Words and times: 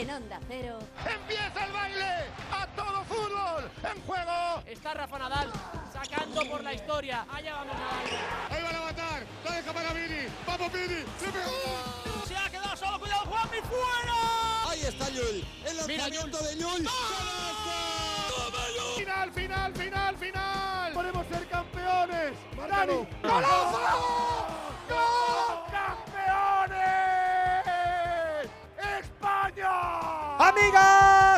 en 0.00 0.10
Onda 0.10 0.38
Cero. 0.46 0.78
¡Empieza 1.04 1.64
el 1.64 1.72
baile! 1.72 2.30
¡A 2.52 2.66
todo 2.68 3.04
fútbol! 3.04 3.68
¡En 3.82 4.00
juego! 4.02 4.62
Está 4.64 4.94
Rafa 4.94 5.18
Nadal 5.18 5.52
sacando 5.92 6.48
por 6.48 6.62
la 6.62 6.72
historia. 6.72 7.26
Allá 7.32 7.54
vamos 7.56 7.74
Nadal. 7.74 8.06
Ahí 8.50 8.62
van 8.62 8.76
a 8.76 8.80
matar. 8.80 9.26
La 9.44 9.50
deja 9.56 9.72
para 9.72 9.92
Vini. 9.92 10.28
¡Vamos 10.46 10.72
Vini! 10.72 11.04
¡Se 11.18 11.32
pegó! 11.32 12.24
Se 12.28 12.36
ha 12.36 12.48
quedado 12.48 12.76
solo. 12.76 13.00
¡Cuidado, 13.00 13.26
Juanmi! 13.26 13.58
¡Fuera! 13.58 14.70
Ahí 14.70 14.80
está 14.82 15.08
Llull. 15.10 15.44
El 15.66 15.76
lanzamiento 15.76 16.38
de 16.44 16.56
Llull. 16.56 16.88
¡Final, 18.96 19.32
final, 19.32 19.74
final, 19.74 20.16
final! 20.16 20.92
¡Podemos 20.92 21.26
ser 21.26 21.48
campeones! 21.48 22.32
¡Dani! 22.68 23.08
¡Golazo! 23.22 23.80
¡Gol! 24.88 25.27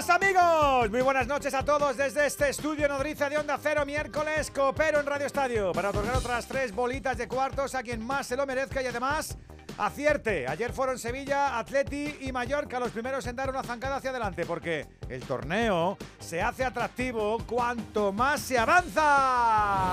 Amigos, 0.08 0.90
muy 0.90 1.02
buenas 1.02 1.26
noches 1.28 1.54
a 1.54 1.64
todos 1.64 1.96
desde 1.96 2.26
este 2.26 2.48
estudio 2.48 2.88
nodriza 2.88 3.28
de 3.28 3.38
Onda 3.38 3.58
Cero, 3.62 3.86
miércoles, 3.86 4.50
coopero 4.50 4.98
en 4.98 5.06
Radio 5.06 5.26
Estadio, 5.26 5.72
para 5.72 5.90
otorgar 5.90 6.16
otras 6.16 6.46
tres 6.46 6.74
bolitas 6.74 7.16
de 7.16 7.28
cuartos 7.28 7.76
a 7.76 7.82
quien 7.82 8.04
más 8.04 8.26
se 8.26 8.36
lo 8.36 8.44
merezca 8.44 8.82
y 8.82 8.86
además 8.86 9.38
acierte. 9.78 10.48
Ayer 10.48 10.72
fueron 10.72 10.98
Sevilla, 10.98 11.58
Atleti 11.58 12.16
y 12.22 12.32
Mallorca 12.32 12.80
los 12.80 12.90
primeros 12.90 13.24
en 13.28 13.36
dar 13.36 13.50
una 13.50 13.62
zancada 13.62 13.96
hacia 13.96 14.10
adelante, 14.10 14.44
porque 14.46 14.88
el 15.08 15.22
torneo 15.22 15.96
se 16.18 16.42
hace 16.42 16.64
atractivo 16.64 17.38
cuanto 17.46 18.12
más 18.12 18.40
se 18.40 18.58
avanza. 18.58 19.92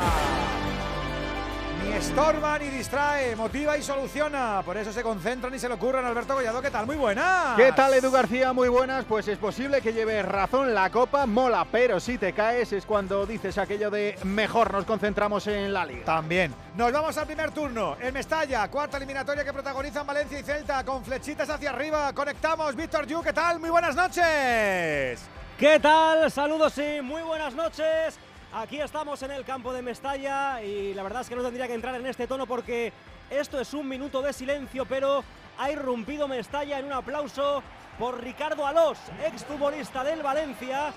Ni 1.87 1.93
estorba 1.93 2.59
ni 2.59 2.67
distrae, 2.67 3.33
motiva 3.37 3.77
y 3.77 3.81
soluciona. 3.81 4.61
Por 4.65 4.75
eso 4.75 4.91
se 4.91 5.01
concentran 5.01 5.55
y 5.55 5.59
se 5.59 5.69
le 5.69 5.75
ocurren. 5.75 6.03
Alberto 6.03 6.33
Collado, 6.33 6.61
¿qué 6.61 6.69
tal? 6.69 6.85
Muy 6.85 6.97
buena. 6.97 7.53
¿Qué 7.55 7.71
tal, 7.71 7.93
Edu 7.93 8.11
García? 8.11 8.51
Muy 8.51 8.67
buenas. 8.67 9.05
Pues 9.05 9.25
es 9.29 9.38
posible 9.38 9.79
que 9.79 9.94
lleves 9.94 10.25
razón. 10.25 10.73
La 10.73 10.89
copa 10.89 11.25
mola, 11.25 11.66
pero 11.71 12.02
si 12.02 12.17
te 12.17 12.33
caes 12.33 12.73
es 12.73 12.85
cuando 12.85 13.25
dices 13.25 13.57
aquello 13.57 13.89
de 13.89 14.19
mejor 14.23 14.73
nos 14.73 14.83
concentramos 14.83 15.47
en 15.47 15.71
la 15.71 15.85
liga. 15.85 16.03
También. 16.03 16.53
Nos 16.75 16.91
vamos 16.91 17.17
al 17.17 17.25
primer 17.25 17.52
turno. 17.52 17.95
El 18.01 18.11
Mestalla, 18.11 18.67
cuarta 18.67 18.97
eliminatoria 18.97 19.45
que 19.45 19.53
protagonizan 19.53 20.05
Valencia 20.05 20.39
y 20.39 20.44
Celta, 20.44 20.83
con 20.83 21.05
flechitas 21.05 21.49
hacia 21.49 21.69
arriba. 21.69 22.11
Conectamos. 22.11 22.75
Víctor 22.75 23.07
Yu, 23.07 23.22
¿qué 23.22 23.31
tal? 23.31 23.61
Muy 23.61 23.69
buenas 23.69 23.95
noches. 23.95 25.22
¿Qué 25.57 25.79
tal? 25.79 26.29
Saludos 26.29 26.77
y 26.79 27.01
muy 27.01 27.22
buenas 27.22 27.55
noches. 27.55 28.19
Aquí 28.59 28.81
estamos 28.81 29.22
en 29.22 29.30
el 29.30 29.45
campo 29.45 29.72
de 29.72 29.83
Mestalla 29.83 30.63
y 30.63 30.95
la 30.95 31.03
verdad 31.03 31.22
es 31.22 31.30
que 31.30 31.36
no 31.36 31.44
tendría 31.44 31.67
que 31.67 31.75
entrar 31.75 31.94
en 31.94 32.08
este 32.08 32.25
tono 32.25 32.47
porque 32.47 32.91
esto 33.30 33.59
es 33.59 33.72
un 33.75 33.88
minuto 33.88 34.19
de 34.23 34.33
silencio, 34.33 34.83
pero 34.88 35.23
ha 35.59 35.69
irrumpido 35.69 36.27
Mestalla 36.27 36.80
en 36.80 36.85
un 36.85 36.94
aplauso 36.94 37.61
por 38.00 38.19
Ricardo 38.19 38.66
Alós, 38.66 38.97
exfutbolista 39.23 40.03
del 40.03 40.23
Valencia, 40.23 40.91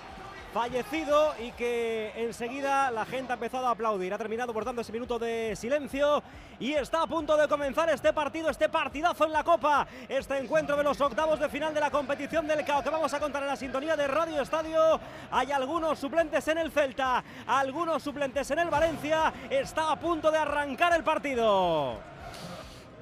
fallecido 0.53 1.35
y 1.39 1.53
que 1.53 2.13
enseguida 2.17 2.91
la 2.91 3.05
gente 3.05 3.33
ha 3.33 3.35
empezado 3.35 3.67
a 3.67 3.71
aplaudir. 3.71 4.13
Ha 4.13 4.19
terminado 4.19 4.53
por 4.53 4.65
tanto 4.65 4.81
ese 4.81 4.93
minuto 4.93 5.19
de 5.19 5.55
silencio 5.57 6.23
y 6.59 6.73
está 6.73 7.03
a 7.03 7.07
punto 7.07 7.37
de 7.37 7.49
comenzar 7.49 7.89
este 7.91 8.13
partido, 8.13 8.51
este 8.51 8.69
partidazo 8.69 9.25
en 9.25 9.33
la 9.33 9.45
Copa, 9.45 9.87
este 10.09 10.39
encuentro 10.39 10.77
de 10.77 10.85
los 10.85 11.01
octavos 11.01 11.41
de 11.41 11.49
final 11.49 11.73
de 11.73 11.81
la 11.81 11.91
competición 11.91 12.47
del 12.47 12.65
CAO 12.65 12.83
que 12.83 12.91
vamos 12.91 13.13
a 13.15 13.21
contar 13.21 13.43
en 13.43 13.49
la 13.49 13.57
sintonía 13.57 13.97
de 13.97 14.07
Radio 14.09 14.43
Estadio. 14.43 15.01
Hay 15.31 15.53
algunos 15.53 15.99
suplentes 15.99 16.47
en 16.49 16.59
el 16.59 16.71
Celta, 16.71 17.23
algunos 17.47 18.03
suplentes 18.03 18.51
en 18.51 18.59
el 18.59 18.71
Valencia. 18.71 19.33
Está 19.49 19.93
a 19.93 19.99
punto 19.99 20.31
de 20.31 20.39
arrancar 20.39 20.95
el 20.95 21.05
partido. 21.05 22.10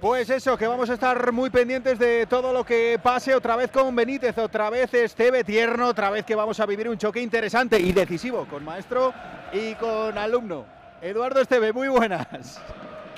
Pues 0.01 0.31
eso, 0.31 0.57
que 0.57 0.69
vamos 0.69 0.89
a 0.91 0.95
estar 0.95 1.33
muy 1.33 1.51
pendientes 1.51 1.99
de 1.99 2.27
todo 2.27 2.53
lo 2.53 2.65
que 2.65 3.01
pase 3.03 3.35
otra 3.35 3.57
vez 3.57 3.69
con 3.73 3.97
Benítez, 3.97 4.39
otra 4.39 4.71
vez 4.71 4.95
Esteve 4.95 5.43
Tierno, 5.43 5.89
otra 5.89 6.09
vez 6.09 6.25
que 6.25 6.37
vamos 6.37 6.61
a 6.61 6.67
vivir 6.67 6.89
un 6.89 6.97
choque 6.97 7.21
interesante 7.21 7.81
y 7.81 7.91
decisivo 7.91 8.47
con 8.49 8.65
maestro 8.65 9.13
y 9.53 9.75
con 9.75 10.17
alumno. 10.17 10.67
Eduardo 11.03 11.41
Esteve, 11.41 11.73
muy 11.73 11.89
buenas. 11.89 12.61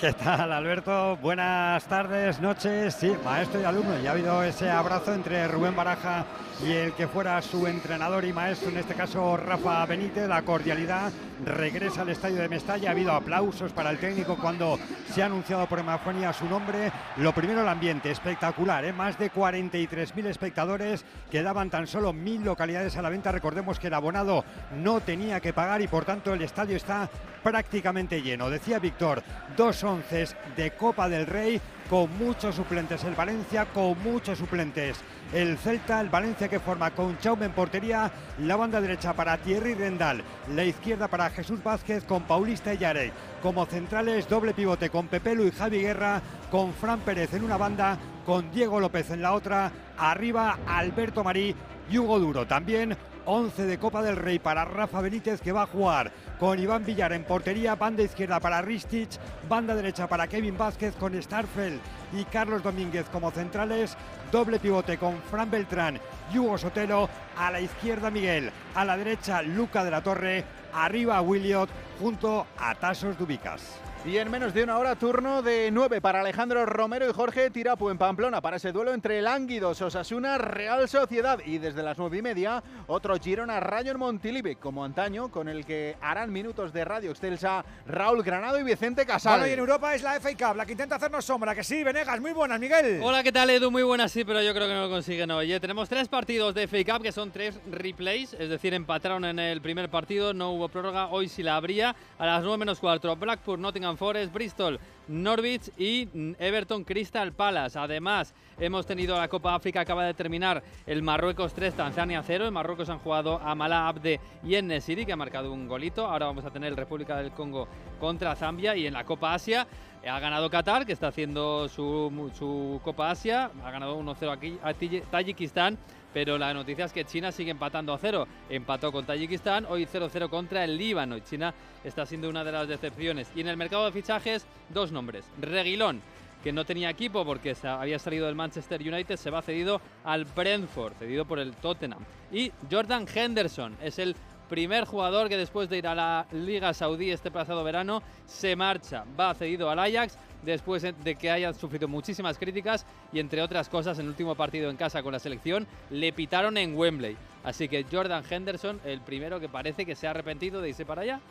¿Qué 0.01 0.13
tal, 0.13 0.51
Alberto? 0.51 1.15
Buenas 1.17 1.83
tardes, 1.85 2.41
noches. 2.41 2.95
Sí, 2.95 3.15
maestro 3.23 3.61
y 3.61 3.65
alumno. 3.65 3.99
Ya 3.99 4.09
ha 4.09 4.13
habido 4.13 4.41
ese 4.41 4.67
abrazo 4.67 5.13
entre 5.13 5.47
Rubén 5.47 5.75
Baraja 5.75 6.25
y 6.65 6.71
el 6.71 6.93
que 6.93 7.07
fuera 7.07 7.39
su 7.43 7.67
entrenador 7.67 8.25
y 8.25 8.33
maestro, 8.33 8.69
en 8.69 8.77
este 8.77 8.95
caso 8.95 9.37
Rafa 9.37 9.85
Benítez. 9.85 10.27
La 10.27 10.41
cordialidad 10.41 11.11
regresa 11.45 12.01
al 12.01 12.09
estadio 12.09 12.37
de 12.41 12.49
Mestalla. 12.49 12.89
Ha 12.89 12.93
habido 12.93 13.11
aplausos 13.11 13.73
para 13.73 13.91
el 13.91 13.99
técnico 13.99 14.37
cuando 14.37 14.79
se 15.13 15.21
ha 15.21 15.27
anunciado 15.27 15.67
por 15.67 15.77
hemafonía 15.77 16.33
su 16.33 16.45
nombre. 16.45 16.91
Lo 17.17 17.31
primero, 17.31 17.61
el 17.61 17.67
ambiente 17.67 18.09
espectacular. 18.09 18.83
¿eh? 18.85 18.93
Más 18.93 19.19
de 19.19 19.31
43.000 19.31 20.25
espectadores 20.25 21.05
que 21.29 21.43
daban 21.43 21.69
tan 21.69 21.85
solo 21.85 22.11
mil 22.11 22.43
localidades 22.43 22.97
a 22.97 23.03
la 23.03 23.09
venta. 23.09 23.31
Recordemos 23.31 23.77
que 23.77 23.85
el 23.85 23.93
abonado 23.93 24.45
no 24.77 24.99
tenía 25.01 25.39
que 25.39 25.53
pagar 25.53 25.79
y 25.81 25.87
por 25.87 26.05
tanto 26.05 26.33
el 26.33 26.41
estadio 26.41 26.75
está 26.75 27.07
prácticamente 27.43 28.21
lleno. 28.21 28.49
Decía 28.49 28.79
Víctor, 28.79 29.23
dos 29.57 29.83
onces 29.83 30.35
de 30.55 30.71
Copa 30.71 31.09
del 31.09 31.27
Rey 31.27 31.61
con 31.89 32.09
muchos 32.17 32.55
suplentes. 32.55 33.03
El 33.03 33.15
Valencia 33.15 33.65
con 33.65 34.01
muchos 34.01 34.37
suplentes. 34.37 34.97
El 35.33 35.57
Celta, 35.57 35.99
el 35.99 36.09
Valencia 36.09 36.47
que 36.47 36.59
forma 36.59 36.91
con 36.91 37.17
Chaume 37.19 37.45
en 37.45 37.51
portería, 37.51 38.11
la 38.39 38.55
banda 38.55 38.81
derecha 38.81 39.13
para 39.13 39.37
Thierry 39.37 39.73
Rendal, 39.73 40.23
la 40.53 40.63
izquierda 40.63 41.07
para 41.07 41.29
Jesús 41.29 41.63
Vázquez 41.63 42.03
con 42.03 42.23
Paulista 42.23 42.73
y 42.73 42.77
Yarey. 42.77 43.11
Como 43.41 43.65
centrales, 43.65 44.27
doble 44.27 44.53
pivote 44.53 44.89
con 44.89 45.07
Pepelu 45.07 45.45
y 45.45 45.51
Javi 45.51 45.81
Guerra, 45.81 46.21
con 46.49 46.73
Fran 46.73 46.99
Pérez 46.99 47.33
en 47.33 47.43
una 47.43 47.57
banda, 47.57 47.97
con 48.25 48.51
Diego 48.51 48.79
López 48.79 49.09
en 49.11 49.21
la 49.21 49.33
otra, 49.33 49.71
arriba 49.97 50.59
Alberto 50.67 51.23
Marí 51.23 51.55
y 51.89 51.97
Hugo 51.97 52.19
Duro. 52.19 52.45
También 52.45 52.97
11 53.25 53.65
de 53.65 53.77
Copa 53.77 54.01
del 54.01 54.15
Rey 54.15 54.39
para 54.39 54.65
Rafa 54.65 55.01
Benítez 55.01 55.41
que 55.41 55.51
va 55.51 55.63
a 55.63 55.67
jugar 55.67 56.11
con 56.41 56.57
Iván 56.57 56.83
Villar 56.83 57.13
en 57.13 57.23
portería, 57.23 57.75
banda 57.75 58.01
izquierda 58.01 58.39
para 58.39 58.63
Ristich, 58.63 59.19
banda 59.47 59.75
derecha 59.75 60.07
para 60.07 60.25
Kevin 60.25 60.57
Vázquez 60.57 60.95
con 60.95 61.13
Starfeld 61.21 61.79
y 62.13 62.23
Carlos 62.23 62.63
Domínguez 62.63 63.05
como 63.11 63.29
centrales, 63.29 63.95
doble 64.31 64.57
pivote 64.57 64.97
con 64.97 65.21
Fran 65.21 65.51
Beltrán 65.51 65.99
y 66.33 66.39
Hugo 66.39 66.57
Sotelo, 66.57 67.07
a 67.37 67.51
la 67.51 67.61
izquierda 67.61 68.09
Miguel, 68.09 68.51
a 68.73 68.83
la 68.83 68.97
derecha 68.97 69.43
Luca 69.43 69.83
de 69.83 69.91
la 69.91 70.01
Torre, 70.01 70.43
arriba 70.73 71.21
Williot 71.21 71.69
junto 71.99 72.47
a 72.57 72.73
Tasos 72.73 73.19
Dubicas. 73.19 73.80
Y 74.03 74.17
en 74.17 74.31
menos 74.31 74.55
de 74.55 74.63
una 74.63 74.79
hora, 74.79 74.95
turno 74.95 75.43
de 75.43 75.69
9 75.69 76.01
para 76.01 76.21
Alejandro 76.21 76.65
Romero 76.65 77.07
y 77.07 77.13
Jorge 77.13 77.51
Tirapu 77.51 77.91
en 77.91 77.99
Pamplona 77.99 78.41
para 78.41 78.57
ese 78.57 78.71
duelo 78.71 78.95
entre 78.95 79.21
Lánguidos, 79.21 79.79
Osasuna, 79.79 80.39
Real 80.39 80.89
Sociedad 80.89 81.37
y 81.45 81.59
desde 81.59 81.83
las 81.83 81.99
9 81.99 82.17
y 82.17 82.21
media 82.23 82.63
otro 82.87 83.15
Girona 83.19 83.59
Rayo 83.59 83.91
en 83.91 83.99
Montilive, 83.99 84.55
como 84.55 84.83
antaño, 84.83 85.29
con 85.29 85.47
el 85.47 85.67
que 85.67 85.97
harán 86.01 86.33
minutos 86.33 86.73
de 86.73 86.83
Radio 86.83 87.11
Excelsa 87.11 87.63
Raúl 87.85 88.23
Granado 88.23 88.59
y 88.59 88.63
Vicente 88.63 89.05
Casal. 89.05 89.33
Bueno, 89.33 89.47
y 89.47 89.53
en 89.53 89.59
Europa 89.59 89.93
es 89.93 90.01
la 90.01 90.19
FA 90.19 90.31
Cup, 90.31 90.57
la 90.57 90.65
que 90.65 90.71
intenta 90.71 90.95
hacernos 90.95 91.23
sombra, 91.23 91.53
que 91.53 91.63
sí, 91.63 91.83
Venegas, 91.83 92.19
muy 92.19 92.31
buenas, 92.33 92.59
Miguel. 92.59 93.01
Hola, 93.03 93.21
¿qué 93.21 93.31
tal 93.31 93.51
Edu? 93.51 93.69
Muy 93.69 93.83
buenas, 93.83 94.11
sí, 94.11 94.25
pero 94.25 94.41
yo 94.41 94.51
creo 94.55 94.67
que 94.67 94.73
no 94.73 94.81
lo 94.81 94.89
consiguen 94.89 95.29
hoy. 95.29 95.53
¿eh? 95.53 95.59
Tenemos 95.59 95.87
tres 95.87 96.07
partidos 96.07 96.55
de 96.55 96.67
FA 96.67 96.83
Cup, 96.91 97.03
que 97.03 97.11
son 97.11 97.29
tres 97.29 97.59
replays, 97.69 98.33
es 98.33 98.49
decir, 98.49 98.73
empataron 98.73 99.25
en 99.25 99.37
el 99.37 99.61
primer 99.61 99.89
partido, 99.89 100.33
no 100.33 100.53
hubo 100.53 100.69
prórroga, 100.69 101.09
hoy 101.09 101.29
sí 101.29 101.43
la 101.43 101.55
habría, 101.55 101.95
a 102.17 102.25
las 102.25 102.41
9 102.41 102.57
menos 102.57 102.79
4, 102.79 103.15
Blackpool, 103.15 103.61
Nottingham 103.61 103.90
Forest, 103.97 104.33
Bristol, 104.33 104.79
Norwich 105.07 105.71
y 105.77 106.07
Everton 106.39 106.83
Crystal 106.83 107.31
Palace. 107.33 107.77
Además, 107.77 108.33
hemos 108.59 108.85
tenido 108.85 109.17
la 109.17 109.27
Copa 109.27 109.55
África, 109.55 109.81
acaba 109.81 110.05
de 110.05 110.13
terminar 110.13 110.63
el 110.85 111.01
Marruecos 111.01 111.53
3, 111.53 111.73
Tanzania 111.73 112.23
0. 112.23 112.47
En 112.47 112.53
Marruecos 112.53 112.89
han 112.89 112.99
jugado 112.99 113.39
a 113.39 113.55
Mala 113.55 113.87
Abde 113.87 114.19
y 114.43 114.55
en 114.55 114.67
Nesiri, 114.67 115.05
que 115.05 115.13
ha 115.13 115.17
marcado 115.17 115.51
un 115.51 115.67
golito. 115.67 116.05
Ahora 116.05 116.27
vamos 116.27 116.45
a 116.45 116.51
tener 116.51 116.75
República 116.75 117.17
del 117.17 117.31
Congo 117.31 117.67
contra 117.99 118.35
Zambia. 118.35 118.75
Y 118.75 118.87
en 118.87 118.93
la 118.93 119.03
Copa 119.03 119.33
Asia 119.33 119.67
ha 120.07 120.19
ganado 120.19 120.49
Qatar, 120.49 120.85
que 120.85 120.93
está 120.93 121.07
haciendo 121.07 121.67
su, 121.67 122.31
su 122.37 122.79
Copa 122.83 123.11
Asia. 123.11 123.51
Ha 123.63 123.71
ganado 123.71 123.99
1-0 123.99 124.31
aquí 124.31 124.57
a 124.63 124.73
Tayikistán. 125.09 125.77
Pero 126.13 126.37
la 126.37 126.53
noticia 126.53 126.85
es 126.85 126.93
que 126.93 127.05
China 127.05 127.31
sigue 127.31 127.51
empatando 127.51 127.93
a 127.93 127.97
cero. 127.97 128.27
Empató 128.49 128.91
con 128.91 129.05
Tayikistán, 129.05 129.65
hoy 129.65 129.85
0-0 129.85 130.29
contra 130.29 130.63
el 130.63 130.77
Líbano. 130.77 131.17
Y 131.17 131.21
China 131.21 131.53
está 131.83 132.05
siendo 132.05 132.29
una 132.29 132.43
de 132.43 132.51
las 132.51 132.67
decepciones. 132.67 133.31
Y 133.35 133.41
en 133.41 133.47
el 133.47 133.57
mercado 133.57 133.85
de 133.85 133.91
fichajes, 133.91 134.45
dos 134.69 134.91
nombres. 134.91 135.25
Reguilón, 135.39 136.01
que 136.43 136.51
no 136.51 136.65
tenía 136.65 136.89
equipo 136.89 137.23
porque 137.23 137.55
había 137.63 137.99
salido 137.99 138.25
del 138.25 138.35
Manchester 138.35 138.81
United, 138.81 139.15
se 139.15 139.29
va 139.29 139.41
cedido 139.41 139.79
al 140.03 140.25
Brentford, 140.25 140.93
cedido 140.99 141.25
por 141.25 141.39
el 141.39 141.53
Tottenham. 141.53 142.03
Y 142.31 142.51
Jordan 142.69 143.05
Henderson 143.13 143.77
es 143.81 143.99
el 143.99 144.15
primer 144.51 144.83
jugador 144.83 145.29
que 145.29 145.37
después 145.37 145.69
de 145.69 145.77
ir 145.77 145.87
a 145.87 145.95
la 145.95 146.25
Liga 146.33 146.73
Saudí 146.73 147.09
este 147.09 147.31
pasado 147.31 147.63
verano 147.63 148.03
se 148.25 148.57
marcha, 148.57 149.05
va 149.17 149.33
cedido 149.33 149.69
al 149.69 149.79
Ajax 149.79 150.17
después 150.43 150.81
de 150.83 151.15
que 151.15 151.31
haya 151.31 151.53
sufrido 151.53 151.87
muchísimas 151.87 152.37
críticas 152.37 152.85
y 153.13 153.21
entre 153.21 153.41
otras 153.41 153.69
cosas 153.69 153.97
en 153.97 154.03
el 154.03 154.09
último 154.09 154.35
partido 154.35 154.69
en 154.69 154.75
casa 154.75 155.03
con 155.03 155.13
la 155.13 155.19
selección 155.19 155.65
le 155.89 156.11
pitaron 156.11 156.57
en 156.57 156.75
Wembley. 156.77 157.15
Así 157.45 157.69
que 157.69 157.85
Jordan 157.89 158.25
Henderson, 158.29 158.81
el 158.83 158.99
primero 158.99 159.39
que 159.39 159.47
parece 159.47 159.85
que 159.85 159.95
se 159.95 160.05
ha 160.05 160.09
arrepentido 160.09 160.59
de 160.59 160.67
irse 160.67 160.85
para 160.85 161.03
allá. 161.03 161.21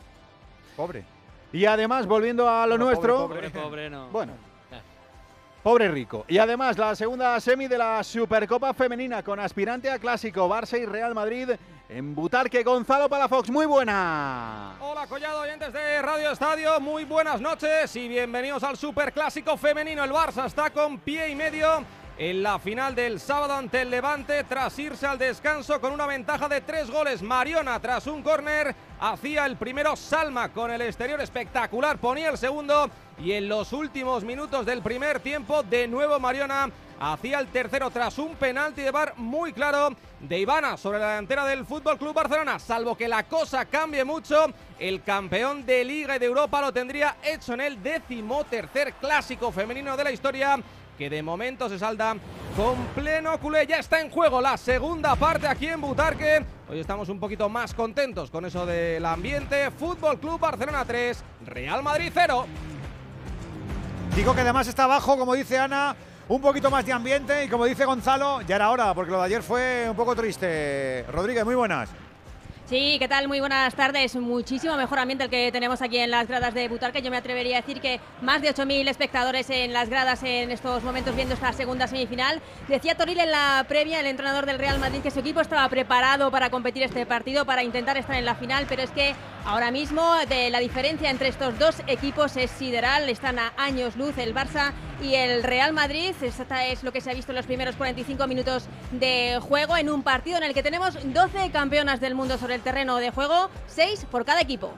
Pobre. 0.75 1.03
Y 1.53 1.65
además, 1.65 2.07
volviendo 2.07 2.49
a 2.49 2.65
lo 2.65 2.79
nuestro, 2.79 3.27
pobre, 3.27 3.49
Pobre, 3.51 3.61
pobre, 3.61 3.89
no. 3.91 4.07
bueno, 4.09 4.33
Pobre 5.63 5.89
rico. 5.89 6.25
Y 6.27 6.39
además 6.39 6.75
la 6.79 6.95
segunda 6.95 7.39
semi 7.39 7.67
de 7.67 7.77
la 7.77 8.03
Supercopa 8.03 8.73
Femenina 8.73 9.21
con 9.21 9.39
aspirante 9.39 9.91
a 9.91 9.99
clásico 9.99 10.49
Barça 10.49 10.81
y 10.81 10.87
Real 10.87 11.13
Madrid 11.13 11.51
en 11.91 12.15
Butarque. 12.15 12.63
Gonzalo 12.63 13.09
Palafox, 13.09 13.49
muy 13.49 13.65
buena. 13.65 14.77
Hola 14.79 15.05
Collado, 15.07 15.41
oyentes 15.41 15.73
de 15.73 16.01
Radio 16.01 16.31
Estadio, 16.31 16.79
muy 16.79 17.03
buenas 17.03 17.41
noches 17.41 17.93
y 17.97 18.07
bienvenidos 18.07 18.63
al 18.63 18.77
Superclásico 18.77 19.57
Femenino. 19.57 20.03
El 20.03 20.11
Barça 20.11 20.45
está 20.45 20.69
con 20.69 20.99
pie 20.99 21.29
y 21.29 21.35
medio 21.35 21.83
en 22.17 22.43
la 22.43 22.59
final 22.59 22.95
del 22.95 23.19
sábado 23.19 23.53
ante 23.53 23.81
el 23.81 23.89
Levante 23.89 24.43
tras 24.45 24.77
irse 24.79 25.05
al 25.05 25.17
descanso 25.17 25.81
con 25.81 25.91
una 25.91 26.05
ventaja 26.05 26.47
de 26.47 26.61
tres 26.61 26.89
goles. 26.89 27.21
Mariona 27.21 27.77
tras 27.81 28.07
un 28.07 28.23
córner 28.23 28.73
hacía 28.99 29.45
el 29.45 29.57
primero 29.57 29.95
Salma 29.97 30.49
con 30.49 30.71
el 30.71 30.81
exterior 30.81 31.19
espectacular, 31.19 31.97
ponía 31.97 32.29
el 32.29 32.37
segundo 32.37 32.89
y 33.23 33.33
en 33.33 33.47
los 33.47 33.71
últimos 33.73 34.23
minutos 34.23 34.65
del 34.65 34.81
primer 34.81 35.19
tiempo 35.19 35.61
de 35.63 35.87
nuevo 35.87 36.19
Mariona 36.19 36.69
hacía 36.99 37.39
el 37.39 37.47
tercero 37.47 37.89
tras 37.91 38.17
un 38.17 38.35
penalti 38.35 38.81
de 38.81 38.91
bar 38.91 39.13
muy 39.17 39.53
claro 39.53 39.95
de 40.19 40.39
Ivana 40.39 40.75
sobre 40.77 40.99
la 40.99 41.09
delantera 41.09 41.45
del 41.45 41.65
Fútbol 41.65 41.97
Club 41.97 42.13
Barcelona. 42.13 42.57
Salvo 42.57 42.95
que 42.95 43.07
la 43.07 43.23
cosa 43.23 43.65
cambie 43.65 44.03
mucho, 44.03 44.47
el 44.79 45.03
campeón 45.03 45.65
de 45.65 45.83
Liga 45.83 46.15
y 46.15 46.19
de 46.19 46.25
Europa 46.25 46.61
lo 46.61 46.73
tendría 46.73 47.17
hecho 47.23 47.53
en 47.53 47.61
el 47.61 47.83
décimo 47.83 48.43
tercer 48.43 48.93
clásico 48.93 49.51
femenino 49.51 49.95
de 49.95 50.03
la 50.03 50.11
historia 50.11 50.59
que 50.97 51.09
de 51.09 51.23
momento 51.23 51.69
se 51.69 51.79
salda 51.79 52.15
con 52.55 52.75
pleno 52.95 53.39
culé. 53.39 53.65
Ya 53.67 53.77
está 53.77 54.01
en 54.01 54.09
juego 54.09 54.41
la 54.41 54.57
segunda 54.57 55.15
parte 55.15 55.47
aquí 55.47 55.67
en 55.67 55.81
Butarque. 55.81 56.43
Hoy 56.69 56.79
estamos 56.79 57.09
un 57.09 57.19
poquito 57.19 57.49
más 57.49 57.73
contentos 57.73 58.29
con 58.29 58.45
eso 58.45 58.65
del 58.65 59.05
ambiente. 59.05 59.71
Fútbol 59.71 60.19
Club 60.19 60.39
Barcelona 60.39 60.85
3, 60.85 61.23
Real 61.45 61.81
Madrid 61.81 62.11
0. 62.13 62.45
Digo 64.15 64.35
que 64.35 64.41
además 64.41 64.67
está 64.67 64.83
abajo, 64.83 65.17
como 65.17 65.33
dice 65.33 65.57
Ana, 65.57 65.95
un 66.27 66.41
poquito 66.41 66.69
más 66.69 66.85
de 66.85 66.91
ambiente 66.91 67.45
y 67.45 67.47
como 67.47 67.65
dice 67.65 67.85
Gonzalo, 67.85 68.41
ya 68.41 68.57
era 68.57 68.69
hora, 68.69 68.93
porque 68.93 69.11
lo 69.11 69.19
de 69.19 69.25
ayer 69.25 69.41
fue 69.41 69.87
un 69.89 69.95
poco 69.95 70.15
triste. 70.15 71.05
Rodríguez, 71.09 71.45
muy 71.45 71.55
buenas. 71.55 71.89
Sí, 72.71 72.95
¿qué 72.99 73.09
tal? 73.09 73.27
Muy 73.27 73.41
buenas 73.41 73.75
tardes. 73.75 74.15
Muchísimo 74.15 74.77
mejor 74.77 74.97
ambiente 74.99 75.25
el 75.25 75.29
que 75.29 75.51
tenemos 75.51 75.81
aquí 75.81 75.97
en 75.97 76.09
las 76.09 76.29
gradas 76.29 76.53
de 76.53 76.69
Butarque. 76.69 77.01
Yo 77.01 77.11
me 77.11 77.17
atrevería 77.17 77.57
a 77.57 77.61
decir 77.61 77.81
que 77.81 77.99
más 78.21 78.41
de 78.41 78.55
8.000 78.55 78.87
espectadores 78.87 79.49
en 79.49 79.73
las 79.73 79.89
gradas 79.89 80.23
en 80.23 80.51
estos 80.51 80.81
momentos 80.81 81.13
viendo 81.13 81.33
esta 81.33 81.51
segunda 81.51 81.87
semifinal. 81.87 82.41
Decía 82.69 82.95
Toril 82.95 83.19
en 83.19 83.29
la 83.29 83.65
previa, 83.67 83.99
el 83.99 84.05
entrenador 84.05 84.45
del 84.45 84.57
Real 84.57 84.79
Madrid, 84.79 85.01
que 85.01 85.11
su 85.11 85.19
equipo 85.19 85.41
estaba 85.41 85.67
preparado 85.67 86.31
para 86.31 86.49
competir 86.49 86.83
este 86.83 87.05
partido, 87.05 87.43
para 87.43 87.61
intentar 87.61 87.97
estar 87.97 88.15
en 88.15 88.23
la 88.23 88.35
final, 88.35 88.65
pero 88.69 88.83
es 88.83 88.91
que 88.91 89.15
ahora 89.43 89.69
mismo 89.69 90.01
la 90.29 90.59
diferencia 90.59 91.09
entre 91.09 91.27
estos 91.27 91.59
dos 91.59 91.81
equipos 91.87 92.37
es 92.37 92.49
sideral. 92.51 93.09
Están 93.09 93.37
a 93.37 93.51
años 93.57 93.97
luz 93.97 94.17
el 94.17 94.33
Barça 94.33 94.71
y 95.01 95.15
el 95.15 95.43
Real 95.43 95.73
Madrid. 95.73 96.13
Esta 96.21 96.65
es 96.65 96.83
lo 96.83 96.91
que 96.91 97.01
se 97.01 97.11
ha 97.11 97.13
visto 97.13 97.31
en 97.31 97.35
los 97.35 97.45
primeros 97.45 97.75
45 97.75 98.27
minutos 98.27 98.65
de 98.91 99.39
juego 99.41 99.75
en 99.77 99.89
un 99.89 100.03
partido 100.03 100.37
en 100.37 100.43
el 100.43 100.53
que 100.53 100.63
tenemos 100.63 100.97
12 101.03 101.51
campeonas 101.51 101.99
del 101.99 102.15
mundo 102.15 102.37
sobre 102.37 102.55
el 102.55 102.61
terreno 102.61 102.97
de 102.97 103.11
juego, 103.11 103.49
6 103.67 104.05
por 104.11 104.25
cada 104.25 104.41
equipo. 104.41 104.73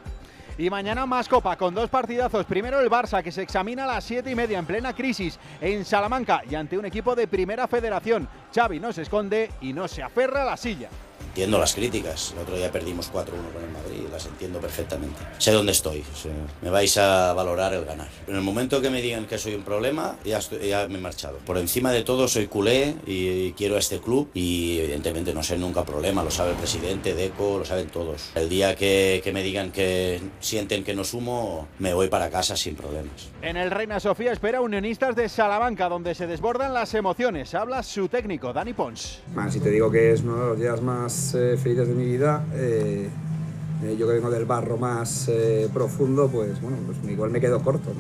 Y 0.58 0.70
mañana 0.70 1.06
más 1.08 1.28
copa 1.28 1.58
con 1.58 1.74
dos 1.74 1.90
partidazos. 1.90 2.46
Primero 2.46 2.80
el 2.80 2.90
Barça 2.90 3.24
que 3.24 3.32
se 3.32 3.42
examina 3.42 3.86
a 3.86 3.88
las 3.88 4.04
7 4.04 4.30
y 4.30 4.36
media 4.36 4.60
en 4.60 4.66
plena 4.66 4.94
crisis 4.94 5.40
en 5.60 5.84
Salamanca 5.84 6.44
y 6.48 6.54
ante 6.54 6.78
un 6.78 6.86
equipo 6.86 7.16
de 7.16 7.28
primera 7.28 7.68
federación. 7.68 8.28
Xavi 8.54 8.80
no 8.80 8.94
se 8.94 9.02
esconde 9.02 9.52
y 9.62 9.74
no 9.74 9.88
se 9.88 10.04
aferra 10.04 10.44
a 10.44 10.46
la 10.46 10.58
silla. 10.58 10.90
Entiendo 11.34 11.58
las 11.58 11.74
críticas. 11.74 12.32
El 12.36 12.44
otro 12.44 12.56
día 12.56 12.72
perdimos 12.72 13.12
4-1 13.12 13.26
con 13.26 13.64
el 13.64 13.72
Madrid, 13.72 14.08
las 14.12 14.28
entiendo 14.28 14.60
perfectamente. 14.60 15.20
Sé 15.40 15.52
dónde 15.52 15.72
estoy, 15.72 16.04
me 16.62 16.70
vais 16.70 16.96
a 16.98 17.34
valorar 17.34 17.74
el 17.74 17.86
ganar. 17.86 18.08
En 18.28 18.36
el 18.36 18.42
momento 18.42 18.80
que 18.80 18.92
me 18.92 19.02
digan 19.02 19.26
que 19.26 19.40
soy 19.40 19.56
un 19.56 19.64
problema, 19.64 20.16
ya, 20.24 20.40
ya 20.40 20.88
me 20.88 21.00
he 21.00 21.02
marchado. 21.02 21.40
Por 21.40 21.58
encima 21.58 21.92
de 21.92 22.04
todo, 22.04 22.28
soy 22.28 22.46
culé 22.46 22.98
y, 23.08 23.52
quiero 23.54 23.78
a 23.78 23.80
este 23.80 24.00
club 24.00 24.30
y 24.36 24.78
evidentemente 24.78 25.34
no 25.34 25.42
sé 25.42 25.58
nunca 25.58 25.84
problema, 25.84 26.24
lo 26.24 26.30
sabe 26.30 26.52
el 26.52 26.58
presidente, 26.58 27.16
Deco, 27.16 27.58
lo 27.58 27.66
saben 27.66 27.88
todos. 27.88 28.30
El 28.36 28.48
día 28.48 28.76
que, 28.76 29.20
que 29.24 29.34
me 29.34 29.42
digan 29.42 29.72
que 29.72 30.22
sienten 30.40 30.84
que 30.84 30.94
no 30.94 31.04
sumo, 31.04 31.68
me 31.80 31.96
voy 31.96 32.10
para 32.10 32.30
casa 32.30 32.56
sin 32.56 32.76
problemas. 32.76 33.32
En 33.42 33.58
el 33.58 33.72
Reina 33.72 34.00
Sofía 34.00 34.34
espera 34.34 34.62
unionistas 34.62 35.16
de 35.16 35.28
Salamanca, 35.28 35.90
donde 35.90 36.14
se 36.14 36.28
desbordan 36.28 36.76
las 36.76 36.94
emociones. 36.94 37.56
Habla 37.56 37.82
su 37.82 38.08
técnico, 38.08 38.54
Dani 38.54 38.74
Pons. 38.74 39.24
si 39.50 39.60
te 39.60 39.72
digo 39.72 39.90
que 39.90 40.14
es 40.14 40.22
uno 40.22 40.36
de 40.38 40.46
los 40.50 40.60
días 40.60 40.80
más 40.80 41.23
eh, 41.36 41.58
felices 41.58 41.88
de 41.88 41.94
mi 41.94 42.06
vida. 42.06 42.46
Eh, 42.54 43.10
eh, 43.84 43.96
yo 43.98 44.08
que 44.08 44.14
vengo 44.14 44.30
del 44.30 44.46
barro 44.46 44.78
más 44.78 45.30
profundo, 45.74 46.30
pues 46.30 46.62
bueno, 46.62 46.78
pues 46.86 46.98
igual 47.10 47.32
me 47.32 47.42
quedo 47.42 47.62
corto, 47.62 47.92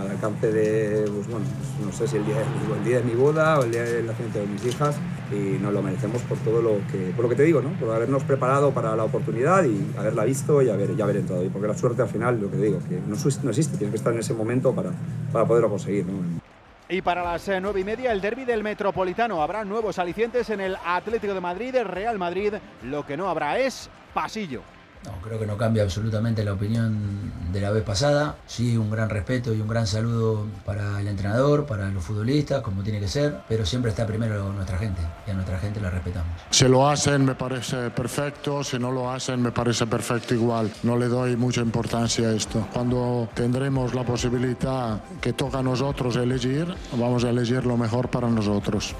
al 0.00 0.10
alcance 0.10 0.52
de, 0.52 1.10
pues 1.10 1.26
bueno, 1.26 1.44
pues 1.58 1.86
no 1.86 1.92
sé 1.92 2.06
si 2.06 2.16
el 2.16 2.24
día, 2.24 2.36
el 2.78 2.84
día 2.84 2.98
de 2.98 3.04
mi 3.04 3.14
boda 3.14 3.58
o 3.58 3.64
el 3.64 3.72
día 3.72 3.82
del 3.82 4.06
nacimiento 4.06 4.38
de 4.38 4.46
mis 4.46 4.64
hijas 4.66 4.94
y 5.32 5.58
nos 5.60 5.72
lo 5.72 5.82
merecemos 5.82 6.22
por 6.22 6.38
todo 6.38 6.62
lo 6.62 6.76
que, 6.92 7.12
por 7.16 7.24
lo 7.24 7.28
que 7.28 7.34
te 7.34 7.42
digo, 7.42 7.60
¿no? 7.60 7.70
Por 7.80 7.90
habernos 7.90 8.22
preparado 8.22 8.70
para 8.70 8.94
la 8.94 9.02
oportunidad 9.02 9.64
y 9.64 9.84
haberla 9.98 10.24
visto 10.24 10.62
y 10.62 10.70
haber, 10.70 10.94
ya 10.94 11.04
haber 11.04 11.16
entrado. 11.16 11.44
Y 11.44 11.48
porque 11.48 11.66
la 11.66 11.76
suerte 11.76 12.02
al 12.02 12.08
final, 12.08 12.40
lo 12.40 12.48
que 12.50 12.58
digo, 12.58 12.78
que 12.88 12.94
no, 12.94 13.16
no 13.16 13.50
existe, 13.50 13.76
tienes 13.76 13.90
que 13.90 13.96
estar 13.96 14.12
en 14.12 14.20
ese 14.20 14.34
momento 14.34 14.72
para, 14.72 14.92
para 15.32 15.44
poderlo 15.44 15.70
conseguir, 15.70 16.06
¿no? 16.06 16.43
Y 16.88 17.00
para 17.00 17.22
las 17.22 17.48
eh, 17.48 17.60
nueve 17.60 17.80
y 17.80 17.84
media, 17.84 18.12
el 18.12 18.20
derby 18.20 18.44
del 18.44 18.62
Metropolitano. 18.62 19.42
Habrá 19.42 19.64
nuevos 19.64 19.98
alicientes 19.98 20.50
en 20.50 20.60
el 20.60 20.76
Atlético 20.84 21.32
de 21.32 21.40
Madrid, 21.40 21.74
el 21.74 21.86
Real 21.86 22.18
Madrid. 22.18 22.54
Lo 22.82 23.06
que 23.06 23.16
no 23.16 23.28
habrá 23.28 23.58
es 23.58 23.88
pasillo. 24.12 24.62
No, 25.04 25.12
creo 25.22 25.38
que 25.38 25.46
no 25.46 25.56
cambia 25.56 25.82
absolutamente 25.82 26.44
la 26.44 26.54
opinión 26.54 27.32
de 27.52 27.60
la 27.60 27.70
vez 27.70 27.82
pasada. 27.82 28.36
Sí, 28.46 28.76
un 28.76 28.90
gran 28.90 29.10
respeto 29.10 29.52
y 29.52 29.60
un 29.60 29.68
gran 29.68 29.86
saludo 29.86 30.46
para 30.64 31.00
el 31.00 31.08
entrenador, 31.08 31.66
para 31.66 31.90
los 31.90 32.02
futbolistas, 32.02 32.62
como 32.62 32.82
tiene 32.82 33.00
que 33.00 33.08
ser, 33.08 33.40
pero 33.48 33.66
siempre 33.66 33.90
está 33.90 34.06
primero 34.06 34.52
nuestra 34.52 34.78
gente 34.78 35.02
y 35.26 35.30
a 35.30 35.34
nuestra 35.34 35.58
gente 35.58 35.80
la 35.80 35.90
respetamos. 35.90 36.30
Si 36.50 36.66
lo 36.66 36.88
hacen 36.88 37.24
me 37.24 37.34
parece 37.34 37.90
perfecto, 37.90 38.64
si 38.64 38.78
no 38.78 38.90
lo 38.90 39.10
hacen 39.10 39.42
me 39.42 39.52
parece 39.52 39.86
perfecto 39.86 40.34
igual. 40.34 40.70
No 40.82 40.96
le 40.96 41.08
doy 41.08 41.36
mucha 41.36 41.60
importancia 41.60 42.28
a 42.28 42.32
esto. 42.32 42.66
Cuando 42.72 43.28
tendremos 43.34 43.94
la 43.94 44.04
posibilidad 44.04 45.02
que 45.20 45.32
toca 45.32 45.58
a 45.58 45.62
nosotros 45.62 46.16
elegir, 46.16 46.66
vamos 46.92 47.24
a 47.24 47.30
elegir 47.30 47.66
lo 47.66 47.76
mejor 47.76 48.08
para 48.08 48.28
nosotros. 48.28 48.94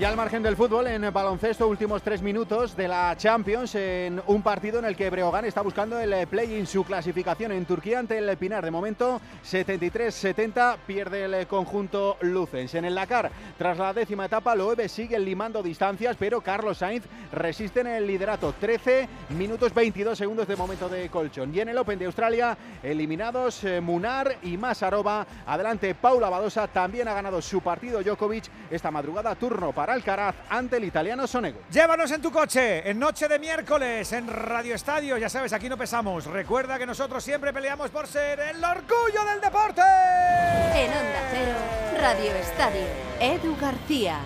Y 0.00 0.04
al 0.04 0.14
margen 0.14 0.44
del 0.44 0.54
fútbol, 0.54 0.86
en 0.86 1.12
baloncesto, 1.12 1.66
últimos 1.66 2.02
tres 2.02 2.22
minutos 2.22 2.76
de 2.76 2.86
la 2.86 3.16
Champions, 3.16 3.74
en 3.74 4.22
un 4.28 4.42
partido 4.42 4.78
en 4.78 4.84
el 4.84 4.94
que 4.94 5.10
Breogán 5.10 5.44
está 5.44 5.60
buscando 5.60 5.98
el 5.98 6.24
play-in, 6.28 6.68
su 6.68 6.84
clasificación 6.84 7.50
en 7.50 7.64
Turquía 7.64 7.98
ante 7.98 8.16
el 8.16 8.36
Pinar. 8.36 8.64
De 8.64 8.70
momento, 8.70 9.20
73-70, 9.44 10.76
pierde 10.86 11.24
el 11.24 11.48
conjunto 11.48 12.16
Lucens. 12.20 12.76
En 12.76 12.84
el 12.84 12.94
Dakar, 12.94 13.32
tras 13.58 13.76
la 13.76 13.92
décima 13.92 14.26
etapa, 14.26 14.54
Loewe 14.54 14.88
sigue 14.88 15.18
limando 15.18 15.64
distancias, 15.64 16.16
pero 16.16 16.42
Carlos 16.42 16.78
Sainz 16.78 17.02
resiste 17.32 17.80
en 17.80 17.88
el 17.88 18.06
liderato. 18.06 18.52
13 18.52 19.08
minutos 19.30 19.74
22 19.74 20.16
segundos 20.16 20.46
de 20.46 20.54
momento 20.54 20.88
de 20.88 21.08
colchón. 21.08 21.52
Y 21.52 21.58
en 21.58 21.70
el 21.70 21.78
Open 21.78 21.98
de 21.98 22.06
Australia, 22.06 22.56
eliminados 22.84 23.64
eh, 23.64 23.80
Munar 23.80 24.36
y 24.44 24.56
Masarova. 24.58 25.26
Adelante, 25.44 25.96
Paula 25.96 26.30
Badosa 26.30 26.68
también 26.68 27.08
ha 27.08 27.14
ganado 27.14 27.42
su 27.42 27.60
partido 27.62 28.00
Djokovic 28.00 28.44
esta 28.70 28.92
madrugada, 28.92 29.34
turno 29.34 29.72
para 29.72 29.87
Alcaraz 29.90 30.36
ante 30.48 30.76
el 30.76 30.84
italiano 30.84 31.26
Sonego. 31.26 31.60
Llévanos 31.70 32.10
en 32.10 32.22
tu 32.22 32.30
coche 32.30 32.88
en 32.88 32.98
noche 32.98 33.28
de 33.28 33.38
miércoles 33.38 34.12
en 34.12 34.28
Radio 34.28 34.74
Estadio. 34.74 35.16
Ya 35.18 35.28
sabes, 35.28 35.52
aquí 35.52 35.68
no 35.68 35.76
pesamos. 35.76 36.26
Recuerda 36.26 36.78
que 36.78 36.86
nosotros 36.86 37.22
siempre 37.22 37.52
peleamos 37.52 37.90
por 37.90 38.06
ser 38.06 38.40
el 38.40 38.62
orgullo 38.62 39.24
del 39.30 39.40
deporte. 39.40 39.82
En 40.74 40.90
Onda 40.90 41.28
Cero, 41.30 41.56
Radio 42.00 42.34
Estadio. 42.34 42.86
Edu 43.20 43.56
García. 43.60 44.20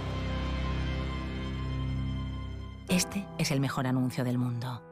Este 2.89 3.27
es 3.39 3.51
el 3.51 3.61
mejor 3.61 3.87
anuncio 3.87 4.23
del 4.23 4.39
mundo. 4.39 4.92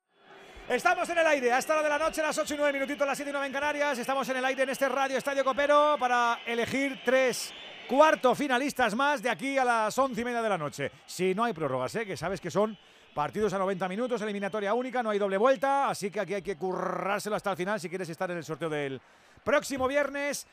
Estamos 0.71 1.09
en 1.09 1.17
el 1.17 1.27
aire, 1.27 1.51
hasta 1.51 1.75
la 1.75 1.83
de 1.83 1.89
la 1.89 1.99
noche, 1.99 2.21
las 2.21 2.37
8 2.37 2.53
y 2.53 2.57
9 2.57 2.71
minutitos, 2.71 3.05
las 3.05 3.17
7 3.17 3.29
y 3.29 3.33
9 3.33 3.45
en 3.45 3.51
Canarias. 3.51 3.99
Estamos 3.99 4.29
en 4.29 4.37
el 4.37 4.45
aire 4.45 4.63
en 4.63 4.69
este 4.69 4.87
Radio 4.87 5.17
Estadio 5.17 5.43
Copero 5.43 5.97
para 5.99 6.39
elegir 6.45 7.01
tres 7.03 7.53
cuarto 7.89 8.33
finalistas 8.33 8.95
más 8.95 9.21
de 9.21 9.29
aquí 9.29 9.57
a 9.57 9.65
las 9.65 9.97
11 9.97 10.21
y 10.21 10.23
media 10.23 10.41
de 10.41 10.47
la 10.47 10.57
noche. 10.57 10.89
Si 11.05 11.35
no 11.35 11.43
hay 11.43 11.51
prórrogas, 11.51 11.93
¿eh? 11.95 12.05
que 12.05 12.15
sabes 12.15 12.39
que 12.39 12.49
son 12.49 12.77
partidos 13.13 13.51
a 13.51 13.57
90 13.57 13.89
minutos, 13.89 14.21
eliminatoria 14.21 14.73
única, 14.73 15.03
no 15.03 15.09
hay 15.09 15.19
doble 15.19 15.35
vuelta, 15.35 15.89
así 15.89 16.09
que 16.09 16.21
aquí 16.21 16.35
hay 16.35 16.41
que 16.41 16.55
currárselo 16.55 17.35
hasta 17.35 17.51
el 17.51 17.57
final 17.57 17.77
si 17.77 17.89
quieres 17.89 18.07
estar 18.07 18.31
en 18.31 18.37
el 18.37 18.45
sorteo 18.45 18.69
del 18.69 19.01
próximo 19.43 19.89
viernes. 19.89 20.47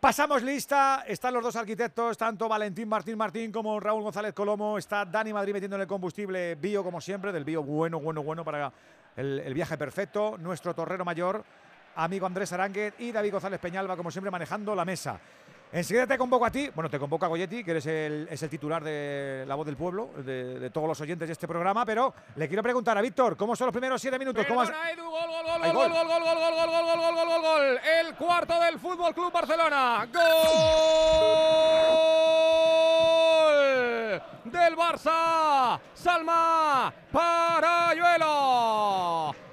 Pasamos 0.00 0.42
lista, 0.42 1.04
están 1.06 1.34
los 1.34 1.42
dos 1.44 1.56
arquitectos, 1.56 2.16
tanto 2.16 2.48
Valentín 2.48 2.88
Martín 2.88 3.18
Martín 3.18 3.52
como 3.52 3.78
Raúl 3.78 4.02
González 4.02 4.32
Colomo. 4.32 4.78
Está 4.78 5.04
Dani 5.04 5.34
Madrid 5.34 5.52
metiéndole 5.52 5.86
combustible 5.86 6.54
bio, 6.54 6.82
como 6.82 7.02
siempre, 7.02 7.32
del 7.32 7.44
bio 7.44 7.62
bueno, 7.62 8.00
bueno, 8.00 8.22
bueno 8.22 8.42
para 8.44 8.72
el, 9.16 9.40
el 9.44 9.54
viaje 9.54 9.76
perfecto. 9.78 10.36
Nuestro 10.38 10.74
torrero 10.74 11.04
mayor, 11.04 11.42
amigo 11.96 12.26
Andrés 12.26 12.52
Aránguez 12.52 12.94
y 12.98 13.12
David 13.12 13.32
González 13.32 13.60
Peñalba, 13.60 13.96
como 13.96 14.10
siempre, 14.10 14.30
manejando 14.30 14.74
la 14.74 14.84
mesa. 14.84 15.18
Enseguida 15.74 16.06
te 16.06 16.18
convoco 16.18 16.44
a 16.44 16.50
ti, 16.50 16.68
bueno, 16.74 16.90
te 16.90 16.98
convoco 16.98 17.24
a 17.24 17.28
Goyetti, 17.28 17.64
que 17.64 17.70
eres 17.70 17.86
el, 17.86 18.28
es 18.30 18.42
el 18.42 18.50
titular 18.50 18.84
de 18.84 19.44
La 19.48 19.54
Voz 19.54 19.64
del 19.64 19.74
Pueblo, 19.78 20.10
de, 20.18 20.58
de 20.60 20.68
todos 20.68 20.86
los 20.86 21.00
oyentes 21.00 21.26
de 21.26 21.32
este 21.32 21.48
programa, 21.48 21.86
pero 21.86 22.12
le 22.36 22.46
quiero 22.46 22.62
preguntar 22.62 22.98
a 22.98 23.00
Víctor, 23.00 23.38
¿cómo 23.38 23.56
son 23.56 23.68
los 23.68 23.72
primeros 23.72 23.98
siete 23.98 24.18
minutos? 24.18 24.44
¿Cómo 24.46 24.60
has- 24.60 24.68
Perdona, 24.68 24.90
Edu, 24.90 25.04
gol, 25.10 25.20
gol, 25.30 25.44
gol, 25.46 25.62
Hay 25.62 25.72
gol, 25.72 25.88
gol. 25.88 25.92
gol, 25.92 26.08
gol, 26.08 26.22
gol, 26.22 26.34
gol, 26.36 26.54
gol, 26.54 26.66
gol, 26.68 26.84
gol, 26.84 27.00
gol, 27.00 27.14
gol, 27.14 27.26
gol, 27.26 27.40
gol. 27.40 27.80
El 28.00 28.14
cuarto 28.16 28.60
del 28.60 28.78
Fútbol 28.78 29.14
Club 29.14 29.32
Barcelona. 29.32 30.06
Gol 30.12 30.22
del 34.44 34.76
Barça. 34.76 35.78
Salma 35.94 36.92
Parayuelo. 37.10 38.32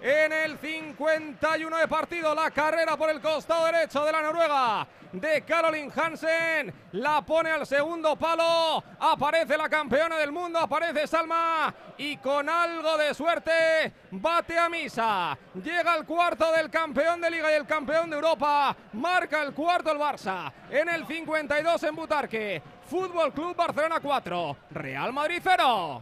En 0.02 0.32
el 0.32 0.58
51 0.58 1.78
de 1.78 1.88
partido, 1.88 2.34
la 2.34 2.50
carrera 2.52 2.96
por 2.98 3.10
el 3.10 3.20
costado 3.22 3.66
derecho 3.66 4.04
de 4.06 4.12
la 4.12 4.22
Noruega 4.22 4.88
de 5.12 5.42
Caroline 5.42 5.92
Hansen. 5.96 6.74
La 6.94 7.22
pone 7.22 7.52
al 7.52 7.66
segundo 7.66 8.16
palo. 8.16 8.84
Aparece 9.00 9.58
la 9.58 9.70
campeona 9.70 10.18
del 10.18 10.32
mundo, 10.32 10.60
aparece 10.60 11.08
Salma. 11.08 11.74
Y 11.98 12.18
con 12.18 12.48
algo 12.50 12.98
de 12.98 13.14
suerte, 13.14 13.94
bate 14.12 14.58
a 14.58 14.70
misa. 14.70 15.38
Llega 15.56 15.94
al 15.94 16.06
cuarto 16.06 16.52
del 16.52 16.70
campeón 16.70 17.22
de 17.22 17.32
Liga 17.32 17.52
y 17.52 17.56
el 17.56 17.66
campeón 17.66 18.10
de 18.10 18.16
Europa. 18.16 18.76
Marca 18.94 19.42
el 19.44 19.54
cuarto 19.54 19.92
el 19.92 19.98
Barça. 19.98 20.52
En 20.70 20.90
el 20.90 21.06
52 21.06 21.84
en 21.84 21.96
Butarque. 21.96 22.62
Fútbol 22.90 23.32
Club 23.32 23.56
Barcelona 23.56 24.00
4. 24.00 24.58
Real 24.72 25.14
Madrid 25.14 25.40
0. 25.44 26.02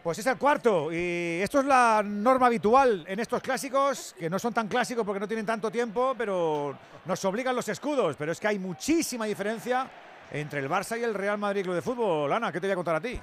Pues 0.00 0.16
es 0.20 0.26
el 0.26 0.38
cuarto 0.38 0.92
y 0.92 1.40
esto 1.42 1.58
es 1.58 1.66
la 1.66 2.02
norma 2.04 2.46
habitual 2.46 3.04
en 3.08 3.18
estos 3.18 3.42
clásicos, 3.42 4.14
que 4.16 4.30
no 4.30 4.38
son 4.38 4.54
tan 4.54 4.68
clásicos 4.68 5.04
porque 5.04 5.18
no 5.18 5.26
tienen 5.26 5.44
tanto 5.44 5.72
tiempo, 5.72 6.14
pero 6.16 6.78
nos 7.04 7.24
obligan 7.24 7.56
los 7.56 7.68
escudos. 7.68 8.14
Pero 8.16 8.30
es 8.30 8.38
que 8.38 8.46
hay 8.46 8.60
muchísima 8.60 9.24
diferencia 9.24 9.90
entre 10.30 10.60
el 10.60 10.70
Barça 10.70 10.98
y 10.98 11.02
el 11.02 11.14
Real 11.14 11.36
Madrid 11.36 11.64
Club 11.64 11.74
de 11.74 11.82
Fútbol. 11.82 12.32
Ana, 12.32 12.52
¿qué 12.52 12.60
te 12.60 12.68
voy 12.68 12.72
a 12.72 12.76
contar 12.76 12.94
a 12.94 13.00
ti? 13.00 13.20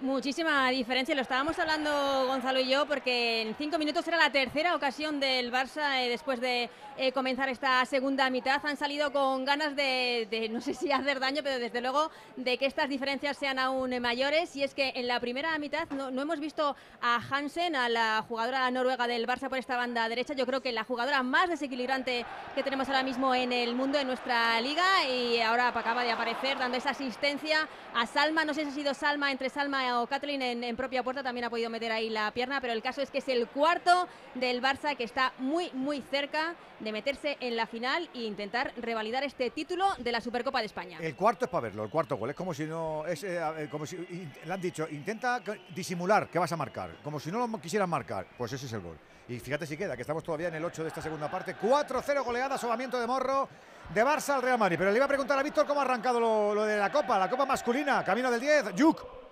Muchísima 0.00 0.68
diferencia, 0.68 1.14
lo 1.14 1.22
estábamos 1.22 1.58
hablando 1.58 2.26
Gonzalo 2.26 2.60
y 2.60 2.68
yo, 2.68 2.84
porque 2.84 3.40
en 3.40 3.54
cinco 3.54 3.78
minutos 3.78 4.06
era 4.06 4.18
la 4.18 4.30
tercera 4.30 4.76
ocasión 4.76 5.18
del 5.20 5.50
Barça 5.50 6.02
eh, 6.02 6.10
después 6.10 6.38
de 6.38 6.68
eh, 6.98 7.12
comenzar 7.12 7.48
esta 7.48 7.82
segunda 7.86 8.28
mitad. 8.28 8.60
Han 8.66 8.76
salido 8.76 9.10
con 9.10 9.46
ganas 9.46 9.74
de, 9.74 10.28
de, 10.30 10.50
no 10.50 10.60
sé 10.60 10.74
si 10.74 10.92
hacer 10.92 11.18
daño, 11.18 11.40
pero 11.42 11.58
desde 11.58 11.80
luego 11.80 12.10
de 12.36 12.58
que 12.58 12.66
estas 12.66 12.90
diferencias 12.90 13.38
sean 13.38 13.58
aún 13.58 13.98
mayores. 14.02 14.54
Y 14.54 14.64
es 14.64 14.74
que 14.74 14.92
en 14.96 15.08
la 15.08 15.18
primera 15.18 15.58
mitad 15.58 15.88
no, 15.88 16.10
no 16.10 16.20
hemos 16.20 16.40
visto 16.40 16.76
a 17.00 17.18
Hansen, 17.30 17.74
a 17.74 17.88
la 17.88 18.22
jugadora 18.28 18.70
noruega 18.70 19.06
del 19.06 19.26
Barça 19.26 19.48
por 19.48 19.56
esta 19.56 19.78
banda 19.78 20.10
derecha. 20.10 20.34
Yo 20.34 20.44
creo 20.44 20.60
que 20.60 20.72
la 20.72 20.84
jugadora 20.84 21.22
más 21.22 21.48
desequilibrante 21.48 22.26
que 22.54 22.62
tenemos 22.62 22.86
ahora 22.88 23.02
mismo 23.02 23.34
en 23.34 23.50
el 23.50 23.74
mundo, 23.74 23.98
en 23.98 24.08
nuestra 24.08 24.60
liga. 24.60 25.08
Y 25.08 25.40
ahora 25.40 25.68
acaba 25.68 26.04
de 26.04 26.12
aparecer 26.12 26.58
dando 26.58 26.76
esa 26.76 26.90
asistencia 26.90 27.66
a 27.94 28.06
Salma. 28.06 28.44
No 28.44 28.52
sé 28.52 28.64
si 28.64 28.68
ha 28.68 28.74
sido 28.74 28.92
Salma 28.92 29.32
entre 29.32 29.48
Salma 29.48 29.85
o 29.92 30.06
Kathleen 30.06 30.42
en, 30.42 30.64
en 30.64 30.76
propia 30.76 31.02
puerta 31.02 31.22
también 31.22 31.44
ha 31.44 31.50
podido 31.50 31.70
meter 31.70 31.92
ahí 31.92 32.10
la 32.10 32.30
pierna, 32.32 32.60
pero 32.60 32.72
el 32.72 32.82
caso 32.82 33.02
es 33.02 33.10
que 33.10 33.18
es 33.18 33.28
el 33.28 33.46
cuarto 33.48 34.08
del 34.34 34.62
Barça 34.62 34.96
que 34.96 35.04
está 35.04 35.32
muy, 35.38 35.70
muy 35.72 36.02
cerca 36.02 36.54
de 36.80 36.92
meterse 36.92 37.36
en 37.40 37.56
la 37.56 37.66
final 37.66 38.08
e 38.14 38.22
intentar 38.22 38.72
revalidar 38.76 39.24
este 39.24 39.50
título 39.50 39.86
de 39.98 40.12
la 40.12 40.20
Supercopa 40.20 40.60
de 40.60 40.66
España. 40.66 40.98
El 41.00 41.14
cuarto 41.14 41.46
es 41.46 41.50
para 41.50 41.62
verlo, 41.62 41.84
el 41.84 41.90
cuarto 41.90 42.16
gol. 42.16 42.30
Es 42.30 42.36
como 42.36 42.52
si 42.52 42.64
no. 42.64 43.06
Es, 43.06 43.24
eh, 43.24 43.68
como 43.70 43.86
si. 43.86 43.96
Le 43.96 44.52
han 44.52 44.60
dicho, 44.60 44.86
intenta 44.90 45.40
disimular 45.74 46.28
que 46.28 46.38
vas 46.38 46.52
a 46.52 46.56
marcar. 46.56 46.96
Como 47.02 47.18
si 47.18 47.30
no 47.30 47.46
lo 47.46 47.60
quisieran 47.60 47.88
marcar. 47.88 48.26
Pues 48.36 48.52
ese 48.52 48.66
es 48.66 48.72
el 48.72 48.80
gol. 48.80 48.98
Y 49.28 49.40
fíjate 49.40 49.66
si 49.66 49.76
queda, 49.76 49.96
que 49.96 50.02
estamos 50.02 50.22
todavía 50.22 50.48
en 50.48 50.54
el 50.54 50.64
8 50.64 50.82
de 50.82 50.88
esta 50.88 51.02
segunda 51.02 51.30
parte. 51.30 51.56
4-0 51.56 52.24
goleada, 52.24 52.56
sobamiento 52.56 53.00
de 53.00 53.06
morro 53.06 53.48
de 53.92 54.04
Barça 54.04 54.34
al 54.34 54.42
Real 54.42 54.58
Madrid. 54.58 54.76
Pero 54.78 54.90
le 54.90 54.96
iba 54.96 55.04
a 55.04 55.08
preguntar 55.08 55.38
a 55.38 55.42
Víctor 55.42 55.66
cómo 55.66 55.80
ha 55.80 55.84
arrancado 55.84 56.20
lo, 56.20 56.54
lo 56.54 56.64
de 56.64 56.76
la 56.76 56.92
Copa, 56.92 57.18
la 57.18 57.28
Copa 57.28 57.44
masculina, 57.44 58.04
camino 58.04 58.30
del 58.30 58.40
10. 58.40 58.74
Yuk. 58.74 59.25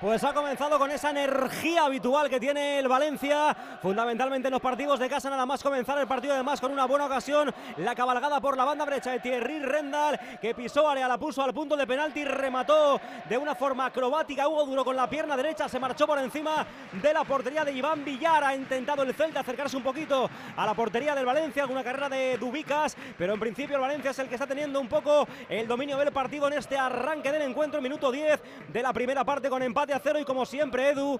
Pues 0.00 0.24
ha 0.24 0.32
comenzado 0.32 0.78
con 0.78 0.90
esa 0.90 1.10
energía 1.10 1.84
habitual 1.84 2.30
que 2.30 2.40
tiene 2.40 2.78
el 2.78 2.88
Valencia, 2.88 3.54
fundamentalmente 3.82 4.48
en 4.48 4.52
los 4.52 4.60
partidos 4.62 4.98
de 4.98 5.10
casa, 5.10 5.28
nada 5.28 5.44
más 5.44 5.62
comenzar 5.62 5.98
el 5.98 6.06
partido 6.06 6.32
además 6.32 6.58
con 6.58 6.72
una 6.72 6.86
buena 6.86 7.04
ocasión, 7.04 7.52
la 7.76 7.94
cabalgada 7.94 8.40
por 8.40 8.56
la 8.56 8.64
banda 8.64 8.86
derecha 8.86 9.10
de 9.10 9.20
Thierry 9.20 9.58
Rendal, 9.58 10.18
que 10.40 10.54
pisó 10.54 10.88
área, 10.88 11.06
la 11.06 11.18
puso 11.18 11.42
al 11.42 11.52
punto 11.52 11.76
de 11.76 11.86
penalti, 11.86 12.24
remató 12.24 12.98
de 13.28 13.36
una 13.36 13.54
forma 13.54 13.84
acrobática, 13.84 14.48
Hugo 14.48 14.64
Duro 14.64 14.86
con 14.86 14.96
la 14.96 15.06
pierna 15.06 15.36
derecha, 15.36 15.68
se 15.68 15.78
marchó 15.78 16.06
por 16.06 16.18
encima 16.18 16.66
de 16.92 17.12
la 17.12 17.24
portería 17.24 17.62
de 17.62 17.72
Iván 17.72 18.02
Villar, 18.02 18.42
ha 18.42 18.54
intentado 18.54 19.02
el 19.02 19.12
Celta 19.12 19.40
acercarse 19.40 19.76
un 19.76 19.82
poquito 19.82 20.30
a 20.56 20.64
la 20.64 20.72
portería 20.72 21.14
del 21.14 21.26
Valencia, 21.26 21.64
alguna 21.64 21.84
carrera 21.84 22.08
de 22.08 22.38
Dubicas, 22.38 22.96
pero 23.18 23.34
en 23.34 23.40
principio 23.40 23.76
el 23.76 23.82
Valencia 23.82 24.12
es 24.12 24.18
el 24.18 24.30
que 24.30 24.36
está 24.36 24.46
teniendo 24.46 24.80
un 24.80 24.88
poco 24.88 25.28
el 25.46 25.68
dominio 25.68 25.98
del 25.98 26.10
partido 26.10 26.46
en 26.46 26.54
este 26.54 26.78
arranque 26.78 27.30
del 27.30 27.42
encuentro, 27.42 27.82
minuto 27.82 28.10
10 28.10 28.40
de 28.66 28.82
la 28.82 28.94
primera 28.94 29.24
parte 29.24 29.50
con 29.50 29.62
empate 29.62 29.89
a 29.92 30.00
cero 30.00 30.18
y 30.18 30.24
como 30.24 30.46
siempre 30.46 30.90
Edu 30.90 31.18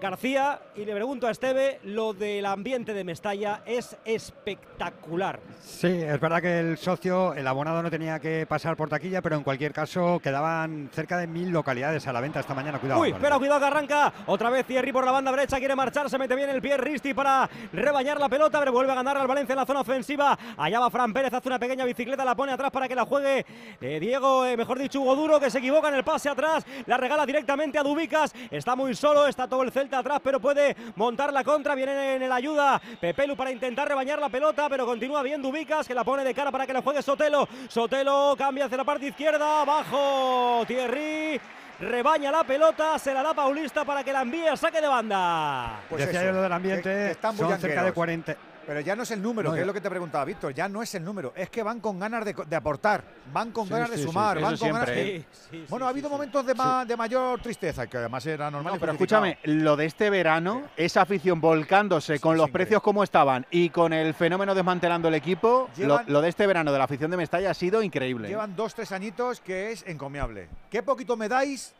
García 0.00 0.60
y 0.76 0.84
le 0.84 0.94
pregunto 0.94 1.26
a 1.26 1.30
Esteve, 1.30 1.80
lo 1.84 2.12
del 2.12 2.44
ambiente 2.46 2.92
de 2.92 3.04
Mestalla 3.04 3.62
es 3.64 3.96
espectacular. 4.04 5.40
Sí, 5.62 5.86
es 5.86 6.20
verdad 6.20 6.42
que 6.42 6.58
el 6.60 6.78
socio, 6.78 7.32
el 7.34 7.46
abonado 7.46 7.82
no 7.82 7.90
tenía 7.90 8.18
que 8.18 8.46
pasar 8.46 8.76
por 8.76 8.88
taquilla, 8.88 9.22
pero 9.22 9.36
en 9.36 9.42
cualquier 9.42 9.72
caso 9.72 10.20
quedaban 10.20 10.90
cerca 10.92 11.16
de 11.16 11.26
mil 11.26 11.50
localidades 11.50 12.06
a 12.06 12.12
la 12.12 12.20
venta 12.20 12.40
esta 12.40 12.54
mañana. 12.54 12.78
Cuidado. 12.78 13.00
Uy, 13.00 13.14
pero 13.18 13.38
cuidado 13.38 13.60
que 13.60 13.66
arranca. 13.66 14.12
Otra 14.26 14.50
vez 14.50 14.66
Thierry 14.66 14.92
por 14.92 15.04
la 15.06 15.12
banda 15.12 15.30
derecha. 15.30 15.58
Quiere 15.58 15.74
marchar. 15.74 16.10
Se 16.10 16.18
mete 16.18 16.34
bien 16.34 16.50
el 16.50 16.60
pie 16.60 16.76
Risti 16.76 17.14
para 17.14 17.48
rebañar 17.72 18.20
la 18.20 18.28
pelota. 18.28 18.58
Pero 18.58 18.72
vuelve 18.72 18.92
a 18.92 18.96
ganar 18.96 19.16
al 19.16 19.26
Valencia 19.26 19.54
en 19.54 19.58
la 19.58 19.66
zona 19.66 19.80
ofensiva. 19.80 20.38
Allá 20.56 20.80
va 20.80 20.90
Fran 20.90 21.12
Pérez. 21.12 21.32
Hace 21.32 21.48
una 21.48 21.58
pequeña 21.58 21.84
bicicleta. 21.84 22.24
La 22.24 22.34
pone 22.34 22.52
atrás 22.52 22.70
para 22.70 22.88
que 22.88 22.94
la 22.94 23.04
juegue 23.04 23.46
eh, 23.80 24.00
Diego, 24.00 24.44
eh, 24.44 24.56
mejor 24.56 24.78
dicho, 24.78 25.00
Hugo 25.00 25.16
Duro, 25.16 25.40
que 25.40 25.50
se 25.50 25.58
equivoca 25.58 25.88
en 25.88 25.94
el 25.94 26.04
pase 26.04 26.28
atrás. 26.28 26.66
La 26.86 26.96
regala 26.96 27.24
directamente 27.24 27.78
a 27.78 27.82
Dubicas. 27.82 28.34
Está 28.50 28.76
muy 28.76 28.94
solo. 28.94 29.26
Está 29.26 29.48
todo 29.48 29.62
el 29.62 29.72
Celta 29.72 29.93
atrás, 29.98 30.20
pero 30.22 30.40
puede 30.40 30.76
montar 30.96 31.32
la 31.32 31.42
contra. 31.44 31.74
Viene 31.74 32.16
en 32.16 32.22
el 32.22 32.32
ayuda 32.32 32.80
Pepelu 33.00 33.36
para 33.36 33.50
intentar 33.50 33.88
rebañar 33.88 34.18
la 34.18 34.28
pelota. 34.28 34.68
Pero 34.68 34.84
continúa 34.86 35.22
bien 35.22 35.40
Dubicas, 35.42 35.86
que 35.86 35.94
la 35.94 36.04
pone 36.04 36.24
de 36.24 36.34
cara 36.34 36.50
para 36.50 36.66
que 36.66 36.72
la 36.72 36.82
juegue 36.82 37.02
Sotelo. 37.02 37.48
Sotelo 37.68 38.34
cambia 38.36 38.66
hacia 38.66 38.76
la 38.76 38.84
parte 38.84 39.06
izquierda. 39.06 39.62
Abajo 39.62 40.64
Thierry. 40.66 41.40
Rebaña 41.80 42.30
la 42.30 42.44
pelota, 42.44 42.98
se 43.00 43.12
la 43.12 43.20
da 43.22 43.34
Paulista 43.34 43.84
para 43.84 44.04
que 44.04 44.12
la 44.12 44.22
envíe 44.22 44.46
a 44.46 44.56
saque 44.56 44.80
de 44.80 44.86
banda. 44.86 45.80
Pues 45.88 46.06
Decía 46.06 46.20
eso, 46.20 46.28
yo 46.30 46.36
lo 46.36 46.42
del 46.42 46.52
ambiente, 46.52 46.82
que- 46.82 46.88
que 47.06 47.10
están 47.10 47.36
son 47.36 47.48
cerca 47.48 47.58
de 47.58 47.90
bullangueros. 47.90 47.94
40. 47.94 48.36
Pero 48.66 48.80
ya 48.80 48.96
no 48.96 49.02
es 49.02 49.10
el 49.10 49.20
número, 49.22 49.48
No, 49.50 49.54
que 49.54 49.58
ya. 49.58 49.62
es 49.62 49.66
lo 49.66 49.74
que 49.74 49.80
te 49.80 49.90
preguntaba 49.90 50.24
Víctor, 50.24 50.54
ya 50.54 50.68
no 50.68 50.82
es 50.82 50.94
el 50.94 51.04
número, 51.04 51.32
es 51.36 51.50
que 51.50 51.62
van 51.62 51.80
con 51.80 51.98
ganas 51.98 52.24
de, 52.24 52.56
aportar, 52.56 53.04
van 53.32 53.50
con 53.52 53.66
Sí, 53.66 53.72
ganas 53.72 53.90
de 53.90 53.96
sí, 53.96 54.02
sí, 54.02 54.08
sumar, 54.08 54.36
eso 54.38 54.46
van 54.46 54.52
con 54.52 54.58
siempre, 54.58 54.80
ganas 54.94 54.98
¿eh? 54.98 55.24
de... 55.52 55.66
bueno, 55.68 55.86
ha 55.86 55.88
habido 55.90 56.08
momentos 56.08 56.46
de, 56.46 56.54
ma- 56.54 56.84
de 56.84 56.96
mayor 56.96 57.40
tristeza, 57.40 57.86
que 57.86 57.98
además 57.98 58.24
era 58.26 58.50
normal. 58.50 58.74
No, 58.74 58.80
pero 58.80 58.92
escúchame, 58.92 59.38
lo 59.44 59.76
de 59.76 59.86
este 59.86 60.08
verano, 60.10 60.62
esa 60.76 61.02
afición 61.02 61.40
volcándose 61.40 62.18
con 62.20 62.36
los 62.36 62.50
precios 62.50 62.80
como 62.82 63.02
estaban 63.04 63.46
y 63.50 63.68
con 63.70 63.92
el 63.92 64.14
fenómeno 64.14 64.54
desmantelando 64.54 65.08
el 65.08 65.14
equipo, 65.14 65.68
lo, 65.76 65.98
Llevan- 65.98 66.04
lo 66.08 66.20
de 66.22 66.28
este 66.30 66.46
verano 66.46 66.72
de 66.72 66.78
la 66.78 66.84
afición 66.84 67.10
de 67.10 67.16
Mestalla 67.18 67.50
ha 67.50 67.54
sido 67.54 67.82
increíble. 67.82 68.28
¿eh? 68.28 68.30
Llevan 68.30 68.56
dos, 68.56 68.74
tres 68.74 68.92
añitos 68.92 69.40
que 69.40 69.72
es 69.72 69.84
encomiable. 69.86 70.48
¿Qué 70.70 70.82
poquito 70.82 71.16
me 71.16 71.28
dais 71.28 71.74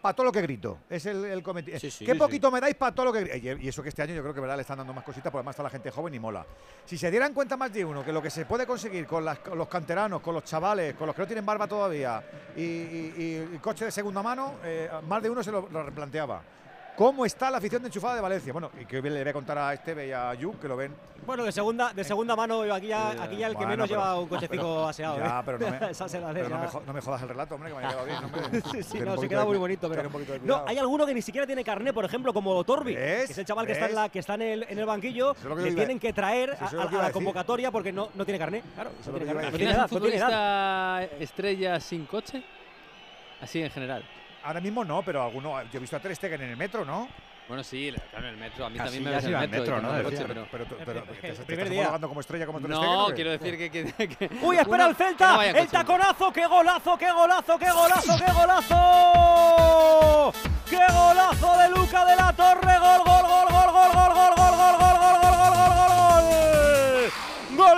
para 0.00 0.14
todo 0.14 0.26
lo 0.26 0.32
que 0.32 0.40
grito? 0.42 0.78
Es 0.88 1.06
el, 1.06 1.24
el 1.24 1.42
cometi- 1.42 1.78
Sí, 1.78 1.90
sí. 1.90 2.04
¿Qué 2.04 2.12
Sí, 2.12 2.18
poquito 2.18 2.50
me 2.50 2.60
dais 2.60 2.74
para 2.76 2.94
todo 2.94 3.06
lo 3.06 3.12
que 3.12 3.24
grito? 3.24 3.36
Y, 3.60 3.64
y 3.64 3.68
eso 3.68 3.82
que 3.82 3.88
este 3.88 4.02
año 4.02 4.14
yo 4.14 4.22
creo 4.22 4.34
que 4.34 4.40
verdad 4.40 4.56
le 4.56 4.62
están 4.62 4.78
dando 4.78 4.92
más 4.92 5.04
cositas, 5.04 5.24
porque 5.32 5.38
además 5.40 5.54
está 5.54 5.62
la 5.64 5.70
gente 5.70 5.90
joven 5.90 6.14
y 6.14 6.18
mola. 6.20 6.46
Si 6.84 6.96
se 6.96 7.10
dieran 7.10 7.32
cuenta 7.34 7.56
más 7.56 7.72
de 7.72 7.84
uno 7.84 8.04
que 8.04 8.12
lo 8.12 8.22
que 8.22 8.30
se 8.30 8.44
puede 8.46 8.66
conseguir 8.66 9.06
con, 9.06 9.24
las- 9.24 9.40
con 9.40 9.58
los 9.58 9.68
canteranos, 9.68 10.20
con 10.20 10.34
los 10.34 10.44
chavales, 10.44 10.94
con 10.94 11.06
los 11.06 11.16
que 11.16 11.22
no 11.22 11.26
tienen 11.26 11.44
barba 11.44 11.66
todavía 11.66 12.22
y, 12.56 12.62
y- 12.62 13.14
y- 13.52 13.54
y 13.56 13.58
coche 13.58 13.86
de 13.86 13.90
segunda 13.92 14.22
mano, 14.22 14.54
eh, 14.64 14.88
más 15.08 15.22
de 15.22 15.30
uno 15.30 15.42
se 15.42 15.50
lo, 15.52 15.68
lo 15.70 15.82
replanteaba. 15.82 16.42
¿Cómo 16.98 17.24
está 17.24 17.48
la 17.48 17.58
afición 17.58 17.80
de 17.80 17.86
enchufada 17.86 18.16
de 18.16 18.20
Valencia? 18.20 18.52
Bueno, 18.52 18.72
y 18.76 18.84
que 18.84 19.00
le 19.00 19.20
voy 19.22 19.28
a 19.28 19.32
contar 19.32 19.56
a 19.56 19.72
Esteve 19.72 20.08
y 20.08 20.10
a 20.10 20.34
Yu, 20.34 20.58
que 20.58 20.66
lo 20.66 20.76
ven. 20.76 20.92
Bueno, 21.24 21.44
de 21.44 21.52
segunda, 21.52 21.92
de 21.92 22.02
segunda 22.02 22.34
mano, 22.34 22.62
aquí 22.74 22.88
ya, 22.88 23.10
aquí 23.22 23.36
ya 23.36 23.46
el 23.46 23.52
que 23.52 23.58
Bueno, 23.58 23.70
menos 23.70 23.88
pero- 23.88 24.00
lleva 24.00 24.18
un 24.18 24.28
cochecico 24.28 24.56
pero- 24.56 24.88
aseado. 24.88 25.18
Ya, 25.18 25.38
¿eh? 25.38 25.42
pero 25.46 25.58
no 25.60 25.70
me, 25.70 25.78
pero 25.78 26.48
no 26.48 26.92
no 26.92 27.00
jodas 27.02 27.22
el 27.22 27.28
relato, 27.28 27.54
hombre, 27.54 27.70
que 27.70 27.76
me 27.78 27.84
ha 27.84 27.88
quedado 27.88 28.04
bien. 28.04 28.24
hombre. 28.24 28.62
Sí, 28.72 28.82
sí, 28.82 28.98
no, 28.98 29.16
se 29.16 29.28
queda 29.28 29.40
de 29.42 29.46
muy 29.46 29.58
bonito. 29.58 29.88
Pero 29.88 30.10
no, 30.42 30.64
hay 30.66 30.76
alguno 30.78 31.06
que 31.06 31.14
ni 31.14 31.22
siquiera 31.22 31.46
tiene 31.46 31.62
carné, 31.62 31.92
por 31.92 32.04
ejemplo, 32.04 32.34
como 32.34 32.64
Torbi, 32.64 32.96
que 32.96 33.22
es 33.22 33.38
el 33.38 33.44
chaval 33.46 33.64
que 33.66 33.72
está, 33.74 33.86
en, 33.86 33.94
la, 33.94 34.08
que 34.08 34.18
está 34.18 34.34
en, 34.34 34.42
el, 34.42 34.62
en 34.68 34.78
el 34.80 34.86
banquillo, 34.86 35.36
es 35.36 35.44
lo 35.44 35.54
que 35.54 35.70
tienen 35.70 36.00
que 36.00 36.12
traer 36.12 36.56
a, 36.60 36.84
la 36.90 37.12
convocatoria 37.12 37.70
porque 37.70 37.92
no, 37.92 38.08
no 38.16 38.24
tiene 38.24 38.40
carné. 38.40 38.62
Claro, 38.74 38.90
Eso 39.00 39.12
no 39.12 39.18
tiene 39.18 39.34
carné. 39.34 39.42
No 39.46 39.52
decir. 39.52 39.58
tiene 39.58 39.70
edad, 39.72 39.88
¿Imaginas 39.88 39.92
un 39.92 39.98
no 39.98 40.02
tiene 40.02 40.16
edad. 40.16 40.98
futbolista 40.98 41.22
estrella 41.22 41.78
sin 41.78 42.06
coche? 42.06 42.42
Así 43.40 43.62
en 43.62 43.70
general. 43.70 44.02
Ahora 44.44 44.60
mismo 44.60 44.84
no, 44.84 45.02
pero 45.02 45.22
alguno. 45.22 45.62
Yo 45.64 45.68
he 45.74 45.78
visto 45.80 45.96
a 45.96 46.00
Ter 46.00 46.14
Stegen 46.16 46.40
en 46.42 46.50
el 46.50 46.56
metro, 46.56 46.84
¿no? 46.84 47.08
Bueno, 47.48 47.64
sí, 47.64 47.92
claro, 48.10 48.28
en 48.28 48.34
el 48.34 48.40
metro. 48.40 48.66
A 48.66 48.70
mí 48.70 48.76
Ah, 48.78 48.84
también 48.84 49.02
sí, 49.04 49.08
me 49.08 49.14
ves 49.16 49.24
en 49.24 49.34
el 49.34 49.48
metro. 49.48 49.80
¿no? 49.80 49.88
coche, 50.02 50.24
pero- 50.26 50.46
Pero, 50.50 50.64
pero, 50.66 50.84
pero, 50.84 51.02
¿te, 51.02 51.32
te 51.32 51.44
primer 51.44 51.64
estás 51.66 51.78
homologando 51.78 52.08
como 52.08 52.20
estrella 52.20 52.46
como 52.46 52.60
Ter 52.60 52.70
Stegen, 52.74 52.92
No, 52.92 53.06
quiero 53.14 53.30
decir 53.30 53.56
que. 53.58 53.70
que- 53.70 53.92
que- 54.08 54.30
Uy, 54.42 54.56
espera 54.58 54.84
el 54.84 54.90
no 54.92 54.98
Celta. 54.98 55.36
vaya 55.36 55.58
el 55.58 55.68
taconazo. 55.68 56.30
¡Qué 56.32 56.46
golazo, 56.46 56.98
qué 56.98 57.10
golazo, 57.10 57.58
qué 57.58 57.70
golazo, 57.70 58.18
qué 58.18 58.32
golazo! 58.32 60.32
¡Qué 60.68 60.76
golazo 60.92 61.56
de 61.58 61.68
Luca 61.70 62.04
de 62.04 62.16
la 62.16 62.32
Torre! 62.34 62.78
¡Gol, 62.78 62.98
gol, 62.98 63.22
gol, 63.22 63.46
gol, 63.50 63.70
gol, 63.72 63.72
gol, 63.72 64.12
gol, 64.12 64.34
gol, 64.36 64.36
gol, 64.36 64.76
gol, 64.76 64.76
gol, 64.76 65.08
gol, 65.08 65.18
gol, 65.18 65.56
gol, 65.56 65.78
gol, 65.78 65.96
gol! 67.56 67.76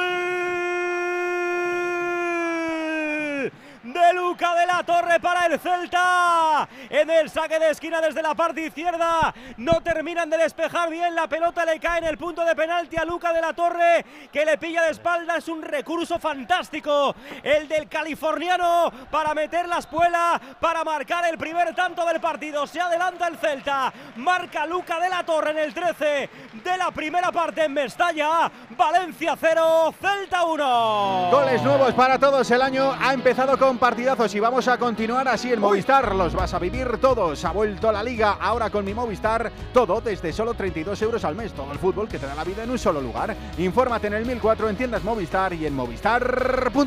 ¡Gol! 3.85 3.89
De 4.00 4.14
Luca 4.14 4.54
de 4.54 4.66
la 4.66 4.83
Torre 4.83 5.21
para 5.21 5.47
el 5.47 5.61
Celta. 5.61 6.69
En 6.88 7.11
el 7.11 7.28
saque 7.28 7.59
de 7.59 7.71
esquina 7.71 8.00
desde 8.00 8.23
la 8.23 8.35
parte 8.35 8.66
izquierda. 8.66 9.35
No 9.59 9.80
terminan 9.83 10.30
de 10.30 10.38
despejar 10.38 10.88
bien. 10.88 11.14
La 11.14 11.28
pelota 11.28 11.64
le 11.64 11.78
cae 11.78 11.99
en 11.99 12.04
el 12.04 12.16
punto 12.16 12.45
de 12.45 12.57
penalti 12.57 12.97
a 12.97 13.04
Luca 13.04 13.33
de 13.33 13.40
la 13.40 13.52
Torre. 13.52 14.04
Que 14.33 14.45
le 14.45 14.57
pilla 14.57 14.83
de 14.85 14.92
espalda. 14.92 15.37
Es 15.37 15.49
un 15.49 15.62
recurso 15.62 16.19
fantástico. 16.19 17.14
El 17.42 17.69
del 17.69 17.88
californiano 17.88 18.90
para 19.11 19.35
meter 19.35 19.69
la 19.69 19.78
espuela. 19.78 20.40
Para 20.59 20.83
marcar 20.83 21.26
el 21.26 21.37
primer 21.37 21.75
tanto 21.75 22.07
del 22.07 22.21
partido. 22.21 22.66
Se 22.66 22.80
adelanta 22.80 23.28
el 23.28 23.37
Celta. 23.37 23.92
Marca 24.16 24.66
Luca 24.66 24.99
de 24.99 25.09
la 25.09 25.25
Torre 25.25 25.50
en 25.50 25.59
el 25.59 25.75
13 25.75 26.30
de 26.64 26.76
la 26.78 26.90
primera 26.90 27.30
parte 27.30 27.64
en 27.64 27.75
Mestalla. 27.75 28.50
Valencia 28.71 29.37
0, 29.38 29.95
Celta 30.00 30.45
1. 30.45 31.28
Goles 31.30 31.62
nuevos 31.62 31.92
para 31.95 32.19
todos. 32.19 32.50
El 32.50 32.62
año 32.62 32.97
ha 32.99 33.12
empezado 33.12 33.59
con 33.59 33.78
partidazos 33.94 34.32
y 34.37 34.38
vamos 34.38 34.68
a 34.68 34.78
continuar 34.78 35.26
así 35.26 35.52
en 35.52 35.59
Movistar. 35.59 36.14
Los 36.14 36.32
vas 36.32 36.54
a 36.54 36.61
vivir 36.61 36.99
todos. 37.00 37.44
Ha 37.44 37.50
vuelto 37.50 37.90
la 37.90 38.04
liga 38.04 38.37
ahora 38.40 38.70
con 38.70 38.85
mi 38.85 38.94
Movistar. 38.94 39.50
Todo 39.75 40.00
desde 40.00 40.32
solo 40.32 40.54
32 40.54 41.02
euros 41.02 41.25
al 41.25 41.35
mes. 41.35 41.52
Todo 41.52 41.73
el 41.73 41.78
fútbol 41.80 42.06
que 42.09 42.16
te 42.20 42.25
da 42.26 42.37
la 42.37 42.44
vida 42.44 42.62
en 42.62 42.70
un 42.70 42.78
solo 42.78 43.00
lugar. 43.00 43.35
Infórmate 43.59 44.06
en 44.06 44.12
el 44.14 44.25
1004 44.26 44.68
en 44.70 44.76
tiendas 44.76 45.02
Movistar 45.02 45.52
y 45.54 45.66
en 45.66 45.75
movistar.es. 45.75 46.78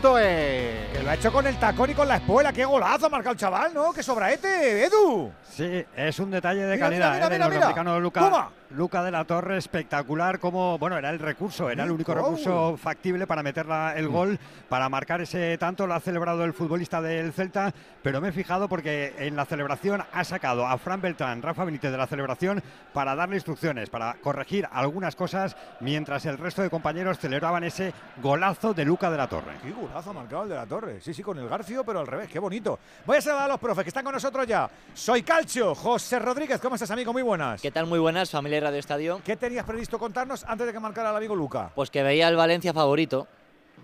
Que 0.94 1.02
lo 1.04 1.10
ha 1.10 1.16
hecho 1.16 1.34
con 1.34 1.46
el 1.46 1.58
tacón 1.60 1.90
y 1.90 1.94
con 1.94 2.08
la 2.08 2.16
espuela. 2.16 2.54
¡Qué 2.54 2.64
golazo 2.64 3.08
ha 3.08 3.10
marcado 3.10 3.34
el 3.34 3.38
chaval, 3.40 3.74
¿no? 3.74 3.92
¡Qué 3.92 4.02
sobraete, 4.02 4.86
Edu! 4.86 5.30
Sí, 5.52 5.84
es 5.98 6.20
un 6.20 6.32
detalle 6.32 6.62
de 6.62 6.76
Mira, 6.76 6.86
calidad 6.88 7.12
mira, 7.14 7.18
¿eh? 7.18 7.18
mira, 7.18 7.30
del 7.30 7.38
mira. 7.40 7.46
norteamericano 7.50 8.00
Luca, 8.00 8.22
Toma. 8.22 8.50
Luca 8.72 9.04
de 9.04 9.12
la 9.12 9.24
Torre, 9.26 9.58
espectacular 9.58 10.40
como, 10.40 10.80
bueno, 10.80 10.98
era 10.98 11.12
el 11.12 11.20
recurso, 11.20 11.70
era 11.70 11.84
el 11.84 11.92
único 11.92 12.14
recurso 12.16 12.76
factible 12.82 13.28
para 13.28 13.44
meter 13.44 13.68
la- 13.68 13.94
el 13.96 14.08
gol, 14.08 14.40
para 14.68 14.90
marcar 14.90 15.22
ese 15.22 15.56
tanto, 15.60 15.86
lo 15.86 15.94
ha 15.94 16.00
celebrado 16.00 16.44
el 16.44 16.54
futbolista 16.54 16.93
del 17.02 17.34
Celta, 17.34 17.74
pero 18.02 18.22
me 18.22 18.30
he 18.30 18.32
fijado 18.32 18.68
porque 18.68 19.14
en 19.18 19.36
la 19.36 19.46
celebración 19.46 20.04
ha 20.12 20.24
sacado 20.24 20.68
a 20.68 20.78
Fran 20.78 21.02
Beltrán, 21.02 21.42
Rafa 21.42 21.66
Benítez 21.66 21.92
de 21.92 21.98
la 21.98 22.08
celebración 22.08 22.62
para 22.94 23.16
darle 23.16 23.36
instrucciones, 23.36 23.90
para 23.90 24.16
corregir 24.16 24.68
algunas 24.72 25.16
cosas, 25.16 25.56
mientras 25.80 26.26
el 26.26 26.38
resto 26.38 26.62
de 26.62 26.70
compañeros 26.70 27.20
celebraban 27.20 27.64
ese 27.64 27.94
golazo 28.22 28.74
de 28.74 28.86
Luca 28.86 29.10
de 29.10 29.18
la 29.18 29.28
Torre. 29.28 29.54
¡Qué 29.62 29.72
golazo 29.72 30.12
ha 30.12 30.14
marcado 30.14 30.44
el 30.44 30.50
de 30.50 30.56
la 30.56 30.66
Torre! 30.66 31.02
Sí, 31.02 31.14
sí, 31.14 31.24
con 31.24 31.38
el 31.38 31.48
Garcio, 31.48 31.84
pero 31.84 32.00
al 32.00 32.08
revés. 32.08 32.30
¡Qué 32.30 32.40
bonito! 32.40 32.80
Voy 33.06 33.18
a 33.18 33.22
saludar 33.22 33.46
a 33.46 33.48
los 33.50 33.60
profes 33.60 33.84
que 33.84 33.90
están 33.90 34.04
con 34.04 34.14
nosotros 34.14 34.46
ya. 34.46 34.70
Soy 34.94 35.24
Calcio, 35.24 35.76
José 35.76 36.20
Rodríguez. 36.20 36.60
¿Cómo 36.60 36.76
estás, 36.76 36.92
amigo? 36.92 37.14
Muy 37.14 37.24
buenas. 37.24 37.62
¿Qué 37.62 37.72
tal? 37.72 37.88
Muy 37.88 38.00
buenas, 38.00 38.30
familia 38.30 38.58
de 38.58 38.66
Radio 38.66 38.80
Estadio. 38.80 39.22
¿Qué 39.24 39.36
tenías 39.36 39.66
previsto 39.66 39.98
contarnos 39.98 40.44
antes 40.46 40.68
de 40.68 40.74
que 40.74 40.80
marcara 40.80 41.12
el 41.12 41.18
amigo 41.18 41.36
Luca? 41.36 41.72
Pues 41.76 41.90
que 41.90 42.04
veía 42.04 42.28
el 42.28 42.36
Valencia 42.36 42.74
favorito, 42.74 43.28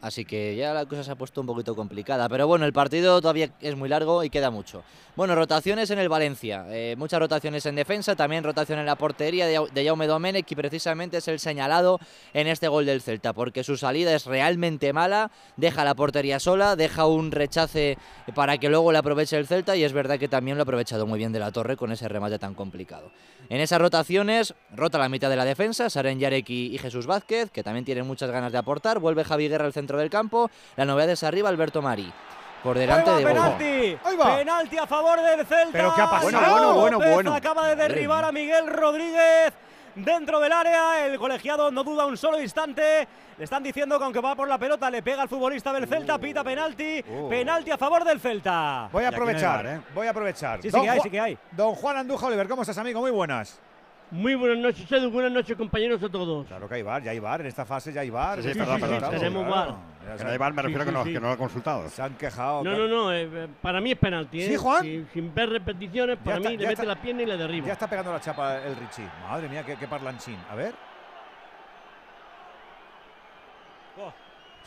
así 0.01 0.25
que 0.25 0.55
ya 0.55 0.73
la 0.73 0.85
cosa 0.85 1.03
se 1.03 1.11
ha 1.11 1.15
puesto 1.15 1.41
un 1.41 1.47
poquito 1.47 1.75
complicada. 1.75 2.27
Pero 2.29 2.47
bueno, 2.47 2.65
el 2.65 2.73
partido 2.73 3.21
todavía 3.21 3.49
es 3.61 3.75
muy 3.75 3.89
largo 3.89 4.23
y 4.23 4.29
queda 4.29 4.49
mucho. 4.49 4.83
Bueno, 5.15 5.35
rotaciones 5.35 5.89
en 5.89 5.99
el 5.99 6.07
Valencia, 6.07 6.65
eh, 6.69 6.95
muchas 6.97 7.19
rotaciones 7.19 7.65
en 7.65 7.75
defensa, 7.75 8.15
también 8.15 8.43
rotación 8.43 8.79
en 8.79 8.85
la 8.85 8.95
portería 8.95 9.47
de, 9.47 9.59
Jau- 9.59 9.69
de 9.69 9.85
Jaume 9.85 10.07
Domenech 10.07 10.49
y 10.49 10.55
precisamente 10.55 11.17
es 11.17 11.27
el 11.27 11.39
señalado 11.39 11.99
en 12.33 12.47
este 12.47 12.69
gol 12.69 12.85
del 12.85 13.01
Celta, 13.01 13.33
porque 13.33 13.63
su 13.63 13.75
salida 13.75 14.15
es 14.15 14.25
realmente 14.25 14.93
mala, 14.93 15.31
deja 15.57 15.83
la 15.83 15.93
portería 15.95 16.39
sola, 16.39 16.77
deja 16.77 17.05
un 17.05 17.31
rechace 17.31 17.97
para 18.33 18.57
que 18.57 18.69
luego 18.69 18.93
le 18.93 18.99
aproveche 18.99 19.37
el 19.37 19.47
Celta 19.47 19.75
y 19.75 19.83
es 19.83 19.91
verdad 19.91 20.17
que 20.17 20.29
también 20.29 20.55
lo 20.57 20.61
ha 20.61 20.63
aprovechado 20.63 21.05
muy 21.05 21.19
bien 21.19 21.33
de 21.33 21.39
la 21.39 21.51
torre 21.51 21.75
con 21.75 21.91
ese 21.91 22.07
remate 22.07 22.39
tan 22.39 22.53
complicado. 22.53 23.11
En 23.49 23.59
esas 23.59 23.81
rotaciones, 23.81 24.53
rota 24.73 24.99
la 24.99 25.09
mitad 25.09 25.29
de 25.29 25.35
la 25.35 25.43
defensa, 25.43 25.89
Saren 25.89 26.19
Yarek 26.19 26.49
y, 26.49 26.73
y 26.73 26.77
Jesús 26.77 27.07
Vázquez, 27.07 27.49
que 27.51 27.63
también 27.63 27.83
tienen 27.83 28.07
muchas 28.07 28.29
ganas 28.29 28.51
de 28.51 28.57
aportar. 28.59 28.99
Vuelve 28.99 29.23
Javi 29.23 29.49
Guerra 29.49 29.65
al 29.65 29.73
centro 29.73 29.88
del 29.97 30.09
campo. 30.09 30.49
La 30.75 30.85
novedad 30.85 31.09
es 31.09 31.23
arriba 31.23 31.49
Alberto 31.49 31.81
Mari. 31.81 32.11
Por 32.63 32.77
delante 32.77 33.09
Ahí 33.09 33.23
va, 33.23 33.29
de 33.29 33.35
Bobo. 33.35 33.57
penalti. 33.57 33.97
Ahí 34.03 34.17
va. 34.17 34.37
Penalti 34.37 34.77
a 34.77 34.85
favor 34.85 35.21
del 35.21 35.45
Celta. 35.45 35.71
¿Pero 35.71 35.95
qué 35.95 36.01
ha 36.01 36.09
pasado? 36.09 36.31
Bueno, 36.31 36.73
bueno, 36.73 36.97
bueno, 36.97 37.13
bueno. 37.13 37.33
Acaba 37.33 37.67
de 37.69 37.75
derribar 37.77 38.25
a 38.25 38.31
Miguel 38.33 38.67
Rodríguez 38.67 39.53
dentro 39.95 40.39
del 40.41 40.51
área. 40.51 41.05
El 41.05 41.17
colegiado 41.17 41.71
no 41.71 41.83
duda 41.85 42.05
un 42.05 42.17
solo 42.17 42.41
instante. 42.41 43.07
Le 43.37 43.43
están 43.45 43.63
diciendo 43.63 43.97
que 43.97 44.03
aunque 44.03 44.19
va 44.19 44.35
por 44.35 44.49
la 44.49 44.57
pelota, 44.57 44.89
le 44.89 45.01
pega 45.01 45.21
al 45.21 45.29
futbolista 45.29 45.71
del 45.71 45.87
Celta, 45.87 46.17
pita 46.17 46.43
penalti. 46.43 47.01
Penalti 47.29 47.71
a 47.71 47.77
favor 47.77 48.03
del 48.03 48.19
Celta. 48.19 48.89
Voy 48.91 49.05
a 49.05 49.07
aquí 49.07 49.15
no 49.17 49.23
hay 49.23 49.29
aprovechar, 49.29 49.63
VAR, 49.63 49.75
¿eh? 49.75 49.81
voy 49.95 50.07
a 50.07 50.09
aprovechar. 50.09 50.61
Sí, 50.61 50.69
sí 50.69 50.71
Don 50.75 50.83
que 50.83 50.89
hay, 50.89 50.99
sí 50.99 51.09
que 51.09 51.19
hay. 51.21 51.37
Don 51.51 51.73
Juan 51.75 51.95
Andújar 51.95 52.27
Oliver, 52.27 52.49
¿cómo 52.49 52.63
estás, 52.63 52.77
amigo? 52.77 52.99
Muy 52.99 53.11
buenas. 53.11 53.57
Muy 54.11 54.33
buenas 54.33 54.57
noches, 54.57 54.91
Edu. 54.91 55.11
Buenas 55.11 55.31
noches, 55.31 55.55
compañeros 55.55 56.01
a 56.01 56.09
todos. 56.09 56.47
Claro 56.47 56.67
que 56.67 56.75
hay 56.75 56.81
bar, 56.81 57.03
ya 57.03 57.11
hay 57.11 57.19
bar, 57.19 57.41
en 57.41 57.47
esta 57.47 57.63
fase 57.63 57.93
ya 57.93 58.01
hay 58.01 58.09
bar. 58.09 58.37
Sí, 58.37 58.43
sí, 58.43 58.53
Sí, 58.53 58.59
sí, 58.59 58.65
claro, 58.65 59.09
tenemos 59.11 59.45
claro. 59.45 59.77
Que 60.11 60.17
se- 60.17 60.23
no 60.23 60.31
hay 60.31 60.37
VAR, 60.39 60.53
me 60.53 60.61
refiero 60.63 60.83
sí, 60.83 60.89
que, 60.89 60.91
no, 60.97 61.03
sí. 61.03 61.13
que 61.13 61.19
no 61.19 61.27
lo 61.27 61.33
ha 61.33 61.37
consultado. 61.37 61.87
Se 61.89 62.01
han 62.01 62.15
quejado. 62.15 62.63
No, 62.63 62.71
claro. 62.71 62.87
no, 62.87 63.03
no. 63.03 63.13
eh, 63.13 63.29
eh, 63.31 63.47
para 63.61 63.79
mí 63.79 63.91
es 63.91 63.99
penalti. 63.99 64.41
¿Sí, 64.41 64.53
¿eh? 64.55 64.57
Juan? 64.57 64.81
Sin, 64.81 65.07
sin 65.13 65.35
ver 65.35 65.49
repeticiones, 65.49 66.17
para 66.17 66.37
está, 66.37 66.49
mí 66.49 66.57
le 66.57 66.63
mete 66.63 66.73
está. 66.73 66.85
la 66.85 66.99
pierna 66.99 67.21
y 67.21 67.25
le 67.27 67.37
derriba. 67.37 67.67
Ya 67.67 67.73
está 67.73 67.87
pegando 67.87 68.11
la 68.11 68.19
chapa 68.19 68.57
el 68.63 68.75
Richie. 68.77 69.07
Madre 69.29 69.47
mía, 69.47 69.63
qué, 69.63 69.75
qué 69.75 69.87
parlanchín. 69.87 70.37
A 70.49 70.55
ver. 70.55 70.73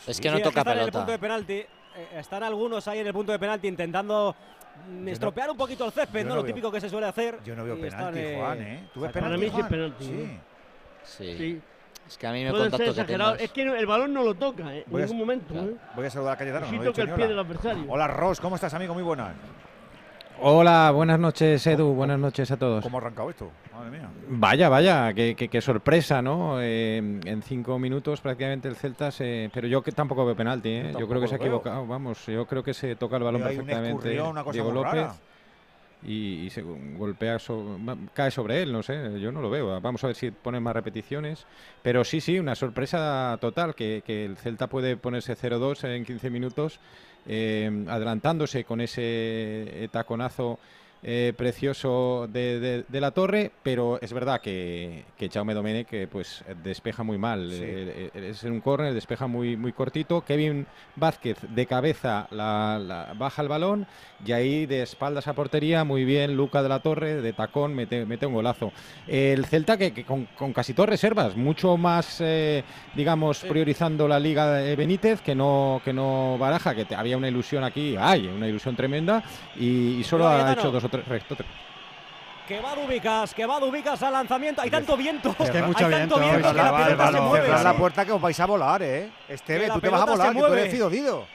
Es 0.07 0.19
que 0.21 0.29
no 0.29 0.37
Sí, 0.37 0.43
toca 0.43 0.59
están 0.61 0.73
en 0.77 0.79
el 0.79 0.85
pelota. 0.85 0.99
punto 0.99 1.11
de 1.11 1.19
penalti. 1.19 1.53
Eh, 1.53 1.67
están 2.15 2.43
algunos 2.43 2.87
ahí 2.87 2.99
en 2.99 3.07
el 3.07 3.13
punto 3.13 3.31
de 3.33 3.39
penalti 3.39 3.67
intentando 3.67 4.35
mm, 4.89 5.07
estropear 5.07 5.49
un 5.51 5.57
poquito 5.57 5.85
el 5.85 5.91
césped, 5.91 6.23
¿no? 6.23 6.29
no 6.29 6.35
Lo 6.35 6.43
veo- 6.43 6.47
típico 6.53 6.71
que 6.71 6.81
se 6.81 6.89
suele 6.89 7.07
hacer. 7.07 7.39
Yo 7.45 7.55
no 7.55 7.63
veo 7.63 7.75
penalti, 7.79 8.19
están, 8.19 8.39
Juan, 8.39 8.61
¿eh? 8.61 8.89
¿Tú 8.93 9.01
ves 9.01 9.11
Para 9.11 9.25
penalti, 9.25 9.45
mí 9.45 9.51
sí 9.51 9.55
es 9.55 9.59
Juan? 9.59 9.69
penalti, 9.69 10.05
Sí. 10.05 10.11
¿eh? 10.13 10.39
Sí. 11.03 11.37
Sí. 11.37 11.61
Es 12.07 12.17
que 12.17 12.27
a 12.27 12.31
mí 12.33 12.43
me 12.43 12.51
Puede 12.51 12.69
ser 12.69 12.79
que 12.79 12.89
exagerado. 12.89 13.31
tengas. 13.31 13.43
Es 13.45 13.51
que 13.51 13.61
el 13.61 13.85
balón 13.85 14.13
no 14.13 14.23
lo 14.23 14.35
toca, 14.35 14.73
¿eh? 14.75 14.83
En 14.85 14.91
Voy 14.91 15.01
a- 15.01 15.05
ningún 15.05 15.19
momento. 15.19 15.53
¿eh? 15.55 15.75
Voy 15.95 16.05
a 16.05 16.09
saludar 16.09 16.33
a 16.33 16.37
Cayetano. 16.37 16.69
Sí 16.69 16.77
no 16.77 16.83
toca 16.83 17.01
el 17.01 17.07
pie 17.07 17.15
hola. 17.15 17.27
del 17.27 17.39
adversario. 17.39 17.85
Hola, 17.87 18.07
Ross, 18.07 18.39
¿cómo 18.41 18.55
estás, 18.55 18.73
amigo? 18.73 18.93
Muy 18.93 19.03
buenas. 19.03 19.33
Hola, 20.45 20.91
buenas 20.91 21.19
noches 21.21 21.65
Edu, 21.67 21.93
buenas 21.93 22.19
noches 22.19 22.51
a 22.51 22.57
todos. 22.57 22.83
¿Cómo 22.83 22.97
ha 22.97 23.01
arrancado 23.01 23.29
esto? 23.29 23.49
Madre 23.73 23.91
mía. 23.91 24.09
Vaya, 24.27 24.67
vaya, 24.67 25.13
qué, 25.13 25.35
qué- 25.35 25.47
qué 25.47 25.61
sorpresa, 25.61 26.21
¿no? 26.21 26.57
Eh, 26.61 26.97
en 26.97 27.41
cinco 27.43 27.79
minutos 27.79 28.19
prácticamente 28.19 28.67
el 28.67 28.75
Celta 28.75 29.09
se... 29.11 29.49
Pero 29.53 29.67
yo 29.67 29.81
que 29.81 29.93
tampoco 29.93 30.25
veo 30.25 30.35
penalti, 30.35 30.67
¿eh? 30.69 30.93
Yo, 30.99 31.07
creo 31.07 31.21
que 31.21 31.27
se 31.29 31.35
ha 31.35 31.37
veo. 31.37 31.47
equivocado, 31.47 31.87
vamos, 31.87 32.25
yo 32.25 32.45
creo 32.45 32.61
que 32.61 32.73
se 32.73 32.97
toca 32.97 33.15
el 33.15 33.23
balón 33.23 33.41
hay 33.43 33.55
perfectamente 33.55 33.89
escurrión, 33.91 34.27
una 34.27 34.43
cosa 34.43 34.53
Diego 34.53 34.71
López 34.73 34.91
rara. 34.93 35.15
y, 36.05 36.41
y 36.45 36.49
se 36.49 36.61
golpea, 36.61 37.39
so- 37.39 37.79
cae 38.13 38.29
sobre 38.29 38.63
él, 38.63 38.73
no 38.73 38.83
sé, 38.83 39.21
yo 39.21 39.31
no 39.31 39.41
lo 39.41 39.49
veo. 39.49 39.79
Vamos 39.79 40.03
a 40.03 40.07
ver 40.07 40.15
si 40.17 40.31
ponen 40.31 40.61
más 40.61 40.73
repeticiones. 40.73 41.45
Pero 41.81 42.03
sí, 42.03 42.19
sí, 42.19 42.37
una 42.37 42.55
sorpresa 42.55 43.37
total, 43.39 43.75
que, 43.75 44.03
que 44.05 44.25
el 44.25 44.35
Celta 44.35 44.67
puede 44.67 44.97
ponerse 44.97 45.37
0-2 45.37 45.85
en 45.87 46.03
15 46.03 46.29
minutos, 46.29 46.81
eh, 47.27 47.85
adelantándose 47.87 48.63
con 48.63 48.81
ese 48.81 49.89
taconazo 49.91 50.59
eh, 51.03 51.33
precioso 51.35 52.27
de, 52.31 52.59
de- 52.59 52.83
de 52.87 53.01
la 53.01 53.11
torre, 53.11 53.51
pero 53.61 53.99
es 54.01 54.13
verdad 54.13 54.39
que, 54.41 55.03
que 55.17 55.29
Jaume 55.29 55.53
Domenech 55.53 55.87
que, 55.87 56.07
pues, 56.07 56.43
despeja 56.63 57.03
muy 57.03 57.17
mal. 57.17 57.49
Sí. 57.51 57.59
Eh, 57.61 58.09
eh, 58.13 58.27
es 58.29 58.43
en 58.43 58.53
un 58.53 58.61
córner, 58.61 58.93
despeja 58.93 59.27
muy, 59.27 59.57
muy 59.57 59.73
cortito. 59.73 60.21
Kevin 60.21 60.65
Vázquez 60.95 61.37
de 61.49 61.65
cabeza 61.65 62.27
la, 62.31 62.79
la- 62.79 63.13
baja 63.17 63.41
el 63.41 63.47
balón 63.49 63.85
y 64.25 64.31
ahí 64.31 64.65
de 64.65 64.81
espaldas 64.83 65.27
a 65.27 65.33
portería, 65.33 65.83
muy 65.83 66.05
bien 66.05 66.35
Luca 66.37 66.63
de 66.63 66.69
la 66.69 66.79
Torre, 66.79 67.21
de 67.21 67.33
tacón, 67.33 67.73
mete, 67.75 68.05
mete 68.05 68.25
un 68.25 68.33
golazo. 68.33 68.71
El 69.07 69.45
Celta 69.45 69.77
que, 69.77 69.91
que 69.93 70.05
con, 70.05 70.25
con 70.37 70.53
casi 70.53 70.73
todas 70.73 70.89
reservas, 70.89 71.35
mucho 71.35 71.75
más, 71.77 72.17
eh, 72.21 72.63
digamos, 72.95 73.39
priorizando 73.39 74.07
la 74.07 74.19
Liga 74.19 74.53
de 74.53 74.75
Benítez 74.77 75.21
que 75.21 75.35
no, 75.35 75.81
que 75.83 75.91
no 75.91 76.37
Baraja, 76.37 76.73
que 76.73 76.85
te- 76.85 76.95
había 76.95 77.17
una 77.17 77.27
ilusión 77.27 77.63
aquí, 77.63 77.95
hay 77.99 78.27
una 78.27 78.47
ilusión 78.47 78.75
tremenda 78.75 79.21
y, 79.57 79.97
y 79.99 80.03
solo 80.03 80.27
ha 80.27 80.53
hecho 80.53 80.71
dos 80.71 80.83
o 80.85 80.89
Que 82.47 82.59
va 82.59 82.75
Dubicas, 82.75 83.33
que 83.33 83.45
va 83.45 83.59
Dubicas 83.59 84.03
al 84.03 84.13
lanzamiento. 84.13 84.61
Hay 84.61 84.69
tanto 84.69 84.97
viento. 84.97 85.33
Es 85.39 85.49
que 85.49 85.57
hay 85.57 85.63
mucho 85.63 85.85
hay 85.85 85.91
tanto 85.91 86.19
viento, 86.19 86.39
viento 86.41 86.51
que 86.51 86.57
la 86.57 86.85
pelota 86.85 87.11
se 87.11 87.21
mueve. 87.21 87.57
sí. 87.57 87.63
la 87.63 87.73
puerta 87.73 88.05
que 88.05 88.11
os 88.11 88.21
vais 88.21 88.39
a 88.39 88.45
volar, 88.45 88.83
¿eh? 88.83 89.09
Esteve, 89.29 89.69
tú 89.69 89.79
te 89.79 89.89
vas 89.89 90.01
a 90.01 90.05
volar, 90.05 90.33
que 90.33 90.39
tú 90.39 90.45
eres 90.53 90.71
Fido 90.71 90.89
Dido. 90.89 91.25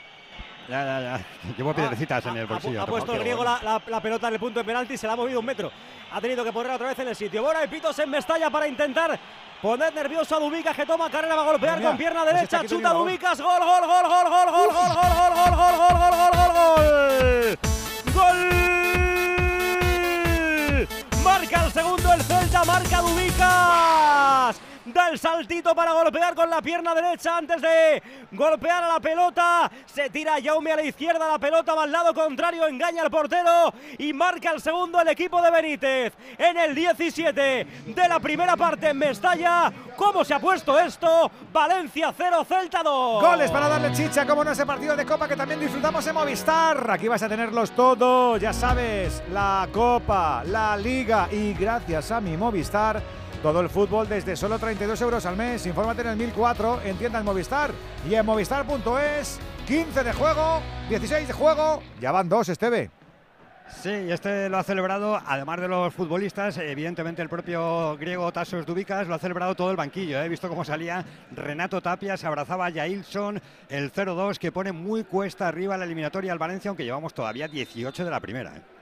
Ya, 0.68 0.84
ya, 0.84 1.00
ya. 1.00 1.20
Llevo 1.56 1.72
piedrecitas 1.72 2.26
en 2.26 2.36
el 2.36 2.46
bolsillo. 2.46 2.82
ha 2.82 2.86
puesto 2.86 3.14
el 3.14 3.20
griego 3.20 3.42
la, 3.42 3.58
la- 3.62 3.80
la 3.86 4.00
pelota 4.02 4.28
en 4.28 4.34
el 4.34 4.40
punto 4.40 4.58
de 4.60 4.64
penalti, 4.66 4.98
se 4.98 5.06
la 5.06 5.14
ha 5.14 5.16
movido 5.16 5.40
un 5.40 5.46
metro. 5.46 5.72
Ha 6.12 6.20
tenido 6.20 6.44
que 6.44 6.52
ponerla 6.52 6.74
otra 6.74 6.88
vez 6.88 6.98
en 6.98 7.08
el 7.08 7.16
sitio. 7.16 7.42
Bueno, 7.42 7.58
hay 7.58 7.68
pitos 7.68 7.98
en 7.98 8.10
Mestalla 8.10 8.50
para 8.50 8.68
intentar 8.68 9.18
poner 9.62 9.94
nervioso 9.94 10.36
a 10.36 10.40
Dubicas 10.40 10.76
que 10.76 10.84
toma 10.84 11.08
carrera, 11.10 11.36
va 11.36 11.42
a 11.42 11.44
golpear 11.46 11.78
Mira, 11.78 11.88
con 11.88 11.96
pierna 11.98 12.22
derecha, 12.26 12.60
chuta 12.66 12.90
Dubicas, 12.90 13.40
gol, 13.40 13.60
gol, 13.60 13.86
gol, 13.86 14.02
gol, 14.08 14.28
gol, 14.28 14.50
gol, 14.52 14.68
gol, 14.74 14.94
gol, 14.94 14.94
gol, 14.94 15.34
gol, 15.34 15.57
saltito 25.18 25.74
para 25.74 25.92
golpear 25.92 26.34
con 26.34 26.48
la 26.48 26.62
pierna 26.62 26.94
derecha 26.94 27.36
antes 27.36 27.60
de 27.60 28.02
golpear 28.32 28.84
a 28.84 28.94
la 28.94 29.00
pelota. 29.00 29.70
Se 29.86 30.10
tira 30.10 30.36
Jaume 30.42 30.72
a 30.72 30.76
la 30.76 30.84
izquierda, 30.84 31.28
la 31.28 31.38
pelota 31.38 31.74
va 31.74 31.84
al 31.84 31.92
lado 31.92 32.14
contrario, 32.14 32.66
engaña 32.66 33.02
al 33.02 33.10
portero 33.10 33.72
y 33.98 34.12
marca 34.12 34.50
el 34.52 34.60
segundo 34.60 35.00
el 35.00 35.08
equipo 35.08 35.42
de 35.42 35.50
Benítez. 35.50 36.14
En 36.36 36.56
el 36.56 36.74
17 36.74 37.66
de 37.86 38.08
la 38.08 38.20
primera 38.20 38.56
parte 38.56 38.90
en 38.90 38.98
Mestalla. 38.98 39.72
¿Cómo 39.96 40.24
se 40.24 40.34
ha 40.34 40.38
puesto 40.38 40.78
esto? 40.78 41.30
Valencia 41.52 42.14
0, 42.16 42.44
Celta 42.48 42.82
2. 42.82 43.22
Goles 43.22 43.50
para 43.50 43.68
darle 43.68 43.92
chicha, 43.92 44.26
como 44.26 44.44
no 44.44 44.52
ese 44.52 44.64
partido 44.64 44.94
de 44.94 45.04
Copa 45.04 45.26
que 45.26 45.36
también 45.36 45.58
disfrutamos 45.60 46.06
en 46.06 46.14
Movistar. 46.14 46.90
Aquí 46.90 47.08
vas 47.08 47.22
a 47.22 47.28
tenerlos 47.28 47.72
todos, 47.72 48.40
ya 48.40 48.52
sabes, 48.52 49.22
la 49.32 49.68
Copa, 49.72 50.44
la 50.44 50.76
Liga 50.76 51.28
y 51.32 51.54
gracias 51.54 52.12
a 52.12 52.20
mi 52.20 52.36
Movistar. 52.36 53.02
Todo 53.42 53.60
el 53.60 53.68
fútbol 53.68 54.08
desde 54.08 54.34
solo 54.34 54.58
32 54.58 55.00
euros 55.00 55.24
al 55.24 55.36
mes. 55.36 55.64
Infórmate 55.66 56.02
en 56.02 56.08
el 56.08 56.16
1004 56.16 56.82
en 56.84 56.96
tiendas 56.96 57.24
Movistar 57.24 57.70
y 58.08 58.14
en 58.14 58.26
movistar.es. 58.26 59.38
15 59.66 60.02
de 60.02 60.12
juego, 60.12 60.60
16 60.88 61.28
de 61.28 61.32
juego. 61.32 61.82
Ya 62.00 62.10
van 62.10 62.28
dos, 62.28 62.48
Esteve. 62.48 62.90
Sí, 63.82 63.90
este 63.90 64.48
lo 64.48 64.56
ha 64.56 64.62
celebrado, 64.62 65.20
además 65.26 65.60
de 65.60 65.68
los 65.68 65.92
futbolistas, 65.92 66.56
evidentemente 66.56 67.20
el 67.20 67.28
propio 67.28 67.98
griego 67.98 68.32
Tasos 68.32 68.64
Dubicas 68.64 69.06
lo 69.06 69.14
ha 69.14 69.18
celebrado 69.18 69.54
todo 69.54 69.70
el 69.70 69.76
banquillo. 69.76 70.18
¿eh? 70.20 70.24
He 70.24 70.28
visto 70.28 70.48
cómo 70.48 70.64
salía 70.64 71.04
Renato 71.32 71.80
Tapia, 71.82 72.16
se 72.16 72.26
abrazaba 72.26 72.66
a 72.66 72.72
Jailson, 72.72 73.40
el 73.68 73.92
0-2 73.92 74.38
que 74.38 74.50
pone 74.50 74.72
muy 74.72 75.04
cuesta 75.04 75.46
arriba 75.46 75.76
la 75.76 75.84
eliminatoria 75.84 76.32
al 76.32 76.38
Valencia, 76.38 76.70
aunque 76.70 76.84
llevamos 76.84 77.12
todavía 77.12 77.46
18 77.46 78.04
de 78.04 78.10
la 78.10 78.20
primera. 78.20 78.56
¿eh? 78.56 78.77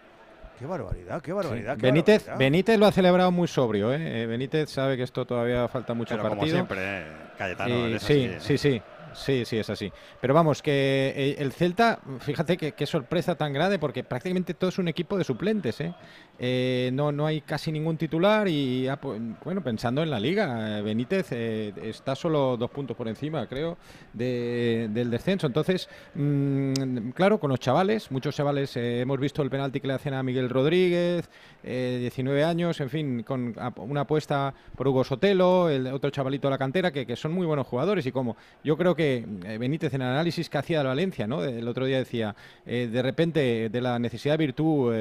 Qué 0.59 0.66
barbaridad, 0.66 1.21
qué 1.23 1.33
barbaridad. 1.33 1.75
Sí. 1.75 1.81
qué 1.81 1.87
Benítez, 1.87 2.23
barbaridad. 2.27 2.38
Benítez 2.38 2.79
lo 2.79 2.87
ha 2.87 2.92
celebrado 2.92 3.31
muy 3.31 3.49
sobrio. 3.49 3.92
¿eh? 3.92 4.23
Eh, 4.23 4.27
Benítez 4.27 4.71
sabe 4.71 4.97
que 4.97 5.03
esto 5.03 5.25
todavía 5.27 5.69
falta 5.69 5.92
mucho 5.95 6.14
Pero 6.14 6.23
como 6.29 6.37
partido. 6.37 6.57
siempre, 6.57 6.79
¿eh? 7.01 7.07
Cayetano, 7.37 7.88
Y 7.88 7.95
es 7.95 8.03
sí, 8.03 8.31
así, 8.37 8.57
sí, 8.57 8.59
sí. 8.59 8.83
Sí, 9.12 9.47
sí, 9.47 9.59
es 9.59 9.71
así. 9.71 9.90
Pero 10.21 10.35
vamos, 10.35 10.61
que 10.61 11.14
eh, 11.16 11.37
el 11.38 11.51
Celta, 11.53 12.01
fíjate 12.21 12.59
que- 12.59 12.73
qué 12.73 12.85
sorpresa 12.85 13.35
tan 13.35 13.51
grande, 13.55 13.79
porque 13.79 14.05
prácticamente 14.05 14.53
todo 14.53 14.69
es 14.69 14.79
un 14.79 14.88
equipo 14.88 15.16
de 15.16 15.25
suplentes. 15.25 15.81
¿eh? 15.81 15.95
Eh, 16.38 16.90
no, 16.92 17.12
no 17.12 17.27
hay 17.27 17.40
casi 17.40 17.72
ningún 17.72 17.96
titular 17.96 18.46
y, 18.46 18.88
ah, 18.88 18.96
pues, 19.01 19.20
bueno, 19.42 19.62
pensando 19.62 20.03
en 20.03 20.11
la 20.11 20.20
liga, 20.20 20.79
eh, 20.79 20.83
Benítez 20.83 21.29
eh, 21.33 21.72
está 21.83 22.14
solo 22.14 22.57
dos 22.59 22.70
puntos 22.70 22.94
por 22.96 23.09
encima, 23.09 23.46
creo, 23.46 23.79
de- 24.12 24.88
del 24.92 25.11
descenso. 25.11 25.46
Entonces, 25.46 25.88
mm, 26.14 27.11
claro, 27.14 27.40
con 27.40 27.51
los 27.51 27.59
chavales, 27.61 28.11
muchos 28.11 28.35
chavales, 28.37 28.77
eh, 28.77 29.01
hemos 29.01 29.18
visto 29.18 29.42
el 29.42 29.49
penalti 29.49 29.81
que 29.81 29.87
le 29.88 29.94
hacen 29.94 30.12
a 30.12 30.22
Miguel 30.22 30.51
Rodríguez, 30.51 31.31
eh, 31.64 31.96
19 32.01 32.44
años, 32.44 32.81
en 32.81 32.90
fin, 32.90 33.22
con 33.22 33.55
una 33.79 34.03
apuesta 34.03 34.53
por 34.77 34.88
Hugo 34.88 35.05
Sotelo, 35.05 35.70
el 35.70 35.87
otro 35.88 36.11
chavalito 36.11 36.49
de 36.49 36.51
la 36.53 36.59
cantera, 36.59 36.90
que, 36.92 37.07
que 37.07 37.16
son 37.16 37.33
muy 37.33 37.46
buenos 37.46 37.66
jugadores 37.66 38.05
y 38.07 38.12
como 38.12 38.37
yo 38.62 38.77
creo 38.77 38.94
que 38.94 39.25
Benítez 39.59 39.94
en 39.94 40.03
el 40.03 40.09
análisis 40.09 40.51
que 40.51 40.59
hacía 40.59 40.79
del 40.79 40.88
Valencia, 40.88 41.27
¿no? 41.27 41.42
El 41.42 41.66
otro 41.66 41.87
día 41.87 41.99
decía, 41.99 42.35
de 42.64 43.03
repente, 43.03 43.68
de 43.70 43.81
la 43.81 43.99
necesidad 43.99 44.35
de 44.35 44.38
virtud, 44.46 44.94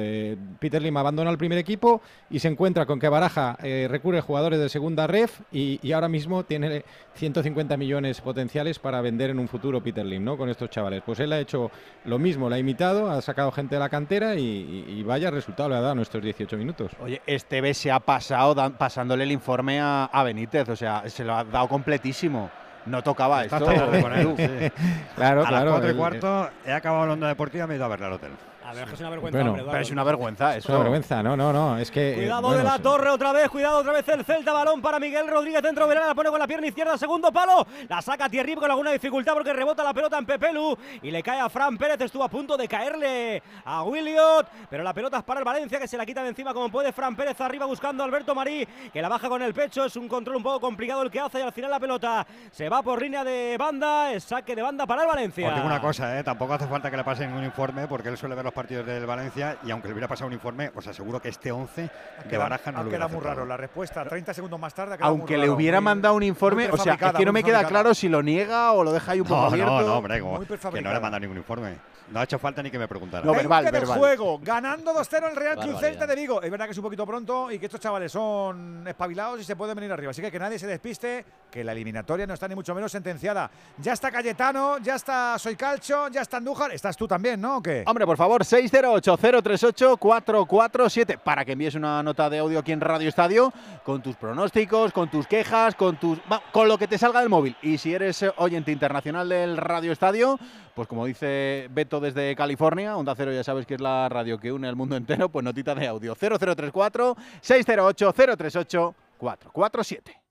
Peter 0.58 0.80
Lim 0.82 0.96
abandona 0.96 1.25
el 1.30 1.38
primer 1.38 1.58
equipo 1.58 2.00
y 2.30 2.38
se 2.38 2.48
encuentra 2.48 2.86
con 2.86 2.98
que 2.98 3.08
Baraja 3.08 3.56
eh, 3.62 3.86
recurre 3.90 4.18
a 4.18 4.22
jugadores 4.22 4.58
de 4.58 4.68
segunda 4.68 5.06
ref 5.06 5.40
y, 5.52 5.78
y 5.82 5.92
ahora 5.92 6.08
mismo 6.08 6.44
tiene 6.44 6.84
150 7.14 7.76
millones 7.76 8.20
potenciales 8.20 8.78
para 8.78 9.00
vender 9.00 9.30
en 9.30 9.38
un 9.38 9.48
futuro 9.48 9.82
Peter 9.82 10.04
Lim, 10.04 10.24
¿no? 10.24 10.36
Con 10.36 10.48
estos 10.48 10.70
chavales. 10.70 11.02
Pues 11.04 11.20
él 11.20 11.32
ha 11.32 11.38
hecho 11.38 11.70
lo 12.04 12.18
mismo, 12.18 12.48
la 12.50 12.56
ha 12.56 12.58
imitado, 12.58 13.10
ha 13.10 13.20
sacado 13.22 13.50
gente 13.52 13.76
de 13.76 13.80
la 13.80 13.88
cantera 13.88 14.34
y, 14.34 15.02
vaya 15.06 15.30
resultado 15.30 15.68
le 15.68 15.76
ha 15.76 15.80
dado 15.80 15.92
en 15.94 16.00
estos 16.00 16.22
18 16.22 16.56
minutos. 16.56 16.92
Oye, 17.00 17.22
Esteve 17.26 17.72
se 17.74 17.90
ha 17.90 18.00
pasado 18.00 18.54
dan- 18.54 18.72
pasándole 18.74 19.24
el 19.24 19.32
informe 19.32 19.80
a, 19.80 20.04
a 20.06 20.22
Benítez, 20.24 20.68
o 20.68 20.76
sea, 20.76 21.08
se 21.08 21.24
lo 21.24 21.34
ha 21.34 21.44
dado 21.44 21.68
completísimo. 21.68 22.50
No 22.86 23.02
tocaba 23.02 23.44
Está 23.44 23.56
esto. 23.58 23.72
tarde 23.72 24.00
con 24.00 24.12
él, 24.12 24.20
Edu. 24.20 24.36
sí. 24.36 24.72
Claro, 25.16 25.42
a 25.44 25.48
claro, 25.48 25.64
las 25.64 25.72
4 25.72 25.86
y 25.86 25.90
el- 25.90 25.96
cuarto 25.96 26.50
he 26.64 26.72
acabado 26.72 27.06
la 27.06 27.12
onda 27.14 27.28
deportiva 27.28 27.64
y 27.64 27.68
me 27.68 27.74
he 27.74 27.76
ido 27.78 27.84
a 27.84 27.88
verla 27.88 28.06
al 28.06 28.12
hotel. 28.12 28.30
A 28.66 28.72
ver, 28.74 28.88
es 28.92 29.00
una 29.00 29.10
vergüenza, 29.10 29.38
Bueno, 29.38 29.50
hombre, 29.52 29.64
Pero 29.70 29.82
es 29.82 29.90
una 29.90 30.04
vergüenza 30.04 30.56
Es 30.56 30.66
una 30.66 30.78
vergüenza, 30.78 31.22
no, 31.22 31.36
no, 31.36 31.52
no, 31.52 31.78
es 31.78 31.90
que... 31.90 32.12
eh, 32.12 32.14
Cuidado 32.14 32.42
bueno, 32.42 32.58
de 32.58 32.64
la 32.64 32.76
sí. 32.76 32.82
torre 32.82 33.10
otra 33.10 33.32
vez, 33.32 33.48
cuidado 33.48 33.78
otra 33.78 33.92
vez 33.92 34.08
el 34.08 34.24
Celta, 34.24 34.52
balón 34.52 34.82
para 34.82 34.98
Miguel 34.98 35.28
Rodríguez 35.28 35.62
dentro 35.62 35.86
Verán, 35.86 36.08
la 36.08 36.14
pone 36.14 36.30
con 36.30 36.38
la 36.40 36.46
pierna 36.46 36.66
izquierda, 36.66 36.98
segundo 36.98 37.30
palo, 37.32 37.64
la 37.88 38.02
saca 38.02 38.28
Thierry 38.28 38.56
con 38.56 38.68
alguna 38.70 38.90
dificultad 38.90 39.34
porque 39.34 39.52
rebota 39.52 39.84
la 39.84 39.94
pelota 39.94 40.18
en 40.18 40.26
Pepelu 40.26 40.76
y 41.02 41.10
le 41.10 41.22
cae 41.22 41.38
a 41.40 41.48
Fran 41.48 41.76
Pérez, 41.78 42.00
estuvo 42.00 42.24
a 42.24 42.28
punto 42.28 42.56
de 42.56 42.66
caerle 42.66 43.42
a 43.64 43.84
Williot, 43.84 44.48
pero 44.68 44.82
la 44.82 44.92
pelota 44.92 45.18
es 45.18 45.22
para 45.24 45.40
el 45.40 45.44
Valencia 45.44 45.78
que 45.78 45.86
se 45.86 45.96
la 45.96 46.04
quita 46.04 46.22
de 46.22 46.30
encima 46.30 46.52
como 46.52 46.68
puede 46.68 46.92
Fran 46.92 47.14
Pérez 47.14 47.40
arriba 47.40 47.66
buscando 47.66 48.02
a 48.02 48.06
Alberto 48.06 48.34
Marí, 48.34 48.66
que 48.92 49.00
la 49.00 49.08
baja 49.08 49.28
con 49.28 49.42
el 49.42 49.54
pecho, 49.54 49.84
es 49.84 49.94
un 49.96 50.08
control 50.08 50.36
un 50.36 50.42
poco 50.42 50.60
complicado 50.60 51.02
el 51.02 51.10
que 51.10 51.20
hace 51.20 51.38
y 51.38 51.42
al 51.42 51.52
final 51.52 51.70
la 51.70 51.78
pelota 51.78 52.26
se 52.50 52.68
va 52.68 52.82
por 52.82 53.00
línea 53.00 53.22
de 53.22 53.56
banda, 53.58 54.12
es 54.12 54.24
saque 54.24 54.56
de 54.56 54.62
banda 54.62 54.86
para 54.86 55.02
el 55.02 55.08
Valencia. 55.08 55.48
Os 55.48 55.54
digo 55.54 55.66
una 55.66 55.80
cosa, 55.80 56.18
¿eh? 56.18 56.24
tampoco 56.24 56.54
hace 56.54 56.66
falta 56.66 56.90
que 56.90 56.96
le 56.96 57.04
pasen 57.04 57.32
un 57.32 57.44
informe 57.44 57.86
porque 57.86 58.08
él 58.08 58.16
suele 58.16 58.34
ver 58.34 58.44
los 58.44 58.55
partidos 58.56 58.86
del 58.86 59.06
Valencia 59.06 59.58
y 59.64 59.70
aunque 59.70 59.86
le 59.88 59.94
hubiera 59.94 60.08
pasado 60.08 60.26
un 60.26 60.32
informe, 60.32 60.72
os 60.74 60.86
aseguro 60.86 61.20
que 61.20 61.28
este 61.28 61.52
11 61.52 61.90
de 62.28 62.36
Baraja 62.38 62.72
no 62.72 62.78
ha 62.78 62.82
lo 62.82 62.88
hubiera 62.88 63.06
muy 63.06 63.16
aceptado. 63.16 63.34
raro 63.36 63.46
la 63.46 63.56
respuesta. 63.56 64.04
30 64.04 64.34
segundos 64.34 64.58
más 64.58 64.74
tarde. 64.74 64.94
ha 64.94 64.96
muy 64.96 65.06
Aunque 65.06 65.36
le 65.38 65.48
hubiera 65.50 65.80
muy- 65.80 65.84
mandado 65.84 66.14
un 66.14 66.22
informe, 66.22 66.68
muy 66.68 66.78
o 66.78 66.82
sea, 66.82 66.94
es 66.94 66.98
que 66.98 67.24
no 67.24 67.32
muy 67.32 67.40
me 67.40 67.44
queda 67.44 67.64
claro 67.64 67.94
si 67.94 68.08
lo 68.08 68.22
niega 68.22 68.72
o 68.72 68.82
lo 68.82 68.92
deja 68.92 69.12
ahí 69.12 69.20
un 69.20 69.26
poco 69.28 69.40
No, 69.42 69.46
abierto. 69.48 69.80
no, 69.80 69.86
no, 69.86 69.94
hombre, 69.98 70.20
como- 70.20 70.36
Muy 70.38 70.46
que 70.46 70.82
no 70.82 70.92
le 70.92 71.00
manda 71.00 71.20
ningún 71.20 71.36
informe. 71.36 71.76
No 72.10 72.20
ha 72.20 72.22
hecho 72.22 72.38
falta 72.38 72.62
ni 72.62 72.70
que 72.70 72.78
me 72.78 72.86
preguntara. 72.86 73.24
No, 73.24 73.32
20 73.32 73.48
verbal, 73.48 73.72
verbal. 73.72 73.98
juego, 73.98 74.38
ganando 74.40 74.92
2-0 74.94 75.28
el 75.28 75.34
Real 75.34 75.58
Club. 75.58 75.76
Celta 75.80 76.06
de 76.06 76.14
Vigo. 76.14 76.40
Es 76.40 76.50
verdad 76.50 76.66
que 76.66 76.70
es 76.70 76.78
un 76.78 76.84
poquito 76.84 77.04
pronto 77.04 77.50
y 77.50 77.58
que 77.58 77.66
estos 77.66 77.80
chavales 77.80 78.12
son 78.12 78.86
espabilados 78.86 79.40
y 79.40 79.44
se 79.44 79.56
pueden 79.56 79.74
venir 79.74 79.90
arriba. 79.92 80.12
Así 80.12 80.22
que 80.22 80.30
que 80.30 80.38
nadie 80.38 80.56
se 80.56 80.68
despiste, 80.68 81.24
que 81.56 81.64
la 81.64 81.72
eliminatoria 81.72 82.26
no 82.26 82.34
está 82.34 82.46
ni 82.48 82.54
mucho 82.54 82.74
menos 82.74 82.92
sentenciada. 82.92 83.50
Ya 83.78 83.94
está 83.94 84.10
Cayetano, 84.10 84.76
ya 84.78 84.96
está 84.96 85.38
Soy 85.38 85.56
Calcho, 85.56 86.08
ya 86.08 86.20
está 86.20 86.36
Andújar. 86.36 86.72
Estás 86.72 86.98
tú 86.98 87.08
también, 87.08 87.40
¿no? 87.40 87.56
¿O? 87.56 87.62
Hombre, 87.86 88.04
por 88.04 88.18
favor, 88.18 88.44
608-038-447 88.44 91.18
para 91.18 91.46
que 91.46 91.52
envíes 91.52 91.74
una 91.74 92.02
nota 92.02 92.28
de 92.28 92.40
audio 92.40 92.58
aquí 92.58 92.72
en 92.72 92.82
Radio 92.82 93.08
Estadio 93.08 93.50
con 93.84 94.02
tus 94.02 94.16
pronósticos, 94.16 94.92
con 94.92 95.10
tus 95.10 95.26
quejas, 95.26 95.74
con 95.74 95.96
tus 95.96 96.18
con 96.52 96.68
lo 96.68 96.76
que 96.76 96.88
te 96.88 96.98
salga 96.98 97.20
del 97.20 97.30
móvil. 97.30 97.56
Y 97.62 97.78
si 97.78 97.94
eres 97.94 98.22
eh, 98.22 98.30
oyente 98.36 98.70
internacional 98.70 99.30
del 99.30 99.56
Radio 99.56 99.92
Estadio, 99.92 100.38
pues 100.74 100.86
como 100.86 101.06
dice 101.06 101.68
Beto 101.70 102.00
desde 102.00 102.36
California, 102.36 102.98
Onda 102.98 103.14
Cero 103.16 103.32
ya 103.32 103.42
sabes 103.42 103.64
que 103.64 103.76
es 103.76 103.80
la 103.80 104.10
radio 104.10 104.38
que 104.38 104.52
une 104.52 104.68
al 104.68 104.76
mundo 104.76 104.94
entero, 104.94 105.30
pues 105.30 105.42
notita 105.42 105.74
de 105.74 105.86
audio 105.86 106.14
0034 106.14 107.16
608 107.40 108.12
038 108.12 108.94
447. 109.16 110.25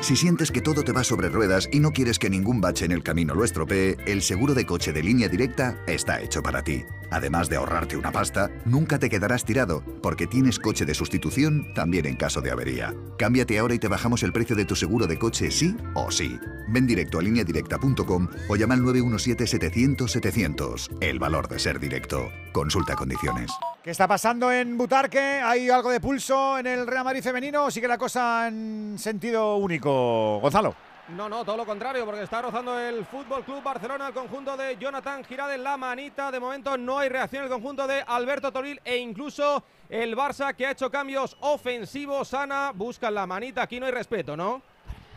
Si 0.00 0.16
sientes 0.16 0.50
que 0.50 0.62
todo 0.62 0.82
te 0.82 0.92
va 0.92 1.04
sobre 1.04 1.28
ruedas 1.28 1.68
y 1.70 1.80
no 1.80 1.92
quieres 1.92 2.18
que 2.18 2.30
ningún 2.30 2.60
bache 2.60 2.84
en 2.84 2.92
el 2.92 3.02
camino 3.02 3.34
lo 3.34 3.44
estropee, 3.44 3.96
el 4.06 4.22
seguro 4.22 4.54
de 4.54 4.66
coche 4.66 4.92
de 4.92 5.02
línea 5.02 5.28
directa 5.28 5.76
está 5.86 6.20
hecho 6.20 6.42
para 6.42 6.62
ti. 6.62 6.84
Además 7.10 7.48
de 7.48 7.56
ahorrarte 7.56 7.96
una 7.96 8.12
pasta, 8.12 8.50
nunca 8.64 8.98
te 8.98 9.10
quedarás 9.10 9.44
tirado, 9.44 9.82
porque 10.02 10.26
tienes 10.26 10.58
coche 10.58 10.84
de 10.84 10.94
sustitución 10.94 11.72
también 11.74 12.06
en 12.06 12.16
caso 12.16 12.40
de 12.40 12.50
avería. 12.50 12.94
Cámbiate 13.18 13.58
ahora 13.58 13.74
y 13.74 13.78
te 13.78 13.88
bajamos 13.88 14.22
el 14.22 14.32
precio 14.32 14.56
de 14.56 14.64
tu 14.64 14.76
seguro 14.76 15.06
de 15.06 15.18
coche 15.18 15.50
sí 15.50 15.76
o 15.94 16.10
sí. 16.10 16.38
Ven 16.68 16.86
directo 16.86 17.18
a 17.18 17.22
lineadirecta.com 17.22 18.28
o 18.48 18.56
llama 18.56 18.74
al 18.74 18.80
917-700-700. 18.80 20.98
El 21.00 21.18
valor 21.18 21.48
de 21.48 21.58
ser 21.58 21.80
directo. 21.80 22.30
Consulta 22.52 22.94
condiciones. 22.94 23.50
¿Qué 23.82 23.90
está 23.90 24.06
pasando 24.06 24.52
en 24.52 24.76
Butarque? 24.76 25.18
¿Hay 25.18 25.70
algo 25.70 25.90
de 25.90 26.00
pulso 26.00 26.58
en 26.58 26.66
el 26.66 26.86
Real 26.86 27.04
Madrid 27.04 27.22
femenino 27.22 27.70
sigue 27.70 27.88
la 27.88 27.96
cosa 27.98 28.48
en 28.48 28.96
sentido 28.98 29.56
único? 29.56 30.38
Gonzalo. 30.40 30.74
No, 31.16 31.28
no, 31.28 31.44
todo 31.44 31.56
lo 31.56 31.66
contrario, 31.66 32.04
porque 32.04 32.22
está 32.22 32.40
rozando 32.40 32.78
el 32.78 33.04
Fútbol 33.04 33.42
Club 33.42 33.62
Barcelona, 33.62 34.08
el 34.08 34.14
conjunto 34.14 34.56
de 34.56 34.76
Jonathan 34.76 35.24
Girard 35.24 35.52
en 35.52 35.64
la 35.64 35.76
manita. 35.76 36.30
De 36.30 36.38
momento 36.38 36.76
no 36.78 36.98
hay 36.98 37.08
reacción 37.08 37.42
el 37.42 37.50
conjunto 37.50 37.86
de 37.86 38.04
Alberto 38.06 38.52
Toril 38.52 38.80
e 38.84 38.96
incluso 38.96 39.64
el 39.88 40.16
Barça 40.16 40.54
que 40.54 40.66
ha 40.66 40.70
hecho 40.70 40.88
cambios 40.88 41.36
ofensivos. 41.40 42.32
Ana 42.32 42.72
busca 42.72 43.10
la 43.10 43.26
manita, 43.26 43.62
aquí 43.62 43.80
no 43.80 43.86
hay 43.86 43.92
respeto, 43.92 44.36
¿no? 44.36 44.62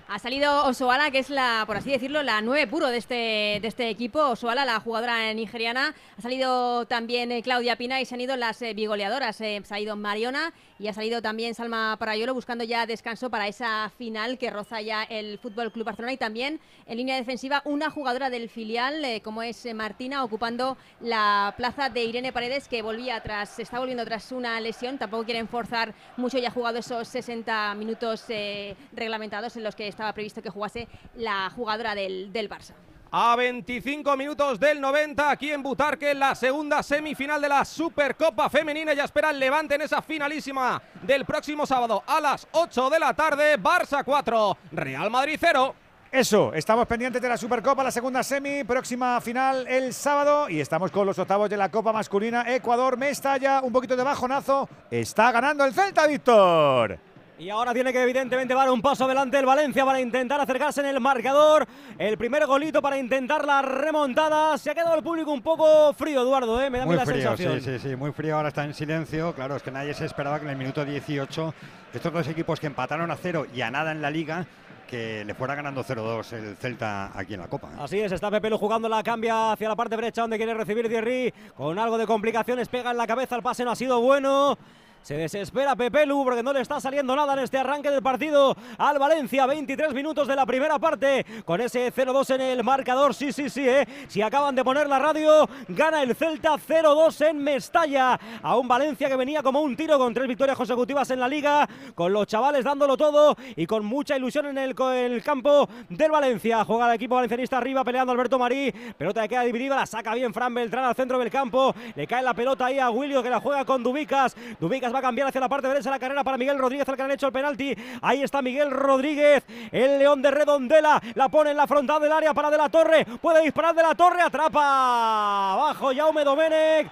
Ha 0.08 0.20
salido 0.20 0.66
Osoala, 0.66 1.12
que 1.12 1.20
es 1.20 1.30
la, 1.30 1.64
por 1.66 1.78
así 1.78 1.90
decirlo, 1.90 2.24
la 2.24 2.42
nueve 2.42 2.68
puro 2.68 2.88
de 2.88 2.98
este, 2.98 3.60
de 3.62 3.68
este 3.68 3.90
equipo. 3.90 4.20
Osoala, 4.20 4.66
la 4.66 4.80
jugadora 4.80 5.34
nigeriana. 5.34 5.96
Ha 6.18 6.22
salido 6.22 6.86
también 6.86 7.32
eh, 7.32 7.42
Claudia 7.42 7.78
Pina 7.78 8.02
y 8.02 8.06
se 8.06 8.16
han 8.16 8.22
ido 8.22 8.36
las 8.36 8.62
eh, 8.62 8.74
bigoleadoras. 8.74 9.40
Eh, 9.42 9.62
se 9.64 9.74
ha 9.74 9.80
ido 9.80 9.96
Mariona 9.96 10.54
y 10.84 10.90
ha 10.90 10.94
salido 10.94 11.22
también 11.22 11.56
Salma 11.56 11.96
Parayolo 11.98 12.34
buscando 12.34 12.66
ya 12.66 12.86
descanso 12.86 13.30
para 13.30 13.48
esa 13.48 13.90
final 13.98 14.38
que 14.38 14.50
roza 14.50 14.82
ya 14.82 15.04
el 15.04 15.40
Fútbol 15.40 15.72
Club 15.72 15.86
Barcelona. 15.86 16.12
Y 16.12 16.18
también 16.18 16.60
en 16.86 16.98
línea 16.98 17.16
defensiva 17.16 17.62
una 17.64 17.90
jugadora 17.90 18.30
del 18.30 18.50
filial, 18.50 19.06
eh, 19.06 19.22
como 19.22 19.44
es 19.44 19.66
eh, 19.66 19.74
Martina, 19.74 20.26
ocupando 20.26 20.76
la 21.00 21.54
plaza 21.56 21.88
de 21.88 22.04
Irene 22.04 22.34
Paredes, 22.34 22.68
que 22.68 22.82
volvía 22.82 23.22
tras, 23.22 23.60
está 23.60 23.80
volviendo 23.80 24.04
tras 24.04 24.34
una 24.34 24.60
lesión. 24.60 24.98
Tampoco 24.98 25.24
quieren 25.24 25.48
forzar 25.48 25.94
mucho, 26.18 26.38
ya 26.38 26.50
ha 26.50 26.52
jugado 26.52 26.80
esos 26.80 27.08
60 27.08 27.76
minutos 27.76 28.26
eh, 28.28 28.76
reglamentados 28.92 29.56
en 29.56 29.64
los 29.64 29.76
que 29.76 29.88
estaba 29.94 30.14
previsto 30.14 30.42
que 30.42 30.50
jugase 30.50 30.88
la 31.16 31.50
jugadora 31.50 31.96
del, 31.96 32.32
del 32.34 32.50
Barça. 32.50 32.74
a 33.16 33.36
25 33.36 34.18
minutos 34.18 34.60
del 34.60 34.82
90 34.82 35.30
aquí 35.30 35.52
en 35.52 35.62
Butarque, 35.62 36.16
la 36.16 36.34
segunda 36.34 36.82
semifinal 36.82 37.40
de 37.40 37.48
la 37.48 37.64
Supercopa 37.64 38.50
Femenina. 38.50 38.94
Ya 38.94 39.04
espera 39.04 39.30
el 39.30 39.40
Levante 39.40 39.76
en 39.76 39.82
esa 39.84 40.02
finalísima 40.02 40.82
del 41.04 41.24
próximo 41.24 41.68
sábado 41.68 42.04
a 42.08 42.20
las 42.20 42.48
8 42.52 42.90
de 42.90 43.00
la 43.00 43.14
tarde. 43.14 43.60
Barça 43.60 44.04
4, 44.04 44.58
Real 44.72 45.12
Madrid 45.12 45.38
0. 45.40 45.76
Eso, 46.12 46.54
estamos 46.54 46.86
pendientes 46.88 47.22
de 47.22 47.30
la 47.30 47.38
Supercopa, 47.38 47.84
la 47.84 47.90
segunda 47.92 48.22
semi, 48.22 48.64
próxima 48.64 49.20
final 49.22 49.68
el 49.68 49.94
sábado 49.94 50.48
y 50.48 50.60
estamos 50.60 50.92
con 50.92 51.08
los 51.08 51.18
octavos 51.18 51.50
de 51.50 51.58
la 51.58 51.70
Copa 51.70 51.92
Masculina. 51.92 52.46
Ecuador, 52.54 52.98
Mestalla, 52.98 53.62
un 53.64 53.72
poquito 53.72 53.96
de 53.96 54.04
bajonazo. 54.04 54.70
Está 54.92 55.32
ganando 55.32 55.66
el 55.66 55.74
Celta, 55.74 56.06
Víctor. 56.06 57.00
Y 57.44 57.50
ahora 57.50 57.74
tiene 57.74 57.92
que 57.92 58.02
evidentemente 58.02 58.54
dar 58.54 58.70
un 58.70 58.82
paso 58.82 59.04
adelante 59.04 59.38
el 59.38 59.46
Valencia 59.46 59.84
para 59.84 60.00
intentar 60.00 60.40
acercarse 60.40 60.80
en 60.80 60.88
el 60.88 61.02
marcador. 61.02 61.68
El 61.98 62.18
primer 62.18 62.46
golito 62.46 62.82
para 62.82 62.98
intentar 62.98 63.44
la 63.46 63.62
remontada. 63.62 64.58
Se 64.58 64.72
ha 64.72 64.74
quedado 64.74 64.96
el 64.96 65.04
público 65.04 65.30
un 65.34 65.42
poco 65.42 65.92
frío, 65.94 66.22
Eduardo, 66.22 66.62
¿eh? 66.62 66.70
me 66.70 66.78
da 66.78 66.86
Muy 66.86 66.96
la 66.96 67.06
frío, 67.06 67.36
sensación. 67.36 67.60
sí, 67.60 67.80
sí, 67.80 67.90
sí, 67.90 67.96
muy 67.98 68.14
frío. 68.14 68.38
Ahora 68.38 68.48
está 68.48 68.64
en 68.64 68.74
silencio. 68.74 69.34
Claro, 69.34 69.58
es 69.58 69.62
que 69.62 69.72
nadie 69.72 69.94
se 69.94 70.06
esperaba 70.06 70.40
que 70.40 70.46
en 70.46 70.52
el 70.52 70.58
minuto 70.58 70.86
18 70.86 71.54
estos 71.94 72.14
dos 72.14 72.26
equipos 72.30 72.62
que 72.62 72.68
empataron 72.68 73.12
a 73.12 73.18
cero 73.18 73.46
y 73.54 73.60
a 73.60 73.70
nada 73.70 73.92
en 73.92 74.02
la 74.02 74.10
liga, 74.10 74.46
que 74.88 75.26
le 75.26 75.34
fuera 75.34 75.54
ganando 75.54 75.84
0-2 75.84 76.32
el 76.34 76.56
Celta 76.56 77.12
aquí 77.14 77.34
en 77.34 77.42
la 77.42 77.50
Copa. 77.50 77.68
¿eh? 77.74 77.78
Así 77.82 78.00
es, 78.00 78.14
está 78.14 78.32
Pepe 78.32 78.50
Lu 78.52 78.58
jugando 78.58 78.88
la 78.88 79.04
cambia 79.04 79.52
hacia 79.52 79.68
la 79.68 79.76
parte 79.76 79.98
derecha 79.98 80.22
donde 80.22 80.38
quiere 80.38 80.54
recibir 80.54 80.88
Thierry. 80.88 81.34
Con 81.58 81.78
algo 81.78 81.98
de 81.98 82.08
complicaciones, 82.08 82.70
pega 82.70 82.92
en 82.92 82.98
la 82.98 83.06
cabeza, 83.06 83.36
el 83.36 83.44
pase 83.44 83.66
no 83.66 83.72
ha 83.72 83.76
sido 83.76 84.00
bueno. 84.00 84.58
Se 85.04 85.18
desespera 85.18 85.76
Pepe 85.76 86.06
Lu 86.06 86.24
porque 86.24 86.42
no 86.42 86.54
le 86.54 86.62
está 86.62 86.80
saliendo 86.80 87.14
nada 87.14 87.34
en 87.34 87.40
este 87.40 87.58
arranque 87.58 87.92
del 87.92 88.02
partido 88.02 88.56
al 88.78 89.00
Valencia. 89.00 89.46
23 89.46 89.94
minutos 89.94 90.30
de 90.30 90.36
la 90.38 90.46
primera 90.46 90.80
parte 90.80 91.26
con 91.44 91.60
ese 91.60 91.94
0-2 91.94 92.36
en 92.36 92.42
el 92.42 92.64
marcador. 92.64 93.14
Sí, 93.14 93.34
sí, 93.34 93.50
sí, 93.50 93.68
¿eh? 93.68 93.86
Si 94.08 94.22
acaban 94.22 94.56
de 94.56 94.64
poner 94.64 94.88
la 94.88 95.00
radio, 95.00 95.50
gana 95.68 96.02
el 96.04 96.16
Celta 96.16 96.56
0-2 96.56 97.28
en 97.28 97.44
Mestalla. 97.44 98.18
A 98.42 98.56
un 98.56 98.66
Valencia 98.66 99.10
que 99.10 99.18
venía 99.18 99.44
como 99.44 99.60
un 99.60 99.76
tiro 99.76 99.98
con 99.98 100.14
tres 100.14 100.26
victorias 100.26 100.56
consecutivas 100.56 101.12
en 101.12 101.20
la 101.20 101.28
liga, 101.28 101.68
con 101.96 102.14
los 102.14 102.26
chavales 102.26 102.64
dándolo 102.64 102.96
todo 102.96 103.36
y 103.58 103.66
con 103.66 103.86
mucha 103.86 104.16
ilusión 104.16 104.46
en 104.46 104.58
el, 104.58 104.74
campo 105.22 105.68
del 105.90 106.12
Valencia. 106.12 106.64
Juega 106.64 106.88
el 106.88 106.96
equipo 106.96 107.16
valencianista 107.16 107.58
arriba 107.58 107.84
peleando 107.84 108.14
Alberto 108.14 108.40
Marí. 108.40 108.72
Pelota 108.98 109.24
que 109.24 109.28
queda 109.28 109.42
dividida, 109.42 109.76
la 109.76 109.86
saca 109.86 110.16
bien 110.16 110.34
Fran 110.34 110.54
Beltrán 110.54 110.86
al 110.86 110.96
centro 110.96 111.20
del 111.20 111.30
campo. 111.30 111.76
Le 111.94 112.08
cae 112.08 112.24
la 112.24 112.34
pelota 112.34 112.68
ahí 112.68 112.80
a 112.80 112.90
Wilio 112.90 113.22
que 113.22 113.30
la 113.30 113.42
juega 113.42 113.66
con 113.66 113.84
Dubicas. 113.84 114.38
Dubicas 114.62 114.93
va 114.94 115.00
a 115.00 115.02
cambiar 115.02 115.28
hacia 115.28 115.42
la 115.42 115.50
parte 115.50 115.68
derecha 115.68 115.90
la 115.90 116.00
carrera 116.00 116.24
para 116.24 116.38
Miguel 116.38 116.58
Rodríguez, 116.58 116.88
el 116.88 116.96
que 116.96 117.02
le 117.02 117.06
han 117.06 117.12
hecho 117.12 117.28
el 117.28 117.34
penalti. 117.34 117.76
Ahí 118.02 118.24
está 118.24 118.42
Miguel 118.42 118.72
Rodríguez, 118.72 119.44
el 119.72 120.00
león 120.00 120.22
de 120.22 120.32
Redondela. 120.32 121.02
La 121.16 121.30
pone 121.30 121.52
en 121.52 121.58
la 121.58 121.68
frontal 121.68 122.02
del 122.02 122.12
área 122.12 122.34
para 122.34 122.50
De 122.50 122.58
la 122.58 122.70
Torre. 122.70 123.06
Puede 123.22 123.42
disparar 123.44 123.74
De 123.76 123.82
la 123.84 123.96
Torre, 123.96 124.22
atrapa. 124.22 125.54
Abajo 125.54 125.92
Jaume 125.96 126.24
Domenech. 126.24 126.88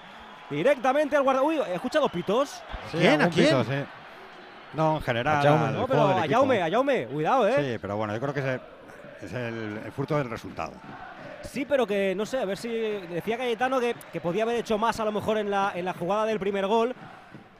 Directamente 0.50 1.16
al 1.16 1.22
guarda. 1.22 1.42
Uy, 1.42 1.56
he 1.68 1.74
escuchado 1.74 2.08
pitos. 2.08 2.62
Sí, 2.90 3.06
algún 3.06 3.30
pito, 3.30 3.64
sí. 3.64 3.84
No, 4.74 4.96
en 4.96 5.02
general. 5.02 5.38
A 5.38 5.42
Jaume, 5.42 5.70
no, 5.78 5.86
pero 5.86 6.02
a. 6.08 6.26
Jaume, 6.28 6.62
a 6.62 6.70
Jaume, 6.70 7.06
cuidado, 7.06 7.48
eh. 7.48 7.54
Sí, 7.56 7.78
pero 7.80 7.96
bueno, 7.96 8.14
yo 8.14 8.20
creo 8.20 8.34
que 8.34 8.40
es 8.40 8.46
el, 8.46 8.60
es 9.22 9.32
el- 9.32 9.80
el 9.84 9.92
fruto 9.92 10.16
del 10.18 10.28
resultado. 10.30 10.72
Sí, 11.42 11.64
pero 11.64 11.86
que 11.86 12.14
no 12.14 12.24
sé, 12.24 12.38
a 12.38 12.44
ver 12.44 12.56
si 12.56 12.68
decía 12.68 13.36
Cayetano 13.36 13.80
que, 13.80 13.94
que 14.12 14.20
podía 14.20 14.44
haber 14.44 14.56
hecho 14.56 14.78
más 14.78 15.00
a 15.00 15.04
lo 15.04 15.10
mejor 15.12 15.38
en 15.38 15.50
la, 15.50 15.72
en 15.74 15.84
la 15.84 15.92
jugada 15.92 16.24
del 16.24 16.38
primer 16.38 16.66
gol. 16.66 16.94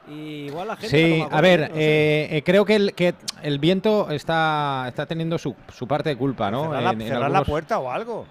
Y 0.08 0.46
igual 0.46 0.68
la 0.68 0.76
gente. 0.76 0.88
Sí, 1.18 1.24
a 1.30 1.40
ver, 1.40 1.70
no 1.70 1.76
eh, 1.76 2.28
eh, 2.30 2.42
creo 2.44 2.64
que 2.64 2.74
el, 2.76 2.94
que 2.94 3.14
el 3.42 3.58
viento 3.58 4.10
está, 4.10 4.86
está 4.88 5.06
teniendo 5.06 5.38
su, 5.38 5.54
su 5.72 5.86
parte 5.86 6.08
de 6.10 6.16
culpa, 6.16 6.50
¿no? 6.50 6.64
Cerrar, 6.64 6.82
la, 6.82 6.90
En- 6.90 7.00
en 7.02 7.08
cerrar 7.08 7.30
la 7.30 7.44
puerta 7.44 7.78
o 7.78 7.90
algo. 7.90 8.26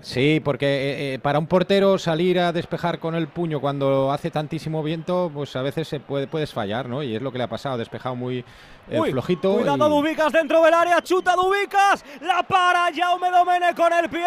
Sí, 0.00 0.42
porque 0.44 1.14
eh, 1.14 1.18
para 1.18 1.38
un 1.38 1.46
portero 1.46 1.96
salir 1.96 2.38
a 2.38 2.52
despejar 2.52 2.98
con 2.98 3.14
el 3.14 3.26
puño 3.26 3.58
cuando 3.58 4.12
hace 4.12 4.30
tantísimo 4.30 4.82
viento, 4.82 5.30
pues 5.32 5.56
a 5.56 5.62
veces 5.62 5.88
se 5.88 5.98
puede, 5.98 6.26
puedes 6.26 6.52
fallar, 6.52 6.90
¿no? 6.90 7.02
Y 7.02 7.14
es 7.16 7.22
lo 7.22 7.32
que 7.32 7.38
le 7.38 7.44
ha 7.44 7.48
pasado, 7.48 7.76
ha 7.76 7.78
despejado 7.78 8.14
muy 8.14 8.44
eh, 8.90 9.00
Uy, 9.00 9.10
flojito. 9.12 9.54
Cuidado 9.54 9.86
y- 9.86 9.90
Dubicas 9.90 10.32
dentro 10.32 10.62
del 10.62 10.74
área, 10.74 11.00
chuta 11.02 11.34
Dubicas, 11.34 12.04
la 12.20 12.42
para 12.42 12.88
Jaume 12.94 13.30
Domene 13.30 13.74
con 13.74 13.92
el 13.92 14.08
pie, 14.10 14.26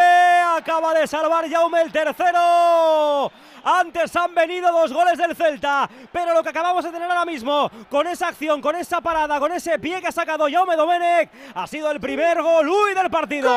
acaba 0.58 0.94
de 0.94 1.06
salvar 1.08 1.50
Jaume 1.50 1.82
el 1.82 1.92
tercero. 1.92 3.32
Antes 3.64 4.16
han 4.16 4.34
venido 4.34 4.72
dos 4.72 4.94
goles 4.94 5.18
del 5.18 5.36
Celta, 5.36 5.90
pero 6.12 6.34
lo 6.34 6.42
que 6.42 6.50
acabamos 6.50 6.86
de 6.86 6.92
tener 6.92 7.10
ahora 7.10 7.26
mismo, 7.26 7.70
con 7.90 8.08
esa 8.08 8.30
acción, 8.30 8.62
con 8.62 8.76
esa 8.78 9.02
parada, 9.02 9.40
con 9.40 9.52
ese 9.52 9.78
pie 9.78 10.00
que 10.00 10.08
ha 10.08 10.12
sacado 10.12 10.48
Jaume 10.50 10.76
Domenech, 10.78 11.30
ha 11.54 11.68
sido 11.68 11.92
el 11.92 12.00
primer 12.00 12.42
gol 12.42 12.70
uy, 12.70 12.94
del 12.94 13.10
partido. 13.10 13.52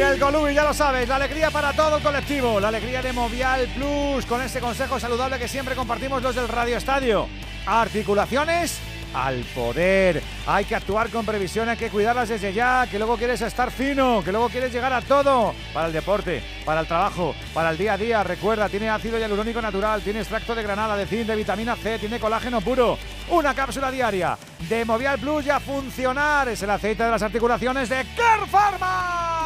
El 0.00 0.18
Golubi, 0.18 0.54
ya 0.54 0.64
lo 0.64 0.72
sabes, 0.74 1.06
la 1.08 1.16
alegría 1.16 1.50
para 1.50 1.72
todo 1.74 1.98
el 1.98 2.02
colectivo, 2.02 2.58
la 2.60 2.68
alegría 2.68 3.02
de 3.02 3.12
Movial 3.12 3.68
Plus, 3.76 4.24
con 4.26 4.40
ese 4.42 4.58
consejo 4.58 4.98
saludable 4.98 5.38
que 5.38 5.46
siempre 5.48 5.74
compartimos 5.76 6.22
los 6.22 6.34
del 6.34 6.48
Radio 6.48 6.76
Estadio. 6.78 7.28
Articulaciones 7.70 8.78
al 9.14 9.40
poder. 9.54 10.22
Hay 10.46 10.64
que 10.64 10.74
actuar 10.74 11.08
con 11.10 11.24
previsión, 11.26 11.68
hay 11.68 11.76
que 11.76 11.90
cuidarlas 11.90 12.28
desde 12.30 12.52
ya, 12.52 12.86
que 12.90 12.98
luego 12.98 13.16
quieres 13.16 13.40
estar 13.42 13.70
fino, 13.70 14.22
que 14.24 14.32
luego 14.32 14.48
quieres 14.48 14.72
llegar 14.72 14.92
a 14.92 15.02
todo. 15.02 15.54
Para 15.74 15.86
el 15.88 15.92
deporte, 15.92 16.42
para 16.64 16.80
el 16.80 16.86
trabajo, 16.86 17.34
para 17.52 17.70
el 17.70 17.76
día 17.78 17.92
a 17.94 17.98
día. 17.98 18.22
Recuerda, 18.24 18.68
tiene 18.70 18.88
ácido 18.88 19.18
hialurónico 19.18 19.60
natural, 19.60 20.00
tiene 20.02 20.20
extracto 20.20 20.54
de 20.54 20.62
granada, 20.62 20.96
de 20.96 21.06
zinc, 21.06 21.26
de 21.26 21.36
vitamina 21.36 21.76
C, 21.76 21.98
tiene 21.98 22.18
colágeno 22.18 22.60
puro. 22.62 22.96
Una 23.30 23.54
cápsula 23.54 23.90
diaria 23.90 24.38
de 24.68 24.84
Movial 24.86 25.18
Plus 25.18 25.44
ya 25.44 25.60
funcionar. 25.60 26.48
Es 26.48 26.62
el 26.62 26.70
aceite 26.70 27.04
de 27.04 27.10
las 27.10 27.22
articulaciones 27.22 27.88
de 27.90 28.04
Care 28.16 28.46
Pharma. 28.50 29.44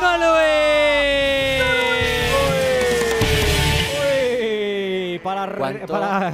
Uy, 4.00 5.18
para, 5.18 5.46
re- 5.46 5.58
¿Cuánto? 5.58 5.92
para- 5.92 6.32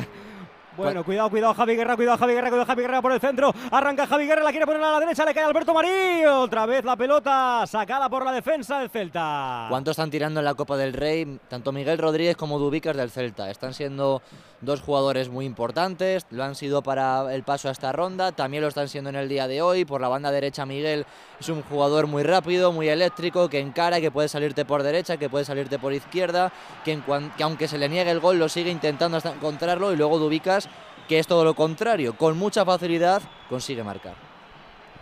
Bueno, 0.79 1.03
cuidado, 1.03 1.29
cuidado, 1.29 1.55
Javi 1.55 1.75
Guerra, 1.75 1.97
cuidado, 1.97 2.17
Javi 2.17 2.35
Guerra, 2.35 2.51
cuidado, 2.51 2.67
Javi 2.67 2.83
Guerra 2.83 3.03
por 3.03 3.11
el 3.11 3.21
centro. 3.21 3.53
Arranca 3.73 4.07
Javi 4.07 4.27
Guerra, 4.27 4.45
la 4.45 4.51
quiere 4.51 4.64
poner 4.64 4.81
a 4.81 4.93
la 4.93 5.01
derecha, 5.01 5.25
le 5.25 5.35
cae 5.35 5.43
Alberto 5.43 5.75
Marí. 5.75 6.25
Otra 6.25 6.67
vez 6.67 6.85
la 6.85 6.95
pelota 6.95 7.64
sacada 7.67 8.09
por 8.09 8.25
la 8.25 8.31
defensa 8.31 8.79
del 8.79 8.88
Celta. 8.88 9.67
¿Cuánto 9.69 9.91
están 9.91 10.09
tirando 10.09 10.38
en 10.38 10.45
la 10.45 10.55
Copa 10.55 10.77
del 10.77 10.93
Rey? 10.93 11.41
Tanto 11.49 11.73
Miguel 11.73 11.99
Rodríguez 11.99 12.37
como 12.37 12.61
Dubicas 12.61 12.97
del 12.97 13.11
Celta. 13.11 13.51
Están 13.51 13.75
siendo 13.75 14.23
dos 14.61 14.81
jugadores 14.81 15.29
muy 15.29 15.47
importantes. 15.47 16.27
Lo 16.31 16.45
han 16.45 16.55
sido 16.55 16.83
para 16.83 17.35
el 17.35 17.43
paso 17.43 17.69
a 17.69 17.73
esta 17.73 17.91
ronda. 17.91 18.31
También 18.31 18.62
lo 18.62 18.69
están 18.69 18.88
siendo 18.88 19.11
en 19.11 19.17
el 19.17 19.29
día 19.29 19.49
de 19.49 19.62
hoy. 19.62 19.85
Por 19.85 20.01
la 20.01 20.09
banda 20.09 20.31
derecha, 20.31 20.64
Miguel 20.64 21.07
es 21.41 21.49
un 21.49 21.62
jugador 21.62 22.07
muy 22.07 22.23
rápido, 22.23 22.73
muy 22.73 22.88
eléctrico, 22.88 23.49
que 23.49 23.59
encara, 23.59 24.01
que 24.01 24.12
puede 24.12 24.29
salirte 24.29 24.64
por 24.64 24.85
derecha, 24.85 25.17
que 25.17 25.29
puede 25.29 25.45
salirte 25.45 25.79
por 25.79 25.93
izquierda. 25.93 26.53
Que, 26.85 26.93
en 26.93 27.03
que 27.37 27.43
aunque 27.43 27.67
se 27.67 27.79
le 27.79 27.88
niegue 27.88 28.11
el 28.12 28.21
gol, 28.21 28.38
lo 28.38 28.49
sigue 28.49 28.71
intentando 28.71 29.17
hasta 29.17 29.33
encontrarlo. 29.33 29.93
Y 29.93 29.97
luego 29.97 30.19
Dubicas, 30.19 30.67
que 31.09 31.18
es 31.18 31.27
todo 31.27 31.42
lo 31.44 31.55
contrario. 31.55 32.14
Con 32.16 32.37
mucha 32.38 32.64
facilidad 32.64 33.23
consigue 33.49 33.83
marcar. 33.83 34.14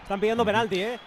Están 0.02 0.20
pidiendo 0.20 0.44
penalti, 0.44 0.80
¿eh? 0.80 0.98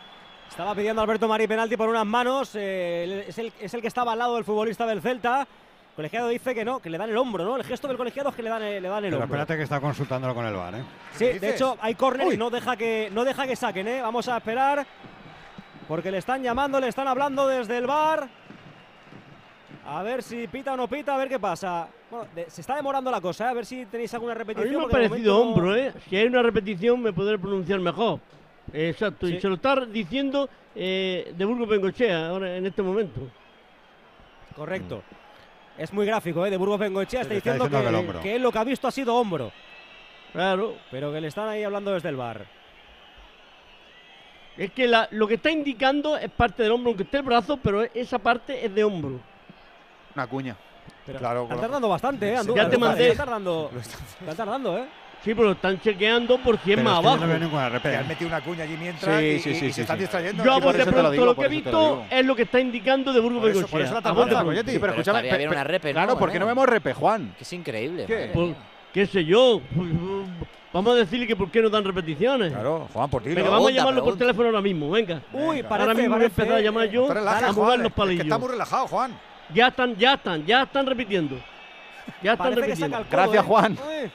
Estaba 0.49 0.75
pidiendo 0.75 1.01
Alberto 1.01 1.27
Marí 1.27 1.47
penalti 1.47 1.77
por 1.77 1.87
unas 1.89 2.05
manos. 2.05 2.51
eh, 2.55 3.25
es, 3.27 3.37
el, 3.37 3.53
es 3.59 3.73
el 3.73 3.81
que 3.81 3.87
estaba 3.87 4.11
al 4.13 4.19
lado 4.19 4.35
del 4.35 4.43
futbolista 4.43 4.85
del 4.85 5.01
Celta. 5.01 5.41
El 5.41 5.95
colegiado 5.95 6.27
dice 6.29 6.55
que 6.55 6.63
no, 6.65 6.79
que 6.79 6.89
le 6.89 6.97
dan 6.97 7.09
el 7.09 7.17
hombro, 7.17 7.43
¿no? 7.43 7.55
El 7.57 7.63
gesto 7.63 7.87
del 7.87 7.97
colegiado 7.97 8.29
es 8.29 8.35
que 8.35 8.41
le 8.43 8.49
dan, 8.49 8.61
el- 8.63 8.81
le 8.81 8.87
dan 8.89 9.03
el 9.05 9.11
Pero 9.11 9.23
hombro. 9.23 9.37
espérate 9.37 9.57
que 9.57 9.63
está 9.63 9.79
consultándolo 9.81 10.33
con 10.33 10.45
el 10.45 10.53
VAR, 10.53 10.75
¿eh? 10.75 10.83
Sí, 11.15 11.25
de 11.39 11.49
hecho 11.51 11.77
hay 11.81 11.95
córner 11.95 12.33
y 12.33 12.37
no 12.37 12.49
deja 12.49 12.75
que 12.77 13.09
no 13.11 13.23
deja 13.25 13.45
que 13.45 13.55
saquen, 13.55 13.87
¿eh? 13.87 14.01
Vamos 14.01 14.27
a 14.29 14.37
esperar 14.37 14.85
porque 15.87 16.09
le 16.11 16.17
están 16.19 16.41
llamando, 16.43 16.79
le 16.79 16.87
están 16.87 17.07
hablando 17.07 17.47
desde 17.47 17.77
el 17.77 17.85
bar. 17.87 18.29
A 19.91 20.03
ver 20.03 20.21
si 20.21 20.47
pita 20.47 20.73
o 20.73 20.77
no 20.77 20.87
pita, 20.87 21.15
a 21.15 21.17
ver 21.17 21.27
qué 21.29 21.39
pasa. 21.39 21.87
Bueno, 22.11 22.27
de- 22.35 22.49
se 22.49 22.61
está 22.61 22.75
demorando 22.75 23.09
la 23.09 23.19
cosa, 23.19 23.45
¿eh? 23.45 23.49
a 23.49 23.53
ver 23.53 23.65
si 23.65 23.85
tenéis 23.87 24.13
alguna 24.13 24.33
A 24.33 24.35
mí 24.35 24.39
repetición. 24.39 24.77
me 24.81 24.85
ha 24.85 24.87
parecido 24.89 25.33
momento 25.39 25.39
hombro, 25.61 25.75
¿eh? 25.75 25.93
Si 26.09 26.15
hay 26.15 26.27
una 26.27 26.43
repetición 26.43 27.01
me 27.01 27.11
podré 27.11 27.39
pronunciar 27.39 27.79
mejor. 27.79 28.19
Exacto, 28.71 29.25
Sí. 29.25 29.35
y 29.35 29.39
se 29.41 29.47
lo 29.47 29.55
está 29.55 29.75
diciendo 29.87 30.47
eh, 30.75 31.33
de 31.35 31.45
Burgos 31.45 31.67
Bengochea 31.67 32.27
ahora 32.27 32.55
en 32.55 32.65
este 32.67 32.83
momento. 32.83 33.19
Correcto. 34.55 35.01
Es 35.77 35.91
muy 35.91 36.05
gráfico, 36.05 36.45
¿eh? 36.45 36.51
De 36.51 36.57
Burgos 36.57 36.79
Bengoechea 36.79 37.21
está 37.21 37.33
diciendo, 37.33 37.63
diciendo 37.67 38.21
que, 38.21 38.35
él 38.35 38.43
lo 38.43 38.51
que 38.51 38.57
ha 38.59 38.63
visto 38.63 38.87
ha 38.87 38.91
sido 38.91 39.15
hombro. 39.15 39.51
Claro. 40.33 40.75
Pero 40.91 41.11
que 41.11 41.19
le 41.21 41.29
están 41.29 41.47
ahí 41.47 41.63
hablando 41.63 41.93
desde 41.93 42.09
el 42.09 42.15
bar. 42.15 42.45
Es 44.57 44.71
que 44.71 44.87
la- 44.87 45.07
lo 45.11 45.27
que 45.27 45.35
está 45.35 45.49
indicando 45.49 46.17
es 46.17 46.29
parte 46.29 46.61
del 46.63 46.73
hombro, 46.73 46.89
aunque 46.89 47.03
esté 47.03 47.17
el 47.17 47.23
brazo, 47.23 47.57
pero 47.57 47.81
esa 47.83 48.19
parte 48.19 48.63
es 48.65 48.75
de 48.75 48.83
hombro. 48.83 49.19
Una 50.15 50.27
cuña. 50.27 50.55
Pero 51.05 51.19
Claro, 51.19 51.41
están 51.43 51.47
claro. 51.57 51.61
tardando 51.61 51.89
bastante, 51.89 52.29
¿eh? 52.33 52.37
Andú- 52.37 52.55
Ya 52.55 52.69
te 52.69 52.77
mandé. 52.77 53.09
Están 53.11 53.25
tardando, 53.25 53.71
están 54.21 54.35
tardando, 54.35 54.77
¿eh? 54.77 54.85
Sí, 55.23 55.33
pero 55.33 55.47
lo 55.47 55.51
están 55.51 55.79
chequeando 55.81 56.37
por 56.37 56.57
100 56.59 56.77
Pero 56.77 56.89
más 56.89 56.93
es 56.97 57.01
que 57.01 57.07
abajo. 57.07 57.21
no 57.25 57.27
veo 57.27 57.39
ninguna 57.39 57.69
repetición. 57.69 58.01
han 58.03 58.07
metido 58.07 58.27
una 58.29 58.41
cuña 58.41 58.63
allí 58.63 58.77
mientras 58.79 59.19
Sí, 59.19 59.25
y, 59.25 59.39
sí, 59.39 59.41
sí, 59.41 59.49
y 59.49 59.53
sí, 59.69 59.73
se 59.73 59.81
están 59.81 59.99
distrayendo. 59.99 60.43
Yo 60.45 60.53
a 60.53 60.59
te 60.85 60.91
lo 60.91 60.91
pronto 60.93 61.11
digo, 61.11 61.25
lo 61.25 61.35
que 61.35 61.41
he 61.41 61.43
te 61.49 61.49
visto 61.55 62.05
es 62.09 62.25
lo 62.25 62.35
que 62.37 62.41
está 62.43 62.59
indicando 62.61 63.11
de 63.11 63.19
Burgos 63.19 63.43
Bengochea. 63.43 63.67
por 63.71 63.81
eso 63.81 63.93
la. 64.31 64.71
Sí, 64.71 64.79
pero 64.79 64.93
escúchame. 64.93 65.21
pe- 65.29 65.47
una 65.47 65.57
pe- 65.57 65.63
repe, 65.65 65.87
¿no? 65.89 65.93
Claro, 65.99 66.17
¿por 66.17 66.31
qué 66.31 66.39
no 66.39 66.45
Bueno. 66.45 66.61
vemos 66.61 66.69
repe, 66.73 66.93
Juan? 66.93 67.33
Que 67.37 67.43
es 67.43 67.53
increíble. 67.53 68.05
¿Qué? 68.05 68.31
Pues, 68.33 68.55
sé 69.07 69.25
yo, 69.25 69.61
Vamos 70.71 70.93
a 70.93 70.97
decirle 70.97 71.25
que 71.25 71.35
por 71.35 71.49
qué 71.49 71.63
no 71.63 71.69
dan 71.69 71.83
repeticiones. 71.83 72.53
Claro, 72.53 72.87
Juan, 72.93 73.09
por 73.09 73.23
ti. 73.23 73.29
Venga, 73.29 73.49
vamos 73.49 73.55
a 73.55 73.65
Pregunta, 73.65 73.79
llamarlo 73.81 74.03
por 74.03 74.17
teléfono 74.19 74.47
ahora 74.49 74.61
mismo, 74.61 74.89
venga. 74.91 75.19
Uy, 75.33 75.57
Ahora 75.61 75.67
parece, 75.69 75.93
mismo 75.95 76.15
voy 76.15 76.23
a 76.23 76.27
empezar 76.27 76.53
a 76.53 76.61
llamar 76.61 76.89
yo 76.89 77.07
Te 77.07 77.13
a 77.47 77.53
Juan, 77.53 77.55
mover 77.65 77.77
es 77.79 77.83
los 77.83 77.91
que 77.91 77.97
palillos. 77.97 78.23
está 78.25 78.37
muy 78.37 78.49
relajado, 78.49 78.87
Juan. 78.87 79.19
Ya 79.53 79.67
están, 79.67 79.95
ya 79.95 80.13
están, 80.13 80.45
ya 80.45 80.63
están 80.63 80.85
repitiendo. 80.85 81.35
Ya 82.21 82.33
están 82.33 82.37
Parece 82.53 82.61
que 82.61 82.67
repitiendo. 82.67 82.97
saca 82.97 83.03
el 83.03 83.09
codo, 83.09 83.17
Gracias, 83.31 83.43
¿eh? 83.43 83.47
Juan. 83.47 83.71
Uy, 84.05 84.11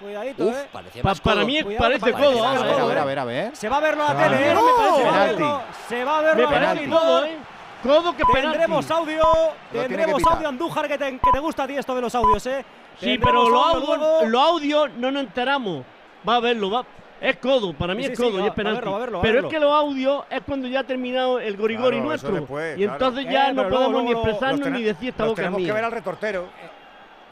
Cuidadito, 0.00 0.44
Uf, 0.44 0.56
eh. 0.56 0.68
parecía 0.72 1.02
Pa- 1.02 1.08
más 1.10 1.20
para 1.20 1.36
codo. 1.36 1.46
mí 1.46 1.62
Cuidado, 1.62 1.82
parece 1.84 2.00
parece 2.00 2.18
codo 2.18 2.38
más 2.44 2.56
ahora, 2.56 2.60
A 2.60 2.64
ver, 2.64 2.74
eh. 2.76 2.80
a 2.80 2.84
ver, 2.86 2.98
a 2.98 3.04
ver, 3.04 3.18
a 3.18 3.24
ver. 3.24 3.56
Se 3.56 3.68
va 3.68 3.76
a 3.76 3.80
verlo 3.80 4.04
a 4.04 4.08
la 4.08 4.14
Para 4.14 4.28
tele, 4.30 4.50
¿eh? 4.50 4.54
no, 4.54 4.60
Se 4.60 4.74
va 4.74 5.08
a 5.08 5.12
penalti. 5.12 5.42
verlo- 5.42 5.62
Se 5.88 6.04
va 6.04 6.18
a 6.18 6.22
verlo 6.22 6.36
Me 6.36 6.42
a 6.42 6.50
la 6.60 6.66
parece 6.66 6.84
tele. 6.84 6.96
codo, 6.96 7.24
¿eh? 7.24 7.36
Codo 7.82 8.16
que 8.16 8.24
penalti. 8.24 8.48
Tendremos 8.50 8.90
audio, 8.90 9.22
tiene 9.70 9.86
que 9.88 9.94
tendremos 9.94 10.18
pitar. 10.22 10.34
audio 10.36 10.48
Andújar 10.48 10.88
que 10.88 10.98
te, 10.98 11.18
que 11.18 11.30
te 11.32 11.38
gusta 11.38 11.62
a 11.62 11.66
ti 11.66 11.76
esto 11.76 11.94
de 11.94 12.00
los 12.00 12.14
audios, 12.14 12.46
¿eh? 12.46 12.64
Sí, 12.98 13.06
Tendremos 13.18 13.24
pero 13.26 13.48
los 13.50 13.66
audio 13.74 13.96
luego. 13.96 14.24
los 14.26 14.42
audios 14.42 14.90
no 14.96 15.10
nos 15.10 15.22
enteramos. 15.22 15.84
Va 16.28 16.36
a 16.36 16.40
verlo, 16.40 16.70
va. 16.70 16.84
Es 17.20 17.36
codo, 17.36 17.72
para 17.72 17.94
mí 17.94 18.04
Sí, 18.04 18.12
es 18.12 18.18
codo 18.18 18.38
sí, 18.38 18.44
y 18.44 18.46
es 18.48 18.52
penalti. 18.52 18.80
verlo, 18.80 18.98
verlo, 18.98 19.20
pero 19.22 19.34
verlo. 19.34 19.48
es 19.48 19.54
que 19.54 19.60
los 19.60 19.72
audios 19.72 20.24
es 20.30 20.40
cuando 20.42 20.68
ya 20.68 20.80
ha 20.80 20.84
terminado 20.84 21.38
el 21.40 21.56
gorigori 21.56 21.96
Claro, 21.96 22.08
nuestro. 22.08 22.32
después, 22.34 22.78
y 22.78 22.84
entonces 22.84 23.24
Eh, 23.26 23.32
ya 23.32 23.44
pero 23.46 23.54
no 23.54 23.68
luego- 23.70 23.84
podemos 23.92 24.04
ni 24.04 24.10
expresarnos 24.12 24.68
ni 24.70 24.82
decir 24.82 25.08
esta 25.10 25.24
boca 25.24 25.36
tenemos 25.36 25.58
que 25.58 25.64
mía. 25.64 25.74
ver 25.74 25.84
al 25.84 25.92
retortero. 25.92 26.46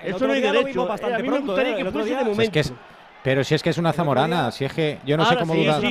El 0.02 0.14
Eso 0.14 0.26
no 0.26 0.32
hay 0.32 0.40
derecho. 0.40 0.84
Eh, 0.84 0.88
bastante 0.88 1.14
a 1.16 1.18
mí 1.18 1.28
me 1.28 1.38
gustaría 1.40 1.72
¿eh? 1.72 1.76
que 1.76 1.90
fuese 1.90 2.08
día- 2.08 2.16
de 2.16 2.22
Es 2.22 2.28
momento. 2.28 2.52
que 2.52 2.60
es- 2.60 2.72
pero 3.22 3.44
si 3.44 3.54
es 3.54 3.62
que 3.62 3.70
es 3.70 3.78
una 3.78 3.92
zamorana, 3.92 4.50
si 4.50 4.64
es 4.64 4.72
que 4.72 4.98
yo 5.04 5.16
no 5.16 5.24
sé 5.24 5.30
Ahora 5.34 5.40
cómo 5.42 5.54
sí, 5.54 5.64
duda. 5.64 5.80
sí, 5.80 5.86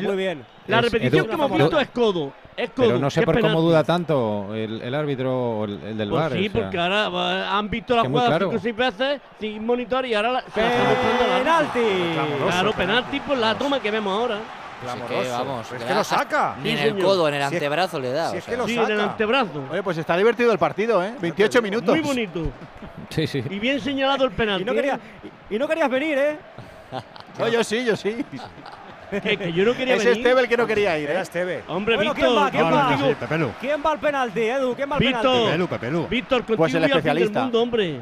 sí, 0.00 0.06
muy 0.06 0.16
bien. 0.16 0.44
La 0.66 0.80
repetición 0.80 1.26
que 1.26 1.32
hemos 1.34 1.52
visto 1.52 1.80
es 1.80 1.88
codo. 1.90 2.32
Es. 2.56 2.70
Pero 2.76 2.98
no 2.98 3.10
sé 3.10 3.16
que 3.16 3.20
es 3.20 3.24
por 3.26 3.34
cómo 3.36 3.46
penalti. 3.48 3.66
duda 3.66 3.84
tanto 3.84 4.54
el, 4.54 4.80
el 4.80 4.94
árbitro 4.94 5.64
el, 5.64 5.82
el 5.82 5.98
del 5.98 6.08
Pues 6.08 6.22
bar. 6.22 6.32
sí, 6.32 6.46
o 6.46 6.50
sea. 6.52 6.60
porque 6.62 6.78
ahora 6.78 7.08
va, 7.08 7.58
han 7.58 7.68
visto 7.68 7.96
la 7.96 8.02
que 8.02 8.08
muy 8.08 8.18
jugada 8.20 8.28
claro. 8.38 8.46
cinco 8.46 8.58
o 8.58 8.62
seis 8.62 8.76
veces 8.76 9.20
sin 9.40 9.66
monitor 9.66 10.06
y 10.06 10.14
ahora 10.14 10.32
la, 10.32 10.40
se 10.42 10.60
la 10.60 10.68
está 10.68 10.84
mostrando 10.84 11.24
al 11.24 11.30
árbitro. 11.48 11.82
Penalti. 11.82 12.44
Claro, 12.48 12.72
penalti 12.72 13.20
por 13.20 13.38
la 13.38 13.58
toma 13.58 13.80
que 13.80 13.90
vemos 13.90 14.16
ahora. 14.20 14.38
Así 14.86 15.00
que, 15.00 15.06
Clamoroso. 15.06 15.30
vamos, 15.44 15.72
es 15.72 15.84
que 15.84 15.94
lo 15.94 16.04
saca. 16.04 16.56
Ni 16.62 16.70
en 16.70 16.78
el 16.78 16.98
codo, 16.98 17.26
en 17.28 17.34
el 17.34 17.40
Si 17.42 17.46
es- 17.46 17.52
antebrazo 17.54 17.98
le 18.00 18.12
da. 18.12 18.30
si 18.30 18.36
es 18.36 18.44
que 18.44 18.56
lo 18.56 18.66
Sí, 18.66 18.74
en 18.74 18.80
el 18.80 18.86
saca. 18.98 19.02
antebrazo. 19.04 19.62
Oye, 19.72 19.82
pues 19.82 19.96
está 19.98 20.16
divertido 20.16 20.52
el 20.52 20.58
partido, 20.58 21.02
¿eh? 21.02 21.14
28 21.20 21.62
minutos. 21.62 21.90
Muy 21.96 22.00
bonito. 22.04 22.40
Sí, 23.10 23.26
sí. 23.26 23.44
Y 23.50 23.58
bien 23.58 23.80
señalado 23.80 24.24
el 24.24 24.30
penalti. 24.32 24.62
Y 24.62 24.66
no, 24.66 24.72
quería, 24.72 24.98
y, 25.50 25.54
y 25.54 25.58
no 25.58 25.68
querías 25.68 25.90
venir, 25.90 26.16
¿eh? 26.18 26.38
No, 27.38 27.48
yo 27.48 27.62
sí, 27.62 27.84
yo 27.84 27.94
sí. 27.96 28.24
Que, 29.10 29.36
que 29.36 29.52
yo 29.52 29.64
no 29.64 29.74
quería 29.74 29.94
Es 29.94 30.04
venir. 30.04 30.18
Esteve 30.18 30.40
el 30.40 30.48
que 30.48 30.56
no 30.56 30.66
quería 30.66 30.98
ir, 30.98 31.10
Era 31.10 31.20
¿eh? 31.20 31.22
Esteve. 31.22 31.62
Hombre, 31.68 31.96
Bueno, 31.96 32.14
Víctor, 32.14 32.30
¿quién 32.32 32.42
va? 32.44 32.50
¿Quién 32.50 32.62
contigo- 32.64 33.02
va? 33.02 33.08
sí, 33.08 33.14
Pepelu. 33.20 33.52
¿Quién 33.60 33.82
va 33.84 33.90
al 33.92 33.98
penalti, 34.00 34.40
Edu? 34.40 34.74
¿Quién 34.74 34.90
va 34.90 34.94
al 34.96 35.00
Víctor. 35.00 35.22
penalti? 35.22 35.44
Pepelu, 35.46 35.68
Pepelu. 35.68 36.06
Víctor, 36.08 36.38
contigo 36.38 36.56
Pues 36.56 36.74
el 36.74 36.80
voy 36.80 36.84
al 36.84 36.90
fin 36.90 36.94
del 36.94 36.98
especialista. 37.16 37.42
mundo, 37.42 37.62
hombre. 37.62 38.00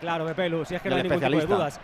Claro, 0.00 0.26
Pepelu, 0.26 0.64
si 0.64 0.74
es 0.74 0.82
que 0.82 0.88
El 0.88 0.94
no 0.94 0.96
hay 0.96 1.02
ningún 1.04 1.20
tipo 1.20 1.38
de 1.40 1.46
dudas. 1.46 1.80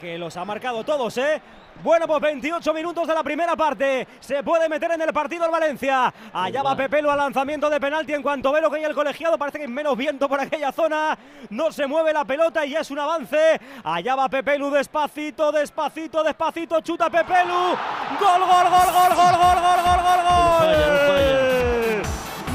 Que 0.00 0.18
los 0.18 0.36
ha 0.36 0.44
marcado 0.44 0.84
todos, 0.84 1.16
¿eh? 1.18 1.40
Bueno, 1.82 2.06
pues 2.06 2.20
28 2.20 2.72
minutos 2.72 3.06
de 3.06 3.14
la 3.14 3.22
primera 3.22 3.56
parte. 3.56 4.06
Se 4.20 4.42
puede 4.42 4.68
meter 4.68 4.92
en 4.92 5.02
el 5.02 5.12
partido 5.12 5.44
el 5.44 5.50
Valencia. 5.50 6.12
Allá 6.32 6.62
va 6.62 6.76
Pepelu 6.76 7.10
al 7.10 7.18
lanzamiento 7.18 7.68
de 7.68 7.78
penalti. 7.80 8.14
En 8.14 8.22
cuanto 8.22 8.52
ve 8.52 8.60
lo 8.60 8.70
que 8.70 8.78
hay 8.78 8.84
el 8.84 8.94
colegiado, 8.94 9.36
parece 9.36 9.58
que 9.58 9.64
hay 9.64 9.70
menos 9.70 9.96
viento 9.96 10.28
por 10.28 10.40
aquella 10.40 10.72
zona. 10.72 11.18
No 11.50 11.72
se 11.72 11.86
mueve 11.86 12.12
la 12.12 12.24
pelota 12.24 12.64
y 12.64 12.70
ya 12.70 12.80
es 12.80 12.90
un 12.90 12.98
avance. 12.98 13.60
Allá 13.82 14.14
va 14.14 14.28
Pepelu 14.28 14.70
despacito, 14.70 15.52
despacito, 15.52 16.22
despacito. 16.22 16.80
Chuta 16.80 17.10
Pepelu. 17.10 17.76
Gol, 18.20 18.40
gol, 18.40 18.48
gol, 18.48 18.92
gol, 18.92 19.14
gol, 19.14 19.36
gol, 19.36 19.58
gol, 19.60 19.80
gol, 19.84 20.00
gol, 20.02 20.20
gol. 20.28 20.74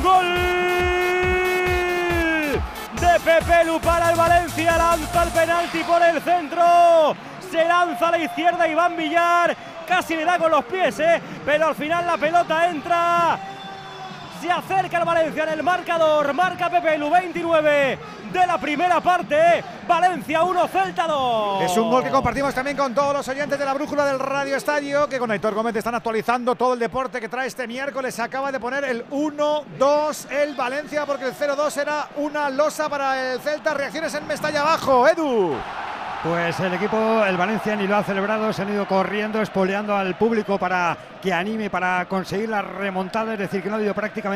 Gol 0.02 0.50
de 3.00 3.20
Pepelu 3.20 3.80
para 3.80 4.12
el 4.12 4.18
Valencia. 4.18 4.78
Lanza 4.78 5.24
el 5.24 5.30
penalti 5.30 5.84
por 5.84 6.02
el 6.02 6.22
centro. 6.22 7.16
Se 7.52 7.66
lanza 7.66 8.10
a 8.10 8.12
la 8.12 8.18
izquierda 8.20 8.68
Iván 8.68 8.96
Villar. 8.96 9.56
Casi 9.88 10.16
le 10.16 10.24
da 10.24 10.38
con 10.38 10.52
los 10.52 10.64
pies, 10.66 11.00
¿eh? 11.00 11.20
pero 11.44 11.68
al 11.68 11.76
final 11.76 12.06
la 12.06 12.18
pelota 12.18 12.70
entra. 12.70 13.40
Se 14.40 14.50
acerca 14.50 15.00
el 15.00 15.06
Valencia 15.06 15.44
en 15.44 15.50
el 15.50 15.64
marcador. 15.64 16.34
Marca 16.34 16.70
Pepelu 16.70 17.10
29 17.10 18.00
de 18.32 18.48
la 18.48 18.58
primera 18.58 19.02
parte. 19.02 19.62
Valencia 19.86 20.44
1, 20.44 20.68
Celta 20.68 21.08
2. 21.08 21.64
Es 21.64 21.78
un 21.78 21.90
gol 21.90 22.04
que 22.04 22.10
compartimos 22.10 22.54
también 22.54 22.78
con 22.78 22.94
todos 22.94 23.14
los 23.14 23.28
oyentes 23.28 23.60
de 23.60 23.66
la 23.66 23.74
brújula 23.74 24.06
del 24.06 24.18
Radio 24.18 24.56
Estadio, 24.56 25.10
que 25.10 25.20
con 25.20 25.30
Aitor 25.30 25.54
Gómez 25.54 25.76
están 25.76 25.96
actualizando 25.96 26.56
todo 26.56 26.74
el 26.74 26.80
deporte 26.80 27.20
que 27.20 27.28
trae 27.28 27.48
este 27.48 27.68
miércoles. 27.68 28.18
Acaba 28.20 28.50
de 28.52 28.62
poner 28.62 28.86
el 28.86 29.06
1-2 29.10 30.32
el 30.32 30.56
Valencia, 30.56 31.06
porque 31.06 31.26
el 31.26 31.34
0-2 31.34 31.78
era 31.78 32.08
una 32.16 32.50
losa 32.50 32.88
para 32.88 33.34
el 33.34 33.42
Celta. 33.42 33.74
Reacciones 33.74 34.14
en 34.14 34.26
Mestalla 34.26 34.62
abajo, 34.62 35.06
Edu. 35.06 35.56
Pues 36.22 36.60
el 36.60 36.74
equipo, 36.74 37.24
el 37.24 37.38
Valencia, 37.38 37.78
ni 37.78 37.88
lo 37.88 37.96
ha 37.96 38.04
celebrado, 38.04 38.52
se 38.52 38.64
han 38.64 38.74
ido 38.74 38.86
corriendo, 38.86 39.42
espoleando 39.42 39.96
al 39.96 40.18
público 40.18 40.58
para 40.58 40.98
que 41.22 41.32
anime, 41.32 41.70
para 41.70 42.06
conseguir 42.10 42.50
la 42.50 42.62
remontada. 42.62 43.32
Es 43.32 43.40
decir, 43.40 43.64
que 43.64 43.70
no 43.70 43.76
ha 43.76 43.78
habido 43.78 43.94
prácticamente 43.94 44.29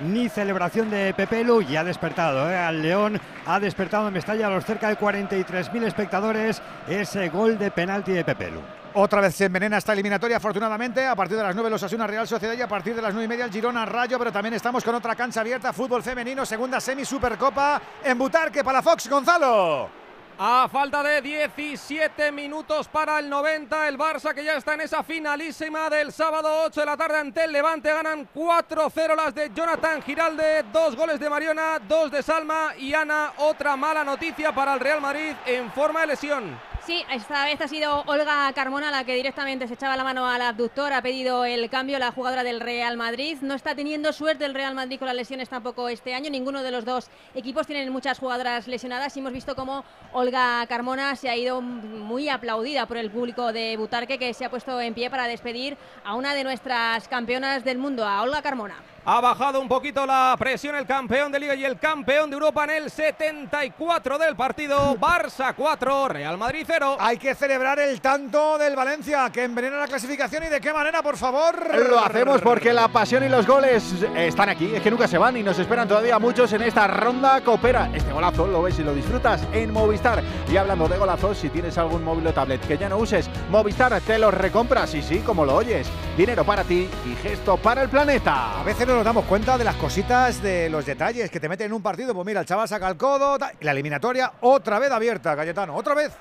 ni 0.00 0.28
celebración 0.28 0.90
de 0.90 1.14
Pepelu 1.14 1.62
y 1.62 1.76
ha 1.76 1.84
despertado. 1.84 2.50
¿eh? 2.50 2.56
Al 2.56 2.82
León 2.82 3.20
ha 3.46 3.60
despertado 3.60 4.08
en 4.08 4.14
Mestalla 4.14 4.46
a 4.46 4.50
los 4.50 4.64
cerca 4.64 4.88
de 4.88 4.98
43.000 4.98 5.84
espectadores 5.84 6.62
ese 6.88 7.28
gol 7.28 7.58
de 7.58 7.70
penalti 7.70 8.12
de 8.12 8.24
Pepelu. 8.24 8.60
Otra 8.94 9.20
vez 9.20 9.34
se 9.34 9.44
envenena 9.44 9.78
esta 9.78 9.92
eliminatoria, 9.92 10.38
afortunadamente. 10.38 11.06
A 11.06 11.14
partir 11.14 11.36
de 11.36 11.42
las 11.42 11.54
9 11.54 11.70
los 11.70 11.82
Asuna 11.82 12.06
Real 12.06 12.26
Sociedad 12.26 12.54
y 12.54 12.62
a 12.62 12.68
partir 12.68 12.94
de 12.96 13.02
las 13.02 13.12
9 13.12 13.24
y 13.24 13.28
media 13.28 13.44
el 13.44 13.52
Girona 13.52 13.86
Rayo. 13.86 14.18
Pero 14.18 14.32
también 14.32 14.54
estamos 14.54 14.82
con 14.82 14.94
otra 14.94 15.14
cancha 15.14 15.40
abierta, 15.40 15.72
fútbol 15.72 16.02
femenino, 16.02 16.44
segunda 16.44 16.80
semi 16.80 17.04
Supercopa 17.04 17.80
en 18.02 18.18
Butarque, 18.18 18.64
Palafox, 18.64 19.08
Gonzalo. 19.08 19.97
A 20.40 20.68
falta 20.70 21.02
de 21.02 21.20
17 21.20 22.30
minutos 22.30 22.86
para 22.86 23.18
el 23.18 23.28
90, 23.28 23.88
el 23.88 23.98
Barça 23.98 24.32
que 24.32 24.44
ya 24.44 24.54
está 24.54 24.74
en 24.74 24.82
esa 24.82 25.02
finalísima 25.02 25.90
del 25.90 26.12
sábado 26.12 26.62
8 26.66 26.78
de 26.78 26.86
la 26.86 26.96
tarde 26.96 27.18
ante 27.18 27.42
el 27.42 27.50
Levante. 27.50 27.92
Ganan 27.92 28.28
4-0 28.32 29.16
las 29.16 29.34
de 29.34 29.50
Jonathan 29.52 30.00
Giralde, 30.00 30.62
dos 30.72 30.94
goles 30.94 31.18
de 31.18 31.28
Mariona, 31.28 31.80
dos 31.80 32.12
de 32.12 32.22
Salma 32.22 32.72
y 32.78 32.94
Ana. 32.94 33.32
Otra 33.38 33.74
mala 33.74 34.04
noticia 34.04 34.54
para 34.54 34.74
el 34.74 34.78
Real 34.78 35.00
Madrid 35.00 35.34
en 35.44 35.72
forma 35.72 36.02
de 36.02 36.06
lesión. 36.06 36.67
Sí, 36.88 37.04
esta 37.12 37.44
vez 37.44 37.60
ha 37.60 37.68
sido 37.68 38.02
Olga 38.06 38.50
Carmona 38.54 38.90
la 38.90 39.04
que 39.04 39.14
directamente 39.14 39.68
se 39.68 39.74
echaba 39.74 39.94
la 39.94 40.04
mano 40.04 40.26
al 40.26 40.40
abductor, 40.40 40.90
ha 40.94 41.02
pedido 41.02 41.44
el 41.44 41.68
cambio 41.68 41.98
la 41.98 42.12
jugadora 42.12 42.42
del 42.42 42.60
Real 42.60 42.96
Madrid. 42.96 43.36
No 43.42 43.52
está 43.52 43.74
teniendo 43.74 44.10
suerte 44.14 44.46
el 44.46 44.54
Real 44.54 44.74
Madrid 44.74 44.98
con 44.98 45.06
las 45.06 45.14
lesiones 45.14 45.50
tampoco 45.50 45.90
este 45.90 46.14
año. 46.14 46.30
Ninguno 46.30 46.62
de 46.62 46.70
los 46.70 46.86
dos 46.86 47.10
equipos 47.34 47.66
tienen 47.66 47.92
muchas 47.92 48.18
jugadoras 48.18 48.66
lesionadas 48.68 49.14
y 49.14 49.20
hemos 49.20 49.34
visto 49.34 49.54
cómo 49.54 49.84
Olga 50.14 50.66
Carmona 50.66 51.14
se 51.14 51.28
ha 51.28 51.36
ido 51.36 51.60
muy 51.60 52.30
aplaudida 52.30 52.86
por 52.86 52.96
el 52.96 53.10
público 53.10 53.52
de 53.52 53.76
Butarque 53.76 54.18
que 54.18 54.32
se 54.32 54.46
ha 54.46 54.50
puesto 54.50 54.80
en 54.80 54.94
pie 54.94 55.10
para 55.10 55.26
despedir 55.26 55.76
a 56.04 56.14
una 56.14 56.32
de 56.32 56.42
nuestras 56.42 57.06
campeonas 57.06 57.64
del 57.64 57.76
mundo, 57.76 58.06
a 58.06 58.22
Olga 58.22 58.40
Carmona. 58.40 58.76
Ha 59.10 59.22
bajado 59.22 59.58
un 59.58 59.68
poquito 59.68 60.04
la 60.04 60.36
presión 60.38 60.76
el 60.76 60.84
campeón 60.84 61.32
de 61.32 61.40
Liga 61.40 61.54
y 61.54 61.64
el 61.64 61.78
campeón 61.78 62.28
de 62.28 62.34
Europa 62.34 62.64
en 62.64 62.70
el 62.82 62.90
74 62.90 64.18
del 64.18 64.36
partido. 64.36 64.98
Barça 64.98 65.54
4, 65.56 66.08
Real 66.08 66.36
Madrid 66.36 66.64
0. 66.66 66.98
Hay 67.00 67.16
que 67.16 67.34
celebrar 67.34 67.78
el 67.78 68.02
tanto 68.02 68.58
del 68.58 68.76
Valencia 68.76 69.30
que 69.32 69.44
envenena 69.44 69.78
la 69.78 69.86
clasificación 69.86 70.44
y 70.44 70.48
de 70.48 70.60
qué 70.60 70.74
manera, 70.74 71.02
por 71.02 71.16
favor. 71.16 71.74
Lo 71.88 72.00
hacemos 72.00 72.42
porque 72.42 72.74
la 72.74 72.88
pasión 72.88 73.24
y 73.24 73.30
los 73.30 73.46
goles 73.46 73.94
están 74.14 74.50
aquí, 74.50 74.74
es 74.74 74.82
que 74.82 74.90
nunca 74.90 75.08
se 75.08 75.16
van 75.16 75.38
y 75.38 75.42
nos 75.42 75.58
esperan 75.58 75.88
todavía 75.88 76.18
muchos 76.18 76.52
en 76.52 76.60
esta 76.60 76.86
ronda 76.86 77.40
coopera. 77.40 77.90
Este 77.94 78.12
golazo 78.12 78.46
lo 78.46 78.60
ves 78.60 78.78
y 78.78 78.82
lo 78.82 78.92
disfrutas 78.92 79.40
en 79.54 79.72
Movistar. 79.72 80.22
Y 80.52 80.58
hablando 80.58 80.86
de 80.86 80.98
golazos, 80.98 81.38
si 81.38 81.48
tienes 81.48 81.78
algún 81.78 82.04
móvil 82.04 82.26
o 82.26 82.34
tablet 82.34 82.60
que 82.60 82.76
ya 82.76 82.90
no 82.90 82.98
uses, 82.98 83.30
Movistar 83.48 83.98
te 84.02 84.18
los 84.18 84.34
recompras 84.34 84.94
y 84.94 85.00
sí, 85.00 85.20
como 85.20 85.46
lo 85.46 85.54
oyes. 85.56 85.88
Dinero 86.14 86.44
para 86.44 86.62
ti 86.62 86.90
y 87.06 87.14
gesto 87.26 87.56
para 87.56 87.80
el 87.80 87.88
planeta. 87.88 88.60
A 88.60 88.64
veces 88.64 88.86
no 88.86 88.97
nos 88.98 89.04
damos 89.04 89.26
cuenta 89.26 89.56
de 89.56 89.62
las 89.62 89.76
cositas, 89.76 90.42
de 90.42 90.68
los 90.68 90.84
detalles 90.84 91.30
que 91.30 91.38
te 91.38 91.48
meten 91.48 91.66
en 91.66 91.72
un 91.72 91.80
partido. 91.82 92.12
Pues 92.14 92.26
mira, 92.26 92.40
el 92.40 92.46
chaval 92.46 92.66
saca 92.66 92.88
el 92.88 92.96
codo, 92.96 93.38
la 93.60 93.70
eliminatoria 93.70 94.32
otra 94.40 94.80
vez 94.80 94.90
abierta, 94.90 95.36
Cayetano, 95.36 95.76
otra 95.76 95.94
vez. 95.94 96.16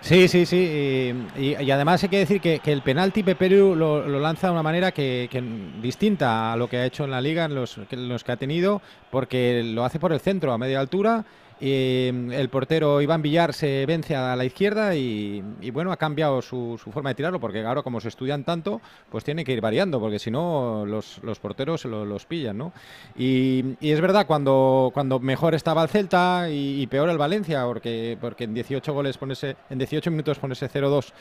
Sí, 0.00 0.26
sí, 0.26 0.46
sí. 0.46 1.14
Y, 1.36 1.54
y- 1.62 1.70
además 1.70 2.02
hay 2.02 2.08
que 2.08 2.18
decir 2.18 2.40
que, 2.40 2.58
que 2.58 2.72
el 2.72 2.82
penalti 2.82 3.22
Pepelu 3.22 3.76
lo, 3.76 4.00
lo 4.08 4.18
lanza 4.18 4.48
de 4.48 4.52
una 4.54 4.64
manera 4.64 4.90
que, 4.90 5.28
que 5.30 5.40
distinta 5.80 6.52
a 6.52 6.56
lo 6.56 6.68
que 6.68 6.78
ha 6.78 6.86
hecho 6.86 7.04
en 7.04 7.12
la 7.12 7.20
liga, 7.20 7.44
en 7.44 7.54
los, 7.54 7.78
que- 7.88 7.96
los 7.96 8.24
que 8.24 8.32
ha 8.32 8.36
tenido, 8.36 8.82
porque 9.12 9.62
lo 9.62 9.84
hace 9.84 10.00
por 10.00 10.12
el 10.12 10.18
centro, 10.18 10.52
a 10.52 10.58
media 10.58 10.80
altura. 10.80 11.24
Mm, 11.60 12.32
el 12.32 12.48
portero 12.48 13.00
Iván 13.00 13.22
Villar 13.22 13.52
se 13.52 13.84
vence 13.86 14.16
a 14.16 14.34
la 14.36 14.44
izquierda 14.44 14.94
y, 14.94 15.42
y, 15.60 15.70
bueno, 15.70 15.92
ha 15.92 15.96
cambiado 15.96 16.40
su, 16.42 16.80
su 16.82 16.90
forma 16.92 17.10
de 17.10 17.14
tirarlo, 17.16 17.38
porque 17.40 17.62
ahora 17.64 17.82
como 17.82 18.00
se 18.00 18.08
estudian 18.08 18.44
tanto, 18.44 18.80
pues 19.10 19.24
tiene 19.24 19.44
que 19.44 19.52
ir 19.52 19.60
variando, 19.60 20.00
porque 20.00 20.18
si 20.18 20.30
no 20.30 20.84
los, 20.86 21.20
los 21.22 21.38
porteros 21.38 21.80
se 21.82 21.88
lo- 21.88 22.04
los 22.04 22.24
pillan, 22.26 22.58
¿no? 22.58 22.72
Y, 23.16 23.76
y 23.80 23.90
es 23.90 24.00
verdad, 24.00 24.26
cuando, 24.26 24.90
cuando 24.94 25.20
mejor 25.20 25.54
estaba 25.54 25.82
el 25.82 25.88
Celta 25.88 26.48
y, 26.50 26.80
y 26.82 26.86
peor 26.86 27.08
el 27.10 27.18
Valencia, 27.18 27.64
porque, 27.64 28.16
porque 28.20 28.44
en 28.44 28.54
18 28.54 28.92
goles 28.92 29.18
ponerse, 29.18 29.56
en 29.68 29.78
18 29.78 30.10
minutos 30.10 30.38
ponerse 30.38 30.68
0-2, 30.68 31.12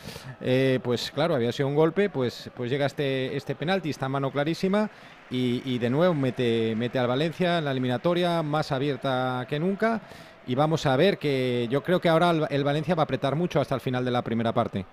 eh, 0.42 0.80
pues 0.84 1.12
claro, 1.12 1.36
había 1.36 1.52
sido 1.52 1.68
un 1.68 1.76
golpe, 1.76 2.10
pues, 2.10 2.50
pues 2.56 2.70
llega 2.72 2.86
este, 2.86 3.36
este 3.36 3.56
penalti, 3.56 3.90
esta 3.90 4.08
mano 4.10 4.32
clarísima. 4.32 4.90
Y 5.32 5.78
de 5.78 5.92
nuevo 5.92 6.16
mete, 6.16 6.74
mete 6.76 6.98
al 6.98 7.06
Valencia 7.06 7.60
en 7.60 7.66
la 7.66 7.70
eliminatoria 7.70 8.42
más 8.42 8.72
abierta 8.72 9.46
que 9.48 9.60
nunca. 9.60 10.02
Y 10.50 10.56
vamos 10.56 10.88
a 10.88 10.98
ver 10.98 11.20
que 11.20 11.68
yo 11.70 11.84
creo 11.84 12.02
que 12.02 12.10
ahora 12.10 12.32
el, 12.50 12.64
Valencia 12.64 12.96
va 12.96 13.04
a 13.04 13.06
apretar 13.06 13.36
mucho 13.36 13.62
hasta 13.62 13.76
el 13.76 13.82
final 13.82 14.04
de 14.04 14.10
la 14.10 14.24
primera 14.24 14.52
parte. 14.52 14.84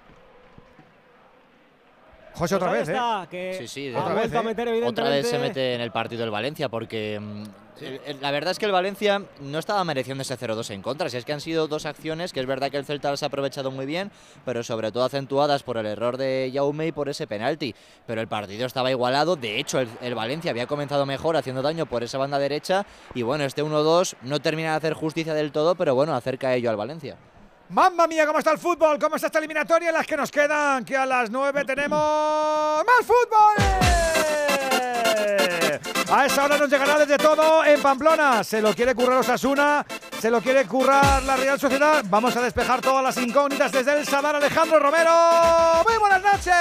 José, 2.37 2.55
otra 2.57 2.69
Pues 2.69 2.81
ahí 2.81 2.87
vez, 2.87 2.89
¿eh? 2.89 2.93
está, 2.93 3.27
que 3.31 3.57
Sí, 3.61 3.69
sí, 3.69 3.95
ha 3.95 4.01
otra 4.01 4.15
vuelto 4.15 4.39
a 4.39 4.41
¿eh? 4.41 4.45
meter 4.45 4.85
Otra 4.85 5.09
vez 5.09 5.29
se 5.29 5.39
mete 5.39 5.75
en 5.75 5.81
el 5.81 5.91
partido 5.91 6.23
el 6.23 6.31
Valencia 6.31 6.69
porque 6.69 7.19
mm, 7.19 7.45
la 8.21 8.31
verdad 8.31 8.51
es 8.51 8.59
que 8.59 8.67
el 8.67 8.73
Valencia 8.73 9.23
no 9.41 9.59
estaba 9.59 9.83
mereciendo 9.85 10.23
ese 10.23 10.39
0-2 10.39 10.71
en 10.71 10.83
contra. 10.83 11.09
Si 11.09 11.17
es 11.17 11.25
que 11.25 11.33
han 11.33 11.41
sido 11.41 11.67
dos 11.67 11.87
acciones 11.87 12.35
que 12.35 12.41
es 12.41 12.47
verdad 12.47 12.71
que 12.71 12.77
el 12.77 12.85
Celta 12.85 13.11
las 13.11 13.23
ha 13.23 13.27
aprovechado 13.27 13.71
muy 13.71 13.87
bien, 13.87 14.11
pero 14.45 14.63
sobre 14.63 14.93
todo 14.93 15.05
acentuadas 15.05 15.63
por 15.63 15.79
el 15.79 15.87
error 15.87 16.19
de 16.19 16.51
Jaume 16.53 16.87
y 16.87 16.93
por 16.93 17.09
ese 17.09 17.27
penalti. 17.27 17.75
Pero 18.07 18.21
el 18.21 18.29
partido 18.29 18.67
estaba 18.67 18.91
igualado. 18.91 19.37
De 19.37 19.59
hecho, 19.59 19.81
el, 19.81 19.89
el 20.03 20.15
Valencia 20.15 20.51
había 20.51 20.67
comenzado 20.67 21.07
mejor 21.07 21.37
haciendo 21.37 21.63
daño 21.63 21.87
por 21.87 22.03
esa 22.03 22.19
banda 22.19 22.39
derecha. 22.39 22.85
Y 23.15 23.23
bueno, 23.23 23.45
este 23.45 23.65
1-2 23.65 24.17
no 24.23 24.41
termina 24.41 24.71
de 24.73 24.77
hacer 24.77 24.93
justicia 24.93 25.33
del 25.33 25.53
todo, 25.53 25.75
pero 25.75 25.95
bueno, 25.95 26.15
acerca 26.15 26.55
ello 26.55 26.71
al 26.71 26.77
Valencia. 26.77 27.17
Mamma 27.69 28.07
mía, 28.07 28.25
¿cómo 28.27 28.39
está 28.39 28.53
el 28.53 28.59
fútbol? 28.59 28.97
¿Cómo 28.99 29.17
está 29.17 29.27
esta 29.27 29.39
eliminatoria? 29.39 29.91
Las 29.91 30.07
que 30.07 30.17
nos 30.17 30.31
quedan, 30.31 30.85
que 30.85 30.97
a 30.97 31.05
las 31.05 31.31
9 31.31 31.65
tenemos 31.65 32.85
más 32.87 33.05
fútbol. 33.05 33.57
A 36.13 36.27
esa 36.27 36.45
hora 36.45 36.57
nos 36.57 36.71
llegará 36.71 36.97
desde 36.99 37.19
todo 37.19 37.65
en 37.65 37.83
Pamplona. 37.83 38.45
Se 38.45 38.63
lo 38.63 38.73
quiere 38.73 38.95
currar 38.95 39.19
Osasuna, 39.19 39.85
se 40.21 40.31
lo 40.31 40.41
quiere 40.41 40.65
currar 40.67 41.25
la 41.25 41.37
Real 41.37 41.59
Sociedad. 41.59 42.05
Vamos 42.09 42.37
a 42.37 42.41
despejar 42.41 42.81
todas 42.81 43.03
las 43.03 43.17
incógnitas 43.17 43.73
desde 43.73 43.99
el 43.99 44.07
Sadar 44.07 44.37
Alejandro 44.37 44.79
Romero. 44.79 45.11
Muy 45.89 45.99
buenas 45.99 46.23
noches. 46.23 46.55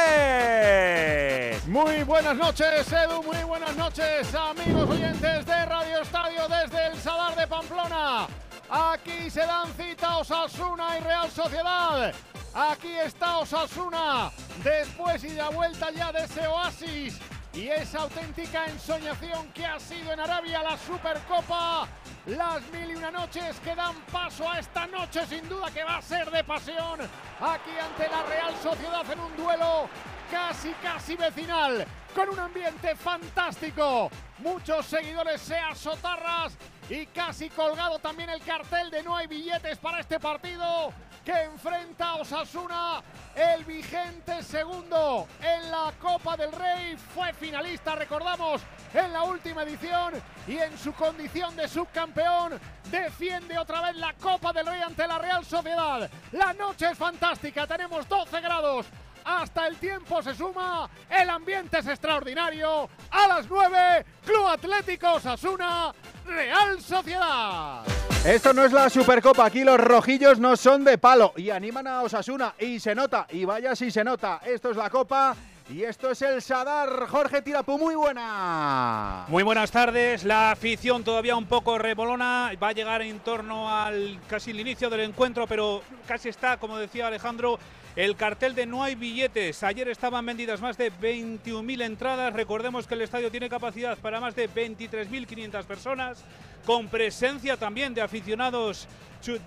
Muy 1.67 2.03
buenas 2.03 2.35
noches, 2.35 2.91
Edu. 2.91 3.21
Muy 3.21 3.43
buenas 3.43 3.75
noches, 3.75 4.33
amigos 4.33 4.89
oyentes 4.89 5.45
de 5.45 5.65
Radio 5.65 6.01
Estadio 6.01 6.47
desde 6.47 6.87
el 6.87 6.99
Sadar 6.99 7.35
de 7.35 7.45
Pamplona. 7.45 8.25
Aquí 8.69 9.29
se 9.29 9.41
dan 9.41 9.71
cita 9.73 10.17
Osasuna 10.17 10.97
y 10.97 11.01
Real 11.01 11.29
Sociedad. 11.29 12.13
Aquí 12.53 12.95
está 12.95 13.37
Osasuna 13.37 14.31
después 14.63 15.23
y 15.23 15.29
la 15.29 15.49
vuelta 15.49 15.91
ya 15.91 16.11
de 16.11 16.23
ese 16.23 16.47
oasis 16.47 17.19
y 17.53 17.67
esa 17.67 18.01
auténtica 18.01 18.65
ensoñación 18.65 19.47
que 19.53 19.65
ha 19.65 19.79
sido 19.79 20.11
en 20.11 20.19
Arabia 20.19 20.63
la 20.63 20.77
Supercopa. 20.77 21.87
Las 22.25 22.61
mil 22.71 22.91
y 22.91 22.95
una 22.95 23.11
noches 23.11 23.59
que 23.59 23.75
dan 23.75 23.95
paso 24.11 24.49
a 24.49 24.59
esta 24.59 24.87
noche 24.87 25.25
sin 25.27 25.47
duda 25.47 25.69
que 25.71 25.83
va 25.83 25.97
a 25.97 26.01
ser 26.01 26.31
de 26.31 26.43
pasión. 26.43 26.99
Aquí 27.39 27.71
ante 27.79 28.09
la 28.09 28.23
Real 28.23 28.53
Sociedad 28.63 29.11
en 29.11 29.19
un 29.19 29.37
duelo 29.37 29.87
casi 30.31 30.71
casi 30.81 31.15
vecinal 31.15 31.85
con 32.15 32.29
un 32.29 32.39
ambiente 32.39 32.95
fantástico. 32.95 34.09
Muchos 34.39 34.85
seguidores 34.87 35.41
sea 35.41 35.75
sotarras 35.75 36.57
y 36.89 37.05
casi 37.07 37.49
colgado 37.49 37.99
también 37.99 38.29
el 38.29 38.41
cartel 38.41 38.91
de 38.91 39.01
no 39.01 39.15
hay 39.15 39.27
billetes 39.27 39.77
para 39.77 39.99
este 39.99 40.19
partido 40.19 40.93
que 41.23 41.31
enfrenta 41.31 42.09
a 42.09 42.15
Osasuna, 42.17 43.01
el 43.35 43.65
vigente 43.65 44.43
segundo 44.43 45.27
en 45.41 45.71
la 45.71 45.91
Copa 45.99 46.37
del 46.37 46.51
Rey, 46.51 46.95
fue 47.15 47.33
finalista, 47.33 47.95
recordamos, 47.95 48.61
en 48.93 49.11
la 49.11 49.23
última 49.23 49.63
edición 49.63 50.13
y 50.47 50.57
en 50.57 50.77
su 50.77 50.93
condición 50.93 51.55
de 51.55 51.67
subcampeón 51.67 52.59
defiende 52.91 53.57
otra 53.57 53.81
vez 53.81 53.95
la 53.95 54.13
Copa 54.13 54.53
del 54.53 54.67
Rey 54.67 54.81
ante 54.81 55.07
la 55.07 55.17
Real 55.17 55.43
Sociedad. 55.43 56.07
La 56.31 56.53
noche 56.53 56.91
es 56.91 56.97
fantástica, 56.97 57.65
tenemos 57.65 58.07
12 58.07 58.41
grados. 58.41 58.85
Hasta 59.25 59.65
el 59.65 59.77
tiempo 59.77 60.21
se 60.21 60.35
suma, 60.35 60.87
el 61.09 61.27
ambiente 61.31 61.79
es 61.79 61.87
extraordinario. 61.87 62.87
A 63.09 63.27
las 63.27 63.49
9, 63.49 64.05
Club 64.23 64.47
Atlético 64.47 65.13
Osasuna, 65.13 65.91
Real 66.27 66.79
Sociedad. 66.79 67.83
Esto 68.23 68.53
no 68.53 68.63
es 68.63 68.71
la 68.71 68.87
Supercopa, 68.87 69.45
aquí 69.45 69.63
los 69.63 69.79
rojillos 69.79 70.39
no 70.39 70.55
son 70.55 70.83
de 70.83 70.99
palo 70.99 71.33
y 71.37 71.49
animan 71.49 71.87
a 71.87 72.03
Osasuna 72.03 72.53
y 72.59 72.79
se 72.79 72.93
nota, 72.93 73.25
y 73.31 73.45
vaya 73.45 73.75
si 73.75 73.89
se 73.89 74.03
nota. 74.03 74.41
Esto 74.45 74.69
es 74.69 74.77
la 74.77 74.91
Copa 74.91 75.35
y 75.69 75.83
esto 75.83 76.11
es 76.11 76.21
el 76.21 76.43
Sadar. 76.43 77.07
Jorge 77.07 77.41
Tirapu, 77.41 77.79
muy 77.79 77.95
buena. 77.95 79.25
Muy 79.27 79.41
buenas 79.41 79.71
tardes. 79.71 80.23
La 80.23 80.51
afición 80.51 81.03
todavía 81.03 81.35
un 81.35 81.47
poco 81.47 81.79
rebolona. 81.79 82.51
Va 82.61 82.67
a 82.67 82.73
llegar 82.73 83.01
en 83.01 83.19
torno 83.21 83.75
al 83.75 84.19
casi 84.29 84.51
el 84.51 84.59
inicio 84.59 84.91
del 84.91 84.99
encuentro, 84.99 85.47
pero 85.47 85.81
casi 86.07 86.29
está, 86.29 86.57
como 86.57 86.77
decía 86.77 87.07
Alejandro, 87.07 87.57
el 87.95 88.17
cartel 88.17 88.55
de 88.55 88.65
no 88.65 88.83
hay 88.83 88.95
billetes. 88.95 89.63
Ayer 89.63 89.87
estaban 89.87 90.25
vendidas 90.25 90.59
más 90.59 90.77
de 90.77 90.91
21.000 90.91 91.83
entradas. 91.83 92.33
Recordemos 92.33 92.87
que 92.87 92.95
el 92.95 93.01
estadio 93.01 93.31
tiene 93.31 93.49
capacidad 93.49 93.97
para 93.97 94.19
más 94.19 94.35
de 94.35 94.49
23.500 94.49 95.63
personas, 95.63 96.23
con 96.65 96.89
presencia 96.89 97.55
también 97.55 97.93
de 97.93 98.01
aficionados 98.01 98.87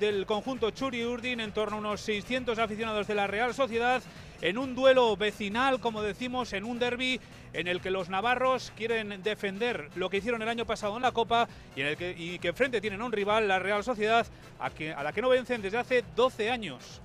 del 0.01 0.27
conjunto 0.27 0.71
Churi 0.71 1.05
Urdin, 1.05 1.41
en 1.41 1.53
torno 1.53 1.77
a 1.77 1.81
unos 1.81 2.01
600 2.01 2.59
aficionados 2.59 3.07
de 3.07 3.15
la 3.15 3.27
Real 3.27 3.55
Sociedad, 3.55 4.03
en 4.41 4.57
un 4.57 4.75
duelo 4.75 5.17
vecinal, 5.17 5.79
como 5.79 6.03
decimos, 6.03 6.53
en 6.53 6.65
un 6.65 6.79
derby 6.79 7.21
en 7.53 7.69
el 7.69 7.81
que 7.81 7.91
los 7.91 8.09
navarros 8.09 8.73
quieren 8.77 9.23
defender 9.23 9.91
lo 9.95 10.09
que 10.11 10.19
hicieron 10.19 10.43
el 10.43 10.49
año 10.49 10.65
pasado 10.65 10.97
en 10.97 11.03
la 11.03 11.13
Copa 11.13 11.49
y, 11.77 11.83
en 11.83 11.89
el 11.89 11.97
que, 11.97 12.15
y 12.17 12.39
que 12.39 12.49
enfrente 12.49 12.81
tienen 12.81 13.03
a 13.03 13.05
un 13.05 13.13
rival, 13.13 13.47
la 13.47 13.59
Real 13.59 13.85
Sociedad, 13.85 14.27
a, 14.59 14.67
a 14.97 15.03
la 15.03 15.13
que 15.13 15.23
no 15.23 15.29
vencen 15.29 15.63
desde 15.63 15.79
hace 15.79 16.05
12 16.17 16.51
años. 16.51 17.03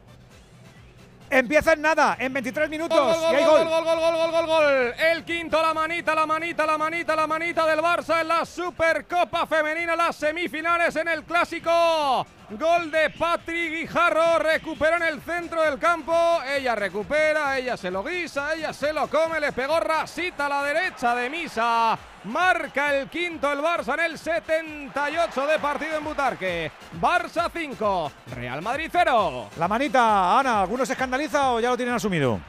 Empieza 1.33 1.73
en 1.73 1.81
nada, 1.81 2.15
en 2.19 2.31
23 2.31 2.69
minutos. 2.69 2.95
Gol, 2.95 3.15
gol, 3.15 3.33
y 3.33 3.35
hay 3.37 3.43
gol, 3.43 3.67
gol. 3.67 3.67
gol, 3.67 3.83
gol, 3.83 3.99
gol, 3.99 4.15
gol, 4.17 4.31
gol, 4.31 4.45
gol. 4.45 4.93
El 4.99 5.23
quinto, 5.23 5.59
la 5.59 5.73
manita, 5.73 6.13
la 6.13 6.27
manita, 6.27 6.63
la 6.63 6.77
manita, 6.77 7.15
la 7.15 7.25
manita 7.25 7.65
del 7.65 7.79
Barça 7.79 8.21
en 8.21 8.27
la 8.27 8.45
Supercopa 8.45 9.47
Femenina, 9.47 9.95
las 9.95 10.15
semifinales 10.15 10.95
en 10.95 11.07
el 11.07 11.23
Clásico. 11.23 12.27
Gol 12.57 12.91
de 12.91 13.09
Patrick 13.09 13.71
Guijarro, 13.71 14.37
recupera 14.37 14.97
en 14.97 15.03
el 15.03 15.21
centro 15.21 15.61
del 15.63 15.79
campo. 15.79 16.13
Ella 16.45 16.75
recupera, 16.75 17.57
ella 17.57 17.75
se 17.77 17.89
lo 17.89 18.03
guisa, 18.03 18.53
ella 18.53 18.71
se 18.71 18.93
lo 18.93 19.07
come, 19.07 19.39
le 19.39 19.51
pegó 19.51 19.79
rasita 19.79 20.45
a 20.45 20.49
la 20.49 20.63
derecha 20.63 21.15
de 21.15 21.29
Misa. 21.29 21.97
Marca 22.25 22.95
el 22.95 23.09
quinto 23.09 23.51
el 23.51 23.59
Barça 23.59 23.95
en 23.95 24.11
el 24.11 24.17
78 24.19 25.47
de 25.47 25.59
partido 25.59 25.97
en 25.97 26.03
Butarque. 26.03 26.71
Barça 27.01 27.49
5, 27.51 28.11
Real 28.35 28.61
Madrid 28.61 28.89
0. 28.91 29.49
La 29.57 29.67
manita, 29.67 30.39
Ana, 30.39 30.61
¿alguno 30.61 30.85
se 30.85 30.93
escandaliza 30.93 31.53
o 31.53 31.59
ya 31.59 31.69
lo 31.69 31.77
tienen 31.77 31.95
asumido? 31.95 32.39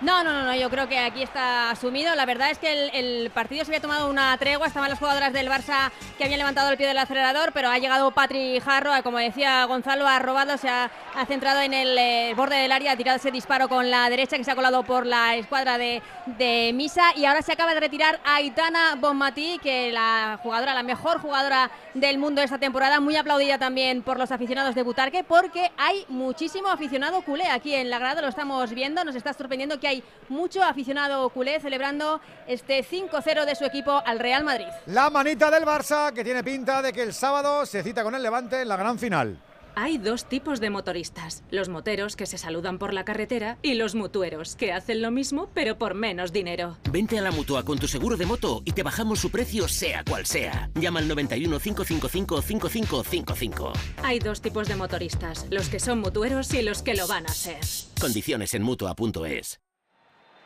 No, 0.00 0.24
no, 0.24 0.32
no, 0.32 0.44
no, 0.44 0.54
yo 0.56 0.70
creo 0.70 0.88
que 0.88 0.98
aquí 0.98 1.22
está 1.22 1.70
asumido. 1.70 2.14
La 2.14 2.24
verdad 2.24 2.50
es 2.50 2.58
que 2.58 2.88
el, 2.94 3.30
partido 3.30 3.66
se 3.66 3.70
había 3.70 3.82
tomado 3.82 4.08
una 4.08 4.34
tregua, 4.38 4.66
estaban 4.66 4.88
las 4.88 4.98
jugadoras 4.98 5.34
del 5.34 5.48
Barça 5.50 5.90
que 6.16 6.24
habían 6.24 6.38
levantado 6.38 6.70
el 6.70 6.78
pie 6.78 6.86
del 6.86 6.96
acelerador, 6.96 7.52
pero 7.52 7.68
ha 7.68 7.78
llegado 7.78 8.10
Patri 8.10 8.60
Jarro, 8.60 8.92
como 9.02 9.18
decía 9.18 9.62
Gonzalo, 9.66 10.08
ha 10.08 10.18
robado, 10.18 10.56
se 10.56 10.70
ha, 10.70 10.90
centrado 11.28 11.60
en 11.60 11.74
el 11.74 11.98
eh, 11.98 12.32
borde 12.34 12.56
del 12.56 12.72
área, 12.72 12.92
ha 12.92 12.96
tirado 12.96 13.18
ese 13.18 13.30
disparo 13.30 13.68
con 13.68 13.90
la 13.90 14.08
derecha 14.08 14.38
que 14.38 14.44
se 14.44 14.50
ha 14.50 14.54
colado 14.54 14.82
por 14.84 15.04
la 15.04 15.36
escuadra 15.36 15.76
de, 15.76 16.00
de 16.38 16.72
Misa. 16.74 17.12
Y 17.14 17.26
ahora 17.26 17.42
se 17.42 17.52
acaba 17.52 17.74
de 17.74 17.80
retirar 17.80 18.20
Aitana 18.24 18.94
Bonmatí, 18.96 19.58
que 19.62 19.92
la 19.92 20.38
jugadora, 20.42 20.72
la 20.72 20.82
mejor 20.82 21.20
jugadora 21.20 21.70
del 21.92 22.16
mundo 22.16 22.40
esta 22.40 22.56
temporada, 22.56 23.00
muy 23.00 23.16
aplaudida 23.16 23.58
también 23.58 24.00
por 24.02 24.18
los 24.18 24.32
aficionados 24.32 24.74
de 24.74 24.82
Butarque, 24.82 25.24
porque 25.24 25.70
hay 25.76 26.06
muchísimo 26.08 26.68
aficionado 26.68 27.20
culé 27.20 27.48
aquí 27.48 27.74
en 27.74 27.90
la 27.90 27.98
grada, 27.98 28.22
lo 28.22 28.28
estamos 28.28 28.70
viendo, 28.70 29.04
nos 29.04 29.14
está 29.14 29.34
sorprendiendo 29.34 29.78
que 29.78 29.89
hay 29.90 30.04
mucho 30.28 30.62
aficionado 30.62 31.28
culé 31.30 31.60
celebrando 31.60 32.20
este 32.46 32.84
5-0 32.84 33.44
de 33.44 33.54
su 33.56 33.64
equipo 33.64 34.02
al 34.06 34.18
Real 34.18 34.44
Madrid. 34.44 34.68
La 34.86 35.10
manita 35.10 35.50
del 35.50 35.64
Barça, 35.64 36.12
que 36.12 36.24
tiene 36.24 36.44
pinta 36.44 36.80
de 36.80 36.92
que 36.92 37.02
el 37.02 37.12
sábado 37.12 37.66
se 37.66 37.82
cita 37.82 38.04
con 38.04 38.14
el 38.14 38.22
Levante 38.22 38.62
en 38.62 38.68
la 38.68 38.76
gran 38.76 38.98
final. 38.98 39.38
Hay 39.76 39.98
dos 39.98 40.24
tipos 40.24 40.60
de 40.60 40.68
motoristas, 40.68 41.42
los 41.50 41.68
moteros 41.68 42.16
que 42.16 42.26
se 42.26 42.38
saludan 42.38 42.78
por 42.78 42.92
la 42.92 43.04
carretera 43.04 43.56
y 43.62 43.74
los 43.74 43.94
mutueros 43.94 44.56
que 44.56 44.72
hacen 44.72 45.00
lo 45.00 45.10
mismo 45.10 45.48
pero 45.54 45.78
por 45.78 45.94
menos 45.94 46.32
dinero. 46.32 46.76
Vente 46.90 47.18
a 47.18 47.22
la 47.22 47.30
mutua 47.30 47.64
con 47.64 47.78
tu 47.78 47.88
seguro 47.88 48.16
de 48.16 48.26
moto 48.26 48.62
y 48.64 48.72
te 48.72 48.82
bajamos 48.82 49.20
su 49.20 49.30
precio 49.30 49.68
sea 49.68 50.04
cual 50.04 50.26
sea. 50.26 50.70
Llama 50.74 51.00
al 51.00 51.08
91 51.08 51.58
555 51.58 52.42
5555. 52.42 53.72
Hay 54.02 54.18
dos 54.18 54.40
tipos 54.40 54.68
de 54.68 54.76
motoristas, 54.76 55.46
los 55.50 55.68
que 55.68 55.80
son 55.80 56.00
mutueros 56.00 56.52
y 56.52 56.62
los 56.62 56.82
que 56.82 56.94
lo 56.94 57.06
van 57.06 57.26
a 57.26 57.32
ser. 57.32 57.60
Condiciones 58.00 58.54
en 58.54 58.62
mutua.es. 58.62 59.60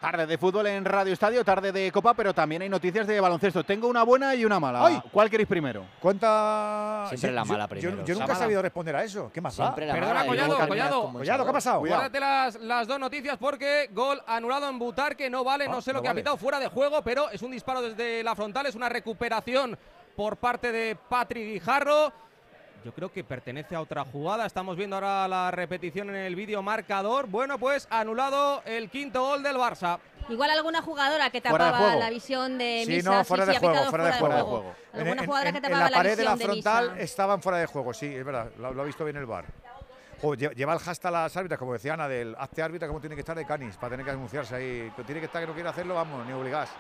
Tarde 0.05 0.27
de 0.27 0.37
fútbol 0.37 0.67
en 0.67 0.85
Radio 0.85 1.15
Estadio, 1.15 1.43
tarde 1.47 1.73
de 1.73 1.91
Copa, 1.91 2.13
pero 2.13 2.35
también 2.35 2.61
hay 2.61 2.69
noticias 2.69 3.07
de 3.07 3.19
baloncesto. 3.21 3.65
Tengo 3.65 3.89
una 3.89 4.03
buena 4.03 4.35
y 4.35 4.45
una 4.45 4.61
mala. 4.61 4.85
¡Ay! 4.85 5.01
¿Cuál 5.11 5.31
queréis 5.31 5.49
primero? 5.49 5.87
Cuenta. 5.99 7.07
Siempre 7.09 7.33
la 7.33 7.43
mala 7.47 7.67
primero. 7.67 7.97
Yo, 8.01 8.05
yo 8.05 8.21
nunca 8.21 8.35
he 8.35 8.37
sabido 8.37 8.61
responder 8.61 8.97
a 8.97 9.03
eso. 9.03 9.31
¿Qué 9.33 9.41
más 9.41 9.57
da? 9.57 9.65
Siempre 9.65 9.87
la 9.87 9.95
Perdona, 9.95 10.13
mala 10.15 10.27
Collado, 10.27 10.69
Collado. 10.69 11.13
Collado, 11.15 11.45
¿qué 11.45 11.51
ha 11.51 11.53
pasado? 11.55 11.79
Guárdate 11.81 12.21
las, 12.21 12.57
las 12.57 12.87
dos 12.87 13.01
noticias 13.01 13.39
porque 13.39 13.89
gol 13.93 14.21
anulado 14.27 14.69
en 14.69 14.79
Butarque 14.79 15.31
no 15.31 15.43
vale, 15.43 15.67
no 15.69 15.79
Ah, 15.79 15.81
sé 15.81 15.93
lo 15.95 16.01
no 16.01 16.03
que 16.03 16.09
vale. 16.09 16.21
ha 16.21 16.23
pitado 16.23 16.37
fuera 16.37 16.61
de 16.61 16.69
juego, 16.69 17.01
pero 17.01 17.31
es 17.31 17.41
un 17.41 17.53
disparo 17.53 17.81
desde 17.81 18.23
la 18.23 18.35
frontal, 18.35 18.67
es 18.67 18.75
una 18.75 18.91
recuperación 18.91 19.79
por 20.15 20.37
parte 20.37 20.71
de 20.71 20.97
Patrick 21.09 21.45
Guijarro. 21.47 22.13
Yo 22.85 22.93
creo 22.93 23.11
que 23.11 23.25
pertenece 23.25 23.75
a 23.75 23.81
otra 23.81 24.05
jugada. 24.05 24.45
Estamos 24.45 24.77
viendo 24.77 24.97
ahora 24.97 25.27
la 25.27 25.51
repetición 25.51 26.11
en 26.11 26.17
el 26.17 26.37
vídeo 26.37 26.63
marcador. 26.63 27.27
Bueno, 27.29 27.59
pues 27.59 27.89
anulado 27.91 28.63
el 28.67 28.91
quinto 28.91 29.23
gol 29.23 29.43
del 29.43 29.57
Barça. 29.57 29.99
Igual 30.29 30.51
alguna 30.51 30.83
jugadora 30.83 31.31
que 31.31 31.41
Fuera 31.41 31.65
de 31.65 31.71
tapaba 31.71 31.79
juego. 31.87 32.01
la 32.01 32.11
visión 32.11 32.59
de 32.59 32.83
Sí, 32.87 32.93
Misa, 32.97 33.11
no, 33.11 33.25
fuera 33.25 33.45
sí, 33.45 33.49
de 33.49 33.55
sí, 33.55 33.61
juego, 33.61 33.75
pitado 33.75 33.91
fuera 33.91 34.05
de 34.07 34.13
juego. 34.13 34.75
Alguna 34.93 35.13
En- 35.13 35.19
en- 35.19 35.25
jugadora 35.27 35.51
que 35.53 35.57
en- 35.59 35.63
tapaba 35.63 35.87
en 35.87 35.91
la 35.93 35.97
pared 35.97 36.17
de 36.17 36.25
la 36.25 36.37
frontal 36.37 36.91
Misa. 36.93 37.03
estaban 37.03 37.43
fuera 37.43 37.59
de 37.59 37.67
juego, 37.67 37.95
sí, 37.95 38.07
es 38.15 38.25
verdad, 38.25 38.51
lo, 38.59 38.73
lo 38.75 38.83
ha 38.83 38.85
visto 38.85 39.05
bien 39.05 39.17
el 39.17 39.27
bar. 39.27 39.45
lleva 40.57 40.73
el 40.73 40.79
hashtag 40.79 41.13
las 41.13 41.37
árbitras, 41.37 41.59
como 41.59 41.75
decía 41.75 41.93
Ana, 41.95 42.09
del 42.09 42.35
hazte 42.39 42.63
árbitra, 42.63 42.87
como 42.89 43.01
tiene 43.01 43.15
que 43.15 43.21
estar 43.21 43.37
de 43.37 43.45
canis, 43.47 43.77
para 43.77 43.91
tener 43.91 44.05
que 44.07 44.13
anunciarse 44.13 44.55
ahí. 44.55 44.93
Que 44.97 45.05
tiene 45.05 45.21
que 45.21 45.27
estar, 45.27 45.41
que 45.43 45.47
no 45.47 45.53
quiere 45.53 45.69
hacerlo, 45.69 45.95
vamos, 45.95 46.25
ni 46.27 46.33
obligás. 46.33 46.71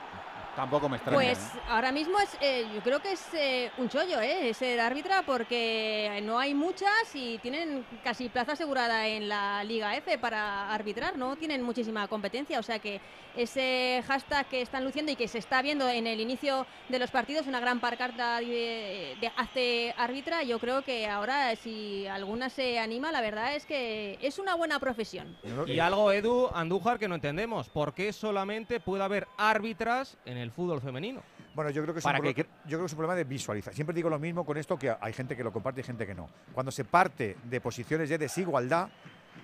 Tampoco 0.57 0.89
me 0.89 0.97
extraña. 0.97 1.17
Pues 1.17 1.39
ahora 1.69 1.93
mismo 1.93 2.19
es, 2.19 2.37
eh, 2.41 2.67
yo 2.75 2.81
creo 2.83 3.01
que 3.01 3.13
es 3.13 3.35
eh, 3.35 3.71
un 3.79 3.89
chollo, 3.89 4.21
¿eh? 4.21 4.53
ser 4.55 4.81
árbitra 4.81 5.23
porque 5.23 6.21
no 6.23 6.39
hay 6.39 6.55
muchas 6.55 7.15
y 7.15 7.39
tienen 7.39 7.85
casi 8.03 8.29
plaza 8.29 8.53
asegurada 8.53 9.07
en 9.07 9.29
la 9.29 9.65
Liga 9.65 9.97
F 9.97 10.19
para 10.19 10.73
arbitrar, 10.73 11.17
no 11.17 11.37
tienen 11.37 11.63
muchísima 11.63 12.07
competencia, 12.09 12.59
o 12.59 12.63
sea 12.63 12.79
que 12.79 13.01
ese 13.37 14.03
hashtag 14.07 14.47
que 14.47 14.63
están 14.63 14.85
luciendo 14.85 15.11
y 15.11 15.17
que 15.17 15.27
se 15.27 15.39
está 15.39 15.61
viendo 15.61 15.89
en 15.89 16.07
el 16.07 16.21
inicio 16.21 16.67
de 16.89 16.99
los 17.01 17.11
partidos, 17.11 17.47
una 17.47 17.59
gran 17.59 17.81
parcarta 17.81 18.39
de, 18.39 19.17
de 19.21 19.33
hazte 19.37 19.95
árbitra, 19.99 20.45
yo 20.45 20.61
creo 20.61 20.83
que 20.83 21.09
ahora 21.09 21.57
si 21.57 22.07
alguna 22.07 22.49
se 22.49 22.79
anima, 22.79 23.11
la 23.11 23.21
verdad 23.21 23.55
es 23.55 23.67
que 23.67 24.19
es 24.23 24.39
una 24.39 24.55
buena 24.55 24.79
profesión. 24.79 25.37
Y 25.67 25.79
algo, 25.79 26.13
Edu, 26.13 26.49
Andújar, 26.55 26.99
que 26.99 27.09
no 27.09 27.17
entendemos. 27.17 27.69
¿Por 27.69 27.95
qué 27.95 28.13
solamente 28.13 28.81
puede 28.81 29.03
haber 29.03 29.27
árbitras 29.37 30.17
en 30.25 30.37
el 30.37 30.43
fútbol 30.51 30.80
femenino? 30.80 31.22
Bueno, 31.55 31.70
yo 31.70 31.82
creo 31.82 31.95
que 31.95 31.99
es, 31.99 32.05
Para 32.05 32.18
un, 32.18 32.24
que 32.24 32.42
yo 32.42 32.47
creo 32.66 32.80
que 32.80 32.86
es 32.86 32.92
un 32.92 32.97
problema 32.99 33.14
de 33.16 33.24
visualizar. 33.24 33.72
Siempre 33.74 33.95
digo 33.95 34.11
lo 34.11 34.18
mismo 34.18 34.45
con 34.45 34.57
esto, 34.57 34.78
que 34.78 34.95
hay 35.01 35.12
gente 35.12 35.36
que 35.36 35.45
lo 35.45 35.53
comparte 35.53 35.80
y 35.80 35.84
gente 35.84 36.07
que 36.07 36.14
no. 36.14 36.28
Cuando 36.53 36.72
se 36.72 36.84
parte 36.84 37.36
de 37.45 37.61
posiciones 37.61 38.09
de 38.09 38.18
desigualdad, 38.18 38.88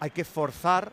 hay 0.01 0.11
que 0.11 0.25
forzar 0.25 0.91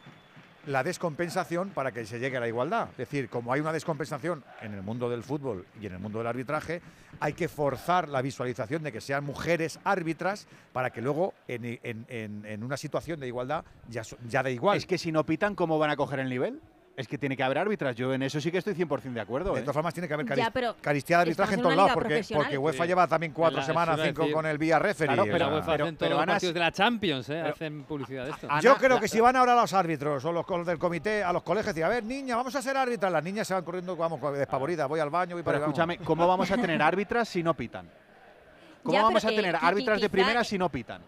la 0.68 0.84
descompensación 0.84 1.70
para 1.70 1.94
que 1.94 2.06
se 2.06 2.20
llegue 2.20 2.36
a 2.36 2.40
la 2.42 2.48
igualdad. 2.50 2.90
Es 2.92 2.98
decir, 2.98 3.30
como 3.30 3.54
hay 3.54 3.62
una 3.62 3.72
descompensación 3.72 4.44
en 4.62 4.74
el 4.74 4.82
mundo 4.84 5.10
del 5.10 5.24
fútbol 5.24 5.66
y 5.80 5.86
en 5.86 5.94
el 5.94 6.00
mundo 6.00 6.18
del 6.18 6.28
arbitraje, 6.28 6.82
hay 7.22 7.32
que 7.34 7.48
forzar 7.48 8.10
la 8.10 8.22
visualización 8.22 8.84
de 8.84 8.92
que 8.92 9.00
sean 9.00 9.24
mujeres 9.24 9.80
árbitras 9.86 10.46
para 10.74 10.90
que 10.92 11.02
luego 11.02 11.34
en, 11.48 11.64
en- 11.84 12.06
en- 12.10 12.46
en 12.46 12.64
una 12.66 12.76
situación 12.76 13.18
de 13.20 13.28
igualdad 13.28 13.64
ya, 13.88 14.02
ya 14.28 14.44
da 14.44 14.50
igual. 14.50 14.78
Es 14.78 14.86
que 14.86 14.98
si 14.98 15.10
no 15.12 15.26
pitan, 15.26 15.56
¿cómo 15.56 15.80
van 15.80 15.90
a 15.90 15.96
coger 15.96 16.20
el 16.20 16.28
nivel? 16.30 16.60
Es 16.98 17.08
que 17.08 17.20
tiene 17.20 17.38
que 17.38 17.44
haber 17.44 17.60
árbitras. 17.60 17.96
Yo 17.96 18.12
en 18.12 18.24
eso 18.24 18.42
sí 18.42 18.52
que 18.52 18.58
estoy 18.58 18.74
100% 18.74 19.14
de 19.14 19.22
acuerdo. 19.22 19.54
De 19.54 19.60
¿eh? 19.60 19.62
todas 19.62 19.76
formas, 19.76 19.94
tiene 19.94 20.08
que 20.08 20.16
haber 20.16 20.26
Ya, 20.26 20.34
caris- 20.36 20.52
pero 20.52 20.76
caristía 20.82 21.18
de 21.18 21.22
arbitraje 21.22 21.54
en 21.54 21.62
todos 21.62 21.76
lados, 21.76 21.92
porque, 21.94 22.26
porque 22.34 22.58
UEFA 22.58 22.84
Sí. 22.86 22.88
lleva 22.88 23.08
también 23.08 23.34
cuatro 23.34 23.60
La- 23.60 23.66
semanas, 23.68 24.00
cinco 24.04 24.22
decir. 24.24 24.34
con 24.34 24.48
el 24.48 24.58
Vía 24.58 24.80
Referee. 24.80 25.14
Claro, 25.14 25.22
o 25.22 25.26
pero 25.28 25.38
sea, 25.38 25.48
la 25.48 25.54
UEFA 25.54 25.72
pero- 25.74 25.84
hacen 25.86 25.96
pero 25.96 26.10
todos 26.10 26.26
los 26.26 26.34
partidos 26.34 26.54
de 26.56 26.60
la 26.60 26.72
Champions, 26.72 27.30
¿eh? 27.30 27.34
pero- 27.44 27.54
hacen 27.54 27.84
publicidad 27.84 28.26
de 28.26 28.32
esto. 28.32 28.48
Ana, 28.50 28.62
Yo 28.62 28.76
creo 28.78 28.96
la- 28.96 29.00
que 29.00 29.08
si 29.08 29.20
van 29.20 29.36
ahora 29.36 29.54
los 29.54 29.74
árbitros 29.74 30.26
o 30.26 30.32
los 30.32 30.66
del 30.66 30.80
comité 30.80 31.24
a 31.24 31.32
los 31.32 31.44
colegios 31.44 31.78
y 31.78 31.84
a 31.84 31.88
ver, 31.88 32.04
niña, 32.04 32.36
vamos 32.36 32.56
a 32.56 32.64
ser 32.64 32.76
árbitras, 32.76 33.12
las 33.12 33.24
niñas 33.24 33.48
se 33.48 33.54
van 33.54 33.64
corriendo, 33.64 33.96
vamos, 33.96 34.20
despavoridas, 34.36 34.88
voy 34.90 35.00
al 35.00 35.12
baño, 35.12 35.36
voy 35.36 35.44
para 35.44 35.60
Pero 35.60 35.68
vamos. 35.68 35.78
escúchame, 35.78 35.98
¿cómo 36.04 36.28
vamos 36.28 36.50
a 36.50 36.56
tener 36.58 36.82
árbitras 36.82 37.30
si 37.30 37.44
no 37.44 37.54
pitan? 37.54 37.88
¿Cómo 38.82 38.94
Ya, 38.98 39.04
vamos 39.04 39.24
a 39.24 39.28
tener 39.30 39.56
árbitras 39.56 40.02
de 40.02 40.10
primera 40.10 40.44
si 40.44 40.58
no 40.58 40.68
pitan? 40.70 41.04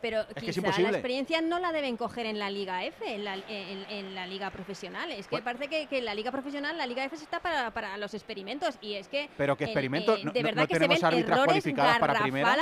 Pero 0.00 0.26
que 0.28 0.50
es 0.50 0.54
quizá 0.56 0.80
la 0.80 0.90
experiencia 0.90 1.40
no 1.40 1.58
la 1.58 1.72
deben 1.72 1.96
coger 1.96 2.26
en 2.26 2.38
la 2.38 2.50
Liga 2.50 2.84
F, 2.84 3.14
en 3.14 3.24
la, 3.24 3.34
en- 3.34 3.84
en 3.90 4.14
la 4.14 4.26
Liga 4.26 4.50
Profesional. 4.50 5.10
Es 5.10 5.26
que 5.26 5.32
Bueno. 5.36 5.44
parece 5.44 5.68
que, 5.68 5.86
que 5.86 6.00
la 6.00 6.14
Liga 6.14 6.30
Profesional, 6.30 6.78
la 6.78 6.86
Liga 6.86 7.04
F 7.04 7.16
está 7.16 7.40
para, 7.40 7.70
para 7.72 7.96
los 7.96 8.14
experimentos. 8.14 8.76
Y 8.80 8.94
es 8.94 9.08
que. 9.08 9.28
Pero 9.36 9.56
¿qué 9.56 9.64
en- 9.64 9.70
experimentos? 9.70 10.20
eh, 10.20 10.24
No- 10.24 10.32
de 10.32 10.42
verdad 10.42 10.62
no 10.62 10.68
que 10.68 10.74
se 10.74 10.80
tenemos 10.80 11.00
ven 11.00 11.04
árbitras 11.06 11.36
errores 11.38 11.46
cualificadas 11.46 11.98
para 11.98 12.20
primera. 12.20 12.56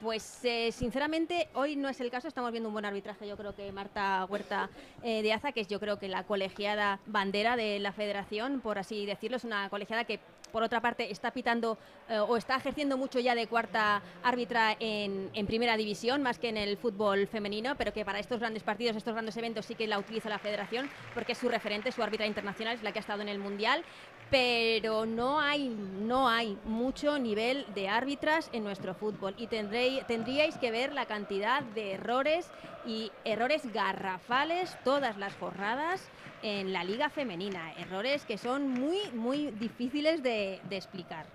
Pues 0.00 0.44
eh, 0.44 0.72
sinceramente 0.72 1.48
hoy 1.54 1.76
no 1.76 1.88
es 1.88 2.00
el 2.00 2.10
caso, 2.10 2.26
estamos 2.26 2.50
viendo 2.50 2.68
un 2.68 2.72
buen 2.72 2.84
arbitraje, 2.84 3.28
yo 3.28 3.36
creo 3.36 3.54
que 3.54 3.70
Marta 3.70 4.24
Huerta 4.28 4.68
eh, 5.04 5.22
de 5.22 5.32
Aza, 5.32 5.52
que 5.52 5.60
es 5.60 5.68
yo 5.68 5.78
creo 5.78 6.00
que 6.00 6.08
la 6.08 6.24
colegiada 6.24 6.98
bandera 7.06 7.54
de 7.54 7.78
la 7.78 7.92
federación, 7.92 8.60
por 8.60 8.78
así 8.80 9.06
decirlo, 9.06 9.36
es 9.36 9.44
una 9.44 9.68
colegiada 9.70 10.02
que 10.02 10.18
por 10.52 10.62
otra 10.62 10.80
parte 10.80 11.10
está 11.10 11.32
pitando 11.32 11.78
eh, 12.08 12.18
o 12.18 12.36
está 12.36 12.56
ejerciendo 12.56 12.96
mucho 12.96 13.18
ya 13.18 13.34
de 13.34 13.46
cuarta 13.46 14.02
árbitra 14.22 14.76
en, 14.78 15.30
primera 15.46 15.76
división, 15.76 16.22
más 16.22 16.38
que 16.38 16.48
en 16.48 16.56
el 16.56 16.76
fútbol 16.76 17.26
femenino, 17.26 17.74
pero 17.76 17.92
que 17.92 18.04
para 18.04 18.20
estos 18.20 18.38
grandes 18.38 18.62
partidos, 18.62 18.96
estos 18.96 19.14
grandes 19.14 19.36
eventos 19.36 19.66
sí 19.66 19.74
que 19.74 19.86
la 19.86 19.98
utiliza 19.98 20.28
la 20.28 20.38
federación, 20.38 20.88
porque 21.14 21.32
es 21.32 21.38
su 21.38 21.48
referente, 21.48 21.90
su 21.90 22.02
árbitra 22.02 22.26
internacional, 22.26 22.76
es 22.76 22.82
la 22.82 22.92
que 22.92 22.98
ha 22.98 23.00
estado 23.00 23.22
en 23.22 23.28
el 23.28 23.38
Mundial, 23.38 23.82
pero 24.30 25.04
no 25.04 25.40
hay, 25.40 25.68
no 25.68 26.28
hay 26.28 26.56
mucho 26.64 27.18
nivel 27.18 27.66
de 27.74 27.88
árbitras 27.88 28.48
en 28.52 28.64
nuestro 28.64 28.94
fútbol. 28.94 29.34
Y 29.36 29.46
tendríais 29.46 30.56
que 30.56 30.70
ver 30.70 30.92
la 30.94 31.04
cantidad 31.04 31.62
de 31.62 31.92
errores 31.92 32.50
y 32.86 33.12
errores 33.24 33.70
garrafales 33.72 34.76
todas 34.84 35.18
las 35.18 35.34
jornadas 35.36 36.08
en 36.42 36.72
la 36.72 36.84
liga 36.84 37.08
femenina, 37.08 37.72
errores 37.74 38.24
que 38.24 38.36
son 38.38 38.68
muy, 38.68 38.98
muy 39.14 39.50
difíciles 39.52 40.22
de, 40.22 40.60
de 40.68 40.76
explicar. 40.76 41.26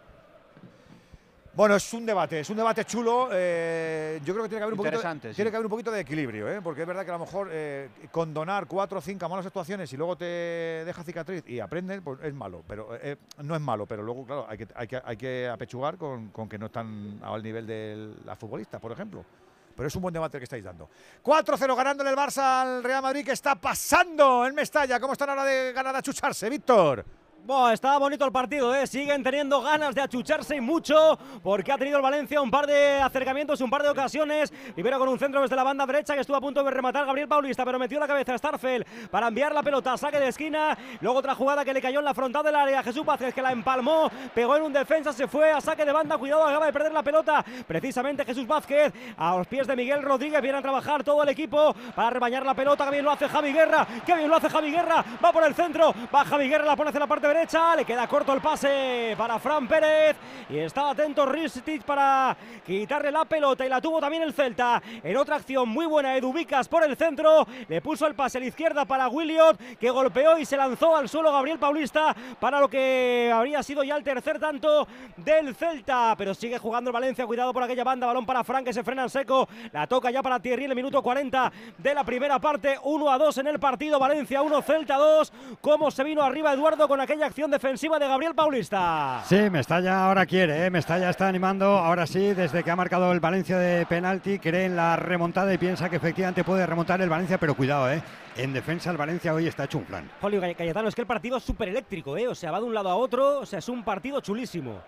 Bueno, 1.53 1.75
es 1.75 1.91
un 1.91 2.05
debate, 2.05 2.41
es 2.41 2.49
un 2.51 2.57
debate 2.57 2.85
chulo. 2.85 3.29
eh, 3.33 4.21
yo 4.23 4.31
creo 4.35 4.43
que 4.43 4.49
tiene 4.49 4.59
que 4.59 4.63
haber 4.63 4.73
un 4.73 4.77
poquito, 4.77 5.01
sí. 5.01 5.33
tiene 5.33 5.49
que 5.49 5.57
haber 5.57 5.65
un 5.65 5.71
poquito 5.71 5.89
de 5.89 6.01
equilibrio, 6.01 6.47
¿eh? 6.47 6.61
porque 6.61 6.81
es 6.81 6.87
verdad 6.87 7.03
que 7.03 7.09
a 7.09 7.13
lo 7.17 7.25
mejor 7.25 7.49
eh, 7.51 7.89
condonar 8.11 8.67
cuatro 8.67 8.99
o 8.99 9.01
cinco 9.01 9.27
malas 9.27 9.47
actuaciones 9.47 9.91
y 9.91 9.97
luego 9.97 10.15
te 10.15 10.25
deja 10.25 11.03
cicatriz 11.03 11.43
y 11.47 11.59
aprendes, 11.59 11.99
pues 12.03 12.19
es 12.21 12.35
malo. 12.35 12.63
Pero 12.67 12.89
eh, 13.01 13.17
no 13.41 13.55
es 13.55 13.61
malo, 13.61 13.87
pero 13.87 14.03
luego, 14.03 14.23
claro, 14.23 14.45
hay 14.47 14.59
que, 14.59 14.67
hay 14.75 14.87
que, 14.87 15.01
hay 15.03 15.17
que 15.17 15.47
apechugar 15.47 15.97
con, 15.97 16.27
con 16.29 16.47
que 16.47 16.59
no 16.59 16.67
están 16.67 17.19
al 17.23 17.41
nivel 17.41 17.65
de 17.65 18.13
la 18.23 18.35
futbolista, 18.35 18.77
por 18.77 18.91
ejemplo. 18.91 19.25
Pero 19.77 19.87
es 19.87 19.95
un 19.95 20.01
buen 20.01 20.13
debate 20.13 20.37
el 20.37 20.41
que 20.41 20.45
estáis 20.45 20.63
dando. 20.63 20.89
4-0 21.23 21.75
ganándole 21.75 22.09
el 22.09 22.15
Barça 22.15 22.61
al 22.63 22.83
Real 22.83 23.03
Madrid. 23.03 23.23
que 23.23 23.31
está 23.31 23.53
pasando 23.53 24.47
en 24.47 24.55
Mestalla? 24.55 24.99
¿Cómo 24.99 25.13
están 25.13 25.29
ahora 25.29 25.45
de 25.45 25.71
ganar 25.71 25.95
a 25.95 26.01
chucharse, 26.01 26.49
Víctor? 26.49 27.05
Buah, 27.47 27.71
está 27.71 27.97
bonito 27.97 28.25
el 28.25 28.31
partido, 28.33 28.75
¿eh? 28.75 28.85
siguen 28.85 29.23
teniendo 29.23 29.61
ganas 29.61 29.95
de 29.95 30.01
achucharse 30.01 30.59
mucho, 30.59 31.17
porque 31.41 31.71
ha 31.71 31.77
tenido 31.77 31.95
el 31.95 32.03
Valencia 32.03 32.41
un 32.41 32.51
par 32.51 32.67
de 32.67 32.99
acercamientos, 32.99 33.61
un 33.61 33.69
par 33.69 33.83
de 33.83 33.87
ocasiones. 33.87 34.51
Primero 34.73 34.99
con 34.99 35.07
un 35.07 35.17
centro 35.17 35.41
desde 35.41 35.55
la 35.55 35.63
banda 35.63 35.85
derecha 35.85 36.13
que 36.13 36.19
estuvo 36.19 36.35
a 36.35 36.41
punto 36.41 36.61
de 36.61 36.69
rematar 36.69 37.05
Gabriel 37.05 37.29
Paulista, 37.29 37.63
pero 37.63 37.79
metió 37.79 38.01
la 38.01 38.07
cabeza 38.07 38.33
a 38.33 38.37
Starfel 38.37 38.85
para 39.09 39.29
enviar 39.29 39.53
la 39.53 39.63
pelota 39.63 39.95
saque 39.95 40.19
de 40.19 40.27
esquina. 40.27 40.77
Luego 40.99 41.19
otra 41.19 41.35
jugada 41.35 41.63
que 41.63 41.73
le 41.73 41.81
cayó 41.81 41.99
en 41.99 42.05
la 42.05 42.13
frontal 42.13 42.43
del 42.43 42.53
área. 42.53 42.83
Jesús 42.83 43.05
Vázquez 43.05 43.33
que 43.33 43.41
la 43.41 43.53
empalmó, 43.53 44.11
pegó 44.33 44.57
en 44.57 44.63
un 44.63 44.73
defensa, 44.73 45.13
se 45.13 45.25
fue 45.29 45.49
a 45.49 45.61
saque 45.61 45.85
de 45.85 45.93
banda. 45.93 46.17
Cuidado, 46.17 46.43
acaba 46.43 46.65
de 46.65 46.73
perder 46.73 46.91
la 46.91 47.01
pelota. 47.01 47.45
Precisamente 47.65 48.25
Jesús 48.25 48.45
Vázquez 48.45 48.91
a 49.15 49.37
los 49.37 49.47
pies 49.47 49.65
de 49.65 49.75
Miguel 49.77 50.01
Rodríguez. 50.01 50.41
Viene 50.41 50.57
a 50.57 50.61
trabajar 50.61 51.01
todo 51.01 51.23
el 51.23 51.29
equipo 51.29 51.73
para 51.95 52.09
rebañar 52.09 52.45
la 52.45 52.53
pelota. 52.53 52.83
Que 52.83 52.91
bien 52.91 53.05
lo 53.05 53.11
hace 53.11 53.29
Javi 53.29 53.53
Guerra, 53.53 53.87
que 54.05 54.15
bien 54.15 54.27
lo 54.27 54.35
hace 54.35 54.49
Javi 54.49 54.69
Guerra. 54.69 55.05
Va 55.23 55.31
por 55.31 55.45
el 55.45 55.55
centro, 55.55 55.95
va 56.13 56.25
Javi 56.25 56.49
Guerra, 56.49 56.65
la 56.65 56.75
pone 56.75 56.89
hacia 56.89 56.99
la 56.99 57.07
parte 57.07 57.25
derecha. 57.25 57.36
Le 57.37 57.85
queda 57.85 58.07
corto 58.07 58.33
el 58.33 58.41
pase 58.41 59.13
para 59.15 59.37
Fran 59.37 59.67
Pérez. 59.67 60.17
Y 60.49 60.57
estaba 60.57 60.89
atento 60.89 61.23
Ristich 61.23 61.83
para 61.83 62.35
quitarle 62.65 63.11
la 63.11 63.25
pelota. 63.25 63.63
Y 63.63 63.69
la 63.69 63.79
tuvo 63.79 64.01
también 64.01 64.23
el 64.23 64.33
Celta. 64.33 64.81
En 65.03 65.15
otra 65.15 65.35
acción 65.35 65.69
muy 65.69 65.85
buena, 65.85 66.17
Edu 66.17 66.33
Vicas 66.33 66.67
por 66.67 66.83
el 66.83 66.97
centro. 66.97 67.45
Le 67.67 67.79
puso 67.79 68.07
el 68.07 68.15
pase 68.15 68.39
a 68.39 68.41
la 68.41 68.47
izquierda 68.47 68.85
para 68.85 69.07
Williot, 69.07 69.77
que 69.79 69.91
golpeó 69.91 70.39
y 70.39 70.45
se 70.45 70.57
lanzó 70.57 70.95
al 70.95 71.07
suelo 71.09 71.31
Gabriel 71.31 71.59
Paulista 71.59 72.15
para 72.39 72.59
lo 72.59 72.67
que 72.67 73.31
habría 73.31 73.61
sido 73.61 73.83
ya 73.83 73.97
el 73.97 74.03
tercer 74.03 74.39
tanto 74.39 74.87
del 75.17 75.53
Celta. 75.53 76.15
Pero 76.17 76.33
sigue 76.33 76.57
jugando 76.57 76.89
el 76.89 76.93
Valencia. 76.93 77.27
Cuidado 77.27 77.53
por 77.53 77.61
aquella 77.61 77.83
banda. 77.83 78.07
Balón 78.07 78.25
para 78.25 78.43
Fran 78.43 78.65
que 78.65 78.73
se 78.73 78.83
frena 78.83 79.03
en 79.03 79.09
seco. 79.11 79.47
La 79.71 79.85
toca 79.85 80.09
ya 80.09 80.23
para 80.23 80.39
Thierry 80.39 80.65
en 80.65 80.71
el 80.71 80.75
minuto 80.75 81.03
40 81.03 81.51
de 81.77 81.93
la 81.93 82.03
primera 82.03 82.39
parte. 82.39 82.79
1 82.81 83.11
a 83.11 83.17
2 83.19 83.37
en 83.37 83.47
el 83.47 83.59
partido. 83.59 83.99
Valencia 83.99 84.41
1, 84.41 84.61
Celta 84.63 84.97
2. 84.97 85.31
Cómo 85.61 85.91
se 85.91 86.03
vino 86.03 86.23
arriba 86.23 86.51
Eduardo 86.51 86.87
con 86.87 86.99
aquella 86.99 87.16
acción 87.25 87.49
defensiva 87.51 87.97
de 87.99 88.07
Gabriel 88.07 88.33
Paulista. 88.35 89.21
Sí, 89.25 89.49
Mestalla 89.49 90.05
ahora 90.05 90.25
quiere, 90.25 90.65
¿eh? 90.65 90.69
Mestalla 90.69 91.09
está 91.09 91.27
animando, 91.27 91.65
ahora 91.65 92.05
sí, 92.07 92.33
desde 92.33 92.63
que 92.63 92.71
ha 92.71 92.75
marcado 92.75 93.11
el 93.11 93.19
Valencia 93.19 93.57
de 93.57 93.85
penalti, 93.85 94.39
cree 94.39 94.65
en 94.65 94.75
la 94.75 94.95
remontada 94.95 95.53
y 95.53 95.57
piensa 95.57 95.89
que 95.89 95.95
efectivamente 95.97 96.43
puede 96.43 96.65
remontar 96.65 97.01
el 97.01 97.09
Valencia, 97.09 97.37
pero 97.37 97.55
cuidado, 97.55 97.91
¿eh? 97.91 98.01
En 98.35 98.53
defensa 98.53 98.91
el 98.91 98.97
Valencia 98.97 99.33
hoy 99.33 99.47
está 99.47 99.63
hecho 99.65 99.77
un 99.79 99.85
plan. 99.85 100.09
Julio 100.21 100.39
Cay- 100.41 100.55
Cayetano, 100.55 100.87
es 100.89 100.95
que 100.95 101.01
el 101.01 101.07
partido 101.07 101.37
es 101.37 101.43
súper 101.43 101.69
eléctrico, 101.69 102.15
¿eh? 102.17 102.27
O 102.27 102.35
sea, 102.35 102.51
va 102.51 102.59
de 102.59 102.65
un 102.65 102.73
lado 102.73 102.89
a 102.89 102.95
otro, 102.95 103.39
o 103.39 103.45
sea, 103.45 103.59
es 103.59 103.69
un 103.69 103.83
partido 103.83 104.21
chulísimo. 104.21 104.79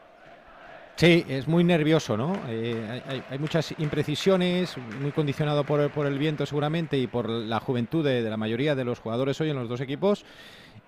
Sí, 0.95 1.25
es 1.29 1.47
muy 1.47 1.63
nervioso, 1.63 2.17
¿no? 2.17 2.33
Eh, 2.49 3.01
hay, 3.07 3.23
hay- 3.29 3.39
muchas 3.39 3.73
imprecisiones, 3.77 4.75
muy 4.99 5.11
condicionado 5.13 5.63
por, 5.63 5.79
el- 5.79 5.89
por 5.89 6.05
el 6.05 6.19
viento 6.19 6.45
seguramente 6.45 6.97
y 6.97 7.07
por 7.07 7.29
la 7.29 7.61
juventud 7.61 8.03
de, 8.03 8.21
de 8.21 8.29
la 8.29 8.35
mayoría 8.35 8.75
de 8.75 8.83
los 8.83 8.99
jugadores 8.99 9.39
hoy 9.39 9.49
en 9.49 9.55
los 9.55 9.69
dos 9.69 9.79
equipos. 9.79 10.25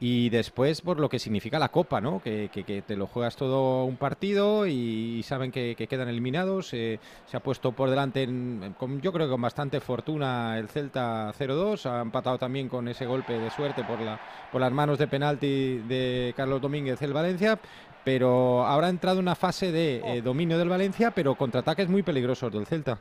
Y 0.04 0.30
después 0.32 0.82
por 0.82 1.00
lo 1.00 1.08
que 1.10 1.20
significa 1.20 1.60
la 1.60 1.70
Copa, 1.70 2.02
¿no? 2.02 2.24
Que, 2.24 2.50
que- 2.52 2.64
que 2.64 2.82
te 2.82 2.96
lo 2.96 3.06
juegas 3.06 3.36
todo 3.36 3.86
un 3.86 3.98
partido 3.98 4.66
y, 4.66 5.22
saben 5.24 5.52
que, 5.52 5.76
que 5.78 5.86
quedan 5.86 6.10
eliminados. 6.10 6.74
eh, 6.74 7.00
se 7.28 7.38
ha 7.38 7.40
puesto 7.40 7.72
por 7.72 7.88
delante, 7.92 8.24
en- 8.24 8.74
con- 8.80 9.00
yo 9.00 9.14
creo 9.14 9.28
que 9.28 9.32
con 9.32 9.42
bastante 9.42 9.80
fortuna, 9.80 10.58
el 10.58 10.70
Celta 10.70 11.32
0-2. 11.38 11.86
Ha 11.86 12.02
empatado 12.02 12.40
también 12.40 12.68
con 12.68 12.88
ese 12.88 13.06
golpe 13.06 13.34
de 13.38 13.52
suerte 13.52 13.84
por, 13.84 14.02
la, 14.02 14.20
por 14.52 14.60
las 14.60 14.72
manos 14.72 14.98
de 14.98 15.08
penalti 15.08 15.78
de 15.88 16.34
Carlos 16.36 16.60
Domínguez 16.62 17.00
el 17.04 17.14
Valencia. 17.14 17.60
Pero 18.04 18.66
ahora 18.66 18.88
ha 18.88 18.90
entrado 18.90 19.20
una 19.20 19.36
fase 19.36 19.72
de 19.72 20.02
eh, 20.04 20.22
dominio 20.24 20.58
del 20.58 20.70
Valencia, 20.70 21.12
pero 21.12 21.36
contraataques 21.36 21.88
muy 21.88 22.02
peligrosos 22.02 22.52
del 22.52 22.66
Celta. 22.66 22.98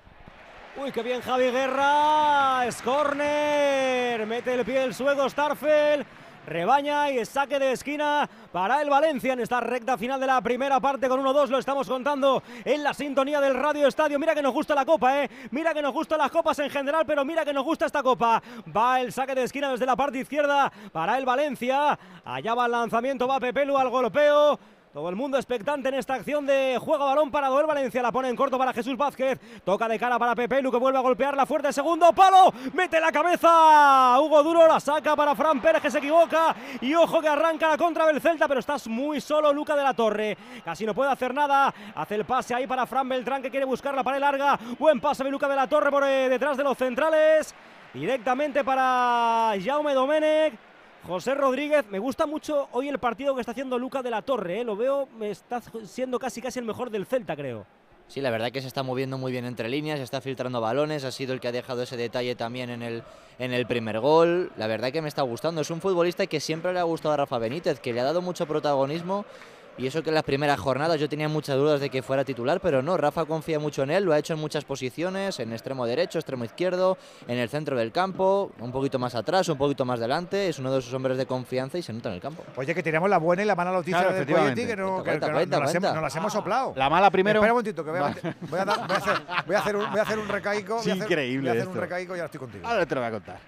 Uy, 0.76 0.92
qué 0.92 1.02
bien 1.02 1.22
Javi 1.22 1.44
Guerra. 1.50 2.66
Es 2.66 2.82
corner. 2.82 4.26
Mete 4.26 4.52
el 4.52 4.64
pie 4.66 4.84
el 4.84 4.92
suego 4.94 5.26
Starfel. 5.30 6.04
Rebaña 6.50 7.10
y 7.10 7.24
saque 7.24 7.60
de 7.60 7.72
esquina 7.72 8.28
para 8.50 8.82
el 8.82 8.90
Valencia 8.90 9.32
en 9.32 9.40
esta 9.40 9.60
recta 9.60 9.96
final 9.96 10.18
de 10.18 10.26
la 10.26 10.40
primera 10.42 10.80
parte 10.80 11.08
con 11.08 11.22
1-2. 11.22 11.48
Lo 11.48 11.58
estamos 11.58 11.88
contando 11.88 12.42
en 12.64 12.82
la 12.82 12.92
sintonía 12.92 13.40
del 13.40 13.54
Radio 13.54 13.86
Estadio. 13.86 14.18
Mira 14.18 14.34
que 14.34 14.42
nos 14.42 14.52
gusta 14.52 14.74
la 14.74 14.84
copa, 14.84 15.22
¿eh? 15.22 15.30
Mira 15.52 15.72
que 15.72 15.80
nos 15.80 15.92
gustan 15.92 16.18
las 16.18 16.30
copas 16.30 16.58
en 16.58 16.68
general, 16.68 17.04
pero 17.06 17.24
mira 17.24 17.44
que 17.44 17.52
nos 17.52 17.64
gusta 17.64 17.86
esta 17.86 18.02
copa. 18.02 18.42
Va 18.76 19.00
el 19.00 19.12
saque 19.12 19.34
de 19.34 19.44
esquina 19.44 19.70
desde 19.70 19.86
la 19.86 19.94
parte 19.94 20.18
izquierda 20.18 20.72
para 20.92 21.16
el 21.16 21.24
Valencia. 21.24 21.96
Allá 22.24 22.54
va 22.54 22.66
el 22.66 22.72
lanzamiento, 22.72 23.28
va 23.28 23.38
Pepelu 23.38 23.78
al 23.78 23.88
golpeo. 23.88 24.58
Todo 24.92 25.08
el 25.08 25.14
mundo 25.14 25.36
expectante 25.36 25.88
en 25.88 25.94
esta 25.94 26.14
acción 26.14 26.44
de 26.44 26.76
juego 26.80 27.04
balón 27.04 27.30
para 27.30 27.46
Doel 27.46 27.66
Valencia. 27.66 28.02
La 28.02 28.10
pone 28.10 28.28
en 28.28 28.34
corto 28.34 28.58
para 28.58 28.72
Jesús 28.72 28.96
Vázquez. 28.96 29.38
Toca 29.62 29.86
de 29.86 29.96
cara 30.00 30.18
para 30.18 30.34
Pepe 30.34 30.60
Lu 30.60 30.72
que 30.72 30.78
vuelve 30.78 30.98
a 30.98 31.00
golpear 31.00 31.36
la 31.36 31.46
fuerte. 31.46 31.72
Segundo 31.72 32.12
palo. 32.12 32.52
Mete 32.72 32.98
la 33.00 33.12
cabeza. 33.12 34.18
Hugo 34.18 34.42
Duro 34.42 34.66
la 34.66 34.80
saca 34.80 35.14
para 35.14 35.36
Fran 35.36 35.62
Pérez 35.62 35.80
que 35.80 35.92
se 35.92 35.98
equivoca. 35.98 36.56
Y 36.80 36.92
ojo 36.92 37.20
que 37.20 37.28
arranca 37.28 37.68
la 37.68 37.78
contra 37.78 38.04
del 38.04 38.20
Celta, 38.20 38.48
pero 38.48 38.58
estás 38.58 38.88
muy 38.88 39.20
solo 39.20 39.52
Luca 39.52 39.76
de 39.76 39.84
la 39.84 39.94
Torre. 39.94 40.36
Casi 40.64 40.84
no 40.84 40.92
puede 40.92 41.12
hacer 41.12 41.32
nada. 41.32 41.72
Hace 41.94 42.16
el 42.16 42.24
pase 42.24 42.56
ahí 42.56 42.66
para 42.66 42.84
Fran 42.84 43.08
Beltrán 43.08 43.42
que 43.42 43.50
quiere 43.50 43.66
buscar 43.66 43.94
la 43.94 44.02
pared 44.02 44.18
larga. 44.18 44.58
Buen 44.76 45.00
pase 45.00 45.22
de 45.22 45.30
Luca 45.30 45.46
de 45.46 45.54
la 45.54 45.68
Torre 45.68 45.92
por 45.92 46.02
eh, 46.02 46.28
detrás 46.28 46.56
de 46.56 46.64
los 46.64 46.76
centrales. 46.76 47.54
Directamente 47.94 48.64
para 48.64 49.52
Jaume 49.64 49.94
Domenech. 49.94 50.69
José 51.06 51.34
Rodríguez, 51.34 51.86
me 51.90 51.98
gusta 51.98 52.26
mucho 52.26 52.68
hoy 52.72 52.88
el 52.88 52.98
partido 52.98 53.34
que 53.34 53.40
está 53.40 53.52
haciendo 53.52 53.78
Luca 53.78 54.02
de 54.02 54.10
la 54.10 54.22
Torre, 54.22 54.60
¿eh? 54.60 54.64
lo 54.64 54.76
veo, 54.76 55.08
está 55.22 55.62
siendo 55.84 56.18
casi 56.18 56.42
casi 56.42 56.58
el 56.58 56.66
mejor 56.66 56.90
del 56.90 57.06
Celta, 57.06 57.34
creo. 57.34 57.64
Sí, 58.06 58.20
la 58.20 58.30
verdad 58.30 58.50
que 58.50 58.60
se 58.60 58.66
está 58.66 58.82
moviendo 58.82 59.18
muy 59.18 59.32
bien 59.32 59.44
entre 59.44 59.68
líneas, 59.68 60.00
está 60.00 60.20
filtrando 60.20 60.60
balones, 60.60 61.04
ha 61.04 61.12
sido 61.12 61.32
el 61.32 61.40
que 61.40 61.48
ha 61.48 61.52
dejado 61.52 61.82
ese 61.82 61.96
detalle 61.96 62.34
también 62.34 62.68
en 62.68 62.82
el, 62.82 63.02
en 63.38 63.52
el 63.52 63.66
primer 63.66 64.00
gol. 64.00 64.50
La 64.56 64.66
verdad 64.66 64.90
que 64.90 65.00
me 65.00 65.08
está 65.08 65.22
gustando, 65.22 65.60
es 65.60 65.70
un 65.70 65.80
futbolista 65.80 66.26
que 66.26 66.40
siempre 66.40 66.72
le 66.72 66.80
ha 66.80 66.84
gustado 66.84 67.14
a 67.14 67.18
Rafa 67.18 67.38
Benítez, 67.38 67.78
que 67.78 67.92
le 67.92 68.00
ha 68.00 68.04
dado 68.04 68.20
mucho 68.20 68.46
protagonismo 68.46 69.24
y 69.78 69.86
eso 69.86 70.02
que 70.02 70.10
en 70.10 70.14
las 70.14 70.24
primeras 70.24 70.58
jornadas 70.60 71.00
yo 71.00 71.08
tenía 71.08 71.28
muchas 71.28 71.56
dudas 71.56 71.80
de 71.80 71.88
que 71.90 72.02
fuera 72.02 72.24
titular, 72.24 72.60
pero 72.60 72.82
no, 72.82 72.96
Rafa 72.96 73.24
confía 73.24 73.58
mucho 73.58 73.82
en 73.82 73.90
él, 73.90 74.04
lo 74.04 74.12
ha 74.12 74.18
hecho 74.18 74.34
en 74.34 74.38
muchas 74.38 74.64
posiciones, 74.64 75.40
en 75.40 75.52
extremo 75.52 75.86
derecho, 75.86 76.18
extremo 76.18 76.44
izquierdo, 76.44 76.98
en 77.26 77.38
el 77.38 77.48
centro 77.48 77.76
del 77.78 77.92
campo, 77.92 78.52
un 78.60 78.72
poquito 78.72 78.98
más 78.98 79.14
atrás, 79.14 79.48
un 79.48 79.56
poquito 79.58 79.84
más 79.84 79.98
delante, 80.00 80.48
es 80.48 80.58
uno 80.58 80.72
de 80.72 80.82
sus 80.82 80.92
hombres 80.92 81.16
de 81.16 81.24
confianza 81.26 81.78
y 81.78 81.82
se 81.82 81.92
nota 81.92 82.10
en 82.10 82.16
el 82.16 82.20
campo. 82.20 82.42
Oye, 82.56 82.74
que 82.74 82.82
tenemos 82.82 83.08
la 83.08 83.18
buena 83.18 83.42
y 83.42 83.46
la 83.46 83.54
mala 83.54 83.72
noticia 83.72 83.98
Claro, 84.00 84.14
de 84.14 84.20
efectivamente. 84.20 84.60
Coyetti, 84.62 84.70
que, 84.70 84.76
no, 84.76 85.02
Cuenta, 85.02 85.12
que- 85.12 85.26
que 85.26 85.32
cuenta, 85.32 85.56
no- 85.58 85.64
cuenta. 85.64 85.88
hemos, 85.90 86.02
las 86.02 86.16
hemos 86.16 86.32
soplado. 86.32 86.72
La 86.76 86.90
mala 86.90 87.10
primero. 87.10 87.38
Espera 87.40 87.52
un 87.52 87.56
momentito, 87.58 87.84
que 87.84 87.90
voy 87.90 87.98
a, 87.98 88.02
Vale. 88.02 88.20
voy 88.50 88.58
a 88.60 88.64
dar- 88.64 88.86
voy 88.86 88.94
a 88.96 88.98
hacer, 88.98 89.14
voy 89.46 89.56
a 89.56 89.58
hacer 89.60 89.76
un, 89.76 89.90
voy 89.90 89.98
a 89.98 90.02
hacer 90.02 90.18
un 90.18 90.28
recaico. 90.28 90.74
Voy 90.76 90.90
a 90.90 90.92
hacer- 90.94 90.96
increíble 90.96 91.50
Voy 91.50 91.58
a 91.58 91.62
hacer 91.62 91.72
un 91.74 91.80
recaico 91.80 92.12
y 92.14 92.18
ahora 92.18 92.26
estoy 92.26 92.40
contigo. 92.40 92.66
Ahora 92.68 92.86
te 92.86 92.94
lo 92.94 93.00
voy 93.00 93.08
a 93.08 93.12
contar. 93.12 93.38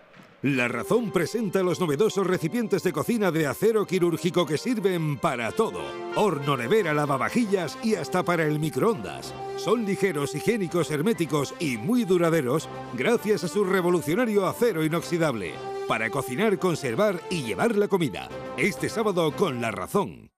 La 0.43 0.67
Razón 0.67 1.13
presenta 1.13 1.63
los 1.63 1.79
novedosos 1.79 2.27
recipientes 2.27 2.83
de 2.83 2.93
cocina 2.93 3.31
de 3.31 3.47
acero 3.47 3.87
quirúrgico 3.87 4.45
que 4.45 4.59
sirven 4.59 5.17
para 5.17 5.53
todo. 5.53 5.81
Horno, 6.17 6.57
nevera, 6.57 6.93
lavavajillas 6.93 7.79
y 7.81 7.95
hasta 7.95 8.25
para 8.25 8.45
el 8.45 8.59
microondas. 8.59 9.33
Son 9.57 9.85
ligeros, 9.85 10.35
higiénicos, 10.35 10.91
herméticos 10.91 11.55
y 11.61 11.77
muy 11.77 12.05
duraderos 12.05 12.69
gracias 12.95 13.45
a 13.45 13.49
su 13.49 13.63
revolucionario 13.63 14.45
acero 14.45 14.85
inoxidable. 14.85 15.55
Para 15.87 16.11
cocinar, 16.11 16.59
conservar 16.59 17.21
y 17.31 17.45
llevar 17.45 17.77
la 17.77 17.87
comida. 17.87 18.29
Este 18.57 18.89
sábado 18.89 19.31
con 19.37 19.61
La 19.61 19.71
Razón. 19.71 20.32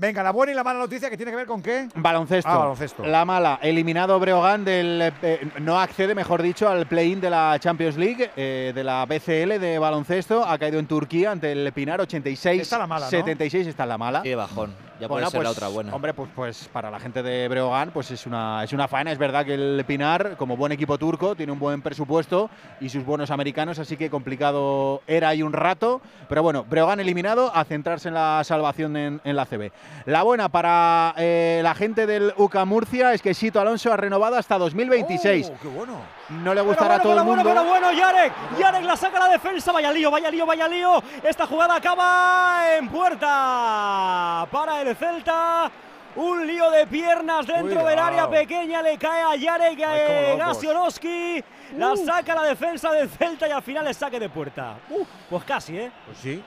Venga, 0.00 0.22
la 0.22 0.30
buena 0.30 0.50
y 0.52 0.54
la 0.54 0.64
mala 0.64 0.78
noticia 0.78 1.10
que 1.10 1.16
tiene 1.18 1.30
que 1.30 1.36
ver 1.36 1.46
con 1.46 1.60
qué. 1.60 1.86
Baloncesto. 1.94 2.48
Ah, 2.50 2.56
baloncesto. 2.56 3.04
La 3.04 3.26
mala, 3.26 3.58
eliminado 3.60 4.18
Breogán 4.18 4.64
del. 4.64 5.12
eh, 5.20 5.46
no 5.60 5.78
accede, 5.78 6.14
mejor 6.14 6.40
dicho, 6.40 6.70
al 6.70 6.86
play-in 6.86 7.20
de 7.20 7.28
la 7.28 7.58
Champions 7.60 7.98
League, 7.98 8.30
eh, 8.34 8.72
de 8.74 8.82
la 8.82 9.04
BCL 9.04 9.60
de 9.60 9.78
baloncesto. 9.78 10.42
Ha 10.42 10.56
caído 10.56 10.78
en 10.78 10.86
Turquía 10.86 11.32
ante 11.32 11.52
el 11.52 11.70
Pinar 11.74 12.00
86. 12.00 12.62
Está 12.62 12.78
la 12.78 12.86
mala, 12.86 13.04
¿no? 13.04 13.10
76 13.10 13.66
está 13.66 13.84
la 13.84 13.98
mala. 13.98 14.22
Qué 14.22 14.34
bajón, 14.34 14.74
ya 15.00 15.08
Bueno, 15.08 15.30
puede 15.30 15.30
ser 15.30 15.42
la 15.42 15.48
pues, 15.48 15.56
otra 15.56 15.68
buena. 15.68 15.94
Hombre, 15.94 16.14
pues, 16.14 16.30
pues 16.34 16.68
para 16.72 16.90
la 16.90 17.00
gente 17.00 17.22
de 17.22 17.48
Breogán 17.48 17.90
pues 17.90 18.10
es 18.10 18.26
una, 18.26 18.62
es 18.62 18.72
una 18.72 18.86
faena. 18.86 19.12
Es 19.12 19.18
verdad 19.18 19.44
que 19.44 19.54
el 19.54 19.84
Pinar, 19.86 20.36
como 20.36 20.56
buen 20.56 20.72
equipo 20.72 20.98
turco, 20.98 21.34
tiene 21.34 21.52
un 21.52 21.58
buen 21.58 21.82
presupuesto 21.82 22.50
y 22.80 22.88
sus 22.88 23.04
buenos 23.04 23.30
americanos, 23.30 23.78
así 23.78 23.96
que 23.96 24.10
complicado 24.10 25.02
era 25.06 25.30
ahí 25.30 25.42
un 25.42 25.52
rato. 25.52 26.00
Pero 26.28 26.42
bueno, 26.42 26.64
Breogán 26.64 27.00
eliminado 27.00 27.54
a 27.54 27.64
centrarse 27.64 28.08
en 28.08 28.14
la 28.14 28.42
salvación 28.44 28.96
en, 28.96 29.20
en 29.24 29.36
la 29.36 29.46
CB. 29.46 29.72
La 30.06 30.22
buena 30.22 30.48
para 30.50 31.14
eh, 31.16 31.60
la 31.62 31.74
gente 31.74 32.06
del 32.06 32.32
UCA 32.36 32.64
Murcia 32.64 33.14
es 33.14 33.22
que 33.22 33.34
Sito 33.34 33.60
Alonso 33.60 33.92
ha 33.92 33.96
renovado 33.96 34.36
hasta 34.36 34.58
2026. 34.58 35.50
Oh, 35.50 35.58
qué 35.62 35.68
bueno. 35.68 36.19
No 36.30 36.54
le 36.54 36.60
gustará 36.60 36.94
a 36.94 36.98
todo 37.00 37.12
bueno, 37.12 37.22
el 37.22 37.26
mundo. 37.26 37.44
pero 37.44 37.64
bueno, 37.64 37.86
bueno, 37.88 37.98
Yarek. 37.98 38.32
Yarek 38.58 38.84
la 38.84 38.96
saca 38.96 39.16
a 39.16 39.20
la 39.20 39.28
defensa. 39.28 39.72
Vaya 39.72 39.92
lío, 39.92 40.10
vaya 40.10 40.30
lío, 40.30 40.46
vaya 40.46 40.68
lío. 40.68 41.02
Esta 41.22 41.46
jugada 41.46 41.76
acaba 41.76 42.76
en 42.76 42.88
puerta 42.88 44.46
para 44.50 44.80
el 44.82 44.94
Celta. 44.96 45.70
Un 46.16 46.46
lío 46.46 46.70
de 46.70 46.86
piernas 46.86 47.46
dentro 47.46 47.84
del 47.84 47.98
área 47.98 48.28
pequeña. 48.28 48.82
Le 48.82 48.96
cae 48.98 49.22
a 49.22 49.36
Yarek 49.36 49.78
eh, 49.80 50.34
locos. 50.38 50.46
Gasionoski. 50.46 51.44
La 51.76 51.96
saca 51.96 52.34
la 52.34 52.42
defensa 52.44 52.90
del 52.92 53.08
Celta 53.08 53.46
y 53.48 53.50
al 53.50 53.62
final 53.62 53.86
el 53.86 53.94
saque 53.94 54.18
de 54.18 54.28
puerta. 54.28 54.76
Uh, 54.88 55.04
pues 55.28 55.44
casi, 55.44 55.78
¿eh? 55.78 55.90
Pues 56.06 56.18
sí. 56.18 56.42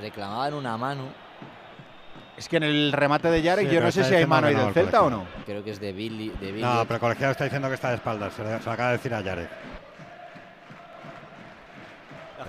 Reclamaban 0.00 0.54
una 0.54 0.76
mano, 0.76 1.04
Es 2.36 2.48
que 2.48 2.58
en 2.58 2.64
el 2.64 2.92
remate 2.92 3.28
de 3.30 3.40
Yarek 3.40 3.68
Sí, 3.68 3.74
yo 3.74 3.80
no 3.80 3.90
sé 3.90 4.04
si 4.04 4.14
hay 4.14 4.26
mano 4.26 4.46
ahí 4.48 4.54
no, 4.54 4.60
del 4.60 4.68
el 4.68 4.74
Celta 4.74 5.02
o 5.02 5.10
no. 5.10 5.24
creo 5.46 5.64
que 5.64 5.70
es 5.70 5.80
de 5.80 5.92
Billy. 5.92 6.28
De 6.40 6.52
Billy 6.52 6.62
No, 6.62 6.82
pero 6.84 6.94
el 6.96 7.00
colegiado 7.00 7.32
está 7.32 7.44
diciendo 7.44 7.68
que 7.68 7.74
está 7.74 7.88
de 7.90 7.94
espaldas. 7.96 8.34
Se 8.34 8.42
lo, 8.44 8.54
acaba 8.72 8.90
de 8.90 8.96
decir 8.98 9.14
a 9.14 9.20
Yarek. 9.22 9.48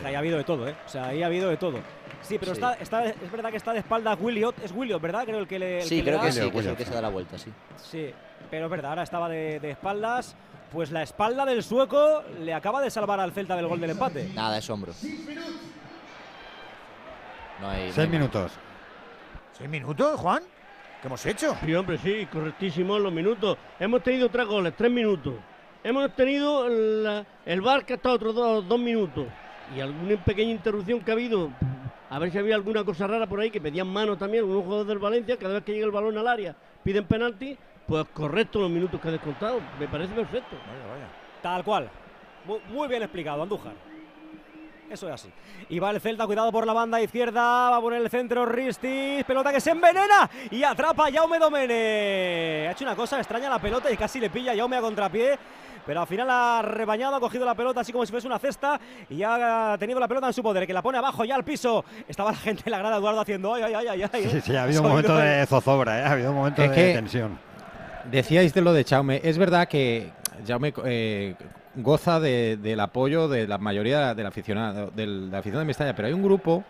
Ahí 0.03 0.13
ha 0.15 0.19
habido 0.19 0.38
de 0.38 0.43
todo, 0.43 0.67
¿eh? 0.67 0.75
O 0.85 0.89
sea, 0.89 1.07
ahí 1.07 1.23
ha 1.23 1.25
habido 1.25 1.49
de 1.49 1.57
todo. 1.57 1.79
Sí, 2.21 2.38
pero 2.38 2.53
Sí. 2.53 2.61
Está, 2.61 2.73
está, 2.75 3.05
es 3.05 3.31
verdad 3.31 3.49
que 3.49 3.57
está 3.57 3.73
de 3.73 3.79
espalda 3.79 4.13
Williot. 4.15 4.55
Es 4.63 4.71
Williot, 4.71 5.01
¿verdad? 5.01 5.23
Creo 5.25 5.39
el 5.39 5.47
que 5.47 5.57
le. 5.59 5.79
el 5.79 5.83
Sí, 5.88 6.01
creo 6.03 6.17
da. 6.17 6.23
que 6.25 6.31
sí, 6.31 6.51
que 6.51 6.59
es 6.59 6.65
el 6.65 6.75
que 6.75 6.83
se 6.83 6.89
sí. 6.89 6.95
da 6.95 7.01
la 7.01 7.09
vuelta, 7.09 7.38
sí. 7.38 7.51
Sí, 7.77 8.13
pero 8.51 8.65
es 8.65 8.71
verdad, 8.71 8.91
ahora 8.91 9.03
estaba 9.03 9.29
de, 9.29 9.59
de 9.59 9.71
espaldas. 9.71 10.35
Pues 10.71 10.91
la 10.91 11.01
espalda 11.01 11.45
del 11.45 11.63
sueco 11.63 12.23
le 12.41 12.53
acaba 12.53 12.81
de 12.81 12.89
salvar 12.91 13.21
al 13.21 13.31
Celta 13.31 13.55
del 13.55 13.67
gol 13.67 13.79
del 13.79 13.91
empate. 13.91 14.29
Nada, 14.35 14.57
es 14.57 14.69
hombro. 14.69 14.93
No 17.61 17.69
hay. 17.69 17.88
no 17.88 17.93
Seis 17.93 17.97
hay 17.99 18.07
minutos. 18.09 18.51
¿Seis 19.57 19.69
minutos, 19.69 20.19
Juan? 20.19 20.43
¿Qué 21.01 21.07
hemos 21.07 21.25
hecho? 21.25 21.55
Sí, 21.63 21.73
hombre, 21.75 21.97
sí, 21.97 22.27
correctísimo 22.31 22.97
los 22.99 23.11
minutos. 23.13 23.57
Hemos 23.79 24.03
tenido 24.03 24.29
tres 24.29 24.47
goles, 24.47 24.73
tres 24.75 24.91
minutos. 24.91 25.35
Hemos 25.83 26.11
tenido 26.15 26.67
la- 26.69 27.25
el 27.45 27.61
bar 27.61 27.85
que 27.85 27.93
ha 27.93 27.95
estado 27.95 28.15
otros 28.15 28.35
dos, 28.35 28.67
dos 28.67 28.79
minutos. 28.79 29.25
Y 29.75 29.79
alguna 29.79 30.15
pequeña 30.23 30.51
interrupción 30.51 31.01
que 31.01 31.11
ha 31.11 31.13
habido. 31.13 31.49
A 32.09 32.19
ver 32.19 32.31
si 32.31 32.37
había 32.37 32.55
alguna 32.55 32.83
cosa 32.83 33.05
rara 33.05 33.27
por 33.27 33.39
ahí, 33.39 33.51
que 33.51 33.59
pedían 33.61 33.87
mano 33.87 34.17
también, 34.17 34.43
algunos 34.43 34.63
jugadores 34.63 34.87
del 34.87 34.97
Valencia, 34.99 35.37
cada 35.37 35.55
vez 35.55 35.63
que 35.63 35.73
llega 35.73 35.85
el 35.85 35.91
balón 35.91 36.17
al 36.17 36.27
área, 36.27 36.55
piden 36.83 37.05
penalti. 37.05 37.57
Pues 37.85 38.05
correcto 38.13 38.59
los 38.59 38.69
minutos 38.69 38.99
que 38.99 39.07
ha 39.07 39.11
descontado. 39.11 39.59
Me 39.79 39.87
parece 39.87 40.13
perfecto. 40.13 40.55
Vaya, 40.55 40.93
vaya. 40.93 41.07
Tal 41.41 41.63
cual. 41.63 41.89
Mu- 42.45 42.59
Muy, 42.69 42.87
bien 42.87 43.03
explicado, 43.03 43.43
Andújar. 43.43 43.73
Eso 44.89 45.07
es 45.07 45.13
así. 45.13 45.29
Y 45.69 45.79
va 45.79 45.89
el 45.91 45.99
Celta, 45.99 46.25
cuidado 46.25 46.51
por 46.51 46.65
la 46.65 46.73
banda 46.73 47.01
izquierda. 47.01 47.69
Va 47.69 47.77
a 47.77 47.81
poner 47.81 48.01
el 48.01 48.09
centro 48.09 48.45
Ristis. 48.45 49.23
Pelota 49.25 49.51
que 49.51 49.59
se 49.59 49.71
envenena. 49.71 50.29
Y 50.49 50.63
atrapa 50.63 51.07
a 51.07 51.11
Jaume 51.11 51.39
Domene. 51.39 52.67
Ha 52.67 52.71
hecho 52.71 52.85
una 52.85 52.95
cosa 52.95 53.17
extraña 53.17 53.49
la 53.49 53.59
pelota 53.59 53.91
y 53.91 53.97
casi 53.97 54.19
le 54.19 54.29
pilla 54.29 54.53
a 54.53 54.55
Jaume 54.55 54.77
a 54.77 54.81
contrapié. 54.81 55.38
Pero 55.85 56.01
al 56.01 56.07
final 56.07 56.27
ha 56.29 56.61
rebañado, 56.61 57.15
ha 57.15 57.19
cogido 57.19 57.45
la 57.45 57.55
pelota 57.55 57.79
así 57.79 57.93
como 57.93 58.05
si 58.05 58.11
fuese 58.11 58.27
una 58.27 58.39
cesta 58.39 58.77
y 59.09 59.23
ha 59.23 59.77
tenido 59.79 60.01
la 60.01 60.07
pelota 60.09 60.27
en 60.27 60.33
su 60.33 60.43
poder, 60.43 60.67
que 60.67 60.73
la 60.73 60.81
pone 60.81 60.97
abajo 60.97 61.23
ya 61.23 61.35
al 61.35 61.45
piso. 61.45 61.85
Estaba 62.09 62.31
la 62.31 62.38
gente 62.38 62.63
en 62.65 62.71
la 62.71 62.79
grada 62.79 62.97
Eduardo 62.97 63.21
haciendo 63.21 63.53
ay, 63.53 63.63
ay, 63.63 63.73
ay, 63.73 63.88
ay, 63.88 64.09
ay. 64.11 64.29
Sí, 64.29 64.41
sí, 64.41 64.55
ha 64.57 64.63
habido 64.63 64.81
un 64.83 64.89
momento 64.89 65.15
de 65.15 65.45
zozobra, 65.45 65.99
¿eh? 65.99 66.03
ha 66.03 66.11
habido 66.11 66.31
un 66.31 66.38
momento 66.38 66.61
Es 66.61 66.69
de 66.71 66.75
que- 66.75 66.93
tensión. 66.93 67.39
Decíais 68.11 68.53
de 68.53 68.61
lo 68.61 68.73
de 68.73 68.83
Chaume. 68.83 69.21
Es 69.23 69.38
verdad 69.38 69.67
que 69.69 70.11
Jaume 70.45 70.73
eh, 70.85 71.35
goza 71.78 72.19
de- 72.19 72.57
del 72.57 72.80
apoyo 72.80 73.28
de 73.28 73.47
la 73.47 73.57
mayoría 73.57 74.13
del 74.13 74.25
aficionado, 74.28 74.91
del, 74.95 75.28
de 75.28 75.32
la 75.32 75.39
afición 75.39 75.61
de 75.61 75.65
Mestalla, 75.65 75.95
pero 75.95 76.07
hay 76.07 76.13
un 76.13 76.23
grupo 76.23 76.63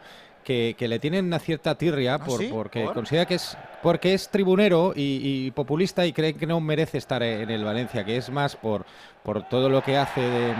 que, 0.43 0.75
que 0.77 0.87
le 0.87 0.99
tienen 0.99 1.25
una 1.25 1.39
cierta 1.39 1.75
tirria 1.75 2.19
por, 2.19 2.39
sí? 2.39 2.47
porque 2.51 2.83
¿Por? 2.85 2.93
considera 2.93 3.25
que 3.25 3.35
es 3.35 3.57
porque 3.83 4.13
es 4.13 4.29
tribunero 4.29 4.93
y, 4.95 5.19
y 5.47 5.51
populista 5.51 6.05
y 6.05 6.13
cree 6.13 6.33
que 6.33 6.45
no 6.47 6.59
merece 6.59 6.97
estar 6.97 7.21
en 7.23 7.49
el 7.49 7.63
Valencia, 7.63 8.03
que 8.05 8.17
es 8.17 8.29
más 8.29 8.55
por, 8.55 8.85
por 9.23 9.43
todo 9.49 9.69
lo 9.69 9.81
que 9.83 9.97
hace 9.97 10.21
de, 10.21 10.53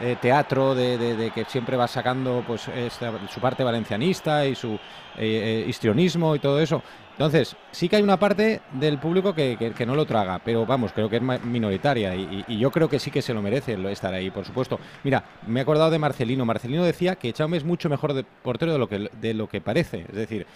de 0.00 0.16
teatro, 0.16 0.74
de, 0.74 0.96
de- 0.98 1.16
de 1.16 1.30
que 1.30 1.44
siempre 1.44 1.76
va 1.76 1.88
sacando 1.88 2.42
pues 2.46 2.68
esta- 2.68 3.12
su 3.28 3.40
parte 3.40 3.64
valencianista 3.64 4.46
y 4.46 4.54
su 4.54 4.74
eh, 4.74 5.62
eh, 5.64 5.64
histrionismo 5.68 6.34
y 6.36 6.38
todo 6.38 6.60
eso. 6.60 6.82
Entonces, 7.12 7.56
sí 7.72 7.88
que 7.88 7.96
hay 7.96 8.02
una 8.02 8.16
parte 8.18 8.60
del 8.74 8.98
público 8.98 9.34
que, 9.34 9.56
que- 9.76 9.86
no 9.86 9.96
lo 9.96 10.06
traga, 10.06 10.38
pero 10.44 10.64
vamos, 10.64 10.92
creo 10.92 11.08
que 11.10 11.16
es 11.16 11.22
minoritaria 11.44 12.14
y, 12.14 12.44
y- 12.46 12.58
yo 12.58 12.70
creo 12.70 12.88
que 12.88 13.00
sí 13.00 13.10
que 13.10 13.22
se 13.22 13.34
lo 13.34 13.42
merece 13.42 13.76
estar 13.90 14.14
ahí, 14.14 14.30
por 14.30 14.44
supuesto. 14.44 14.78
Mira, 15.02 15.24
me 15.46 15.58
he 15.58 15.62
acordado 15.62 15.90
de 15.90 15.98
Marcelino. 15.98 16.44
Marcelino 16.44 16.84
decía 16.84 17.16
que 17.16 17.32
Chaume 17.32 17.56
es 17.56 17.64
mucho 17.64 17.88
mejor 17.88 18.12
de 18.12 18.24
portero 18.24 18.72
de 18.72 18.78
lo 18.78 18.88
que, 18.88 19.10
de 19.20 19.34
lo 19.34 19.48
que 19.48 19.60
parece. 19.60 20.06
Es 20.08 20.14
decir, 20.14 20.46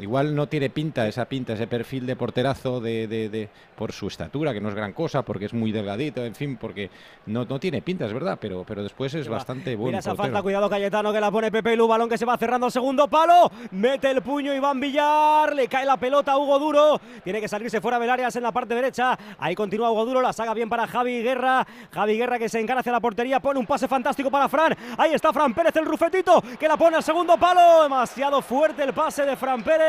igual 0.00 0.34
no 0.34 0.46
tiene 0.48 0.70
pinta, 0.70 1.06
esa 1.06 1.24
pinta, 1.26 1.52
ese 1.52 1.66
perfil 1.66 2.04
de 2.06 2.16
porterazo 2.16 2.80
de, 2.80 3.06
de- 3.06 3.28
de- 3.28 3.48
por 3.74 3.90
su 3.92 4.06
estatura, 4.06 4.52
que 4.52 4.60
no 4.60 4.68
es 4.68 4.74
gran 4.76 4.92
cosa, 4.92 5.22
porque 5.22 5.46
es 5.46 5.52
muy 5.52 5.72
delgadito, 5.72 6.24
en 6.24 6.34
fin, 6.36 6.56
porque 6.56 6.90
no, 7.26 7.44
no 7.44 7.58
tiene 7.58 7.82
pinta, 7.82 8.04
es 8.06 8.12
verdad, 8.12 8.38
pero, 8.40 8.62
pero 8.64 8.84
después 8.84 9.12
es 9.14 9.26
bastante 9.28 9.74
bueno. 9.74 9.88
Mira 9.88 9.98
esa 9.98 10.14
falta, 10.14 10.42
cuidado 10.42 10.70
Cayetano 10.70 11.12
que 11.12 11.20
la 11.20 11.30
pone 11.32 11.50
Pepe 11.50 11.74
Lu, 11.74 11.88
balón 11.88 12.08
que 12.08 12.16
se 12.16 12.24
va 12.24 12.38
cerrando 12.38 12.66
al 12.66 12.72
segundo 12.72 13.08
palo, 13.08 13.50
mete 13.72 14.10
el 14.12 14.22
puño 14.22 14.54
Iván 14.54 14.78
Villar, 14.78 15.54
le 15.56 15.66
cae 15.66 15.84
la 15.84 15.96
pelota 15.96 16.32
a 16.32 16.38
Hugo 16.38 16.58
Duro, 16.60 17.00
tiene 17.24 17.40
que 17.40 17.48
salirse 17.48 17.80
fuera 17.80 17.98
Velarias 17.98 18.36
en 18.36 18.44
la 18.44 18.52
parte 18.52 18.76
derecha, 18.76 19.18
ahí 19.38 19.56
continúa 19.56 19.90
Hugo 19.90 20.04
Duro, 20.04 20.20
la 20.22 20.32
saga 20.32 20.54
bien 20.54 20.68
para 20.68 20.86
Javi 20.86 21.22
Guerra, 21.22 21.66
Javi 21.90 22.16
Guerra 22.16 22.38
que 22.38 22.48
se 22.48 22.60
encara 22.60 22.78
hacia 22.80 22.92
la 22.92 23.00
portería, 23.00 23.40
pone 23.40 23.58
un 23.58 23.66
pase 23.66 23.88
fantástico 23.88 24.30
para 24.30 24.48
Fran, 24.48 24.76
ahí 24.98 25.14
está 25.14 25.32
Fran 25.32 25.52
Pérez 25.52 25.74
el 25.74 25.84
rufetito, 25.86 26.40
que 26.60 26.68
la 26.68 26.76
pone 26.76 26.96
al 26.96 27.02
segundo 27.02 27.36
palo, 27.38 27.82
demasiado 27.82 28.40
fuerte 28.40 28.84
el 28.84 28.92
pase 28.92 29.24
de 29.26 29.36
Fran 29.36 29.64
Pérez, 29.64 29.83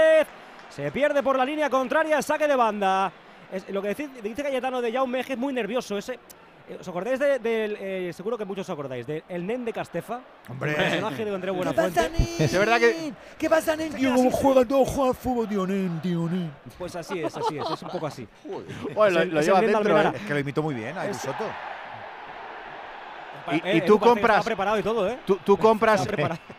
se 0.70 0.91
pierde 0.91 1.22
por 1.24 1.38
la 1.38 1.46
línea 1.46 1.70
contraria, 1.70 2.22
saque 2.22 2.48
de 2.48 2.56
banda. 2.56 3.12
Es- 3.52 3.70
lo 3.70 3.82
que 3.82 3.89
dice, 3.89 4.10
dice 4.24 4.43
Cayetano 4.43 4.82
de 4.82 4.91
Jaume 4.91 5.20
es 5.22 5.38
muy 5.38 5.54
nervioso, 5.54 5.98
ese... 5.98 6.14
eh, 6.68 6.78
¿Os 6.80 6.88
acordáis 6.88 7.20
de- 7.20 7.38
del, 7.39 7.78
eh, 7.80 8.12
seguro 8.14 8.38
que 8.38 8.43
muchos 8.46 8.68
os 8.68 8.74
acordáis, 8.74 9.06
del 9.06 9.24
el 9.30 9.46
Nen 9.46 9.64
de 9.64 9.72
Castefa? 9.72 10.20
Hombre. 10.50 10.72
El 10.72 10.76
personaje 10.78 11.24
de 11.26 11.36
André 11.36 11.52
Buenafuente. 11.52 12.10
Es 12.39 12.58
verdad 12.58 12.80
que. 12.80 13.14
¿Qué 13.38 13.50
pasa, 13.50 13.76
nen? 13.76 13.93
Tío, 13.93 14.14
¿cómo 14.16 14.32
juega 14.32 14.66
todo? 14.66 14.84
Juega 14.84 15.14
fútbol, 15.14 15.48
tío, 15.48 15.68
nen, 15.68 16.00
tío, 16.02 16.28
nen. 16.28 16.52
Pues 16.80 16.96
así 16.96 17.20
es, 17.22 17.38
así 17.38 17.58
es, 17.58 17.70
es 17.70 17.82
un 17.84 17.89
poco 17.89 18.08
así. 18.08 18.28
Lo, 18.96 19.10
lo 19.10 19.41
lleva 19.41 19.62
de 19.62 19.68
dentro. 19.68 20.02
¿eh? 20.02 20.12
Es 20.16 20.22
que 20.24 20.34
lo 20.34 20.39
imitó 20.39 20.64
muy 20.64 20.74
bien, 20.74 20.98
a 20.98 21.06
Es- 21.08 21.18
Soto. 21.18 21.46
Y, 23.52 23.56
Eh, 23.56 23.62
y 23.66 23.78
Edu 23.78 23.86
tú 23.88 24.00
compras. 24.00 24.43
preparado 24.46 24.80
y 24.80 24.84
todo, 24.84 25.08
¿eh? 25.10 25.20
Tú, 25.26 25.38
tú 25.46 25.58
compras 25.58 26.08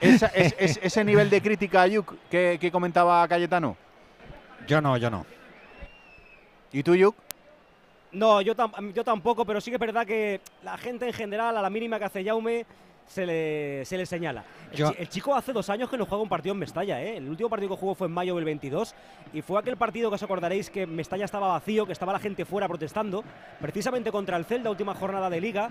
esa- 0.01 0.27
es- 0.29 0.55
es- 0.59 0.81
ese 0.83 1.05
nivel 1.05 1.29
de 1.31 1.41
crítica 1.43 1.83
a 1.83 1.87
Yuk 1.87 2.15
que, 2.31 2.59
que 2.61 2.71
comentaba 2.71 3.27
Cayetano. 3.29 3.77
Yo 4.67 4.81
no, 4.81 4.97
yo 4.97 5.11
no. 5.11 5.25
¿Y 6.73 6.83
tú, 6.83 6.95
Yuk? 6.95 7.15
No, 8.13 8.41
yo, 8.41 8.55
tam- 8.57 8.93
yo 8.93 9.05
tampoco, 9.05 9.45
pero 9.45 9.61
sí 9.61 9.71
que 9.71 9.77
es 9.77 9.81
verdad 9.81 10.07
que 10.07 10.41
la 10.63 10.79
gente 10.79 11.07
en 11.07 11.13
general, 11.13 11.57
a 11.57 11.63
la 11.63 11.71
mínima 11.71 11.99
que 11.99 12.05
hace 12.07 12.25
Jaume, 12.25 12.65
se 13.07 13.25
le, 13.25 13.85
se 13.85 13.97
le 13.97 14.05
señala. 14.07 14.45
El, 14.73 14.77
Yo- 14.79 14.91
chi- 14.91 14.97
el 15.03 15.09
chico 15.09 15.35
hace 15.35 15.53
dos 15.53 15.69
años 15.71 15.89
que 15.89 15.97
no 15.97 16.07
juega 16.07 16.23
un 16.23 16.29
partido 16.29 16.53
en 16.55 16.59
Mestalla, 16.59 17.01
¿eh? 17.03 17.19
El 17.19 17.29
último 17.29 17.49
partido 17.49 17.71
que 17.71 17.77
jugó 17.81 17.95
fue 17.95 18.07
en 18.09 18.13
mayo 18.15 18.35
del 18.35 18.45
22 18.45 18.95
y 19.33 19.43
fue 19.43 19.61
aquel 19.61 19.77
partido 19.77 20.09
que 20.11 20.17
os 20.17 20.23
acordaréis 20.23 20.71
que 20.71 20.87
Mestalla 20.87 21.25
estaba 21.25 21.49
vacío, 21.49 21.87
que 21.87 21.93
estaba 21.93 22.13
la 22.13 22.19
gente 22.19 22.45
fuera 22.45 22.67
protestando, 22.69 23.23
precisamente 23.61 24.11
contra 24.11 24.37
el 24.37 24.45
Celta, 24.45 24.71
última 24.71 24.95
jornada 24.95 25.29
de 25.31 25.41
liga. 25.41 25.71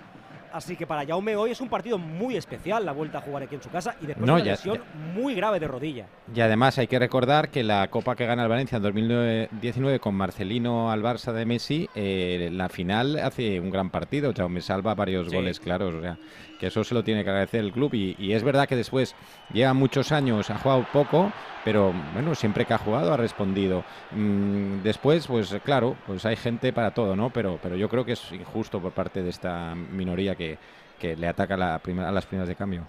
Así 0.52 0.76
que 0.76 0.86
para 0.86 1.04
Jaume 1.06 1.36
hoy 1.36 1.50
es 1.50 1.60
un 1.60 1.68
partido 1.68 1.98
muy 1.98 2.36
especial 2.36 2.84
la 2.84 2.92
vuelta 2.92 3.18
a 3.18 3.20
jugar 3.20 3.42
aquí 3.42 3.54
en 3.54 3.62
su 3.62 3.68
casa 3.70 3.94
y 4.00 4.06
después 4.06 4.26
No, 4.26 4.36
de 4.36 4.42
una 4.42 4.44
ya- 4.44 4.52
lesión 4.52 4.80
muy 5.14 5.34
grave 5.34 5.60
de 5.60 5.68
rodilla. 5.68 6.06
Y 6.34 6.40
además 6.40 6.78
hay 6.78 6.86
que 6.86 6.98
recordar 6.98 7.50
que 7.50 7.62
la 7.62 7.88
Copa 7.88 8.16
que 8.16 8.26
gana 8.26 8.42
el 8.42 8.48
Valencia 8.48 8.76
en 8.76 8.82
2019 8.82 10.00
con 10.00 10.14
Marcelino 10.14 10.90
al 10.90 11.02
Barça 11.02 11.32
de 11.32 11.44
Messi, 11.46 11.88
eh, 11.94 12.48
la 12.52 12.68
final 12.68 13.18
hace 13.18 13.60
un 13.60 13.70
gran 13.70 13.90
partido, 13.90 14.32
Jaume 14.36 14.60
salva 14.60 14.94
varios 14.94 15.28
Sí. 15.28 15.34
goles 15.36 15.60
claros, 15.60 15.94
o 15.94 16.00
sea, 16.00 16.18
que 16.58 16.68
eso 16.68 16.84
se 16.84 16.94
lo 16.94 17.04
tiene 17.04 17.22
que 17.24 17.30
agradecer 17.30 17.60
el 17.60 17.72
club 17.72 17.94
y, 17.94 18.16
y 18.18 18.32
es 18.32 18.42
verdad 18.42 18.66
que 18.68 18.76
después 18.76 19.14
lleva 19.52 19.74
muchos 19.74 20.12
años, 20.12 20.48
ha 20.50 20.58
jugado 20.58 20.86
poco, 20.92 21.32
pero 21.66 21.92
bueno, 22.12 22.32
siempre 22.36 22.64
que 22.64 22.72
ha 22.74 22.78
jugado 22.78 23.12
ha 23.12 23.16
respondido. 23.16 23.82
Mm, 24.12 24.82
después, 24.84 25.26
pues 25.26 25.52
claro, 25.64 25.96
pues 26.06 26.24
hay 26.24 26.36
gente 26.36 26.72
para 26.72 26.92
todo, 26.92 27.16
¿no? 27.16 27.30
Pero, 27.30 27.58
pero 27.60 27.74
yo 27.74 27.88
creo 27.88 28.04
que 28.04 28.12
es 28.12 28.30
injusto 28.30 28.80
por 28.80 28.92
parte 28.92 29.20
de 29.20 29.30
esta 29.30 29.74
minoría 29.74 30.36
que, 30.36 30.56
que 30.96 31.16
le 31.16 31.26
ataca 31.26 31.56
la 31.56 31.80
prima- 31.80 32.08
a 32.08 32.12
las 32.12 32.24
primeras 32.24 32.46
de 32.48 32.54
cambio. 32.54 32.82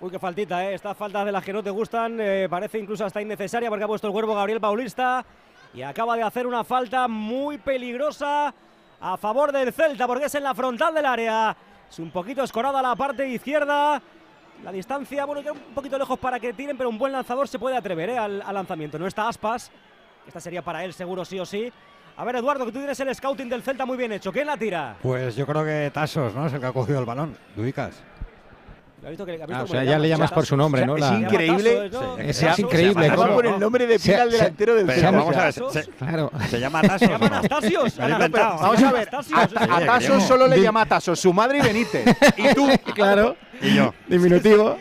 Uy, 0.00 0.12
qué 0.12 0.18
faltita, 0.20 0.64
¿eh? 0.64 0.74
Estas 0.74 0.96
faltas 0.96 1.26
de 1.26 1.32
las 1.32 1.42
que 1.44 1.52
no 1.52 1.60
te 1.60 1.70
gustan, 1.70 2.20
eh, 2.20 2.46
parece 2.48 2.78
incluso 2.78 3.04
hasta 3.04 3.20
innecesaria 3.20 3.68
porque 3.68 3.82
ha 3.82 3.88
puesto 3.88 4.06
el 4.06 4.12
cuervo 4.12 4.36
Gabriel 4.36 4.60
Paulista 4.60 5.24
y 5.74 5.82
acaba 5.82 6.14
de 6.16 6.22
hacer 6.22 6.46
una 6.46 6.62
falta 6.62 7.08
muy 7.08 7.58
peligrosa 7.58 8.54
a 9.00 9.16
favor 9.16 9.50
del 9.50 9.72
Celta 9.72 10.06
porque 10.06 10.26
es 10.26 10.34
en 10.36 10.44
la 10.44 10.54
frontal 10.54 10.94
del 10.94 11.04
área. 11.04 11.56
Es 11.90 11.98
un 11.98 12.12
poquito 12.12 12.44
escorada 12.44 12.80
la 12.80 12.94
parte 12.94 13.28
izquierda. 13.28 14.00
La 14.64 14.72
distancia, 14.72 15.24
bueno, 15.24 15.40
queda 15.40 15.52
un 15.52 15.74
poquito 15.74 15.96
lejos 15.98 16.18
para 16.18 16.40
que 16.40 16.52
tiren, 16.52 16.76
pero 16.76 16.90
un 16.90 16.98
buen 16.98 17.12
lanzador 17.12 17.46
se 17.48 17.58
puede 17.58 17.76
atrever 17.76 18.10
¿eh? 18.10 18.18
al, 18.18 18.38
lanzamiento. 18.38 18.98
No 18.98 19.06
está 19.06 19.28
Aspas, 19.28 19.70
esta 20.26 20.40
sería 20.40 20.62
para 20.62 20.84
él 20.84 20.92
seguro 20.92 21.24
sí 21.24 21.38
o 21.38 21.46
sí. 21.46 21.72
A 22.16 22.24
ver, 22.24 22.36
Eduardo, 22.36 22.66
que 22.66 22.72
tú 22.72 22.78
tienes 22.78 22.98
el 22.98 23.14
scouting 23.14 23.48
del 23.48 23.62
Celta 23.62 23.86
muy 23.86 23.96
bien 23.96 24.10
hecho. 24.10 24.32
¿Quién 24.32 24.48
la 24.48 24.56
tira? 24.56 24.96
Pues 25.00 25.36
yo 25.36 25.46
creo 25.46 25.64
que 25.64 25.90
Tasos, 25.94 26.34
¿no? 26.34 26.46
Es 26.46 26.52
el 26.52 26.60
que 26.60 26.66
ha 26.66 26.72
cogido 26.72 26.98
el 26.98 27.04
balón. 27.04 27.36
¿Lo 27.54 27.62
ubicas? 27.62 28.02
¿Ha 29.06 29.10
visto 29.10 29.24
que- 29.24 29.32
ha 29.32 29.46
visto 29.46 29.52
Ah, 29.54 29.58
o 29.58 29.60
cómo 29.62 29.66
sea, 29.68 29.80
le 29.80 29.86
ya 29.86 29.92
llama? 29.92 30.02
le 30.02 30.08
llamas 30.08 30.32
por 30.32 30.46
su 30.46 30.56
nombre, 30.56 30.84
¿no? 30.86 30.96
Es 30.96 31.10
increíble. 31.12 31.86
Es, 31.86 31.92
Se 31.92 32.28
es 32.28 32.40
llama- 32.42 32.54
increíble. 32.58 33.04
se 33.04 33.10
llama 33.16 33.34
por 33.34 33.46
el 33.46 33.58
nombre 33.60 33.86
de 33.86 33.98
Se- 33.98 34.10
pila 34.10 34.22
al 34.22 34.30
se- 34.30 34.36
delantero 34.36 34.74
del 34.74 34.86
Pero 34.86 35.02
vamos 35.12 35.36
a 35.36 35.44
ver, 35.44 35.54
¿Tasos? 35.54 35.72
se, 35.72 35.84
Claro. 35.90 36.30
se 36.50 36.60
llama 36.60 36.82
Tasos. 36.82 37.00
Se 37.00 37.06
llama 37.06 37.42
solo 40.20 40.46
le 40.48 40.60
llama 40.60 40.86
Tasos, 40.86 41.18
su 41.20 41.32
madre 41.32 41.58
y 41.58 41.62
Benítez. 41.62 42.04
Y 42.36 42.54
tú, 42.54 42.68
Claro. 42.94 43.36
Y 43.60 43.74
yo. 43.74 43.94
Diminutivo. 44.06 44.78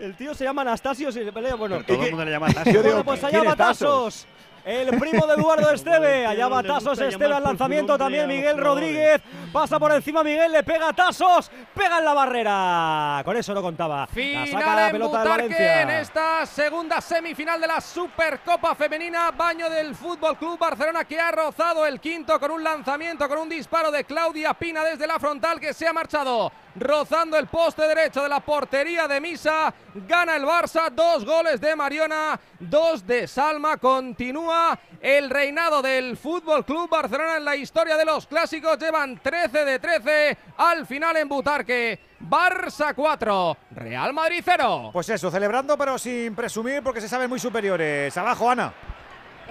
El 0.00 0.16
tío 0.16 0.34
se 0.34 0.42
llama 0.44 0.62
Anastasios 0.62 1.14
y 1.16 1.20
bueno, 1.56 1.56
Pero 1.58 1.84
todo 1.84 2.02
el 2.04 2.10
mundo 2.10 2.24
le 2.24 2.30
llama 2.32 2.48
Bueno, 2.48 3.04
pues 3.04 3.22
allá 3.22 3.30
¿quién 3.38 3.46
va 3.48 3.52
es 3.52 3.56
Tasos? 3.56 4.26
El 4.64 4.98
primo 4.98 5.26
de 5.26 5.34
Eduardo 5.34 5.70
Esteve. 5.74 6.26
Allá 6.26 6.48
va 6.48 6.62
Tasos 6.62 7.00
Esteve 7.00 7.34
al 7.34 7.42
lanzamiento. 7.42 7.98
También 7.98 8.28
Miguel. 8.28 8.58
Rodríguez. 8.58 9.20
Pasa 9.52 9.78
por 9.78 9.92
encima 9.92 10.22
Miguel. 10.22 10.52
Le 10.52 10.62
pega 10.62 10.88
a 10.88 10.92
Tasos. 10.92 11.50
Pega 11.74 11.98
en 11.98 12.04
la 12.04 12.14
barrera. 12.14 13.22
Con 13.24 13.36
eso 13.36 13.52
no 13.54 13.62
contaba. 13.62 14.08
La 14.14 14.46
saca 14.46 14.74
la 14.74 14.86
en 14.86 14.92
pelota 14.92 15.18
Butarque 15.18 15.30
Valencia. 15.42 15.82
en 15.82 15.90
esta 15.90 16.46
segunda 16.46 17.00
semifinal 17.00 17.60
de 17.60 17.66
la 17.66 17.80
Supercopa 17.80 18.74
Femenina. 18.74 19.30
Baño 19.32 19.68
del 19.68 19.94
Fútbol 19.94 20.36
Club 20.36 20.58
Barcelona 20.58 21.04
que 21.04 21.18
ha 21.18 21.30
rozado 21.32 21.86
el 21.86 22.00
quinto 22.00 22.38
con 22.38 22.50
un 22.50 22.62
lanzamiento, 22.62 23.28
con 23.28 23.38
un 23.38 23.48
disparo 23.48 23.90
de 23.90 24.04
Claudia 24.04 24.54
Pina 24.54 24.84
desde 24.84 25.06
la 25.06 25.18
frontal 25.18 25.58
que 25.58 25.74
se 25.74 25.86
ha 25.86 25.92
marchado 25.92 26.52
rozando 26.76 27.36
el 27.36 27.46
poste 27.46 27.86
derecho 27.86 28.22
de 28.22 28.28
la 28.28 28.40
portería 28.40 29.08
de 29.08 29.20
Misa. 29.20 29.72
Gana 30.06 30.36
el 30.36 30.44
Barça, 30.44 30.90
dos 30.90 31.24
goles 31.24 31.60
de 31.60 31.76
Mariona, 31.76 32.38
dos 32.58 33.06
de 33.06 33.26
Salma. 33.26 33.76
Continúa 33.76 34.78
el 35.00 35.30
reinado 35.30 35.82
del 35.82 36.16
Fútbol 36.16 36.64
Club 36.64 36.88
Barcelona 36.88 37.36
en 37.36 37.44
la 37.44 37.56
historia 37.56 37.96
de 37.96 38.04
los 38.04 38.26
clásicos. 38.26 38.78
Llevan 38.78 39.18
13 39.18 39.64
de 39.64 39.78
13 39.78 40.38
al 40.58 40.86
final 40.86 41.16
en 41.16 41.28
Butarque. 41.28 41.98
Barça 42.20 42.94
4, 42.94 43.56
Real 43.72 44.12
Madrid 44.12 44.42
0. 44.44 44.90
Pues 44.92 45.08
eso, 45.08 45.30
celebrando 45.30 45.76
pero 45.76 45.98
sin 45.98 46.34
presumir 46.36 46.82
porque 46.82 47.00
se 47.00 47.08
saben 47.08 47.28
muy 47.28 47.40
superiores. 47.40 48.16
Abajo, 48.16 48.48
Ana. 48.48 48.72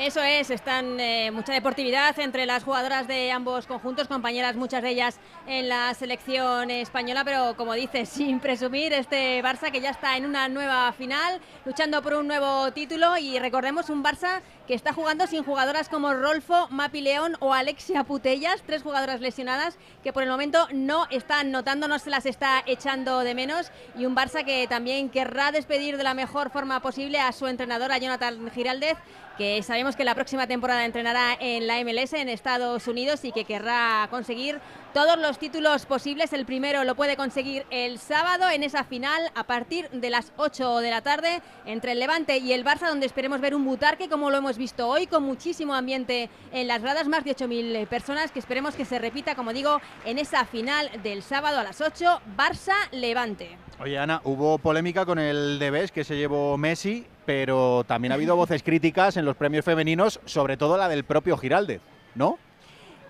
Eso 0.01 0.23
es, 0.23 0.49
están 0.49 0.99
eh, 0.99 1.29
mucha 1.29 1.53
deportividad 1.53 2.17
entre 2.19 2.47
las 2.47 2.63
jugadoras 2.63 3.07
de 3.07 3.31
ambos 3.31 3.67
conjuntos, 3.67 4.07
compañeras 4.07 4.55
muchas 4.55 4.81
de 4.81 4.89
ellas 4.89 5.19
en 5.45 5.69
la 5.69 5.93
selección 5.93 6.71
española, 6.71 7.23
pero 7.23 7.55
como 7.55 7.75
dices, 7.75 8.09
sin 8.17 8.39
presumir, 8.39 8.93
este 8.93 9.43
Barça 9.43 9.71
que 9.71 9.79
ya 9.79 9.91
está 9.91 10.17
en 10.17 10.25
una 10.25 10.49
nueva 10.49 10.91
final, 10.93 11.39
luchando 11.65 12.01
por 12.01 12.15
un 12.15 12.25
nuevo 12.27 12.71
título 12.71 13.15
y 13.15 13.37
recordemos 13.37 13.91
un 13.91 14.03
Barça 14.03 14.41
que 14.67 14.73
está 14.73 14.93
jugando 14.93 15.27
sin 15.27 15.43
jugadoras 15.43 15.89
como 15.89 16.13
Rolfo, 16.13 16.67
Mapi 16.69 17.01
León 17.01 17.35
o 17.39 17.53
Alexia 17.53 18.03
Putellas, 18.03 18.61
tres 18.65 18.83
jugadoras 18.83 19.21
lesionadas 19.21 19.77
que 20.03 20.13
por 20.13 20.23
el 20.23 20.29
momento 20.29 20.67
no 20.71 21.07
están 21.09 21.51
notando, 21.51 21.87
no 21.87 21.99
se 21.99 22.09
las 22.09 22.25
está 22.25 22.63
echando 22.65 23.19
de 23.19 23.35
menos. 23.35 23.71
Y 23.97 24.05
un 24.05 24.15
Barça 24.15 24.45
que 24.45 24.67
también 24.67 25.09
querrá 25.09 25.51
despedir 25.51 25.97
de 25.97 26.03
la 26.03 26.13
mejor 26.13 26.51
forma 26.51 26.79
posible 26.81 27.19
a 27.19 27.31
su 27.31 27.47
entrenador, 27.47 27.91
a 27.91 27.97
Jonathan 27.97 28.51
Giraldez, 28.51 28.97
que 29.37 29.63
sabemos 29.63 29.95
que 29.95 30.03
la 30.03 30.15
próxima 30.15 30.47
temporada 30.47 30.85
entrenará 30.85 31.35
en 31.39 31.65
la 31.65 31.83
MLS 31.83 32.13
en 32.13 32.29
Estados 32.29 32.87
Unidos 32.87 33.25
y 33.25 33.31
que 33.31 33.45
querrá 33.45 34.07
conseguir 34.09 34.59
todos 34.93 35.17
los 35.17 35.39
títulos 35.39 35.85
posibles. 35.85 36.33
El 36.33 36.45
primero 36.45 36.83
lo 36.83 36.95
puede 36.95 37.15
conseguir 37.15 37.65
el 37.69 37.99
sábado 37.99 38.49
en 38.49 38.63
esa 38.63 38.83
final 38.83 39.31
a 39.35 39.43
partir 39.43 39.89
de 39.91 40.09
las 40.09 40.33
8 40.37 40.79
de 40.79 40.89
la 40.89 41.01
tarde 41.01 41.41
entre 41.65 41.93
el 41.93 41.99
Levante 41.99 42.37
y 42.37 42.53
el 42.53 42.65
Barça, 42.65 42.87
donde 42.87 43.05
esperemos 43.05 43.41
ver 43.41 43.55
un 43.55 43.65
Butarque 43.65 44.09
como 44.09 44.29
lo 44.29 44.37
hemos 44.37 44.57
visto 44.57 44.87
hoy, 44.87 45.07
con 45.07 45.23
muchísimo 45.23 45.73
ambiente 45.73 46.29
en 46.51 46.67
las 46.67 46.81
gradas, 46.81 47.07
más 47.07 47.23
de 47.23 47.35
8.000 47.35 47.87
personas, 47.87 48.31
que 48.31 48.39
esperemos 48.39 48.75
que 48.75 48.85
se 48.85 48.99
repita, 48.99 49.35
como 49.35 49.53
digo, 49.53 49.81
en 50.05 50.19
esa 50.19 50.45
final 50.45 50.89
del 51.03 51.23
sábado 51.23 51.59
a 51.59 51.63
las 51.63 51.81
8, 51.81 52.21
Barça-Levante. 52.37 53.57
Oye, 53.79 53.97
Ana, 53.97 54.21
hubo 54.25 54.59
polémica 54.59 55.05
con 55.05 55.17
el 55.17 55.57
Debes 55.57 55.91
que 55.91 56.03
se 56.03 56.15
llevó 56.15 56.57
Messi, 56.57 57.07
pero 57.25 57.83
también 57.87 58.11
ha 58.11 58.15
habido 58.15 58.35
voces 58.35 58.61
críticas 58.61 59.17
en 59.17 59.25
los 59.25 59.35
premios 59.35 59.65
femeninos, 59.65 60.19
sobre 60.25 60.57
todo 60.57 60.77
la 60.77 60.87
del 60.87 61.03
propio 61.03 61.37
Giraldez, 61.37 61.81
¿no? 62.13 62.37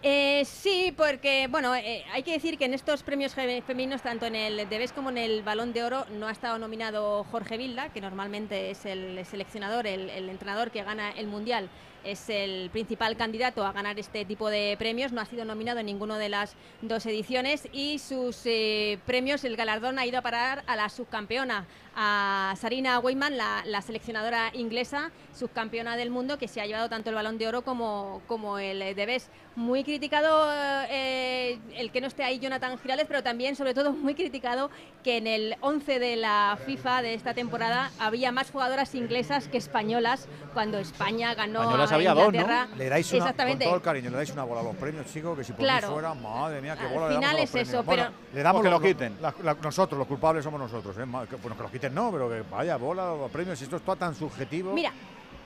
Eh, 0.04 0.46
sí, 0.46 0.92
porque 0.98 1.48
bueno, 1.48 1.76
eh, 1.76 2.04
hay 2.12 2.24
que 2.24 2.32
decir 2.32 2.58
que 2.58 2.66
en 2.66 2.74
estos 2.74 3.04
premios 3.04 3.36
femeninos, 3.36 4.02
tanto 4.02 4.26
en 4.26 4.36
el 4.36 4.68
Debes 4.68 4.94
como 4.94 5.12
en 5.12 5.20
el 5.20 5.44
Balón 5.44 5.74
de 5.74 5.84
Oro, 5.84 6.06
no 6.10 6.28
ha 6.28 6.32
estado 6.32 6.58
nominado 6.58 7.24
Jorge 7.26 7.58
Vilda, 7.58 7.90
que 7.90 8.02
normalmente 8.02 8.72
es 8.72 8.86
el 8.88 9.24
seleccionador, 9.28 9.86
el, 9.86 10.10
entrenador 10.28 10.72
que 10.72 10.84
gana 10.84 11.12
el 11.12 11.28
Mundial 11.28 11.70
es 12.04 12.30
el 12.30 12.72
principal 12.72 13.16
candidato 13.16 13.64
a 13.64 13.72
ganar 13.74 14.00
este 14.00 14.26
tipo 14.26 14.50
de 14.50 14.76
premios. 14.80 15.12
No 15.12 15.22
ha 15.22 15.26
sido 15.26 15.46
nominado 15.46 15.80
en 15.80 15.86
ninguno 15.86 16.18
de 16.18 16.30
las 16.30 16.56
dos 16.82 17.06
ediciones 17.06 17.68
y 17.72 18.00
sus 18.00 18.42
eh, 18.46 18.98
premios, 19.06 19.44
el 19.44 19.56
galardón 19.56 20.00
ha 20.00 20.06
ido 20.08 20.18
a 20.18 20.24
parar 20.24 20.64
a 20.66 20.76
la 20.76 20.90
subcampeona, 20.90 21.68
a 21.96 22.54
Sarina 22.58 23.00
Weyman, 23.00 23.38
la, 23.38 23.64
la, 23.66 23.82
seleccionadora 23.82 24.50
inglesa, 24.54 25.12
subcampeona 25.34 25.98
del 25.98 26.10
mundo, 26.10 26.38
que 26.38 26.48
se 26.48 26.62
ha 26.62 26.66
llevado 26.66 26.88
tanto 26.90 27.10
el 27.10 27.16
balón 27.16 27.38
de 27.38 27.48
oro 27.48 27.64
como, 27.64 28.22
como 28.28 28.58
el 28.60 28.80
de 28.96 29.06
Bes. 29.06 29.30
Muy 29.56 29.84
criticado 29.84 30.48
eh, 30.90 31.60
el 31.76 31.92
que 31.92 32.00
no 32.00 32.08
esté 32.08 32.24
ahí 32.24 32.40
Jonathan 32.40 32.78
Girales, 32.80 33.06
pero 33.08 33.22
también, 33.22 33.56
sobre 33.58 33.74
todo, 33.74 33.92
muy 33.92 34.16
criticado 34.16 34.70
que 35.04 35.18
en 35.18 35.28
el 35.28 35.58
11 35.60 36.00
de 36.00 36.16
la 36.16 36.58
FIFA 36.66 37.02
de 37.02 37.14
esta 37.16 37.34
temporada 37.34 37.92
había 38.00 38.32
más 38.32 38.50
jugadoras 38.52 38.96
inglesas 38.96 39.50
que 39.50 39.58
españolas 39.58 40.28
cuando 40.54 40.78
España 40.78 41.34
ganó 41.34 41.60
Españolas 41.64 41.92
a 41.92 41.96
había 41.96 42.12
Inglaterra. 42.12 42.60
dos, 42.62 42.70
¿no? 42.70 42.76
Le 42.78 42.90
dais 42.90 43.10
una, 43.12 43.18
Exactamente. 43.18 43.66
con 43.66 43.70
todo 43.72 43.76
el 43.78 43.82
cariño, 43.84 44.10
le 44.10 44.16
dais 44.18 44.30
una 44.32 44.44
bola 44.46 44.62
a 44.62 44.64
los 44.64 44.76
premios, 44.78 45.06
chicos, 45.08 45.38
que 45.38 45.44
si 45.44 45.52
por 45.52 45.62
Claro. 45.62 45.88
mí 45.90 45.94
fuera, 45.96 46.14
madre 46.14 46.62
mía, 46.62 46.78
qué 46.78 46.86
Al 46.86 46.94
bola 46.94 47.10
le 47.10 47.16
final 47.16 47.32
damos 47.36 47.38
a 47.38 47.42
los 47.42 47.56
es 47.56 47.56
eso, 47.70 47.84
premios. 47.84 47.86
Bueno, 47.86 48.04
pero- 48.22 48.36
le 48.36 48.44
damos 48.44 48.62
que 48.62 48.70
lo 48.70 48.80
los- 48.80 48.88
quiten. 48.88 49.18
la- 49.22 49.36
la- 49.44 49.54
nosotros, 49.56 50.00
los 50.00 50.08
culpables 50.08 50.44
somos 50.46 50.60
nosotros, 50.62 50.98
¿eh? 50.98 51.04
Bueno, 51.06 51.28
que 51.28 51.64
lo 51.64 51.70
quiten 51.72 51.81
no, 51.90 52.12
pero 52.12 52.30
que 52.30 52.44
vaya 52.50 52.78
bola 52.78 53.12
a 53.12 53.28
premios, 53.28 53.62
esto 53.62 53.78
es 53.78 53.82
todo 53.82 53.96
tan 53.96 54.16
subjetivo. 54.16 54.74
Mira, 54.74 54.92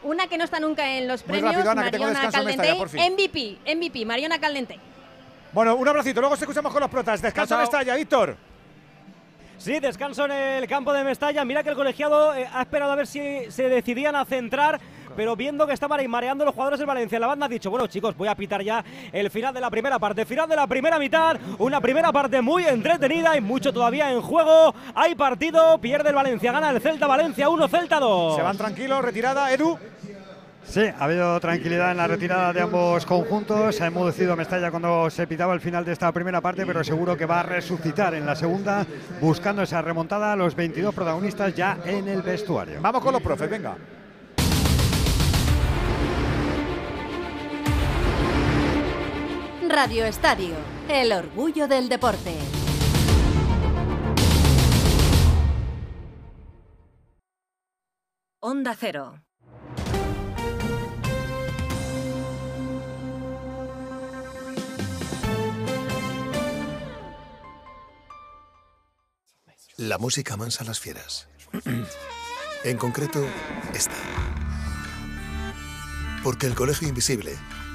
una 0.04 0.28
que 0.28 0.38
no 0.38 0.44
está 0.44 0.60
nunca 0.60 0.88
en 0.98 1.08
los 1.08 1.22
Muy 1.28 1.40
premios, 1.40 1.56
rápido, 1.56 1.72
Ana, 1.72 1.84
que 1.86 1.92
tengo 1.92 2.06
Mariona 2.06 2.88
fin. 2.88 3.14
MVP, 3.14 3.58
MVP, 3.76 4.06
Mariona 4.06 4.40
Caldentey. 4.40 4.80
Bueno, 5.52 5.76
un 5.76 5.88
abracito, 5.88 6.20
luego 6.20 6.36
se 6.36 6.44
escuchamos 6.44 6.72
con 6.72 6.82
los 6.82 6.90
protas. 6.90 7.22
Descanso 7.22 7.56
Chao, 7.56 7.62
en 7.62 7.68
chao. 7.68 7.80
Mestalla, 7.80 7.96
Víctor. 7.96 8.38
Sí, 9.58 9.80
descanso 9.80 10.26
en 10.26 10.32
el 10.32 10.68
campo 10.68 10.92
de 10.94 11.04
Mestalla. 11.04 11.44
Mira 11.46 11.64
que 11.64 11.70
el 11.70 11.76
colegiado 11.76 12.36
eh, 12.36 12.48
ha 12.52 12.62
esperado 12.62 12.92
a 12.92 12.96
ver 12.96 13.08
si 13.08 13.50
se 13.50 13.70
decidían 13.70 14.16
a 14.16 14.26
centrar, 14.26 14.80
pero 15.16 15.36
viendo 15.36 15.66
que 15.66 15.74
estaban 15.74 16.00
ahí 16.00 16.08
mareando 16.08 16.46
los 16.46 16.54
jugadores 16.54 16.80
del 16.80 16.88
Valencia, 16.88 17.20
la 17.20 17.28
banda 17.28 17.46
ha 17.46 17.50
dicho, 17.50 17.70
bueno 17.70 17.88
chicos, 17.88 18.16
voy 18.16 18.28
a 18.28 18.36
pitar 18.36 18.62
ya 18.62 18.84
el 19.12 19.30
final 19.30 19.54
de 19.54 19.62
la 19.62 19.70
primera 19.70 20.00
parte, 20.00 20.26
final 20.26 20.48
de 20.48 20.56
la 20.56 20.68
primera 20.68 21.00
mitad, 21.00 21.38
una 21.60 21.82
primera 21.82 22.12
parte 22.12 22.42
muy 22.42 22.66
entretenida 22.66 23.38
y 23.38 23.42
mucho 23.42 23.74
todavía 23.74 24.12
en 24.12 24.22
juego. 24.22 24.74
Hay 24.94 25.16
partido, 25.16 25.78
pierde 25.80 26.10
el 26.10 26.16
Valencia, 26.16 26.52
gana 26.52 26.70
el 26.70 26.82
Celta 26.82 27.08
Valencia 27.08 27.50
1, 27.50 27.68
Celta 27.68 28.00
2. 28.00 28.36
Se 28.36 28.42
van 28.42 28.58
tranquilos, 28.58 29.04
retirada, 29.04 29.52
Edu. 29.52 29.78
Sí, 30.68 30.82
ha 30.82 31.04
habido 31.04 31.40
tranquilidad 31.40 31.92
en 31.92 31.98
la 31.98 32.08
retirada 32.08 32.52
de 32.52 32.62
ambos 32.62 33.06
conjuntos. 33.06 33.80
Ha 33.80 33.86
enmudecido 33.86 34.36
Mestalla 34.36 34.72
cuando 34.72 35.10
se 35.10 35.28
pitaba 35.28 35.54
el 35.54 35.62
final 35.62 35.86
de 35.86 35.94
esta 35.94 36.12
primera 36.12 36.42
parte, 36.42 36.66
pero 36.66 36.84
seguro 36.84 37.16
que 37.16 37.26
va 37.26 37.42
a 37.42 37.44
resucitar 37.44 38.16
en 38.16 38.26
la 38.26 38.36
segunda, 38.36 38.86
buscando 39.22 39.62
esa 39.62 39.82
remontada 39.82 40.34
a 40.34 40.36
los 40.36 40.56
22 40.56 40.94
protagonistas 40.94 41.54
ya 41.54 41.78
en 41.86 42.08
el 42.08 42.24
vestuario. 42.24 42.80
Vamos 42.82 43.02
con 43.02 43.14
los 43.14 43.22
profes, 43.22 43.50
venga. 43.50 43.76
Radio 49.70 50.06
Estadio, 50.06 50.56
el 50.90 51.12
orgullo 51.12 51.68
del 51.68 51.90
deporte. 51.90 52.38
Onda 58.40 58.76
Cero. 58.80 59.22
La 69.78 69.98
música 69.98 70.38
mansa 70.38 70.64
a 70.64 70.68
las 70.68 70.80
fieras. 70.80 71.28
en 72.64 72.78
concreto, 72.78 73.26
esta. 73.74 73.96
Porque 76.24 76.46
El 76.48 76.56
Colegio 76.56 76.88
Invisible 76.88 77.36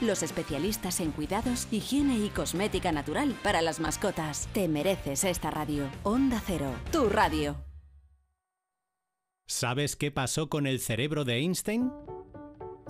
Los 0.00 0.22
especialistas 0.22 1.00
en 1.00 1.12
cuidados, 1.12 1.68
higiene 1.70 2.16
y 2.16 2.30
cosmética 2.30 2.92
natural 2.92 3.34
para 3.42 3.60
las 3.60 3.78
mascotas. 3.78 4.48
Te 4.54 4.68
mereces 4.68 5.24
esta 5.24 5.50
radio. 5.50 5.84
Onda 6.02 6.42
Cero, 6.46 6.72
tu 6.90 7.08
radio. 7.08 7.56
¿Sabes 9.46 9.96
qué 9.96 10.10
pasó 10.10 10.48
con 10.48 10.66
el 10.66 10.80
cerebro 10.80 11.24
de 11.24 11.38
Einstein? 11.38 11.90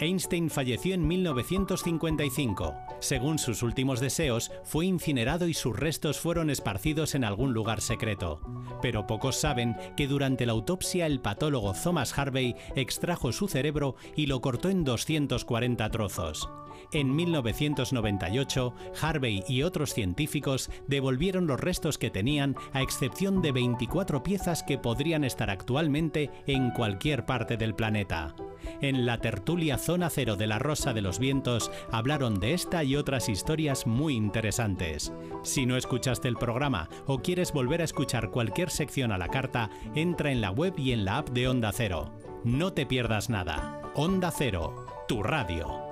Einstein 0.01 0.49
falleció 0.49 0.95
en 0.95 1.07
1955. 1.07 2.75
Según 3.01 3.39
sus 3.39 3.63
últimos 3.63 4.01
deseos, 4.01 4.51
fue 4.65 4.87
incinerado 4.87 5.47
y 5.47 5.55
sus 5.55 5.79
restos 5.79 6.19
fueron 6.19 6.49
esparcidos 6.49 7.15
en 7.15 7.23
algún 7.23 7.53
lugar 7.53 7.83
secreto. 7.83 8.41
Pero 8.81 9.07
pocos 9.07 9.37
saben 9.37 9.77
que 9.97 10.07
durante 10.07 10.47
la 10.47 10.53
autopsia 10.53 11.07
el 11.07 11.21
patólogo 11.21 11.75
Thomas 11.75 12.19
Harvey 12.19 12.57
extrajo 12.77 13.31
su 13.33 13.47
cerebro 13.47 13.95
y 14.17 14.27
lo 14.27 14.41
cortó 14.41 14.71
en 14.71 14.85
240 14.85 15.91
trozos. 15.91 16.49
En 16.93 17.14
1998, 17.14 18.74
Harvey 19.01 19.45
y 19.47 19.62
otros 19.62 19.95
científicos 19.95 20.70
devolvieron 20.88 21.47
los 21.47 21.61
restos 21.61 21.99
que 21.99 22.11
tenían, 22.11 22.57
a 22.72 22.82
excepción 22.82 23.43
de 23.43 23.53
24 23.53 24.22
piezas 24.24 24.64
que 24.64 24.76
podrían 24.76 25.22
estar 25.22 25.51
actualmente 25.51 26.30
en 26.47 26.70
cualquier 26.70 27.26
parte 27.26 27.57
del 27.57 27.74
planeta. 27.74 28.34
En 28.80 29.07
la 29.07 29.18
tertulia 29.18 29.78
Zona 29.78 30.11
Cero 30.11 30.36
de 30.36 30.49
la 30.49 30.59
Rosa 30.59 30.93
de 30.93 31.01
los 31.01 31.18
Vientos 31.18 31.70
hablaron 31.93 32.41
de 32.41 32.55
esta 32.55 32.82
y 32.82 32.97
otras 32.97 33.28
historias 33.28 33.86
muy 33.86 34.16
interesantes. 34.16 35.12
Si 35.43 35.66
no 35.66 35.76
escuchaste 35.76 36.26
el 36.28 36.36
programa 36.36 36.88
o 37.07 37.20
quieres 37.20 37.53
volver 37.53 37.82
a 37.82 37.84
escuchar 37.84 38.30
cualquier 38.30 38.70
sección 38.70 39.12
a 39.12 39.18
la 39.18 39.28
carta, 39.28 39.70
entra 39.95 40.32
en 40.32 40.41
la 40.41 40.51
web 40.51 40.74
y 40.76 40.93
en 40.93 41.05
la 41.05 41.18
app 41.18 41.30
de 41.30 41.49
Onda 41.49 41.70
Cero. 41.72 42.18
No 42.45 42.72
te 42.72 42.84
pierdas 42.84 43.30
nada. 43.30 43.80
Onda 43.95 44.30
Cero, 44.30 44.86
tu 45.07 45.22
radio. 45.22 45.89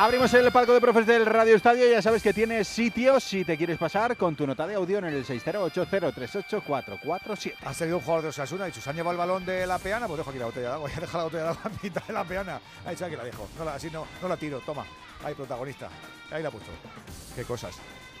Abrimos 0.00 0.32
el 0.32 0.52
palco 0.52 0.72
de 0.72 0.80
profes 0.80 1.08
del 1.08 1.26
Radio 1.26 1.56
Estadio. 1.56 1.90
Ya 1.90 2.00
sabes 2.00 2.22
que 2.22 2.32
tienes 2.32 2.68
sitio 2.68 3.18
si 3.18 3.44
te 3.44 3.56
quieres 3.56 3.78
pasar 3.78 4.16
con 4.16 4.36
tu 4.36 4.46
nota 4.46 4.64
de 4.64 4.76
audio 4.76 4.98
en 4.98 5.06
el 5.06 5.26
608038447. 5.26 7.54
Ha 7.64 7.74
salido 7.74 7.96
un 7.96 8.02
jugador 8.04 8.22
de 8.22 8.28
Osasuna 8.28 8.68
y 8.68 8.70
dicho, 8.70 8.80
¿se 8.80 8.90
han 8.90 8.94
llevado 8.94 9.10
el 9.10 9.18
balón 9.18 9.44
de 9.44 9.66
la 9.66 9.80
peana? 9.80 10.06
Pues 10.06 10.18
dejo 10.18 10.30
aquí 10.30 10.38
la 10.38 10.44
botella 10.44 10.68
de 10.68 10.74
agua. 10.74 10.88
Ya 10.94 11.00
deja 11.00 11.18
la 11.18 11.24
botella 11.24 11.42
de 11.42 11.48
agua 11.48 11.62
a 11.64 11.70
mitad 11.82 12.04
de 12.04 12.12
la 12.12 12.22
peana. 12.22 12.60
Ahí 12.86 12.92
está, 12.92 13.06
aquí 13.06 13.16
la 13.16 13.24
dejo. 13.24 13.48
No 13.58 13.64
la, 13.64 13.74
así 13.74 13.90
no, 13.90 14.06
no 14.22 14.28
la 14.28 14.36
tiro. 14.36 14.60
Toma. 14.60 14.86
Ahí, 15.24 15.34
protagonista. 15.34 15.88
Ahí 16.30 16.44
la 16.44 16.50
he 16.50 16.52
puesto. 16.52 16.70
Qué 17.34 17.42
cosas. 17.42 17.74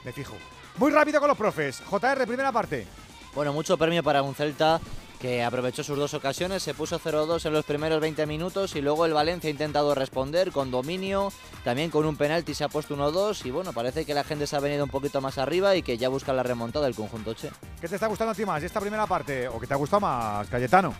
Me 0.04 0.12
fijo. 0.12 0.34
Muy 0.78 0.90
rápido 0.90 1.20
con 1.20 1.28
los 1.28 1.38
profes. 1.38 1.80
JR, 1.88 2.26
primera 2.26 2.50
parte. 2.50 2.88
Bueno, 3.36 3.52
mucho 3.52 3.78
premio 3.78 4.02
para 4.02 4.22
un 4.22 4.34
Celta 4.34 4.80
que 5.18 5.42
aprovechó 5.42 5.82
sus 5.82 5.98
dos 5.98 6.14
ocasiones, 6.14 6.62
se 6.62 6.74
puso 6.74 6.98
0-2 6.98 7.44
en 7.46 7.52
los 7.52 7.64
primeros 7.64 8.00
20 8.00 8.26
minutos 8.26 8.76
y 8.76 8.80
luego 8.80 9.06
el 9.06 9.12
Valencia 9.12 9.48
ha 9.48 9.50
intentado 9.50 9.94
responder 9.94 10.52
con 10.52 10.70
dominio, 10.70 11.32
también 11.64 11.90
con 11.90 12.06
un 12.06 12.16
penalti 12.16 12.54
se 12.54 12.64
ha 12.64 12.68
puesto 12.68 12.96
1-2 12.96 13.44
y 13.46 13.50
bueno, 13.50 13.72
parece 13.72 14.04
que 14.04 14.14
la 14.14 14.24
gente 14.24 14.46
se 14.46 14.56
ha 14.56 14.60
venido 14.60 14.84
un 14.84 14.90
poquito 14.90 15.20
más 15.20 15.38
arriba 15.38 15.76
y 15.76 15.82
que 15.82 15.98
ya 15.98 16.08
busca 16.08 16.32
la 16.32 16.42
remontada 16.42 16.86
del 16.86 16.94
conjunto 16.94 17.34
Che. 17.34 17.50
¿Qué 17.80 17.88
te 17.88 17.96
está 17.96 18.06
gustando 18.06 18.32
a 18.32 18.34
ti 18.34 18.44
más 18.44 18.62
esta 18.62 18.80
primera 18.80 19.06
parte 19.06 19.48
o 19.48 19.58
qué 19.58 19.66
te 19.66 19.74
ha 19.74 19.78
gustado 19.78 20.00
más, 20.00 20.48
Cayetano? 20.48 20.94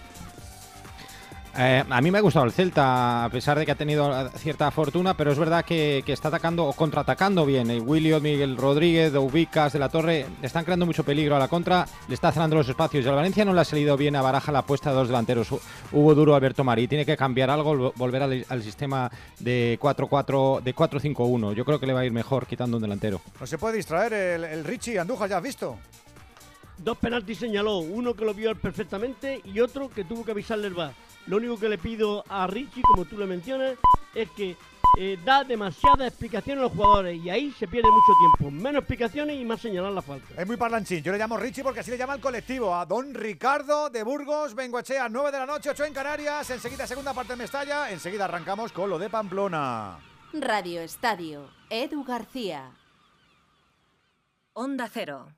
Eh, 1.61 1.83
a 1.91 2.01
mí 2.01 2.13
me 2.13 2.19
ha 2.19 2.21
gustado 2.21 2.45
el 2.45 2.53
Celta, 2.53 3.25
a 3.25 3.29
pesar 3.31 3.59
de 3.59 3.67
que 3.67 3.73
ha 3.73 3.75
tenido 3.75 4.29
cierta 4.37 4.71
fortuna, 4.71 5.15
pero 5.15 5.33
es 5.33 5.39
verdad 5.41 5.65
que, 5.65 6.05
está 6.07 6.29
atacando 6.29 6.65
o 6.65 6.73
contraatacando 6.73 7.45
bien. 7.45 7.69
Eh, 7.69 7.81
William, 7.81 8.23
Miguel 8.23 8.57
Rodríguez, 8.57 9.13
Ubicas, 9.15 9.73
De 9.73 9.81
la 9.81 9.89
Torre, 9.89 10.25
están 10.41 10.65
creando 10.65 10.87
mucho 10.87 11.03
peligro 11.03 11.35
a 11.35 11.41
la 11.41 11.49
contra, 11.49 11.85
le 12.07 12.15
está 12.15 12.31
cerrando 12.31 12.55
los 12.55 12.69
espacios. 12.69 13.05
Y 13.05 13.09
al 13.09 13.17
Valencia 13.17 13.45
no 13.45 13.53
le 13.53 13.61
ha 13.61 13.65
salido 13.65 13.97
bien 13.97 14.15
a 14.15 14.23
Baraja 14.23 14.53
la 14.53 14.61
apuesta 14.61 14.91
de 14.91 14.97
dos 14.97 15.09
delanteros. 15.09 15.49
Hugo 15.91 16.15
Duro, 16.15 16.37
Alberto 16.37 16.63
Marí. 16.63 16.87
Tiene 16.87 17.05
que 17.05 17.17
cambiar 17.17 17.51
algo, 17.51 17.93
volver 17.97 18.23
al, 18.23 18.63
sistema 18.63 19.11
de 19.41 19.79
4-4, 19.81 20.63
de 20.63 20.77
4-5-1. 20.77 21.55
Yo 21.55 21.65
creo 21.65 21.81
que 21.81 21.87
le 21.87 21.93
va 21.93 22.01
a 22.01 22.05
ir 22.05 22.13
mejor 22.13 22.47
quitando 22.47 22.77
un 22.77 22.83
delantero. 22.85 23.21
No 23.41 23.47
se 23.49 23.59
puede 23.59 23.79
distraer 23.79 24.13
el 24.13 24.65
Richie 24.65 25.01
Andújar, 25.01 25.29
¿ya 25.29 25.39
has 25.39 25.43
visto? 25.43 25.77
Dos 26.79 26.97
penaltis 26.99 27.39
señaló, 27.39 27.79
uno 27.79 28.15
que 28.15 28.25
lo 28.25 28.33
vio 28.33 28.55
perfectamente 28.55 29.41
y 29.45 29.61
otro 29.61 29.91
que 29.91 30.05
tuvo 30.05 30.25
que 30.25 30.31
avisarle 30.31 30.69
el 30.69 30.75
VAR. 30.75 30.95
Lo 31.27 31.37
único 31.37 31.59
que 31.59 31.69
le 31.69 31.77
pido 31.77 32.25
a 32.29 32.47
Richie, 32.47 32.83
como 32.83 33.05
tú 33.05 33.19
le 33.19 33.27
mencionas, 33.27 33.77
es 34.15 34.31
que 34.31 34.57
eh, 34.97 35.19
da 35.25 35.45
demasiadas 35.45 36.09
explicaciones 36.09 36.61
a 36.61 36.65
los 36.65 36.73
jugadores 36.73 37.23
y 37.23 37.29
ahí 37.29 37.53
se 37.59 37.69
pierde 37.69 37.91
mucho 37.91 38.13
tiempo. 38.19 38.51
Menos 38.51 38.81
explicaciones 38.81 39.37
y 39.37 39.45
más 39.45 39.61
señalar 39.61 39.93
la 39.93 40.03
falta. 40.03 40.41
Es 40.41 40.47
muy 40.47 40.57
parlanchín. 40.57 41.03
Yo 41.03 41.13
le 41.13 41.19
llamo 41.19 41.37
Richie 41.37 41.63
porque 41.63 41.81
así 41.81 41.91
le 41.91 41.99
llama 41.99 42.15
el 42.15 42.21
colectivo. 42.21 42.75
A 42.75 42.87
don 42.87 43.13
Ricardo 43.13 43.91
de 43.91 44.03
Burgos, 44.03 44.55
Bengoechea, 44.55 45.09
9 45.09 45.31
de 45.31 45.39
la 45.39 45.47
noche, 45.47 45.71
8 45.71 45.85
en 45.85 45.93
Canarias. 45.93 46.49
Enseguida, 46.51 46.87
segunda 46.87 47.13
parte 47.13 47.35
de 47.35 47.37
Mestalla. 47.37 47.91
Enseguida 47.91 48.25
arrancamos 48.25 48.73
con 48.73 48.89
lo 48.89 48.99
de 48.99 49.11
Pamplona. 49.11 49.99
Radio 50.33 50.81
Estadio, 50.81 51.51
Edu 51.71 52.05
García. 52.05 52.73
Onda 54.53 54.89
Cero. 54.93 55.38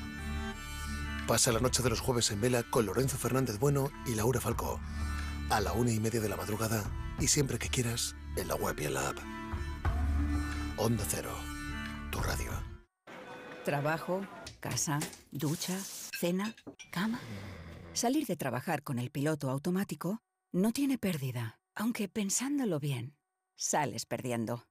Pasa 1.27 1.51
la 1.51 1.59
noche 1.59 1.81
de 1.83 1.89
los 1.89 2.01
jueves 2.01 2.31
en 2.31 2.41
vela 2.41 2.63
con 2.63 2.85
Lorenzo 2.85 3.17
Fernández 3.17 3.57
Bueno 3.59 3.89
y 4.05 4.15
Laura 4.15 4.41
Falcó. 4.41 4.79
A 5.49 5.61
la 5.61 5.71
una 5.73 5.91
y 5.91 5.99
media 5.99 6.19
de 6.19 6.29
la 6.29 6.35
madrugada 6.35 6.83
y 7.19 7.27
siempre 7.27 7.59
que 7.59 7.69
quieras 7.69 8.15
en 8.35 8.47
la 8.47 8.55
web 8.55 8.75
y 8.79 8.85
en 8.85 8.93
la 8.95 9.09
app. 9.09 9.17
Onda 10.77 11.05
Cero, 11.07 11.33
tu 12.11 12.19
radio. 12.19 12.51
Trabajo, 13.63 14.21
casa, 14.59 14.99
ducha, 15.31 15.77
cena, 16.19 16.55
cama. 16.91 17.19
Salir 17.93 18.25
de 18.25 18.35
trabajar 18.35 18.83
con 18.83 18.97
el 18.99 19.11
piloto 19.11 19.49
automático 19.49 20.21
no 20.51 20.71
tiene 20.71 20.97
pérdida, 20.97 21.59
aunque 21.75 22.09
pensándolo 22.09 22.79
bien, 22.79 23.15
sales 23.55 24.05
perdiendo. 24.05 24.70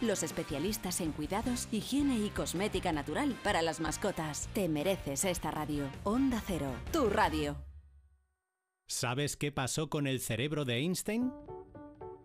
Los 0.00 0.22
especialistas 0.22 1.02
en 1.02 1.12
cuidados, 1.12 1.68
higiene 1.70 2.16
y 2.18 2.30
cosmética 2.30 2.92
natural 2.92 3.36
para 3.44 3.60
las 3.60 3.78
mascotas. 3.80 4.48
Te 4.54 4.68
mereces 4.70 5.26
esta 5.26 5.50
radio. 5.50 5.84
Onda 6.04 6.42
Cero, 6.46 6.72
tu 6.92 7.10
radio. 7.10 7.56
¿Sabes 8.86 9.36
qué 9.36 9.52
pasó 9.52 9.90
con 9.90 10.06
el 10.06 10.20
cerebro 10.20 10.64
de 10.64 10.78
Einstein? 10.78 11.30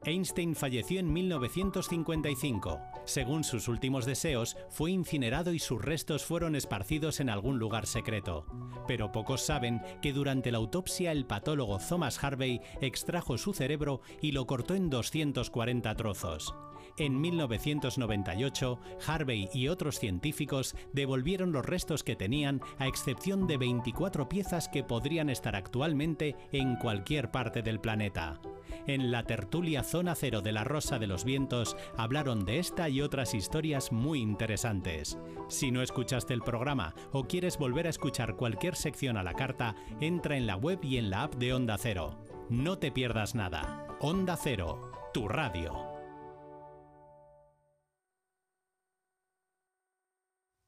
Einstein 0.06 0.56
falleció 0.56 1.00
en 1.00 1.12
1955. 1.12 2.80
Según 3.04 3.44
sus 3.44 3.68
últimos 3.68 4.06
deseos, 4.06 4.56
fue 4.70 4.92
incinerado 4.92 5.52
y 5.52 5.60
sus 5.60 5.82
restos 5.82 6.24
fueron 6.24 6.56
esparcidos 6.56 7.20
en 7.20 7.30
algún 7.30 7.60
lugar 7.60 7.86
secreto. 7.86 8.46
Pero 8.88 9.12
pocos 9.12 9.42
saben 9.42 9.82
que 10.02 10.14
durante 10.14 10.52
la 10.52 10.60
autopsia 10.60 11.12
el 11.12 11.26
patólogo 11.26 11.80
Thomas 11.80 12.24
Harvey 12.24 12.62
extrajo 12.80 13.38
su 13.38 13.54
cerebro 13.54 14.00
y 14.22 14.32
lo 14.32 14.48
cortó 14.48 14.74
en 14.74 14.90
240 14.90 15.96
trozos. 15.96 16.56
En 16.98 17.20
1998, 17.20 18.80
Harvey 19.06 19.50
y 19.54 19.68
otros 19.68 20.00
científicos 20.00 20.76
devolvieron 20.94 21.52
los 21.52 21.66
restos 21.66 22.04
que 22.04 22.16
tenían, 22.16 22.62
a 22.78 22.88
excepción 22.88 23.48
de 23.48 23.58
24 23.58 24.30
piezas 24.30 24.70
que 24.70 24.84
podrían 24.84 25.30
estar 25.30 25.58
actualmente 25.58 26.38
en 26.54 26.78
cualquier 26.78 27.32
parte 27.32 27.62
del 27.62 27.82
planeta. 27.82 28.40
En 28.88 29.12
la 29.12 29.24
tertulia 29.24 29.84
Zona 29.84 30.16
Cero 30.16 30.42
de 30.42 30.54
la 30.54 30.64
Rosa 30.64 30.98
de 30.98 31.08
los 31.08 31.26
Vientos 31.26 31.76
hablaron 31.98 32.46
de 32.46 32.60
esta 32.60 32.88
y 32.88 33.02
otras 33.02 33.34
historias 33.34 33.92
muy 33.92 34.22
interesantes. 34.22 35.18
Si 35.50 35.72
no 35.72 35.82
escuchaste 35.82 36.34
el 36.34 36.42
programa 36.42 36.94
o 37.12 37.26
quieres 37.26 37.58
volver 37.58 37.88
a 37.88 37.90
escuchar 37.90 38.36
cualquier 38.36 38.76
sección 38.76 39.18
a 39.18 39.24
la 39.24 39.34
carta, 39.34 39.76
entra 40.00 40.38
en 40.38 40.48
la 40.48 40.56
web 40.56 40.80
y 40.84 40.98
en 40.98 41.10
la 41.10 41.24
app 41.24 41.36
de 41.36 41.54
Onda 41.54 41.78
Cero. 41.78 42.24
No 42.50 42.78
te 42.78 42.92
pierdas 42.92 43.36
nada. 43.36 43.88
Onda 44.00 44.38
Cero, 44.42 44.92
tu 45.14 45.28
radio. 45.28 45.95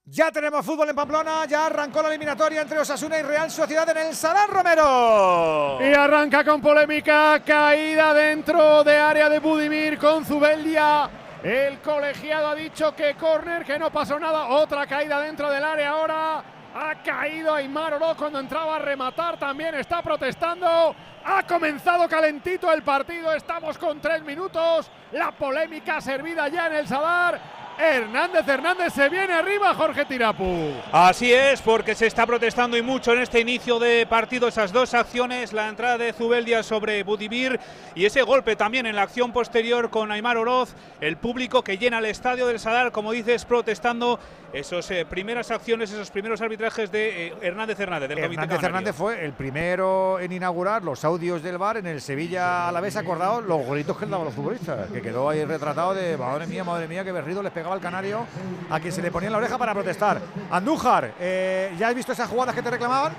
Ya 0.09 0.31
tenemos 0.31 0.65
fútbol 0.65 0.87
en 0.87 0.95
Pamplona, 0.95 1.43
ya 1.47 1.65
arrancó 1.65 2.01
la 2.01 2.07
eliminatoria 2.07 2.61
entre 2.61 2.79
Osasuna 2.79 3.19
y 3.19 3.23
Real 3.23 3.51
Sociedad 3.51 3.89
en 3.89 3.97
el 3.97 4.15
Salán 4.15 4.49
Romero. 4.49 5.79
Y 5.81 5.93
arranca 5.93 6.45
con 6.45 6.61
polémica, 6.61 7.43
caída 7.43 8.13
dentro 8.13 8.85
de 8.85 8.95
área 8.95 9.27
de 9.27 9.39
Budimir 9.39 9.97
con 9.97 10.23
Zubeldia. 10.23 11.09
El 11.43 11.79
colegiado 11.79 12.47
ha 12.47 12.55
dicho 12.55 12.95
que 12.95 13.15
córner, 13.15 13.65
que 13.65 13.77
no 13.77 13.91
pasó 13.91 14.17
nada, 14.17 14.45
otra 14.47 14.87
caída 14.87 15.19
dentro 15.19 15.51
del 15.51 15.65
área 15.65 15.89
ahora. 15.89 16.43
Ha 16.73 17.03
caído 17.03 17.53
Aymar 17.53 17.95
Oro 17.95 18.15
cuando 18.15 18.39
entraba 18.39 18.77
a 18.77 18.79
rematar. 18.79 19.37
También 19.37 19.75
está 19.75 20.01
protestando. 20.01 20.95
Ha 21.25 21.43
comenzado 21.43 22.07
calentito 22.07 22.71
el 22.71 22.81
partido. 22.81 23.33
Estamos 23.33 23.77
con 23.77 23.99
tres 23.99 24.23
minutos. 24.23 24.89
La 25.11 25.31
polémica 25.31 25.99
servida 25.99 26.47
ya 26.47 26.67
en 26.67 26.75
el 26.75 26.87
Sadar. 26.87 27.56
Hernández 27.79 28.47
Hernández 28.47 28.93
se 28.93 29.07
viene 29.07 29.33
arriba, 29.33 29.73
Jorge 29.75 30.03
Tirapu. 30.05 30.73
Así 30.91 31.31
es, 31.31 31.61
porque 31.61 31.93
se 31.93 32.07
está 32.07 32.25
protestando 32.25 32.75
y 32.75 32.81
mucho 32.81 33.13
en 33.13 33.19
este 33.19 33.39
inicio 33.39 33.77
de 33.77 34.07
partido 34.07 34.47
esas 34.47 34.73
dos 34.73 34.95
acciones, 34.95 35.53
la 35.53 35.69
entrada 35.69 35.99
de 35.99 36.11
Zubeldia 36.11 36.63
sobre 36.63 37.03
Budimir 37.03 37.59
y 37.93 38.05
ese 38.05 38.23
golpe 38.23 38.55
también 38.55 38.87
en 38.87 38.95
la 38.95 39.03
acción 39.03 39.31
posterior 39.31 39.91
con 39.91 40.11
Aymar 40.11 40.37
Oroz, 40.37 40.73
el 41.01 41.17
público 41.17 41.63
que 41.63 41.77
llena 41.77 41.99
el 41.99 42.05
estadio 42.05 42.47
del 42.47 42.59
Sadar, 42.59 42.91
como 42.91 43.11
dices, 43.11 43.45
protestando 43.45 44.19
esas 44.53 44.89
eh, 44.91 45.05
primeras 45.05 45.51
acciones, 45.51 45.91
esos 45.91 46.09
primeros 46.11 46.41
arbitrajes 46.41 46.91
de 46.91 47.27
eh, 47.27 47.33
Hernández 47.41 47.79
Hernández, 47.79 48.09
del 48.09 48.21
Comité 48.21 48.33
Hernández 48.33 48.59
Canario. 48.59 48.77
Hernández 48.77 48.95
fue 48.95 49.25
el 49.25 49.33
primero 49.33 50.19
en 50.19 50.31
inaugurar 50.31 50.83
los 50.83 51.03
audios 51.03 51.43
del 51.43 51.57
bar 51.57 51.77
en 51.77 51.87
el 51.87 52.01
Sevilla 52.01 52.67
a 52.67 52.71
la 52.71 52.81
vez 52.81 52.95
acordado 52.95 53.41
los 53.41 53.67
gritos 53.67 53.97
que 53.97 54.05
le 54.05 54.11
daban 54.11 54.25
los 54.25 54.33
futbolistas, 54.33 54.89
que 54.89 55.01
quedó 55.01 55.29
ahí 55.29 55.43
retratado 55.43 55.93
de 55.93 56.17
madre 56.17 56.47
mía, 56.47 56.63
madre 56.63 56.87
mía, 56.87 57.03
que 57.03 57.11
berrido 57.11 57.43
les 57.43 57.51
pegaba 57.51 57.75
al 57.75 57.81
canario 57.81 58.25
a 58.69 58.79
quien 58.79 58.93
se 58.93 59.01
le 59.01 59.11
ponía 59.11 59.27
en 59.27 59.33
la 59.33 59.39
oreja 59.39 59.57
para 59.57 59.73
protestar. 59.73 60.21
Andújar, 60.49 61.13
eh, 61.19 61.73
¿ya 61.77 61.89
has 61.89 61.95
visto 61.95 62.11
esas 62.11 62.29
jugadas 62.29 62.55
que 62.55 62.61
te 62.61 62.71
reclamaban? 62.71 63.13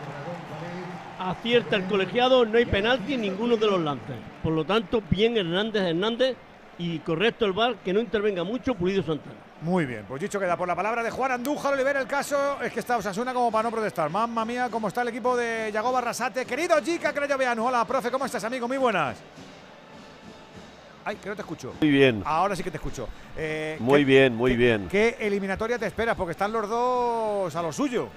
Acierta 1.18 1.76
el 1.76 1.84
colegiado, 1.84 2.44
no 2.44 2.58
hay 2.58 2.64
penalti 2.64 3.14
en 3.14 3.22
ninguno 3.22 3.56
de 3.56 3.66
los 3.66 3.80
lances. 3.80 4.16
Por 4.42 4.52
lo 4.52 4.64
tanto, 4.64 5.02
bien 5.10 5.36
Hernández 5.36 5.82
Hernández 5.82 6.36
y 6.78 6.98
correcto 7.00 7.44
el 7.44 7.52
bar, 7.52 7.76
que 7.84 7.92
no 7.92 8.00
intervenga 8.00 8.44
mucho 8.44 8.74
Pulido 8.74 9.02
Santana. 9.02 9.34
Muy 9.60 9.84
bien, 9.86 10.04
pues 10.06 10.20
dicho 10.22 10.38
queda 10.38 10.56
por 10.56 10.68
la 10.68 10.76
palabra 10.76 11.02
de 11.02 11.10
Juan 11.10 11.32
Andújar 11.32 11.74
Olivera. 11.74 12.00
El 12.00 12.06
caso 12.06 12.62
es 12.62 12.72
que 12.72 12.78
está 12.78 12.96
Osasuna 12.96 13.34
como 13.34 13.50
para 13.50 13.64
no 13.64 13.72
protestar. 13.72 14.08
Mamma 14.08 14.44
mía, 14.44 14.68
cómo 14.70 14.86
está 14.86 15.02
el 15.02 15.08
equipo 15.08 15.36
de 15.36 15.70
Yagoba 15.72 15.98
Arrasate. 15.98 16.46
Querido 16.46 16.80
Jica 16.80 17.12
Crayoveanu. 17.12 17.66
Hola, 17.66 17.84
profe, 17.84 18.10
¿cómo 18.10 18.24
estás, 18.24 18.44
amigo? 18.44 18.68
Muy 18.68 18.76
buenas. 18.76 19.18
Ay, 21.04 21.16
que 21.16 21.28
no 21.28 21.34
te 21.34 21.42
escucho. 21.42 21.74
Muy 21.80 21.90
bien. 21.90 22.22
Ahora 22.24 22.54
sí 22.54 22.62
que 22.62 22.70
te 22.70 22.76
escucho. 22.76 23.08
Eh, 23.36 23.76
Muy 23.80 24.00
¿qué- 24.00 24.04
bien, 24.04 24.34
muy 24.36 24.52
qué- 24.52 24.56
bien. 24.56 24.88
¿Qué 24.88 25.16
eliminatoria 25.20 25.78
te 25.78 25.86
esperas? 25.86 26.14
Porque 26.16 26.32
están 26.32 26.52
los 26.52 26.68
dos 26.68 27.56
a 27.56 27.62
lo 27.62 27.72
suyo. 27.72 28.08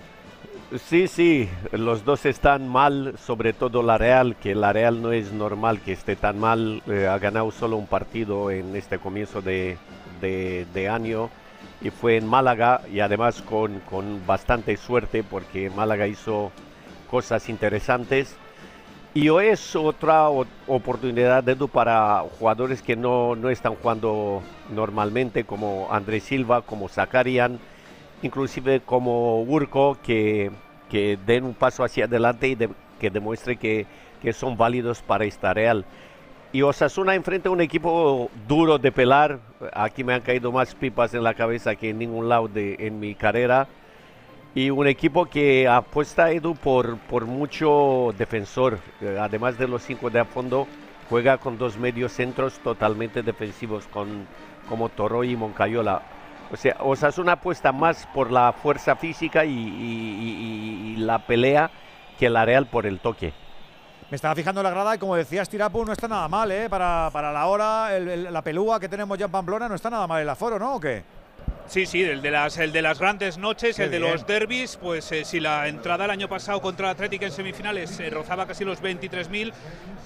Sí, 0.79 1.07
sí, 1.09 1.49
los 1.73 2.05
dos 2.05 2.25
están 2.25 2.65
mal, 2.67 3.15
sobre 3.17 3.51
todo 3.53 3.83
la 3.83 3.97
Real, 3.97 4.37
que 4.37 4.55
la 4.55 4.71
Real 4.71 5.01
no 5.01 5.11
es 5.11 5.33
normal 5.33 5.81
que 5.81 5.91
esté 5.91 6.15
tan 6.15 6.39
mal. 6.39 6.81
eh, 6.87 7.07
ha 7.07 7.19
ganado 7.19 7.51
solo 7.51 7.75
un 7.75 7.87
partido 7.87 8.49
en 8.51 8.73
este 8.77 8.97
comienzo 8.97 9.41
de, 9.41 9.79
de- 10.21 10.65
año 10.89 11.29
y 11.81 11.89
fue 11.89 12.15
en 12.15 12.25
Málaga 12.25 12.81
y 12.89 13.01
además 13.01 13.41
con, 13.41 13.81
con 13.81 14.25
bastante 14.25 14.77
suerte 14.77 15.23
porque 15.25 15.69
Málaga 15.69 16.07
hizo 16.07 16.53
cosas 17.05 17.49
interesantes. 17.49 18.39
Y 19.13 19.27
es 19.41 19.75
otra 19.75 20.29
oportunidad 20.29 21.47
Edu, 21.49 21.67
para 21.67 22.21
jugadores 22.39 22.81
que 22.81 22.95
no, 22.95 23.35
no 23.35 23.49
están 23.49 23.75
jugando 23.75 24.41
normalmente, 24.69 25.43
como 25.45 25.89
Andrés 25.91 26.23
Silva, 26.23 26.61
como 26.61 26.87
Zakarian, 26.87 27.59
inclusive 28.21 28.81
como 28.81 29.41
Urco, 29.41 29.97
que, 30.03 30.51
que 30.89 31.17
den 31.25 31.43
un 31.43 31.53
paso 31.53 31.83
hacia 31.83 32.05
adelante 32.05 32.47
y 32.47 32.57
que 32.99 33.09
demuestre 33.09 33.57
que, 33.57 33.85
que 34.21 34.33
son 34.33 34.57
válidos 34.57 35.01
para 35.01 35.25
esta 35.25 35.53
Real. 35.53 35.85
Y 36.53 36.63
Osasuna 36.63 37.15
enfrenta 37.15 37.47
a 37.47 37.51
un 37.53 37.61
equipo 37.61 38.29
duro 38.45 38.77
de 38.77 38.91
pelar. 38.91 39.39
Aquí 39.73 40.03
me 40.03 40.13
han 40.13 40.21
caído 40.21 40.51
más 40.51 40.75
pipas 40.75 41.13
en 41.13 41.23
la 41.23 41.33
cabeza 41.33 41.75
que 41.75 41.91
en 41.91 41.99
ningún 41.99 42.27
lado 42.27 42.49
de, 42.49 42.75
en 42.79 42.99
mi 42.99 43.15
carrera. 43.15 43.67
Y 44.53 44.69
un 44.69 44.85
equipo 44.85 45.27
que 45.27 45.65
apuesta 45.65 46.29
Edu 46.29 46.55
por, 46.55 46.97
por 46.97 47.25
mucho 47.25 48.13
defensor. 48.17 48.79
Además 49.17 49.57
de 49.57 49.65
los 49.69 49.81
cinco 49.81 50.09
de 50.09 50.19
a 50.19 50.25
fondo, 50.25 50.67
juega 51.09 51.37
con 51.37 51.57
dos 51.57 51.77
medios 51.77 52.11
centros 52.11 52.59
totalmente 52.59 53.23
defensivos, 53.23 53.87
con, 53.87 54.27
como 54.67 54.89
Toroy 54.89 55.31
y 55.31 55.35
Moncayola. 55.37 56.01
O 56.51 56.57
sea, 56.57 56.75
Osasuna 56.81 57.33
apuesta 57.33 57.71
más 57.71 58.07
por 58.13 58.29
la 58.29 58.51
fuerza 58.51 58.95
física 58.95 59.45
y, 59.45 60.95
la 60.97 61.25
pelea 61.25 61.71
que 62.19 62.29
la 62.29 62.45
Real 62.45 62.67
por 62.67 62.85
el 62.85 62.99
toque. 62.99 63.33
Me 64.09 64.15
estaba 64.15 64.35
fijando 64.35 64.59
en 64.59 64.65
la 64.65 64.71
grada 64.71 64.95
y 64.95 64.97
como 64.97 65.15
decías, 65.15 65.47
Tirapu 65.47 65.85
no 65.85 65.93
está 65.93 66.07
nada 66.07 66.27
mal, 66.27 66.51
¿eh? 66.51 66.69
Para, 66.69 67.09
para 67.13 67.31
la 67.31 67.47
hora, 67.47 67.97
la 67.99 68.41
pelúa 68.41 68.79
que 68.79 68.89
tenemos 68.89 69.17
ya 69.17 69.25
en 69.25 69.31
Pamplona, 69.31 69.69
no 69.69 69.75
está 69.75 69.89
nada 69.89 70.05
mal 70.05 70.21
el 70.21 70.29
aforo, 70.29 70.59
¿no? 70.59 70.75
¿O 70.75 70.79
qué? 70.79 71.03
Sí, 71.67 71.85
sí, 71.85 72.03
el 72.03 72.21
de 72.21 72.31
las, 72.31 72.57
el 72.57 72.71
de 72.71 72.81
las 72.81 72.99
grandes 72.99 73.37
noches, 73.37 73.75
Qué 73.77 73.83
el 73.85 73.91
de 73.91 73.99
bien. 73.99 74.11
los 74.11 74.27
derbis, 74.27 74.75
pues 74.75 75.09
eh, 75.11 75.23
si 75.23 75.39
la 75.39 75.67
entrada 75.67 76.05
el 76.05 76.11
año 76.11 76.27
pasado 76.27 76.61
contra 76.61 76.87
el 76.87 76.91
Atlético 76.93 77.25
en 77.25 77.31
semifinales 77.31 77.99
eh, 77.99 78.09
rozaba 78.09 78.45
casi 78.45 78.65
los 78.65 78.81
23.000, 78.81 79.53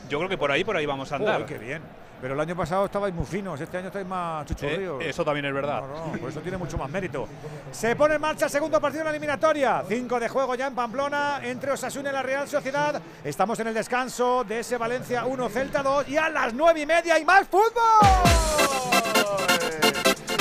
yo 0.09 0.17
creo 0.19 0.29
que 0.29 0.37
por 0.37 0.51
ahí, 0.51 0.63
por 0.63 0.77
ahí 0.77 0.85
vamos 0.85 1.11
a 1.11 1.15
andar. 1.15 1.45
Qué 1.45 1.57
bien. 1.57 1.81
Pero 2.21 2.33
el 2.33 2.39
año 2.39 2.55
pasado 2.55 2.85
estabais 2.85 3.13
muy 3.13 3.25
finos, 3.25 3.59
este 3.59 3.77
año 3.77 3.87
estáis 3.87 4.05
más 4.05 4.45
chuchurríos. 4.45 5.03
Eh, 5.03 5.09
eso 5.09 5.25
también 5.25 5.45
es 5.45 5.53
verdad. 5.53 5.81
No, 5.81 6.13
no, 6.13 6.17
por 6.19 6.29
eso 6.29 6.39
tiene 6.39 6.57
mucho 6.57 6.77
más 6.77 6.89
mérito. 6.89 7.27
Se 7.71 7.95
pone 7.95 8.15
en 8.15 8.21
marcha 8.21 8.45
el 8.45 8.51
segundo 8.51 8.79
partido 8.79 8.99
de 8.99 9.05
la 9.05 9.09
eliminatoria. 9.11 9.83
Cinco 9.87 10.19
de 10.19 10.29
juego 10.29 10.55
ya 10.55 10.67
en 10.67 10.75
Pamplona 10.75 11.41
entre 11.43 11.71
Osasuna 11.71 12.09
y 12.09 12.13
la 12.13 12.23
Real 12.23 12.47
Sociedad. 12.47 13.01
Estamos 13.23 13.59
en 13.59 13.67
el 13.67 13.73
descanso 13.73 14.43
de 14.43 14.59
ese 14.61 14.77
Valencia 14.77 15.25
1 15.25 15.49
Celta 15.49 15.83
2 15.83 16.07
y 16.09 16.17
a 16.17 16.29
las 16.29 16.53
nueve 16.53 16.79
y 16.81 16.85
media 16.85 17.15
hay 17.15 17.25
más 17.25 17.47
fútbol. 17.47 17.71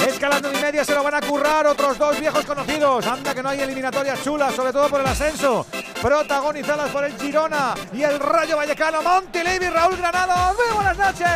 Es 0.07 0.19
que 0.19 0.27
a 0.27 0.29
las 0.29 0.43
nueve 0.43 0.59
y 0.59 0.63
media 0.63 0.85
se 0.85 0.95
lo 0.95 1.03
van 1.03 1.15
a 1.15 1.21
currar 1.23 1.67
otros 1.67 1.97
dos 1.97 2.21
viejos 2.21 2.45
conocidos. 2.45 3.07
Anda 3.07 3.35
que 3.35 3.43
no 3.43 3.49
hay 3.49 3.61
eliminatorias 3.61 4.23
chulas, 4.23 4.55
sobre 4.55 4.71
todo 4.71 4.91
por 4.91 5.01
el 5.01 5.07
ascenso. 5.07 5.67
Protagonizadas 6.03 6.91
por 6.91 7.05
el 7.05 7.19
Girona 7.19 7.75
y 7.91 8.03
el 8.03 8.21
Rayo 8.21 8.59
Vallecano. 8.59 9.01
Montilivi, 9.03 9.71
Raúl 9.71 9.97
Granado. 9.97 10.55
Muy 10.55 10.75
buenas 10.75 10.99
noches. 10.99 11.29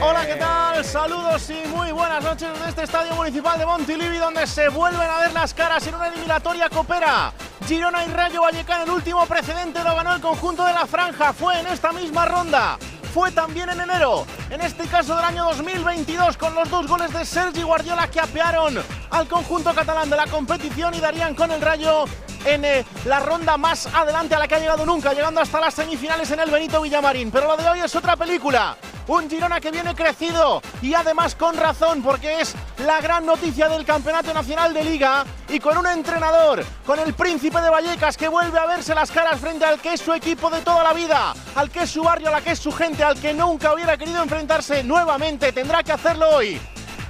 Hola, 0.00 0.26
¿qué 0.26 0.34
tal? 0.34 0.84
Saludos 0.84 1.48
y 1.50 1.68
muy 1.68 1.92
buenas 1.92 2.24
noches 2.24 2.48
desde 2.54 2.68
este 2.70 2.82
estadio 2.82 3.14
municipal 3.14 3.56
de 3.56 3.66
Montilivi, 3.66 4.16
donde 4.18 4.44
se 4.44 4.68
vuelven 4.68 5.08
a 5.08 5.20
ver 5.20 5.32
las 5.32 5.54
caras 5.54 5.86
en 5.86 5.94
una 5.94 6.08
eliminatoria 6.08 6.68
copera. 6.68 7.32
Girona 7.68 8.04
y 8.04 8.08
Rayo 8.08 8.42
Vallecano, 8.42 8.82
el 8.82 8.90
último 8.90 9.26
precedente 9.26 9.84
lo 9.84 9.94
ganó 9.94 10.14
el 10.14 10.20
conjunto 10.20 10.64
de 10.64 10.72
la 10.72 10.86
Franja. 10.86 11.32
Fue 11.32 11.60
en 11.60 11.68
esta 11.68 11.92
misma 11.92 12.24
ronda. 12.24 12.78
Fue 13.12 13.32
también 13.32 13.70
en 13.70 13.80
enero, 13.80 14.26
en 14.50 14.60
este 14.60 14.84
caso 14.84 15.16
del 15.16 15.24
año 15.24 15.44
2022, 15.46 16.36
con 16.36 16.54
los 16.54 16.68
dos 16.70 16.86
goles 16.86 17.12
de 17.12 17.24
Sergi 17.24 17.62
Guardiola 17.62 18.08
que 18.10 18.20
apearon 18.20 18.78
al 19.10 19.26
conjunto 19.26 19.74
catalán 19.74 20.10
de 20.10 20.16
la 20.16 20.26
competición 20.26 20.94
y 20.94 21.00
darían 21.00 21.34
con 21.34 21.50
el 21.50 21.60
Rayo 21.60 22.04
en 22.44 22.64
eh, 22.64 22.84
la 23.04 23.20
ronda 23.20 23.56
más 23.56 23.86
adelante 23.86 24.34
a 24.34 24.38
la 24.38 24.46
que 24.46 24.56
ha 24.56 24.60
llegado 24.60 24.84
nunca, 24.86 25.12
llegando 25.12 25.40
hasta 25.40 25.60
las 25.60 25.74
semifinales 25.74 26.30
en 26.30 26.40
el 26.40 26.50
Benito 26.50 26.80
Villamarín. 26.82 27.30
Pero 27.30 27.46
lo 27.46 27.56
de 27.56 27.68
hoy 27.68 27.80
es 27.80 27.94
otra 27.96 28.16
película. 28.16 28.76
Un 29.08 29.30
Girona 29.30 29.58
que 29.58 29.70
viene 29.70 29.94
crecido 29.94 30.60
y 30.82 30.92
además 30.92 31.34
con 31.34 31.56
razón 31.56 32.02
porque 32.02 32.42
es 32.42 32.54
la 32.84 33.00
gran 33.00 33.24
noticia 33.24 33.66
del 33.66 33.86
Campeonato 33.86 34.34
Nacional 34.34 34.74
de 34.74 34.84
Liga 34.84 35.24
y 35.48 35.58
con 35.60 35.78
un 35.78 35.86
entrenador, 35.86 36.62
con 36.84 36.98
el 36.98 37.14
príncipe 37.14 37.58
de 37.58 37.70
Vallecas 37.70 38.18
que 38.18 38.28
vuelve 38.28 38.58
a 38.58 38.66
verse 38.66 38.94
las 38.94 39.10
caras 39.10 39.40
frente 39.40 39.64
al 39.64 39.80
que 39.80 39.94
es 39.94 40.00
su 40.02 40.12
equipo 40.12 40.50
de 40.50 40.60
toda 40.60 40.84
la 40.84 40.92
vida, 40.92 41.32
al 41.54 41.70
que 41.70 41.84
es 41.84 41.90
su 41.90 42.02
barrio, 42.02 42.28
a 42.28 42.32
la 42.32 42.42
que 42.42 42.50
es 42.50 42.58
su 42.58 42.70
gente, 42.70 42.97
al 43.02 43.20
que 43.20 43.32
nunca 43.32 43.72
hubiera 43.72 43.96
querido 43.96 44.22
enfrentarse 44.22 44.82
nuevamente, 44.82 45.52
tendrá 45.52 45.82
que 45.82 45.92
hacerlo 45.92 46.28
hoy. 46.30 46.60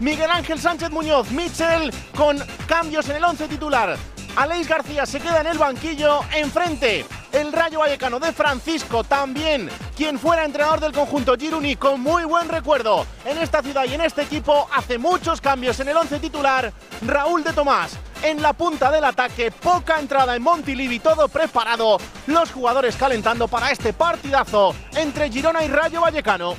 Miguel 0.01 0.31
Ángel 0.31 0.61
Sánchez 0.61 0.91
Muñoz, 0.91 1.31
Mitchell 1.31 1.93
con 2.17 2.39
cambios 2.67 3.09
en 3.09 3.17
el 3.17 3.25
once 3.25 3.49
titular. 3.49 3.97
Aleix 4.37 4.69
García 4.69 5.05
se 5.07 5.21
queda 5.21 5.41
en 5.41 5.49
el 5.49 5.59
banquillo, 5.59 6.21
enfrente 6.35 7.05
el 7.33 7.53
Rayo 7.53 7.81
Vallecano 7.81 8.19
de 8.19 8.33
Francisco, 8.33 9.05
también 9.05 9.69
quien 9.97 10.19
fuera 10.19 10.45
entrenador 10.45 10.81
del 10.81 10.93
conjunto 10.93 11.37
Giruni 11.37 11.77
con 11.77 12.01
muy 12.01 12.25
buen 12.25 12.49
recuerdo 12.49 13.07
en 13.25 13.39
esta 13.39 13.63
ciudad 13.63 13.85
y 13.85 13.95
en 13.95 14.01
este 14.01 14.23
equipo, 14.23 14.69
hace 14.73 14.99
muchos 14.99 15.41
cambios 15.41 15.79
en 15.81 15.89
el 15.89 15.97
once 15.97 16.19
titular, 16.21 16.73
Raúl 17.03 17.45
de 17.45 17.53
Tomás. 17.53 17.99
En 18.23 18.43
la 18.43 18.53
punta 18.53 18.91
del 18.91 19.05
ataque, 19.05 19.53
poca 19.53 20.01
entrada 20.01 20.35
en 20.35 20.43
Montilivi, 20.43 20.99
todo 20.99 21.29
preparado, 21.29 21.99
los 22.27 22.51
jugadores 22.51 22.97
calentando 22.97 23.47
para 23.47 23.71
este 23.71 23.93
partidazo 23.93 24.75
entre 24.97 25.31
Girona 25.31 25.65
y 25.65 25.69
Rayo 25.69 26.01
Vallecano. 26.01 26.57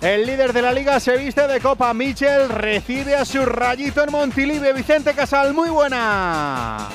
El 0.00 0.26
líder 0.26 0.52
de 0.52 0.62
la 0.62 0.72
liga 0.72 1.00
se 1.00 1.16
viste 1.16 1.46
de 1.46 1.60
copa. 1.60 1.92
Michel 1.92 2.48
recibe 2.48 3.16
a 3.16 3.24
su 3.24 3.44
rayito 3.44 4.02
en 4.02 4.12
Montilivi. 4.12 4.72
Vicente 4.72 5.12
Casal, 5.14 5.54
muy 5.54 5.70
buena. 5.70 6.88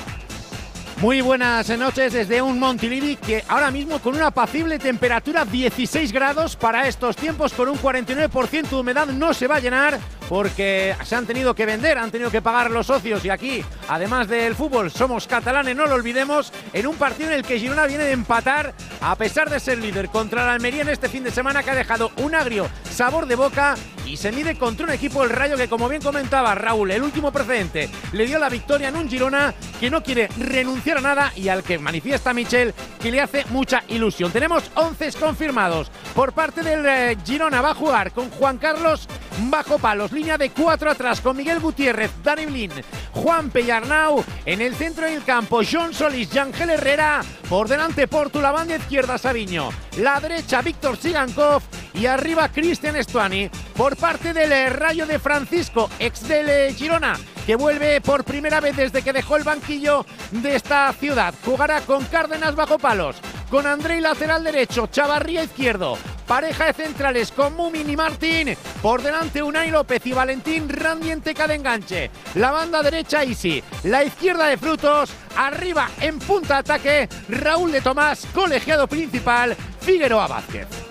Muy 1.00 1.20
buenas 1.20 1.68
noches 1.78 2.12
desde 2.12 2.42
un 2.42 2.58
Montilivi 2.58 3.16
que 3.16 3.44
ahora 3.48 3.70
mismo 3.70 4.00
con 4.00 4.16
una 4.16 4.28
apacible 4.28 4.78
temperatura 4.78 5.44
16 5.44 6.12
grados 6.12 6.56
para 6.56 6.88
estos 6.88 7.14
tiempos 7.14 7.52
con 7.52 7.68
un 7.68 7.78
49% 7.78 8.68
de 8.68 8.76
humedad 8.76 9.06
no 9.06 9.32
se 9.32 9.46
va 9.46 9.56
a 9.56 9.60
llenar 9.60 9.98
porque 10.28 10.94
se 11.04 11.16
han 11.16 11.26
tenido 11.26 11.54
que 11.54 11.66
vender, 11.66 11.98
han 11.98 12.10
tenido 12.10 12.30
que 12.30 12.42
pagar 12.42 12.70
los 12.70 12.86
socios 12.86 13.24
y 13.24 13.30
aquí, 13.30 13.64
además 13.88 14.28
del 14.28 14.54
fútbol, 14.54 14.90
somos 14.90 15.26
catalanes, 15.26 15.74
no 15.74 15.86
lo 15.86 15.94
olvidemos, 15.94 16.52
en 16.72 16.86
un 16.86 16.96
partido 16.96 17.30
en 17.30 17.36
el 17.36 17.44
que 17.44 17.58
Girona 17.58 17.86
viene 17.86 18.04
de 18.04 18.12
empatar 18.12 18.74
a 19.00 19.14
pesar 19.16 19.50
de 19.50 19.60
ser 19.60 19.78
líder 19.78 20.08
contra 20.08 20.44
la 20.44 20.52
Almería 20.52 20.82
en 20.82 20.88
este 20.88 21.08
fin 21.08 21.24
de 21.24 21.30
semana 21.30 21.62
que 21.62 21.70
ha 21.70 21.74
dejado 21.74 22.10
un 22.18 22.34
agrio 22.34 22.68
sabor 22.90 23.26
de 23.26 23.36
boca 23.36 23.74
y 24.04 24.16
se 24.16 24.32
mide 24.32 24.56
contra 24.56 24.86
un 24.86 24.92
equipo 24.92 25.22
el 25.22 25.30
Rayo 25.30 25.56
que, 25.56 25.68
como 25.68 25.88
bien 25.88 26.02
comentaba 26.02 26.54
Raúl, 26.54 26.90
el 26.90 27.02
último 27.02 27.30
precedente 27.30 27.90
le 28.12 28.26
dio 28.26 28.38
la 28.38 28.48
victoria 28.48 28.88
en 28.88 28.96
un 28.96 29.08
Girona 29.08 29.54
que 29.78 29.90
no 29.90 30.02
quiere 30.02 30.28
renunciar 30.38 30.98
a 30.98 31.02
nada 31.02 31.32
y 31.36 31.48
al 31.48 31.62
que 31.62 31.78
manifiesta 31.78 32.32
Michel 32.32 32.74
que 33.00 33.10
le 33.10 33.20
hace 33.20 33.44
mucha 33.50 33.84
ilusión. 33.88 34.32
Tenemos 34.32 34.70
11 34.74 35.12
confirmados 35.20 35.90
por 36.14 36.32
parte 36.32 36.62
del 36.62 36.84
eh, 36.86 37.16
Girona. 37.24 37.60
Va 37.60 37.70
a 37.70 37.74
jugar 37.74 38.12
con 38.12 38.30
Juan 38.30 38.58
Carlos 38.58 39.06
bajo 39.50 39.78
palos, 39.78 40.10
línea 40.18 40.36
de 40.36 40.50
cuatro 40.50 40.90
atrás 40.90 41.20
con 41.20 41.36
Miguel 41.36 41.60
Gutiérrez, 41.60 42.10
Dani 42.24 42.46
Blin, 42.46 42.72
Juan 43.12 43.50
Pellarnau 43.50 44.24
en 44.44 44.60
el 44.60 44.74
centro 44.74 45.06
del 45.06 45.22
campo, 45.22 45.60
John 45.70 45.94
Solís, 45.94 46.28
Yangel 46.32 46.70
Herrera, 46.70 47.22
por 47.48 47.68
delante 47.68 48.08
Portu, 48.08 48.40
la 48.40 48.50
banda 48.50 48.74
izquierda 48.74 49.16
Sabiño, 49.16 49.68
la 49.98 50.18
derecha 50.18 50.60
Víctor 50.60 50.96
Sigankov 50.96 51.62
y 51.94 52.06
arriba 52.06 52.48
Cristian 52.48 52.96
Estuani 52.96 53.48
por 53.76 53.96
parte 53.96 54.32
del 54.32 54.72
Rayo 54.72 55.06
de 55.06 55.20
Francisco, 55.20 55.88
ex 56.00 56.26
del 56.26 56.48
eh, 56.48 56.74
Girona, 56.74 57.16
que 57.48 57.56
vuelve 57.56 58.02
por 58.02 58.24
primera 58.24 58.60
vez 58.60 58.76
desde 58.76 59.00
que 59.00 59.10
dejó 59.10 59.38
el 59.38 59.42
banquillo 59.42 60.04
de 60.32 60.54
esta 60.54 60.92
ciudad. 60.92 61.32
Jugará 61.46 61.80
con 61.80 62.04
Cárdenas 62.04 62.54
bajo 62.54 62.78
palos, 62.78 63.16
con 63.50 63.66
Andrei 63.66 64.02
lateral 64.02 64.44
derecho, 64.44 64.88
Chavarría 64.88 65.44
izquierdo, 65.44 65.96
pareja 66.26 66.66
de 66.66 66.74
centrales 66.74 67.32
con 67.32 67.56
Mumin 67.56 67.88
y 67.88 67.96
Martín, 67.96 68.54
por 68.82 69.00
delante 69.00 69.42
Unai 69.42 69.70
López 69.70 70.04
y 70.04 70.12
Valentín 70.12 70.68
Randy 70.68 71.10
en 71.10 71.22
teca 71.22 71.46
de 71.46 71.54
enganche, 71.54 72.10
la 72.34 72.50
banda 72.50 72.82
derecha 72.82 73.24
Isi, 73.24 73.64
la 73.84 74.04
izquierda 74.04 74.48
de 74.48 74.58
Frutos, 74.58 75.10
arriba 75.34 75.88
en 76.02 76.18
punta 76.18 76.58
ataque 76.58 77.08
Raúl 77.30 77.72
de 77.72 77.80
Tomás, 77.80 78.26
colegiado 78.34 78.86
principal, 78.86 79.56
Figueroa 79.80 80.26
Vázquez. 80.26 80.87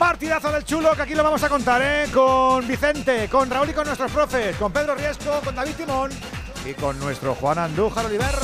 Partidazo 0.00 0.50
del 0.50 0.64
chulo 0.64 0.96
que 0.96 1.02
aquí 1.02 1.14
lo 1.14 1.22
vamos 1.22 1.42
a 1.42 1.48
contar, 1.50 1.82
¿eh? 1.82 2.10
Con 2.10 2.66
Vicente, 2.66 3.28
con 3.28 3.50
Raúl 3.50 3.68
y 3.68 3.74
con 3.74 3.84
nuestros 3.84 4.10
profes, 4.10 4.56
con 4.56 4.72
Pedro 4.72 4.94
Riesco, 4.94 5.42
con 5.44 5.54
David 5.54 5.74
Timón 5.76 6.10
y 6.66 6.72
con 6.72 6.98
nuestro 6.98 7.34
Juan 7.34 7.58
Andújar 7.58 8.06
Oliver. 8.06 8.34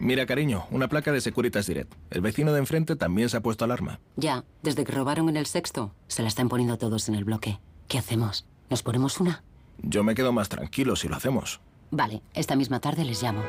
Mira, 0.00 0.26
cariño, 0.26 0.66
una 0.72 0.88
placa 0.88 1.12
de 1.12 1.20
Securitas 1.20 1.66
Direct. 1.68 1.94
El 2.10 2.22
vecino 2.22 2.52
de 2.52 2.58
enfrente 2.58 2.96
también 2.96 3.28
se 3.28 3.36
ha 3.36 3.40
puesto 3.40 3.64
alarma. 3.64 4.00
Ya, 4.16 4.42
desde 4.64 4.84
que 4.84 4.90
robaron 4.90 5.28
en 5.28 5.36
el 5.36 5.46
sexto, 5.46 5.94
se 6.08 6.22
la 6.22 6.28
están 6.28 6.48
poniendo 6.48 6.78
todos 6.78 7.08
en 7.08 7.14
el 7.14 7.24
bloque. 7.24 7.60
¿Qué 7.86 7.98
hacemos? 7.98 8.46
¿Nos 8.68 8.82
ponemos 8.82 9.20
una? 9.20 9.44
Yo 9.78 10.02
me 10.02 10.16
quedo 10.16 10.32
más 10.32 10.48
tranquilo 10.48 10.96
si 10.96 11.06
lo 11.06 11.14
hacemos. 11.14 11.60
Vale, 11.92 12.20
esta 12.34 12.56
misma 12.56 12.80
tarde 12.80 13.04
les 13.04 13.22
llamo. 13.22 13.44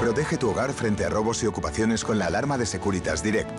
Protege 0.00 0.38
tu 0.38 0.50
hogar 0.50 0.72
frente 0.72 1.04
a 1.04 1.08
robos 1.08 1.42
y 1.42 1.48
ocupaciones 1.48 2.04
con 2.04 2.20
la 2.20 2.26
alarma 2.26 2.56
de 2.56 2.66
Securitas 2.66 3.20
Direct. 3.20 3.50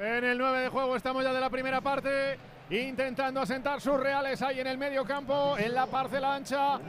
En 0.00 0.24
el 0.24 0.38
9 0.38 0.60
de 0.60 0.70
juego 0.70 0.96
estamos 0.96 1.22
ya 1.22 1.34
de 1.34 1.40
la 1.40 1.50
primera 1.50 1.82
parte. 1.82 2.38
Intentando 2.68 3.40
asentar 3.40 3.80
sus 3.80 3.94
reales 4.00 4.42
ahí 4.42 4.58
en 4.58 4.66
el 4.66 4.76
medio 4.76 5.04
campo, 5.04 5.56
en 5.56 5.72
la 5.72 5.86
parcela 5.86 6.34
ancha. 6.34 6.80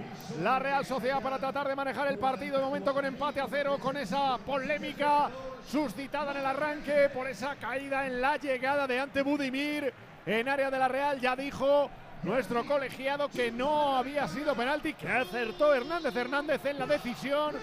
La 0.41 0.57
Real 0.57 0.83
Sociedad 0.83 1.21
para 1.21 1.37
tratar 1.37 1.67
de 1.67 1.75
manejar 1.75 2.07
el 2.07 2.17
partido. 2.17 2.57
De 2.57 2.63
momento 2.63 2.95
con 2.95 3.05
empate 3.05 3.39
a 3.39 3.47
cero, 3.47 3.77
con 3.79 3.95
esa 3.95 4.39
polémica 4.39 5.29
suscitada 5.69 6.31
en 6.31 6.37
el 6.37 6.45
arranque 6.47 7.09
por 7.13 7.27
esa 7.27 7.55
caída 7.57 8.07
en 8.07 8.19
la 8.19 8.37
llegada 8.37 8.87
de 8.87 8.99
Ante 8.99 9.21
Budimir 9.21 9.93
en 10.25 10.49
área 10.49 10.71
de 10.71 10.79
la 10.79 10.87
Real. 10.87 11.19
Ya 11.19 11.35
dijo 11.35 11.91
nuestro 12.23 12.65
colegiado 12.65 13.29
que 13.29 13.51
no 13.51 13.95
había 13.95 14.27
sido 14.27 14.55
penalti, 14.55 14.95
que 14.95 15.07
acertó 15.07 15.75
Hernández 15.75 16.15
Hernández 16.15 16.65
en 16.65 16.79
la 16.79 16.87
decisión. 16.87 17.55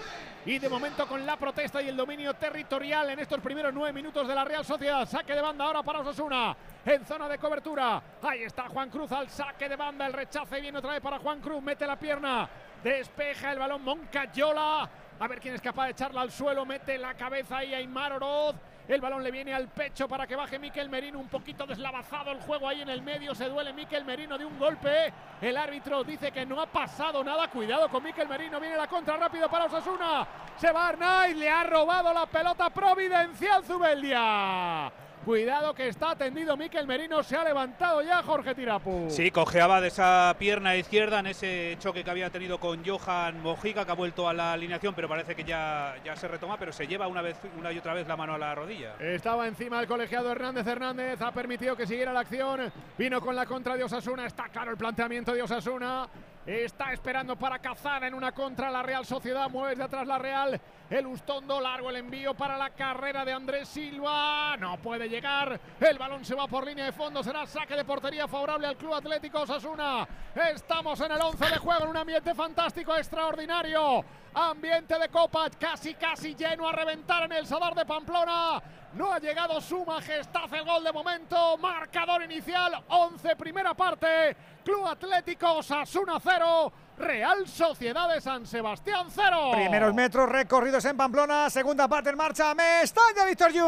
Y 0.45 0.59
de 0.59 0.69
momento 0.69 1.07
con 1.07 1.25
la 1.25 1.37
protesta 1.37 1.81
y 1.81 1.89
el 1.89 1.97
dominio 1.97 2.35
territorial 2.35 3.09
en 3.09 3.17
estos 3.17 3.39
primeros 3.39 3.73
nueve 3.73 3.91
minutos 3.91 4.27
de 4.27 4.35
la 4.35 4.45
Real 4.45 4.63
Sociedad. 4.63 5.07
Saque 5.07 5.33
de 5.33 5.41
banda 5.41 5.65
ahora 5.65 5.81
para 5.81 6.01
Osasuna 6.01 6.55
en 6.85 7.03
zona 7.03 7.27
de 7.27 7.39
cobertura. 7.39 7.99
Ahí 8.21 8.43
está 8.43 8.69
Juan 8.69 8.91
Cruz 8.91 9.11
al 9.11 9.27
saque 9.27 9.67
de 9.67 9.75
banda. 9.75 10.05
El 10.05 10.13
rechace 10.13 10.61
viene 10.61 10.77
otra 10.77 10.91
vez 10.91 11.01
para 11.01 11.17
Juan 11.17 11.41
Cruz. 11.41 11.63
Mete 11.63 11.87
la 11.87 11.95
pierna. 11.95 12.47
Despeja 12.83 13.53
el 13.53 13.57
balón 13.57 13.83
Moncayola. 13.83 14.87
A 15.19 15.27
ver 15.27 15.39
quién 15.39 15.55
es 15.55 15.61
capaz 15.61 15.85
de 15.85 15.91
echarla 15.93 16.21
al 16.21 16.31
suelo. 16.31 16.63
Mete 16.63 16.99
la 16.99 17.15
cabeza 17.15 17.57
ahí 17.57 17.73
Aymar 17.73 18.13
Oroz. 18.13 18.55
El 18.87 19.01
balón 19.01 19.23
le 19.23 19.31
viene 19.31 19.51
al 19.51 19.67
pecho 19.67 20.07
para 20.07 20.27
que 20.27 20.35
baje 20.35 20.59
Miquel 20.59 20.89
Merino. 20.89 21.19
Un 21.19 21.27
poquito 21.27 21.65
deslavazado 21.65 22.31
el 22.31 22.39
juego 22.41 22.69
ahí 22.69 22.81
en 22.81 22.89
el 22.89 23.01
medio. 23.01 23.33
Se 23.33 23.49
duele 23.49 23.73
Miquel 23.73 24.05
Merino 24.05 24.37
de 24.37 24.45
un 24.45 24.59
golpe. 24.59 25.11
El 25.41 25.57
árbitro 25.57 26.03
dice 26.03 26.31
que 26.31 26.45
no 26.45 26.61
ha 26.61 26.67
pasado 26.67 27.23
nada. 27.23 27.47
Cuidado 27.47 27.89
con 27.89 28.03
Miquel 28.03 28.27
Merino. 28.27 28.59
Viene 28.59 28.77
la 28.77 28.87
contra 28.87 29.17
rápido 29.17 29.49
para 29.49 29.65
Osasuna. 29.65 30.27
Se 30.57 30.71
va 30.71 30.89
Arnaiz. 30.89 31.35
Le 31.35 31.49
ha 31.49 31.63
robado 31.63 32.13
la 32.13 32.27
pelota 32.27 32.69
providencial 32.69 33.63
Zubeldia. 33.63 34.91
Cuidado 35.25 35.73
que 35.73 35.87
está 35.87 36.11
atendido 36.11 36.55
Miquel 36.55 36.85
Merino. 36.85 37.23
Se 37.23 37.35
ha 37.35 37.43
levantado 37.43 38.03
ya 38.03 38.21
Jorge 38.21 38.53
Tirapu. 38.53 39.07
Sí, 39.09 39.31
cojeaba 39.31 39.81
de 39.81 39.87
esa 39.87 40.35
pierna 40.37 40.75
izquierda 40.75 41.17
en 41.17 41.25
ese 41.25 41.77
choque 41.79 42.03
que 42.03 42.11
había 42.11 42.29
tenido 42.29 42.59
con 42.59 42.85
Johan 42.85 43.41
Mojica, 43.41 43.85
que 43.85 43.91
ha 43.91 43.95
vuelto 43.95 44.29
a 44.29 44.33
la 44.35 44.53
alineación, 44.53 44.93
pero 44.93 45.09
parece 45.09 45.33
que 45.33 45.43
ya, 45.43 45.95
ya 46.05 46.15
se 46.15 46.27
retoma, 46.27 46.59
pero 46.59 46.71
se 46.71 46.85
lleva 46.85 47.07
una 47.07 47.23
vez 47.23 47.37
una 47.57 47.71
y 47.71 47.79
otra 47.79 47.95
vez 47.95 48.07
la 48.07 48.15
mano 48.15 48.35
a 48.35 48.37
la 48.37 48.53
rodilla. 48.53 48.97
Estaba 48.99 49.47
encima 49.47 49.81
el 49.81 49.87
colegiado 49.87 50.31
Hernández 50.31 50.67
Hernández. 50.67 51.19
Ha 51.19 51.31
permitido 51.31 51.75
que 51.75 51.87
siguiera 51.87 52.13
la 52.13 52.19
acción. 52.19 52.71
Vino 52.95 53.19
con 53.19 53.35
la 53.35 53.47
contra 53.47 53.75
de 53.75 53.83
Osasuna. 53.83 54.27
Está 54.27 54.49
claro 54.49 54.69
el 54.69 54.77
planteamiento 54.77 55.33
de 55.33 55.41
Osasuna. 55.41 56.07
Está 56.45 56.93
esperando 56.93 57.35
para 57.35 57.57
cazar 57.57 58.03
en 58.03 58.13
una 58.13 58.31
contra 58.31 58.69
la 58.69 58.83
Real 58.83 59.03
Sociedad. 59.03 59.49
Mueve 59.49 59.75
de 59.75 59.83
atrás 59.83 60.05
la 60.05 60.19
Real. 60.19 60.61
El 60.91 61.07
Ustondo 61.07 61.59
largo 61.59 61.89
el 61.89 61.95
envío 61.95 62.35
para 62.35 62.55
la 62.55 62.69
carrera 62.69 63.25
de 63.25 63.33
Andrés 63.33 63.67
Silva. 63.67 64.55
No 64.57 64.77
puede 64.77 65.09
llegar. 65.09 65.59
El 65.79 65.97
balón 65.97 66.23
se 66.23 66.35
va 66.35 66.47
por 66.47 66.63
línea 66.63 66.85
de 66.85 66.91
fondo. 66.91 67.23
Será 67.23 67.47
saque 67.47 67.75
de 67.75 67.83
portería 67.83 68.27
favorable 68.27 68.67
al 68.67 68.77
Club 68.77 68.93
Atlético 68.93 69.41
Osasuna. 69.41 70.07
Estamos 70.53 71.01
en 71.01 71.13
el 71.13 71.21
11 71.21 71.45
de 71.45 71.57
juego 71.57 71.83
en 71.85 71.89
un 71.89 71.97
ambiente 71.97 72.35
fantástico, 72.35 72.95
extraordinario. 72.95 74.05
Ambiente 74.37 74.99
de 74.99 75.07
copa 75.07 75.49
casi 75.57 75.93
casi 75.93 76.35
lleno 76.35 76.67
a 76.67 76.73
reventar 76.73 77.23
en 77.23 77.31
el 77.31 77.47
Sadar 77.47 77.73
de 77.73 77.85
Pamplona. 77.85 78.61
No 78.91 79.13
ha 79.13 79.17
llegado 79.17 79.61
su 79.61 79.85
majestad 79.85 80.53
el 80.53 80.65
gol 80.65 80.83
de 80.83 80.91
momento. 80.91 81.57
Marcador 81.57 82.21
inicial 82.23 82.83
11 82.89 83.33
primera 83.37 83.73
parte. 83.73 84.35
Club 84.61 84.87
Atlético 84.87 85.53
Osasuna 85.59 86.19
0. 86.21 86.73
Real 86.97 87.45
Sociedad 87.47 88.13
de 88.13 88.21
San 88.21 88.45
Sebastián 88.45 89.07
0. 89.09 89.51
Primeros 89.53 89.93
metros 89.93 90.29
recorridos 90.29 90.85
en 90.85 90.95
Pamplona, 90.95 91.49
segunda 91.49 91.89
parte 91.89 92.09
en 92.09 92.17
marcha. 92.17 92.55
Mestalla, 92.55 93.25
Víctor 93.27 93.51
Yu. 93.51 93.65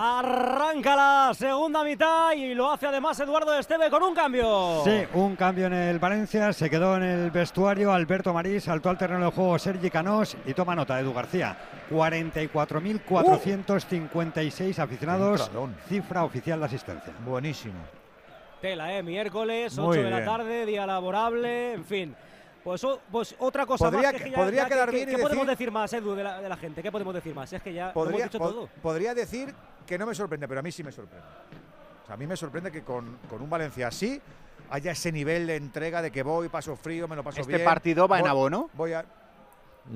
Arranca 0.00 0.96
la 0.96 1.32
segunda 1.34 1.84
mitad 1.84 2.32
y 2.32 2.54
lo 2.54 2.72
hace 2.72 2.86
además 2.86 3.20
Eduardo 3.20 3.56
Esteve 3.58 3.90
con 3.90 4.02
un 4.02 4.14
cambio. 4.14 4.82
Sí, 4.84 5.04
un 5.14 5.36
cambio 5.36 5.66
en 5.66 5.74
el 5.74 5.98
Valencia. 5.98 6.52
Se 6.52 6.68
quedó 6.68 6.96
en 6.96 7.04
el 7.04 7.30
vestuario 7.30 7.92
Alberto 7.92 8.34
Marí, 8.34 8.60
saltó 8.60 8.90
al 8.90 8.98
terreno 8.98 9.26
de 9.26 9.30
juego 9.30 9.58
Sergi 9.58 9.90
Canós 9.90 10.36
y 10.44 10.54
toma 10.54 10.74
nota 10.74 10.98
Edu 10.98 11.14
García. 11.14 11.56
44.456 11.90 14.78
aficionados, 14.78 15.50
cifra 15.88 16.24
oficial 16.24 16.58
de 16.58 16.66
asistencia. 16.66 17.12
Buenísimo. 17.24 17.76
Tela, 18.60 18.96
¿eh? 18.96 19.02
Miércoles, 19.02 19.76
Muy 19.78 19.98
8 19.98 20.02
de 20.02 20.10
la 20.10 20.16
bien. 20.16 20.28
tarde, 20.28 20.66
día 20.66 20.86
laborable, 20.86 21.74
en 21.74 21.84
fin. 21.84 22.16
Pues, 22.64 22.82
o- 22.84 23.00
pues 23.12 23.34
otra 23.38 23.64
cosa 23.64 23.84
Podría 23.90 24.08
más 24.10 24.12
que, 24.12 24.18
que- 24.18 24.24
es 24.24 24.34
que 24.34 24.36
podría 24.40 24.64
que- 24.64 24.70
quedar 24.70 24.90
que- 24.90 24.96
bien 24.96 25.08
y 25.10 25.14
¿Qué 25.14 25.22
podemos 25.22 25.46
decir- 25.46 25.58
decir 25.58 25.70
más, 25.72 25.92
Edu, 25.92 26.14
de 26.14 26.24
la, 26.24 26.40
de 26.40 26.48
la 26.48 26.56
gente? 26.56 26.82
¿Qué 26.82 26.90
podemos 26.90 27.14
decir 27.14 27.34
más? 27.34 27.52
Es 27.52 27.62
que 27.62 27.72
ya 27.72 27.88
lo 27.88 27.92
Podría, 27.92 28.18
hemos 28.20 28.32
dicho 28.32 28.42
pod- 28.44 28.50
todo. 28.50 28.68
podría 28.82 29.14
decir 29.14 29.54
que 29.86 29.96
no 29.98 30.06
me 30.06 30.14
sorprende, 30.14 30.48
pero 30.48 30.60
a 30.60 30.62
mí 30.62 30.72
sí 30.72 30.82
me 30.82 30.90
sorprende. 30.90 31.24
O 32.02 32.06
sea, 32.06 32.14
a 32.14 32.18
mí 32.18 32.26
me 32.26 32.36
sorprende 32.36 32.72
que 32.72 32.82
con, 32.82 33.18
con 33.28 33.40
un 33.40 33.48
Valencia 33.50 33.88
así 33.88 34.20
haya 34.70 34.90
ese 34.90 35.12
nivel 35.12 35.46
de 35.46 35.56
entrega 35.56 36.02
de 36.02 36.10
que 36.10 36.24
voy, 36.24 36.48
paso 36.48 36.74
frío, 36.74 37.06
me 37.06 37.14
lo 37.14 37.22
paso 37.22 37.40
¿Este 37.40 37.52
bien. 37.52 37.64
partido 37.64 38.08
va 38.08 38.16
en 38.18 38.22
voy- 38.22 38.30
abono? 38.30 38.70
Voy 38.72 38.92
a. 38.94 39.04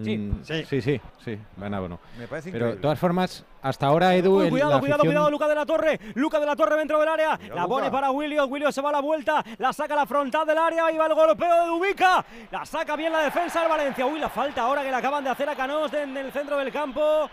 Sí, 0.04 0.32
sí, 0.44 0.64
sí, 0.66 0.80
sí, 0.80 1.00
sí, 1.24 1.38
van 1.56 1.74
a 1.74 1.80
bueno. 1.80 1.98
Me 2.16 2.28
parece 2.28 2.52
Pero 2.52 2.66
de 2.68 2.76
todas 2.76 2.98
formas, 2.98 3.44
hasta 3.60 3.86
ahora 3.86 4.14
Edu, 4.14 4.38
Uy, 4.40 4.48
cuidado, 4.48 4.70
la 4.74 4.78
cuidado, 4.80 5.02
afición- 5.02 5.12
cuidado, 5.14 5.30
Luca 5.30 5.48
de 5.48 5.54
la 5.56 5.66
Torre. 5.66 6.00
Luca 6.14 6.38
de 6.38 6.46
la 6.46 6.54
Torre 6.56 6.76
dentro 6.76 7.00
del 7.00 7.08
área. 7.08 7.38
la 7.54 7.66
pone 7.66 7.86
Luca. 7.86 7.90
para 7.90 8.10
Willios. 8.12 8.46
Willios 8.48 8.74
se 8.74 8.80
va 8.80 8.90
a 8.90 8.92
la 8.92 9.00
vuelta. 9.00 9.44
La 9.58 9.72
saca 9.72 9.94
a 9.94 9.96
la 9.96 10.06
frontal 10.06 10.46
del 10.46 10.58
área. 10.58 10.90
Y 10.92 10.96
va 10.96 11.06
el 11.06 11.14
golpeo 11.14 11.64
de 11.64 11.70
Ubica. 11.70 12.24
La 12.52 12.64
saca 12.64 12.94
bien 12.94 13.12
la 13.12 13.20
defensa 13.22 13.60
del 13.60 13.68
Valencia. 13.68 14.06
Uy, 14.06 14.20
la 14.20 14.28
falta 14.28 14.62
ahora 14.62 14.82
que 14.82 14.90
le 14.90 14.96
acaban 14.96 15.24
de 15.24 15.30
hacer 15.30 15.48
a 15.48 15.56
Canós 15.56 15.92
en 15.94 16.16
el 16.16 16.30
centro 16.30 16.56
del 16.56 16.70
campo. 16.72 17.28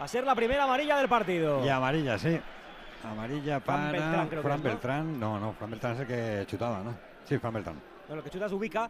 Va 0.00 0.04
a 0.04 0.08
ser 0.08 0.22
la 0.24 0.34
primera 0.36 0.62
amarilla 0.64 0.96
del 0.98 1.08
partido. 1.08 1.64
Y 1.64 1.68
amarilla, 1.68 2.16
sí. 2.16 2.38
Amarilla 3.04 3.60
Fran 3.60 3.76
para 3.76 3.92
Beltrán, 3.92 4.28
creo 4.28 4.42
que 4.42 4.48
Fran 4.48 4.58
es, 4.58 4.64
¿no? 4.64 4.70
Beltrán. 4.70 5.20
No, 5.20 5.38
no, 5.40 5.52
Fran 5.54 5.70
Beltrán 5.70 5.92
es 5.94 6.00
el 6.00 6.06
que 6.06 6.44
chutaba, 6.46 6.78
¿no? 6.84 6.94
Sí, 7.24 7.38
Fran 7.38 7.52
Beltrán. 7.54 7.80
No, 8.08 8.16
lo 8.16 8.24
que 8.24 8.30
chuta 8.30 8.46
Ubica, 8.46 8.88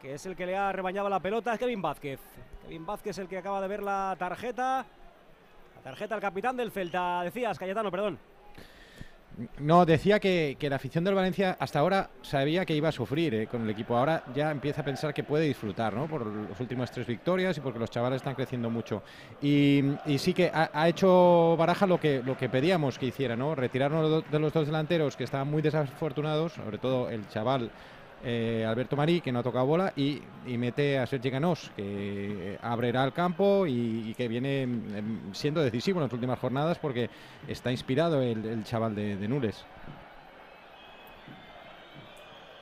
que 0.00 0.14
es 0.14 0.24
el 0.24 0.34
que 0.34 0.46
le 0.46 0.56
ha 0.56 0.72
rebañado 0.72 1.08
la 1.08 1.20
pelota, 1.20 1.52
es 1.52 1.58
Kevin 1.58 1.82
Vázquez. 1.82 2.20
Kevin 2.62 2.86
Vázquez 2.86 3.10
es 3.10 3.18
el 3.18 3.28
que 3.28 3.38
acaba 3.38 3.60
de 3.60 3.68
ver 3.68 3.82
la 3.82 4.16
tarjeta. 4.18 4.86
La 5.76 5.82
tarjeta 5.82 6.14
al 6.14 6.20
capitán 6.20 6.56
del 6.56 6.70
Celta. 6.70 7.22
Decías, 7.24 7.58
Cayetano, 7.58 7.90
perdón. 7.90 8.18
No, 9.58 9.84
decía 9.84 10.20
que, 10.20 10.56
que 10.58 10.70
la 10.70 10.76
afición 10.76 11.02
del 11.02 11.14
Valencia 11.14 11.56
hasta 11.58 11.80
ahora 11.80 12.08
sabía 12.22 12.64
que 12.64 12.74
iba 12.74 12.88
a 12.88 12.92
sufrir 12.92 13.34
eh, 13.34 13.46
con 13.48 13.62
el 13.62 13.70
equipo. 13.70 13.96
Ahora 13.96 14.22
ya 14.32 14.50
empieza 14.52 14.82
a 14.82 14.84
pensar 14.84 15.12
que 15.12 15.24
puede 15.24 15.44
disfrutar, 15.44 15.92
¿no? 15.92 16.06
Por 16.06 16.24
las 16.24 16.58
últimas 16.60 16.92
tres 16.92 17.06
victorias 17.06 17.58
y 17.58 17.60
porque 17.60 17.80
los 17.80 17.90
chavales 17.90 18.18
están 18.18 18.36
creciendo 18.36 18.70
mucho. 18.70 19.02
Y, 19.42 19.82
y 20.06 20.18
sí 20.18 20.32
que 20.32 20.52
ha, 20.54 20.70
ha 20.72 20.88
hecho 20.88 21.56
Baraja 21.58 21.86
lo 21.86 21.98
que, 21.98 22.22
lo 22.22 22.36
que 22.38 22.48
pedíamos 22.48 22.96
que 22.96 23.06
hiciera, 23.06 23.34
¿no? 23.34 23.56
Retirarnos 23.56 24.24
de 24.30 24.38
los 24.38 24.52
dos 24.52 24.66
delanteros 24.66 25.16
que 25.16 25.24
estaban 25.24 25.50
muy 25.50 25.60
desafortunados, 25.60 26.52
sobre 26.52 26.78
todo 26.78 27.10
el 27.10 27.28
chaval 27.28 27.72
eh, 28.24 28.64
Alberto 28.66 28.96
Marí, 28.96 29.20
que 29.20 29.30
no 29.30 29.40
ha 29.40 29.42
tocado 29.42 29.66
bola, 29.66 29.92
y, 29.96 30.20
y 30.46 30.56
mete 30.56 30.98
a 30.98 31.06
Sergi 31.06 31.30
Canós, 31.30 31.70
que 31.76 32.58
abrirá 32.62 33.04
el 33.04 33.12
campo 33.12 33.66
y, 33.66 34.14
que 34.16 34.28
viene 34.28 34.62
em, 34.62 35.32
siendo 35.32 35.62
decisivo 35.62 35.98
en 35.98 36.04
las 36.04 36.12
últimas 36.12 36.38
jornadas 36.38 36.78
porque 36.78 37.10
está 37.46 37.70
inspirado 37.70 38.22
el, 38.22 38.44
el 38.44 38.64
chaval 38.64 38.94
de, 38.94 39.16
de 39.16 39.28
Nules. 39.28 39.64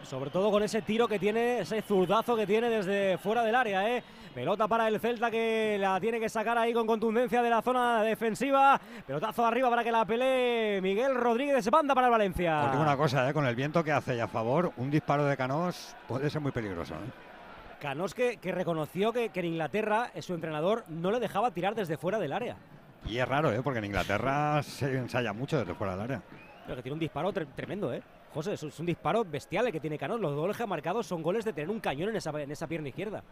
Sobre 0.02 0.30
todo 0.30 0.50
con 0.50 0.62
ese 0.62 0.82
tiro 0.82 1.06
que 1.06 1.18
tiene, 1.18 1.60
ese 1.60 1.80
zurdazo 1.80 2.36
que 2.36 2.46
tiene 2.46 2.68
desde 2.68 3.16
fuera 3.18 3.44
del 3.44 3.54
área, 3.54 3.96
¿eh? 3.96 4.02
Pelota 4.34 4.66
para 4.66 4.88
el 4.88 4.98
Celta 4.98 5.30
que 5.30 5.76
la 5.78 6.00
tiene 6.00 6.18
que 6.18 6.28
sacar 6.30 6.56
ahí 6.56 6.72
con 6.72 6.86
contundencia 6.86 7.42
de 7.42 7.50
la 7.50 7.60
zona 7.60 8.02
defensiva. 8.02 8.80
Pelotazo 9.06 9.44
arriba 9.44 9.68
para 9.68 9.84
que 9.84 9.92
la 9.92 10.06
pelee 10.06 10.80
Miguel 10.80 11.14
Rodríguez. 11.14 11.68
Banda 11.70 11.94
para 11.94 12.06
el 12.06 12.12
Valencia. 12.12 12.70
Digo 12.70 12.82
una 12.82 12.96
cosa, 12.96 13.28
¿eh? 13.28 13.34
con 13.34 13.44
el 13.46 13.54
viento 13.54 13.84
que 13.84 13.92
hace 13.92 14.16
y 14.16 14.20
a 14.20 14.28
favor, 14.28 14.72
un 14.78 14.90
disparo 14.90 15.26
de 15.26 15.36
Canós 15.36 15.94
puede 16.08 16.30
ser 16.30 16.40
muy 16.40 16.50
peligroso. 16.50 16.94
¿eh? 16.94 17.78
Canós 17.78 18.14
que, 18.14 18.38
que 18.38 18.52
reconoció 18.52 19.12
que, 19.12 19.28
que 19.28 19.40
en 19.40 19.46
Inglaterra 19.46 20.10
eh, 20.14 20.22
su 20.22 20.32
entrenador 20.32 20.84
no 20.88 21.10
le 21.10 21.20
dejaba 21.20 21.50
tirar 21.50 21.74
desde 21.74 21.98
fuera 21.98 22.18
del 22.18 22.32
área. 22.32 22.56
Y 23.04 23.18
es 23.18 23.28
raro, 23.28 23.52
¿eh? 23.52 23.60
porque 23.62 23.80
en 23.80 23.84
Inglaterra 23.86 24.62
se 24.62 24.96
ensaya 24.96 25.34
mucho 25.34 25.58
desde 25.58 25.74
fuera 25.74 25.92
del 25.94 26.04
área. 26.04 26.22
Pero 26.64 26.76
que 26.76 26.82
tiene 26.82 26.94
un 26.94 27.00
disparo 27.00 27.32
tre- 27.34 27.48
tremendo, 27.54 27.92
¿eh? 27.92 28.02
José, 28.32 28.54
es, 28.54 28.62
un 28.62 28.86
disparo 28.86 29.24
bestial 29.24 29.66
el 29.66 29.72
que 29.72 29.80
tiene 29.80 29.98
Canós. 29.98 30.20
Los 30.20 30.34
goles 30.34 30.56
que 30.56 30.62
ha 30.62 30.66
marcado 30.66 31.02
son 31.02 31.22
goles 31.22 31.44
de 31.44 31.52
tener 31.52 31.70
un 31.70 31.80
cañón 31.80 32.08
en 32.10 32.16
esa, 32.16 32.30
en 32.40 32.50
esa 32.50 32.66
pierna 32.66 32.88
izquierda. 32.88 33.22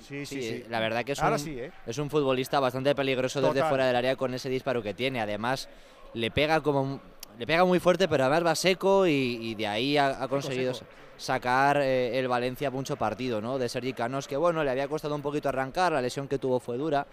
Sí, 0.00 0.26
Sí, 0.26 0.64
la 0.68 0.80
verdad 0.80 1.04
que 1.04 1.12
es 1.12 1.20
Ahora 1.22 1.36
un, 1.36 1.40
sí, 1.40 1.58
¿eh? 1.58 1.72
es 1.86 1.98
un 1.98 2.10
futbolista 2.10 2.58
bastante 2.60 2.94
peligroso 2.94 3.40
desde 3.40 3.54
Total. 3.54 3.68
fuera 3.68 3.86
del 3.86 3.96
área 3.96 4.16
con 4.16 4.34
ese 4.34 4.48
disparo 4.48 4.82
que 4.82 4.94
tiene. 4.94 5.20
Además, 5.20 5.68
le 6.14 6.30
pega 6.30 6.60
como 6.60 7.00
le 7.38 7.46
pega 7.46 7.64
muy 7.64 7.80
fuerte, 7.80 8.08
pero 8.08 8.24
además 8.24 8.46
va 8.46 8.54
seco 8.54 9.06
y, 9.06 9.38
y 9.40 9.54
de 9.54 9.66
ahí 9.66 9.96
ha, 9.96 10.22
ha 10.22 10.28
conseguido 10.28 10.74
seco. 10.74 10.90
sacar 11.16 11.78
eh, 11.78 12.18
el 12.18 12.28
Valencia 12.28 12.70
mucho 12.70 12.96
partido, 12.96 13.40
¿no? 13.40 13.58
De 13.58 13.68
Sergi 13.68 13.92
Canos, 13.94 14.28
que 14.28 14.36
bueno, 14.36 14.62
le 14.64 14.70
había 14.70 14.86
costado 14.88 15.14
un 15.14 15.22
poquito 15.22 15.48
arrancar, 15.48 15.92
la 15.92 16.02
lesión 16.02 16.28
que 16.28 16.38
tuvo 16.38 16.60
fue 16.60 16.76
dura. 16.76 17.06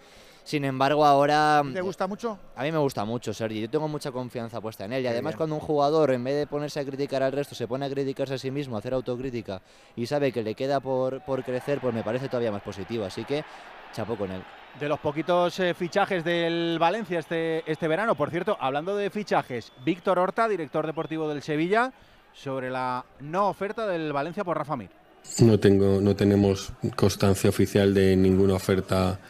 Sin 0.50 0.64
embargo, 0.64 1.06
ahora 1.06 1.62
¿Te 1.72 1.80
gusta 1.80 2.08
mucho? 2.08 2.36
a 2.56 2.64
mí 2.64 2.72
me 2.72 2.78
gusta 2.78 3.04
mucho 3.04 3.32
Sergi, 3.32 3.60
yo 3.60 3.70
tengo 3.70 3.86
mucha 3.86 4.10
confianza 4.10 4.60
puesta 4.60 4.84
en 4.84 4.92
él 4.94 4.98
y 4.98 5.02
Qué 5.04 5.10
además 5.10 5.34
bien. 5.34 5.36
cuando 5.36 5.54
un 5.54 5.60
jugador 5.60 6.10
en 6.10 6.24
vez 6.24 6.34
de 6.34 6.48
ponerse 6.48 6.80
a 6.80 6.84
criticar 6.84 7.22
al 7.22 7.30
resto 7.30 7.54
se 7.54 7.68
pone 7.68 7.86
a 7.86 7.88
criticarse 7.88 8.34
a 8.34 8.38
sí 8.38 8.50
mismo, 8.50 8.74
a 8.74 8.80
hacer 8.80 8.92
autocrítica 8.92 9.62
y 9.94 10.06
sabe 10.06 10.32
que 10.32 10.42
le 10.42 10.56
queda 10.56 10.80
por, 10.80 11.24
por 11.24 11.44
crecer, 11.44 11.78
pues 11.80 11.94
me 11.94 12.02
parece 12.02 12.26
todavía 12.26 12.50
más 12.50 12.62
positivo, 12.62 13.04
así 13.04 13.24
que 13.24 13.44
chapó 13.92 14.16
con 14.16 14.32
él. 14.32 14.42
De 14.80 14.88
los 14.88 14.98
poquitos 14.98 15.56
eh, 15.60 15.72
fichajes 15.72 16.24
del 16.24 16.78
Valencia 16.80 17.20
este, 17.20 17.62
este 17.70 17.86
verano, 17.86 18.16
por 18.16 18.30
cierto, 18.30 18.56
hablando 18.58 18.96
de 18.96 19.08
fichajes, 19.08 19.70
Víctor 19.84 20.18
Horta, 20.18 20.48
director 20.48 20.84
deportivo 20.84 21.28
del 21.28 21.42
Sevilla, 21.42 21.92
sobre 22.32 22.70
la 22.70 23.04
no 23.20 23.50
oferta 23.50 23.86
del 23.86 24.12
Valencia 24.12 24.42
por 24.42 24.58
Rafa 24.58 24.74
Mir. 24.74 24.90
No 25.38 25.60
tengo, 25.60 26.00
no 26.00 26.16
tenemos 26.16 26.72
constancia 26.96 27.50
oficial 27.50 27.94
de 27.94 28.16
ninguna 28.16 28.54
oferta 28.54 29.20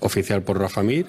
oficial 0.00 0.42
por 0.42 0.58
Rafa 0.58 0.82
Mir 0.82 1.06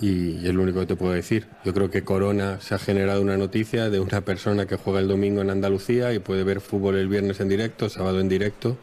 y 0.00 0.46
es 0.46 0.54
lo 0.54 0.62
único 0.62 0.80
que 0.80 0.86
te 0.86 0.96
puedo 0.96 1.12
decir. 1.12 1.46
Yo 1.64 1.74
creo 1.74 1.90
que 1.90 2.02
Corona 2.02 2.60
se 2.60 2.74
ha 2.74 2.78
generado 2.78 3.20
una 3.20 3.36
noticia 3.36 3.90
de 3.90 4.00
una 4.00 4.22
persona 4.22 4.66
que 4.66 4.76
juega 4.76 5.00
el 5.00 5.08
domingo 5.08 5.42
en 5.42 5.50
Andalucía 5.50 6.12
y 6.12 6.18
puede 6.18 6.42
ver 6.42 6.60
fútbol 6.60 6.96
el 6.96 7.08
viernes 7.08 7.40
en 7.40 7.48
directo, 7.48 7.88
sábado 7.88 8.20
en 8.20 8.28
directo. 8.28 8.78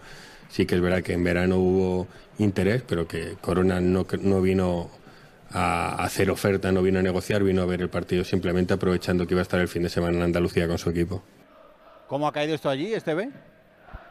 Sí 0.50 0.66
que 0.66 0.76
es 0.76 0.82
verdad 0.82 1.02
que 1.02 1.14
en 1.14 1.24
verano 1.24 1.58
hubo 1.58 2.08
interés, 2.38 2.84
pero 2.88 3.08
que 3.08 3.36
Corona 3.42 3.82
no, 3.82 4.06
no 4.22 4.42
vino 4.42 4.92
a 5.52 6.04
hacer 6.04 6.30
oferta, 6.30 6.72
no 6.72 6.82
vino 6.82 7.00
a 7.00 7.02
negociar, 7.02 7.44
vino 7.44 7.64
a 7.64 7.66
ver 7.66 7.82
el 7.82 7.90
partido 7.90 8.24
simplemente 8.24 8.74
aprovechando 8.74 9.26
que 9.26 9.34
iba 9.34 9.42
a 9.42 9.44
estar 9.44 9.60
el 9.60 9.68
fin 9.68 9.84
de 9.84 9.90
semana 9.90 10.18
en 10.18 10.24
Andalucía 10.24 10.68
con 10.68 10.78
su 10.78 10.90
equipo. 10.90 11.24
¿Cómo 12.08 12.28
ha 12.28 12.32
caído 12.32 12.54
esto 12.54 12.70
allí, 12.70 12.94
Esteve? 12.94 13.30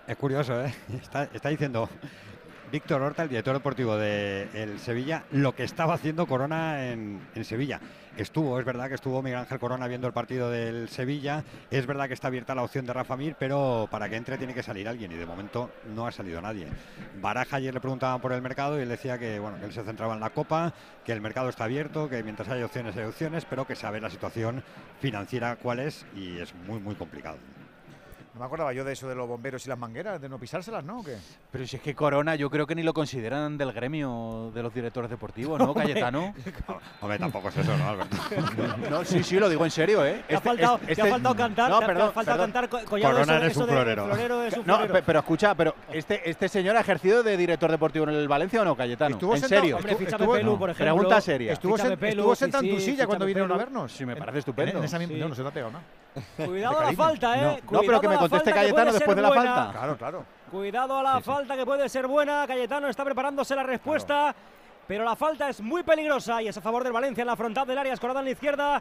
Es 0.06 0.16
curioso, 0.16 0.60
¿eh? 0.62 0.74
Está, 1.01 1.24
está 1.32 1.48
diciendo 1.48 1.88
Víctor 2.70 3.01
Horta, 3.01 3.22
el 3.22 3.28
director 3.28 3.55
deportivo 3.55 3.97
de 3.97 4.48
el 4.55 4.78
Sevilla, 4.80 5.24
lo 5.30 5.55
que 5.55 5.62
estaba 5.62 5.94
haciendo 5.94 6.26
Corona 6.26 6.90
en, 6.90 7.20
en 7.34 7.44
Sevilla. 7.44 7.80
Estuvo, 8.16 8.59
es 8.59 8.64
verdad 8.64 8.88
que 8.88 8.94
estuvo 8.94 9.22
Miguel 9.22 9.40
Ángel 9.40 9.59
Corona 9.59 9.86
viendo 9.86 10.06
el 10.06 10.12
partido 10.12 10.51
del 10.51 10.88
Sevilla. 10.88 11.44
Es 11.70 11.86
verdad 11.86 12.09
que 12.09 12.14
está 12.14 12.28
abierta 12.28 12.55
la 12.55 12.62
opción 12.62 12.86
de 12.86 12.93
Rafa 12.93 13.16
Mir, 13.16 13.36
pero 13.38 13.88
para 13.90 14.09
que 14.09 14.16
entre 14.16 14.38
tiene 14.38 14.55
que 14.55 14.62
salir 14.62 14.88
alguien 14.88 15.12
y 15.12 15.16
de 15.16 15.26
momento 15.26 15.70
no 15.94 16.06
ha 16.06 16.12
salido 16.12 16.40
nadie. 16.40 16.66
Baraja 17.20 17.56
ayer 17.56 17.74
le 17.74 17.80
preguntaban 17.80 18.20
por 18.20 18.32
el 18.32 18.43
mercado 18.43 18.78
y 18.78 18.82
él 18.82 18.88
decía 18.88 19.18
que 19.18 19.38
bueno, 19.38 19.59
que 19.59 19.66
él 19.66 19.72
se 19.72 19.84
centraba 19.84 20.14
en 20.14 20.20
la 20.20 20.30
Copa, 20.30 20.72
que 21.05 21.12
el 21.12 21.20
mercado 21.20 21.51
está 21.51 21.64
abierto, 21.64 22.09
que 22.09 22.22
mientras 22.22 22.48
hay 22.48 22.62
opciones 22.62 22.97
hay 22.97 23.05
opciones, 23.05 23.44
pero 23.44 23.66
que 23.66 23.76
sabe 23.76 24.01
la 24.01 24.10
situación 24.10 24.62
financiera 25.01 25.56
cuál 25.56 25.80
es 25.80 26.06
y 26.16 26.38
es 26.38 26.55
muy 26.55 26.80
muy 26.80 26.94
complicado. 26.94 27.36
No 28.36 28.40
me 28.40 28.46
acordaba 28.48 28.70
yo 28.74 28.84
de 28.84 28.92
eso 28.92 29.08
de 29.08 29.14
los 29.14 29.26
bomberos 29.26 29.64
y 29.64 29.70
las 29.70 29.78
mangueras, 29.78 30.20
de 30.20 30.28
no 30.28 30.38
pisárselas, 30.38 30.84
¿no? 30.84 30.98
¿O 30.98 31.02
qué? 31.02 31.16
Pero 31.50 31.66
si 31.66 31.76
es 31.76 31.82
que 31.82 31.94
Corona 31.94 32.34
yo 32.34 32.50
creo 32.50 32.66
que 32.66 32.74
ni 32.74 32.82
lo 32.82 32.92
consideran 32.92 33.56
del 33.56 33.72
gremio 33.72 34.50
de 34.54 34.62
los 34.62 34.74
directores 34.74 35.08
deportivos, 35.08 35.58
¿no, 35.58 35.72
Cayetano? 35.74 36.34
Hombre, 37.00 37.18
tampoco 37.18 37.48
es 37.48 37.56
eso, 37.56 37.74
¿no, 37.78 37.88
Alberto? 37.88 38.14
No, 38.90 39.04
sí, 39.06 39.22
sí, 39.22 39.38
lo 39.40 39.48
digo 39.48 39.64
en 39.64 39.70
serio, 39.70 40.04
¿eh? 40.04 40.22
Te 40.28 40.36
ha 40.36 40.40
faltado, 40.42 40.76
te 40.80 41.00
ha 41.00 41.06
faltado 41.06 41.34
cantar, 41.34 41.70
No, 41.70 41.76
ha- 41.78 41.80
te 41.80 41.86
perdón, 41.86 42.08
ha 42.08 42.12
faltado 42.12 42.36
perdón. 42.36 42.52
cantar 42.52 42.68
co- 42.68 42.90
collado 42.90 43.20
eso- 43.20 43.32
eso 43.46 43.66
de 43.66 43.72
florero 43.72 44.42
es 44.44 44.52
un 44.58 44.66
No, 44.66 44.74
florero. 44.76 44.92
pe- 44.92 45.02
pero 45.02 45.18
escucha, 45.20 45.54
pero 45.54 45.74
este, 45.90 46.28
este 46.28 46.50
señor 46.50 46.76
ha 46.76 46.80
ejercido 46.80 47.22
de 47.22 47.38
director 47.38 47.70
deportivo 47.70 48.06
en 48.06 48.16
el 48.16 48.28
Valencia 48.28 48.60
o 48.60 48.64
no, 48.66 48.76
Cayetano? 48.76 49.14
Estuvo 49.16 49.34
¿En 49.34 49.40
sentado- 49.40 49.62
serio? 49.62 49.76
Hombre, 49.78 49.92
Estuvo- 49.98 50.32
Pepelu, 50.34 50.58
por 50.58 50.70
ejemplo. 50.70 50.94
Pregunta 50.94 51.20
seria. 51.22 51.52
Estuvo, 51.54 51.78
sen- 51.78 51.88
Pepelu, 51.88 52.20
estuvo 52.20 52.34
sí, 52.34 52.38
sentado 52.40 52.64
en 52.64 52.74
tu 52.74 52.80
silla 52.82 53.06
cuando 53.06 53.24
vinieron 53.24 53.50
a 53.50 53.56
vernos. 53.56 53.92
Sí, 53.92 54.04
me 54.04 54.14
parece 54.14 54.40
estupendo. 54.40 54.76
En 54.76 54.84
esa 54.84 54.98
misma, 54.98 55.14
Sí. 55.14 55.20
No, 55.20 55.28
no 55.30 55.34
se 55.34 55.40
te 55.42 55.48
ha 55.48 55.52
pegado, 55.52 55.72
¿no? 55.72 56.05
Cuidado 56.36 56.78
a 56.80 56.84
la 56.84 56.93
falta, 56.93 57.36
¿eh? 57.36 57.62
No, 57.70 57.78
no, 57.78 57.80
pero 57.80 58.01
que 58.01 58.09
me 58.09 58.16
conteste 58.16 58.52
Cayetano 58.52 58.74
puede 58.74 58.93
después 58.93 59.06
ser 59.06 59.16
de 59.16 59.22
la 59.22 59.28
buena. 59.28 59.55
falta. 59.55 59.72
Claro, 59.72 59.97
claro. 59.97 60.24
Cuidado 60.51 60.98
a 60.98 61.02
la 61.02 61.20
falta 61.20 61.56
que 61.56 61.66
puede 61.66 61.88
ser 61.88 62.06
buena. 62.06 62.47
Cayetano 62.47 62.88
está 62.88 63.05
preparándose 63.05 63.55
la 63.55 63.62
respuesta. 63.62 64.34
Pero 64.86 65.05
la 65.05 65.16
falta 65.16 65.48
es 65.48 65.60
muy 65.60 65.82
peligrosa 65.82 66.40
y 66.40 66.48
es 66.48 66.56
a 66.56 66.60
favor 66.60 66.84
del 66.84 66.93
Valencia 66.93 67.22
en 67.22 67.26
la 67.26 67.34
frontal 67.34 67.66
del 67.66 67.76
área, 67.76 67.93
escorada 67.93 68.20
en 68.20 68.26
la 68.26 68.30
izquierda 68.30 68.80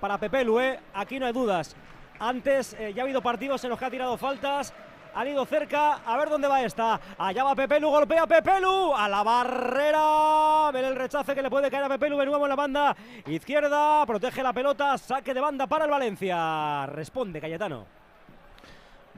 para 0.00 0.16
Pepelu, 0.16 0.60
¿eh? 0.60 0.78
Aquí 0.94 1.18
no 1.18 1.26
hay 1.26 1.32
dudas. 1.32 1.74
Antes 2.20 2.74
eh, 2.74 2.92
ya 2.94 3.02
ha 3.02 3.04
habido 3.04 3.20
partidos 3.20 3.64
en 3.64 3.70
los 3.70 3.78
que 3.78 3.84
ha 3.84 3.90
tirado 3.90 4.16
faltas. 4.16 4.72
Han 5.14 5.28
ido 5.28 5.44
cerca, 5.44 5.94
a 6.04 6.16
ver 6.16 6.28
dónde 6.28 6.48
va 6.48 6.62
esta. 6.62 6.98
Allá 7.18 7.44
va 7.44 7.54
Pepelu, 7.54 7.88
golpea 7.88 8.26
Pepelu 8.26 8.94
a 8.94 9.08
la 9.08 9.22
barrera. 9.22 10.70
Ver 10.72 10.84
el 10.84 10.96
rechace 10.96 11.34
que 11.34 11.42
le 11.42 11.50
puede 11.50 11.70
caer 11.70 11.84
a 11.84 11.88
Pepelu 11.88 12.16
de 12.16 12.26
nuevo 12.26 12.44
en 12.44 12.48
la 12.48 12.56
banda 12.56 12.96
izquierda. 13.26 14.06
Protege 14.06 14.42
la 14.42 14.52
pelota, 14.52 14.96
saque 14.96 15.34
de 15.34 15.40
banda 15.40 15.66
para 15.66 15.84
el 15.84 15.90
Valencia. 15.90 16.86
Responde 16.86 17.40
Cayetano. 17.40 17.84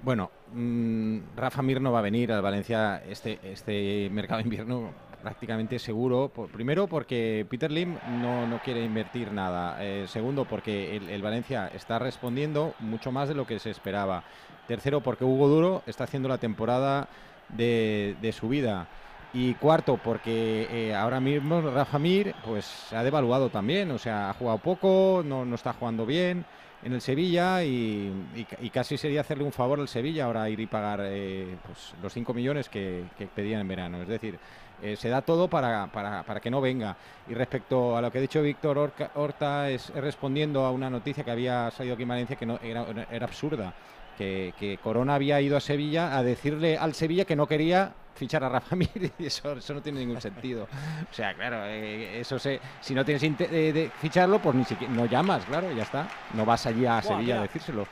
Bueno, 0.02 0.30
mm, 0.52 1.18
Rafa 1.36 1.62
Mir 1.62 1.80
no 1.80 1.92
va 1.92 2.00
a 2.00 2.02
venir 2.02 2.32
al 2.32 2.42
Valencia 2.42 3.02
este, 3.08 3.38
este 3.42 4.10
mercado 4.10 4.38
de 4.38 4.44
invierno 4.44 4.90
prácticamente 5.22 5.78
seguro. 5.78 6.30
Primero 6.52 6.86
porque 6.86 7.46
Peter 7.48 7.70
Lim 7.70 7.96
no, 8.20 8.46
no 8.46 8.58
quiere 8.58 8.84
invertir 8.84 9.32
nada. 9.32 9.82
Eh, 9.82 10.04
segundo 10.08 10.44
porque 10.44 10.96
el 10.96 11.22
Valencia 11.22 11.68
está 11.68 11.98
respondiendo 11.98 12.74
mucho 12.80 13.10
más 13.10 13.28
de 13.28 13.34
lo 13.34 13.46
que 13.46 13.58
se 13.58 13.70
esperaba. 13.70 14.24
Tercero 14.66 15.02
porque 15.02 15.24
Hugo 15.24 15.48
Duro 15.48 15.82
está 15.86 16.04
haciendo 16.04 16.28
la 16.28 16.38
temporada 16.38 17.08
de, 17.48 18.16
de 18.20 18.32
su 18.32 18.48
vida. 18.48 18.88
Y 19.32 19.56
cuarto, 19.56 19.98
porque 19.98 20.68
eh, 20.70 20.94
ahora 20.94 21.20
mismo 21.20 21.60
Rafa 21.60 21.98
Mir 21.98 22.36
pues, 22.40 22.64
se 22.66 22.94
ha 22.96 23.02
devaluado 23.02 23.50
también, 23.50 23.90
o 23.90 23.98
sea, 23.98 24.30
ha 24.30 24.34
jugado 24.34 24.58
poco, 24.58 25.22
no, 25.24 25.44
no 25.44 25.56
está 25.56 25.72
jugando 25.72 26.06
bien 26.06 26.46
en 26.82 26.92
el 26.92 27.00
Sevilla 27.00 27.64
y, 27.64 28.28
y 28.32 28.44
ca- 28.46 28.56
y 28.60 28.70
casi 28.70 28.96
sería 28.96 29.22
hacerle 29.22 29.42
un 29.44 29.52
favor 29.52 29.80
al 29.80 29.88
Sevilla 29.88 30.26
ahora 30.26 30.48
ir 30.50 30.60
y 30.60 30.66
pagar 30.68 31.00
eh, 31.02 31.58
pues, 31.62 31.94
los 32.00 32.12
5 32.12 32.32
millones 32.32 32.68
que, 32.68 33.10
pedían 33.34 33.60
en 33.62 33.68
verano. 33.68 34.02
Es 34.02 34.08
decir, 34.08 34.38
eh, 34.78 34.96
se 34.96 35.08
da 35.08 35.22
todo 35.22 35.48
para, 35.48 35.88
para- 35.90 36.22
para 36.24 36.40
que 36.40 36.50
no 36.50 36.60
venga. 36.60 36.96
Y 37.26 37.34
respecto 37.34 37.96
a 37.96 38.02
lo 38.02 38.10
que 38.12 38.18
ha 38.18 38.20
dicho 38.20 38.40
Víctor 38.42 38.78
Horta, 39.14 39.70
es, 39.70 39.90
es 39.90 39.96
respondiendo 40.02 40.64
a 40.64 40.70
una 40.70 40.90
noticia 40.90 41.24
que 41.24 41.30
había 41.30 41.70
salido 41.72 41.94
aquí 41.94 42.02
en 42.02 42.08
Valencia 42.08 42.36
que 42.36 42.46
no, 42.46 42.58
era, 42.60 42.86
era 43.10 43.26
absurda. 43.26 43.74
Que, 44.16 44.54
que 44.58 44.78
Corona 44.78 45.14
había 45.16 45.40
ido 45.40 45.56
a 45.56 45.60
Sevilla 45.60 46.16
a 46.16 46.22
decirle 46.22 46.78
al 46.78 46.94
Sevilla 46.94 47.24
que 47.24 47.34
no 47.36 47.46
quería 47.46 47.92
fichar 48.14 48.44
a 48.44 48.48
Rafa 48.48 48.76
Mir 48.76 49.12
y 49.18 49.26
eso, 49.26 49.52
eso 49.52 49.74
no 49.74 49.82
tiene 49.82 50.00
ningún 50.00 50.20
sentido. 50.20 50.68
O 51.10 51.14
sea, 51.14 51.34
claro, 51.34 51.64
eh, 51.66 52.20
eso 52.20 52.38
se, 52.38 52.60
si 52.80 52.94
no 52.94 53.04
tienes 53.04 53.22
de, 53.38 53.72
de 53.72 53.90
ficharlo, 54.00 54.38
pues 54.40 54.54
ni 54.54 54.64
siquiera 54.64 54.92
no 54.92 55.06
llamas, 55.06 55.44
claro, 55.44 55.72
ya 55.72 55.82
está. 55.82 56.08
No 56.34 56.44
vas 56.44 56.64
allí 56.66 56.86
a 56.86 56.92
Buah, 56.92 57.02
Sevilla 57.02 57.22
mira. 57.22 57.38
a 57.38 57.42
decírselo. 57.42 57.86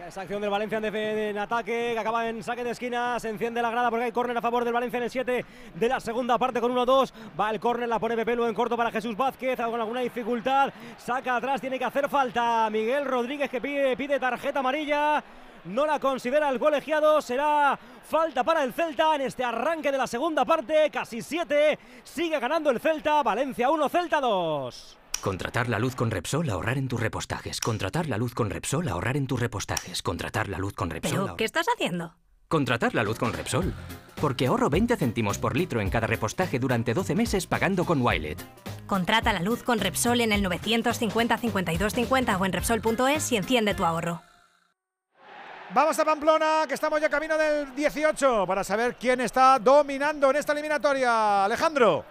Esa 0.00 0.22
acción 0.22 0.40
del 0.40 0.50
Valencia 0.50 0.78
en 0.78 1.38
ataque 1.38 1.90
que 1.92 1.98
acaba 1.98 2.28
en 2.28 2.42
saque 2.42 2.64
de 2.64 2.70
esquina. 2.70 3.20
Se 3.20 3.28
enciende 3.28 3.60
la 3.60 3.70
grada 3.70 3.90
porque 3.90 4.06
hay 4.06 4.12
córner 4.12 4.36
a 4.36 4.40
favor 4.40 4.64
del 4.64 4.72
Valencia 4.72 4.96
en 4.96 5.04
el 5.04 5.10
7 5.10 5.44
de 5.74 5.88
la 5.88 6.00
segunda 6.00 6.38
parte 6.38 6.60
con 6.60 6.74
1-2. 6.74 7.12
Va 7.38 7.50
el 7.50 7.60
córner, 7.60 7.88
la 7.88 7.98
pone 7.98 8.16
Pepelu 8.16 8.46
en 8.46 8.54
corto 8.54 8.76
para 8.76 8.90
Jesús 8.90 9.16
Vázquez 9.16 9.56
con 9.60 9.80
alguna 9.80 10.00
dificultad. 10.00 10.72
Saca 10.96 11.36
atrás, 11.36 11.60
tiene 11.60 11.78
que 11.78 11.84
hacer 11.84 12.08
falta. 12.08 12.68
Miguel 12.70 13.04
Rodríguez 13.04 13.50
que 13.50 13.60
pide, 13.60 13.96
pide 13.96 14.18
tarjeta 14.18 14.60
amarilla. 14.60 15.22
No 15.64 15.86
la 15.86 16.00
considera 16.00 16.48
el 16.48 16.58
colegiado. 16.58 17.20
Será 17.20 17.78
falta 18.02 18.42
para 18.42 18.64
el 18.64 18.72
Celta 18.72 19.14
en 19.14 19.22
este 19.22 19.44
arranque 19.44 19.92
de 19.92 19.98
la 19.98 20.06
segunda 20.06 20.44
parte. 20.44 20.90
Casi 20.90 21.22
7. 21.22 21.78
Sigue 22.02 22.40
ganando 22.40 22.70
el 22.70 22.80
Celta. 22.80 23.22
Valencia 23.22 23.70
1, 23.70 23.88
Celta 23.88 24.20
2. 24.20 24.98
Contratar 25.20 25.68
la 25.68 25.78
luz 25.78 25.94
con 25.94 26.10
Repsol, 26.10 26.50
ahorrar 26.50 26.78
en 26.78 26.88
tus 26.88 26.98
repostajes. 27.00 27.60
Contratar 27.60 28.08
la 28.08 28.16
luz 28.18 28.34
con 28.34 28.50
Repsol, 28.50 28.88
ahorrar 28.88 29.16
en 29.16 29.26
tus 29.28 29.38
repostajes. 29.38 30.02
Contratar 30.02 30.48
la 30.48 30.58
luz 30.58 30.72
con 30.74 30.90
Repsol. 30.90 31.10
¿Pero 31.12 31.28
ahor- 31.28 31.36
qué 31.36 31.44
estás 31.44 31.66
haciendo? 31.72 32.14
Contratar 32.48 32.94
la 32.94 33.04
luz 33.04 33.18
con 33.18 33.32
Repsol. 33.32 33.72
Porque 34.20 34.46
ahorro 34.48 34.68
20 34.68 34.96
céntimos 34.96 35.38
por 35.38 35.56
litro 35.56 35.80
en 35.80 35.90
cada 35.90 36.06
repostaje 36.08 36.58
durante 36.58 36.92
12 36.92 37.14
meses 37.14 37.46
pagando 37.46 37.84
con 37.84 38.02
Wilet. 38.02 38.44
Contrata 38.86 39.32
la 39.32 39.40
luz 39.42 39.62
con 39.62 39.78
Repsol 39.78 40.20
en 40.20 40.32
el 40.32 40.42
950 40.42 41.38
52 41.38 41.92
50 41.94 42.36
o 42.36 42.44
en 42.44 42.52
Repsol.es 42.52 43.32
y 43.32 43.36
enciende 43.36 43.74
tu 43.74 43.84
ahorro. 43.84 44.22
Vamos 45.74 45.98
a 45.98 46.04
Pamplona, 46.04 46.64
que 46.68 46.74
estamos 46.74 47.00
ya 47.00 47.08
camino 47.08 47.38
del 47.38 47.74
18 47.74 48.44
para 48.46 48.62
saber 48.62 48.96
quién 49.00 49.20
está 49.22 49.58
dominando 49.58 50.28
en 50.30 50.36
esta 50.36 50.52
eliminatoria. 50.52 51.44
Alejandro. 51.46 52.04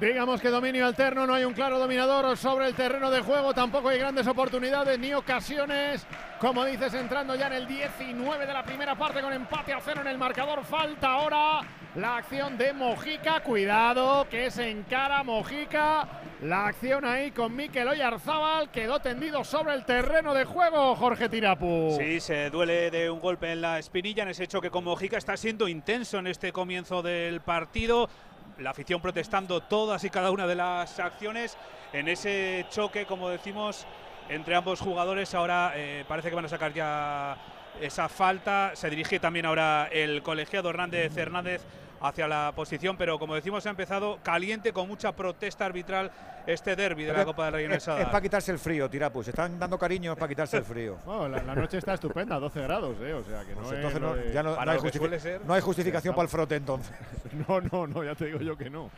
Digamos 0.00 0.42
que 0.42 0.48
dominio 0.50 0.84
alterno, 0.84 1.26
no 1.26 1.32
hay 1.32 1.44
un 1.44 1.54
claro 1.54 1.78
dominador 1.78 2.36
sobre 2.36 2.66
el 2.66 2.74
terreno 2.74 3.10
de 3.10 3.22
juego, 3.22 3.54
tampoco 3.54 3.88
hay 3.88 3.98
grandes 3.98 4.26
oportunidades 4.26 4.98
ni 4.98 5.14
ocasiones. 5.14 6.06
Como 6.38 6.66
dices, 6.66 6.92
entrando 6.92 7.34
ya 7.34 7.46
en 7.46 7.54
el 7.54 7.66
19 7.66 8.46
de 8.46 8.52
la 8.52 8.62
primera 8.62 8.94
parte 8.94 9.22
con 9.22 9.32
empate 9.32 9.72
a 9.72 9.80
cero 9.80 10.02
en 10.02 10.08
el 10.08 10.18
marcador. 10.18 10.64
Falta 10.64 11.12
ahora 11.12 11.60
la 11.94 12.18
acción 12.18 12.58
de 12.58 12.74
Mojica. 12.74 13.40
Cuidado, 13.40 14.28
que 14.28 14.50
se 14.50 14.70
encara 14.70 15.22
Mojica. 15.22 16.06
La 16.42 16.66
acción 16.66 17.06
ahí 17.06 17.30
con 17.30 17.56
Mikel 17.56 17.88
Oyarzábal 17.88 18.70
quedó 18.70 19.00
tendido 19.00 19.44
sobre 19.44 19.72
el 19.72 19.86
terreno 19.86 20.34
de 20.34 20.44
juego, 20.44 20.94
Jorge 20.94 21.30
Tirapu. 21.30 21.96
Sí, 21.98 22.20
se 22.20 22.50
duele 22.50 22.90
de 22.90 23.08
un 23.08 23.20
golpe 23.20 23.52
en 23.52 23.62
la 23.62 23.78
espinilla 23.78 24.24
en 24.24 24.28
ese 24.28 24.46
choque 24.46 24.68
con 24.68 24.84
Mojica. 24.84 25.16
Está 25.16 25.38
siendo 25.38 25.68
intenso 25.68 26.18
en 26.18 26.26
este 26.26 26.52
comienzo 26.52 27.00
del 27.00 27.40
partido. 27.40 28.10
La 28.58 28.70
afición 28.70 29.02
protestando 29.02 29.60
todas 29.60 30.02
y 30.04 30.10
cada 30.10 30.30
una 30.30 30.46
de 30.46 30.54
las 30.54 30.98
acciones. 30.98 31.58
En 31.92 32.08
ese 32.08 32.64
choque, 32.70 33.04
como 33.04 33.28
decimos, 33.28 33.86
entre 34.28 34.54
ambos 34.54 34.80
jugadores. 34.80 35.34
Ahora 35.34 35.72
eh, 35.74 36.04
parece 36.08 36.30
que 36.30 36.34
van 36.34 36.46
a 36.46 36.48
sacar 36.48 36.72
ya 36.72 37.36
esa 37.80 38.08
falta. 38.08 38.72
Se 38.74 38.88
dirige 38.88 39.20
también 39.20 39.44
ahora 39.44 39.88
el 39.92 40.22
colegiado 40.22 40.70
Hernández 40.70 41.14
Hernández 41.16 41.62
hacia 42.00 42.28
la 42.28 42.52
posición, 42.54 42.96
pero 42.96 43.18
como 43.18 43.34
decimos 43.34 43.64
ha 43.66 43.70
empezado 43.70 44.18
caliente 44.22 44.72
con 44.72 44.86
mucha 44.88 45.12
protesta 45.12 45.64
arbitral 45.64 46.10
este 46.46 46.76
derby 46.76 47.04
de 47.04 47.12
la 47.12 47.24
Copa 47.24 47.46
del 47.46 47.54
Rey 47.54 47.64
en 47.64 47.70
el 47.72 47.76
Es, 47.78 47.82
Sadar. 47.84 48.06
para 48.06 48.20
quitarse 48.20 48.52
el 48.52 48.58
frío, 48.58 48.88
Tirapus. 48.88 49.28
Están 49.28 49.58
dando 49.58 49.78
cariño 49.78 50.14
para 50.14 50.28
quitarse 50.28 50.58
el 50.58 50.64
frío. 50.64 50.96
Bueno, 51.06 51.28
la, 51.28 51.42
la 51.42 51.54
noche 51.54 51.78
está 51.78 51.94
estupenda, 51.94 52.38
12 52.38 52.60
grados, 52.62 52.96
¿eh? 53.00 53.12
O 53.14 53.24
sea 53.24 53.40
que 53.44 53.54
no 53.54 53.60
Pues 53.62 53.72
es 53.72 53.76
entonces 53.76 54.00
no, 54.00 54.14
de- 54.14 54.32
ya 54.32 54.42
no, 54.42 54.54
no 54.64 54.70
hay, 54.70 54.78
justifi- 54.78 55.40
no 55.44 55.54
hay 55.54 55.60
justificación 55.60 56.14
para 56.14 56.24
el 56.24 56.28
frote 56.28 56.56
entonces. 56.56 56.92
No, 57.48 57.60
no, 57.60 57.86
no, 57.86 58.04
ya 58.04 58.14
te 58.14 58.26
digo 58.26 58.38
yo 58.40 58.56
que 58.56 58.70
no. 58.70 58.90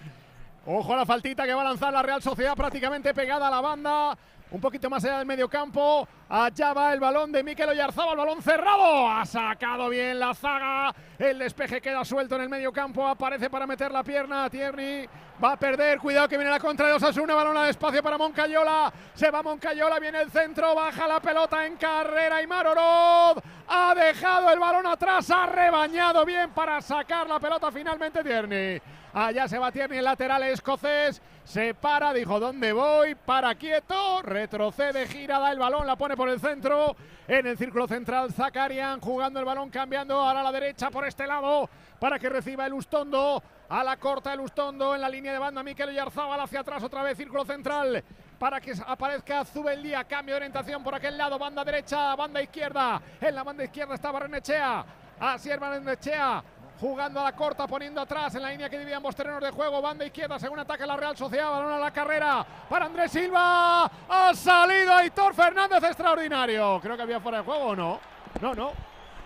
Ojo 0.66 0.92
a 0.92 0.96
la 0.96 1.06
faltita 1.06 1.44
que 1.46 1.54
va 1.54 1.62
a 1.62 1.64
lanzar 1.64 1.92
la 1.92 2.02
Real 2.02 2.20
Sociedad 2.22 2.54
prácticamente 2.54 3.14
pegada 3.14 3.48
a 3.48 3.50
la 3.50 3.60
banda. 3.60 4.18
Un 4.50 4.62
poquito 4.62 4.88
más 4.88 5.04
allá 5.04 5.18
del 5.18 5.26
medio 5.26 5.46
campo. 5.46 6.08
Allá 6.26 6.72
va 6.72 6.94
el 6.94 7.00
balón 7.00 7.30
de 7.30 7.42
Mikel 7.42 7.68
Oyarzabal, 7.68 8.16
balón 8.16 8.42
cerrado. 8.42 9.10
Ha 9.10 9.26
sacado 9.26 9.90
bien 9.90 10.18
la 10.18 10.32
zaga. 10.32 10.94
El 11.18 11.38
despeje 11.38 11.82
queda 11.82 12.02
suelto 12.02 12.36
en 12.36 12.42
el 12.42 12.48
medio 12.48 12.72
campo. 12.72 13.06
Aparece 13.06 13.50
para 13.50 13.66
meter 13.66 13.92
la 13.92 14.02
pierna. 14.02 14.48
Tierney 14.48 15.06
va 15.42 15.52
a 15.52 15.56
perder. 15.58 15.98
Cuidado 15.98 16.28
que 16.28 16.38
viene 16.38 16.50
la 16.50 16.60
contra 16.60 16.86
de 16.86 16.94
Osasuna. 16.94 17.34
Balón 17.34 17.58
al 17.58 17.68
espacio 17.68 18.02
para 18.02 18.16
Moncayola. 18.16 18.90
Se 19.12 19.30
va 19.30 19.42
Moncayola. 19.42 19.98
Viene 20.00 20.22
el 20.22 20.30
centro. 20.30 20.74
Baja 20.74 21.06
la 21.06 21.20
pelota 21.20 21.66
en 21.66 21.76
carrera. 21.76 22.40
Y 22.40 22.46
Marorod 22.46 23.42
ha 23.68 23.94
dejado 23.94 24.50
el 24.50 24.58
balón 24.58 24.86
atrás. 24.86 25.30
Ha 25.30 25.44
rebañado 25.44 26.24
bien 26.24 26.50
para 26.52 26.80
sacar 26.80 27.28
la 27.28 27.38
pelota 27.38 27.70
finalmente 27.70 28.24
Tierney. 28.24 28.80
Allá 29.12 29.48
se 29.48 29.58
va 29.58 29.72
Tierney, 29.72 29.98
el 29.98 30.04
lateral 30.04 30.42
escocés. 30.44 31.20
Se 31.48 31.72
para, 31.72 32.12
dijo, 32.12 32.38
¿dónde 32.38 32.74
voy? 32.74 33.14
Para 33.14 33.54
quieto, 33.54 34.20
retrocede, 34.20 35.06
gira, 35.06 35.38
da 35.38 35.50
el 35.50 35.58
balón, 35.58 35.86
la 35.86 35.96
pone 35.96 36.14
por 36.14 36.28
el 36.28 36.38
centro. 36.38 36.94
En 37.26 37.46
el 37.46 37.56
círculo 37.56 37.88
central, 37.88 38.34
Zakarian 38.34 39.00
jugando 39.00 39.40
el 39.40 39.46
balón, 39.46 39.70
cambiando 39.70 40.20
ahora 40.20 40.40
a 40.40 40.42
la 40.42 40.52
derecha 40.52 40.90
por 40.90 41.08
este 41.08 41.26
lado 41.26 41.70
para 41.98 42.18
que 42.18 42.28
reciba 42.28 42.66
el 42.66 42.74
Ustondo. 42.74 43.42
A 43.70 43.82
la 43.82 43.96
corta 43.96 44.34
el 44.34 44.40
Ustondo 44.40 44.94
en 44.94 45.00
la 45.00 45.08
línea 45.08 45.32
de 45.32 45.38
banda, 45.38 45.62
Mikel 45.62 45.88
Oyarzábal 45.88 46.38
hacia 46.38 46.60
atrás, 46.60 46.82
otra 46.82 47.02
vez 47.02 47.16
círculo 47.16 47.46
central 47.46 48.04
para 48.38 48.60
que 48.60 48.74
aparezca 48.86 49.42
Zubeldía. 49.46 50.04
Cambio 50.04 50.34
de 50.34 50.40
orientación 50.40 50.84
por 50.84 50.94
aquel 50.94 51.16
lado, 51.16 51.38
banda 51.38 51.64
derecha, 51.64 52.14
banda 52.14 52.42
izquierda. 52.42 53.00
En 53.22 53.34
la 53.34 53.42
banda 53.42 53.64
izquierda 53.64 53.94
está 53.94 54.10
Barrenechea. 54.10 54.84
Así 55.18 55.50
es 55.50 55.58
Barrenechea. 55.58 56.44
Jugando 56.80 57.20
a 57.20 57.24
la 57.24 57.32
corta, 57.32 57.66
poniendo 57.66 58.00
atrás 58.00 58.36
en 58.36 58.42
la 58.42 58.50
línea 58.50 58.70
que 58.70 58.78
dividían 58.78 58.98
ambos 58.98 59.16
terrenos 59.16 59.40
de 59.40 59.50
juego. 59.50 59.82
Banda 59.82 60.04
izquierda, 60.04 60.38
según 60.38 60.60
ataca 60.60 60.86
la 60.86 60.96
Real 60.96 61.16
Sociedad. 61.16 61.50
Balón 61.50 61.72
a 61.72 61.78
la 61.78 61.90
carrera 61.90 62.46
para 62.68 62.86
Andrés 62.86 63.10
Silva. 63.10 63.90
Ha 64.08 64.32
salido 64.34 64.94
Aitor 64.94 65.34
Fernández, 65.34 65.82
extraordinario. 65.82 66.78
Creo 66.80 66.96
que 66.96 67.02
había 67.02 67.18
fuera 67.18 67.38
de 67.38 67.44
juego 67.44 67.64
o 67.64 67.76
no. 67.76 68.00
No, 68.40 68.54
no. 68.54 68.72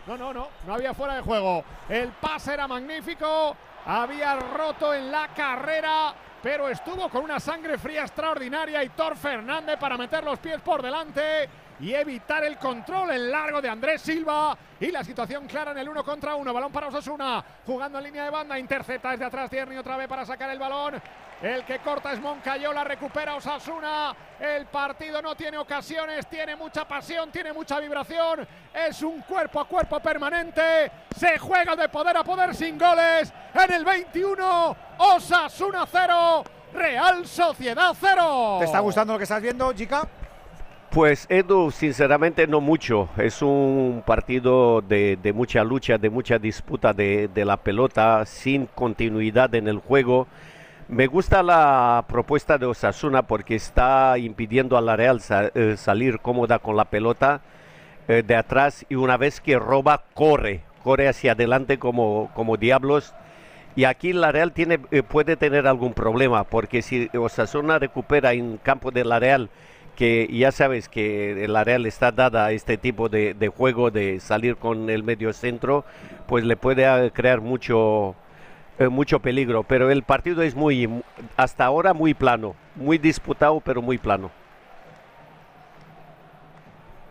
No, 0.06 0.16
no, 0.16 0.32
no. 0.32 0.48
No 0.66 0.74
había 0.74 0.94
fuera 0.94 1.16
de 1.16 1.20
juego. 1.20 1.62
El 1.90 2.08
pase 2.12 2.54
era 2.54 2.66
magnífico. 2.66 3.54
Había 3.84 4.36
roto 4.36 4.94
en 4.94 5.12
la 5.12 5.28
carrera. 5.28 6.14
Pero 6.42 6.70
estuvo 6.70 7.10
con 7.10 7.22
una 7.22 7.38
sangre 7.38 7.76
fría 7.76 8.02
extraordinaria. 8.02 8.78
Aitor 8.78 9.14
Fernández 9.14 9.76
para 9.78 9.98
meter 9.98 10.24
los 10.24 10.38
pies 10.38 10.60
por 10.62 10.80
delante 10.80 11.48
y 11.80 11.94
evitar 11.94 12.44
el 12.44 12.58
control 12.58 13.10
en 13.10 13.30
largo 13.30 13.60
de 13.60 13.68
Andrés 13.68 14.02
Silva. 14.02 14.56
Y 14.80 14.90
la 14.90 15.02
situación 15.04 15.46
clara 15.46 15.72
en 15.72 15.78
el 15.78 15.88
uno 15.88 16.04
contra 16.04 16.34
uno. 16.34 16.52
Balón 16.52 16.72
para 16.72 16.88
Osasuna. 16.88 17.44
Jugando 17.66 17.98
en 17.98 18.04
línea 18.04 18.24
de 18.24 18.30
banda. 18.30 18.58
Intercepta 18.58 19.10
desde 19.10 19.24
atrás 19.24 19.50
Tierney 19.50 19.78
otra 19.78 19.96
vez 19.96 20.08
para 20.08 20.24
sacar 20.24 20.50
el 20.50 20.58
balón. 20.58 21.00
El 21.40 21.64
que 21.64 21.78
corta 21.80 22.12
es 22.12 22.20
Moncayola. 22.20 22.84
Recupera 22.84 23.34
Osasuna. 23.34 24.14
El 24.38 24.66
partido 24.66 25.20
no 25.22 25.34
tiene 25.34 25.58
ocasiones. 25.58 26.26
Tiene 26.28 26.56
mucha 26.56 26.86
pasión. 26.86 27.30
Tiene 27.30 27.52
mucha 27.52 27.78
vibración. 27.80 28.46
Es 28.74 29.02
un 29.02 29.20
cuerpo 29.22 29.60
a 29.60 29.66
cuerpo 29.66 30.00
permanente. 30.00 30.90
Se 31.16 31.38
juega 31.38 31.76
de 31.76 31.88
poder 31.88 32.16
a 32.16 32.24
poder 32.24 32.54
sin 32.54 32.78
goles. 32.78 33.32
En 33.54 33.72
el 33.72 33.84
21. 33.84 34.76
Osasuna 34.98 35.86
0. 35.90 36.44
Real 36.74 37.26
Sociedad 37.26 37.94
0. 37.98 38.56
¿Te 38.60 38.64
está 38.64 38.80
gustando 38.80 39.12
lo 39.12 39.18
que 39.18 39.24
estás 39.24 39.42
viendo, 39.42 39.72
Chica? 39.72 40.08
Pues 40.92 41.24
Edu, 41.30 41.70
sinceramente 41.70 42.46
no 42.46 42.60
mucho. 42.60 43.08
Es 43.16 43.40
un 43.40 44.02
partido 44.04 44.82
de, 44.82 45.32
mucha 45.34 45.64
lucha, 45.64 45.96
de 45.96 46.10
mucha 46.10 46.38
disputa 46.38 46.92
de, 46.92 47.30
la 47.34 47.56
pelota, 47.56 48.26
sin 48.26 48.66
continuidad 48.66 49.54
en 49.54 49.68
el 49.68 49.78
juego. 49.78 50.26
Me 50.88 51.06
gusta 51.06 51.42
la 51.42 52.04
propuesta 52.06 52.58
de 52.58 52.66
Osasuna 52.66 53.22
porque 53.22 53.54
está 53.54 54.18
impidiendo 54.18 54.76
a 54.76 54.82
la 54.82 54.94
Real 54.94 55.22
eh, 55.54 55.76
salir 55.78 56.18
cómoda 56.18 56.58
con 56.58 56.76
la 56.76 56.84
pelota 56.84 57.40
eh, 58.06 58.22
de 58.22 58.36
atrás 58.36 58.84
y 58.90 58.96
una 58.96 59.16
vez 59.16 59.40
que 59.40 59.58
roba, 59.58 60.04
corre, 60.12 60.60
corre 60.84 61.08
hacia 61.08 61.32
adelante 61.32 61.78
como, 61.78 62.30
como 62.34 62.58
diablos. 62.58 63.14
Y 63.76 63.84
aquí 63.84 64.12
la 64.12 64.30
Real 64.30 64.52
tiene, 64.52 64.78
eh, 64.90 65.02
puede 65.02 65.36
tener 65.36 65.66
algún 65.66 65.94
problema 65.94 66.44
porque 66.44 66.82
si 66.82 67.08
Osasuna 67.14 67.78
recupera 67.78 68.34
en 68.34 68.58
campo 68.58 68.90
de 68.90 69.06
la 69.06 69.18
Real 69.18 69.48
que 70.02 70.26
ya 70.32 70.50
sabes 70.50 70.88
que 70.88 71.46
la 71.48 71.62
Real 71.62 71.86
está 71.86 72.10
dada 72.10 72.46
a 72.46 72.50
este 72.50 72.76
tipo 72.76 73.08
de, 73.08 73.52
juego 73.56 73.92
de 73.92 74.18
salir 74.18 74.56
con 74.56 74.90
el 74.90 75.04
medio 75.04 75.32
centro, 75.32 75.84
pues 76.26 76.42
le 76.42 76.56
puede 76.56 76.86
ah, 76.86 77.08
crear 77.14 77.40
mucho, 77.40 78.16
eh, 78.80 78.88
mucho 78.88 79.20
peligro. 79.20 79.62
Pero 79.62 79.92
el 79.92 80.02
partido 80.02 80.42
es 80.42 80.56
muy, 80.56 80.88
mu- 80.88 81.02
hasta 81.36 81.64
ahora 81.64 81.94
muy 81.94 82.14
plano, 82.14 82.56
muy 82.74 82.98
disputado, 82.98 83.60
pero 83.60 83.80
muy 83.80 83.96
plano. 83.96 84.32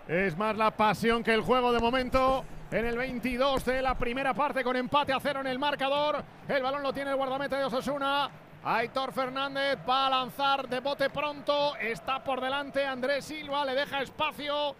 Es 0.10 0.38
más 0.38 0.58
la 0.58 0.72
pasión 0.72 1.24
que 1.24 1.34
el 1.34 1.40
juego 1.40 1.72
de 1.72 1.80
momento. 1.80 2.44
En 2.72 2.86
el 2.86 2.98
22 2.98 3.64
de 3.64 3.82
la 3.82 3.96
primera 3.96 4.34
parte 4.34 4.66
con 4.66 4.76
empate 4.76 5.14
a 5.14 5.20
cero 5.22 5.40
en 5.40 5.48
el 5.48 5.60
marcador. 5.60 6.22
El 6.46 6.62
balón 6.62 6.84
lo 6.84 6.92
tiene 6.92 7.12
el 7.12 7.16
guardameta 7.16 7.58
de 7.58 7.64
Osasuna. 7.64 8.30
Aitor 8.64 9.12
Fernández 9.12 9.80
va 9.90 10.06
a 10.06 10.10
lanzar 10.12 10.70
de 10.70 10.80
bote 10.80 11.10
pronto. 11.10 11.76
Está 11.78 12.24
por 12.24 12.40
delante 12.40 12.86
Andrés 12.86 13.26
Silva. 13.26 13.66
Le 13.66 13.74
deja 13.74 14.04
espacio. 14.04 14.76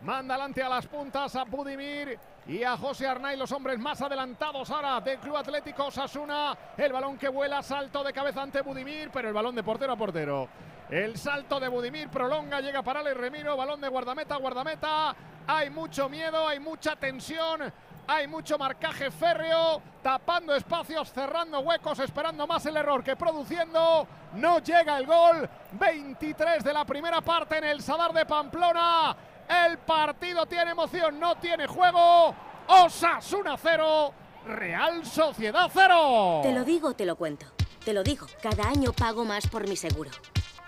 Manda 0.00 0.34
adelante 0.34 0.62
a 0.62 0.68
las 0.70 0.86
puntas 0.86 1.36
a 1.36 1.44
Budimir 1.44 2.18
y 2.46 2.62
a 2.62 2.76
José 2.76 3.06
Arnay, 3.06 3.36
los 3.36 3.50
hombres 3.52 3.78
más 3.78 4.00
adelantados 4.00 4.70
ahora 4.70 5.00
del 5.00 5.18
Club 5.18 5.36
Atlético 5.36 5.86
Osasuna. 5.86 6.56
El 6.76 6.92
balón 6.92 7.18
que 7.18 7.28
vuela, 7.28 7.62
salto 7.62 8.02
de 8.04 8.12
cabeza 8.12 8.42
ante 8.42 8.62
Budimir, 8.62 9.10
pero 9.12 9.28
el 9.28 9.34
balón 9.34 9.54
de 9.54 9.62
portero 9.62 9.92
a 9.92 9.96
portero. 9.96 10.48
El 10.88 11.18
salto 11.18 11.58
de 11.58 11.68
Budimir 11.68 12.08
prolonga, 12.08 12.60
llega 12.60 12.82
para 12.82 13.00
Ale 13.00 13.14
Remiro, 13.14 13.56
balón 13.56 13.80
de 13.80 13.88
guardameta, 13.88 14.36
guardameta. 14.36 15.14
hay 15.46 15.70
mucho 15.70 16.08
miedo, 16.08 16.46
hay 16.46 16.60
mucha 16.60 16.94
tensión, 16.96 17.72
hay 18.06 18.26
mucho 18.26 18.58
marcaje 18.58 19.10
férreo, 19.10 19.82
tapando 20.02 20.54
espacios, 20.54 21.12
cerrando 21.12 21.60
huecos, 21.60 21.98
esperando 21.98 22.46
más 22.46 22.64
el 22.66 22.76
error 22.76 23.02
que 23.02 23.16
produciendo. 23.16 24.06
No 24.34 24.60
llega 24.60 24.98
el 24.98 25.06
gol. 25.06 25.48
23 25.72 26.62
de 26.62 26.72
la 26.72 26.84
primera 26.84 27.20
parte 27.20 27.58
en 27.58 27.64
el 27.64 27.82
Sadar 27.82 28.12
de 28.12 28.24
Pamplona. 28.26 29.16
El 29.48 29.78
partido 29.78 30.46
tiene 30.46 30.72
emoción, 30.72 31.18
no 31.18 31.36
tiene 31.36 31.66
juego. 31.66 32.34
Osasuna 32.68 33.56
0, 33.60 34.12
Real 34.46 35.04
Sociedad 35.04 35.70
0. 35.72 36.40
Te 36.42 36.52
lo 36.52 36.64
digo, 36.64 36.94
te 36.94 37.06
lo 37.06 37.16
cuento. 37.16 37.46
Te 37.84 37.92
lo 37.92 38.02
digo, 38.02 38.26
cada 38.42 38.68
año 38.68 38.92
pago 38.92 39.24
más 39.24 39.46
por 39.46 39.68
mi 39.68 39.76
seguro. 39.76 40.10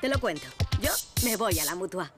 Te 0.01 0.09
lo 0.09 0.21
cuento. 0.21 0.47
Yo 0.81 0.93
me 1.25 1.37
voy 1.37 1.59
a 1.59 1.65
la 1.65 1.75
mutua. 1.75 2.13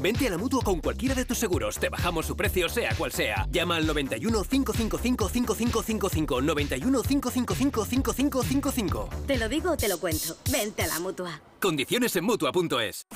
Vente 0.00 0.26
a 0.26 0.30
la 0.30 0.38
mutua 0.38 0.62
con 0.62 0.80
cualquiera 0.80 1.14
de 1.14 1.24
tus 1.24 1.38
seguros. 1.38 1.78
Te 1.78 1.88
bajamos 1.88 2.26
su 2.26 2.36
precio, 2.36 2.68
sea 2.68 2.94
cual 2.96 3.12
sea. 3.12 3.46
Llama 3.50 3.76
al 3.76 3.86
91 3.86 4.44
555 4.44 5.28
5555. 5.28 6.40
91 6.40 7.02
555 7.02 7.84
5555. 7.84 9.08
Te 9.26 9.38
lo 9.38 9.48
digo, 9.48 9.76
te 9.76 9.88
lo 9.88 9.98
cuento. 9.98 10.36
Vente 10.50 10.82
a 10.82 10.86
la 10.86 11.00
mutua. 11.00 11.40
Condiciones 11.60 12.14
en 12.16 12.24
mutua.es. 12.24 13.06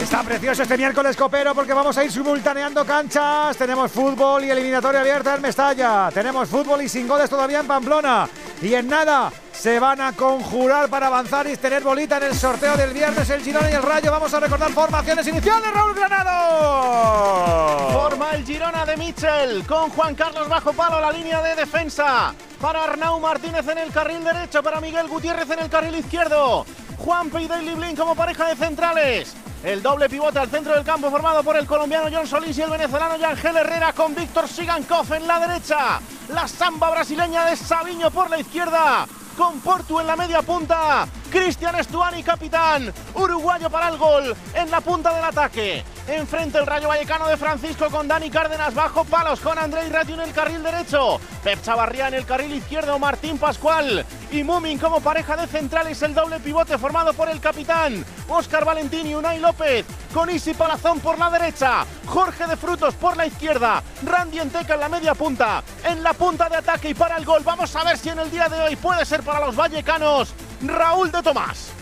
Está 0.00 0.22
precioso 0.22 0.62
este 0.62 0.78
miércoles 0.78 1.16
copero 1.16 1.54
porque 1.54 1.72
vamos 1.72 1.96
a 1.98 2.04
ir 2.04 2.12
simultaneando 2.12 2.84
canchas. 2.84 3.56
Tenemos 3.56 3.90
fútbol 3.90 4.44
y 4.44 4.50
eliminatoria 4.50 5.00
abierta 5.00 5.34
en 5.34 5.42
Mestalla. 5.42 6.10
Tenemos 6.14 6.48
fútbol 6.48 6.82
y 6.82 6.88
sin 6.88 7.08
goles 7.08 7.28
todavía 7.28 7.60
en 7.60 7.66
Pamplona. 7.66 8.28
Y 8.62 8.74
en 8.74 8.88
nada 8.88 9.32
se 9.58 9.80
van 9.80 10.00
a 10.00 10.12
conjurar 10.12 10.88
para 10.88 11.08
avanzar 11.08 11.48
y 11.48 11.56
tener 11.56 11.82
bolita 11.82 12.18
en 12.18 12.22
el 12.22 12.34
sorteo 12.34 12.76
del 12.76 12.92
viernes 12.92 13.28
el 13.28 13.42
Girona 13.42 13.68
y 13.68 13.74
el 13.74 13.82
Rayo. 13.82 14.12
Vamos 14.12 14.32
a 14.32 14.38
recordar 14.38 14.70
formaciones 14.70 15.26
iniciales, 15.26 15.72
Raúl 15.74 15.94
Granado. 15.94 17.88
Forma 17.90 18.30
el 18.34 18.44
Girona 18.44 18.86
de 18.86 18.96
Mitchell 18.96 19.66
con 19.66 19.90
Juan 19.90 20.14
Carlos 20.14 20.48
bajo 20.48 20.72
palo 20.72 21.00
la 21.00 21.10
línea 21.10 21.42
de 21.42 21.56
defensa. 21.56 22.32
Para 22.60 22.84
Arnau 22.84 23.18
Martínez 23.18 23.66
en 23.66 23.78
el 23.78 23.90
carril 23.90 24.22
derecho, 24.22 24.62
para 24.62 24.80
Miguel 24.80 25.08
Gutiérrez 25.08 25.50
en 25.50 25.58
el 25.58 25.68
carril 25.68 25.96
izquierdo. 25.96 26.64
Juan 26.98 27.28
y 27.40 27.48
Daily 27.48 27.74
Blin 27.74 27.96
como 27.96 28.14
pareja 28.14 28.46
de 28.46 28.54
centrales. 28.54 29.34
El 29.64 29.82
doble 29.82 30.08
pivote 30.08 30.38
al 30.38 30.48
centro 30.48 30.72
del 30.72 30.84
campo 30.84 31.10
formado 31.10 31.42
por 31.42 31.56
el 31.56 31.66
colombiano 31.66 32.08
John 32.12 32.28
Solís 32.28 32.56
y 32.58 32.62
el 32.62 32.70
venezolano 32.70 33.16
Yangel 33.16 33.56
Herrera 33.56 33.92
con 33.92 34.14
Víctor 34.14 34.46
Sigankov 34.46 35.12
en 35.14 35.26
la 35.26 35.40
derecha. 35.40 36.00
La 36.28 36.46
samba 36.46 36.90
brasileña 36.90 37.44
de 37.44 37.56
Sabiño 37.56 38.12
por 38.12 38.30
la 38.30 38.38
izquierda. 38.38 39.08
Con 39.38 39.60
Portu 39.60 40.00
en 40.00 40.08
la 40.08 40.16
media 40.16 40.42
punta. 40.42 41.06
Cristian 41.30 41.78
Estuani, 41.78 42.22
capitán. 42.22 42.92
Uruguayo 43.14 43.68
para 43.68 43.88
el 43.88 43.98
gol 43.98 44.34
en 44.54 44.70
la 44.70 44.80
punta 44.80 45.14
del 45.14 45.24
ataque. 45.24 45.84
Enfrente 46.06 46.58
el 46.58 46.66
Rayo 46.66 46.88
Vallecano 46.88 47.28
de 47.28 47.36
Francisco 47.36 47.90
con 47.90 48.08
Dani 48.08 48.30
Cárdenas 48.30 48.74
bajo 48.74 49.04
palos 49.04 49.40
con 49.40 49.58
Andrei 49.58 49.90
Ratiu 49.90 50.14
en 50.14 50.22
el 50.22 50.32
carril 50.32 50.62
derecho. 50.62 51.20
Pep 51.44 51.62
Chavarría 51.62 52.08
en 52.08 52.14
el 52.14 52.24
carril 52.24 52.54
izquierdo. 52.54 52.98
Martín 52.98 53.36
Pascual 53.36 54.06
y 54.30 54.42
Mumin 54.42 54.78
como 54.78 55.00
pareja 55.00 55.36
de 55.36 55.46
centrales. 55.46 56.00
El 56.00 56.14
doble 56.14 56.40
pivote 56.40 56.78
formado 56.78 57.12
por 57.12 57.28
el 57.28 57.40
capitán 57.40 58.04
Óscar 58.28 58.64
Valentín 58.64 59.06
y 59.06 59.14
Unai 59.14 59.38
López. 59.38 59.84
Con 60.14 60.30
Isi 60.30 60.54
Palazón 60.54 61.00
por 61.00 61.18
la 61.18 61.28
derecha. 61.28 61.84
Jorge 62.06 62.46
de 62.46 62.56
Frutos 62.56 62.94
por 62.94 63.18
la 63.18 63.26
izquierda. 63.26 63.82
Randy 64.02 64.38
Enteca 64.38 64.74
en 64.74 64.80
la 64.80 64.88
media 64.88 65.14
punta. 65.14 65.62
En 65.84 66.02
la 66.02 66.14
punta 66.14 66.48
de 66.48 66.56
ataque 66.56 66.88
y 66.88 66.94
para 66.94 67.18
el 67.18 67.26
gol. 67.26 67.42
Vamos 67.44 67.76
a 67.76 67.84
ver 67.84 67.98
si 67.98 68.08
en 68.08 68.18
el 68.18 68.30
día 68.30 68.48
de 68.48 68.60
hoy 68.62 68.76
puede 68.76 69.04
ser 69.04 69.22
para 69.22 69.44
los 69.44 69.54
vallecanos. 69.54 70.32
Raúl 70.62 71.12
de 71.12 71.17
Tomás. 71.22 71.72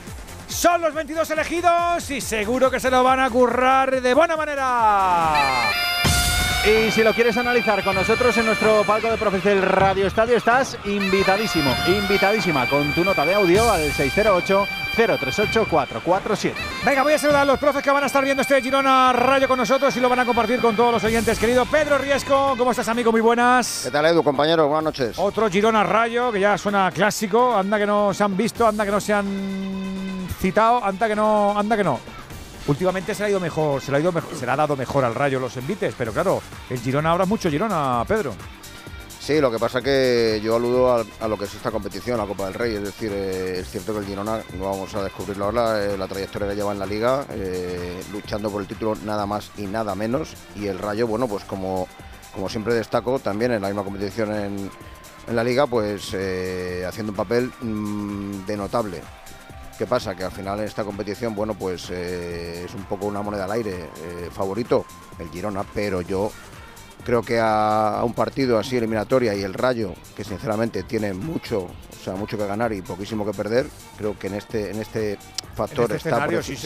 Son 0.48 0.80
los 0.80 0.94
22 0.94 1.30
elegidos 1.30 2.10
y 2.10 2.20
seguro 2.20 2.70
que 2.70 2.80
se 2.80 2.90
lo 2.90 3.02
van 3.02 3.20
a 3.20 3.30
currar 3.30 4.00
de 4.00 4.14
buena 4.14 4.36
manera. 4.36 5.70
Y 6.64 6.90
si 6.90 7.02
lo 7.04 7.14
quieres 7.14 7.36
analizar 7.36 7.84
con 7.84 7.94
nosotros 7.94 8.36
en 8.38 8.46
nuestro 8.46 8.82
palco 8.84 9.08
de 9.08 9.16
profes 9.16 9.44
del 9.44 9.62
Radio 9.62 10.06
Estadio, 10.06 10.36
estás 10.36 10.76
invitadísimo, 10.84 11.72
invitadísima 11.86 12.68
con 12.68 12.92
tu 12.92 13.04
nota 13.04 13.24
de 13.24 13.34
audio 13.34 13.70
al 13.70 13.92
608 13.92 14.66
038 14.96 15.66
447. 15.68 16.58
Venga, 16.84 17.02
voy 17.02 17.12
a 17.12 17.18
saludar 17.18 17.42
a 17.42 17.44
los 17.44 17.58
profes 17.58 17.82
que 17.82 17.90
van 17.90 18.02
a 18.02 18.06
estar 18.06 18.24
viendo 18.24 18.40
este 18.40 18.62
Girona 18.62 19.12
Rayo 19.12 19.46
con 19.46 19.58
nosotros 19.58 19.94
y 19.96 20.00
lo 20.00 20.08
van 20.08 20.20
a 20.20 20.24
compartir 20.24 20.60
con 20.60 20.74
todos 20.74 20.92
los 20.92 21.04
oyentes. 21.04 21.38
Querido 21.38 21.66
Pedro 21.66 21.98
Riesco, 21.98 22.54
¿cómo 22.56 22.70
estás, 22.70 22.88
amigo? 22.88 23.12
Muy 23.12 23.20
buenas. 23.20 23.82
¿Qué 23.84 23.90
tal, 23.90 24.06
Edu, 24.06 24.22
compañero? 24.22 24.66
Buenas 24.68 24.84
noches. 24.84 25.18
Otro 25.18 25.50
Girona 25.50 25.84
Rayo 25.84 26.32
que 26.32 26.40
ya 26.40 26.56
suena 26.56 26.90
clásico. 26.90 27.54
Anda 27.54 27.78
que 27.78 27.86
no 27.86 28.14
se 28.14 28.24
han 28.24 28.36
visto, 28.36 28.66
anda 28.66 28.84
que 28.84 28.90
no 28.90 29.00
se 29.00 29.12
han 29.12 30.26
citado, 30.40 30.82
anda 30.82 31.08
que 31.08 31.14
no, 31.14 31.58
anda 31.58 31.76
que 31.76 31.84
no. 31.84 32.00
Últimamente 32.66 33.14
se 33.14 33.22
le 33.22 33.26
ha 33.26 33.30
ido 33.30 33.40
mejor, 33.40 33.80
se 33.80 33.92
le 33.92 33.98
ha, 33.98 34.00
ido 34.00 34.10
mejor, 34.10 34.34
se 34.34 34.44
le 34.44 34.50
ha 34.50 34.56
dado 34.56 34.76
mejor 34.76 35.04
al 35.04 35.14
Rayo 35.14 35.38
los 35.38 35.56
envites, 35.56 35.94
pero 35.96 36.12
claro, 36.12 36.42
el 36.68 36.80
Girona 36.80 37.10
ahora 37.10 37.22
es 37.22 37.28
mucho 37.28 37.48
Girona, 37.48 38.02
Pedro. 38.08 38.34
Sí, 39.26 39.40
lo 39.40 39.50
que 39.50 39.58
pasa 39.58 39.82
que 39.82 40.40
yo 40.40 40.54
aludo 40.54 41.04
a, 41.20 41.26
lo 41.26 41.36
que 41.36 41.46
es 41.46 41.54
esta 41.56 41.72
competición, 41.72 42.16
la 42.16 42.26
Copa 42.26 42.44
del 42.44 42.54
Rey. 42.54 42.76
Es 42.76 42.82
decir, 42.84 43.10
eh, 43.12 43.58
es 43.58 43.68
cierto 43.68 43.92
que 43.92 43.98
el 43.98 44.06
Girona, 44.06 44.40
no 44.56 44.66
vamos 44.66 44.94
a 44.94 45.02
descubrirlo 45.02 45.46
ahora, 45.46 45.84
eh, 45.84 45.98
la 45.98 46.06
trayectoria 46.06 46.46
que 46.46 46.54
lleva 46.54 46.70
en 46.70 46.78
la 46.78 46.86
liga, 46.86 47.26
eh, 47.30 48.00
luchando 48.12 48.52
por 48.52 48.62
el 48.62 48.68
título 48.68 48.94
nada 49.04 49.26
más 49.26 49.50
y 49.56 49.62
nada 49.62 49.96
menos. 49.96 50.36
Y 50.54 50.68
el 50.68 50.78
Rayo, 50.78 51.08
bueno, 51.08 51.26
pues 51.26 51.42
como, 51.42 51.88
como 52.32 52.48
siempre 52.48 52.72
destaco, 52.74 53.18
también 53.18 53.50
en 53.50 53.62
la 53.62 53.66
misma 53.66 53.82
competición 53.82 54.32
en, 54.32 54.70
la 55.34 55.42
liga, 55.42 55.66
pues 55.66 56.14
haciendo 56.86 57.10
un 57.10 57.16
papel 57.16 57.50
mm, 57.60 58.46
de 58.46 58.56
notable. 58.56 59.02
¿Qué 59.76 59.86
pasa? 59.86 60.14
Que 60.14 60.22
al 60.22 60.30
final 60.30 60.60
en 60.60 60.66
esta 60.66 60.84
competición, 60.84 61.34
bueno, 61.34 61.54
pues 61.54 61.90
es 61.90 62.72
un 62.74 62.84
poco 62.84 63.06
una 63.06 63.22
moneda 63.22 63.46
al 63.46 63.50
aire. 63.50 63.90
Favorito, 64.30 64.86
el 65.18 65.28
Girona, 65.30 65.64
pero 65.74 66.00
yo 66.00 66.30
creo 67.06 67.22
que 67.22 67.38
a, 67.38 68.00
a 68.00 68.04
un 68.04 68.12
partido 68.12 68.58
así 68.58 68.76
eliminatoria 68.76 69.32
y 69.34 69.42
el 69.42 69.54
Rayo, 69.54 69.94
que 70.16 70.24
sinceramente 70.24 70.82
tiene 70.82 71.14
mucho, 71.14 71.60
o 71.60 72.04
sea, 72.04 72.14
mucho 72.14 72.36
que 72.36 72.44
ganar 72.46 72.72
y 72.72 72.82
poquísimo 72.82 73.24
que 73.24 73.32
perder, 73.32 73.66
creo 73.96 74.18
que 74.18 74.26
en 74.26 74.34
este, 74.34 74.72
en 74.72 74.80
este 74.80 75.16
factor 75.54 75.88
En 75.90 75.96
este 75.96 76.08
está 76.10 76.26
por 76.26 76.42
sí, 76.42 76.56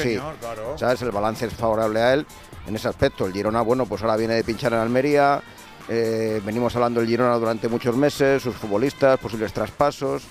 claro. 0.40 0.78
¿sabes? 0.78 1.02
El 1.02 1.10
balance 1.10 1.44
es 1.46 1.52
favorable 1.52 2.00
a 2.00 2.14
él 2.14 2.26
en 2.66 2.74
ese 2.74 2.88
aspecto. 2.88 3.26
El 3.26 3.34
Girona, 3.34 3.60
bueno, 3.60 3.84
pues 3.84 4.00
ahora 4.02 4.16
viene 4.16 4.34
de 4.34 4.42
pinchar 4.42 4.72
en 4.72 4.78
Almería. 4.80 5.42
eh, 5.88 6.40
venimos 6.44 6.74
hablando 6.74 7.00
del 7.00 7.08
Girona 7.08 7.34
durante 7.36 7.68
muchos 7.68 7.94
meses, 7.96 8.42
sus 8.42 8.56
futbolistas, 8.56 9.18
posibles 9.20 9.52
traspasos, 9.52 10.22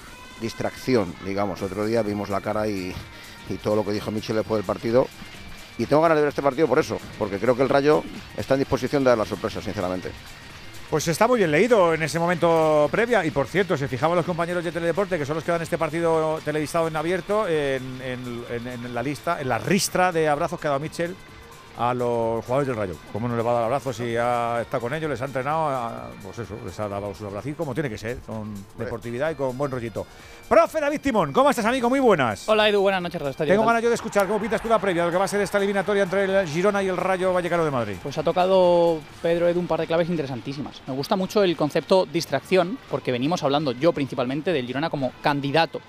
distracción, 0.41 1.13
digamos. 1.23 1.61
Otro 1.61 1.85
día 1.85 2.01
vimos 2.01 2.29
la 2.29 2.41
cara 2.41 2.67
y, 2.67 2.95
y 3.47 3.53
todo 3.55 3.75
lo 3.75 3.85
que 3.85 3.91
dijo 3.91 4.09
Michel 4.09 4.37
después 4.37 4.57
del 4.59 4.65
partido. 4.65 5.07
Y 5.79 5.85
tengo 5.87 6.01
ganas 6.03 6.17
de 6.17 6.21
ver 6.21 6.29
este 6.29 6.41
partido 6.43 6.67
por 6.67 6.77
eso, 6.77 6.99
porque 7.17 7.39
creo 7.39 7.55
que 7.55 7.63
el 7.63 7.69
Rayo 7.69 8.03
está 8.37 8.53
en 8.53 8.59
disposición 8.59 9.03
de 9.03 9.09
dar 9.09 9.17
la 9.17 9.25
sorpresa, 9.25 9.61
sinceramente. 9.61 10.11
Pues 10.89 11.07
está 11.07 11.27
muy 11.27 11.37
bien 11.37 11.51
leído 11.51 11.93
en 11.93 12.01
ese 12.03 12.19
momento 12.19 12.87
previa. 12.91 13.23
Y 13.25 13.31
por 13.31 13.47
cierto, 13.47 13.77
se 13.77 13.87
fijaban 13.87 14.17
los 14.17 14.25
compañeros 14.25 14.63
de 14.63 14.71
Teledeporte, 14.71 15.17
que 15.17 15.25
son 15.25 15.35
los 15.35 15.43
que 15.43 15.51
dan 15.51 15.61
este 15.61 15.77
partido 15.77 16.39
televisado 16.43 16.87
en 16.87 16.95
abierto, 16.95 17.47
en- 17.47 18.01
en 18.03 18.93
la 18.93 19.01
lista, 19.03 19.39
en 19.39 19.47
la 19.49 19.57
ristra 19.59 20.11
de 20.11 20.27
abrazos 20.27 20.59
que 20.59 20.67
ha 20.67 20.71
dado 20.71 20.79
Mitchell 20.81 21.15
a 21.79 21.93
los 21.93 22.43
jugadores 22.45 22.67
del 22.67 22.75
Rayo. 22.75 22.95
¿Cómo 23.13 23.27
no 23.27 23.35
le 23.37 23.41
va 23.41 23.51
a 23.51 23.53
dar 23.55 23.63
abrazos 23.63 23.95
si 23.95 24.15
ha 24.17 24.59
estado 24.61 24.81
con 24.81 24.93
ellos, 24.93 25.09
les 25.09 25.21
ha 25.21 25.25
entrenado? 25.25 25.69
a- 25.69 26.09
pues 26.21 26.37
eso, 26.39 26.55
les 26.65 26.77
ha 26.79 26.87
dado 26.89 27.13
sus 27.15 27.25
abrazos 27.25 27.55
como 27.55 27.73
tiene 27.73 27.89
que 27.89 27.97
ser, 27.97 28.17
con 28.19 28.53
deportividad 28.77 29.31
y 29.31 29.35
con 29.35 29.57
buen 29.57 29.71
rollito. 29.71 30.05
Profe 30.47 30.81
David 30.81 30.99
Timón, 30.99 31.31
¿cómo 31.31 31.49
estás, 31.49 31.65
amigo? 31.65 31.89
Muy 31.89 31.99
buenas. 31.99 32.49
Hola 32.49 32.67
Edu, 32.67 32.81
buenas 32.81 33.01
noches, 33.01 33.21
Estadio. 33.21 33.53
Tengo 33.53 33.65
ganas 33.65 33.81
yo 33.81 33.89
de 33.89 33.95
escuchar 33.95 34.27
cómo 34.27 34.39
pintas 34.39 34.61
tú 34.61 34.67
la 34.67 34.77
previa 34.79 35.03
de 35.03 35.07
lo 35.07 35.11
que 35.13 35.17
va 35.19 35.25
a 35.25 35.27
ser 35.27 35.39
esta 35.41 35.57
eliminatoria 35.57 36.03
entre 36.03 36.25
el 36.25 36.47
Girona 36.47 36.83
y 36.83 36.87
el 36.89 36.97
Rayo 36.97 37.31
Vallecano 37.33 37.63
de 37.63 37.71
Madrid. 37.71 37.95
Pues 38.03 38.17
ha 38.17 38.23
tocado 38.23 38.99
Pedro 39.21 39.47
Edu 39.47 39.59
un 39.59 39.67
par 39.67 39.79
de 39.79 39.87
claves 39.87 40.09
interesantísimas. 40.09 40.81
Me 40.87 40.93
gusta 40.93 41.15
mucho 41.15 41.43
el 41.43 41.55
concepto 41.55 42.05
distracción, 42.05 42.77
porque 42.89 43.11
venimos 43.11 43.41
hablando 43.43 43.71
yo 43.71 43.93
principalmente 43.93 44.51
del 44.51 44.65
Girona 44.65 44.89
como 44.89 45.11
candidato 45.21 45.79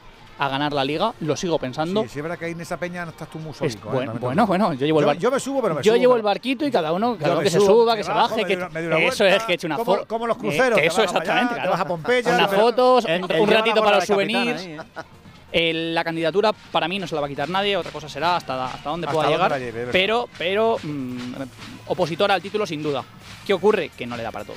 a 0.43 0.49
ganar 0.49 0.73
la 0.73 0.83
liga, 0.87 1.13
lo 1.21 1.37
sigo 1.37 1.59
pensando. 1.59 2.03
Sí, 2.05 2.09
sí, 2.09 2.19
es 2.19 2.23
verdad 2.23 2.39
que 2.39 2.47
ahí 2.47 2.53
en 2.53 2.61
esa 2.63 2.79
peña 2.79 3.05
no 3.05 3.11
estás 3.11 3.29
tú 3.29 3.39
muy 3.39 3.53
sólico. 3.53 3.89
¿eh? 4.01 4.09
bueno, 4.19 4.47
bueno, 4.47 4.73
yo 4.73 4.87
llevo 4.87 5.01
el 5.01 5.03
Yo- 5.05 5.07
bar- 5.09 5.19
yo 5.19 5.31
me 5.31 5.39
subo, 5.39 5.61
pero 5.61 5.75
me 5.75 5.83
Yo 5.83 5.93
subo, 5.93 6.01
llevo 6.01 6.17
el 6.17 6.23
barquito 6.23 6.65
y 6.67 6.71
cada 6.71 6.93
uno, 6.95 7.19
cada 7.19 7.35
uno 7.35 7.43
que 7.43 7.51
se 7.51 7.61
suba, 7.61 7.95
que 7.95 8.03
se 8.03 8.11
bajo, 8.11 8.31
baje, 8.37 8.43
me 8.43 8.49
que 8.49 8.57
una- 8.57 8.69
una 8.97 8.99
eso 9.01 9.27
es 9.27 9.43
que 9.45 9.53
eche 9.53 9.67
una 9.67 9.77
como- 9.77 9.97
foto. 9.97 10.07
como 10.09 10.27
los 10.27 10.39
cruceros, 10.39 10.79
que 10.81 10.87
eso 10.87 11.03
allá, 11.03 11.05
exactamente, 11.11 11.49
te 11.51 11.55
claro. 11.57 11.71
vas 11.73 11.81
a 11.81 11.85
Pompeya, 11.85 12.35
Unas 12.35 12.51
fotos, 12.55 13.05
un, 13.05 13.49
ratito 13.51 13.85
para 13.85 13.97
los 13.97 14.07
souvenirs. 14.07 14.63
¿eh? 15.53 15.73
La 15.93 16.05
candidatura 16.05 16.53
para 16.73 16.89
mí 16.89 16.99
no 16.99 17.07
se 17.07 17.15
la 17.15 17.21
va 17.21 17.27
a 17.27 17.31
quitar 17.31 17.49
nadie, 17.51 17.77
otra 17.77 17.91
cosa 17.93 18.09
será 18.09 18.37
hasta, 18.37 18.67
hasta 18.67 18.89
dónde 18.89 19.09
Hasta 19.09 19.15
pueda 19.15 19.29
dónde 19.37 19.59
llegar, 19.59 19.61
lleve, 19.75 19.93
pero, 19.93 20.29
pero 20.39 20.79
mm, 20.83 21.35
opositora 21.89 22.35
al 22.35 22.41
título 22.41 22.67
sin 22.67 22.83
duda. 22.83 23.05
¿Qué 23.47 23.53
ocurre? 23.53 23.91
Que 23.91 24.07
no 24.07 24.17
le 24.17 24.23
da 24.23 24.31
para 24.31 24.45
todo. 24.45 24.57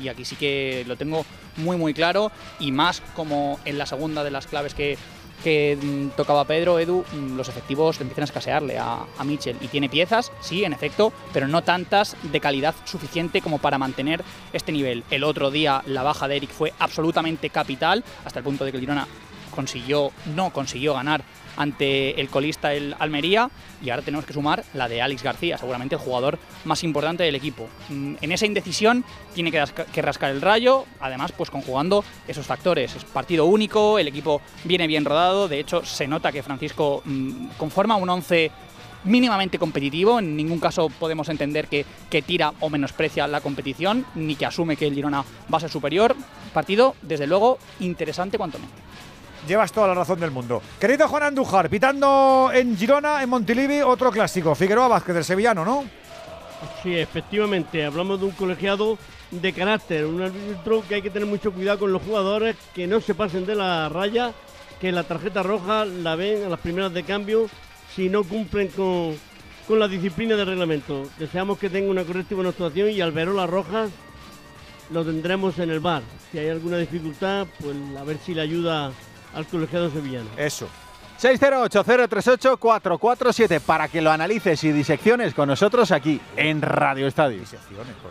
Y 0.00 0.08
aquí 0.08 0.24
sí 0.24 0.34
que 0.36 0.84
lo 0.88 0.96
tengo 0.96 1.24
muy 1.58 1.76
muy 1.76 1.94
claro 1.94 2.32
y 2.58 2.72
más 2.72 3.02
como 3.14 3.60
en 3.64 3.78
la 3.78 3.86
segunda 3.86 4.24
de 4.24 4.30
las 4.32 4.46
claves 4.48 4.74
que, 4.74 4.98
que 5.42 5.76
mm, 5.80 6.16
tocaba 6.16 6.44
Pedro, 6.44 6.78
Edu, 6.78 7.04
mm, 7.12 7.36
los 7.36 7.48
efectivos 7.48 8.00
empiezan 8.00 8.22
a 8.22 8.24
escasearle 8.24 8.78
a, 8.78 9.04
a 9.18 9.24
Mitchell. 9.24 9.56
Y 9.60 9.68
tiene 9.68 9.88
piezas, 9.88 10.32
sí, 10.40 10.64
en 10.64 10.72
efecto, 10.72 11.12
pero 11.32 11.48
no 11.48 11.62
tantas 11.62 12.16
de 12.22 12.40
calidad 12.40 12.74
suficiente 12.84 13.40
como 13.40 13.58
para 13.58 13.78
mantener 13.78 14.22
este 14.52 14.72
nivel. 14.72 15.04
El 15.10 15.24
otro 15.24 15.50
día 15.50 15.82
la 15.86 16.02
baja 16.02 16.28
de 16.28 16.36
Eric 16.36 16.50
fue 16.50 16.72
absolutamente 16.78 17.50
capital, 17.50 18.04
hasta 18.24 18.38
el 18.38 18.44
punto 18.44 18.64
de 18.64 18.70
que 18.70 18.76
el 18.78 18.82
Girona 18.82 19.06
consiguió, 19.52 20.10
no 20.34 20.52
consiguió 20.52 20.94
ganar 20.94 21.22
ante 21.56 22.18
el 22.20 22.28
colista 22.30 22.72
el 22.72 22.96
Almería 22.98 23.50
y 23.82 23.90
ahora 23.90 24.02
tenemos 24.02 24.24
que 24.24 24.32
sumar 24.32 24.64
la 24.72 24.88
de 24.88 25.02
Alex 25.02 25.22
García, 25.22 25.58
seguramente 25.58 25.94
el 25.96 26.00
jugador 26.00 26.38
más 26.64 26.82
importante 26.82 27.22
del 27.24 27.34
equipo. 27.34 27.68
Mm, 27.90 28.14
En 28.22 28.32
esa 28.32 28.46
indecisión 28.46 29.04
tiene 29.34 29.50
que, 29.52 29.60
rasca- 29.62 29.84
que 29.84 30.00
rascar 30.02 30.30
el 30.30 30.40
rayo, 30.40 30.86
además 30.98 31.32
pues 31.32 31.50
conjugando 31.50 32.04
esos 32.26 32.46
factores. 32.46 32.96
Es 32.96 33.04
partido 33.04 33.44
único, 33.44 33.98
el 33.98 34.08
equipo 34.08 34.40
viene 34.64 34.86
bien 34.86 35.04
rodado, 35.04 35.46
de 35.46 35.60
hecho 35.60 35.84
se 35.84 36.08
nota 36.08 36.32
que 36.32 36.42
Francisco 36.42 37.02
mm, 37.04 37.48
conforma 37.58 37.96
un 37.96 38.08
11 38.08 38.50
mínimamente 39.04 39.58
competitivo, 39.58 40.20
en 40.20 40.36
ningún 40.36 40.60
caso 40.60 40.88
podemos 40.88 41.28
entender 41.28 41.66
que, 41.66 41.84
que 42.08 42.22
tira 42.22 42.52
o 42.60 42.70
menosprecia 42.70 43.26
la 43.26 43.40
competición, 43.40 44.06
ni 44.14 44.36
que 44.36 44.46
asume 44.46 44.76
que 44.76 44.86
el 44.86 44.94
Girona 44.94 45.24
va 45.52 45.58
a 45.58 45.60
ser 45.60 45.70
superior. 45.70 46.14
Partido, 46.54 46.94
desde 47.02 47.26
luego, 47.26 47.58
interesante 47.80 48.38
cuanto 48.38 48.58
menos. 48.58 48.72
Llevas 49.46 49.72
toda 49.72 49.88
la 49.88 49.94
razón 49.94 50.20
del 50.20 50.30
mundo. 50.30 50.62
Querido 50.78 51.08
Juan 51.08 51.24
Andújar, 51.24 51.68
pitando 51.68 52.50
en 52.54 52.76
Girona, 52.76 53.22
en 53.22 53.28
Montilivi, 53.28 53.80
otro 53.80 54.10
clásico. 54.10 54.54
Figueroa 54.54 54.88
Vázquez, 54.88 55.14
del 55.14 55.24
sevillano, 55.24 55.64
¿no? 55.64 55.84
Sí, 56.82 56.96
efectivamente, 56.96 57.84
hablamos 57.84 58.20
de 58.20 58.26
un 58.26 58.32
colegiado 58.32 58.96
de 59.32 59.52
carácter, 59.52 60.06
un 60.06 60.22
árbitro 60.22 60.84
que 60.88 60.96
hay 60.96 61.02
que 61.02 61.10
tener 61.10 61.26
mucho 61.26 61.52
cuidado 61.52 61.80
con 61.80 61.92
los 61.92 62.02
jugadores, 62.02 62.56
que 62.72 62.86
no 62.86 63.00
se 63.00 63.14
pasen 63.14 63.44
de 63.46 63.56
la 63.56 63.88
raya, 63.88 64.32
que 64.80 64.92
la 64.92 65.02
tarjeta 65.02 65.42
roja 65.42 65.84
la 65.84 66.14
ven 66.14 66.44
a 66.44 66.48
las 66.48 66.60
primeras 66.60 66.92
de 66.92 67.02
cambio 67.02 67.48
si 67.94 68.08
no 68.08 68.22
cumplen 68.22 68.68
con, 68.68 69.16
con 69.66 69.80
la 69.80 69.88
disciplina 69.88 70.36
del 70.36 70.46
reglamento. 70.46 71.08
Deseamos 71.18 71.58
que 71.58 71.68
tenga 71.68 71.90
una 71.90 72.04
correcta 72.04 72.34
y 72.34 72.36
buena 72.36 72.50
actuación 72.50 72.90
y 72.90 73.00
al 73.00 73.12
ver 73.12 73.28
las 73.28 73.50
rojas 73.50 73.90
lo 74.90 75.04
tendremos 75.04 75.58
en 75.58 75.70
el 75.70 75.80
bar. 75.80 76.02
Si 76.30 76.38
hay 76.38 76.48
alguna 76.48 76.78
dificultad, 76.78 77.46
pues 77.60 77.76
a 77.98 78.04
ver 78.04 78.18
si 78.18 78.34
le 78.34 78.42
ayuda 78.42 78.92
al 79.34 79.46
colegiado 79.46 79.90
sevillano. 79.90 80.28
Eso. 80.36 80.68
608-038-447 81.22 83.60
para 83.60 83.88
que 83.88 84.02
lo 84.02 84.10
analices 84.10 84.64
y 84.64 84.72
disecciones 84.72 85.32
con 85.34 85.46
nosotros 85.46 85.92
aquí 85.92 86.20
en 86.36 86.60
Radio 86.60 87.06
Estadio. 87.06 87.44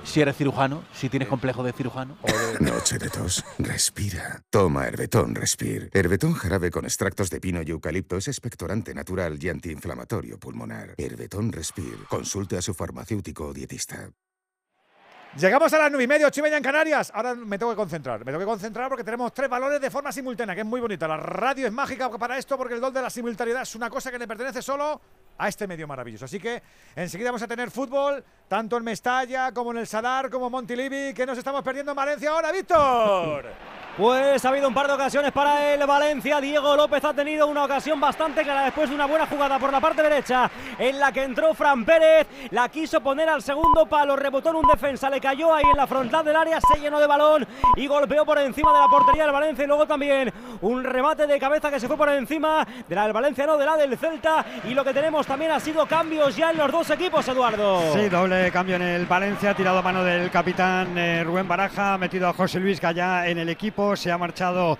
Si 0.04 0.22
eres 0.22 0.38
cirujano, 0.38 0.86
si 0.94 1.10
tienes 1.10 1.28
complejo 1.28 1.62
de 1.62 1.74
cirujano. 1.74 2.16
Noche 2.62 2.98
de 2.98 3.10
tos. 3.10 3.44
Respira. 3.60 4.42
Toma 4.50 4.88
Herbetón 4.88 5.36
Respir. 5.36 5.90
Herbetón 5.94 6.36
jarabe 6.36 6.72
con 6.72 6.86
extractos 6.86 7.30
de 7.30 7.42
pino 7.42 7.62
y 7.62 7.72
eucalipto 7.72 8.16
es 8.16 8.30
expectorante 8.30 8.94
natural 8.94 9.38
y 9.42 9.50
antiinflamatorio 9.50 10.40
pulmonar. 10.40 10.94
Herbetón 10.98 11.52
Respir. 11.52 12.06
Consulte 12.08 12.56
a 12.58 12.62
su 12.62 12.74
farmacéutico 12.74 13.48
o 13.48 13.54
dietista. 13.54 14.10
Llegamos 15.38 15.72
a 15.72 15.78
las 15.78 15.90
nueve 15.90 16.04
y 16.04 16.08
media, 16.08 16.28
ocho 16.28 16.42
y 16.42 16.44
media 16.44 16.58
en 16.58 16.64
Canarias. 16.64 17.10
Ahora 17.16 17.34
me 17.34 17.58
tengo 17.58 17.72
que 17.72 17.78
concentrar. 17.78 18.20
Me 18.20 18.26
tengo 18.26 18.40
que 18.40 18.46
concentrar 18.46 18.90
porque 18.90 19.04
tenemos 19.04 19.34
tres 19.34 19.50
valores 19.50 19.80
de 19.80 19.90
forma 19.90 20.12
simultánea, 20.12 20.54
que 20.54 20.62
es 20.62 20.68
muy 20.68 20.82
bonita. 20.82 21.08
La 21.08 21.16
radio 21.16 21.68
es 21.68 21.72
mágica 21.72 22.10
para 22.10 22.38
esto 22.38 22.58
porque 22.58 22.74
el 22.74 22.82
don 22.82 22.94
de 22.94 23.02
la 23.02 23.10
simultaneidad 23.10 23.62
es 23.62 23.74
una 23.76 23.90
cosa 23.90 24.12
que 24.12 24.20
le 24.20 24.28
pertenece 24.28 24.62
solo 24.62 25.00
a 25.38 25.48
este 25.48 25.68
medio 25.68 25.88
maravilloso. 25.88 26.26
Así 26.26 26.38
que 26.38 26.62
enseguida 26.98 27.30
vamos 27.30 27.44
a 27.44 27.48
tener 27.48 27.72
fútbol, 27.72 28.22
tanto 28.50 28.76
en 28.76 28.84
Mestalla 28.84 29.54
como 29.54 29.72
en 29.72 29.78
el 29.78 29.88
Sadar, 29.88 30.30
como 30.30 30.48
en 30.48 30.52
Montilivi, 30.52 31.14
que 31.14 31.26
nos 31.26 31.38
estamos 31.38 31.64
perdiendo 31.64 31.94
en 31.94 31.96
Valencia 31.96 32.30
ahora, 32.32 32.52
Víctor. 32.52 33.46
Pues 34.02 34.44
ha 34.44 34.50
habido 34.50 34.68
un 34.68 34.74
par 34.74 34.88
de 34.88 34.94
ocasiones 34.94 35.32
para 35.32 35.76
el 35.76 35.86
Valencia. 35.86 36.42
Diego 36.42 36.76
López 36.76 37.06
ha 37.06 37.14
tenido 37.14 37.46
una 37.46 37.66
ocasión 37.66 38.00
bastante 38.00 38.42
clara 38.42 38.64
después 38.64 38.90
de 38.90 38.96
una 38.96 39.06
buena 39.06 39.28
jugada 39.28 39.60
por 39.60 39.72
la 39.72 39.80
parte 39.80 40.02
derecha 40.02 40.50
en 40.80 41.00
la 41.00 41.12
que 41.12 41.22
entró 41.22 41.54
Fran 41.54 41.86
Pérez. 41.86 42.26
La 42.50 42.68
quiso 42.70 43.00
poner 43.02 43.30
al 43.30 43.44
segundo 43.44 43.86
palo, 43.86 44.16
rebotó 44.16 44.50
en 44.50 44.56
un 44.56 44.68
defensa, 44.68 45.08
le 45.08 45.22
cayó 45.22 45.54
ahí 45.54 45.66
en 45.70 45.78
la 45.78 45.86
frontal 45.86 46.26
del 46.26 46.36
área, 46.36 46.60
se 46.60 46.80
llenó 46.80 47.00
de 47.00 47.06
balón 47.06 47.48
y 47.76 47.86
golpeó 47.86 48.26
por 48.26 48.40
encima 48.40 48.74
de 48.74 48.80
la 48.80 48.88
portería 48.88 49.22
del 49.22 49.34
Valencia. 49.34 49.66
Y 49.66 49.68
luego 49.68 49.86
también 49.86 50.34
un 50.62 50.84
remate 50.84 51.28
de 51.28 51.40
cabeza 51.40 51.70
que 51.70 51.80
se 51.80 51.88
fue 51.88 51.96
por 51.96 52.10
encima 52.10 52.66
de 52.88 52.96
la 52.96 53.04
del 53.04 53.14
Valencia, 53.14 53.46
no 53.46 53.56
de 53.56 53.68
la 53.68 53.78
del 53.78 53.96
Celta. 54.00 54.44
Y 54.68 54.74
lo 54.74 54.84
que 54.84 54.96
tenemos 54.96 55.28
también 55.28 55.52
ha 55.52 55.60
sido 55.60 55.86
cambios 55.86 56.36
ya 56.36 56.50
en 56.50 56.58
los 56.58 56.72
dos 56.72 56.90
equipos, 56.90 57.28
Eduardo. 57.28 57.94
Sí, 57.94 58.10
doble 58.10 58.52
cambio 58.52 58.78
en 58.78 58.82
el 58.82 59.06
Valencia, 59.06 59.54
tirado 59.54 59.78
a 59.78 59.84
mano 59.84 60.04
del 60.04 60.32
capitán 60.32 60.98
eh, 60.98 61.24
Rubén 61.24 61.48
Baraja, 61.48 62.00
metido 62.00 62.28
a 62.28 62.34
José 62.34 62.60
Luis 62.60 62.82
Gallá 62.82 63.28
en 63.28 63.38
el 63.38 63.50
equipo, 63.50 63.91
se 63.96 64.12
ha 64.12 64.18
marchado 64.18 64.78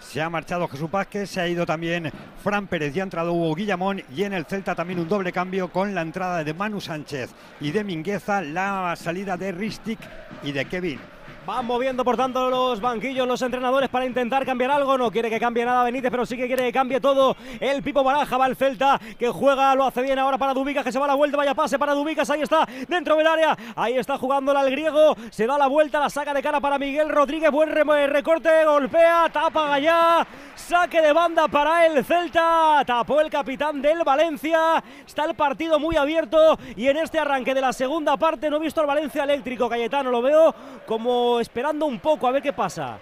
se 0.00 0.20
ha 0.20 0.28
marchado 0.28 0.68
Jesús 0.68 0.90
Vázquez, 0.90 1.30
se 1.30 1.40
ha 1.40 1.48
ido 1.48 1.64
también 1.64 2.12
Fran 2.42 2.66
Pérez 2.66 2.94
y 2.94 3.00
ha 3.00 3.04
entrado 3.04 3.32
Hugo 3.32 3.54
Guillamón 3.54 4.02
y 4.14 4.24
en 4.24 4.34
el 4.34 4.44
Celta 4.44 4.74
también 4.74 5.00
un 5.00 5.08
doble 5.08 5.32
cambio 5.32 5.72
con 5.72 5.94
la 5.94 6.02
entrada 6.02 6.44
de 6.44 6.52
Manu 6.52 6.80
Sánchez 6.80 7.30
y 7.60 7.70
de 7.70 7.84
Mingueza, 7.84 8.42
la 8.42 8.94
salida 8.96 9.36
de 9.36 9.52
Ristic 9.52 9.98
y 10.42 10.52
de 10.52 10.66
Kevin. 10.66 11.13
Van 11.46 11.66
moviendo, 11.66 12.04
por 12.04 12.16
tanto, 12.16 12.48
los 12.48 12.80
banquillos, 12.80 13.28
los 13.28 13.42
entrenadores 13.42 13.90
para 13.90 14.06
intentar 14.06 14.46
cambiar 14.46 14.70
algo. 14.70 14.96
No 14.96 15.10
quiere 15.10 15.28
que 15.28 15.38
cambie 15.38 15.62
nada 15.66 15.84
Benítez, 15.84 16.10
pero 16.10 16.24
sí 16.24 16.38
que 16.38 16.46
quiere 16.46 16.64
que 16.64 16.72
cambie 16.72 17.02
todo. 17.02 17.36
El 17.60 17.82
Pipo 17.82 18.02
Baraja 18.02 18.38
va 18.38 18.46
al 18.46 18.56
Celta, 18.56 18.98
que 19.18 19.28
juega, 19.28 19.74
lo 19.74 19.84
hace 19.84 20.00
bien 20.00 20.18
ahora 20.18 20.38
para 20.38 20.54
Dubicas, 20.54 20.82
que 20.82 20.90
se 20.90 20.98
va 20.98 21.04
a 21.04 21.08
la 21.08 21.14
vuelta, 21.14 21.36
vaya 21.36 21.54
pase 21.54 21.78
para 21.78 21.92
Dubicas, 21.92 22.30
ahí 22.30 22.40
está, 22.40 22.66
dentro 22.88 23.16
del 23.16 23.26
área. 23.26 23.54
Ahí 23.76 23.98
está 23.98 24.16
jugándola 24.16 24.60
al 24.60 24.70
griego, 24.70 25.14
se 25.30 25.46
da 25.46 25.58
la 25.58 25.66
vuelta, 25.66 26.00
la 26.00 26.08
saca 26.08 26.32
de 26.32 26.42
cara 26.42 26.60
para 26.60 26.78
Miguel 26.78 27.10
Rodríguez, 27.10 27.50
buen 27.50 27.68
re- 27.70 28.06
recorte, 28.06 28.64
golpea, 28.64 29.28
tapa 29.30 29.68
Gallá, 29.68 30.26
saque 30.54 31.02
de 31.02 31.12
banda 31.12 31.46
para 31.48 31.84
el 31.84 32.02
Celta, 32.06 32.82
tapó 32.86 33.20
el 33.20 33.28
capitán 33.28 33.82
del 33.82 34.02
Valencia. 34.02 34.82
Está 35.06 35.26
el 35.26 35.34
partido 35.34 35.78
muy 35.78 35.96
abierto 35.96 36.58
y 36.74 36.88
en 36.88 36.96
este 36.96 37.18
arranque 37.18 37.52
de 37.52 37.60
la 37.60 37.74
segunda 37.74 38.16
parte 38.16 38.48
no 38.48 38.56
he 38.56 38.60
visto 38.60 38.80
al 38.80 38.86
Valencia 38.86 39.24
eléctrico, 39.24 39.68
Cayetano, 39.68 40.10
lo 40.10 40.22
veo 40.22 40.54
como 40.86 41.33
esperando 41.40 41.86
un 41.86 41.98
poco 41.98 42.26
a 42.26 42.32
ver 42.32 42.42
qué 42.42 42.52
pasa. 42.52 42.98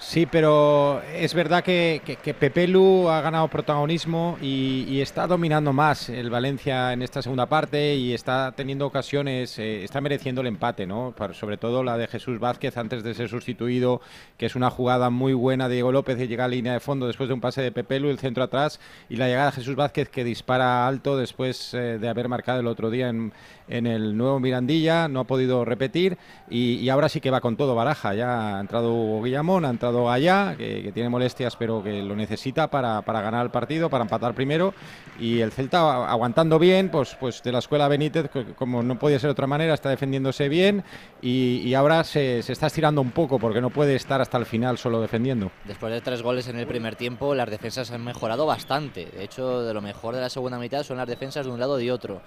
Sí, 0.00 0.26
pero 0.26 1.02
es 1.12 1.34
verdad 1.34 1.64
que, 1.64 2.00
que, 2.04 2.14
que 2.14 2.32
Pepe 2.32 2.68
Lu 2.68 3.08
ha 3.08 3.20
ganado 3.20 3.48
protagonismo 3.48 4.38
y, 4.40 4.84
y 4.88 5.00
está 5.00 5.26
dominando 5.26 5.72
más 5.72 6.08
el 6.08 6.30
Valencia 6.30 6.92
en 6.92 7.02
esta 7.02 7.20
segunda 7.20 7.46
parte 7.46 7.96
y 7.96 8.14
está 8.14 8.52
teniendo 8.52 8.86
ocasiones, 8.86 9.58
eh, 9.58 9.82
está 9.82 10.00
mereciendo 10.00 10.40
el 10.40 10.46
empate, 10.46 10.86
¿no? 10.86 11.14
Sobre 11.32 11.56
todo 11.56 11.82
la 11.82 11.98
de 11.98 12.06
Jesús 12.06 12.38
Vázquez 12.38 12.76
antes 12.76 13.02
de 13.02 13.12
ser 13.12 13.28
sustituido, 13.28 14.00
que 14.36 14.46
es 14.46 14.54
una 14.54 14.70
jugada 14.70 15.10
muy 15.10 15.32
buena 15.32 15.68
de 15.68 15.74
Diego 15.74 15.90
López 15.90 16.20
y 16.20 16.28
llega 16.28 16.44
a 16.44 16.48
línea 16.48 16.74
de 16.74 16.80
fondo 16.80 17.08
después 17.08 17.28
de 17.28 17.34
un 17.34 17.40
pase 17.40 17.60
de 17.60 17.72
Pepe 17.72 17.98
Lu, 17.98 18.08
el 18.08 18.20
centro 18.20 18.44
atrás 18.44 18.78
y 19.08 19.16
la 19.16 19.26
llegada 19.26 19.46
de 19.46 19.56
Jesús 19.56 19.74
Vázquez 19.74 20.08
que 20.10 20.22
dispara 20.22 20.86
alto 20.86 21.16
después 21.16 21.74
eh, 21.74 21.98
de 21.98 22.08
haber 22.08 22.28
marcado 22.28 22.60
el 22.60 22.68
otro 22.68 22.90
día 22.90 23.08
en, 23.08 23.32
en 23.66 23.88
el 23.88 24.16
nuevo 24.16 24.38
Mirandilla, 24.38 25.08
no 25.08 25.20
ha 25.20 25.24
podido 25.24 25.64
repetir 25.64 26.18
y, 26.48 26.74
y 26.74 26.88
ahora 26.88 27.08
sí 27.08 27.20
que 27.20 27.32
va 27.32 27.40
con 27.40 27.56
todo 27.56 27.74
Baraja, 27.74 28.14
ya 28.14 28.58
ha 28.58 28.60
entrado 28.60 29.20
Guillamón, 29.22 29.64
ha 29.64 29.70
entrado 29.70 29.87
Allá, 30.10 30.54
que, 30.56 30.82
que 30.82 30.92
tiene 30.92 31.08
molestias 31.08 31.56
pero 31.56 31.82
que 31.82 32.02
lo 32.02 32.14
necesita 32.14 32.68
para, 32.68 33.02
para 33.02 33.20
ganar 33.20 33.44
el 33.44 33.50
partido, 33.50 33.88
para 33.90 34.02
empatar 34.04 34.34
primero 34.34 34.74
y 35.18 35.40
el 35.40 35.50
Celta 35.52 36.08
aguantando 36.10 36.58
bien, 36.58 36.90
pues, 36.90 37.16
pues 37.18 37.42
de 37.42 37.50
la 37.52 37.58
escuela 37.58 37.88
Benítez, 37.88 38.28
co- 38.30 38.44
como 38.56 38.82
no 38.82 38.98
podía 38.98 39.18
ser 39.18 39.28
de 39.28 39.32
otra 39.32 39.46
manera, 39.46 39.74
está 39.74 39.88
defendiéndose 39.90 40.48
bien 40.48 40.84
y, 41.22 41.62
y 41.64 41.74
ahora 41.74 42.04
se, 42.04 42.42
se 42.42 42.52
está 42.52 42.68
estirando 42.68 43.00
un 43.00 43.10
poco 43.10 43.38
porque 43.38 43.60
no 43.60 43.70
puede 43.70 43.94
estar 43.96 44.20
hasta 44.20 44.38
el 44.38 44.46
final 44.46 44.78
solo 44.78 45.00
defendiendo. 45.00 45.50
Después 45.64 45.92
de 45.92 46.00
tres 46.00 46.22
goles 46.22 46.46
en 46.48 46.58
el 46.58 46.66
primer 46.66 46.94
tiempo, 46.96 47.34
las 47.34 47.50
defensas 47.50 47.90
han 47.90 48.04
mejorado 48.04 48.46
bastante. 48.46 49.06
De 49.06 49.24
hecho, 49.24 49.62
de 49.62 49.74
lo 49.74 49.80
mejor 49.80 50.14
de 50.14 50.20
la 50.20 50.28
segunda 50.30 50.58
mitad 50.58 50.82
son 50.84 50.96
las 50.98 51.08
defensas 51.08 51.46
de 51.46 51.52
un 51.52 51.58
lado 51.58 51.80
y 51.80 51.86
de 51.86 51.92
otro. 51.92 52.20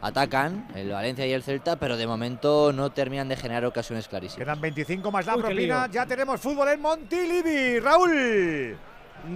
Atacan 0.00 0.66
el 0.74 0.90
Valencia 0.90 1.26
y 1.26 1.32
el 1.32 1.42
Celta, 1.44 1.76
pero 1.76 1.96
de 1.96 2.06
momento 2.06 2.72
no 2.72 2.90
terminan 2.90 3.28
de 3.28 3.36
generar 3.36 3.64
ocasiones 3.64 4.08
clarísimas. 4.08 4.44
Quedan 4.44 4.60
25 4.60 5.10
más 5.12 5.26
la 5.26 5.36
Uy, 5.36 5.42
propina. 5.42 5.88
Ya 5.92 6.06
tenemos 6.06 6.40
fútbol 6.40 6.68
en 6.70 6.80
Montilivi. 7.02 7.80
Raúl. 7.80 8.78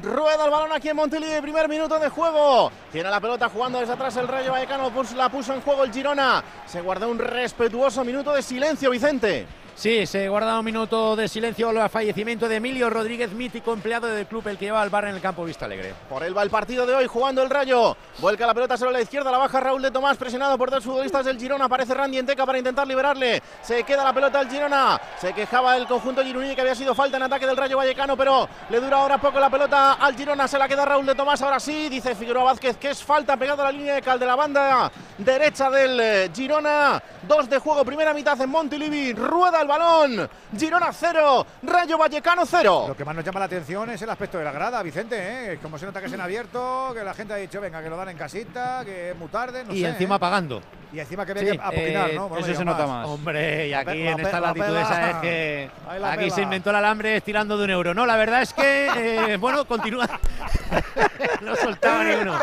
Rueda 0.02 0.44
el 0.44 0.50
balón 0.50 0.72
aquí 0.72 0.88
en 0.88 0.96
Montilivi, 0.96 1.40
primer 1.40 1.68
minuto 1.68 1.98
de 1.98 2.08
juego. 2.08 2.70
Tiene 2.92 3.10
la 3.10 3.20
pelota 3.20 3.48
jugando 3.48 3.80
desde 3.80 3.92
atrás 3.92 4.16
el 4.16 4.28
Rayo 4.28 4.52
Vallecano, 4.52 4.92
la 5.16 5.28
puso 5.28 5.52
en 5.52 5.60
juego 5.60 5.84
el 5.84 5.92
Girona. 5.92 6.44
Se 6.66 6.80
guardó 6.80 7.08
un 7.08 7.18
respetuoso 7.18 8.04
minuto 8.04 8.32
de 8.32 8.42
silencio, 8.42 8.90
Vicente. 8.90 9.46
Sí, 9.76 10.06
se 10.06 10.26
guarda 10.30 10.58
un 10.58 10.64
minuto 10.64 11.14
de 11.16 11.28
silencio 11.28 11.68
al 11.68 11.90
fallecimiento 11.90 12.48
de 12.48 12.56
Emilio 12.56 12.88
Rodríguez, 12.88 13.30
mítico 13.32 13.74
empleado 13.74 14.06
del 14.06 14.24
club, 14.24 14.48
el 14.48 14.56
que 14.56 14.64
lleva 14.64 14.80
al 14.80 14.88
bar 14.88 15.04
en 15.04 15.14
el 15.14 15.20
campo 15.20 15.44
Vista 15.44 15.66
Alegre. 15.66 15.92
Por 16.08 16.22
él 16.22 16.34
va 16.34 16.42
el 16.42 16.48
partido 16.48 16.86
de 16.86 16.94
hoy, 16.94 17.06
jugando 17.06 17.42
el 17.42 17.50
Rayo. 17.50 17.94
Vuelca 18.18 18.46
la 18.46 18.54
pelota 18.54 18.78
sobre 18.78 18.92
la 18.92 19.02
izquierda, 19.02 19.30
la 19.30 19.36
baja 19.36 19.60
Raúl 19.60 19.82
de 19.82 19.90
Tomás, 19.90 20.16
presionado 20.16 20.56
por 20.56 20.70
dos 20.70 20.82
futbolistas 20.82 21.26
del 21.26 21.38
Girona. 21.38 21.66
Aparece 21.66 21.92
Randy 21.92 22.16
Enteca 22.16 22.46
para 22.46 22.56
intentar 22.56 22.88
liberarle. 22.88 23.42
Se 23.60 23.82
queda 23.82 24.02
la 24.02 24.14
pelota 24.14 24.40
al 24.40 24.48
Girona. 24.48 24.98
Se 25.20 25.34
quejaba 25.34 25.76
el 25.76 25.86
conjunto 25.86 26.24
gironí 26.24 26.54
que 26.54 26.62
había 26.62 26.74
sido 26.74 26.94
falta 26.94 27.18
en 27.18 27.24
ataque 27.24 27.46
del 27.46 27.58
Rayo 27.58 27.76
Vallecano, 27.76 28.16
pero 28.16 28.48
le 28.70 28.80
dura 28.80 28.96
ahora 28.96 29.18
poco 29.18 29.38
la 29.38 29.50
pelota 29.50 29.92
al 29.92 30.16
Girona. 30.16 30.48
Se 30.48 30.56
la 30.56 30.68
queda 30.68 30.86
Raúl 30.86 31.04
de 31.04 31.14
Tomás. 31.14 31.42
Ahora 31.42 31.60
sí, 31.60 31.90
dice 31.90 32.14
Figueroa 32.14 32.44
Vázquez 32.44 32.78
que 32.78 32.88
es 32.88 33.04
falta 33.04 33.36
pegado 33.36 33.60
a 33.60 33.66
la 33.66 33.72
línea 33.72 33.96
de 33.96 34.00
cal 34.00 34.18
de 34.18 34.24
la 34.24 34.36
banda 34.36 34.90
derecha 35.18 35.68
del 35.68 36.00
eh, 36.00 36.30
Girona. 36.34 37.02
Dos 37.28 37.50
de 37.50 37.58
juego, 37.58 37.84
primera 37.84 38.14
mitad 38.14 38.40
en 38.40 38.48
Montilivi. 38.48 39.12
Rueda 39.12 39.65
el 39.66 39.68
balón. 39.68 40.30
Girona 40.56 40.92
cero, 40.92 41.44
Rayo 41.62 41.98
Vallecano 41.98 42.46
cero. 42.46 42.84
Lo 42.88 42.96
que 42.96 43.04
más 43.04 43.14
nos 43.14 43.24
llama 43.24 43.40
la 43.40 43.46
atención 43.46 43.90
es 43.90 44.00
el 44.00 44.10
aspecto 44.10 44.38
de 44.38 44.44
la 44.44 44.52
grada, 44.52 44.82
Vicente. 44.82 45.52
¿eh? 45.52 45.58
Como 45.60 45.78
se 45.78 45.86
nota 45.86 46.00
que 46.00 46.06
es 46.06 46.12
en 46.12 46.20
abierto, 46.20 46.92
que 46.94 47.02
la 47.02 47.14
gente 47.14 47.34
ha 47.34 47.36
dicho, 47.36 47.60
venga, 47.60 47.82
que 47.82 47.90
lo 47.90 47.96
dan 47.96 48.10
en 48.10 48.16
casita, 48.16 48.82
que 48.84 49.10
es 49.10 49.16
muy 49.16 49.28
tarde. 49.28 49.64
No 49.64 49.74
y 49.74 49.80
sé, 49.80 49.88
encima 49.88 50.16
¿eh? 50.16 50.18
pagando. 50.20 50.62
Y 50.92 51.00
encima 51.00 51.26
que 51.26 51.32
había 51.32 51.52
que 51.52 51.58
apoquinar, 51.60 52.10
eh, 52.10 52.14
¿no? 52.14 52.28
Bueno, 52.28 52.46
eso 52.46 52.54
se 52.54 52.64
nota 52.64 52.86
más. 52.86 52.88
más. 52.88 53.06
Hombre, 53.08 53.66
y 53.66 53.70
La 53.70 53.78
aquí 53.80 54.02
en 54.02 54.16
la 54.16 54.22
esta 54.22 54.40
la 54.40 54.46
latitud 54.48 54.66
pela. 54.66 54.82
esa 54.82 55.10
es 55.10 55.16
que 55.16 55.70
la 56.00 56.12
aquí 56.12 56.30
se 56.30 56.42
inventó 56.42 56.70
el 56.70 56.76
alambre 56.76 57.16
estirando 57.16 57.58
de 57.58 57.64
un 57.64 57.70
euro. 57.70 57.92
No, 57.94 58.06
la 58.06 58.16
verdad 58.16 58.42
es 58.42 58.52
que, 58.52 58.86
eh, 58.96 59.36
bueno, 59.36 59.64
continúa. 59.66 60.06
no 61.42 61.56
soltaba 61.56 62.04
ni 62.04 62.14
uno. 62.14 62.38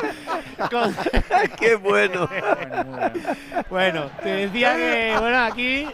Con- 0.70 0.96
¡Qué 1.60 1.76
bueno! 1.76 2.30
Bueno, 3.70 4.10
te 4.22 4.30
decía 4.30 4.76
que, 4.76 5.16
bueno, 5.20 5.40
aquí 5.46 5.88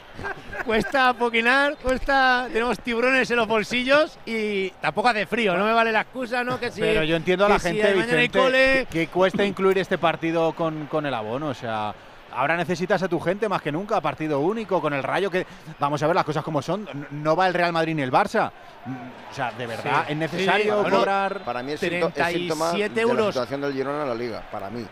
cuesta 0.66 1.14
poquinar, 1.14 1.78
cuesta, 1.78 2.48
tenemos 2.52 2.78
tiburones 2.80 3.30
en 3.32 3.38
los 3.38 3.48
bolsillos 3.48 4.18
y 4.26 4.70
tampoco 4.82 5.08
hace 5.10 5.26
frío, 5.26 5.56
no 5.56 5.66
me 5.66 5.72
vale 5.74 5.92
la 5.92 6.02
excusa, 6.02 6.44
¿no? 6.44 6.60
Que 6.60 6.72
si, 6.72 6.82
Pero 6.82 7.04
yo 7.04 7.16
entiendo 7.16 7.46
a 7.46 7.50
la 7.50 7.60
si 7.60 7.70
gente, 7.70 7.94
Vicente, 7.94 8.30
cole, 8.38 8.88
que, 8.90 9.00
que 9.00 9.08
cuesta 9.08 9.46
incluir 9.46 9.78
este 9.78 9.98
partido 9.98 10.52
con, 10.54 10.88
con 10.88 11.06
el 11.06 11.14
abono. 11.14 11.48
O 11.48 11.54
sea, 11.54 11.94
ahora 12.34 12.56
necesitas 12.58 13.02
a 13.04 13.08
tu 13.08 13.20
gente 13.20 13.48
más 13.50 13.62
que 13.62 13.72
nunca, 13.72 14.00
partido 14.02 14.40
único, 14.40 14.82
con 14.82 14.94
el 14.94 15.04
rayo 15.04 15.30
que. 15.32 15.46
Vamos 15.80 16.02
a 16.04 16.08
ver 16.08 16.16
las 16.16 16.26
cosas 16.26 16.44
como 16.44 16.62
son. 16.62 16.88
No 17.12 17.36
va 17.36 17.48
el 17.48 17.54
Real 17.54 17.72
Madrid 17.74 17.96
ni 17.96 18.02
el 18.02 18.12
Barça. 18.12 18.52
Mm, 18.86 18.96
O 19.32 19.34
sea, 19.34 19.52
de 19.52 19.68
verdad, 19.68 20.06
Sí. 20.08 20.12
es 20.14 20.18
necesario 20.18 20.82
Bueno, 20.82 20.98
cobrar. 20.98 21.44
Para 21.44 21.62
mí 21.64 21.74
es, 21.74 21.82
síntoma- 21.82 22.14
es 22.16 22.34
síntoma 22.34 22.70
37 22.72 22.94
de 22.96 23.06
la 23.06 23.12
euros. 23.12 23.28
situación 23.36 23.62
del 23.62 23.74
Girona 23.74 24.02
en 24.04 24.10
la 24.10 24.16
liga, 24.16 24.44
para 24.52 24.70
mí. 24.70 24.86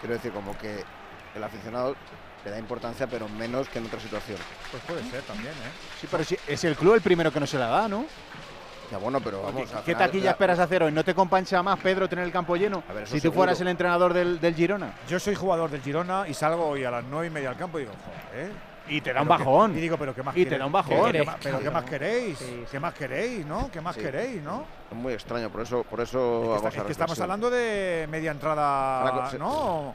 Quiero 0.00 0.14
decir, 0.14 0.32
como 0.32 0.56
que 0.58 0.82
el 1.34 1.42
aficionado 1.44 1.94
le 2.44 2.50
da 2.50 2.58
importancia, 2.58 3.06
pero 3.06 3.26
menos 3.28 3.68
que 3.68 3.78
en 3.78 3.86
otra 3.86 3.98
situación. 4.00 4.36
Pues 4.70 4.82
puede 4.82 5.02
ser 5.04 5.22
también, 5.22 5.52
¿eh? 5.52 5.70
Sí, 6.00 6.06
pero 6.10 6.22
si 6.24 6.36
es 6.46 6.62
el 6.64 6.76
club 6.76 6.94
el 6.94 7.00
primero 7.00 7.32
que 7.32 7.40
no 7.40 7.46
se 7.46 7.58
la 7.58 7.68
da, 7.68 7.88
¿no? 7.88 8.04
Ya 8.94 9.00
bueno, 9.00 9.18
pero 9.20 9.42
vamos 9.42 9.68
¿Qué, 9.68 9.76
al 9.76 9.82
qué 9.82 9.92
final, 9.92 10.06
taquilla 10.06 10.24
la- 10.26 10.30
esperas 10.30 10.58
hacer 10.60 10.84
hoy? 10.84 10.92
¿No 10.92 11.02
te 11.02 11.16
compensa 11.16 11.60
más, 11.64 11.80
Pedro, 11.80 12.08
tener 12.08 12.24
el 12.24 12.30
campo 12.30 12.54
lleno? 12.54 12.84
ver, 12.94 13.08
si 13.08 13.14
tú 13.14 13.22
seguro. 13.22 13.38
fueras 13.38 13.60
el 13.60 13.66
entrenador 13.66 14.12
del, 14.14 14.38
del 14.40 14.54
Girona. 14.54 14.92
Yo 15.08 15.18
soy 15.18 15.34
jugador 15.34 15.68
del 15.68 15.82
Girona 15.82 16.28
y 16.28 16.34
salgo 16.34 16.64
hoy 16.68 16.84
a 16.84 16.92
las 16.92 17.02
nueve 17.10 17.26
y 17.26 17.30
media 17.30 17.50
al 17.50 17.56
campo 17.56 17.78
y 17.80 17.82
digo, 17.82 17.92
joder. 18.30 18.52
Y 18.86 19.00
te 19.00 19.12
da 19.12 19.22
un 19.22 19.26
que- 19.26 19.30
bajón. 19.30 19.76
Y 19.76 19.80
digo, 19.80 19.96
pero 19.98 20.14
¿qué 20.14 20.22
más 20.22 20.36
Y 20.36 20.46
te 20.46 20.56
da 20.56 20.66
un 20.66 20.70
bajón. 20.70 21.10
¿Qué- 21.10 21.18
qué 21.18 21.24
más- 21.24 21.36
pero 21.42 21.58
¿qué 21.58 21.70
más 21.70 21.84
queréis? 21.86 22.38
Sí, 22.38 22.64
¿Qué 22.70 22.78
más 22.78 22.94
queréis, 22.94 23.44
no? 23.44 23.68
¿Qué 23.72 23.80
más 23.80 23.96
Sí. 23.96 24.00
queréis, 24.02 24.40
no? 24.40 24.64
Es 24.92 24.96
muy 24.96 25.12
extraño, 25.12 25.50
por 25.50 25.62
eso, 25.62 25.82
por 25.82 26.00
eso 26.00 26.54
Es 26.54 26.62
que, 26.62 26.68
está- 26.68 26.78
es 26.80 26.86
que 26.86 26.92
estamos 26.92 27.18
hablando 27.20 27.50
de 27.50 28.06
media 28.08 28.30
entrada, 28.30 29.32
¿no? 29.40 29.92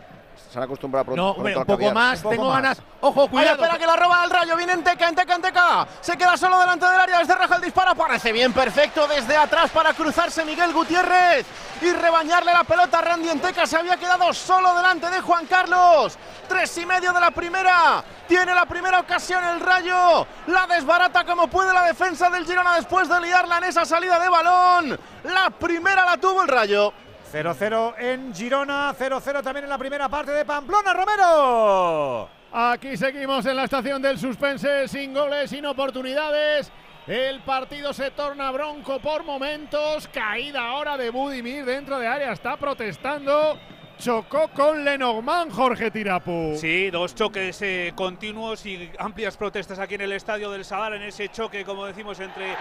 Se 0.51 0.57
han 0.57 0.63
acostumbrado 0.63 1.05
pronto, 1.05 1.21
No, 1.21 1.29
hombre, 1.31 1.53
pronto 1.53 1.59
un 1.73 1.77
poco 1.77 1.77
caviar. 1.89 1.93
más, 1.93 2.17
Un 2.17 2.23
poco 2.23 2.35
tengo 2.35 2.45
más. 2.49 2.61
ganas. 2.61 2.77
Ojo, 3.01 3.21
Ahí 3.21 3.27
cuidado. 3.29 3.55
espera 3.63 3.77
que 3.77 3.85
la 3.85 3.95
roba 3.95 4.23
al 4.23 4.29
rayo, 4.31 4.55
viene 4.57 4.73
en 4.73 4.83
teca, 4.83 5.07
en 5.07 5.15
teca, 5.15 5.35
en 5.35 5.41
teca. 5.41 5.87
Se 6.01 6.17
queda 6.17 6.35
solo 6.37 6.59
delante 6.59 6.85
del 6.87 6.99
área, 6.99 7.19
desde 7.19 7.35
raja 7.35 7.55
el 7.55 7.61
disparo. 7.61 7.93
Parece 7.95 8.31
bien, 8.31 8.51
perfecto 8.51 9.07
desde 9.07 9.37
atrás 9.37 9.69
para 9.71 9.93
cruzarse 9.93 10.43
Miguel 10.45 10.73
Gutiérrez 10.73 11.45
y 11.81 11.91
rebañarle 11.91 12.51
la 12.51 12.63
pelota 12.63 12.97
a 12.97 13.01
Randy 13.01 13.29
Enteca. 13.29 13.67
Se 13.67 13.77
había 13.77 13.95
quedado 13.97 14.33
solo 14.33 14.73
delante 14.75 15.09
de 15.11 15.21
Juan 15.21 15.45
Carlos. 15.45 16.17
Tres 16.47 16.75
y 16.79 16.85
medio 16.85 17.13
de 17.13 17.19
la 17.19 17.29
primera. 17.31 18.03
Tiene 18.27 18.53
la 18.55 18.65
primera 18.65 18.99
ocasión 19.01 19.43
el 19.43 19.59
rayo. 19.59 20.25
La 20.47 20.65
desbarata 20.65 21.25
como 21.25 21.47
puede 21.47 21.71
la 21.73 21.83
defensa 21.83 22.29
del 22.31 22.45
Girona 22.45 22.75
después 22.75 23.07
de 23.07 23.21
liarla 23.21 23.59
en 23.59 23.65
esa 23.65 23.85
salida 23.85 24.19
de 24.19 24.29
balón. 24.29 24.99
La 25.25 25.51
primera 25.51 26.05
la 26.05 26.17
tuvo 26.17 26.41
el 26.41 26.47
rayo. 26.47 26.91
0-0 27.31 27.93
en 27.99 28.33
Girona, 28.33 28.93
0-0 28.97 29.43
también 29.43 29.65
en 29.65 29.69
la 29.69 29.77
primera 29.77 30.09
parte 30.09 30.31
de 30.31 30.45
Pamplona, 30.45 30.93
Romero. 30.93 32.29
Aquí 32.51 32.97
seguimos 32.97 33.45
en 33.45 33.55
la 33.55 33.65
estación 33.65 34.01
del 34.01 34.17
suspense, 34.17 34.87
sin 34.87 35.13
goles, 35.13 35.51
sin 35.51 35.65
oportunidades. 35.67 36.71
El 37.05 37.41
partido 37.41 37.93
se 37.93 38.09
torna 38.11 38.49
bronco 38.49 38.99
por 38.99 39.23
momentos. 39.23 40.07
Caída 40.07 40.69
ahora 40.69 40.97
de 40.97 41.11
Budimir 41.11 41.65
dentro 41.65 41.99
de 41.99 42.07
área. 42.07 42.31
Está 42.31 42.57
protestando. 42.57 43.59
Chocó 43.99 44.47
con 44.55 44.85
Lenormand, 44.85 45.51
Jorge 45.51 45.91
Tirapu. 45.91 46.55
Sí, 46.55 46.89
dos 46.89 47.13
choques 47.15 47.61
eh, 47.61 47.91
continuos 47.93 48.65
y 48.65 48.89
amplias 48.97 49.35
protestas 49.35 49.77
aquí 49.77 49.95
en 49.95 50.01
el 50.01 50.13
estadio 50.13 50.49
del 50.51 50.63
Sadar 50.63 50.93
en 50.93 51.01
ese 51.01 51.27
choque, 51.27 51.65
como 51.65 51.85
decimos, 51.85 52.17
entre 52.21 52.55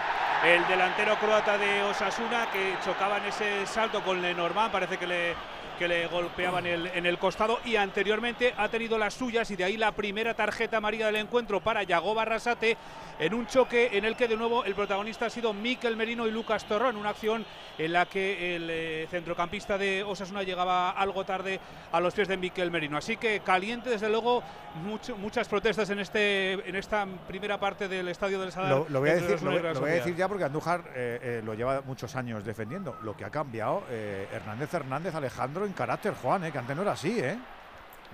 el 0.45 0.67
delantero 0.67 1.17
croata 1.17 1.57
de 1.57 1.81
Osasuna 1.83 2.49
que 2.51 2.75
chocaba 2.83 3.19
en 3.19 3.25
ese 3.27 3.65
salto 3.67 4.03
con 4.03 4.21
Lenormand, 4.21 4.69
parece 4.69 4.97
que 4.97 5.07
le, 5.07 5.33
que 5.79 5.87
le 5.87 6.07
golpeaban 6.07 6.65
en 6.67 6.73
el, 6.73 6.87
en 6.87 7.05
el 7.05 7.17
costado 7.17 7.59
y 7.63 7.77
anteriormente 7.77 8.53
ha 8.57 8.67
tenido 8.67 8.97
las 8.97 9.13
suyas 9.13 9.49
y 9.49 9.55
de 9.55 9.63
ahí 9.63 9.77
la 9.77 9.93
primera 9.93 10.33
tarjeta 10.33 10.77
amarilla 10.77 11.05
del 11.07 11.15
encuentro 11.15 11.61
para 11.61 11.83
Yago 11.83 12.13
Barrasate 12.13 12.75
en 13.17 13.33
un 13.33 13.47
choque 13.47 13.89
en 13.93 14.03
el 14.03 14.15
que 14.17 14.27
de 14.27 14.35
nuevo 14.35 14.65
el 14.65 14.75
protagonista 14.75 15.27
ha 15.27 15.29
sido 15.29 15.53
Miquel 15.53 15.95
Merino 15.95 16.27
y 16.27 16.31
Lucas 16.31 16.65
Torrón, 16.65 16.97
una 16.97 17.09
acción 17.11 17.45
en 17.77 17.93
la 17.93 18.05
que 18.05 18.55
el 18.57 18.69
eh, 18.69 19.07
centrocampista 19.09 19.77
de 19.77 20.03
Osasuna 20.03 20.43
llegaba 20.43 20.91
algo 20.91 21.23
tarde 21.25 21.59
a 21.93 21.99
los 22.01 22.13
pies 22.13 22.27
de 22.27 22.35
Miquel 22.37 22.71
Merino. 22.71 22.97
Así 22.97 23.15
que 23.15 23.39
caliente, 23.39 23.89
desde 23.89 24.09
luego, 24.09 24.43
mucho- 24.83 25.15
muchas 25.17 25.47
protestas 25.47 25.89
en 25.89 25.99
este 25.99 26.53
en 26.67 26.75
esta 26.75 27.05
primera 27.27 27.57
parte 27.57 27.87
del 27.87 28.07
estadio 28.09 28.39
del 28.41 28.51
Sadar. 28.51 28.69
Lo, 28.69 28.89
lo 28.89 28.99
voy 28.99 29.09
a 29.09 29.13
decir, 29.13 29.29
Osasuna 29.29 29.51
lo, 29.51 29.57
y 29.57 29.61
Real 29.61 29.73
lo 29.75 29.79
voy 29.79 29.89
a 29.89 29.91
Sociedad. 29.93 30.05
decir 30.05 30.19
ya 30.19 30.27
porque 30.27 30.43
Andújar 30.43 30.81
eh, 30.95 31.19
eh, 31.21 31.41
lo 31.43 31.53
lleva 31.53 31.81
muchos 31.85 32.15
años 32.17 32.43
defendiendo. 32.43 32.97
Lo 33.01 33.15
que 33.15 33.23
ha 33.23 33.29
cambiado 33.29 33.83
Hernández 33.89 34.73
Hernández 34.73 35.15
Alejandro 35.15 35.65
en 35.69 35.73
carácter, 35.73 36.13
Juan, 36.21 36.43
eh, 36.45 36.51
que 36.51 36.57
antes 36.57 36.75
no 36.75 36.81
era 36.81 36.91
así, 36.93 37.19
¿eh? 37.19 37.37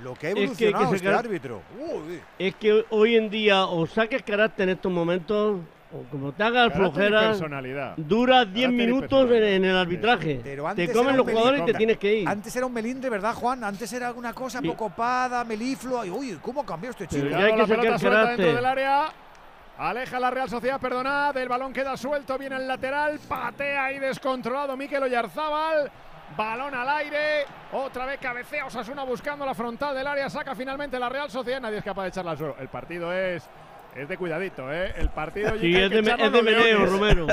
Lo 0.04 0.14
que 0.14 0.28
ha 0.28 0.30
Es 0.32 0.36
que 0.36 0.42
hay 0.42 0.48
que 0.56 0.66
evolucionado 0.68 0.94
este 0.96 1.08
sacar- 1.08 1.26
árbitro. 1.26 1.62
Uy. 1.80 2.22
Es 2.38 2.56
que 2.56 2.86
hoy 2.90 3.16
en 3.16 3.30
día 3.30 3.66
o 3.66 3.86
saques 3.88 4.22
carácter 4.24 4.68
en 4.70 4.76
estos 4.76 4.92
momentos 4.92 5.60
o 5.94 6.04
como 6.12 6.34
te 6.34 6.44
hagas 6.44 6.74
Carácter 6.74 6.82
y 6.82 6.92
flojera, 6.92 7.20
personalidad. 7.30 7.94
dura 7.96 8.44
10 8.44 8.66
Carácter 8.68 8.72
y 8.74 8.86
minutos 8.92 9.32
en, 9.32 9.44
en 9.44 9.66
el 9.66 9.78
arbitraje. 9.78 10.42
Pero 10.44 10.68
antes 10.68 10.86
te 10.88 10.92
era 10.92 11.00
comen 11.00 11.12
un 11.12 11.18
los 11.18 11.28
jugadores 11.30 11.62
y 11.62 11.66
te 11.66 11.72
melindre. 11.74 11.78
tienes 11.78 11.98
que 11.98 12.14
ir. 12.16 12.28
Antes 12.28 12.56
era 12.56 12.66
un 12.66 12.74
melindre, 12.74 13.10
¿verdad, 13.10 13.34
Juan? 13.34 13.64
Antes 13.64 13.94
era 13.94 14.08
alguna 14.10 14.34
cosa 14.34 14.60
Sí. 14.60 14.68
poco 14.68 14.90
pada, 14.90 15.46
melifluo. 15.46 16.04
Y, 16.04 16.10
uy, 16.10 16.38
¿cómo 16.42 16.62
ha 16.62 16.66
cambiado 16.66 16.92
este 16.92 17.08
chico? 17.08 17.24
Pero 17.30 17.40
ya 17.40 17.46
hay 17.46 17.52
que 17.54 17.58
la 17.60 17.68
sacar 17.68 17.80
pelota 17.82 18.00
suelta 18.00 18.18
dentro 18.20 18.36
carácter. 18.36 18.56
del 18.56 18.66
área. 18.66 19.06
Aleja 19.78 20.20
la 20.20 20.32
Real 20.32 20.50
Sociedad, 20.50 20.80
perdonad. 20.82 21.38
El 21.38 21.48
balón 21.50 21.72
queda 21.72 21.96
suelto, 21.96 22.38
viene 22.38 22.56
el 22.58 22.68
lateral. 22.68 23.18
Patea 23.28 23.86
ahí 23.86 24.00
descontrolado 24.00 24.76
Mikel 24.76 25.04
Oyarzábal. 25.04 25.90
Balón 26.36 26.74
al 26.74 26.90
aire. 26.90 27.46
Otra 27.72 28.06
vez 28.06 28.20
cabecea 28.20 28.66
Osasuna 28.66 29.04
buscando 29.04 29.46
la 29.46 29.54
frontal 29.54 29.96
del 29.96 30.08
área. 30.08 30.30
Saca 30.30 30.56
finalmente 30.56 31.00
la 31.00 31.10
Real 31.10 31.30
Sociedad. 31.30 31.62
Nadie 31.62 31.78
es 31.78 31.84
capaz 31.84 32.04
de 32.04 32.10
echarla 32.10 32.32
al 32.32 32.38
suelo. 32.38 32.56
El 32.60 32.68
partido 32.68 33.14
es. 33.14 33.48
Es 33.96 34.10
de 34.10 34.18
cuidadito, 34.18 34.74
¿eh? 34.74 34.94
El 34.98 35.08
partido 35.08 35.52
Sí, 35.58 35.74
es 35.74 35.90
de, 35.90 36.00
es 36.20 36.32
de 36.32 36.42
meneo. 36.44 36.86
Romero. 36.86 37.28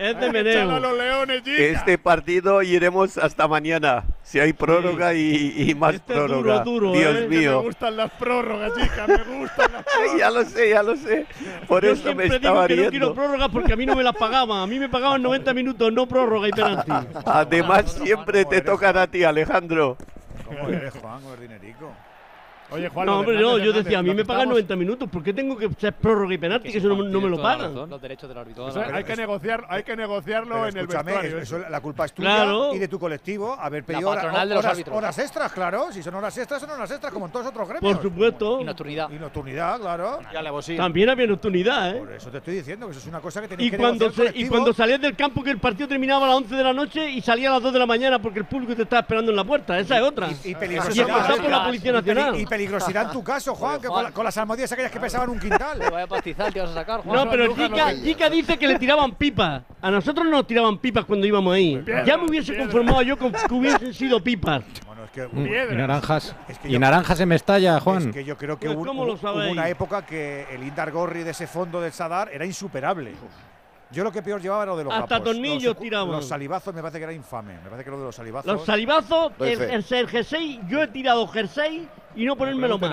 Es 0.00 0.18
de 0.18 0.32
meneo. 0.32 0.80
los 0.80 0.98
leones, 0.98 1.42
chica. 1.44 1.62
Este 1.62 1.96
partido 1.96 2.60
iremos 2.62 3.16
hasta 3.18 3.46
mañana. 3.46 4.02
Si 4.24 4.40
hay 4.40 4.52
prórroga 4.52 5.14
y, 5.14 5.54
y 5.70 5.74
más 5.76 5.94
Este 5.94 6.12
es 6.14 6.18
duro, 6.18 6.40
prórroga. 6.40 6.64
duro, 6.64 6.92
Dios 6.92 7.16
¿eh? 7.18 7.28
Mío. 7.28 7.58
Me 7.60 7.66
gustan 7.66 7.96
las 7.96 8.10
prórrogas, 8.12 8.72
chicas. 8.74 9.06
Me 9.06 9.38
gustan 9.38 9.72
las 9.72 9.84
prórrogas. 9.94 10.18
ya 10.18 10.30
lo 10.30 10.44
sé, 10.44 10.70
ya 10.70 10.82
lo 10.82 10.96
sé. 10.96 11.26
Por 11.68 11.84
Yo 11.84 11.92
eso 11.92 12.02
me 12.02 12.02
siempre 12.02 12.24
digo 12.24 12.34
estaba 12.36 12.66
que 12.66 12.76
no 12.76 12.90
quiero 12.90 13.14
prórroga 13.14 13.48
porque 13.48 13.72
a 13.72 13.76
mí 13.76 13.86
no 13.86 13.94
me 13.94 14.02
las 14.02 14.16
pagaban. 14.16 14.58
A 14.60 14.66
mí 14.66 14.80
me 14.80 14.88
pagaban 14.88 15.22
90 15.22 15.54
minutos, 15.54 15.92
no 15.92 16.08
prórroga 16.08 16.48
y 16.48 16.50
penalti. 16.50 16.90
Además, 17.24 17.92
siempre 18.02 18.44
te 18.44 18.60
tocan 18.60 18.96
a 18.96 19.06
ti, 19.06 19.22
Alejandro. 19.22 19.96
¿Cómo 20.46 20.68
eres, 20.68 20.94
Juan, 21.00 21.20
dinerico? 21.40 21.92
Oye, 22.72 22.88
Juan, 22.88 23.06
No, 23.06 23.20
Hernández 23.20 23.40
yo 23.40 23.56
Hernández, 23.56 23.84
decía, 23.84 23.98
a 23.98 24.02
mí 24.02 24.14
me 24.14 24.24
pagan 24.24 24.42
estamos- 24.42 24.54
90 24.54 24.76
minutos. 24.76 25.08
¿Por 25.10 25.22
qué 25.22 25.32
tengo 25.32 25.56
que 25.56 25.68
ser 25.78 25.92
prórroga 25.92 26.34
y 26.34 26.38
penalti? 26.38 26.72
Que 26.72 26.78
eso 26.78 26.88
no, 26.88 27.02
no 27.02 27.20
me 27.20 27.28
lo 27.28 27.40
pagan. 27.40 27.74
Los 27.74 28.00
derechos 28.02 28.28
del 28.28 28.38
árbitro. 28.38 28.68
Eso 28.68 28.80
hay 28.92 29.04
que 29.04 29.16
negociar, 29.16 29.64
hay 29.68 29.82
que 29.82 29.96
negociarlo 29.96 30.54
Pero 30.54 30.68
en 30.68 30.76
el 30.76 30.80
escúchame, 30.84 31.12
vestuario. 31.12 31.38
eso- 31.38 31.58
la 31.70 31.80
culpa 31.80 32.04
es 32.06 32.12
tuya 32.12 32.28
Claro. 32.36 32.74
y 32.74 32.78
de 32.78 32.88
tu 32.88 32.98
colectivo. 32.98 33.56
Haber 33.58 33.84
pedido 33.84 34.08
hora- 34.08 34.20
patronal 34.22 34.48
de 34.48 34.54
los 34.54 34.64
horas, 34.64 34.72
árbitros. 34.74 34.96
horas 34.96 35.18
extras, 35.18 35.52
claro. 35.52 35.92
Si 35.92 36.02
son 36.02 36.14
horas 36.14 36.36
extras, 36.38 36.60
son 36.60 36.70
horas 36.70 36.90
extras, 36.90 37.12
como 37.12 37.26
en 37.26 37.32
todos 37.32 37.46
otros 37.46 37.68
gremios. 37.68 37.94
Por 37.94 38.02
supuesto. 38.02 38.60
Y 38.60 38.64
nocturnidad. 38.64 39.10
Y 39.10 39.14
nocturnidad, 39.14 39.80
claro. 39.80 40.18
Sí. 40.62 40.76
También 40.76 41.08
había 41.10 41.26
oportunidad, 41.26 41.96
¿eh? 41.96 41.98
Por 41.98 42.12
eso 42.12 42.30
te 42.30 42.38
estoy 42.38 42.54
diciendo 42.54 42.86
que 42.86 42.92
eso 42.92 43.00
es 43.00 43.06
una 43.06 43.20
cosa 43.20 43.40
que 43.40 43.48
tenéis 43.48 43.68
Y 43.68 43.70
que 43.70 43.76
cuando, 43.78 44.04
negociar 44.06 44.32
se- 44.32 44.38
y 44.38 44.46
cuando 44.48 44.72
salías 44.72 45.00
del 45.00 45.16
campo 45.16 45.42
que 45.42 45.50
el 45.50 45.58
partido 45.58 45.88
terminaba 45.88 46.24
a 46.26 46.28
las 46.28 46.36
11 46.38 46.54
de 46.56 46.64
la 46.64 46.72
noche 46.72 47.10
y 47.10 47.20
salía 47.20 47.50
a 47.50 47.54
las 47.54 47.62
2 47.62 47.72
de 47.72 47.78
la 47.78 47.86
mañana 47.86 48.20
porque 48.20 48.38
el 48.40 48.44
público 48.44 48.74
te 48.76 48.82
estaba 48.82 49.00
esperando 49.00 49.30
en 49.30 49.36
la 49.36 49.44
puerta. 49.44 49.78
Esa 49.78 49.96
es 49.96 50.02
otra. 50.02 50.28
Y 50.44 50.50
Y 50.50 50.54
peligrosidad. 50.54 51.08
empezó 51.08 51.42
por 51.42 51.50
la 51.50 51.64
Policía 51.64 51.90
Y 51.90 51.94
Nacional. 51.94 52.40
Y 52.40 52.46
peligrosidad 52.66 53.06
en 53.06 53.10
tu 53.12 53.24
caso, 53.24 53.54
Juan, 53.54 53.80
que 53.80 53.88
con, 53.88 54.02
la- 54.04 54.10
con 54.10 54.24
las 54.24 54.36
almohadillas 54.38 54.72
aquellas 54.72 54.90
que 54.92 55.00
pesaban 55.00 55.28
un 55.30 55.38
quintal. 55.38 55.78
Vaya 55.90 56.06
pastizal 56.06 56.52
te 56.52 56.60
vas 56.60 56.70
a 56.70 56.74
sacar, 56.74 57.00
Juan. 57.02 57.16
No, 57.16 57.30
pero 57.30 57.54
Chica, 58.02 58.30
dice 58.30 58.58
que 58.58 58.68
le 58.68 58.78
tiraban 58.78 59.12
pipas. 59.12 59.62
A 59.80 59.90
nosotros 59.90 60.24
no 60.24 60.30
nos 60.32 60.46
tiraban 60.46 60.78
pipas 60.78 61.04
cuando 61.04 61.26
íbamos 61.26 61.54
ahí. 61.54 61.76
Piedra, 61.78 62.04
Ya 62.04 62.16
me 62.16 62.26
hubiese 62.26 62.52
piedra. 62.52 62.64
conformado 62.66 63.02
yo 63.02 63.16
con 63.18 63.32
que 63.32 63.54
hubiesen 63.54 63.92
sido 63.94 64.22
pipas. 64.22 64.62
Bueno, 64.86 65.04
es 65.04 65.10
que, 65.10 65.22
Mm, 65.26 65.40
Y 65.46 65.48
Piedras. 65.48 65.76
naranjas. 65.76 66.36
Es 66.48 66.58
que 66.58 66.68
y 66.68 66.72
yo- 66.72 66.78
naranjas 66.78 67.20
en 67.20 67.28
Mestalla, 67.28 67.80
Juan. 67.80 68.08
es 68.08 68.14
que 68.14 68.24
yo 68.24 68.36
creo 68.36 68.58
que 68.58 68.66
Pues, 68.66 68.76
hubo, 68.78 68.86
¿cómo 68.86 69.04
lo 69.04 69.14
hubo- 69.14 69.50
una 69.50 69.68
época 69.68 70.04
que 70.06 70.46
el 70.52 70.62
Indar 70.62 70.90
Gorri 70.92 71.22
de 71.22 71.30
ese 71.30 71.46
fondo 71.46 71.80
del 71.80 71.92
Sadar 71.92 72.30
era 72.32 72.44
insuperable. 72.46 73.12
Yo 73.92 74.04
lo 74.04 74.10
que 74.12 74.22
peor 74.22 74.40
llevaba 74.40 74.62
era 74.62 74.72
lo 74.72 74.78
de 74.78 74.84
los 74.84 74.92
Hasta 74.94 75.18
gapos. 75.18 75.32
tornillos 75.32 75.64
los, 75.74 75.78
tiraban. 75.78 76.10
Los 76.12 76.26
salivazos 76.26 76.74
me 76.74 76.80
parece 76.80 76.98
que 76.98 77.04
era 77.04 77.12
infame. 77.12 77.54
Me 77.62 77.70
parece 77.70 77.84
que 77.84 77.90
lo 77.90 77.98
de 77.98 78.04
los 78.04 78.16
salivazos. 78.16 78.52
Los 78.52 78.64
salivazos, 78.64 79.32
el, 79.40 79.60
el, 79.62 79.84
el 79.88 80.08
jersey, 80.08 80.60
yo 80.68 80.82
he 80.82 80.88
tirado 80.88 81.26
jersey 81.28 81.88
y 82.16 82.24
no 82.24 82.36
ponérmelo 82.36 82.78
más. 82.78 82.92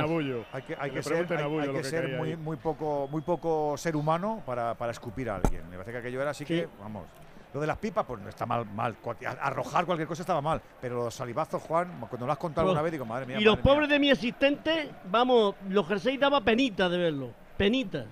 Hay 0.52 0.62
que, 0.64 0.76
hay 0.80 0.92
Que 0.92 1.04
ser, 1.04 1.26
hay- 1.32 1.60
hay 1.60 1.82
que 1.82 2.38
muy, 2.38 2.56
poco, 2.58 3.08
muy 3.12 3.22
poco 3.22 3.76
ser 3.78 3.96
humano 3.96 4.42
para, 4.46 4.76
para 4.76 4.92
escupir 4.92 5.30
a 5.30 5.36
alguien. 5.36 5.64
Me 5.70 5.78
parece 5.78 5.92
que 5.92 5.98
aquello 6.00 6.22
era 6.22 6.32
así 6.32 6.46
que, 6.46 6.68
vamos. 6.80 7.06
Lo 7.52 7.60
de 7.60 7.66
las 7.66 7.78
pipas, 7.80 8.06
pues 8.06 8.22
no 8.22 8.30
está 8.30 8.46
mal, 8.46 8.64
mal. 8.76 8.96
Arrojar 9.42 9.84
cualquier 9.86 10.08
cosa 10.08 10.22
estaba 10.22 10.40
mal. 10.40 10.62
Pero 10.80 11.06
los 11.06 11.16
salivazos, 11.16 11.62
Juan, 11.64 11.90
cuando 12.08 12.28
lo 12.28 12.32
has 12.32 12.38
contado 12.38 12.68
alguna 12.68 12.84
vez, 12.84 12.92
digo, 12.92 13.06
madre 13.06 13.26
mía. 13.26 13.40
y 13.40 13.44
los 13.44 13.56
mía. 13.56 13.64
pobres 13.64 13.90
de 13.90 13.98
mi 13.98 14.12
asistente, 14.12 14.92
vamos, 15.10 15.56
los 15.68 15.88
jerseys 15.88 16.20
daba 16.20 16.42
penita 16.42 16.88
de 16.88 16.98
verlo. 17.00 17.32
Penita. 17.58 18.06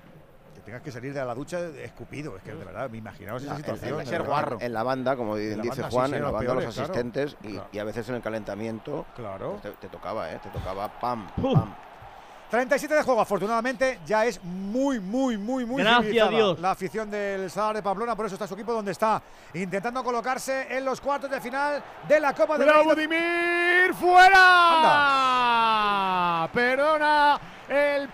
Tengas 0.67 0.81
que 0.81 0.91
salir 0.91 1.13
de 1.13 1.23
la 1.23 1.33
ducha 1.33 1.61
escupido. 1.81 2.35
Es 2.35 2.43
que 2.43 2.53
de 2.53 2.65
verdad, 2.65 2.89
me 2.89 2.97
imaginaos 2.97 3.41
esa 3.41 3.55
situación. 3.55 4.01
en, 4.01 4.05
de 4.05 4.17
verdad. 4.19 4.57
en 4.59 4.73
la 4.73 4.83
banda, 4.83 5.15
como 5.15 5.37
En 5.37 5.55
la 5.59 5.63
dice 5.63 5.81
Juan, 5.83 6.09
sí, 6.09 6.15
en 6.17 6.21
la 6.23 6.27
los 6.27 6.33
banda 6.33 6.53
los 6.55 6.65
asistentes 6.77 7.37
y, 7.41 7.53
Claro. 7.53 7.69
y 7.71 7.79
a 7.79 7.83
veces 7.85 8.09
en 8.09 8.15
el 8.15 8.21
calentamiento 8.21 9.05
Claro. 9.15 9.59
pues 9.61 9.73
te, 9.79 9.87
te 9.87 9.87
tocaba, 9.87 10.29
¿eh? 10.29 10.39
Te 10.43 10.49
tocaba 10.49 10.89
pam, 10.99 11.25
pam. 11.41 11.73
37 12.49 12.95
de 12.95 13.03
juego, 13.03 13.19
afortunadamente 13.21 13.99
ya 14.05 14.25
es 14.25 14.41
muy, 14.43 14.99
muy, 15.01 15.37
muy, 15.37 15.65
muy 15.65 15.81
Gracias 15.83 16.27
a 16.27 16.29
Dios. 16.29 16.59
la 16.59 16.71
afición 16.71 17.09
del 17.09 17.49
Sadar 17.49 17.75
de 17.77 17.83
Pamplona, 17.83 18.13
por 18.15 18.25
eso 18.25 18.35
está 18.35 18.45
su 18.47 18.53
equipo 18.53 18.71
donde 18.73 18.91
está, 18.91 19.21
intentando 19.53 20.01
colocarse 20.03 20.67
en 20.77 20.83
los 20.85 20.99
cuartos 21.01 21.29
de 21.29 21.39
final 21.41 21.81
de 22.07 22.19
la 22.21 22.33
Copa 22.33 22.55
¡Cuidado, 22.57 22.83
Rey. 22.93 23.05
Budimir! 23.07 23.93
¡Fuera! 24.97 26.49
Perdona 26.53 27.39
el 27.67 28.07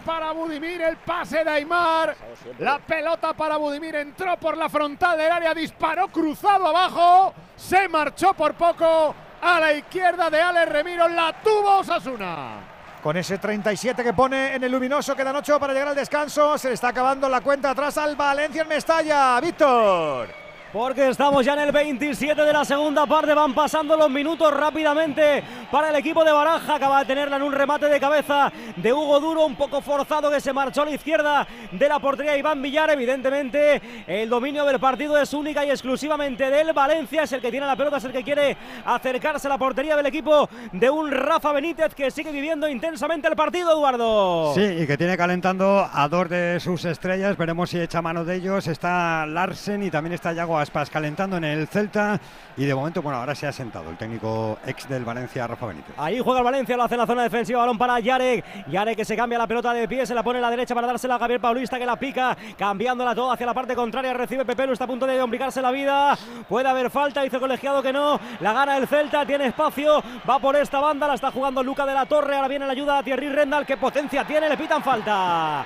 para 0.00 0.32
Budimir, 0.32 0.80
el 0.82 0.96
pase 0.96 1.44
de 1.44 1.50
Aymar. 1.50 2.16
La 2.58 2.78
pelota 2.78 3.32
para 3.32 3.56
Budimir 3.56 3.96
entró 3.96 4.36
por 4.36 4.56
la 4.56 4.68
frontal 4.68 5.16
del 5.16 5.30
área, 5.30 5.54
disparó 5.54 6.08
cruzado 6.08 6.66
abajo, 6.66 7.34
se 7.56 7.88
marchó 7.88 8.34
por 8.34 8.54
poco 8.54 9.14
a 9.40 9.60
la 9.60 9.72
izquierda 9.72 10.30
de 10.30 10.40
Alex 10.40 10.72
Remiro, 10.72 11.08
la 11.08 11.32
tuvo 11.42 11.78
Osasuna. 11.78 12.58
Con 13.02 13.16
ese 13.16 13.38
37 13.38 14.04
que 14.04 14.12
pone 14.12 14.54
en 14.54 14.62
el 14.62 14.72
luminoso, 14.72 15.16
quedan 15.16 15.34
8 15.34 15.58
para 15.58 15.72
llegar 15.72 15.88
al 15.88 15.94
descanso. 15.94 16.58
Se 16.58 16.68
le 16.68 16.74
está 16.74 16.88
acabando 16.88 17.28
la 17.30 17.40
cuenta 17.40 17.70
atrás 17.70 17.96
al 17.96 18.14
Valencia 18.14 18.62
en 18.62 18.68
Mestalla. 18.68 19.40
Víctor. 19.40 20.39
Porque 20.72 21.08
estamos 21.08 21.44
ya 21.44 21.54
en 21.54 21.60
el 21.60 21.72
27 21.72 22.44
de 22.44 22.52
la 22.52 22.64
segunda 22.64 23.04
parte, 23.04 23.34
van 23.34 23.52
pasando 23.52 23.96
los 23.96 24.08
minutos 24.08 24.54
rápidamente 24.54 25.42
para 25.68 25.88
el 25.88 25.96
equipo 25.96 26.22
de 26.22 26.30
Baraja. 26.30 26.76
Acaba 26.76 27.00
de 27.00 27.06
tenerla 27.06 27.36
en 27.36 27.42
un 27.42 27.52
remate 27.52 27.86
de 27.86 27.98
cabeza 27.98 28.52
de 28.76 28.92
Hugo 28.92 29.18
Duro, 29.18 29.46
un 29.46 29.56
poco 29.56 29.80
forzado 29.80 30.30
que 30.30 30.40
se 30.40 30.52
marchó 30.52 30.82
a 30.82 30.84
la 30.84 30.92
izquierda 30.92 31.44
de 31.72 31.88
la 31.88 31.98
portería 31.98 32.36
Iván 32.36 32.62
Villar. 32.62 32.88
Evidentemente, 32.90 33.82
el 34.06 34.28
dominio 34.28 34.64
del 34.64 34.78
partido 34.78 35.18
es 35.18 35.34
única 35.34 35.64
y 35.64 35.70
exclusivamente 35.70 36.48
del 36.48 36.72
Valencia. 36.72 37.24
Es 37.24 37.32
el 37.32 37.40
que 37.40 37.50
tiene 37.50 37.66
la 37.66 37.74
pelota, 37.74 37.96
es 37.96 38.04
el 38.04 38.12
que 38.12 38.22
quiere 38.22 38.56
acercarse 38.84 39.48
a 39.48 39.50
la 39.50 39.58
portería 39.58 39.96
del 39.96 40.06
equipo 40.06 40.48
de 40.70 40.88
un 40.88 41.10
Rafa 41.10 41.50
Benítez 41.50 41.96
que 41.96 42.12
sigue 42.12 42.30
viviendo 42.30 42.68
intensamente 42.68 43.26
el 43.26 43.34
partido, 43.34 43.72
Eduardo. 43.72 44.54
Sí, 44.54 44.62
y 44.62 44.86
que 44.86 44.96
tiene 44.96 45.16
calentando 45.16 45.88
a 45.92 46.06
dos 46.08 46.28
de 46.28 46.60
sus 46.60 46.84
estrellas. 46.84 47.36
Veremos 47.36 47.70
si 47.70 47.80
echa 47.80 48.00
mano 48.00 48.24
de 48.24 48.36
ellos. 48.36 48.68
Está 48.68 49.26
Larsen 49.26 49.82
y 49.82 49.90
también 49.90 50.12
está 50.12 50.32
Yago 50.32 50.59
Aspas 50.60 50.90
calentando 50.90 51.36
en 51.36 51.44
el 51.44 51.66
Celta. 51.66 52.20
Y 52.56 52.64
de 52.66 52.74
momento, 52.74 53.00
bueno, 53.00 53.18
ahora 53.18 53.34
se 53.34 53.46
ha 53.46 53.52
sentado 53.52 53.90
el 53.90 53.96
técnico 53.96 54.58
ex 54.66 54.88
del 54.88 55.04
Valencia, 55.04 55.46
Rafa 55.46 55.66
Benítez. 55.66 55.94
Ahí 55.96 56.20
juega 56.22 56.40
el 56.40 56.44
Valencia, 56.44 56.76
lo 56.76 56.82
hace 56.82 56.94
en 56.94 57.00
la 57.00 57.06
zona 57.06 57.22
defensiva, 57.22 57.60
balón 57.60 57.78
para 57.78 57.98
Yarek. 58.00 58.66
Yarek 58.68 58.96
que 58.96 59.04
se 59.04 59.16
cambia 59.16 59.38
la 59.38 59.46
pelota 59.46 59.72
de 59.72 59.88
pie, 59.88 60.04
se 60.04 60.14
la 60.14 60.22
pone 60.22 60.38
en 60.38 60.42
la 60.42 60.50
derecha 60.50 60.74
para 60.74 60.86
dársela 60.86 61.14
a 61.14 61.18
Gabriel 61.18 61.40
Paulista 61.40 61.78
que 61.78 61.86
la 61.86 61.96
pica, 61.96 62.36
cambiándola 62.58 63.14
todo 63.14 63.32
hacia 63.32 63.46
la 63.46 63.54
parte 63.54 63.74
contraria. 63.74 64.12
Recibe 64.12 64.44
Pepelu, 64.44 64.72
está 64.72 64.84
a 64.84 64.88
punto 64.88 65.06
de 65.06 65.18
complicarse 65.18 65.62
la 65.62 65.70
vida. 65.70 66.18
Puede 66.48 66.68
haber 66.68 66.90
falta, 66.90 67.22
dice 67.22 67.38
colegiado 67.38 67.82
que 67.82 67.92
no. 67.92 68.20
La 68.40 68.52
gana 68.52 68.76
el 68.76 68.86
Celta, 68.86 69.24
tiene 69.24 69.46
espacio, 69.46 70.02
va 70.28 70.38
por 70.38 70.56
esta 70.56 70.80
banda, 70.80 71.08
la 71.08 71.14
está 71.14 71.30
jugando 71.30 71.62
Luca 71.62 71.86
de 71.86 71.94
la 71.94 72.06
Torre. 72.06 72.36
Ahora 72.36 72.48
viene 72.48 72.66
la 72.66 72.72
ayuda 72.72 72.98
a 72.98 73.02
Thierry 73.02 73.28
Rendal, 73.28 73.64
que 73.64 73.76
potencia 73.76 74.24
tiene, 74.24 74.48
le 74.48 74.56
pitan 74.56 74.82
falta. 74.82 75.64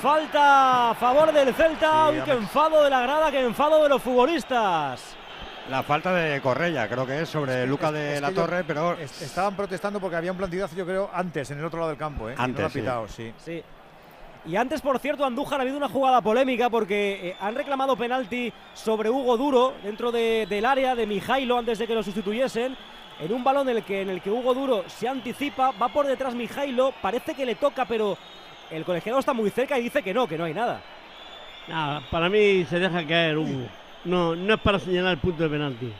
Falta 0.00 0.90
a 0.90 0.94
favor 0.94 1.32
del 1.32 1.52
Celta, 1.54 2.08
uy, 2.10 2.20
qué 2.24 2.32
enfado 2.32 2.82
de 2.84 2.90
la 2.90 3.02
grada, 3.02 3.30
qué 3.30 3.40
enfado 3.44 3.82
de 3.82 3.88
los 3.88 4.00
futbolistas. 4.02 5.16
La 5.68 5.82
falta 5.82 6.12
de 6.14 6.40
Correia, 6.40 6.88
creo 6.88 7.06
que 7.06 7.20
es 7.20 7.28
sobre 7.28 7.66
Luca 7.66 7.92
de 7.92 8.14
Es 8.14 8.20
la 8.22 8.28
que 8.28 8.34
yo- 8.34 8.40
Torre, 8.42 8.64
pero 8.64 8.94
es- 8.94 9.20
Estaban 9.20 9.54
protestando 9.56 10.00
porque 10.00 10.16
había 10.16 10.32
un 10.32 10.38
plantidazo, 10.38 10.74
yo 10.74 10.86
creo, 10.86 11.10
antes, 11.12 11.50
en 11.50 11.58
el 11.58 11.64
otro 11.66 11.80
lado 11.80 11.90
del 11.90 11.98
campo. 11.98 12.28
¿eh? 12.30 12.32
Y 12.32 12.36
no 12.36 12.38
lo 12.38 12.44
Antes, 12.44 12.72
pitado, 12.72 13.08
sí. 13.08 13.32
Sí. 13.44 13.62
Y 14.46 14.56
antes, 14.56 14.80
por 14.80 14.98
cierto, 15.00 15.24
Andújar 15.26 15.58
ha 15.60 15.62
habido 15.62 15.76
una 15.76 15.88
jugada 15.90 16.22
polémica 16.22 16.70
porque 16.70 17.28
eh, 17.30 17.36
han 17.38 17.54
reclamado 17.54 17.94
penalti 17.94 18.50
sobre 18.72 19.10
Hugo 19.10 19.36
Duro 19.36 19.74
dentro 19.82 20.10
de- 20.10 20.46
del 20.48 20.64
área 20.64 20.94
de 20.94 21.06
Mijailo 21.06 21.58
antes 21.58 21.78
de 21.78 21.86
que 21.86 21.94
lo 21.94 22.02
sustituyesen. 22.02 22.74
En 23.20 23.32
un 23.34 23.44
balón 23.44 23.68
en 23.68 23.76
el, 23.76 23.82
que, 23.84 24.00
en 24.00 24.08
el 24.08 24.22
que 24.22 24.30
Hugo 24.30 24.54
Duro 24.54 24.84
se 24.88 25.06
anticipa, 25.06 25.72
va 25.72 25.88
por 25.88 26.06
detrás 26.06 26.34
Mijailo, 26.34 26.94
parece 27.02 27.34
que 27.34 27.44
le 27.44 27.54
toca, 27.56 27.84
pero 27.84 28.16
el 28.70 28.84
colegiado 28.84 29.18
está 29.18 29.32
muy 29.32 29.50
cerca 29.50 29.78
y 29.78 29.82
dice 29.82 30.02
que 30.02 30.14
no, 30.14 30.26
que 30.26 30.38
no 30.38 30.44
hay 30.44 30.54
nada. 30.54 30.80
Nah, 31.68 32.00
para 32.10 32.28
mí 32.28 32.64
se 32.68 32.78
deja 32.78 33.06
caer 33.06 33.38
Hugo. 33.38 33.66
No, 34.04 34.34
no 34.34 34.54
es 34.54 34.60
para 34.60 34.78
señalar 34.78 35.12
el 35.12 35.18
punto 35.18 35.42
de 35.42 35.48
penalti. 35.48 35.92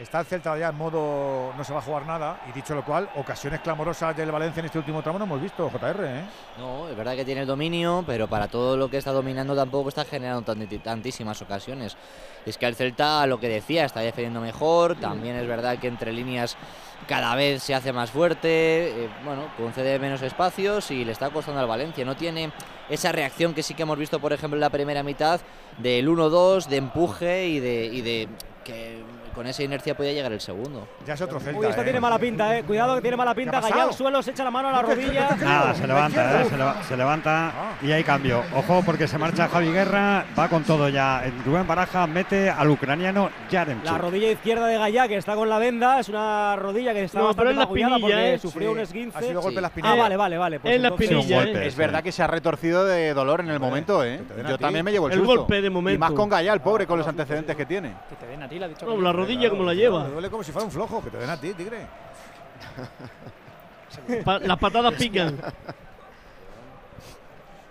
Está 0.00 0.20
el 0.20 0.26
Celta 0.26 0.56
ya 0.56 0.70
en 0.70 0.76
modo 0.76 1.52
no 1.54 1.62
se 1.62 1.74
va 1.74 1.80
a 1.80 1.82
jugar 1.82 2.06
nada 2.06 2.40
y 2.48 2.52
dicho 2.52 2.74
lo 2.74 2.82
cual, 2.82 3.10
ocasiones 3.16 3.60
clamorosas 3.60 4.16
del 4.16 4.32
Valencia 4.32 4.60
en 4.60 4.66
este 4.66 4.78
último 4.78 5.02
tramo 5.02 5.18
no 5.18 5.26
hemos 5.26 5.42
visto, 5.42 5.68
JR, 5.68 6.04
¿eh? 6.06 6.24
No, 6.58 6.88
es 6.88 6.96
verdad 6.96 7.14
que 7.16 7.24
tiene 7.26 7.42
el 7.42 7.46
dominio, 7.46 8.02
pero 8.06 8.26
para 8.26 8.48
todo 8.48 8.78
lo 8.78 8.88
que 8.88 8.96
está 8.96 9.12
dominando 9.12 9.54
tampoco 9.54 9.90
está 9.90 10.06
generando 10.06 10.56
tantísimas 10.82 11.42
ocasiones. 11.42 11.98
Es 12.46 12.56
que 12.56 12.64
el 12.64 12.76
Celta, 12.76 13.26
lo 13.26 13.38
que 13.38 13.48
decía, 13.48 13.84
está 13.84 14.00
defendiendo 14.00 14.40
mejor, 14.40 14.96
también 14.96 15.36
es 15.36 15.46
verdad 15.46 15.78
que 15.78 15.88
entre 15.88 16.14
líneas 16.14 16.56
cada 17.06 17.34
vez 17.34 17.62
se 17.62 17.74
hace 17.74 17.92
más 17.92 18.10
fuerte, 18.10 19.04
eh, 19.04 19.10
bueno, 19.22 19.48
concede 19.58 19.98
menos 19.98 20.22
espacios 20.22 20.90
y 20.90 21.04
le 21.04 21.12
está 21.12 21.28
costando 21.28 21.60
al 21.60 21.66
Valencia. 21.66 22.06
No 22.06 22.16
tiene 22.16 22.52
esa 22.88 23.12
reacción 23.12 23.52
que 23.52 23.62
sí 23.62 23.74
que 23.74 23.82
hemos 23.82 23.98
visto, 23.98 24.18
por 24.18 24.32
ejemplo, 24.32 24.56
en 24.56 24.62
la 24.62 24.70
primera 24.70 25.02
mitad, 25.02 25.42
del 25.76 26.08
1-2, 26.08 26.68
de 26.68 26.76
empuje 26.76 27.48
y 27.48 27.60
de, 27.60 27.84
y 27.84 28.00
de 28.00 28.28
que 28.64 29.02
con 29.34 29.46
esa 29.46 29.62
inercia 29.62 29.94
podía 29.96 30.12
llegar 30.12 30.32
el 30.32 30.40
segundo. 30.40 30.86
Ya 31.06 31.14
es 31.14 31.20
otro 31.20 31.40
Celta. 31.40 31.58
Uy, 31.60 31.66
esto 31.66 31.82
tiene 31.82 32.00
mala 32.00 32.18
pinta, 32.18 32.56
eh. 32.58 32.62
Cuidado 32.64 32.94
que 32.96 33.00
tiene 33.02 33.16
mala 33.16 33.34
pinta. 33.34 33.60
Gallá 33.60 33.82
al 33.84 33.94
suelo, 33.94 34.22
se 34.22 34.30
echa 34.32 34.44
la 34.44 34.50
mano 34.50 34.68
a 34.68 34.72
la 34.72 34.82
rodilla. 34.82 35.28
Nada, 35.40 35.74
se 35.74 35.86
levanta, 35.86 36.42
eh, 36.42 36.44
se, 36.48 36.56
leva- 36.56 36.82
se 36.82 36.96
levanta 36.96 37.52
y 37.82 37.92
hay 37.92 38.04
cambio. 38.04 38.42
Ojo 38.54 38.82
porque 38.84 39.06
se 39.08 39.18
marcha 39.18 39.48
Javi 39.48 39.70
Guerra, 39.72 40.24
va 40.38 40.48
con 40.48 40.62
todo 40.64 40.88
ya. 40.88 41.22
Rubén 41.44 41.66
Baraja 41.66 42.06
mete 42.06 42.50
al 42.50 42.68
ucraniano 42.70 43.30
Yaremchuk. 43.50 43.84
La 43.90 43.98
rodilla 43.98 44.30
izquierda 44.30 44.66
de 44.66 44.78
Gallá, 44.78 45.08
que 45.08 45.16
está 45.16 45.34
con 45.34 45.48
la 45.48 45.58
venda, 45.58 46.00
es 46.00 46.08
una 46.08 46.56
rodilla 46.56 46.92
que 46.92 47.04
está 47.04 47.18
No, 47.18 47.26
bastante 47.26 47.40
pero 47.40 47.50
es 47.50 47.56
la 47.56 47.98
porque 48.00 48.34
¿eh? 48.34 48.38
sufrió 48.38 48.68
Sí. 48.70 48.74
un 48.74 48.80
esguince. 48.80 49.18
Ha 49.18 49.22
sido 49.22 49.40
golpe 49.40 49.58
en 49.58 49.62
la 49.62 49.68
Ah, 49.68 49.70
espinilla. 49.70 49.94
vale, 50.02 50.16
vale, 50.16 50.38
vale. 50.38 50.60
pues 50.60 50.74
Es 50.74 50.80
la 50.80 50.90
golpe, 50.90 51.04
¿eh? 51.64 51.66
Es 51.66 51.76
verdad 51.76 52.02
que 52.02 52.12
se 52.12 52.22
ha 52.22 52.26
retorcido 52.26 52.84
de 52.84 53.14
dolor 53.14 53.40
en 53.40 53.50
el 53.50 53.60
momento, 53.60 54.04
¿eh? 54.04 54.20
Yo 54.48 54.58
también 54.58 54.84
me 54.84 54.92
llevo 54.92 55.06
el, 55.06 55.12
El 55.14 55.18
susto. 55.20 55.36
golpe 55.38 55.60
de 55.60 55.70
momento. 55.70 55.94
Y 55.96 55.98
más 55.98 56.12
con 56.12 56.28
Gallá, 56.28 56.52
el 56.52 56.60
pobre, 56.60 56.86
con 56.86 56.98
los 56.98 57.06
antecedentes 57.06 57.56
que 57.56 57.66
tiene. 57.66 57.94
Que 58.08 58.16
te 58.16 58.26
den 58.26 58.42
a 58.42 58.48
ti, 58.48 58.58
le 58.58 58.64
ha 58.64 58.68
dicho. 58.68 58.86
Rodilla 59.20 59.50
como 59.50 59.64
la 59.64 59.74
lleva. 59.74 60.04
Me 60.04 60.10
duele 60.10 60.30
como 60.30 60.42
si 60.42 60.52
fuera 60.52 60.66
un 60.66 60.72
flojo, 60.72 61.02
que 61.02 61.10
te 61.10 61.18
den 61.18 61.30
a 61.30 61.40
ti, 61.40 61.52
tigre. 61.54 61.80
Pa- 64.24 64.38
las 64.38 64.58
patadas 64.58 64.94
pican. 64.94 65.36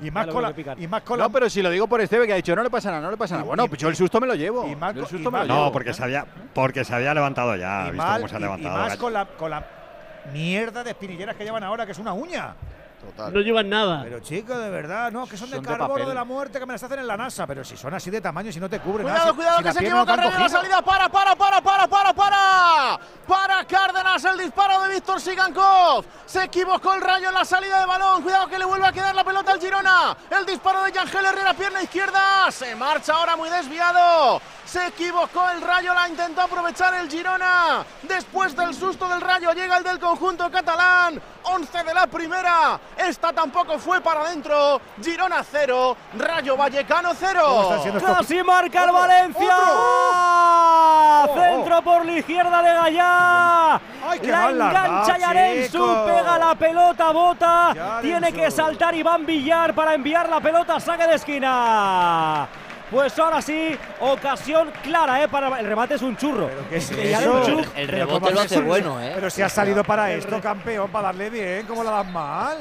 Y 0.02 0.06
más 0.12 0.14
Vale, 0.14 0.26
con 0.28 0.34
bueno, 0.36 0.48
la, 0.50 0.54
que 0.56 0.62
pican. 0.62 0.82
y 0.82 0.88
más 0.88 1.02
con 1.02 1.20
la 1.20 1.26
No, 1.26 1.32
pero 1.32 1.50
si 1.50 1.62
lo 1.62 1.70
digo 1.70 1.86
por 1.88 2.00
Esteve, 2.00 2.26
que 2.26 2.32
ha 2.34 2.38
dicho 2.38 2.56
no 2.56 2.64
le 2.64 2.70
pasa 2.70 2.90
nada, 2.90 3.02
no 3.02 3.12
le 3.12 3.18
pasa 3.18 3.36
nada. 3.36 3.46
Bueno, 3.48 3.66
y- 3.66 3.68
pues 3.68 3.82
yo 3.82 3.90
el 3.90 3.96
susto 3.98 4.22
me 4.22 4.28
lo 4.28 4.36
llevo. 4.36 4.66
y 4.68 4.76
más 4.76 4.94
Yo 4.96 5.02
el 5.02 5.08
con- 5.08 5.16
y 5.16 5.18
susto 5.18 5.32
me 5.32 5.40
lo 5.40 5.46
llevo. 5.46 5.66
No, 5.66 5.72
porque 5.74 5.94
se 5.94 6.04
había, 6.04 6.26
porque 6.54 6.86
se 6.86 6.96
había 6.96 7.14
levantado 7.14 7.56
ya. 7.58 7.88
Y 7.88 7.92
visto 7.92 8.06
mal- 8.06 8.16
cómo 8.22 8.28
se 8.30 8.36
ha 8.36 8.38
y- 8.38 8.42
y 8.42 8.46
levantado. 8.46 8.78
más 8.78 8.98
con 8.98 9.14
la, 9.14 9.26
con 9.26 9.50
la 9.52 9.66
mierda 10.34 10.84
de 10.84 10.92
espinilleras 10.92 11.36
que 11.36 11.44
llevan 11.44 11.64
ahora, 11.64 11.86
que 11.86 11.92
es 11.92 12.00
una 12.00 12.14
uña. 12.14 12.56
Total. 13.00 13.34
No 13.34 13.40
llevan 13.40 13.70
nada. 13.70 14.02
Pero 14.04 14.20
chicos, 14.20 14.58
de 14.58 14.70
verdad, 14.70 15.12
no, 15.12 15.26
que 15.26 15.38
son, 15.38 15.50
Son 15.50 15.62
de 15.62 15.68
carbono 15.68 16.08
de, 16.08 16.14
la 16.14 16.26
muerte 16.26 16.60
que 16.60 16.66
me 16.66 16.74
las 16.74 16.84
hacen 16.84 17.00
en 17.00 17.08
la 17.08 17.16
NASA. 17.16 17.48
Pero 17.48 17.64
si 17.64 17.78
son 17.78 17.94
así 17.94 18.10
de 18.10 18.20
tamaño, 18.20 18.52
si 18.52 18.60
no 18.60 18.70
te 18.70 18.80
cubren 18.80 19.04
Cuidado, 19.04 19.20
nada, 19.20 19.34
cuidado, 19.34 19.58
si 19.58 19.64
que 19.64 19.72
se 19.72 19.82
no 19.82 19.88
equivoca 19.88 20.14
en 20.16 20.40
la 20.42 20.50
salida. 20.50 20.82
Para, 20.82 21.10
para, 21.10 21.36
para, 21.36 21.62
para, 21.62 21.88
para, 21.88 22.14
para. 22.14 23.00
Para 23.26 23.66
Cárdenas, 23.66 24.24
el 24.26 24.38
disparo 24.38 24.82
de 24.82 24.96
Víctor 24.96 25.22
Sigankov. 25.22 26.04
Se 26.26 26.44
equivocó 26.44 26.94
el 26.94 27.02
rayo 27.02 27.30
en 27.30 27.36
la 27.36 27.46
salida 27.46 27.80
de 27.80 27.86
balón. 27.86 28.22
Cuidado 28.22 28.48
que 28.48 28.60
le 28.60 28.66
vuelve 28.66 28.88
a 28.88 28.92
quedar 28.92 29.16
la 29.16 29.24
pelota 29.24 29.54
al 29.54 29.60
Girona. 29.60 30.18
El 30.30 30.46
disparo 30.46 30.84
de 30.84 30.92
Yangel 30.92 31.26
Herrera, 31.26 31.54
pierna 31.54 31.82
izquierda. 31.82 32.52
Se 32.52 32.76
marcha 32.76 33.14
ahora 33.14 33.38
muy 33.38 33.50
desviado. 33.50 34.42
Se 34.66 34.86
equivocó 34.86 35.50
el 35.50 35.62
rayo, 35.62 35.94
la 35.96 36.08
intentó 36.08 36.42
aprovechar 36.42 36.94
el 36.94 37.10
Girona. 37.10 37.84
Después 38.04 38.56
del 38.56 38.74
susto 38.76 39.08
del 39.08 39.22
rayo, 39.22 39.52
llega 39.54 39.78
el 39.78 39.84
del 39.84 40.00
conjunto 40.00 40.52
catalán. 40.52 41.20
11 41.44 41.84
de 41.84 41.94
la 41.94 42.06
primera. 42.08 42.80
Esta 42.98 43.32
tampoco 43.34 43.80
fue 43.80 44.02
para 44.02 44.22
adentro. 44.22 44.82
Girona 45.02 45.44
0, 45.44 45.96
Rayo 46.18 46.58
Vallecano 46.58 47.12
0. 47.18 47.42
¿Cómo 47.46 47.62
están 47.64 47.82
siendo 47.82 48.00
estos- 48.00 48.18
Casi 48.18 48.44
marca 48.44 48.84
el 48.84 48.92
Valencia. 48.92 49.56
otro. 51.24 51.42
Centro 51.42 51.82
por 51.82 52.06
la 52.06 52.12
izquierda 52.14 52.62
de 52.62 52.74
Gallá. 52.74 53.76
Ay, 54.08 54.20
la 54.24 54.50
engancha 54.50 55.18
Yarensu, 55.18 55.96
pega 56.06 56.38
la 56.38 56.56
pelota, 56.56 57.12
bota. 57.12 57.74
Yarensu. 57.74 58.02
Tiene 58.02 58.34
que 58.34 58.52
saltar 58.52 58.94
Iván 58.96 59.26
Villar 59.26 59.74
para 59.74 59.94
enviar 59.94 60.28
la 60.30 60.40
pelota 60.40 60.76
a 60.76 60.80
saque 60.80 61.08
de 61.08 61.16
esquina. 61.16 62.48
Pues 62.92 63.18
ahora 63.20 63.40
sí, 63.42 63.78
ocasión 64.00 64.72
clara, 64.82 65.22
¿eh? 65.24 65.28
Para 65.28 65.60
el 65.60 65.66
remate 65.68 65.94
es 65.94 66.02
un 66.02 66.18
churro. 66.18 66.48
¿Pero 66.48 66.70
qué 66.70 66.78
es 66.78 66.90
De 66.90 67.12
eso? 67.12 67.22
Yarenchuk. 67.46 67.78
El 67.78 67.86
Pero 67.86 67.98
rebote 68.06 68.20
¿cómo 68.20 68.30
lo 68.32 68.42
hace 68.42 68.60
un- 68.60 68.66
bueno, 68.68 69.00
¿eh? 69.02 69.12
Pero 69.14 69.30
si 69.30 69.42
has 69.44 69.54
salido 69.54 69.84
para 69.84 70.12
esto, 70.12 70.42
campeón, 70.42 70.90
para 70.90 71.08
darle 71.08 71.30
bien, 71.30 71.66
¿cómo 71.68 71.84
la 71.84 71.92
das 71.92 72.08
mal? 72.12 72.58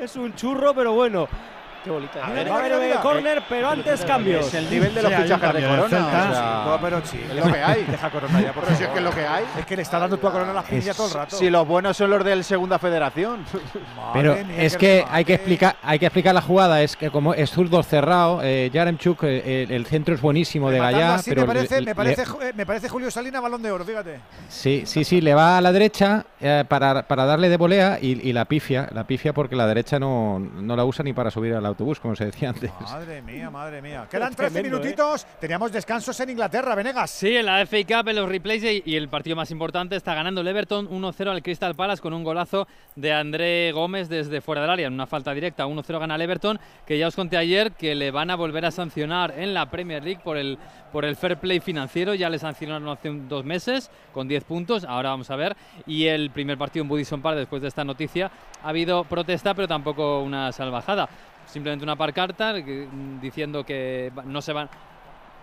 Es 0.00 0.16
un 0.16 0.34
churro, 0.34 0.74
pero 0.74 0.92
bueno. 0.92 1.28
Qué 1.84 1.90
bolita. 1.90 2.26
A 2.26 2.30
¿eh? 2.30 2.34
ver, 2.34 2.50
va 2.50 2.56
a 2.56 2.64
haber 2.64 2.92
eh, 2.92 2.94
córner, 3.02 3.42
pero 3.46 3.68
antes 3.68 4.04
cambios. 4.06 4.46
Es 4.46 4.54
el 4.54 4.70
nivel 4.70 4.94
de 4.94 5.02
los 5.02 5.12
Sí, 5.12 5.22
fichajes 5.22 5.52
de 5.54 5.60
Corona. 5.60 5.88
Celta. 5.88 6.30
o 6.30 6.34
sea, 6.34 6.62
No, 6.66 6.78
pero 6.80 7.00
sí. 7.04 7.20
es 7.28 7.34
lo 7.46 7.52
que 7.52 7.62
hay. 7.62 7.82
Deja 7.90 8.10
Corona 8.10 8.40
ya, 8.40 8.52
por 8.52 8.64
Pero 8.64 8.76
si 8.76 8.82
favor. 8.84 8.88
es 8.88 8.92
que 8.92 8.98
es 8.98 9.04
lo 9.04 9.22
que 9.22 9.26
hay. 9.26 9.44
Es 9.58 9.66
que 9.66 9.76
le 9.76 9.82
está 9.82 9.98
dando 9.98 10.16
tú 10.16 10.26
a 10.28 10.32
Corona 10.32 10.52
las 10.54 10.64
pinillas 10.64 10.96
todo 10.96 11.08
el 11.08 11.12
rato. 11.14 11.36
Si 11.36 11.50
los 11.50 11.68
buenos 11.68 11.96
son 11.96 12.08
los 12.10 12.24
del 12.24 12.42
Segunda 12.42 12.78
Federación. 12.78 13.44
Pero 14.14 14.34
es 14.56 14.76
que 14.78 15.04
hay 15.10 15.24
que 15.26 15.34
explicar, 15.34 15.76
hay 15.82 15.98
que 15.98 16.06
explicar 16.06 16.34
la 16.34 16.40
jugada. 16.42 16.80
Es 16.82 16.96
que 16.96 17.10
como 17.10 17.34
es 17.34 17.50
zurdo 17.50 17.82
cerrado, 17.82 18.40
eh, 18.42 18.70
Yaremchuk, 18.72 19.22
eh, 19.24 19.64
el, 19.64 19.72
el 19.72 19.86
centro 19.86 20.14
es 20.14 20.20
buenísimo 20.22 20.70
de 20.70 20.78
Gallá, 20.78 21.16
así 21.16 21.30
pero 21.30 21.42
me 21.42 21.48
parece, 21.48 21.80
le- 21.80 21.86
me, 21.86 21.94
parece, 21.94 22.22
eh, 22.22 22.52
me 22.54 22.64
parece 22.64 22.88
Julio 22.88 23.10
Salina 23.10 23.40
balón 23.40 23.62
de 23.62 23.70
oro, 23.70 23.84
fíjate. 23.84 24.20
Sí, 24.48 24.84
sí, 24.86 25.04
sí, 25.04 25.20
le 25.20 25.34
va 25.34 25.58
a 25.58 25.60
la 25.60 25.70
derecha 25.72 26.24
eh, 26.40 26.64
para, 26.66 27.06
para 27.06 27.26
darle 27.26 27.48
de 27.50 27.56
volea 27.58 27.98
y, 28.00 28.26
y 28.28 28.32
la 28.32 28.46
pifia, 28.46 28.88
la 28.92 29.04
pifia 29.06 29.32
porque 29.34 29.54
la 29.56 29.66
derecha 29.66 29.98
no, 29.98 30.38
no 30.38 30.76
la 30.76 30.84
usa 30.84 31.02
ni 31.04 31.12
para 31.12 31.30
subir 31.30 31.54
al 31.54 31.66
autobús, 31.74 31.98
como 32.00 32.14
se 32.16 32.26
decía 32.26 32.50
antes. 32.50 32.70
Madre 32.80 33.20
mía, 33.22 33.50
madre 33.50 33.82
mía. 33.82 34.06
Quedan 34.10 34.34
13 34.34 34.52
Tremendo, 34.52 34.78
minutitos. 34.78 35.26
Teníamos 35.40 35.72
descansos 35.72 36.18
en 36.20 36.30
Inglaterra, 36.30 36.74
Venegas. 36.74 37.10
Sí, 37.10 37.36
en 37.36 37.46
la 37.46 37.60
FA 37.66 37.78
Cup, 37.86 38.08
en 38.08 38.16
los 38.16 38.28
replays 38.28 38.62
y- 38.64 38.82
y 38.86 38.96
el 38.96 39.08
partido 39.08 39.34
más 39.36 39.50
importante 39.50 39.96
está 39.96 40.14
ganando 40.14 40.40
el 40.40 40.48
Everton 40.48 40.86
1-0 40.88 41.30
al 41.30 41.42
Crystal 41.42 41.74
Palace 41.74 42.00
con 42.00 42.12
un 42.14 42.22
golazo 42.24 42.66
de 42.94 43.12
André 43.12 43.72
Gómez 43.72 44.08
desde 44.08 44.40
fuera 44.40 44.62
del 44.62 44.70
área, 44.70 44.86
en 44.86 44.92
una 44.94 45.06
falta 45.06 45.32
directa. 45.34 45.66
1-0 45.66 45.98
gana 45.98 46.14
el 46.14 46.22
Everton, 46.22 46.58
que 46.86 46.96
ya 46.96 47.08
os 47.08 47.16
conté 47.16 47.36
ayer 47.36 47.72
que 47.72 47.94
le 47.94 48.10
van 48.10 48.30
a 48.30 48.36
volver 48.36 48.64
a 48.66 48.70
sancionar 48.70 49.34
en 49.36 49.52
la 49.52 49.68
Premier 49.70 50.02
League 50.04 50.20
por 50.22 50.36
el, 50.36 50.56
por 50.92 51.04
el 51.04 51.16
fair 51.16 51.38
play 51.38 51.58
financiero. 51.60 52.14
Ya 52.14 52.30
le 52.30 52.38
sancionaron 52.38 52.88
hace 52.88 53.10
un- 53.10 53.28
dos 53.28 53.44
meses 53.44 53.90
con 54.12 54.28
10 54.28 54.44
puntos, 54.44 54.84
ahora 54.84 55.10
vamos 55.10 55.30
a 55.30 55.36
ver. 55.36 55.56
Y 55.86 56.06
el 56.06 56.30
primer 56.30 56.56
partido 56.56 56.82
en 56.84 56.88
Budison 56.88 57.20
Park, 57.20 57.36
después 57.38 57.60
de 57.62 57.68
esta 57.68 57.84
noticia, 57.84 58.30
ha 58.62 58.68
habido 58.68 59.04
protesta, 59.04 59.54
pero 59.54 59.66
tampoco 59.66 60.20
una 60.22 60.52
salvajada. 60.52 61.08
Simplemente 61.46 61.84
una 61.84 61.96
pancarta 61.96 62.54
que- 62.64 62.88
diciendo 63.20 63.64
que 63.64 64.10
no 64.24 64.40
se 64.42 64.52
van 64.52 64.68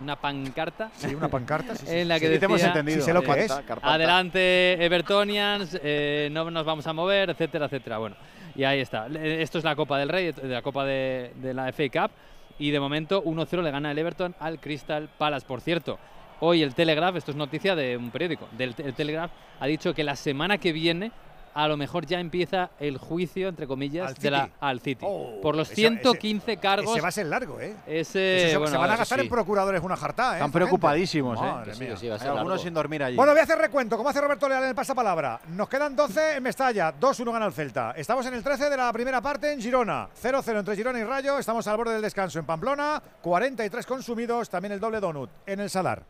una 0.02 0.15
pancarta. 0.15 0.90
Sí, 0.98 1.14
una 1.14 1.28
pancarta. 1.28 1.76
Sí, 1.76 1.86
sí. 1.88 1.95
en 1.99 2.07
la 2.07 2.19
que 2.19 2.34
Sí, 2.34 2.40
te 2.40 2.45
hemos 2.45 2.57
decía, 2.57 2.69
entendido. 2.69 3.06
Sé 3.06 3.14
lo 3.14 3.22
que 3.22 3.32
eh, 3.32 3.45
es. 3.45 3.52
Adelante 3.84 4.84
Evertonians, 4.84 5.80
eh, 5.84 6.30
no 6.32 6.49
nos 6.49 6.65
vamos 6.65 6.88
a 6.88 6.94
mover, 6.94 7.30
etcétera, 7.30 7.65
etcétera. 7.68 7.99
Bueno, 7.99 8.15
y 8.56 8.64
ahí 8.64 8.80
está. 8.80 9.07
Esto 9.07 9.60
es 9.60 9.64
la 9.64 9.76
Copa 9.76 9.98
del 9.99 10.10
Rey, 10.10 10.32
de 10.32 10.48
la 10.48 10.61
Copa 10.61 10.86
de, 10.86 11.34
de 11.36 11.53
la 11.53 11.72
FA 11.72 11.84
Cup. 11.90 12.11
Y 12.60 12.72
de 12.72 12.80
momento 12.80 13.23
1-0 13.23 13.61
le 13.64 13.72
gana 13.72 13.91
el 13.91 13.98
Everton 13.98 14.36
al 14.40 14.60
Crystal 14.60 15.10
Palace. 15.18 15.45
Por 15.48 15.61
cierto, 15.61 15.98
hoy 16.41 16.61
el 16.64 16.76
Telegraph, 16.76 17.15
esto 17.15 17.32
es 17.32 17.38
noticia 17.38 17.76
de 17.76 17.95
un 17.98 18.11
periódico, 18.11 18.48
del 18.52 18.76
el 18.78 18.94
Telegraph, 18.94 19.32
ha 19.60 19.65
dicho 19.68 19.94
que 19.95 20.03
la 20.03 20.15
semana 20.15 20.57
que 20.60 20.72
viene 20.72 21.11
a 21.53 21.68
lo 21.68 21.78
mejor 21.78 22.06
ya 22.06 22.19
empieza 22.19 22.69
el 22.80 22.98
juicio, 22.98 23.48
entre 23.49 23.68
comillas, 23.68 24.10
Al 24.10 24.14
de 24.15 24.32
la, 24.32 24.44
City. 24.45 24.56
al 24.60 24.80
City. 24.80 25.06
Oh, 25.07 25.40
por 25.41 25.56
los 25.56 25.68
ese- 25.72 25.76
115 25.82 26.57
cargos. 26.57 26.91
Ese 26.91 27.02
va 27.02 27.07
a 27.10 27.11
ser 27.11 27.26
largo, 27.28 27.60
¿eh? 27.60 27.76
Ese, 27.88 28.49
se, 28.52 28.57
bueno, 28.57 28.72
se 28.72 28.78
van 28.78 28.91
a 28.91 28.98
gastar 28.98 29.19
sí. 29.19 29.26
en 29.26 29.30
procuradores 29.30 29.82
una 29.84 29.95
jarta, 29.95 30.32
¿eh? 30.32 30.36
Están 30.36 30.52
preocupadísimos, 30.52 31.40
gente. 31.40 31.72
¿eh? 31.72 31.73
Sí, 31.76 31.98
sí, 32.02 32.07
va 32.10 32.15
a 32.15 32.19
ser 32.19 32.28
algunos 32.30 32.49
largo. 32.49 32.64
sin 32.64 32.73
dormir 32.73 33.03
allí. 33.03 33.15
Bueno, 33.15 33.32
voy 33.32 33.40
a 33.40 33.44
hacer 33.44 33.57
recuento. 33.57 33.98
Como 33.98 34.10
hace 34.10 34.22
Roberto 34.22 34.48
Leal 34.48 34.64
en 34.64 34.69
el 34.69 34.76
pasapalabra. 34.76 35.40
Nos 35.49 35.68
quedan 35.69 35.95
12 35.95 36.36
en 36.38 36.44
Mestalla. 36.44 36.94
2-1 36.99 37.32
gana 37.32 37.45
el 37.45 37.53
Celta. 37.53 37.91
Estamos 37.95 38.26
en 38.26 38.34
el 38.34 38.44
13 38.44 38.69
de 38.69 38.78
la 38.78 38.91
primera 38.94 39.22
parte 39.22 39.52
en 39.52 39.61
Girona. 39.61 40.07
0-0 40.22 40.60
entre 40.60 40.76
Girona 40.76 40.99
y 40.99 41.03
Rayo. 41.03 41.38
Estamos 41.40 41.68
al 41.68 41.78
borde 41.78 41.94
del 41.94 42.02
descanso 42.02 42.40
en 42.40 42.45
Pamplona. 42.45 43.02
43 43.22 43.86
consumidos. 43.86 44.49
También 44.49 44.73
el 44.73 44.80
doble 44.80 44.99
donut 44.99 45.30
en 45.45 45.60
el 45.60 45.69
Salar. 45.69 46.03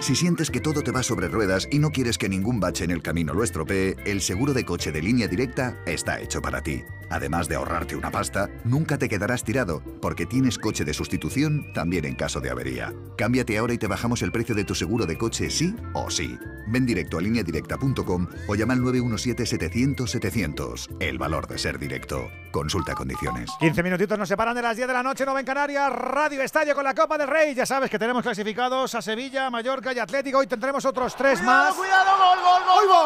Si 0.00 0.14
sientes 0.14 0.50
que 0.50 0.60
todo 0.60 0.82
te 0.82 0.90
va 0.90 1.02
sobre 1.02 1.28
ruedas 1.28 1.68
y 1.70 1.78
no 1.78 1.90
quieres 1.90 2.18
que 2.18 2.28
ningún 2.28 2.60
bache 2.60 2.84
en 2.84 2.90
el 2.90 3.02
camino 3.02 3.34
lo 3.34 3.42
estropee, 3.42 3.96
el 4.04 4.20
seguro 4.20 4.52
de 4.52 4.64
coche 4.64 4.92
de 4.92 5.02
línea 5.02 5.26
directa 5.26 5.76
está 5.86 6.20
hecho 6.20 6.42
para 6.42 6.62
ti. 6.62 6.84
Además 7.10 7.48
de 7.48 7.56
ahorrarte 7.56 7.96
una 7.96 8.10
pasta, 8.10 8.48
nunca 8.64 8.98
te 8.98 9.08
quedarás 9.08 9.44
tirado, 9.44 9.82
porque 10.00 10.26
tienes 10.26 10.58
coche 10.58 10.84
de 10.84 10.94
sustitución 10.94 11.72
también 11.72 12.04
en 12.04 12.14
caso 12.14 12.40
de 12.40 12.50
avería. 12.50 12.92
Cámbiate 13.16 13.58
ahora 13.58 13.74
y 13.74 13.78
te 13.78 13.86
bajamos 13.86 14.22
el 14.22 14.32
precio 14.32 14.54
de 14.54 14.64
tu 14.64 14.74
seguro 14.74 15.06
de 15.06 15.18
coche 15.18 15.50
sí 15.50 15.74
o 15.94 16.10
sí. 16.10 16.38
Ven 16.68 16.84
directo 16.84 17.18
a 17.18 17.22
lineadirecta.com 17.22 18.26
o 18.48 18.54
llama 18.54 18.74
al 18.74 18.80
917-700-700. 18.80 20.96
El 21.00 21.18
valor 21.18 21.46
de 21.46 21.58
ser 21.58 21.78
directo. 21.78 22.28
Consulta 22.50 22.94
condiciones. 22.94 23.50
15 23.60 23.82
minutitos 23.82 24.18
nos 24.18 24.28
separan 24.28 24.54
de 24.54 24.62
las 24.62 24.76
10 24.76 24.88
de 24.88 24.94
la 24.94 25.02
noche, 25.02 25.24
no 25.26 25.38
en 25.38 25.44
Canarias, 25.44 25.92
Radio 25.92 26.40
Estadio 26.42 26.74
con 26.74 26.84
la 26.84 26.94
Copa 26.94 27.18
del 27.18 27.28
Rey. 27.28 27.54
Ya 27.54 27.66
sabes 27.66 27.90
que 27.90 27.98
tenemos 27.98 28.22
clasificados 28.22 28.94
a 28.94 29.02
Sevilla, 29.02 29.50
Mallorca 29.50 29.92
y 29.92 29.98
Atlético. 29.98 30.38
Hoy 30.38 30.46
tendremos 30.46 30.84
otros 30.84 31.14
tres 31.14 31.42
más. 31.42 31.74
Cuidado, 31.74 32.10
gol, 32.16 32.38
gol, 32.42 32.62
gol, 32.64 32.78
¡Ahí 32.78 32.86
gol, 32.86 32.96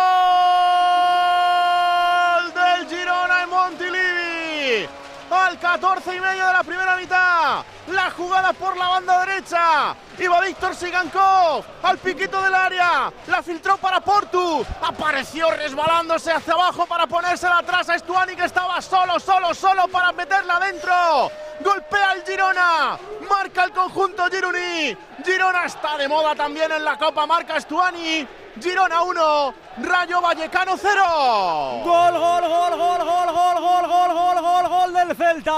del 2.53 2.87
Girona 2.87 3.43
en 3.43 3.49
Montilivi. 3.49 4.87
Al 5.31 5.57
14 5.57 6.15
y 6.15 6.19
medio 6.19 6.45
de 6.45 6.53
la 6.53 6.63
primera 6.63 6.95
mitad. 6.95 7.63
La 7.87 8.11
jugada 8.11 8.53
por 8.53 8.77
la 8.77 8.87
banda 8.89 9.25
derecha. 9.25 9.95
Iba 10.19 10.41
Víctor 10.41 10.75
Sigankov 10.75 11.65
al 11.81 11.97
piquito 11.97 12.39
del 12.43 12.53
área. 12.53 13.11
La 13.25 13.41
filtró 13.41 13.77
para 13.77 13.99
Portu. 13.99 14.63
Apareció 14.83 15.49
resbalándose 15.49 16.31
hacia 16.31 16.53
abajo 16.53 16.85
para 16.85 17.07
ponérsela 17.07 17.57
atrás 17.57 17.89
a 17.89 17.95
Estuani 17.95 18.35
que 18.35 18.45
estaba 18.45 18.79
solo, 18.79 19.19
solo, 19.19 19.55
solo 19.55 19.87
para 19.87 20.11
meterla 20.11 20.59
dentro. 20.59 21.31
Golpea 21.61 22.13
el 22.13 22.23
Girona. 22.23 22.97
Marca 23.29 23.63
el 23.65 23.71
conjunto 23.71 24.29
Gironi. 24.29 24.95
Girona 25.23 25.65
está 25.65 25.97
de 25.97 26.07
moda 26.07 26.35
también 26.35 26.71
en 26.71 26.83
la 26.83 26.97
Copa. 26.97 27.25
Marca 27.25 27.57
Estuani. 27.57 28.27
Girona 28.61 29.01
1, 29.03 29.53
Rayo 29.83 30.21
Vallecano 30.21 30.75
0. 30.77 31.81
Gol, 31.83 32.13
gol, 32.13 32.41
gol, 32.41 32.77
gol, 32.77 33.05
gol, 33.05 33.33
gol, 33.33 33.59
gol, 33.61 33.87
gol, 33.87 34.13
gol, 34.13 34.41
gol, 34.41 34.67
gol 34.69 34.93
del 34.93 35.15
Celta. 35.15 35.55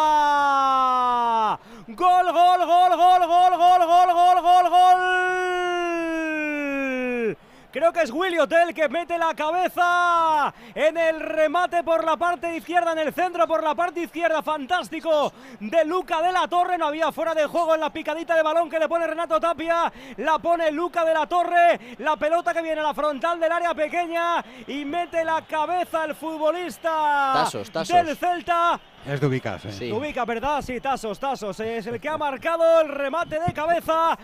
Gol, 1.88 2.32
gol, 2.32 2.66
gol, 2.66 2.98
gol, 2.98 3.28
gol, 3.28 3.58
gol, 3.58 3.88
gol, 3.88 4.14
gol, 4.14 4.42
gol, 4.42 4.70
gol. 4.70 6.21
Creo 7.72 7.94
que 7.94 8.02
es 8.02 8.12
Willy 8.12 8.38
Hotel 8.38 8.74
que 8.74 8.90
mete 8.90 9.18
la 9.18 9.34
cabeza 9.34 10.54
en 10.76 10.98
el 10.98 11.22
remate 11.22 11.84
por 11.84 12.04
la 12.04 12.18
parte 12.18 12.58
izquierda, 12.58 12.92
en 12.92 13.00
el 13.00 13.14
centro 13.14 13.48
por 13.48 13.64
la 13.64 13.74
parte 13.74 14.02
izquierda. 14.02 14.44
Fantástico 14.44 15.32
de 15.58 15.86
Luca 15.86 16.22
de 16.22 16.34
la 16.34 16.50
Torre. 16.50 16.78
No 16.78 16.88
había 16.88 17.14
fuera 17.14 17.34
de 17.34 17.46
juego 17.46 17.74
en 17.74 17.80
la 17.80 17.90
picadita 17.90 18.36
de 18.36 18.44
balón 18.44 18.70
que 18.70 18.78
le 18.78 18.90
pone 18.90 19.08
Renato 19.08 19.40
Tapia. 19.40 19.92
La 20.18 20.38
pone 20.40 20.70
Luca 20.72 21.06
de 21.06 21.14
la 21.14 21.26
Torre. 21.28 21.96
La 22.00 22.18
pelota 22.18 22.54
que 22.54 22.62
viene 22.62 22.82
a 22.82 22.84
la 22.84 22.94
frontal 22.94 23.40
del 23.40 23.52
área 23.54 23.74
pequeña 23.74 24.44
y 24.68 24.84
mete 24.84 25.24
la 25.24 25.42
cabeza 25.44 26.04
el 26.04 26.14
futbolista 26.14 27.32
Tasos, 27.36 27.72
Tasos. 27.72 27.96
del 27.96 28.18
Celta. 28.18 28.80
Es 29.06 29.22
de 29.22 29.28
ubicarse. 29.28 29.94
Ubica, 29.94 30.26
¿verdad? 30.26 30.62
Sí, 30.62 30.82
Tasos, 30.82 31.18
Tasos. 31.18 31.58
Es 31.62 31.88
el 31.88 32.02
que 32.02 32.10
ha 32.10 32.18
marcado 32.18 32.82
el 32.82 32.90
remate 32.90 33.40
de 33.40 33.54
cabeza. 33.54 34.18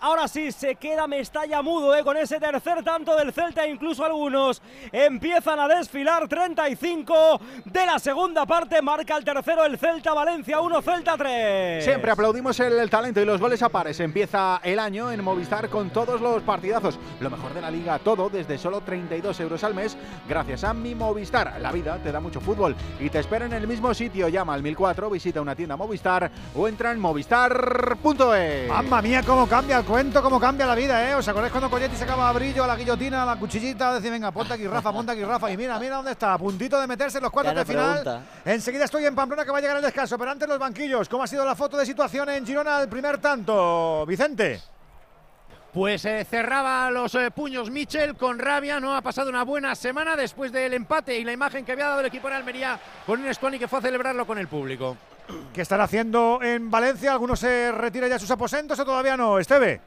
Ahora 0.00 0.28
sí, 0.28 0.52
se 0.52 0.76
queda 0.76 1.08
Mestalla 1.08 1.60
mudo 1.60 1.94
¿eh? 1.96 2.04
con 2.04 2.16
ese 2.16 2.38
tercer 2.38 2.84
tanto 2.84 3.16
del 3.16 3.32
Celta. 3.32 3.66
Incluso 3.66 4.04
algunos 4.04 4.62
empiezan 4.92 5.58
a 5.58 5.66
desfilar. 5.66 6.28
35 6.28 7.40
de 7.64 7.86
la 7.86 7.98
segunda 7.98 8.46
parte. 8.46 8.80
Marca 8.80 9.16
el 9.16 9.24
tercero 9.24 9.64
el 9.64 9.76
Celta. 9.76 10.14
Valencia 10.14 10.60
1, 10.60 10.82
Celta 10.82 11.16
3. 11.16 11.84
Siempre 11.84 12.12
aplaudimos 12.12 12.58
el, 12.60 12.74
el 12.74 12.88
talento 12.88 13.20
y 13.20 13.24
los 13.24 13.40
goles 13.40 13.60
a 13.62 13.68
pares. 13.68 13.98
Empieza 13.98 14.60
el 14.62 14.78
año 14.78 15.10
en 15.10 15.24
Movistar 15.24 15.68
con 15.68 15.90
todos 15.90 16.20
los 16.20 16.42
partidazos. 16.42 16.98
Lo 17.20 17.30
mejor 17.30 17.52
de 17.52 17.60
la 17.60 17.70
liga, 17.70 17.98
todo 17.98 18.30
desde 18.30 18.56
solo 18.56 18.80
32 18.82 19.40
euros 19.40 19.64
al 19.64 19.74
mes. 19.74 19.96
Gracias 20.28 20.62
a 20.62 20.74
mi 20.74 20.94
Movistar. 20.94 21.60
La 21.60 21.72
vida 21.72 21.98
te 22.02 22.12
da 22.12 22.20
mucho 22.20 22.40
fútbol 22.40 22.76
y 23.00 23.10
te 23.10 23.18
espera 23.18 23.46
en 23.46 23.52
el 23.52 23.66
mismo 23.66 23.92
sitio. 23.94 24.28
Llama 24.28 24.54
al 24.54 24.62
1004, 24.62 25.10
visita 25.10 25.40
una 25.40 25.56
tienda 25.56 25.76
Movistar 25.76 26.30
o 26.54 26.68
entra 26.68 26.92
en 26.92 27.00
movistar.es. 27.00 28.68
Mamma 28.68 29.02
mía, 29.02 29.22
cómo 29.26 29.48
cambia 29.48 29.78
el 29.78 29.87
cuento, 29.88 30.22
cómo 30.22 30.38
cambia 30.38 30.66
la 30.66 30.74
vida, 30.74 31.08
¿eh? 31.08 31.14
¿Os 31.14 31.26
acordáis 31.26 31.50
cuando 31.50 31.70
Colletti 31.70 31.96
sacaba 31.96 32.28
a 32.28 32.32
brillo 32.32 32.62
a 32.62 32.66
la 32.66 32.76
guillotina, 32.76 33.22
a 33.22 33.26
la 33.26 33.36
cuchillita? 33.36 33.94
Decía, 33.94 34.10
venga, 34.10 34.30
ponte 34.30 34.52
aquí, 34.52 34.66
Rafa, 34.66 34.92
ponte 34.92 35.12
aquí, 35.12 35.24
Rafa. 35.24 35.50
Y 35.50 35.56
mira, 35.56 35.78
mira 35.78 35.96
dónde 35.96 36.12
está, 36.12 36.34
a 36.34 36.38
puntito 36.38 36.78
de 36.78 36.86
meterse 36.86 37.16
en 37.16 37.24
los 37.24 37.32
cuartos 37.32 37.54
de 37.54 37.64
final. 37.64 38.02
pregunta. 38.02 38.22
Enseguida 38.44 38.84
estoy 38.84 39.06
en 39.06 39.14
Pamplona 39.14 39.46
que 39.46 39.50
va 39.50 39.58
a 39.58 39.60
llegar 39.62 39.78
el 39.78 39.82
descanso, 39.82 40.18
pero 40.18 40.30
antes 40.30 40.46
los 40.46 40.58
banquillos. 40.58 41.08
¿Cómo 41.08 41.22
ha 41.22 41.26
sido 41.26 41.42
la 41.42 41.54
foto 41.54 41.78
de 41.78 41.86
situación 41.86 42.28
en 42.28 42.46
Girona 42.46 42.76
al 42.76 42.88
primer 42.90 43.16
tanto? 43.16 44.04
Vicente. 44.04 44.60
Pues 45.72 46.04
eh, 46.06 46.24
cerraba 46.24 46.90
los 46.90 47.14
eh, 47.14 47.30
puños 47.30 47.70
Michel 47.70 48.16
con 48.16 48.38
rabia, 48.38 48.80
no 48.80 48.96
ha 48.96 49.02
pasado 49.02 49.28
una 49.28 49.44
buena 49.44 49.74
semana 49.74 50.16
después 50.16 50.50
del 50.50 50.72
empate 50.72 51.18
y 51.18 51.24
la 51.24 51.32
imagen 51.32 51.64
que 51.64 51.72
había 51.72 51.88
dado 51.88 52.00
el 52.00 52.06
equipo 52.06 52.28
en 52.28 52.34
Almería 52.34 52.80
con 53.04 53.20
un 53.20 53.26
Estuani 53.26 53.58
que 53.58 53.68
fue 53.68 53.78
a 53.78 53.82
celebrarlo 53.82 54.26
con 54.26 54.38
el 54.38 54.48
público. 54.48 54.96
¿Qué 55.52 55.60
están 55.60 55.82
haciendo 55.82 56.40
en 56.42 56.70
Valencia? 56.70 57.12
¿Algunos 57.12 57.40
se 57.40 57.70
retiran 57.70 58.08
ya 58.08 58.14
de 58.14 58.20
sus 58.20 58.30
aposentos 58.30 58.78
o 58.78 58.84
todavía 58.84 59.16
no? 59.16 59.38
Esteve. 59.38 59.80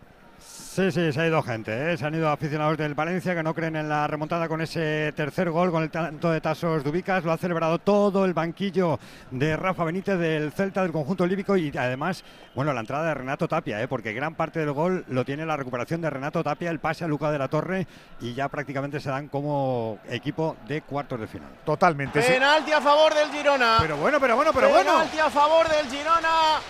Sí, 0.74 0.90
sí, 0.90 1.12
se 1.12 1.20
ha 1.20 1.28
ido 1.28 1.44
gente, 1.44 1.92
¿eh? 1.92 1.98
se 1.98 2.06
han 2.06 2.16
ido 2.16 2.30
aficionados 2.30 2.78
del 2.78 2.94
Valencia 2.94 3.36
que 3.36 3.44
no 3.44 3.54
creen 3.54 3.76
en 3.76 3.90
la 3.90 4.08
remontada 4.08 4.48
con 4.48 4.62
ese 4.62 5.12
tercer 5.18 5.50
gol, 5.50 5.70
con 5.70 5.84
el 5.84 5.92
tanto 5.92 6.32
de 6.32 6.40
Tasos 6.40 6.82
Dubicas. 6.82 7.26
Lo 7.26 7.34
ha 7.34 7.38
celebrado 7.38 7.78
todo 7.80 8.24
el 8.24 8.34
banquillo 8.34 8.98
de 9.32 9.58
Rafa 9.58 9.84
Benítez 9.84 10.18
del 10.18 10.54
Celta 10.54 10.82
del 10.84 10.94
conjunto 10.94 11.28
líbico 11.28 11.58
y 11.58 11.78
además, 11.78 12.24
bueno, 12.56 12.72
la 12.72 12.80
entrada 12.80 13.10
de 13.10 13.16
Renato 13.16 13.50
Tapia, 13.50 13.82
¿eh? 13.82 13.90
porque 13.90 14.14
gran 14.14 14.36
parte 14.36 14.62
del 14.62 14.72
gol 14.72 15.04
lo 15.10 15.26
tiene 15.26 15.46
la 15.46 15.58
recuperación 15.58 16.00
de 16.00 16.10
Renato 16.10 16.42
Tapia, 16.42 16.70
el 16.70 16.80
pase 16.80 17.04
a 17.04 17.08
Luca 17.10 17.30
de 17.32 17.40
la 17.40 17.50
Torre 17.50 17.86
y 18.22 18.34
ya 18.34 18.48
prácticamente 18.48 19.02
se 19.02 19.10
dan 19.10 19.28
como 19.28 20.00
equipo 20.08 20.56
de 20.70 20.84
cuartos 20.84 21.20
de 21.20 21.28
final. 21.28 21.50
Totalmente. 21.66 22.22
sí. 22.22 22.32
Penalti 22.32 22.72
a 22.72 22.80
favor 22.80 23.14
del 23.14 23.30
Girona. 23.30 23.76
Pero 23.82 23.98
bueno, 23.98 24.22
pero 24.22 24.38
bueno, 24.38 24.54
pero 24.54 24.70
bueno. 24.70 24.90
Penalti 24.90 25.20
a 25.20 25.30
favor 25.30 25.68
del 25.68 25.86
Girona. 25.88 26.62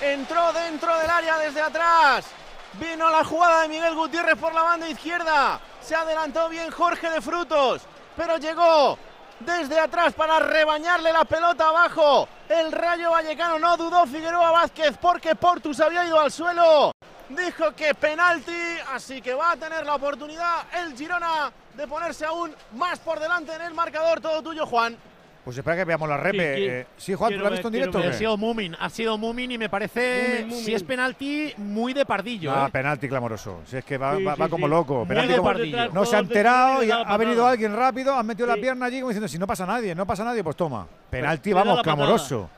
Entró 0.00 0.54
dentro 0.54 0.98
del 0.98 1.10
área 1.10 1.36
desde 1.36 1.60
atrás. 1.60 2.41
Vino 2.74 3.10
la 3.10 3.24
jugada 3.24 3.62
de 3.62 3.68
Miguel 3.68 3.94
Gutiérrez 3.94 4.38
por 4.38 4.54
la 4.54 4.62
banda 4.62 4.88
izquierda. 4.88 5.60
Se 5.82 5.94
adelantó 5.94 6.48
bien 6.48 6.70
Jorge 6.70 7.10
de 7.10 7.20
Frutos. 7.20 7.82
Pero 8.16 8.38
llegó 8.38 8.98
desde 9.40 9.78
atrás 9.78 10.14
para 10.14 10.38
rebañarle 10.38 11.12
la 11.12 11.24
pelota 11.24 11.68
abajo. 11.68 12.28
El 12.48 12.72
Rayo 12.72 13.10
Vallecano 13.10 13.58
no 13.58 13.76
dudó 13.76 14.06
Figueroa 14.06 14.50
Vázquez 14.52 14.96
porque 15.00 15.34
Portus 15.34 15.80
había 15.80 16.06
ido 16.06 16.18
al 16.18 16.32
suelo. 16.32 16.92
Dijo 17.28 17.72
que 17.72 17.94
penalti, 17.94 18.78
así 18.92 19.22
que 19.22 19.34
va 19.34 19.52
a 19.52 19.56
tener 19.56 19.86
la 19.86 19.94
oportunidad 19.94 20.64
el 20.74 20.96
Girona 20.96 21.52
de 21.74 21.86
ponerse 21.86 22.24
aún 22.24 22.54
más 22.72 22.98
por 22.98 23.18
delante 23.20 23.54
en 23.54 23.62
el 23.62 23.74
marcador. 23.74 24.20
Todo 24.20 24.42
tuyo, 24.42 24.66
Juan. 24.66 24.96
Pues 25.44 25.58
espera 25.58 25.76
que 25.76 25.84
veamos 25.84 26.08
la 26.08 26.16
repe. 26.16 26.54
Sí, 26.56 26.62
Eh, 26.64 26.86
sí, 26.96 27.14
Juan, 27.14 27.32
¿tú 27.34 27.40
lo 27.40 27.46
has 27.46 27.52
visto 27.52 27.66
en 27.68 27.72
directo? 27.74 27.98
Ha 27.98 28.12
sido 28.12 28.36
Mumin, 28.36 28.76
ha 28.78 28.88
sido 28.88 29.18
Mumin 29.18 29.50
y 29.50 29.58
me 29.58 29.68
parece, 29.68 30.34
Mumin, 30.38 30.48
Mumin. 30.50 30.64
si 30.64 30.72
es 30.72 30.84
penalti, 30.84 31.52
muy 31.56 31.92
de 31.92 32.06
pardillo. 32.06 32.52
Ah, 32.54 32.66
¿eh? 32.68 32.70
penalti 32.70 33.08
clamoroso. 33.08 33.60
Si 33.66 33.76
es 33.76 33.84
que 33.84 33.98
va, 33.98 34.16
Sí, 34.16 34.22
va- 34.22 34.34
sí, 34.36 34.40
va 34.40 34.48
como 34.48 34.66
sí. 34.66 34.70
loco. 34.70 34.98
Muy 34.98 35.06
Penalti 35.08 35.32
de 35.32 35.38
como- 35.38 35.48
pardillo. 35.50 35.88
no 35.92 36.04
se 36.04 36.14
ha 36.14 36.20
enterado 36.20 36.84
y 36.84 36.90
ha 36.92 37.02
la 37.02 37.16
venido 37.16 37.44
alguien 37.44 37.74
rápido, 37.74 38.14
ha 38.14 38.22
metido 38.22 38.46
la 38.46 38.54
pierna 38.54 38.86
allí 38.86 39.00
como 39.00 39.08
diciendo 39.08 39.26
si 39.26 39.38
no 39.38 39.46
pasa 39.48 39.66
nadie, 39.66 39.96
no 39.96 40.06
pasa 40.06 40.22
nadie, 40.22 40.44
pues 40.44 40.54
toma. 40.54 40.86
Penalti, 41.10 41.52
vamos, 41.52 41.76
la 41.76 41.82
patada. 41.82 41.96
clamoroso. 41.96 42.48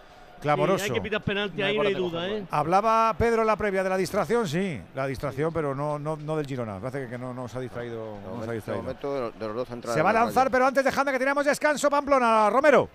Clamoroso. 0.44 0.84
Sí, 0.84 0.90
hay 0.90 0.94
que 0.94 1.00
pitar 1.00 1.22
penalti 1.22 1.62
ahí, 1.62 1.74
no 1.74 1.82
hay 1.84 1.94
duda, 1.94 2.28
¿eh? 2.28 2.46
Hablaba 2.50 3.14
Pedro 3.16 3.40
en 3.40 3.46
la 3.46 3.56
previa 3.56 3.82
de 3.82 3.88
la 3.88 3.96
distracción, 3.96 4.46
sí, 4.46 4.78
la 4.94 5.06
distracción, 5.06 5.50
pero 5.54 5.74
no, 5.74 5.98
no, 5.98 6.16
no 6.16 6.36
del 6.36 6.46
Girona. 6.46 6.78
Parece 6.78 7.08
que 7.08 7.16
no 7.16 7.32
nos 7.32 7.54
ha 7.54 7.60
distraído. 7.60 8.18
no 8.22 8.36
nos 8.36 8.48
ha 8.48 8.52
distraído. 8.52 8.82
momento 8.82 9.14
de 9.14 9.20
los, 9.22 9.38
de 9.38 9.46
los 9.46 9.56
dos 9.56 9.68
centrales. 9.68 9.96
Se 9.96 10.02
va 10.02 10.10
a 10.10 10.12
lanzar, 10.12 10.50
pero 10.50 10.66
antes 10.66 10.84
dejadme 10.84 11.12
que 11.12 11.18
tenemos 11.18 11.46
descanso, 11.46 11.88
Pamplona. 11.88 12.50
Romero. 12.50 12.90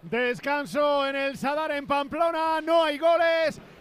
Descanso 0.00 1.06
en 1.06 1.16
el 1.16 1.36
Sadar 1.36 1.72
en 1.72 1.86
Pamplona, 1.86 2.60
no 2.62 2.84
hay 2.84 2.96
goles. 2.96 3.60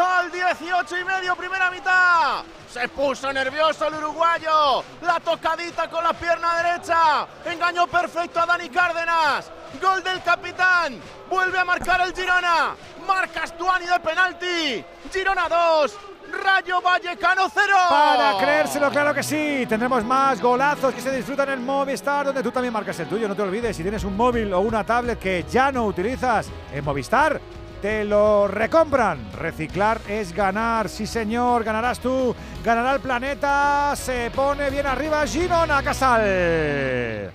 Al 0.00 0.32
18 0.32 0.98
y 0.98 1.04
medio, 1.04 1.36
primera 1.36 1.70
mitad. 1.70 2.42
Se 2.72 2.88
puso 2.88 3.30
nervioso 3.32 3.86
el 3.88 3.94
uruguayo. 3.94 4.82
La 5.02 5.20
tocadita 5.20 5.90
con 5.90 6.02
la 6.02 6.12
pierna 6.14 6.62
derecha. 6.62 7.26
Engañó 7.44 7.86
perfecto 7.86 8.40
a 8.40 8.46
Dani 8.46 8.70
Cárdenas. 8.70 9.50
Gol 9.80 10.02
del 10.02 10.22
capitán. 10.22 10.98
Vuelve 11.28 11.58
a 11.58 11.64
marcar 11.64 12.00
el 12.00 12.14
Girona. 12.14 12.74
Marca 13.06 13.44
Estuani 13.44 13.86
de 13.86 14.00
penalti. 14.00 14.84
Girona 15.12 15.48
2. 15.48 15.98
Rayo 16.44 16.80
Vallecano 16.80 17.50
0. 17.52 17.74
Para 17.88 18.38
creérselo, 18.38 18.90
claro 18.90 19.12
que 19.12 19.22
sí. 19.22 19.66
Tendremos 19.68 20.04
más 20.04 20.40
golazos 20.40 20.94
que 20.94 21.00
se 21.00 21.10
disfrutan 21.10 21.50
en 21.50 21.66
Movistar, 21.66 22.26
donde 22.26 22.42
tú 22.42 22.50
también 22.50 22.72
marcas 22.72 22.98
el 23.00 23.08
tuyo. 23.08 23.28
No 23.28 23.34
te 23.34 23.42
olvides, 23.42 23.76
si 23.76 23.82
tienes 23.82 24.04
un 24.04 24.16
móvil 24.16 24.52
o 24.54 24.60
una 24.60 24.84
tablet 24.84 25.18
que 25.18 25.44
ya 25.50 25.72
no 25.72 25.84
utilizas 25.84 26.46
en 26.72 26.84
Movistar, 26.84 27.40
te 27.80 28.04
lo 28.04 28.48
recompran. 28.48 29.32
Reciclar 29.32 30.00
es 30.08 30.32
ganar. 30.34 30.88
Sí, 30.88 31.06
señor, 31.06 31.64
ganarás 31.64 32.00
tú. 32.00 32.34
Ganará 32.64 32.94
el 32.94 33.00
planeta. 33.00 33.94
Se 33.96 34.30
pone 34.34 34.70
bien 34.70 34.86
arriba 34.86 35.26
Girona 35.26 35.82
Casal. 35.82 37.32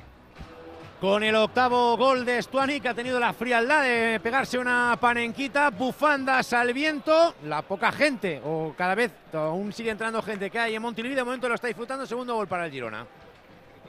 Con 1.02 1.24
el 1.24 1.36
octavo 1.36 1.98
gol 1.98 2.26
de 2.26 2.42
Stuani, 2.42 2.80
que 2.80 2.90
ha 2.90 2.94
tenido 2.94 3.20
la 3.20 3.34
frialdad 3.34 3.84
de 3.84 4.20
pegarse 4.22 4.58
una 4.58 4.98
panenquita, 5.00 5.70
bufandas 5.70 6.54
al 6.54 6.74
viento. 6.74 7.36
La 7.44 7.62
poca 7.62 7.92
gente, 7.92 8.42
o 8.44 8.74
cada 8.78 8.96
vez 8.96 9.12
aún 9.34 9.74
sigue 9.74 9.92
entrando 9.92 10.22
gente 10.22 10.50
que 10.50 10.58
hay 10.58 10.76
en 10.76 10.82
Montilivi, 10.82 11.14
de 11.14 11.24
momento 11.24 11.50
lo 11.50 11.56
está 11.56 11.68
disfrutando. 11.68 12.06
Segundo 12.06 12.34
gol 12.36 12.48
para 12.48 12.66
el 12.66 12.72
Girona. 12.72 13.06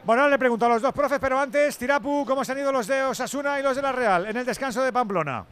Bueno, 0.04 0.22
ahora 0.22 0.32
le 0.32 0.38
pregunto 0.38 0.66
a 0.66 0.68
los 0.68 0.82
dos 0.82 0.92
profes, 0.92 1.18
pero 1.20 1.38
antes, 1.38 1.78
Tirapu, 1.78 2.24
¿cómo 2.26 2.44
se 2.44 2.52
han 2.52 2.58
ido 2.58 2.70
los 2.70 2.86
de 2.86 3.02
Osasuna 3.02 3.58
y 3.58 3.62
los 3.62 3.76
de 3.76 3.82
la 3.82 3.92
Real 3.92 4.26
en 4.26 4.36
el 4.36 4.44
descanso 4.44 4.82
de 4.82 4.92
Pamplona? 4.92 5.44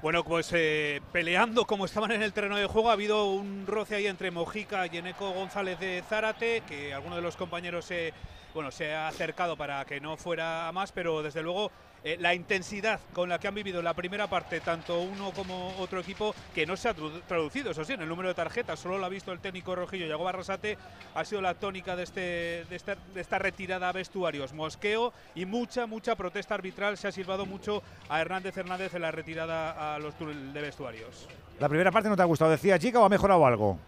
Bueno, 0.00 0.22
pues 0.22 0.52
eh, 0.52 1.00
peleando 1.10 1.64
como 1.64 1.84
estaban 1.84 2.12
en 2.12 2.22
el 2.22 2.32
terreno 2.32 2.56
de 2.56 2.66
juego, 2.66 2.90
ha 2.90 2.92
habido 2.92 3.32
un 3.32 3.66
roce 3.66 3.96
ahí 3.96 4.06
entre 4.06 4.30
Mojica 4.30 4.86
y 4.86 4.96
Eneco 4.96 5.32
González 5.32 5.80
de 5.80 6.04
Zárate, 6.08 6.62
que 6.68 6.94
alguno 6.94 7.16
de 7.16 7.22
los 7.22 7.34
compañeros 7.34 7.84
se, 7.86 8.14
bueno, 8.54 8.70
se 8.70 8.94
ha 8.94 9.08
acercado 9.08 9.56
para 9.56 9.84
que 9.84 10.00
no 10.00 10.16
fuera 10.16 10.68
a 10.68 10.72
más, 10.72 10.92
pero 10.92 11.20
desde 11.24 11.42
luego 11.42 11.72
eh, 12.04 12.16
la 12.20 12.34
intensidad 12.34 13.00
con 13.12 13.28
la 13.28 13.38
que 13.38 13.48
han 13.48 13.54
vivido 13.54 13.82
la 13.82 13.94
primera 13.94 14.28
parte, 14.28 14.60
tanto 14.60 15.00
uno 15.00 15.32
como 15.32 15.74
otro 15.78 16.00
equipo, 16.00 16.34
que 16.54 16.66
no 16.66 16.76
se 16.76 16.88
ha 16.88 16.94
traducido, 17.26 17.70
eso 17.70 17.84
sí, 17.84 17.92
en 17.92 18.02
el 18.02 18.08
número 18.08 18.28
de 18.28 18.34
tarjetas, 18.34 18.78
solo 18.78 18.98
lo 18.98 19.06
ha 19.06 19.08
visto 19.08 19.32
el 19.32 19.40
técnico 19.40 19.74
rojillo, 19.74 20.06
Yago 20.06 20.24
Barrasate, 20.24 20.78
ha 21.14 21.24
sido 21.24 21.40
la 21.40 21.54
tónica 21.54 21.96
de, 21.96 22.02
este, 22.04 22.20
de, 22.20 22.76
esta, 22.76 22.96
de 23.14 23.20
esta 23.20 23.38
retirada 23.38 23.88
a 23.88 23.92
vestuarios, 23.92 24.52
mosqueo 24.52 25.12
y 25.34 25.44
mucha, 25.44 25.86
mucha 25.86 26.16
protesta 26.16 26.54
arbitral, 26.54 26.96
se 26.96 27.08
ha 27.08 27.12
silbado 27.12 27.46
mucho 27.46 27.82
a 28.08 28.20
Hernández 28.20 28.56
Hernández 28.56 28.94
en 28.94 29.02
la 29.02 29.10
retirada 29.10 29.94
a 29.94 29.98
los 29.98 30.16
túneles 30.16 30.52
de 30.52 30.60
vestuarios. 30.60 31.28
La 31.58 31.68
primera 31.68 31.90
parte 31.90 32.08
no 32.08 32.16
te 32.16 32.22
ha 32.22 32.26
gustado, 32.26 32.50
decía 32.50 32.78
chica, 32.78 33.00
o 33.00 33.04
ha 33.04 33.08
mejorado 33.08 33.44
algo. 33.44 33.78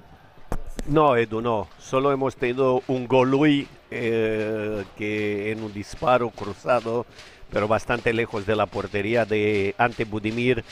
No, 0.86 1.16
Edu, 1.16 1.40
no. 1.40 1.68
Solo 1.78 2.10
hemos 2.10 2.36
tenido 2.36 2.82
un 2.88 3.06
golui 3.06 3.68
eh, 3.90 4.84
que 4.96 5.52
en 5.52 5.62
un 5.62 5.72
disparo 5.72 6.30
cruzado, 6.30 7.06
pero 7.50 7.68
bastante 7.68 8.12
lejos 8.12 8.46
de 8.46 8.56
la 8.56 8.66
portería 8.66 9.24
de 9.24 9.74
ante 9.78 10.04
Budimir. 10.04 10.64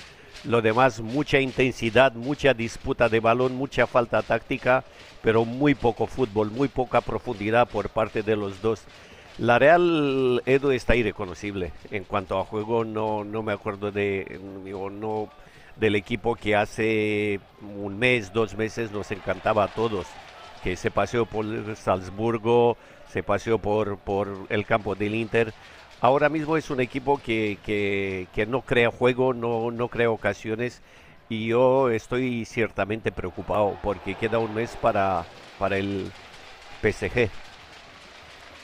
Lo 0.44 0.62
demás, 0.62 1.00
mucha 1.00 1.40
intensidad, 1.40 2.12
mucha 2.12 2.54
disputa 2.54 3.08
de 3.08 3.20
balón, 3.20 3.56
mucha 3.56 3.86
falta 3.86 4.22
táctica, 4.22 4.84
pero 5.20 5.44
muy 5.44 5.74
poco 5.74 6.06
fútbol, 6.06 6.50
muy 6.50 6.68
poca 6.68 7.00
profundidad 7.00 7.68
por 7.68 7.88
parte 7.88 8.22
de 8.22 8.36
los 8.36 8.62
dos. 8.62 8.84
La 9.38 9.58
Real 9.58 10.42
Edu 10.46 10.70
está 10.72 10.96
irreconocible. 10.96 11.72
En 11.90 12.04
cuanto 12.04 12.38
a 12.38 12.44
juego, 12.44 12.84
no, 12.84 13.24
no 13.24 13.42
me 13.42 13.52
acuerdo 13.52 13.92
de, 13.92 14.40
digo, 14.64 14.90
no, 14.90 15.28
del 15.76 15.94
equipo 15.94 16.34
que 16.34 16.56
hace 16.56 17.40
un 17.60 17.98
mes, 17.98 18.32
dos 18.32 18.56
meses 18.56 18.90
nos 18.90 19.10
encantaba 19.10 19.64
a 19.64 19.68
todos. 19.68 20.06
Que 20.62 20.74
se 20.74 20.90
paseó 20.90 21.24
por 21.24 21.44
Salzburgo, 21.76 22.76
se 23.12 23.22
paseó 23.22 23.58
por, 23.58 23.98
por 23.98 24.28
el 24.48 24.66
campo 24.66 24.96
del 24.96 25.14
Inter. 25.14 25.52
Ahora 26.00 26.28
mismo 26.28 26.56
es 26.56 26.70
un 26.70 26.80
equipo 26.80 27.20
que, 27.20 27.58
que, 27.64 28.28
que 28.32 28.46
no 28.46 28.62
crea 28.62 28.90
juego, 28.90 29.34
no, 29.34 29.70
no 29.70 29.88
crea 29.88 30.10
ocasiones. 30.10 30.80
Y 31.28 31.48
yo 31.48 31.90
estoy 31.90 32.44
ciertamente 32.44 33.10
preocupado 33.10 33.76
porque 33.82 34.14
queda 34.14 34.38
un 34.38 34.54
mes 34.54 34.76
para, 34.80 35.26
para 35.58 35.76
el 35.76 36.10
PSG. 36.82 37.28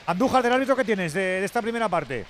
Andújar, 0.07 0.43
del 0.43 0.53
árbitro 0.53 0.75
que 0.75 0.85
tienes 0.85 1.13
de, 1.13 1.21
de 1.21 1.45
esta 1.45 1.61
primera 1.61 1.89
parte. 1.89 2.25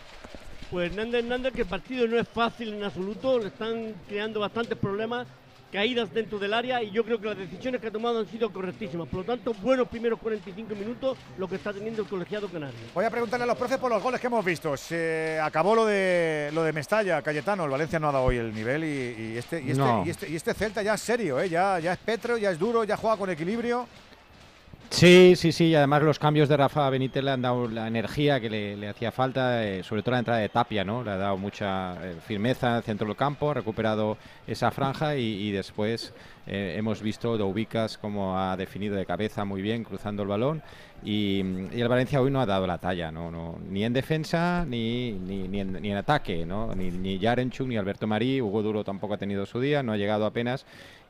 Pues 0.71 0.91
Hernández 0.91 1.23
Hernández, 1.23 1.53
que 1.53 1.61
el 1.61 1.67
partido 1.67 2.07
no 2.07 2.17
es 2.17 2.27
fácil 2.27 2.73
en 2.73 2.83
absoluto, 2.83 3.37
le 3.37 3.47
están 3.47 3.93
creando 4.07 4.39
bastantes 4.39 4.77
problemas, 4.77 5.27
caídas 5.75 6.13
dentro 6.13 6.39
del 6.39 6.53
área 6.53 6.81
y 6.81 6.89
yo 6.91 7.03
creo 7.03 7.19
que 7.19 7.27
las 7.27 7.37
decisiones 7.37 7.81
que 7.81 7.87
ha 7.87 7.91
tomado 7.91 8.19
han 8.19 8.27
sido 8.27 8.49
correctísimas. 8.51 9.09
Por 9.09 9.19
lo 9.19 9.25
tanto, 9.25 9.53
buenos 9.55 9.89
primeros 9.89 10.17
45 10.19 10.73
minutos 10.73 11.17
lo 11.37 11.49
que 11.49 11.55
está 11.55 11.73
teniendo 11.73 12.01
el 12.01 12.07
colegiado 12.07 12.47
canario. 12.47 12.79
Voy 12.93 13.03
a 13.03 13.09
preguntarle 13.09 13.43
a 13.43 13.47
los 13.47 13.57
profes 13.57 13.77
por 13.77 13.91
los 13.91 14.01
goles 14.01 14.21
que 14.21 14.27
hemos 14.27 14.43
visto. 14.45 14.77
Se 14.77 15.37
acabó 15.43 15.75
lo 15.75 15.85
de 15.85 16.49
lo 16.53 16.63
de 16.63 16.71
Mestalla, 16.71 17.21
Cayetano. 17.21 17.65
El 17.65 17.71
Valencia 17.71 17.99
no 17.99 18.07
ha 18.07 18.11
dado 18.13 18.23
hoy 18.23 18.37
el 18.37 18.53
nivel 18.55 18.85
y, 18.85 18.87
y 19.33 19.37
este, 19.37 19.61
y, 19.61 19.71
este, 19.71 19.77
No. 19.83 20.03
y, 20.05 20.09
este, 20.09 20.29
y 20.29 20.35
este 20.37 20.53
Celta 20.53 20.81
ya 20.81 20.93
es 20.93 21.01
serio, 21.01 21.41
¿eh? 21.41 21.49
ya, 21.49 21.77
ya 21.79 21.91
es 21.91 21.99
Petro, 21.99 22.37
ya 22.37 22.51
es 22.51 22.57
duro, 22.57 22.85
ya 22.85 22.95
juega 22.95 23.17
con 23.17 23.29
equilibrio. 23.29 23.85
Sí, 24.89 25.33
sí, 25.35 25.51
sí, 25.51 25.65
y 25.65 25.75
además 25.75 26.03
los 26.03 26.19
cambios 26.19 26.47
de 26.47 26.55
Rafa 26.55 26.89
Benítez 26.89 27.23
le 27.23 27.31
han 27.31 27.41
dado 27.41 27.67
la 27.67 27.87
energía 27.87 28.39
que 28.39 28.49
le, 28.49 28.87
hacía 28.87 29.11
falta, 29.11 29.65
eh, 29.65 29.83
sobre 29.83 30.01
todo 30.01 30.13
la 30.13 30.19
entrada 30.19 30.39
de 30.39 30.47
Tapia, 30.47 30.85
¿no? 30.85 31.03
Le 31.03 31.11
ha 31.11 31.17
dado 31.17 31.37
mucha 31.37 31.95
eh, 32.01 32.15
firmeza 32.25 32.77
en 32.77 32.83
centro 32.83 33.07
del 33.07 33.17
campo, 33.17 33.51
ha 33.51 33.55
recuperado 33.55 34.17
esa 34.47 34.71
franja 34.71 35.17
y, 35.17 35.51
después 35.51 36.13
eh, 36.47 36.75
hemos 36.77 37.01
visto 37.01 37.37
Doubicas 37.37 37.97
como 37.97 38.39
ha 38.39 38.55
definido 38.55 38.95
de 38.95 39.05
cabeza 39.05 39.43
muy 39.43 39.61
bien, 39.61 39.83
cruzando 39.83 40.23
el 40.23 40.29
balón 40.29 40.63
y, 41.03 41.39
el 41.39 41.87
Valencia 41.87 42.21
hoy 42.21 42.31
no 42.31 42.39
ha 42.39 42.45
dado 42.45 42.65
la 42.65 42.77
talla, 42.77 43.11
¿no? 43.11 43.31
no 43.31 43.57
ni 43.69 43.83
en 43.83 43.93
defensa 43.93 44.65
ni, 44.67 45.11
ni, 45.11 45.47
ni 45.47 45.91
en 45.91 45.97
ataque, 45.97 46.45
¿no? 46.45 46.73
Ni, 46.73 46.89
ni 46.89 47.19
Yarenchuk 47.19 47.67
ni 47.67 47.75
Alberto 47.77 48.07
Marí, 48.07 48.41
Hugo 48.41 48.61
Duro 48.61 48.83
tampoco 48.83 49.15
ha 49.15 49.17
tenido 49.17 49.45
su 49.45 49.59
día, 49.59 49.83
no 49.83 49.91
ha 49.91 49.97
llegado 49.97 50.25
apenas 50.25 50.65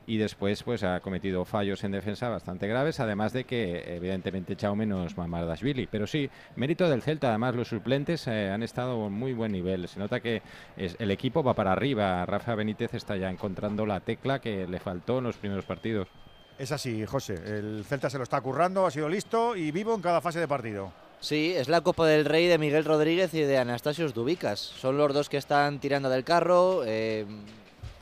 y 0.08 0.18
después 0.18 0.64
pues 0.64 0.84
ha 0.84 1.00
cometido 1.00 1.46
fallos 1.46 1.84
en 1.84 1.92
defensa 1.92 2.30
bastante 2.30 2.68
graves, 2.68 3.00
además 3.00 3.34
de 3.34 3.46
que 3.46 3.96
evidentemente 3.96 4.54
echado 4.54 4.76
menos 4.76 5.18
Mamardashvili. 5.18 5.88
Pero 5.88 6.08
sí, 6.08 6.30
mérito 6.56 6.90
del 6.90 7.02
Celta, 7.02 7.30
además 7.30 7.56
los 7.56 7.70
suplentes 7.70 8.28
eh, 8.28 8.50
han 8.50 8.64
estado 8.64 9.08
en 9.08 9.14
muy 9.14 9.34
buen 9.34 9.52
nivel. 9.52 9.88
Se 9.88 10.00
nota 10.00 10.20
que 10.20 10.42
es, 10.78 10.96
el 11.00 11.12
equipo 11.12 11.44
va 11.44 11.54
para 11.54 11.72
arriba. 11.72 12.26
Rafa 12.26 12.56
Benítez 12.56 12.94
está 12.94 13.18
ya 13.18 13.30
encontrando 13.30 13.86
la 13.86 14.00
tecla 14.00 14.40
que 14.40 14.68
le 14.68 14.80
faltó 14.80 15.20
en 15.20 15.26
los 15.26 15.38
primeros 15.38 15.66
partidos. 15.66 16.08
Es 16.58 16.72
así, 16.72 17.06
José. 17.06 17.34
El 17.34 17.84
Celta 17.86 18.10
se 18.10 18.18
lo 18.18 18.24
está 18.24 18.40
currando, 18.40 18.86
ha 18.86 18.92
sido 18.92 19.10
listo 19.10 19.56
y 19.56 19.72
vivo 19.72 19.94
en 19.94 20.02
cada 20.02 20.22
fase 20.22 20.40
de 20.40 20.48
partido. 20.48 20.92
Sí, 21.20 21.54
es 21.56 21.68
la 21.68 21.82
Copa 21.82 22.06
del 22.06 22.26
Rey 22.26 22.48
de 22.48 22.58
Miguel 22.58 22.86
Rodríguez 22.86 23.34
y 23.34 23.42
de 23.42 23.58
Anastasios 23.58 24.14
Dubicas. 24.14 24.60
Son 24.60 24.98
los 24.98 25.14
dos 25.14 25.28
que 25.28 25.38
están 25.38 25.80
tirando 25.80 26.10
del 26.10 26.24
carro. 26.24 26.84
Eh, 26.86 27.26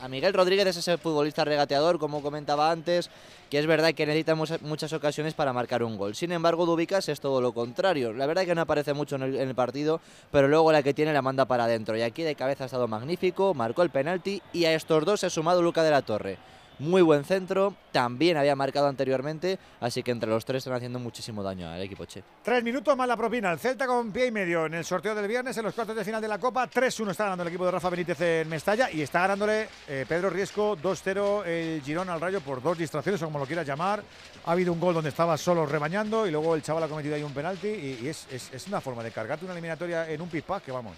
a 0.00 0.08
Miguel 0.08 0.34
Rodríguez 0.34 0.66
es 0.66 0.76
ese 0.76 0.98
futbolista 0.98 1.44
regateador, 1.44 1.98
como 1.98 2.22
comentaba 2.22 2.70
antes, 2.70 3.10
que 3.50 3.58
es 3.58 3.66
verdad 3.66 3.94
que 3.94 4.06
necesita 4.06 4.34
muchas, 4.34 4.92
ocasiones 4.92 5.34
para 5.34 5.52
marcar 5.52 5.82
un 5.82 5.96
gol. 5.96 6.14
Sin 6.14 6.32
embargo, 6.32 6.66
Dubicas 6.66 7.08
es 7.08 7.20
todo 7.20 7.40
lo 7.40 7.52
contrario. 7.52 8.12
La 8.12 8.26
verdad 8.26 8.44
que 8.44 8.54
no 8.54 8.62
aparece 8.62 8.94
mucho 8.94 9.16
en 9.16 9.22
el, 9.22 9.36
en 9.36 9.48
el 9.48 9.54
partido, 9.54 10.00
pero 10.30 10.48
luego 10.48 10.72
la 10.72 10.82
que 10.82 10.94
tiene 10.94 11.12
la 11.12 11.22
manda 11.22 11.44
para 11.44 11.64
adentro. 11.64 11.96
Y 11.96 12.02
aquí 12.02 12.22
de 12.22 12.34
cabeza 12.34 12.64
ha 12.64 12.66
estado 12.66 12.88
magnífico, 12.88 13.54
marcó 13.54 13.82
el 13.82 13.90
penalti 13.90 14.42
y 14.52 14.64
a 14.64 14.74
estos 14.74 15.04
dos 15.04 15.20
se 15.20 15.26
ha 15.26 15.30
sumado 15.30 15.62
Luca 15.62 15.82
de 15.82 15.90
la 15.90 16.02
Torre. 16.02 16.38
Muy 16.78 17.02
buen 17.02 17.24
centro, 17.24 17.74
también 17.92 18.36
había 18.36 18.56
marcado 18.56 18.88
anteriormente, 18.88 19.60
así 19.80 20.02
que 20.02 20.10
entre 20.10 20.28
los 20.28 20.44
tres 20.44 20.58
están 20.58 20.74
haciendo 20.74 20.98
muchísimo 20.98 21.42
daño 21.42 21.68
al 21.68 21.80
equipo 21.80 22.04
Che. 22.04 22.24
Tres 22.42 22.64
minutos 22.64 22.96
más 22.96 23.06
la 23.06 23.16
propina. 23.16 23.52
El 23.52 23.60
Celta 23.60 23.86
con 23.86 24.10
pie 24.10 24.26
y 24.26 24.30
medio 24.32 24.66
en 24.66 24.74
el 24.74 24.84
sorteo 24.84 25.14
del 25.14 25.28
viernes, 25.28 25.56
en 25.56 25.64
los 25.64 25.74
cuartos 25.74 25.94
de 25.94 26.04
final 26.04 26.20
de 26.20 26.26
la 26.26 26.38
Copa. 26.38 26.68
3-1 26.68 27.12
está 27.12 27.24
ganando 27.24 27.42
el 27.42 27.48
equipo 27.48 27.64
de 27.64 27.70
Rafa 27.70 27.90
Benítez 27.90 28.20
en 28.20 28.48
Mestalla 28.48 28.90
y 28.90 29.02
está 29.02 29.20
ganándole 29.20 29.68
eh, 29.86 30.04
Pedro 30.08 30.30
Riesco 30.30 30.76
2-0 30.76 31.46
el 31.46 31.82
Girón 31.82 32.10
al 32.10 32.20
Rayo 32.20 32.40
por 32.40 32.60
dos 32.60 32.76
distracciones, 32.76 33.22
o 33.22 33.26
como 33.26 33.38
lo 33.38 33.46
quieras 33.46 33.66
llamar. 33.66 34.02
Ha 34.44 34.52
habido 34.52 34.72
un 34.72 34.80
gol 34.80 34.94
donde 34.94 35.10
estaba 35.10 35.36
solo 35.36 35.66
rebañando 35.66 36.26
y 36.26 36.32
luego 36.32 36.56
el 36.56 36.62
chaval 36.62 36.82
ha 36.82 36.88
cometido 36.88 37.14
ahí 37.14 37.22
un 37.22 37.32
penalti 37.32 37.68
y, 37.68 38.00
y 38.02 38.08
es, 38.08 38.26
es, 38.32 38.52
es, 38.52 38.66
una 38.66 38.80
forma 38.80 39.02
de 39.02 39.12
cargarte 39.12 39.44
una 39.44 39.54
eliminatoria 39.54 40.10
en 40.10 40.20
un 40.20 40.28
pispás 40.28 40.62
que 40.62 40.72
vamos. 40.72 40.96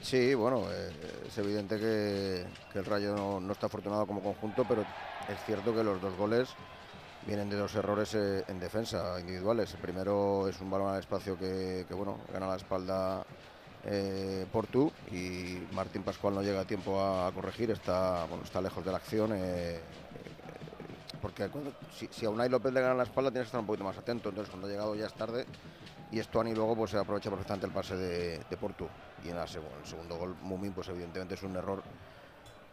Sí, 0.00 0.34
bueno, 0.34 0.64
eh, 0.70 0.90
es 1.28 1.36
evidente 1.38 1.78
que, 1.78 2.46
que 2.72 2.78
el 2.78 2.84
Rayo 2.86 3.14
no, 3.14 3.38
no, 3.38 3.52
está 3.52 3.66
afortunado 3.66 4.06
como 4.06 4.22
conjunto, 4.22 4.64
pero 4.66 4.84
es 5.30 5.44
cierto 5.44 5.74
que 5.74 5.84
los 5.84 6.00
dos 6.00 6.16
goles 6.16 6.48
vienen 7.26 7.50
de 7.50 7.56
dos 7.56 7.74
errores 7.74 8.14
eh, 8.14 8.44
en 8.48 8.58
defensa 8.58 9.18
individuales. 9.20 9.72
El 9.74 9.80
primero 9.80 10.48
es 10.48 10.60
un 10.60 10.70
balón 10.70 10.92
al 10.92 11.00
espacio 11.00 11.38
que, 11.38 11.86
bueno, 11.90 12.18
gana 12.32 12.48
la 12.48 12.56
espalda 12.56 13.24
eh, 13.84 14.46
Portu 14.50 14.90
y 15.10 15.66
Martín 15.72 16.02
Pascual 16.02 16.34
no 16.34 16.42
llega 16.42 16.60
a 16.60 16.64
tiempo 16.64 17.00
a, 17.00 17.30
corregir, 17.32 17.70
está, 17.70 18.26
bueno, 18.26 18.44
está 18.44 18.60
lejos 18.60 18.84
de 18.84 18.90
la 18.90 18.96
acción. 18.96 19.30
Eh, 19.34 19.80
porque 21.20 21.48
cuando, 21.48 21.72
si, 21.94 22.08
si, 22.10 22.24
a 22.24 22.30
Unai 22.30 22.48
López 22.48 22.72
le 22.72 22.80
gana 22.80 22.94
la 22.94 23.02
espalda 23.02 23.30
tienes 23.30 23.46
que 23.46 23.48
estar 23.48 23.60
un 23.60 23.66
poquito 23.66 23.84
más 23.84 23.96
atento, 23.96 24.30
entonces 24.30 24.50
cuando 24.50 24.66
ha 24.66 24.70
llegado 24.70 24.94
ya 24.94 25.06
es 25.06 25.14
tarde 25.14 25.44
y 26.10 26.18
Estuani 26.18 26.54
luego 26.54 26.74
pues 26.74 26.90
se 26.90 26.98
aprovecha 26.98 27.28
perfectamente 27.28 27.66
el 27.66 27.72
pase 27.72 27.94
de, 27.94 28.38
de 28.38 28.56
Portu 28.56 28.88
y 29.22 29.28
en 29.28 29.36
el 29.36 29.46
segundo 29.46 30.16
gol 30.16 30.34
Mumin 30.42 30.72
pues 30.72 30.88
evidentemente 30.88 31.34
es 31.34 31.42
un 31.42 31.54
error 31.56 31.82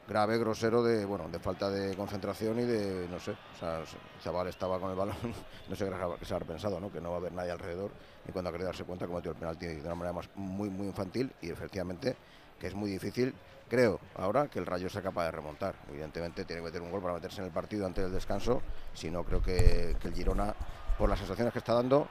grave, 0.08 0.38
grosero 0.38 0.82
de 0.84 1.06
bueno 1.06 1.28
de 1.30 1.40
falta 1.40 1.70
de 1.70 1.96
concentración 1.96 2.60
y 2.60 2.64
de 2.64 3.08
no 3.10 3.20
sé, 3.20 3.32
o 3.32 3.60
sea, 3.60 3.80
el 3.80 3.86
chaval 4.22 4.48
estaba 4.48 4.80
con 4.80 4.92
el 4.92 4.96
balón, 4.96 5.16
no 5.70 5.76
sé 5.76 5.86
qué 5.86 6.26
se 6.26 6.34
habrá 6.34 6.48
pensado, 6.48 6.80
¿no? 6.80 6.92
Que 6.92 7.02
no 7.02 7.10
va 7.10 7.16
a 7.16 7.20
haber 7.20 7.34
nadie 7.34 7.52
alrededor 7.52 7.92
y 8.28 8.32
cuando 8.32 8.50
ha 8.50 8.52
querido 8.52 8.68
darse 8.68 8.84
cuenta 8.84 9.08
cometió 9.08 9.32
el 9.32 9.38
penalti 9.38 9.68
de 9.68 9.82
una 9.82 9.96
manera 9.96 10.14
más 10.14 10.30
muy 10.36 10.70
muy 10.70 10.88
infantil 10.88 11.32
y 11.42 11.50
efectivamente 11.50 12.16
que 12.60 12.68
es 12.68 12.74
muy 12.74 12.90
difícil, 12.90 13.36
creo 13.70 14.00
ahora 14.16 14.48
que 14.48 14.60
el 14.60 14.66
Rayo 14.66 14.90
sea 14.90 15.02
capaz 15.02 15.26
de 15.26 15.32
remontar. 15.32 15.76
Evidentemente 15.90 16.44
tiene 16.44 16.62
que 16.62 16.66
meter 16.66 16.82
un 16.82 16.90
gol 16.90 17.02
para 17.02 17.14
meterse 17.14 17.42
en 17.42 17.48
el 17.48 17.54
partido 17.54 17.86
antes 17.86 18.04
del 18.04 18.14
descanso, 18.14 18.64
si 18.94 19.12
no 19.12 19.24
creo 19.24 19.42
que, 19.42 19.96
que 20.02 20.08
el 20.08 20.14
Girona 20.14 20.56
por 20.98 21.08
las 21.10 21.20
sensaciones 21.20 21.54
que 21.54 21.60
está 21.60 21.74
dando 21.74 22.08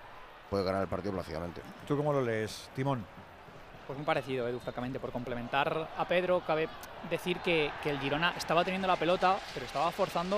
puede 0.49 0.65
ganar 0.65 0.83
el 0.83 0.89
partido 0.89 1.13
plácidamente. 1.13 1.61
¿Tú 1.87 1.97
cómo 1.97 2.13
lo 2.13 2.23
lees, 2.23 2.71
Timón? 2.75 3.05
Pues 3.87 3.97
muy 3.97 4.05
parecido, 4.05 4.49
Edu, 4.49 4.59
francamente. 4.59 4.99
Por 4.99 5.13
complementar 5.13 5.89
a 5.97 6.09
Pedro, 6.09 6.43
cabe 6.45 6.69
decir 7.09 7.39
que, 7.39 7.71
que, 7.85 7.91
el 7.91 8.01
Girona 8.01 8.35
estaba 8.37 8.65
teniendo 8.65 8.89
la 8.89 8.97
pelota, 8.97 9.39
pero 9.55 9.65
estaba 9.65 9.93
forzando 9.93 10.37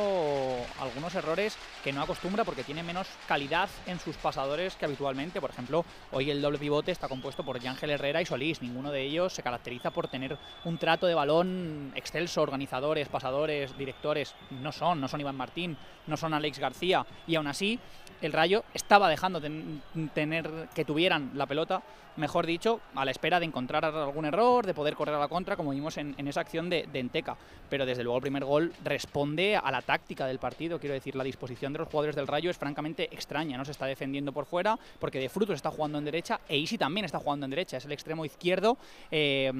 algunos 0.78 1.14
errores 1.14 1.56
que 1.82 1.90
no 1.90 2.02
acostumbra 2.02 2.44
porque 2.44 2.62
tiene 2.62 2.82
menos 2.82 3.08
calidad 3.26 3.70
en 3.86 3.98
sus 4.00 4.18
pasadores 4.18 4.76
que 4.76 4.84
habitualmente. 4.84 5.40
Por 5.40 5.48
ejemplo, 5.48 5.86
hoy 6.12 6.30
el 6.30 6.42
doble 6.42 6.58
pivote 6.58 6.92
está 6.92 7.08
compuesto 7.08 7.42
por 7.42 7.58
Yángel 7.58 7.88
Herrera 7.88 8.20
y 8.20 8.26
Solís. 8.26 8.60
Ninguno 8.60 8.92
de 8.92 9.00
ellos 9.00 9.32
se 9.32 9.42
caracteriza 9.42 9.92
por 9.92 10.08
tener 10.08 10.36
un 10.64 10.76
trato 10.76 11.06
de 11.06 11.14
balón 11.14 11.92
excelso. 11.96 12.42
Organizadores, 12.42 13.08
pasadores, 13.08 13.78
directores, 13.78 14.34
no 14.50 14.72
son. 14.72 15.00
No 15.00 15.08
son 15.08 15.22
Iván 15.22 15.36
Martín, 15.36 15.74
no 16.06 16.18
son 16.18 16.34
Alex 16.34 16.58
García. 16.58 17.06
Y 17.26 17.36
aún 17.36 17.46
así, 17.46 17.80
el 18.20 18.32
Rayo 18.32 18.64
estaba 18.74 19.08
dejando 19.08 19.40
ten, 19.40 19.82
tener 20.12 20.68
que 20.74 20.84
tuvieran 20.84 21.30
la 21.34 21.46
pelota, 21.46 21.82
mejor 22.18 22.46
dicho, 22.46 22.80
a 22.94 23.04
la 23.04 23.10
espera 23.10 23.40
de 23.40 23.46
encontrar 23.46 23.84
algún 23.84 24.24
error, 24.24 24.66
de 24.66 24.74
poder 24.74 24.94
correr 24.94 25.14
a 25.14 25.18
la 25.18 25.28
contra, 25.28 25.56
como 25.56 25.70
vimos 25.70 25.96
en, 25.96 26.14
esa 26.28 26.40
acción 26.40 26.68
de, 26.68 26.86
de, 26.92 26.98
Enteca. 26.98 27.36
Pero 27.70 27.86
desde 27.86 28.02
luego 28.02 28.18
el 28.18 28.22
primer 28.22 28.44
gol 28.44 28.72
responde 28.84 29.56
a 29.56 29.70
la 29.70 29.82
táctica 29.82 30.26
del 30.26 30.38
partido, 30.38 30.78
quiero 30.78 30.94
decir, 30.94 31.16
la 31.16 31.24
disposición 31.24 31.72
de 31.72 31.78
los 31.78 31.88
jugadores 31.88 32.16
del 32.16 32.26
Rayo 32.26 32.50
es 32.50 32.58
francamente 32.58 33.08
extraña, 33.12 33.56
no 33.56 33.64
se 33.64 33.70
está 33.70 33.86
defendiendo 33.86 34.32
por 34.32 34.46
fuera, 34.46 34.78
porque 34.98 35.18
de 35.20 35.28
Frutos 35.28 35.54
está 35.54 35.70
jugando 35.70 35.98
en 35.98 36.04
derecha 36.04 36.40
e 36.48 36.58
Isi 36.58 36.76
también 36.76 37.04
está 37.04 37.18
jugando 37.18 37.44
en 37.46 37.50
derecha, 37.50 37.76
es 37.76 37.84
el 37.84 37.92
extremo 37.92 38.24
izquierdo, 38.24 38.76
eh, 39.10 39.50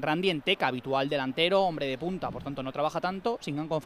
Randy 0.00 0.30
Enteca, 0.30 0.68
habitual 0.68 1.08
delantero, 1.08 1.62
hombre 1.62 1.86
de 1.86 1.98
punta, 1.98 2.30
por 2.30 2.42
tanto 2.42 2.62
no 2.62 2.72
trabaja 2.72 3.00
tanto, 3.00 3.38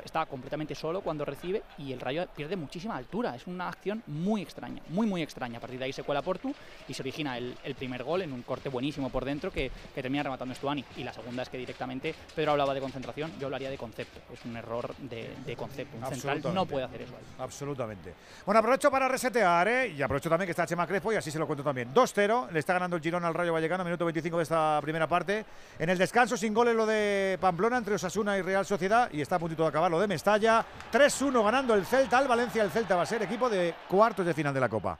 está 0.04 0.26
completamente 0.26 0.74
solo 0.74 1.00
cuando 1.00 1.24
recibe 1.24 1.62
y 1.78 1.92
el 1.92 2.00
Rayo 2.00 2.26
pierde 2.36 2.56
muchísima 2.56 2.96
altura, 2.96 3.34
es 3.34 3.46
una 3.46 3.68
acción 3.68 4.02
muy 4.06 4.42
extraña, 4.42 4.82
muy 4.90 5.06
muy 5.06 5.22
extraña. 5.22 5.58
A 5.58 5.60
partir 5.60 5.78
de 5.78 5.86
ahí 5.86 5.92
se 5.92 6.02
cuela 6.02 6.22
Portu 6.22 6.54
y 6.88 6.94
se 6.94 7.02
origina 7.02 7.38
el 7.38 7.74
primer 7.76 8.04
gol 8.04 8.17
en 8.22 8.32
un 8.32 8.42
corte 8.42 8.68
buenísimo 8.68 9.10
por 9.10 9.24
dentro 9.24 9.50
que, 9.50 9.70
que, 9.94 10.02
termina 10.02 10.22
rematando 10.22 10.54
Stuani. 10.54 10.84
Y 10.96 11.04
la 11.04 11.12
segunda 11.12 11.42
es 11.42 11.48
que 11.48 11.58
directamente 11.58 12.14
Pedro 12.34 12.52
hablaba 12.52 12.74
de 12.74 12.80
concentración, 12.80 13.32
yo 13.38 13.46
hablaría 13.46 13.70
de 13.70 13.78
concepto. 13.78 14.20
Es 14.32 14.44
un 14.44 14.56
error 14.56 14.94
de, 14.98 15.34
de 15.44 15.56
concepto. 15.56 15.96
Un 15.96 16.06
central 16.06 16.54
no 16.54 16.66
puede 16.66 16.84
hacer 16.84 17.02
eso. 17.02 17.14
Ahí. 17.16 17.24
Absolutamente. 17.38 18.14
Bueno, 18.44 18.60
aprovecho 18.60 18.90
para 18.90 19.08
resetear 19.08 19.68
¿eh? 19.68 19.88
y 19.96 20.02
aprovecho 20.02 20.28
también 20.28 20.46
que 20.46 20.52
está 20.52 20.66
Chema 20.66 20.86
Crespo 20.86 21.12
y 21.12 21.16
así 21.16 21.30
se 21.30 21.38
lo 21.38 21.46
cuento 21.46 21.64
también. 21.64 21.92
2-0, 21.92 22.50
le 22.50 22.58
está 22.58 22.74
ganando 22.74 22.96
el 22.96 23.02
Girón 23.02 23.24
al 23.24 23.34
Rayo 23.34 23.52
Vallecano, 23.52 23.84
minuto 23.84 24.04
25 24.04 24.36
de 24.36 24.42
esta 24.42 24.78
primera 24.82 25.06
parte. 25.06 25.44
En 25.78 25.88
el 25.90 25.98
descanso, 25.98 26.36
sin 26.36 26.54
goles 26.54 26.74
lo 26.74 26.86
de 26.86 27.38
Pamplona 27.40 27.78
entre 27.78 27.94
Osasuna 27.94 28.36
y 28.38 28.42
Real 28.42 28.66
Sociedad 28.66 29.10
y 29.12 29.20
está 29.20 29.36
a 29.36 29.38
puntito 29.38 29.62
de 29.62 29.68
acabar 29.68 29.90
lo 29.90 30.00
de 30.00 30.08
Mestalla. 30.08 30.64
3-1 30.92 31.44
ganando 31.44 31.74
el 31.74 31.86
Celta 31.86 32.18
al 32.18 32.28
Valencia. 32.28 32.62
El 32.62 32.70
Celta 32.70 32.96
va 32.96 33.02
a 33.02 33.06
ser 33.06 33.22
equipo 33.22 33.48
de 33.48 33.74
cuartos 33.88 34.24
de 34.24 34.34
final 34.34 34.54
de 34.54 34.60
la 34.60 34.68
Copa. 34.68 34.98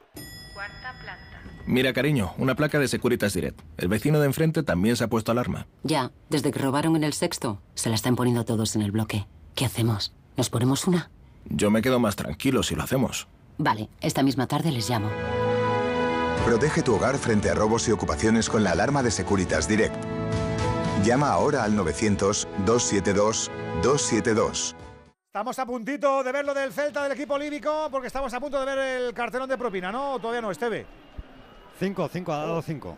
Cuarta 0.55 0.95
planta. 1.01 1.28
Mira, 1.69 1.93
cariño, 1.93 2.33
una 2.39 2.55
placa 2.55 2.79
de 2.79 2.89
Securitas 2.89 3.35
Direct. 3.35 3.61
El 3.77 3.89
vecino 3.89 4.21
de 4.21 4.25
enfrente 4.25 4.63
también 4.63 4.97
se 4.97 5.05
ha 5.05 5.09
puesto 5.09 5.33
alarma. 5.33 5.67
Ya, 5.83 6.13
desde 6.31 6.51
que 6.51 6.59
robaron 6.59 6.97
en 6.97 7.05
el 7.05 7.13
sexto, 7.13 7.61
se 7.75 7.91
la 7.91 7.95
están 7.95 8.17
poniendo 8.17 8.47
todos 8.47 8.75
en 8.75 8.81
el 8.81 8.91
bloque. 8.91 9.27
¿Qué 9.55 9.67
hacemos? 9.67 10.15
¿Nos 10.39 10.49
ponemos 10.49 10.87
una? 10.87 11.11
Yo 11.45 11.71
me 11.71 11.83
quedo 11.83 12.01
más 12.01 12.17
tranquilo 12.17 12.63
si 12.63 12.75
lo 12.75 12.85
hacemos. 12.85 13.29
Vale, 13.59 13.91
esta 14.01 14.23
misma 14.23 14.47
tarde 14.47 14.73
les 14.73 14.89
llamo. 14.89 15.11
Protege 16.47 16.83
tu 16.83 16.95
hogar 16.95 17.19
frente 17.19 17.51
a 17.51 17.55
robos 17.55 17.87
y 17.87 17.93
ocupaciones 17.93 18.49
con 18.49 18.65
la 18.65 18.71
alarma 18.71 19.03
de 19.03 19.11
Securitas 19.11 19.69
Direct. 19.69 19.95
Llama 21.05 21.29
ahora 21.29 21.65
al 21.65 21.77
900-272-272. 21.77 24.75
Estamos 25.27 25.59
a 25.59 25.67
puntito 25.67 26.25
de 26.25 26.33
ver 26.33 26.47
lo 26.47 26.55
del 26.55 26.73
Celta 26.73 27.03
del 27.03 27.13
equipo 27.13 27.37
líbico 27.37 27.89
porque 27.91 28.07
estamos 28.07 28.33
a 28.33 28.41
punto 28.41 28.59
de 28.59 28.65
ver 28.65 28.79
el 28.79 29.13
cartelón 29.13 29.51
de 29.51 29.59
propina, 29.59 29.93
¿no? 29.93 30.19
Todavía 30.19 30.41
no, 30.41 30.51
Esteve. 30.51 30.87
5, 31.79 32.09
5, 32.13 32.33
ha 32.33 32.37
dado 32.39 32.63
5. 32.63 32.97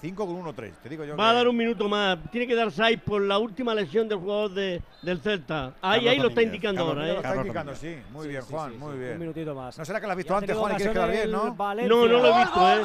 5 0.00 0.26
con 0.26 0.34
1, 0.34 0.52
3. 0.52 0.72
Te 0.82 0.88
digo 0.88 1.04
yo 1.04 1.16
Va 1.16 1.24
que... 1.26 1.30
a 1.30 1.32
dar 1.34 1.48
un 1.48 1.56
minuto 1.56 1.88
más. 1.88 2.18
Tiene 2.32 2.46
que 2.48 2.56
dar 2.56 2.72
6 2.72 2.98
por 3.06 3.22
la 3.22 3.38
última 3.38 3.72
lesión 3.72 4.08
del 4.08 4.18
jugador 4.18 4.50
de, 4.52 4.82
del 5.00 5.20
Celta. 5.20 5.74
Ahí, 5.80 6.08
ahí 6.08 6.18
lo 6.18 6.28
está 6.28 6.42
indicando 6.42 6.84
Carlos 6.84 6.96
ahora. 7.04 7.08
¿eh? 7.08 7.14
Lo 7.14 7.20
está 7.20 7.36
indicando, 7.36 7.76
sí. 7.76 7.96
Muy 8.10 8.22
Sí, 8.24 8.28
bien, 8.30 8.42
sí, 8.42 8.48
Juan, 8.52 8.72
sí, 8.72 8.78
muy 8.78 8.92
sí. 8.94 8.98
bien. 8.98 9.12
Un 9.12 9.18
minutito 9.20 9.54
más. 9.54 9.78
¿No 9.78 9.84
será 9.84 10.00
que 10.00 10.06
lo 10.06 10.12
has 10.12 10.16
visto 10.16 10.34
Ya 10.34 10.38
antes, 10.38 10.56
Juan, 10.56 10.72
y 10.72 10.76
quieres 10.76 10.92
quedar 10.94 11.10
bien, 11.10 11.30
no? 11.30 11.54
Valencia. 11.54 11.88
No, 11.96 12.06
no 12.08 12.18
lo 12.18 12.26
he 12.34 12.38
visto, 12.40 12.72
¿eh? 12.72 12.82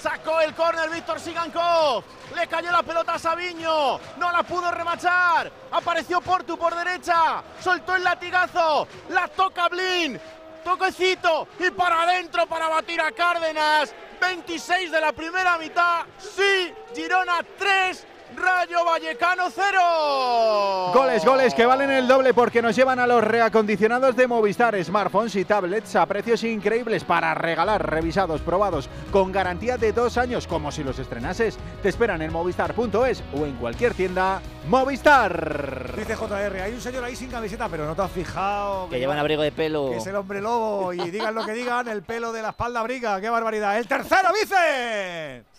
Sacó 0.00 0.40
el 0.40 0.54
córner 0.54 0.90
Víctor 0.90 1.18
Sigankov. 1.18 2.04
Le 2.34 2.46
cayó 2.46 2.70
la 2.70 2.82
pelota 2.82 3.14
a 3.14 3.18
Sabiño. 3.18 3.98
No 4.16 4.32
la 4.32 4.42
pudo 4.42 4.70
remachar. 4.70 5.50
Apareció 5.72 6.20
Portu 6.20 6.56
por 6.56 6.74
derecha. 6.74 7.42
Soltó 7.60 7.96
el 7.96 8.04
latigazo. 8.04 8.86
La 9.10 9.28
toca 9.28 9.68
Blin. 9.68 10.20
Toquecito 10.64 11.48
y 11.58 11.70
para 11.70 12.02
adentro 12.02 12.46
para 12.46 12.68
batir 12.68 13.00
a 13.00 13.10
Cárdenas. 13.12 13.94
26 14.20 14.90
de 14.90 15.00
la 15.00 15.12
primera 15.12 15.58
mitad. 15.58 16.04
Sí, 16.18 16.72
Girona 16.94 17.40
3, 17.58 18.06
Rayo 18.38 18.84
Vallecano 18.84 19.50
0. 19.50 20.92
Goles, 20.94 21.24
goles 21.24 21.54
que 21.54 21.66
valen 21.66 21.90
el 21.90 22.08
doble 22.08 22.32
porque 22.32 22.62
nos 22.62 22.76
llevan 22.76 22.98
a 22.98 23.06
los 23.06 23.22
reacondicionados 23.22 24.16
de 24.16 24.26
Movistar, 24.26 24.82
smartphones 24.82 25.34
y 25.36 25.44
tablets 25.44 25.96
a 25.96 26.06
precios 26.06 26.44
increíbles 26.44 27.04
para 27.04 27.34
regalar, 27.34 27.90
revisados, 27.90 28.40
probados, 28.40 28.88
con 29.10 29.32
garantía 29.32 29.76
de 29.76 29.92
dos 29.92 30.18
años, 30.18 30.46
como 30.46 30.72
si 30.72 30.84
los 30.84 30.98
estrenases. 30.98 31.58
Te 31.82 31.88
esperan 31.88 32.22
en 32.22 32.32
movistar.es 32.32 33.22
o 33.34 33.44
en 33.44 33.56
cualquier 33.56 33.94
tienda 33.94 34.40
Movistar. 34.68 35.94
Dice 35.96 36.14
JR, 36.14 36.60
hay 36.60 36.72
un 36.72 36.80
señor 36.80 37.04
ahí 37.04 37.16
sin 37.16 37.30
camiseta, 37.30 37.68
pero 37.68 37.86
no 37.86 37.94
te 37.94 38.02
has 38.02 38.10
fijado. 38.10 38.88
Que 38.88 38.98
llevan 38.98 39.18
abrigo 39.18 39.42
de 39.42 39.52
pelo. 39.52 39.90
Que 39.90 39.96
es 39.96 40.06
el 40.06 40.16
hombre 40.16 40.40
lobo 40.40 40.92
y 40.92 41.10
digan 41.10 41.34
lo 41.34 41.44
que 41.44 41.52
digan, 41.52 41.88
el 41.88 42.02
pelo 42.02 42.32
de 42.32 42.42
la 42.42 42.50
espalda 42.50 42.82
briga. 42.82 43.20
¡Qué 43.20 43.30
barbaridad! 43.30 43.78
¡El 43.78 43.88
tercero, 43.88 44.28
Vice! 44.38 45.57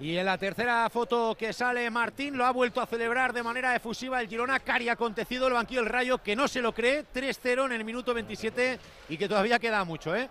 Y 0.00 0.16
en 0.16 0.24
la 0.24 0.38
tercera 0.38 0.88
foto 0.88 1.36
que 1.38 1.52
sale 1.52 1.90
Martín 1.90 2.36
lo 2.36 2.46
ha 2.46 2.50
vuelto 2.52 2.80
a 2.80 2.86
celebrar 2.86 3.34
de 3.34 3.42
manera 3.42 3.76
efusiva 3.76 4.20
el 4.20 4.28
Girona. 4.28 4.58
Cari 4.60 4.88
acontecido 4.88 5.46
el 5.46 5.52
banquillo 5.52 5.82
del 5.82 5.90
Rayo 5.90 6.18
que 6.18 6.34
no 6.34 6.48
se 6.48 6.62
lo 6.62 6.72
cree. 6.72 7.04
3-0 7.14 7.66
en 7.66 7.72
el 7.72 7.84
minuto 7.84 8.14
27 8.14 8.78
y 9.10 9.16
que 9.18 9.28
todavía 9.28 9.58
queda 9.58 9.84
mucho, 9.84 10.16
¿eh? 10.16 10.28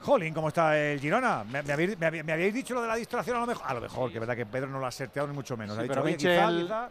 Jolín, 0.00 0.34
¿cómo 0.34 0.48
está 0.48 0.76
el 0.78 1.00
Girona? 1.00 1.44
¿Me, 1.44 1.62
me 1.62 1.72
habéis, 1.72 1.96
me 1.98 2.22
me 2.22 2.36
dicho 2.50 2.74
lo 2.74 2.82
de 2.82 2.88
la 2.88 2.96
distracción 2.96 3.36
a 3.36 3.40
lo 3.40 3.46
mejor? 3.46 3.64
A 3.66 3.74
lo 3.74 3.80
mejor, 3.80 4.10
que 4.10 4.16
es 4.16 4.20
verdad 4.20 4.36
que 4.36 4.44
Pedro 4.46 4.66
no 4.68 4.78
lo 4.80 4.86
ha 4.86 4.90
seteado 4.90 5.28
ni 5.28 5.34
mucho 5.34 5.56
menos. 5.56 5.76
Sí, 5.76 5.80
ha 5.80 5.82
dicho, 5.84 5.94
pero 5.94 6.04
"Oye, 6.04 6.16
Michel- 6.16 6.66
quizá, 6.66 6.88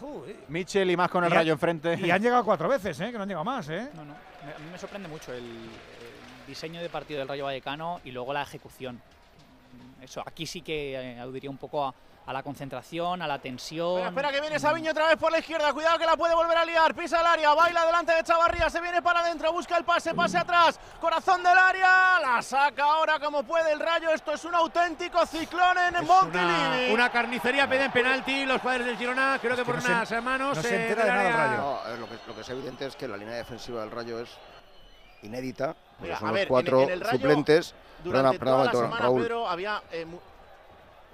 Joder. 0.00 0.36
Michel 0.48 0.90
y 0.90 0.96
más 0.96 1.08
con 1.10 1.24
el 1.24 1.30
Y 1.30 1.32
ha- 1.34 1.36
rayo 1.36 1.52
enfrente. 1.52 1.98
Y 2.02 2.10
han 2.10 2.20
llegado 2.22 2.44
cuatro 2.44 2.68
veces, 2.68 2.98
¿eh? 3.00 3.06
Que 3.12 3.16
no 3.16 3.22
han 3.22 3.28
llegado 3.28 3.44
más, 3.44 3.68
¿eh? 3.68 3.88
No, 3.94 4.04
no. 4.04 4.12
Me- 4.44 4.52
A 4.54 4.58
mí 4.58 4.64
me 4.72 4.78
sorprende 4.78 5.08
mucho 5.08 5.32
el, 5.32 5.44
el 5.44 6.46
diseño 6.46 6.80
de 6.82 6.88
partido 6.90 7.20
del 7.20 7.28
Rayo 7.28 7.44
Vallecano 7.44 8.00
y 8.04 8.10
luego 8.10 8.32
la 8.32 8.42
ejecución. 8.42 9.00
Eso, 10.00 10.22
aquí 10.26 10.46
sí 10.46 10.62
que 10.62 10.94
eh, 10.94 11.20
aludiría 11.20 11.50
un 11.50 11.58
poco 11.58 11.84
a, 11.86 11.94
a 12.26 12.32
la 12.32 12.42
concentración, 12.42 13.20
a 13.20 13.26
la 13.26 13.38
tensión. 13.38 13.98
Espera, 13.98 14.08
espera, 14.08 14.32
que 14.32 14.40
viene 14.40 14.58
Sabiño 14.58 14.92
otra 14.92 15.08
vez 15.08 15.16
por 15.18 15.30
la 15.30 15.38
izquierda. 15.40 15.72
Cuidado 15.74 15.98
que 15.98 16.06
la 16.06 16.16
puede 16.16 16.34
volver 16.34 16.56
a 16.56 16.64
liar. 16.64 16.94
Pisa 16.94 17.20
el 17.20 17.26
área, 17.26 17.52
baila 17.54 17.84
delante 17.84 18.12
de 18.14 18.22
Chavarría. 18.22 18.70
Se 18.70 18.80
viene 18.80 19.02
para 19.02 19.20
adentro, 19.20 19.52
busca 19.52 19.76
el 19.76 19.84
pase, 19.84 20.14
pase 20.14 20.38
atrás. 20.38 20.80
Corazón 21.00 21.42
del 21.42 21.56
área. 21.56 22.18
La 22.20 22.40
saca 22.40 22.84
ahora 22.84 23.18
como 23.20 23.42
puede 23.42 23.72
el 23.72 23.80
rayo. 23.80 24.10
Esto 24.10 24.32
es 24.32 24.44
un 24.46 24.54
auténtico 24.54 25.24
ciclón 25.26 25.76
en 25.78 25.96
Una, 25.96 26.02
Montilivi. 26.02 26.92
una 26.94 27.10
carnicería, 27.10 27.68
piden 27.68 27.92
penalti. 27.92 28.46
Los 28.46 28.60
padres 28.62 28.86
del 28.86 28.96
Girona, 28.96 29.38
creo 29.40 29.54
que 29.54 29.64
por 29.64 29.74
no 29.76 29.80
se- 29.82 29.92
unas 29.92 30.24
manos. 30.24 30.56
no 30.56 30.62
se 30.62 30.74
eh, 30.76 30.82
entera 30.82 31.04
de 31.04 31.10
nada 31.10 31.28
el 31.28 31.34
Rayo. 31.34 31.56
No, 31.58 31.96
lo, 31.96 32.08
que, 32.08 32.18
lo 32.26 32.34
que 32.34 32.40
es 32.40 32.48
evidente 32.48 32.86
es 32.86 32.96
que 32.96 33.06
la 33.06 33.16
línea 33.18 33.34
defensiva 33.34 33.80
del 33.82 33.90
Rayo 33.90 34.18
es 34.20 34.30
inédita. 35.22 35.76
Porque 36.00 36.06
Mira, 36.08 36.18
son 36.18 36.28
a 36.28 36.30
los 36.32 36.40
ver, 36.40 36.48
cuatro 36.48 36.82
en 36.82 36.90
el 36.90 37.00
Rayo, 37.00 37.18
suplentes. 37.18 37.74
Durante 38.02 38.38
Perdona, 38.38 38.56
toda 38.56 38.64
la 38.64 38.72
semana, 38.88 39.02
Raúl. 39.04 39.22
Pedro, 39.22 39.46
había, 39.48 39.82
eh, 39.92 40.04
mu- 40.06 40.18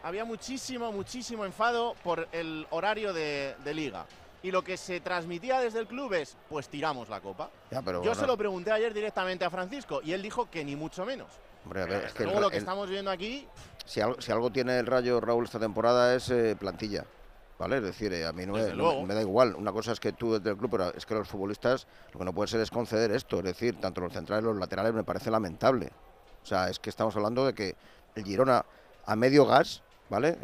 había 0.04 0.24
muchísimo, 0.24 0.92
muchísimo 0.92 1.44
enfado 1.44 1.94
por 2.04 2.28
el 2.30 2.66
horario 2.70 3.12
de, 3.12 3.56
de 3.64 3.74
liga. 3.74 4.06
Y 4.42 4.52
lo 4.52 4.62
que 4.62 4.76
se 4.76 5.00
transmitía 5.00 5.58
desde 5.58 5.80
el 5.80 5.88
club 5.88 6.14
es, 6.14 6.36
pues 6.48 6.68
tiramos 6.68 7.08
la 7.08 7.20
copa. 7.20 7.50
Ya, 7.72 7.82
pero 7.82 7.98
Yo 7.98 8.10
bueno. 8.10 8.20
se 8.20 8.26
lo 8.28 8.36
pregunté 8.36 8.70
ayer 8.70 8.94
directamente 8.94 9.44
a 9.44 9.50
Francisco 9.50 10.00
y 10.04 10.12
él 10.12 10.22
dijo 10.22 10.48
que 10.48 10.64
ni 10.64 10.76
mucho 10.76 11.04
menos. 11.04 11.26
Hombre, 11.64 11.82
a 11.82 11.86
ver, 11.86 12.04
es 12.04 12.12
que 12.12 12.22
el 12.22 12.26
Luego 12.28 12.40
lo 12.42 12.50
que 12.50 12.56
el- 12.56 12.62
estamos 12.62 12.88
viendo 12.88 13.10
aquí, 13.10 13.48
si, 13.84 14.00
algo, 14.00 14.20
si 14.20 14.30
algo 14.30 14.50
tiene 14.50 14.78
el 14.78 14.86
Rayo 14.86 15.20
Raúl 15.20 15.44
esta 15.44 15.58
temporada 15.58 16.14
es 16.14 16.30
eh, 16.30 16.54
plantilla. 16.56 17.04
¿Vale? 17.58 17.78
Es 17.78 17.82
decir, 17.82 18.12
eh, 18.12 18.26
a 18.26 18.32
mí 18.32 18.44
no 18.44 18.52
me, 18.52 18.60
no 18.74 19.06
me- 19.06 19.14
da 19.14 19.20
igual. 19.22 19.54
Una 19.54 19.72
cosa 19.72 19.92
es 19.92 20.00
que 20.00 20.12
tú 20.12 20.34
desde 20.34 20.50
el 20.50 20.56
club, 20.56 20.70
pero 20.70 20.92
es 20.94 21.06
que 21.06 21.14
los 21.14 21.26
futbolistas 21.28 21.86
lo 22.12 22.18
que 22.18 22.24
no 22.26 22.34
puede 22.34 22.48
ser 22.48 22.60
es 22.60 22.70
conceder 22.70 23.10
esto. 23.12 23.38
Es 23.38 23.44
decir, 23.44 23.80
tanto 23.80 24.00
los 24.02 24.12
centrales 24.12 24.42
como 24.42 24.52
los 24.54 24.60
laterales 24.60 24.92
me 24.92 25.04
parece 25.04 25.30
lamentable. 25.30 25.90
O 26.42 26.46
sea, 26.46 26.68
es 26.68 26.78
que 26.78 26.90
estamos 26.90 27.16
hablando 27.16 27.46
de 27.46 27.54
que 27.54 27.74
el 28.14 28.24
Girona 28.24 28.64
a 29.04 29.16
medio 29.16 29.46
gas, 29.46 29.82
¿vale? 30.08 30.36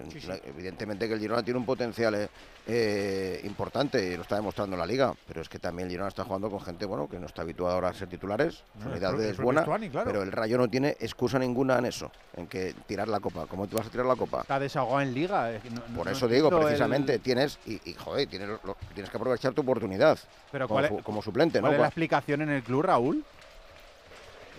Evidentemente 0.44 1.06
que 1.08 1.14
el 1.14 1.20
Girona 1.20 1.42
tiene 1.42 1.58
un 1.58 1.66
potencial 1.66 2.14
eh, 2.14 2.28
eh, 2.66 3.40
importante 3.44 4.04
y 4.04 4.16
lo 4.16 4.22
está 4.22 4.36
demostrando 4.36 4.76
la 4.76 4.86
liga, 4.86 5.14
pero 5.26 5.40
es 5.40 5.48
que 5.48 5.58
también 5.58 5.86
el 5.86 5.92
Girona 5.92 6.08
está 6.08 6.24
jugando 6.24 6.50
con 6.50 6.60
gente, 6.60 6.84
bueno, 6.86 7.08
que 7.08 7.18
no 7.18 7.26
está 7.26 7.42
habituada 7.42 7.74
ahora 7.74 7.88
a 7.88 7.94
ser 7.94 8.08
titulares. 8.08 8.64
No, 8.74 8.96
Su 8.96 9.20
es 9.22 9.36
buena, 9.38 9.64
claro. 9.64 10.04
pero 10.04 10.22
el 10.22 10.32
Rayo 10.32 10.58
no 10.58 10.68
tiene 10.68 10.96
excusa 11.00 11.38
ninguna 11.38 11.78
en 11.78 11.86
eso, 11.86 12.10
en 12.36 12.46
que 12.46 12.74
tirar 12.86 13.08
la 13.08 13.20
copa. 13.20 13.46
¿Cómo 13.46 13.66
te 13.66 13.76
vas 13.76 13.86
a 13.86 13.90
tirar 13.90 14.06
la 14.06 14.16
copa? 14.16 14.40
Está 14.42 14.58
desahogado 14.58 15.00
en 15.00 15.14
liga. 15.14 15.52
eh, 15.52 15.60
no- 15.70 15.94
Por 15.96 16.06
no 16.06 16.12
eso 16.12 16.28
digo, 16.28 16.48
el- 16.48 16.58
precisamente, 16.60 17.18
tienes, 17.18 17.58
y, 17.66 17.90
y, 17.90 17.94
joder, 17.94 18.28
tienes, 18.28 18.48
lo- 18.48 18.76
tienes 18.94 19.10
que 19.10 19.16
aprovechar 19.16 19.52
tu 19.52 19.62
oportunidad 19.62 20.18
Pero 20.50 20.66
como, 20.68 20.80
¿cuál 20.80 20.96
es- 20.98 21.04
como 21.04 21.22
suplente, 21.22 21.58
¿no? 21.60 21.62
¿Cuál 21.68 21.74
es 21.74 21.78
la 21.80 21.84
Cua- 21.86 21.88
explicación 21.88 22.42
en 22.42 22.50
el 22.50 22.62
club, 22.62 22.82
Raúl? 22.82 23.24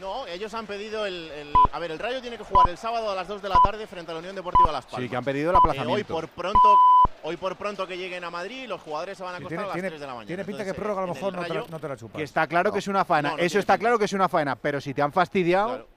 No, 0.01 0.27
ellos 0.27 0.53
han 0.53 0.65
pedido 0.65 1.05
el, 1.05 1.29
el- 1.31 1.53
A 1.71 1.79
ver, 1.79 1.91
el 1.91 1.99
Rayo 1.99 2.21
tiene 2.21 2.37
que 2.37 2.43
jugar 2.43 2.69
el 2.69 2.77
sábado 2.77 3.09
a 3.11 3.15
las 3.15 3.27
2 3.27 3.41
de 3.41 3.49
la 3.49 3.55
tarde 3.63 3.87
frente 3.87 4.11
a 4.11 4.13
la 4.15 4.19
Unión 4.19 4.35
Deportiva 4.35 4.71
Las 4.71 4.85
Palmas. 4.85 5.01
Sí, 5.03 5.09
que 5.09 5.15
han 5.15 5.23
pedido 5.23 5.51
el 5.51 5.55
Eh, 5.55 5.59
aplazamiento. 5.59 5.93
hoy 5.93 6.03
por 6.21 6.27
pronto, 6.29 6.77
hoy 7.23 7.37
por 7.37 7.55
pronto 7.55 7.87
que 7.87 7.97
lleguen 7.97 8.23
a 8.23 8.29
Madrid, 8.29 8.67
los 8.67 8.81
jugadores 8.81 9.17
se 9.17 9.23
van 9.23 9.35
a 9.35 9.37
Sí, 9.37 9.43
acostar 9.43 9.49
tiene, 9.57 9.63
a 9.63 9.67
las 9.67 9.73
tiene- 9.73 9.89
3 9.89 10.01
de 10.01 10.07
la 10.07 10.13
mañana. 10.13 10.27
tiene 10.27 10.45
pinta 10.45 10.65
que 10.65 10.73
prórroga 10.73 11.03
a 11.03 11.05
lo 11.07 11.13
mejor 11.13 11.33
no 11.33 11.41
te, 11.43 11.47
la, 11.49 11.55
Rayo- 11.55 11.67
no 11.69 11.79
te 11.79 11.87
la 11.87 11.95
chupas. 11.97 12.17
Que 12.17 12.23
está 12.23 12.47
claro 12.47 12.71
que 12.71 12.79
es 12.79 12.87
una 12.87 13.05
faena. 13.05 13.29
No, 13.31 13.37
no 13.37 13.43
Eso 13.43 13.59
está 13.59 13.73
pinta. 13.73 13.79
claro 13.83 13.99
que 13.99 14.05
es 14.05 14.13
una 14.13 14.29
faena. 14.29 14.55
Pero 14.55 14.81
si 14.81 14.93
te 14.93 15.01
han 15.01 15.11
fastidiado, 15.13 15.87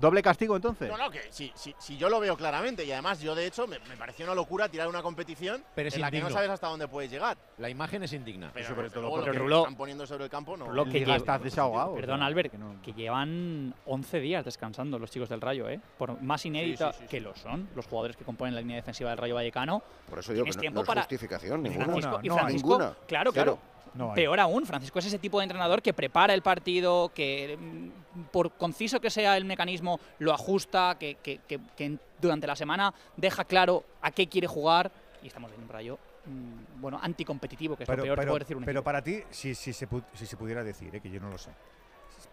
doble 0.00 0.22
castigo 0.22 0.56
entonces. 0.56 0.88
No, 0.88 0.96
no, 0.96 1.10
que 1.10 1.20
si, 1.30 1.52
si, 1.54 1.74
si 1.78 1.96
yo 1.96 2.08
lo 2.08 2.18
veo 2.20 2.36
claramente 2.36 2.84
y 2.84 2.92
además 2.92 3.20
yo 3.20 3.34
de 3.34 3.46
hecho 3.46 3.66
me, 3.66 3.78
me 3.80 3.96
pareció 3.96 4.24
una 4.24 4.34
locura 4.34 4.68
tirar 4.68 4.88
una 4.88 5.02
competición 5.02 5.62
Pero 5.74 5.88
es 5.88 5.94
en 5.94 6.00
la 6.00 6.10
que 6.10 6.20
no 6.20 6.30
sabes 6.30 6.50
hasta 6.50 6.66
dónde 6.68 6.88
puedes 6.88 7.10
llegar. 7.10 7.36
La 7.58 7.68
imagen 7.68 8.02
es 8.02 8.12
indigna. 8.12 8.50
Pero 8.54 8.68
sobre 8.68 8.90
todo 8.90 9.00
luego 9.02 9.16
porque 9.16 9.26
lo 9.28 9.32
que 9.32 9.38
Rulo- 9.38 9.58
están 9.60 9.76
poniendo 9.76 10.06
sobre 10.06 10.24
el 10.24 10.30
campo 10.30 10.56
no. 10.56 10.72
Lo 10.72 10.84
que 10.84 10.90
Liga 10.92 11.14
lle- 11.14 11.16
estás 11.18 11.42
desahogado. 11.42 11.94
Perdón, 11.94 12.22
Albert, 12.22 12.50
que 12.50 12.58
no- 12.58 12.80
que 12.82 12.92
llevan 12.92 13.74
11 13.86 14.20
días 14.20 14.44
descansando 14.44 14.98
los 14.98 15.10
chicos 15.10 15.28
del 15.28 15.40
Rayo, 15.40 15.68
¿eh? 15.68 15.80
Por 15.98 16.20
más 16.22 16.44
inédita 16.46 16.92
sí, 16.92 17.00
sí, 17.02 17.06
que 17.08 17.20
lo 17.20 17.34
son 17.34 17.68
los 17.74 17.86
jugadores 17.86 18.16
que 18.16 18.24
componen 18.24 18.54
la 18.54 18.60
línea 18.60 18.76
defensiva 18.76 19.10
del 19.10 19.18
Rayo 19.18 19.34
Vallecano. 19.34 19.82
Por 20.08 20.18
eso 20.18 20.32
digo 20.32 20.44
que 20.44 20.52
no, 20.52 20.60
tiempo 20.60 20.76
no 20.78 20.82
es 20.82 20.86
para- 20.86 21.02
justificación 21.02 21.62
ninguna. 21.62 21.84
Francisco, 21.84 22.20
y 22.22 22.28
no. 22.28 22.34
Francisco- 22.36 22.68
Ninguna. 22.78 22.94
claro, 23.06 23.30
Cero. 23.34 23.58
No. 23.94 24.14
Peor 24.14 24.38
aún, 24.40 24.66
Francisco 24.66 24.98
es 25.00 25.06
ese 25.06 25.18
tipo 25.18 25.38
de 25.38 25.44
entrenador 25.44 25.82
que 25.82 25.92
prepara 25.92 26.32
el 26.34 26.42
partido, 26.42 27.10
que 27.14 27.56
mm, 27.60 28.20
por 28.30 28.52
conciso 28.52 29.00
que 29.00 29.10
sea 29.10 29.36
el 29.36 29.44
mecanismo, 29.44 29.98
lo 30.18 30.32
ajusta, 30.32 30.96
que, 30.98 31.16
que- 31.16 31.40
que- 31.48 31.60
que 31.76 31.84
en- 31.84 32.00
durante 32.20 32.46
la 32.46 32.54
semana 32.56 32.92
deja 33.16 33.44
claro 33.44 33.84
a 34.02 34.10
qué 34.12 34.28
quiere 34.28 34.46
jugar. 34.46 34.90
Y 35.22 35.26
estamos 35.26 35.50
viendo 35.50 35.66
un 35.66 35.72
rayo, 35.72 35.98
mm, 36.26 36.80
bueno, 36.80 36.98
anticompetitivo, 37.02 37.76
que 37.76 37.82
es 37.82 37.88
lo 37.88 37.94
peor 38.02 38.18
que 38.18 38.26
puede 38.26 38.38
decir 38.40 38.56
un 38.56 38.64
pero 38.64 38.78
equipo. 38.80 38.84
para 38.84 39.02
ti, 39.02 39.22
si, 39.30 39.54
si, 39.54 39.72
se, 39.72 39.88
si 40.14 40.26
se 40.26 40.36
pudiera 40.36 40.62
decir, 40.64 40.94
eh, 40.94 41.00
que 41.00 41.10
yo 41.10 41.20
no 41.20 41.28
lo 41.30 41.38
sé. 41.38 41.50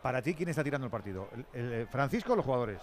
Para 0.01 0.21
ti, 0.21 0.33
¿quién 0.35 0.49
está 0.49 0.63
tirando 0.63 0.85
el 0.85 0.91
partido? 0.91 1.29
¿El, 1.53 1.59
el- 1.61 1.73
el 1.73 1.87
Francisco 1.87 2.33
o 2.33 2.35
los 2.35 2.45
jugadores? 2.45 2.79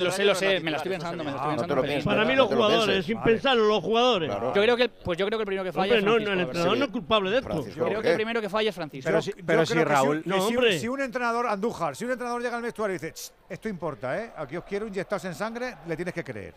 Lo 0.00 0.10
sé, 0.10 0.24
lo 0.24 0.34
sé, 0.34 0.60
me 0.60 0.70
la 0.70 0.78
estoy 0.78 0.92
pensando, 0.92 1.22
me 1.24 1.30
la 1.30 1.36
estoy 1.36 1.52
Ah, 1.52 1.56
no 1.56 1.82
pensando. 1.82 2.04
Para 2.04 2.24
mí 2.24 2.32
no 2.34 2.42
los 2.44 2.48
jugadores, 2.54 3.04
sin 3.06 3.20
pensarlo, 3.22 3.64
los 3.68 3.82
jugadores. 3.82 4.30
Yo 4.30 4.52
creo 4.52 4.76
que, 4.76 4.82
el- 4.84 4.90
pues 4.90 5.18
yo 5.18 5.26
creo 5.26 5.38
que 5.38 5.42
el 5.42 5.46
primero 5.46 5.64
que 5.64 5.72
falla 5.72 5.94
Hombre, 5.94 5.98
es 5.98 6.04
no, 6.04 6.10
Francisco. 6.12 6.30
no, 6.30 6.34
el 6.34 6.46
entrenador 6.46 6.78
no 6.78 6.84
es 6.84 6.90
culpable 6.90 7.30
de 7.30 7.38
esto. 7.38 7.64
Creo 7.74 7.86
¿Por 7.94 8.02
que 8.02 8.10
el 8.10 8.16
primero 8.16 8.40
que 8.40 8.48
falla 8.48 8.68
es 8.70 8.74
Francisco. 8.74 9.08
Pero 9.46 9.66
si- 9.66 9.74
Raúl- 9.74 10.22
No, 10.24 10.40
si, 10.78 10.88
un- 10.88 11.00
entrenador, 11.00 11.46
Andújar, 11.46 11.96
si 11.96 12.04
un 12.04 12.12
entrenador 12.12 12.42
llega 12.42 12.56
al 12.56 12.62
vestuario 12.62 12.96
y 12.96 12.98
dice, 12.98 13.12
"Ch, 13.12 13.32
esto 13.48 13.68
importa, 13.68 14.18
¿eh? 14.22 14.30
Aquí 14.36 14.56
os 14.56 14.64
quiero 14.64 14.86
inyectados 14.86 15.24
en 15.24 15.34
sangre, 15.34 15.74
le 15.86 15.96
tienes 15.96 16.14
que 16.14 16.24
creer. 16.24 16.54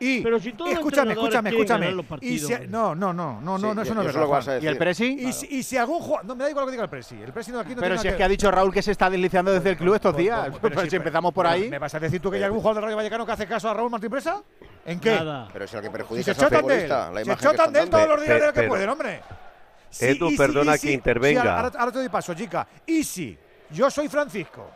Y, 0.00 0.20
Pero 0.22 0.38
si 0.38 0.52
todos 0.52 0.70
escúchame, 0.70 1.12
escúchame, 1.12 1.50
escúchame. 1.50 1.92
y 2.20 2.38
si- 2.38 2.52
no, 2.68 2.94
no, 2.94 3.12
no, 3.12 3.40
no, 3.40 3.58
no, 3.58 3.58
Sí, 3.58 3.74
no, 3.74 3.82
eso 3.82 3.94
no 3.94 4.00
es 4.02 4.06
verdad. 4.06 4.12
sé 4.12 4.18
lo 4.20 4.26
que 4.26 4.30
vas 4.30 4.42
a 4.44 4.44
Juan. 4.44 4.54
decir. 4.54 4.64
¿Y 4.64 4.68
el 4.70 4.78
Presi? 4.78 5.04
Y, 5.18 5.32
si, 5.32 5.46
y 5.56 5.62
si 5.64 5.76
algún 5.76 5.98
jugador. 5.98 6.24
No 6.24 6.36
me 6.36 6.44
da 6.44 6.50
igual 6.50 6.62
lo 6.62 6.66
que 6.68 6.72
diga 6.72 6.84
el 6.84 6.90
Presi. 6.90 7.16
El 7.20 7.32
Presi 7.32 7.50
no, 7.50 7.58
aquí 7.58 7.70
no 7.74 7.80
Pero 7.80 7.96
tiene 7.96 8.02
si 8.02 8.08
es 8.08 8.14
que 8.14 8.22
ha 8.22 8.28
dicho 8.28 8.48
Raúl 8.48 8.72
que 8.72 8.80
se 8.80 8.92
está 8.92 9.10
deslizando 9.10 9.50
desde 9.52 9.70
el 9.70 9.76
club 9.76 9.96
estos 9.96 10.12
¿Cómo- 10.12 10.22
días. 10.22 10.50
Pero 10.62 10.86
si 10.88 10.94
empezamos 10.96 11.34
por 11.34 11.46
pero 11.46 11.54
ahí. 11.56 11.68
¿Me 11.68 11.80
vas 11.80 11.92
a 11.96 11.97
decir 12.06 12.20
tú 12.20 12.30
que 12.30 12.36
hay 12.38 12.42
algún 12.42 12.58
jugador 12.60 12.76
del 12.76 12.84
Rayo 12.84 12.96
Vallecano 12.96 13.26
que 13.26 13.32
hace 13.32 13.46
caso 13.46 13.68
a 13.68 13.74
Raúl 13.74 13.90
Martín 13.90 14.10
Presa? 14.10 14.42
¿En 14.84 15.00
qué? 15.00 15.14
Nada. 15.16 15.48
Pero 15.52 15.64
es 15.64 15.74
el 15.74 15.80
que 15.80 15.86
Si 15.86 15.92
perjudica 15.92 16.24
se 16.24 16.30
es 16.32 16.38
al 16.38 16.44
chotan 16.50 16.66
de 16.66 16.82
él. 16.82 16.88
la 16.88 17.04
Se 17.06 17.22
imagen 17.22 17.36
que 17.36 17.42
chotan 17.56 17.72
de 17.72 17.80
él 17.80 17.90
todos 17.90 18.08
los 18.08 18.22
días 18.22 18.40
de 18.40 18.46
lo 18.46 18.52
que 18.52 18.62
pueden, 18.64 18.88
hombre. 18.88 19.22
Edu, 20.00 20.30
y 20.30 20.36
perdona 20.36 20.76
y 20.76 20.78
que 20.78 20.92
intervenga. 20.92 21.40
ahora, 21.40 21.54
ahora- 21.68 21.78
ahora 21.80 21.92
te 21.92 21.98
doy 21.98 22.08
paso, 22.08 22.34
chica. 22.34 22.66
Y 22.86 23.02
si 23.04 23.38
yo 23.70 23.90
soy 23.90 24.08
Francisco 24.08 24.70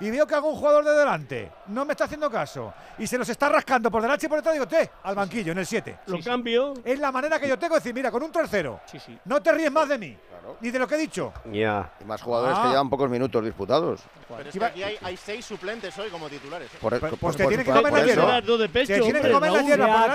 y 0.00 0.10
veo 0.10 0.26
que 0.26 0.34
algún 0.34 0.54
jugador 0.56 0.84
de 0.84 0.92
delante 0.92 1.50
no 1.68 1.84
me 1.84 1.92
está 1.92 2.04
haciendo 2.04 2.30
caso 2.30 2.72
y 2.98 3.06
se 3.06 3.16
los 3.18 3.28
está 3.28 3.48
rascando 3.48 3.90
por 3.90 4.02
delante 4.02 4.26
y 4.26 4.28
por 4.28 4.38
detrás, 4.38 4.54
digo, 4.54 4.66
te, 4.66 4.90
al 5.02 5.14
banquillo, 5.14 5.52
en 5.52 5.58
el 5.58 5.66
7. 5.66 5.98
Lo 6.06 6.18
cambio. 6.20 6.74
Es 6.84 6.98
la 6.98 7.12
manera 7.12 7.38
que 7.38 7.48
yo 7.48 7.58
tengo 7.58 7.74
de 7.74 7.80
decir, 7.80 7.94
mira, 7.94 8.10
con 8.10 8.22
un 8.22 8.32
tercero, 8.32 8.80
Sí, 8.86 8.98
sí. 8.98 9.18
no 9.24 9.40
te 9.42 9.52
ríes 9.52 9.70
más 9.70 9.88
de 9.88 9.98
mí, 9.98 10.16
Claro. 10.28 10.56
ni 10.60 10.70
de 10.70 10.78
lo 10.78 10.86
que 10.88 10.94
he 10.94 10.98
dicho. 10.98 11.32
Ya. 11.52 11.90
Y 12.00 12.04
más 12.04 12.22
jugadores 12.22 12.56
Ah. 12.58 12.62
que 12.62 12.68
llevan 12.70 12.88
pocos 12.90 13.10
minutos 13.10 13.44
disputados. 13.44 14.00
Pero 14.28 14.42
es 14.48 14.52
Sí, 14.52 14.58
que 14.58 14.64
aquí 14.64 14.82
hay, 14.82 14.96
hay 15.02 15.16
seis 15.16 15.44
suplentes 15.44 15.96
hoy 15.98 16.08
como 16.10 16.28
titulares. 16.28 16.72
¿eh? 16.72 16.78
Por, 16.80 16.98
Pues 16.98 17.16
por- 17.16 17.34
te 17.36 17.46
que 17.48 17.64
comer 17.64 17.92
la 17.92 17.98
eso. 17.98 18.06
hierba. 18.06 18.28
Las 18.36 18.46
dos 18.46 18.60
de 18.60 18.68
pecho, 18.68 18.94
Se 18.94 19.00
tiene 19.00 19.20
que 19.20 19.30
comer 19.32 19.52
la 19.52 19.64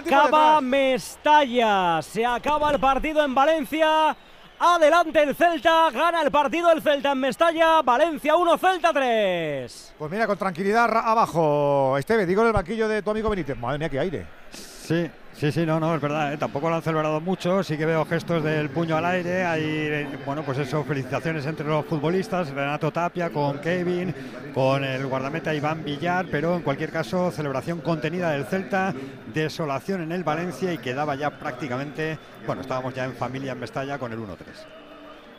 Se 0.01 0.15
acaba. 0.15 0.61
Mestalla, 0.61 2.01
se 2.01 2.25
acaba 2.25 2.71
el 2.71 2.79
partido 2.79 3.23
en 3.23 3.35
Valencia. 3.35 4.15
Adelante 4.57 5.21
el 5.21 5.35
Celta, 5.35 5.89
gana 5.91 6.21
el 6.21 6.31
partido 6.31 6.71
el 6.71 6.81
Celta 6.81 7.11
en 7.11 7.19
Mestalla, 7.19 7.81
Valencia 7.81 8.35
1, 8.37 8.57
Celta 8.57 8.93
3. 8.93 9.93
Pues 9.97 10.11
mira, 10.11 10.25
con 10.27 10.37
tranquilidad 10.37 10.87
ra- 10.87 11.11
abajo, 11.11 11.97
Esteve, 11.97 12.25
digo 12.25 12.41
en 12.41 12.47
el 12.47 12.53
banquillo 12.53 12.87
de 12.87 13.01
tu 13.01 13.09
amigo 13.11 13.29
Benítez. 13.29 13.57
Madre 13.57 13.79
mía, 13.79 13.89
qué 13.89 13.99
aire. 13.99 14.25
Sí, 14.51 15.09
sí, 15.37 15.51
sí, 15.51 15.65
no, 15.65 15.79
no, 15.79 15.95
es 15.95 16.01
verdad, 16.01 16.33
¿eh? 16.33 16.37
tampoco 16.37 16.69
lo 16.69 16.75
han 16.75 16.81
celebrado 16.81 17.19
mucho, 17.21 17.63
sí 17.63 17.77
que 17.77 17.85
veo 17.85 18.05
gestos 18.05 18.43
del 18.43 18.69
puño 18.69 18.97
al 18.97 19.05
aire, 19.05 19.45
hay, 19.45 20.07
bueno, 20.25 20.43
pues 20.43 20.57
eso, 20.57 20.83
felicitaciones 20.83 21.45
entre 21.45 21.67
los 21.67 21.85
futbolistas, 21.85 22.49
Renato 22.49 22.91
Tapia 22.91 23.29
con 23.29 23.59
Kevin, 23.59 24.13
con 24.53 24.83
el 24.83 25.05
guardameta 25.07 25.53
Iván 25.53 25.83
Villar, 25.83 26.27
pero 26.31 26.55
en 26.55 26.61
cualquier 26.61 26.91
caso, 26.91 27.31
celebración 27.31 27.81
contenida 27.81 28.31
del 28.31 28.45
Celta, 28.45 28.93
desolación 29.33 30.01
en 30.01 30.11
el 30.11 30.23
Valencia 30.23 30.71
y 30.73 30.77
quedaba 30.77 31.15
ya 31.15 31.31
prácticamente, 31.31 32.17
bueno, 32.45 32.61
estábamos 32.61 32.93
ya 32.93 33.05
en 33.05 33.13
familia 33.13 33.51
en 33.51 33.59
Mestalla 33.59 33.97
con 33.97 34.11
el 34.11 34.19
1-3. 34.19 34.35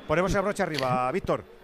Ponemos 0.06 0.34
el 0.34 0.42
broche 0.42 0.62
arriba, 0.62 1.10
Víctor. 1.10 1.55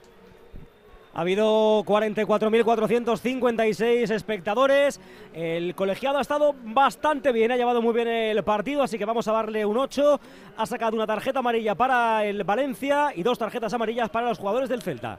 Ha 1.14 1.20
habido 1.20 1.84
44.456 1.84 4.10
espectadores. 4.10 4.98
El 5.34 5.74
colegiado 5.74 6.16
ha 6.18 6.22
estado 6.22 6.54
bastante 6.64 7.32
bien, 7.32 7.52
ha 7.52 7.56
llevado 7.56 7.82
muy 7.82 7.92
bien 7.92 8.08
el 8.08 8.42
partido, 8.44 8.82
así 8.82 8.96
que 8.98 9.04
vamos 9.04 9.28
a 9.28 9.32
darle 9.32 9.66
un 9.66 9.76
8. 9.76 10.18
Ha 10.56 10.66
sacado 10.66 10.96
una 10.96 11.06
tarjeta 11.06 11.40
amarilla 11.40 11.74
para 11.74 12.24
el 12.24 12.44
Valencia 12.44 13.12
y 13.14 13.22
dos 13.22 13.38
tarjetas 13.38 13.74
amarillas 13.74 14.08
para 14.08 14.28
los 14.28 14.38
jugadores 14.38 14.70
del 14.70 14.80
Celta. 14.80 15.18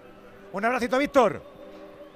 Un 0.51 0.65
abracito, 0.65 0.97
Víctor. 0.97 1.52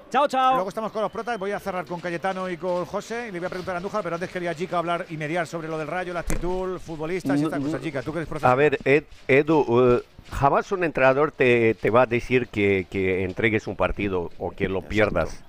Chao, 0.10 0.26
chao. 0.28 0.54
Luego 0.54 0.70
estamos 0.70 0.92
con 0.94 1.02
los 1.02 1.12
protas. 1.12 1.38
Voy 1.38 1.52
a 1.52 1.60
cerrar 1.60 1.86
con 1.86 2.00
Cayetano 2.00 2.50
y 2.50 2.56
con 2.56 2.86
José. 2.86 3.28
Y 3.28 3.32
le 3.32 3.40
voy 3.40 3.48
a 3.48 3.50
preguntar 3.50 3.76
a 3.76 3.78
Andújar, 3.78 4.04
pero 4.04 4.16
antes 4.16 4.30
quería 4.30 4.56
Chica 4.56 4.78
hablar 4.78 5.06
y 5.10 5.18
mediar 5.18 5.46
sobre 5.48 5.68
lo 5.68 5.78
del 5.78 5.88
rayo, 5.88 6.14
la 6.14 6.22
actitud, 6.22 6.80
futbolistas 6.80 7.42
y 7.42 7.44
estas 7.44 7.60
cosas. 7.60 7.82
Chica, 7.82 8.02
tú 8.02 8.12
eres 8.16 8.28
profesor. 8.28 8.50
A 8.50 8.56
ver, 8.56 8.80
Ed- 8.86 9.04
Edu, 9.28 9.66
eh, 9.98 10.04
jamás 10.32 10.72
un 10.72 10.86
entrenador 10.86 11.32
te, 11.34 11.74
te 11.74 11.90
va 11.90 12.04
a 12.04 12.06
decir 12.06 12.48
que, 12.48 12.88
que 12.90 13.26
entregues 13.26 13.68
un 13.68 13.76
partido 13.76 14.32
o 14.38 14.52
que 14.52 14.70
lo 14.70 14.82
pierdas. 14.82 15.44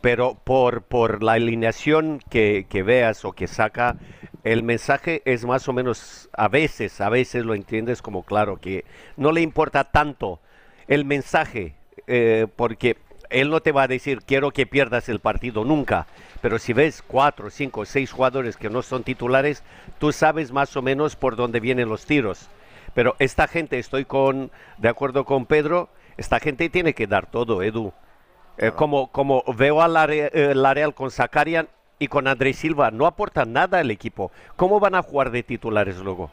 Pero 0.00 0.34
por, 0.44 0.82
por 0.82 1.22
la 1.22 1.32
alineación 1.32 2.20
que, 2.30 2.64
que 2.70 2.82
veas 2.82 3.26
o 3.26 3.32
que 3.32 3.46
saca, 3.48 3.96
el 4.44 4.62
mensaje 4.62 5.20
es 5.26 5.44
más 5.44 5.68
o 5.68 5.74
menos, 5.74 6.30
a 6.32 6.48
veces, 6.48 7.02
a 7.02 7.10
veces 7.10 7.44
lo 7.44 7.54
entiendes 7.54 8.00
como 8.00 8.22
claro, 8.22 8.56
que 8.56 8.86
no 9.18 9.30
le 9.30 9.42
importa 9.42 9.84
tanto 9.84 10.40
el 10.88 11.04
mensaje, 11.04 11.74
eh, 12.06 12.46
porque 12.56 12.96
él 13.30 13.50
no 13.50 13.60
te 13.60 13.72
va 13.72 13.84
a 13.84 13.88
decir 13.88 14.22
quiero 14.26 14.50
que 14.50 14.66
pierdas 14.66 15.08
el 15.08 15.20
partido 15.20 15.64
nunca, 15.64 16.06
pero 16.42 16.58
si 16.58 16.72
ves 16.72 17.02
cuatro, 17.06 17.50
cinco, 17.50 17.84
seis 17.84 18.12
jugadores 18.12 18.56
que 18.56 18.70
no 18.70 18.82
son 18.82 19.02
titulares, 19.02 19.62
tú 19.98 20.12
sabes 20.12 20.52
más 20.52 20.76
o 20.76 20.82
menos 20.82 21.16
por 21.16 21.36
dónde 21.36 21.60
vienen 21.60 21.88
los 21.88 22.06
tiros. 22.06 22.48
Pero 22.94 23.14
esta 23.18 23.46
gente, 23.46 23.78
estoy 23.78 24.04
con, 24.04 24.50
de 24.78 24.88
acuerdo 24.88 25.24
con 25.24 25.46
Pedro, 25.46 25.88
esta 26.16 26.40
gente 26.40 26.68
tiene 26.68 26.94
que 26.94 27.06
dar 27.06 27.26
todo, 27.26 27.62
Edu. 27.62 27.92
Eh, 28.58 28.72
como, 28.72 29.10
como 29.10 29.42
veo 29.56 29.80
a 29.80 29.88
la, 29.88 30.04
eh, 30.06 30.54
la 30.54 30.74
Real 30.74 30.94
con 30.94 31.10
Zakarian 31.10 31.68
y 31.98 32.08
con 32.08 32.26
Andrés 32.26 32.58
Silva, 32.58 32.90
no 32.90 33.06
aportan 33.06 33.52
nada 33.52 33.78
al 33.78 33.90
equipo. 33.90 34.32
¿Cómo 34.56 34.80
van 34.80 34.94
a 34.94 35.02
jugar 35.02 35.30
de 35.30 35.42
titulares 35.42 35.98
luego? 35.98 36.30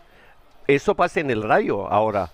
Eso 0.66 0.96
pasa 0.96 1.20
en 1.20 1.32
el 1.32 1.44
Rayo 1.44 1.88
ahora. 1.92 2.32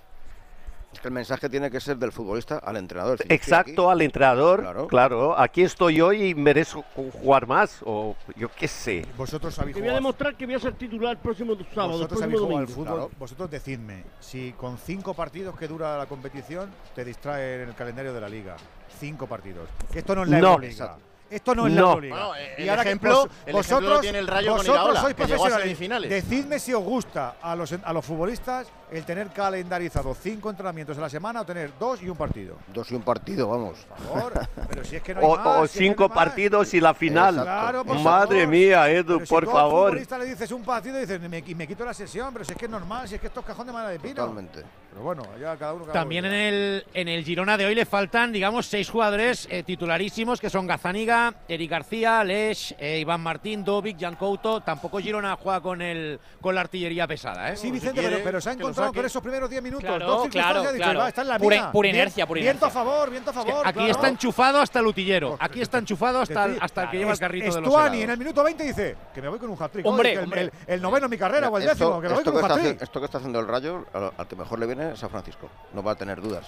Es 0.94 1.00
que 1.00 1.08
el 1.08 1.14
mensaje 1.14 1.50
tiene 1.50 1.70
que 1.72 1.80
ser 1.80 1.98
del 1.98 2.12
futbolista 2.12 2.60
al 2.60 2.78
entrenador. 2.78 3.20
Exacto, 3.28 3.90
al 3.90 4.02
entrenador. 4.02 4.62
Claro. 4.62 4.88
Claro. 4.88 5.40
aquí 5.40 5.64
estoy 5.64 5.96
yo 5.96 6.14
y 6.14 6.36
merezco 6.36 6.84
jugar 7.12 7.48
más. 7.48 7.80
O 7.86 8.16
yo 8.36 8.50
qué 8.50 8.68
sé. 8.68 9.06
Vosotros 9.18 9.58
habéis 9.60 9.76
Te 9.76 9.82
voy 9.82 9.90
a 9.90 9.94
demostrar 9.94 10.36
que 10.36 10.46
voy 10.46 10.56
a 10.56 10.60
ser 10.60 10.74
titular 10.74 11.14
el 11.14 11.18
próximo 11.18 11.56
sábado, 11.74 11.94
el 11.94 11.98
Vosotros 11.98 12.20
próximo 12.22 12.26
habéis 12.28 12.40
jugado 12.40 12.60
al 12.60 12.66
domingo. 12.68 13.08
fútbol. 13.10 13.20
Vosotros 13.20 13.50
decidme 13.52 14.04
si 14.20 14.54
con 14.54 14.78
cinco 14.78 15.14
partidos 15.14 15.58
que 15.58 15.68
dura 15.68 15.98
la 15.98 16.06
competición 16.06 16.70
te 16.96 17.04
distrae 17.04 17.64
en 17.64 17.70
el 17.70 17.76
calendario 17.76 18.14
de 18.14 18.22
la 18.22 18.30
liga. 18.30 18.56
Cinco 19.00 19.26
partidos. 19.28 19.68
Esto 19.94 20.16
no 20.16 20.24
es 20.24 20.30
la 20.30 20.40
No. 20.40 20.48
Euroliga. 20.50 20.72
Exacto. 20.72 21.02
Esto 21.30 21.56
no 21.56 21.66
es 21.66 21.74
No. 21.74 21.82
la 21.82 21.88
Euroliga. 21.90 22.16
Bueno, 22.28 22.36
eh, 22.36 22.54
el 22.60 22.66
que 22.66 22.82
ejemplo- 22.82 23.16
vos- 23.16 23.26
el 23.26 23.32
ejemplo 23.32 23.54
vosotros, 23.58 23.90
lo 23.96 24.00
tiene 24.02 24.20
el 24.20 24.28
Rayo 24.28 24.48
con 24.50 24.58
vosotros 24.58 24.82
Iraola, 24.84 25.02
sois 25.02 25.14
profesionales. 25.16 25.64
semifinales. 25.64 26.10
Decidme 26.12 26.60
si 26.60 26.74
os 26.76 26.84
gusta 26.84 27.36
a 27.42 27.56
los, 27.56 27.74
a 27.74 27.94
los 27.94 28.06
futbolistas 28.06 28.68
el 28.94 29.04
tener 29.06 29.28
calendarizado 29.30 30.14
cinco 30.14 30.50
entrenamientos 30.50 30.98
a 30.98 31.02
la 31.02 31.10
semana 31.10 31.42
o 31.42 31.46
tener 31.46 31.72
dos 31.80 32.02
y 32.04 32.10
un 32.10 32.16
partido. 32.18 32.58
Dos 32.74 32.92
y 32.92 32.96
un 32.96 33.02
partido, 33.02 33.48
vamos. 33.50 33.80
Por 33.90 34.00
favor, 34.00 34.34
pero 34.70 34.84
si 34.84 34.96
es 34.98 35.02
que 35.04 35.14
no 35.16 35.22
hay 35.22 35.26
O, 35.28 35.36
más, 35.38 35.48
o 35.48 35.68
si 35.68 35.80
no 35.80 35.86
cinco 35.86 36.04
hay 36.04 36.10
más. 36.10 36.18
partidos 36.18 36.74
y 36.74 36.80
la 36.80 36.94
final. 36.94 37.36
Claro, 37.42 37.84
por 37.86 38.00
Madre 38.00 38.40
favor. 38.42 38.48
mía, 38.48 38.90
Edu, 38.90 39.14
Pero 39.16 39.26
si 39.26 39.30
por 39.30 39.44
al 39.46 39.50
favor. 39.52 39.88
futbolista 39.90 40.18
le 40.18 40.26
dices 40.26 40.52
un 40.52 40.64
partido 40.64 40.98
y 40.98 41.02
dices, 41.02 41.20
me, 41.22 41.44
y 41.46 41.56
me 41.56 41.68
quito 41.68 41.84
la 41.86 41.94
sesión, 41.94 42.32
pero 42.34 42.46
si 42.46 42.52
es 42.54 42.58
que 42.58 42.66
es 42.66 42.72
normal, 42.72 43.08
si 43.08 43.16
es 43.16 43.22
que 43.22 43.28
esto 43.28 43.40
es 43.40 43.46
cajón 43.46 43.68
de 43.68 43.74
madera 43.74 43.92
de 43.92 44.00
pino. 44.00 44.16
Totalmente. 44.16 44.64
Pero 44.92 45.02
bueno, 45.04 45.24
ya 45.40 45.58
cada 45.58 45.74
uno. 45.74 45.86
cada 45.86 45.94
También 46.02 46.26
uno. 46.26 46.34
en 46.36 46.40
el, 46.40 46.86
en 46.94 47.08
el 47.08 47.24
Girona 47.24 47.58
de 47.58 47.66
hoy 47.66 47.74
le 47.74 47.86
faltan, 47.86 48.32
digamos, 48.32 48.68
seis 48.68 48.90
jugadores 48.92 49.48
eh, 49.50 49.64
titularísimos 49.64 50.40
que 50.40 50.52
son 50.52 50.68
Gazaniga, 50.68 51.34
Eric 51.48 51.72
García, 51.72 52.24
Lesh, 52.24 52.76
eh, 52.78 53.00
Iván 53.00 53.22
Martín, 53.22 53.64
Dovic, 53.64 54.00
Jan 54.00 54.16
Couto. 54.16 54.62
Tampoco 54.62 55.00
Girona 55.00 55.36
juega 55.36 55.62
con 55.62 55.82
el 55.82 56.20
con 56.40 56.54
la 56.54 56.62
artillería 56.62 57.08
pesada, 57.08 57.52
¿eh? 57.52 57.58
Sí, 57.58 57.72
Vicente, 57.72 58.02
pero, 58.04 58.18
pero 58.24 58.40
se 58.42 58.50
ha 58.50 58.54
encontrado 58.54 58.83
con 58.92 59.06
esos 59.06 59.22
primeros 59.22 59.50
10 59.50 59.62
minutos. 59.64 59.88
Claro, 59.88 60.06
dos 60.06 60.28
claro, 60.30 60.62
dicho, 60.62 60.74
claro. 60.76 61.00
"Va, 61.00 61.08
está 61.10 61.22
en 61.22 61.28
la 61.30 61.40
Pura- 61.40 61.56
mía". 61.58 61.72
pura 61.72 61.88
inercia, 61.90 62.28
pura 62.28 62.42
Viento 62.42 62.66
a 62.66 62.70
favor, 62.70 63.10
viento 63.10 63.30
a 63.30 63.34
favor. 63.34 63.66
Aquí 63.68 63.74
claro. 63.80 63.92
está 63.92 64.08
enchufado 64.10 64.60
hasta 64.60 64.80
el 64.80 64.88
utillero. 64.88 65.38
Aquí 65.40 65.62
está 65.62 65.78
enchufado 65.78 66.20
hasta, 66.22 66.46
el- 66.46 66.58
hasta 66.62 66.84
el 66.84 66.90
que 66.90 66.98
lleva 66.98 67.12
el 67.12 67.14
Es- 67.14 67.20
carrito 67.20 67.46
de 67.56 67.62
los 67.62 67.70
Estuani 67.70 68.02
en 68.02 68.10
el 68.10 68.18
minuto 68.18 68.44
20 68.44 68.64
dice 68.64 68.96
que 69.14 69.22
me 69.22 69.30
voy 69.30 69.40
con 69.40 69.50
un 69.50 69.58
hat-trick. 69.62 69.86
Hombre, 69.86 70.14
que 70.14 70.20
hombre. 70.20 70.42
el- 70.42 70.52
el 70.68 70.82
noveno 70.82 71.06
en 71.06 71.12
mi 71.12 71.18
carrera 71.18 71.50
o 71.50 71.58
el 71.58 71.64
Esto- 71.64 71.74
décimo, 71.76 72.02
que 72.02 72.08
me 72.08 72.14
voy 72.14 72.22
esto 72.22 72.32
con 72.34 72.42
un 72.42 72.48
que 72.48 72.54
hat-trick. 72.54 72.82
esto 72.82 73.00
que 73.00 73.06
está 73.06 73.18
haciendo 73.20 73.40
el 73.40 73.48
Rayo, 73.48 73.86
al 74.18 74.28
que 74.28 74.36
mejor 74.36 74.60
le 74.60 74.66
viene 74.66 74.92
es 74.94 75.04
a 75.04 75.10
Francisco. 75.10 75.50
No 75.74 75.84
va 75.84 75.92
a 75.92 75.96
tener 75.96 76.22
dudas. 76.22 76.46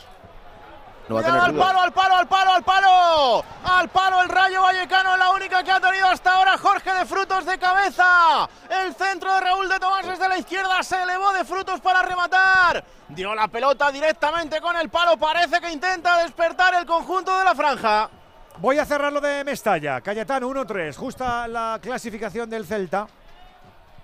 No 1.07 1.15
va 1.15 1.22
a 1.22 1.23
Cuidado, 1.23 1.45
tener 1.45 1.61
al 1.61 1.68
palo, 1.68 1.82
al 1.82 1.94
palo, 1.94 2.15
al 2.15 2.27
palo, 2.27 2.52
al 2.53 2.64
palo. 2.64 3.45
Al 3.64 3.90
palo 3.90 4.22
el 4.23 4.30
Rayo 4.30 4.61
Vallecano 4.64 5.14
es 5.14 5.19
la 5.19 5.30
única 5.32 5.64
que 5.64 5.72
ha 5.72 5.80
tenido 5.80 6.07
hasta 6.07 6.34
ahora 6.34 6.57
Jorge 6.57 6.94
de 6.94 7.06
Frutos 7.06 7.45
de 7.45 7.60
cabeza. 7.60 8.49
El 8.69 8.95
centro 8.95 9.32
de 9.34 9.40
Raúl 9.40 9.69
de 9.69 9.80
Tomás 9.80 10.07
desde 10.07 10.27
la 10.27 10.38
izquierda 10.40 10.82
se 10.82 11.02
elevó 11.03 11.32
de 11.34 11.45
Frutos 11.45 11.80
para 11.80 12.02
rematar. 12.02 12.84
Dio 13.10 13.36
la 13.36 13.48
pelota 13.48 13.91
directamente 13.91 14.60
con 14.60 14.76
el 14.77 14.90
palo. 14.90 15.15
Parece 15.18 15.61
que 15.61 15.72
intenta 15.72 16.18
despertar 16.23 16.73
el 16.73 16.88
conjunto 16.88 17.38
de 17.38 17.44
la 17.44 17.53
franja. 17.53 18.10
Voy 18.57 18.80
a 18.80 18.86
cerrar 18.86 19.14
lo 19.14 19.22
de 19.22 19.44
Mestalla. 19.44 20.02
Cayetano 20.02 20.49
1-3. 20.49 20.95
Justa 20.95 21.48
la 21.48 21.77
clasificación 21.82 22.49
del 22.49 22.65
Celta. 22.65 23.06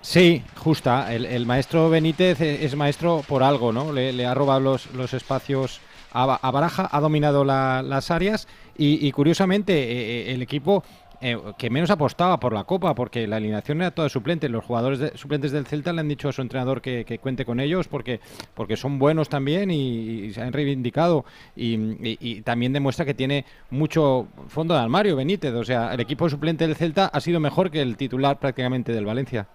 Sí, 0.02 0.44
justa. 0.58 1.12
El, 1.12 1.26
el 1.26 1.48
maestro 1.48 1.90
Benítez 1.90 2.42
es 2.42 2.76
maestro 2.76 3.24
por 3.28 3.42
algo, 3.42 3.72
¿no? 3.72 3.92
Le, 3.92 4.14
le 4.14 4.26
ha 4.28 4.34
robado 4.34 4.60
los, 4.60 4.88
los 4.94 5.14
espacios 5.14 5.80
a, 6.14 6.26
Ba- 6.26 6.40
a 6.42 6.52
Baraja, 6.52 6.90
ha 6.92 7.00
dominado 7.00 7.44
la- 7.44 7.82
las 7.82 8.12
áreas 8.12 8.48
y, 8.78 9.06
y 9.08 9.12
curiosamente 9.12 9.74
eh, 9.74 10.30
eh, 10.32 10.34
el 10.34 10.42
equipo 10.42 10.84
eh, 11.24 11.38
que 11.58 11.70
menos 11.70 11.92
apostaba 11.92 12.40
por 12.40 12.52
la 12.52 12.64
Copa, 12.64 12.96
porque 12.96 13.28
la 13.28 13.36
alineación 13.36 13.80
era 13.80 13.92
toda 13.92 14.10
suplente. 14.10 14.50
Los 14.50 14.66
jugadores 14.66 14.98
de- 14.98 15.16
suplentes 15.18 15.52
del 15.52 15.68
Celta 15.68 15.94
le 15.94 16.00
han 16.02 16.08
dicho 16.08 16.30
a 16.30 16.34
su 16.34 16.42
entrenador 16.42 16.82
que, 16.82 17.06
que 17.06 17.20
cuente 17.20 17.46
con 17.46 17.60
ellos 17.60 17.88
porque, 17.88 18.20
porque 18.56 18.76
son 18.76 18.98
buenos 18.98 19.30
también 19.30 19.70
y, 19.70 20.00
y 20.26 20.34
se 20.34 20.42
han 20.42 20.52
reivindicado. 20.52 21.24
Y, 21.56 21.76
y- 21.76 22.18
y 22.20 22.42
también 22.42 22.74
demuestra 22.74 23.06
que 23.06 23.14
tiene 23.14 23.46
mucho 23.70 24.28
fondo 24.48 24.74
de 24.74 24.80
armario 24.80 25.16
Benítez. 25.16 25.54
O 25.54 25.64
sea, 25.64 25.94
el 25.94 26.00
equipo 26.00 26.28
suplente 26.28 26.66
del 26.66 26.76
Celta 26.76 27.06
ha 27.06 27.20
sido 27.22 27.40
mejor 27.40 27.70
que 27.70 27.82
el 27.84 27.98
titular 27.98 28.40
prácticamente 28.40 28.92
del 28.92 29.06
Valencia. 29.06 29.46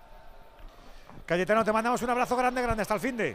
Cayetano, 1.26 1.64
te 1.64 1.72
mandamos 1.72 2.00
un 2.02 2.10
abrazo 2.10 2.36
grande, 2.36 2.62
grande. 2.62 2.82
Hasta 2.82 2.94
el 2.94 3.00
fin 3.00 3.16
de. 3.16 3.34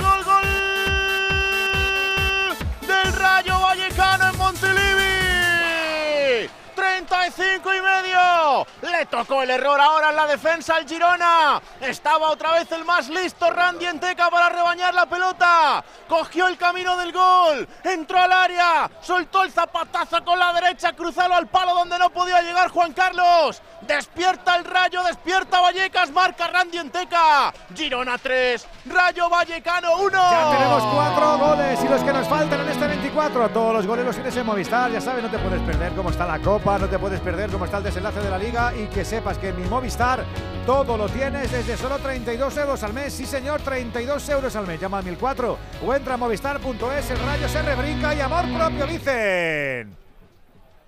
35 7.31 7.73
y 7.73 7.81
medio. 7.81 8.67
Le 8.81 9.05
tocó 9.05 9.43
el 9.43 9.49
error 9.51 9.79
ahora 9.79 10.09
en 10.09 10.15
la 10.15 10.27
defensa 10.27 10.75
al 10.75 10.87
Girona. 10.87 11.61
Estaba 11.79 12.29
otra 12.29 12.53
vez 12.53 12.71
el 12.71 12.83
más 12.85 13.09
listo 13.09 13.49
Randy 13.49 13.85
Enteca 13.85 14.29
para 14.29 14.49
rebañar 14.49 14.93
la 14.93 15.05
pelota. 15.05 15.83
Cogió 16.07 16.47
el 16.47 16.57
camino 16.57 16.97
del 16.97 17.11
gol. 17.11 17.67
Entró 17.83 18.19
al 18.19 18.31
área. 18.31 18.89
Soltó 19.01 19.43
el 19.43 19.51
zapatazo 19.51 20.23
con 20.23 20.37
la 20.37 20.53
derecha. 20.53 20.93
Cruzalo 20.93 21.35
al 21.35 21.47
palo 21.47 21.73
donde 21.73 21.97
no 21.97 22.09
podía 22.09 22.41
llegar 22.41 22.69
Juan 22.69 22.93
Carlos. 22.93 23.61
Despierta 23.81 24.55
el 24.57 24.65
Rayo. 24.65 25.03
Despierta 25.03 25.61
Vallecas. 25.61 26.11
Marca 26.11 26.47
Randy 26.47 26.79
Enteca. 26.79 27.53
Girona 27.75 28.17
3. 28.17 28.67
Rayo 28.85 29.29
Vallecano 29.29 29.97
1. 29.97 30.11
Ya 30.11 30.57
tenemos 30.57 30.83
cuatro 30.83 31.37
goles 31.37 31.79
y 31.83 31.87
los 31.87 32.03
que 32.03 32.13
nos 32.13 32.27
faltan 32.27 32.61
en 32.61 32.69
este 32.69 32.87
24. 32.87 33.49
Todos 33.49 33.73
los 33.73 33.87
goles 33.87 34.05
los 34.05 34.15
tienes 34.15 34.35
en 34.35 34.45
Movistar. 34.45 34.91
Ya 34.91 35.01
sabes, 35.01 35.23
no 35.23 35.29
te 35.29 35.37
puedes 35.37 35.61
perder 35.61 35.93
cómo 35.93 36.09
está 36.09 36.25
la 36.25 36.39
Copa, 36.39 36.77
no 36.77 36.87
te 36.87 36.99
puedes 36.99 37.20
perder 37.21 37.49
cómo 37.49 37.65
está 37.65 37.77
el 37.77 37.83
desenlace 37.83 38.19
de 38.19 38.29
la 38.29 38.37
Liga 38.37 38.73
y 38.75 38.87
que 38.87 39.05
sepas 39.05 39.37
que 39.37 39.49
en 39.49 39.61
mi 39.61 39.67
Movistar 39.67 40.25
todo 40.65 40.97
lo 40.97 41.07
tienes 41.09 41.51
desde 41.51 41.77
solo 41.77 41.97
32 41.97 42.57
euros 42.57 42.83
al 42.83 42.93
mes. 42.93 43.13
Sí, 43.13 43.25
señor, 43.25 43.61
32 43.61 44.29
euros 44.29 44.55
al 44.55 44.67
mes. 44.67 44.79
Llama 44.79 44.99
al 44.99 45.05
1004 45.05 45.57
o 45.85 45.93
entra 45.93 46.13
a 46.15 46.17
movistar.es. 46.17 47.11
El 47.11 47.19
rayo 47.19 47.49
se 47.49 47.61
rebrinca 47.61 48.13
y 48.13 48.21
amor 48.21 48.45
propio 48.53 48.85
dicen. 48.85 49.95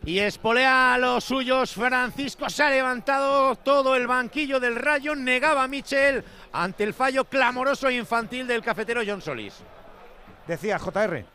y 0.05 0.19
espolea 0.19 0.93
a 0.93 0.97
los 0.97 1.23
suyos. 1.23 1.73
Francisco 1.73 2.49
se 2.49 2.63
ha 2.63 2.69
levantado 2.69 3.55
todo 3.55 3.95
el 3.95 4.05
banquillo 4.07 4.59
del 4.59 4.75
Rayo, 4.75 5.15
negaba 5.15 5.63
a 5.63 5.67
Michel 5.67 6.23
ante 6.51 6.83
el 6.83 6.93
fallo 6.93 7.25
clamoroso 7.25 7.87
e 7.87 7.95
infantil 7.95 8.45
del 8.45 8.61
cafetero 8.61 9.01
John 9.05 9.21
Solís. 9.21 9.55
Decía 10.47 10.77
JR. 10.77 11.25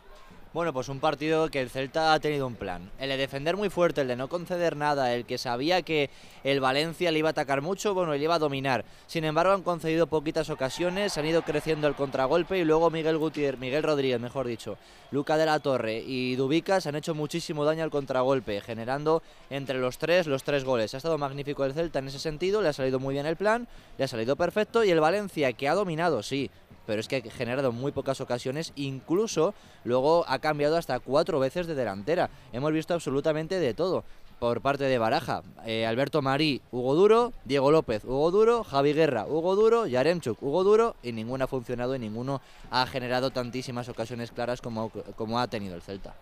Bueno, 0.51 0.73
pues 0.73 0.89
un 0.89 0.99
partido 0.99 1.47
que 1.49 1.61
el 1.61 1.69
Celta 1.69 2.11
ha 2.11 2.19
tenido 2.19 2.47
un 2.47 2.55
plan. 2.55 2.89
El 2.97 3.09
de 3.09 3.17
defender 3.17 3.55
muy 3.55 3.69
fuerte, 3.69 4.01
el 4.01 4.07
de 4.07 4.15
no 4.15 4.29
conceder 4.29 4.75
nada, 4.75 5.13
el 5.13 5.25
que 5.25 5.37
sabía 5.37 5.83
que 5.83 6.09
el 6.43 6.59
Valencia 6.59 7.11
le 7.11 7.19
iba 7.19 7.29
a 7.29 7.31
atacar 7.31 7.61
mucho, 7.61 7.93
bueno, 7.93 8.13
le 8.13 8.23
iba 8.23 8.33
a 8.33 8.39
dominar. 8.39 8.83
Sin 9.05 9.25
embargo, 9.25 9.53
han 9.53 9.61
concedido 9.61 10.07
poquitas 10.07 10.49
ocasiones, 10.49 11.19
han 11.19 11.27
ido 11.27 11.43
creciendo 11.43 11.87
el 11.87 11.93
contragolpe 11.93 12.57
y 12.57 12.65
luego 12.65 12.89
Miguel 12.89 13.19
Gutiérrez, 13.19 13.59
Miguel 13.59 13.83
Rodríguez, 13.83 14.19
mejor 14.19 14.47
dicho, 14.47 14.79
Luca 15.11 15.37
de 15.37 15.45
la 15.45 15.59
Torre 15.59 15.99
y 16.03 16.35
Dubicas 16.35 16.87
han 16.87 16.95
hecho 16.95 17.13
muchísimo 17.13 17.63
daño 17.63 17.83
al 17.83 17.91
contragolpe, 17.91 18.59
generando 18.61 19.21
entre 19.51 19.77
los 19.77 19.99
tres 19.99 20.25
los 20.25 20.41
tres 20.41 20.63
goles. 20.63 20.95
Ha 20.95 20.97
estado 20.97 21.19
magnífico 21.19 21.63
el 21.63 21.75
Celta 21.75 21.99
en 21.99 22.07
ese 22.07 22.17
sentido, 22.17 22.63
le 22.63 22.69
ha 22.69 22.73
salido 22.73 22.97
muy 22.97 23.13
bien 23.13 23.27
el 23.27 23.35
plan, 23.35 23.67
le 23.99 24.05
ha 24.05 24.07
salido 24.07 24.35
perfecto 24.35 24.83
y 24.83 24.89
el 24.89 24.99
Valencia 24.99 25.53
que 25.53 25.69
ha 25.69 25.75
dominado, 25.75 26.23
sí, 26.23 26.49
pero 26.89 27.01
es 27.01 27.07
que 27.07 27.17
ha 27.17 27.31
generado 27.31 27.71
muy 27.71 27.91
pocas 27.91 28.19
ocasiones, 28.19 28.73
incluso 28.75 29.53
luego 29.83 30.25
ha 30.27 30.39
cambiado 30.39 30.75
hasta 30.75 30.99
cuatro 30.99 31.37
veces 31.37 31.67
de 31.67 31.75
delantera. 31.75 32.31
Hemos 32.51 32.73
visto 32.73 32.95
absolutamente 32.95 33.59
de 33.59 33.75
todo. 33.75 34.03
Por 34.39 34.59
parte 34.61 34.85
de 34.85 34.97
Baraja, 34.97 35.43
eh, 35.67 35.85
Alberto 35.85 36.23
Marí, 36.23 36.63
Hugo 36.71 36.95
Duro, 36.95 37.31
Diego 37.45 37.69
López, 37.69 38.03
Hugo 38.05 38.31
Duro, 38.31 38.63
Javi 38.63 38.93
Guerra, 38.93 39.27
Hugo 39.27 39.55
Duro, 39.55 39.85
Yaremchuk, 39.85 40.41
Hugo 40.41 40.63
Duro, 40.63 40.95
y 41.03 41.11
ninguno 41.11 41.43
ha 41.43 41.47
funcionado 41.47 41.95
y 41.95 41.99
ninguno 41.99 42.41
ha 42.71 42.87
generado 42.87 43.29
tantísimas 43.29 43.87
ocasiones 43.87 44.31
claras 44.31 44.59
como, 44.59 44.89
como 45.15 45.39
ha 45.39 45.45
tenido 45.45 45.75
el 45.75 45.83
Celta. 45.83 46.15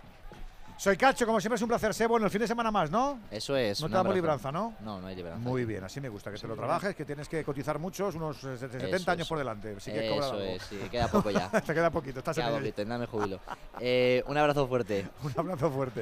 Soy 0.78 0.96
Cacho, 0.96 1.26
como 1.26 1.42
siempre 1.42 1.56
es 1.56 1.62
un 1.64 1.68
placer, 1.70 1.92
Sebo, 1.92 2.18
en 2.18 2.26
el 2.26 2.30
fin 2.30 2.40
de 2.42 2.48
semana 2.48 2.70
más, 2.70 2.92
¿no? 2.92 3.20
Eso 3.32 3.56
es. 3.58 3.82
No 3.82 3.88
te 3.88 3.96
damos 3.96 4.14
libranza, 4.14 4.52
¿no? 4.52 4.76
No, 4.82 5.02
no 5.02 5.08
hay 5.08 5.16
libranza. 5.16 5.40
Muy 5.40 5.66
bien, 5.66 5.84
así 5.84 6.00
me 6.00 6.08
gusta, 6.08 6.32
que 6.32 6.38
te 6.38 6.48
lo 6.48 6.56
trabajes, 6.56 6.96
que 6.96 7.04
tienes 7.04 7.28
que 7.28 7.44
cotizar 7.44 7.80
muchos, 7.80 8.14
unos 8.14 8.44
eh, 8.44 8.58
70 8.60 8.96
Eso, 8.96 9.12
años 9.12 9.22
eso. 9.22 9.30
por 9.30 9.40
delante. 9.40 9.74
Así 9.76 9.92
que 9.92 10.08
cobra 10.08 10.26
Eso 10.28 10.34
algo. 10.36 10.46
es, 10.46 10.62
sí, 10.62 10.78
queda 10.92 11.08
poco 11.08 11.32
ya. 11.32 11.50
te 11.66 11.74
queda 11.74 11.90
poquito, 11.90 12.20
estás 12.20 12.38
en 12.38 12.44
Queda 12.44 12.52
ello. 12.58 12.60
poquito, 12.60 12.86
nada 12.86 13.00
me 13.00 13.06
jubilo. 13.08 13.40
Eh, 13.80 14.24
un 14.28 14.36
abrazo 14.38 14.68
fuerte. 14.68 15.06
Un 15.24 15.34
abrazo 15.36 15.70
fuerte. 15.72 16.02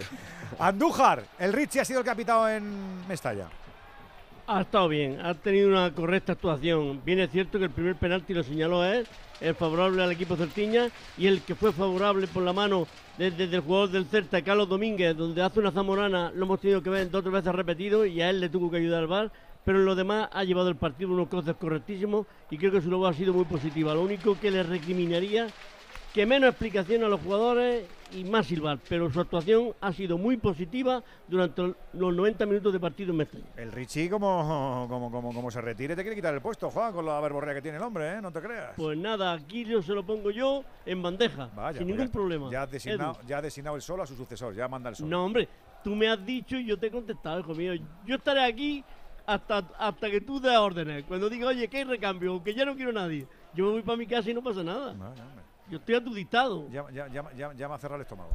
Andújar, 0.60 1.24
el 1.40 1.52
Richie 1.54 1.82
ha 1.82 1.86
sido 1.86 2.00
el 2.00 2.06
que 2.06 2.12
ha 2.12 2.16
pitado 2.16 2.48
en 2.50 3.06
Mestalla. 3.08 3.48
Ha 4.48 4.62
estado 4.62 4.88
bien, 4.90 5.20
ha 5.26 5.34
tenido 5.34 5.68
una 5.70 5.94
correcta 5.94 6.34
actuación. 6.34 7.02
Bien 7.04 7.20
es 7.20 7.32
cierto 7.32 7.58
que 7.60 7.66
el 7.66 7.72
primer 7.72 7.96
penalti 7.96 8.34
lo 8.34 8.44
señaló 8.44 8.82
a 8.82 8.96
él, 8.96 9.08
el 9.42 9.56
favorable 9.56 10.04
al 10.04 10.12
equipo 10.12 10.36
Certiña, 10.36 10.90
y 11.18 11.28
el 11.28 11.42
que 11.42 11.56
fue 11.56 11.72
favorable 11.72 12.28
por 12.28 12.44
la 12.44 12.54
mano 12.54 12.88
desde 13.18 13.44
el 13.46 13.62
jugador 13.62 13.90
del 13.92 14.06
Celta, 14.06 14.42
Carlos 14.42 14.70
Domínguez, 14.70 15.16
donde 15.16 15.42
hace 15.42 15.60
una 15.60 15.72
zamorana, 15.72 16.32
lo 16.36 16.46
hemos 16.46 16.60
tenido 16.60 16.82
que 16.82 16.90
ver 16.90 17.10
dos 17.10 17.20
o 17.20 17.24
tres 17.24 17.34
veces 17.34 17.56
repetido 17.56 18.06
y 18.06 18.22
a 18.22 18.30
él 18.30 18.42
le 18.42 18.50
tuvo 18.50 18.70
que 18.70 18.78
ayudar 18.78 19.02
al 19.02 19.08
VAR. 19.08 19.32
Pero 19.64 19.80
en 19.80 19.86
lo 19.86 19.96
demás 19.96 20.30
ha 20.32 20.44
llevado 20.44 20.70
el 20.70 20.76
partido 20.76 21.10
unos 21.10 21.28
cruces 21.28 21.56
correctísimos 21.56 22.28
y 22.52 22.58
creo 22.58 22.72
que 22.72 22.82
su 22.82 22.92
labor 22.92 23.12
ha 23.12 23.18
sido 23.18 23.34
muy 23.34 23.46
positiva. 23.46 23.96
Lo 23.96 24.02
único 24.04 24.40
que 24.40 24.52
le 24.52 24.62
recriminaría 24.62 25.48
que 26.16 26.26
menos 26.26 26.50
explicación 26.52 27.04
a 27.04 27.10
los 27.10 27.20
jugadores 27.20 27.86
y 28.14 28.24
más 28.24 28.48
silbar, 28.48 28.80
pero 28.88 29.12
su 29.12 29.20
actuación 29.20 29.74
ha 29.82 29.92
sido 29.92 30.18
muy 30.18 30.38
positiva 30.38 31.04
durante 31.28 31.62
los 31.92 32.16
90 32.16 32.46
minutos 32.46 32.72
de 32.72 32.80
partido 32.80 33.12
en 33.12 33.18
Mestalla. 33.18 33.44
El 33.58 33.70
Richie, 33.74 34.10
como, 34.10 34.88
como, 34.90 35.12
como, 35.12 35.34
como 35.34 35.52
se 35.52 35.60
retire, 35.60 35.94
te 35.94 36.04
quiere 36.04 36.16
quitar 36.16 36.34
el 36.34 36.40
puesto, 36.40 36.70
Juan, 36.70 36.94
con 36.94 37.06
la 37.06 37.20
verborrea 37.20 37.54
que 37.54 37.62
tiene 37.62 37.76
el 37.80 37.84
hombre, 37.84 38.14
¿eh? 38.14 38.22
No 38.22 38.32
te 38.32 38.40
creas. 38.40 38.72
Pues 38.78 38.98
nada, 38.98 39.34
aquí 39.34 39.66
yo 39.66 39.82
se 39.82 39.92
lo 39.92 40.06
pongo 40.06 40.32
yo 40.32 40.64
en 40.86 41.02
bandeja, 41.04 41.50
Vaya, 41.54 41.80
sin 41.80 41.88
pues 41.88 41.98
ningún 41.98 42.06
ya- 42.08 42.12
problema. 42.14 42.50
Ya 42.50 42.62
ha, 42.62 42.68
designado, 42.68 43.18
ya 43.28 43.38
ha 43.40 43.42
designado 43.42 43.76
el 43.76 43.82
sol 43.82 44.00
a 44.00 44.06
su 44.08 44.16
sucesor, 44.16 44.56
ya 44.56 44.70
manda 44.70 44.90
el 44.92 44.96
sol. 44.96 45.10
No, 45.10 45.26
hombre, 45.26 45.50
tú 45.84 45.98
me 45.98 46.08
has 46.08 46.26
dicho 46.26 46.56
y 46.56 46.66
yo 46.66 46.80
te 46.80 46.88
he 46.88 46.92
contestado, 46.92 47.42
hijo 47.42 47.54
mío. 47.54 47.74
Yo 48.06 48.16
estaré 48.16 48.42
aquí 48.46 48.86
hasta, 49.26 49.58
hasta 49.78 50.10
que 50.10 50.22
tú 50.22 50.40
des 50.40 50.56
órdenes. 50.56 51.04
Cuando 51.04 51.30
diga, 51.30 51.48
oye, 51.50 51.68
que 51.68 51.80
hay 51.80 51.84
recambio, 51.84 52.42
que 52.42 52.54
ya 52.54 52.64
no 52.64 52.74
quiero 52.74 52.92
a 52.92 52.94
nadie, 52.94 53.28
yo 53.54 53.66
me 53.66 53.72
voy 53.72 53.82
para 53.82 53.98
mi 53.98 54.08
casa 54.08 54.30
y 54.32 54.34
no 54.34 54.42
pasa 54.42 54.64
nada. 54.64 54.96
Yo 55.70 55.78
estoy 55.78 55.96
a 55.96 56.04
ya, 56.70 57.54
ya 57.54 57.68
me 57.68 57.74
ha 57.74 57.78
cerrado 57.78 57.96
el 57.96 58.02
estómago. 58.02 58.32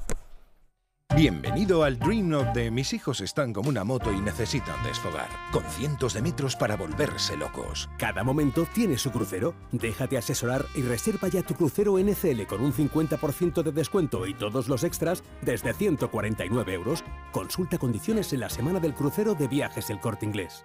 Bienvenido 1.16 1.82
al 1.82 1.98
Dream 1.98 2.28
Note 2.28 2.60
de 2.60 2.70
mis 2.70 2.92
hijos 2.92 3.20
están 3.20 3.52
como 3.52 3.68
una 3.68 3.82
moto 3.82 4.12
y 4.12 4.20
necesitan 4.20 4.80
desfogar, 4.84 5.28
con 5.52 5.64
cientos 5.64 6.14
de 6.14 6.22
metros 6.22 6.54
para 6.54 6.76
volverse 6.76 7.36
locos. 7.36 7.90
Cada 7.98 8.22
momento 8.22 8.64
tiene 8.72 8.96
su 8.96 9.10
crucero. 9.10 9.54
Déjate 9.72 10.16
asesorar 10.16 10.64
y 10.76 10.82
reserva 10.82 11.26
ya 11.28 11.42
tu 11.42 11.54
crucero 11.54 11.98
NCL 11.98 12.46
con 12.46 12.62
un 12.62 12.72
50% 12.72 13.62
de 13.62 13.72
descuento 13.72 14.26
y 14.26 14.34
todos 14.34 14.68
los 14.68 14.84
extras 14.84 15.24
desde 15.42 15.74
149 15.74 16.72
euros. 16.72 17.04
Consulta 17.32 17.76
condiciones 17.76 18.32
en 18.32 18.40
la 18.40 18.48
semana 18.48 18.78
del 18.78 18.94
crucero 18.94 19.34
de 19.34 19.48
viajes 19.48 19.90
El 19.90 19.98
Corte 19.98 20.26
Inglés. 20.26 20.64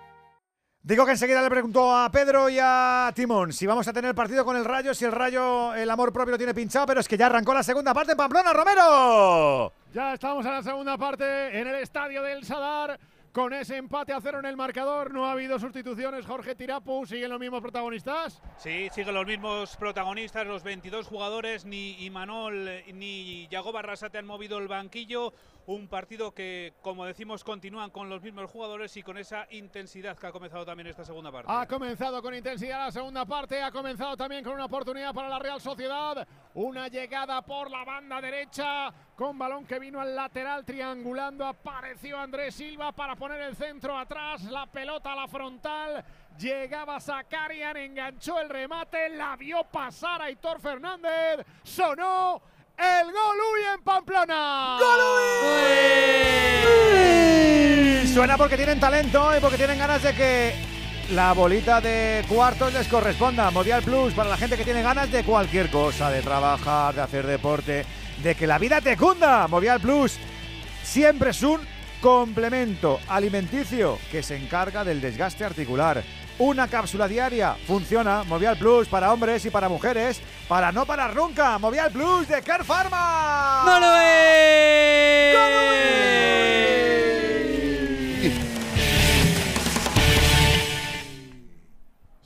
Digo 0.86 1.04
que 1.04 1.14
enseguida 1.14 1.42
le 1.42 1.50
preguntó 1.50 1.98
a 1.98 2.12
Pedro 2.12 2.48
y 2.48 2.60
a 2.62 3.12
Timón 3.16 3.52
si 3.52 3.66
vamos 3.66 3.88
a 3.88 3.92
tener 3.92 4.14
partido 4.14 4.46
con 4.46 4.56
el 4.56 4.64
Rayo, 4.64 4.94
si 4.94 5.04
el 5.04 5.12
Rayo 5.12 5.74
el 5.74 5.90
amor 5.90 6.14
propio 6.14 6.34
lo 6.34 6.38
tiene 6.38 6.54
pinchado, 6.54 6.86
pero 6.86 7.00
es 7.00 7.08
que 7.08 7.18
ya 7.18 7.26
arrancó 7.26 7.56
la 7.56 7.64
segunda 7.64 7.92
parte 7.92 8.12
en 8.12 8.18
Pamplona, 8.20 8.54
Romero. 8.54 9.74
Ya 9.92 10.14
estamos 10.14 10.46
en 10.46 10.52
la 10.52 10.62
segunda 10.62 10.96
parte 10.96 11.60
en 11.60 11.68
el 11.68 11.76
estadio 11.78 12.22
del 12.22 12.46
Sadar. 12.46 13.00
Con 13.32 13.52
ese 13.52 13.78
empate 13.78 14.14
a 14.14 14.22
cero 14.22 14.38
en 14.40 14.46
el 14.46 14.56
marcador, 14.56 15.12
no 15.12 15.26
ha 15.26 15.32
habido 15.32 15.58
sustituciones. 15.58 16.26
Jorge 16.26 16.54
Tirapu, 16.54 17.06
¿siguen 17.08 17.32
los 17.32 17.40
mismos 17.40 17.62
protagonistas? 17.62 18.40
Sí, 18.58 18.88
siguen 18.94 19.16
los 19.16 19.26
mismos 19.26 19.76
protagonistas, 19.78 20.46
los 20.46 20.64
22 20.64 21.08
jugadores, 21.08 21.66
ni 21.66 22.06
Imanol 22.06 22.70
ni 22.94 23.48
Yago 23.50 23.74
Barrasate 23.74 24.20
han 24.20 24.28
movido 24.28 24.60
el 24.60 24.68
banquillo. 24.68 25.34
Un 25.68 25.88
partido 25.88 26.32
que, 26.32 26.74
como 26.82 27.06
decimos, 27.06 27.44
continúan 27.44 27.90
con 27.90 28.08
los 28.08 28.22
mismos 28.22 28.52
jugadores 28.52 28.96
y 28.98 29.02
con 29.02 29.18
esa 29.18 29.48
intensidad 29.50 30.16
que 30.16 30.28
ha 30.28 30.32
comenzado 30.32 30.64
también 30.64 30.86
esta 30.86 31.04
segunda 31.04 31.32
parte. 31.32 31.52
Ha 31.52 31.68
comenzado 31.68 32.22
con 32.22 32.36
intensidad 32.36 32.86
la 32.86 32.92
segunda 32.92 33.26
parte, 33.26 33.64
ha 33.64 33.72
comenzado 33.72 34.16
también 34.16 34.44
con 34.44 34.54
una 34.54 34.66
oportunidad 34.66 35.12
para 35.12 35.28
la 35.28 35.40
Real 35.40 35.60
Sociedad. 35.60 36.28
Una 36.54 36.88
llegada 36.88 37.42
por 37.42 37.72
la 37.72 37.84
banda 37.84 38.22
derecha 38.22 38.94
con 39.16 39.40
balón 39.40 39.66
que 39.66 39.80
vino 39.80 40.00
al 40.00 40.16
lateral 40.16 40.64
triangulando. 40.64 41.48
Apareció 41.48 42.20
Andrés 42.20 42.54
Silva 42.54 42.92
para 42.92 43.16
poner 43.16 43.42
el 43.42 43.56
centro 43.56 43.98
atrás, 43.98 44.44
la 44.44 44.68
pelota 44.68 45.14
a 45.14 45.16
la 45.16 45.28
frontal. 45.28 46.06
Llegaba 46.38 47.00
Zakarian, 47.00 47.76
enganchó 47.78 48.40
el 48.40 48.50
remate, 48.50 49.10
la 49.10 49.36
vio 49.36 49.64
pasar 49.64 50.22
a 50.22 50.30
Hitor 50.30 50.60
Fernández. 50.60 51.44
Sonó 51.64 52.42
el 52.78 53.06
gol 53.06 53.38
Uy 53.54 53.62
en 53.74 53.82
Pamplona. 53.84 54.78
Suena 58.14 58.38
porque 58.38 58.58
tienen 58.58 58.80
talento 58.80 59.36
y 59.38 59.42
porque 59.42 59.58
tienen 59.58 59.78
ganas 59.78 60.02
de 60.02 60.14
que 60.14 60.56
la 61.12 61.34
bolita 61.34 61.82
de 61.82 62.24
cuartos 62.28 62.74
les 62.74 62.88
corresponda. 62.88 63.52
Movial 63.52 63.84
Plus 63.84 64.14
para 64.14 64.30
la 64.30 64.38
gente 64.38 64.58
que 64.58 64.64
tiene 64.64 64.82
ganas 64.82 65.12
de 65.12 65.24
cualquier 65.24 65.70
cosa, 65.70 66.10
de 66.10 66.22
trabajar, 66.22 66.96
de 66.96 67.02
hacer 67.02 67.28
deporte, 67.28 67.86
de 68.24 68.36
que 68.36 68.48
la 68.48 68.58
vida 68.58 68.82
te 68.82 68.96
cunda. 68.98 69.48
Movial 69.48 69.80
Plus 69.82 70.18
siempre 70.84 71.32
es 71.32 71.44
un 71.44 71.60
complemento 72.02 73.00
alimenticio 73.08 74.00
que 74.12 74.24
se 74.24 74.38
encarga 74.38 74.84
del 74.84 75.02
desgaste 75.02 75.44
articular. 75.44 76.04
Una 76.38 76.68
cápsula 76.68 77.08
diaria 77.08 77.56
funciona. 77.66 78.24
Movial 78.24 78.58
Plus 78.58 78.88
para 78.88 79.14
hombres 79.14 79.46
y 79.46 79.50
para 79.50 79.70
mujeres. 79.70 80.22
Para 80.48 80.72
no 80.72 80.86
parar 80.86 81.16
nunca. 81.16 81.58
Movial 81.58 81.92
Plus 81.92 82.28
de 82.28 82.42
Care 82.42 82.64
Pharma. 82.64 83.64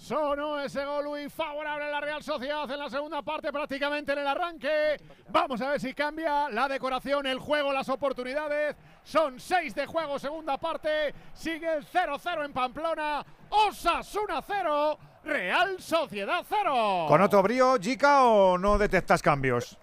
Sonó 0.10 0.60
ese 0.60 0.84
gol 0.86 1.06
Luis 1.06 1.32
favorable 1.32 1.86
a 1.86 1.92
la 1.92 2.02
Real 2.02 2.24
Sociedad 2.24 2.72
en 2.72 2.80
la 2.80 2.90
segunda 2.90 3.22
parte, 3.22 3.52
prácticamente 3.52 4.14
en 4.14 4.18
el 4.18 4.26
arranque. 4.26 5.00
Vamos 5.30 5.62
a 5.62 5.70
ver 5.70 5.80
si 5.80 5.94
cambia 5.94 6.50
la 6.50 6.68
decoración, 6.68 7.28
el 7.28 7.38
juego, 7.38 7.72
las 7.72 7.90
oportunidades. 7.90 8.76
Son 9.04 9.40
seis 9.40 9.76
de 9.76 9.86
juego, 9.86 10.18
segunda 10.18 10.58
parte. 10.58 11.14
Sigue 11.36 11.72
el 11.72 11.86
0-0 11.86 12.44
en 12.44 12.54
Pamplona. 12.54 13.24
Osasuna 13.50 14.42
0, 14.42 14.98
Real 15.26 15.80
Sociedad 15.80 16.44
0. 16.44 17.06
¿Con 17.08 17.22
otro 17.22 17.44
brío, 17.44 17.78
Jica, 17.80 18.24
o 18.24 18.58
no 18.58 18.80
detectas 18.80 19.22
cambios? 19.22 19.78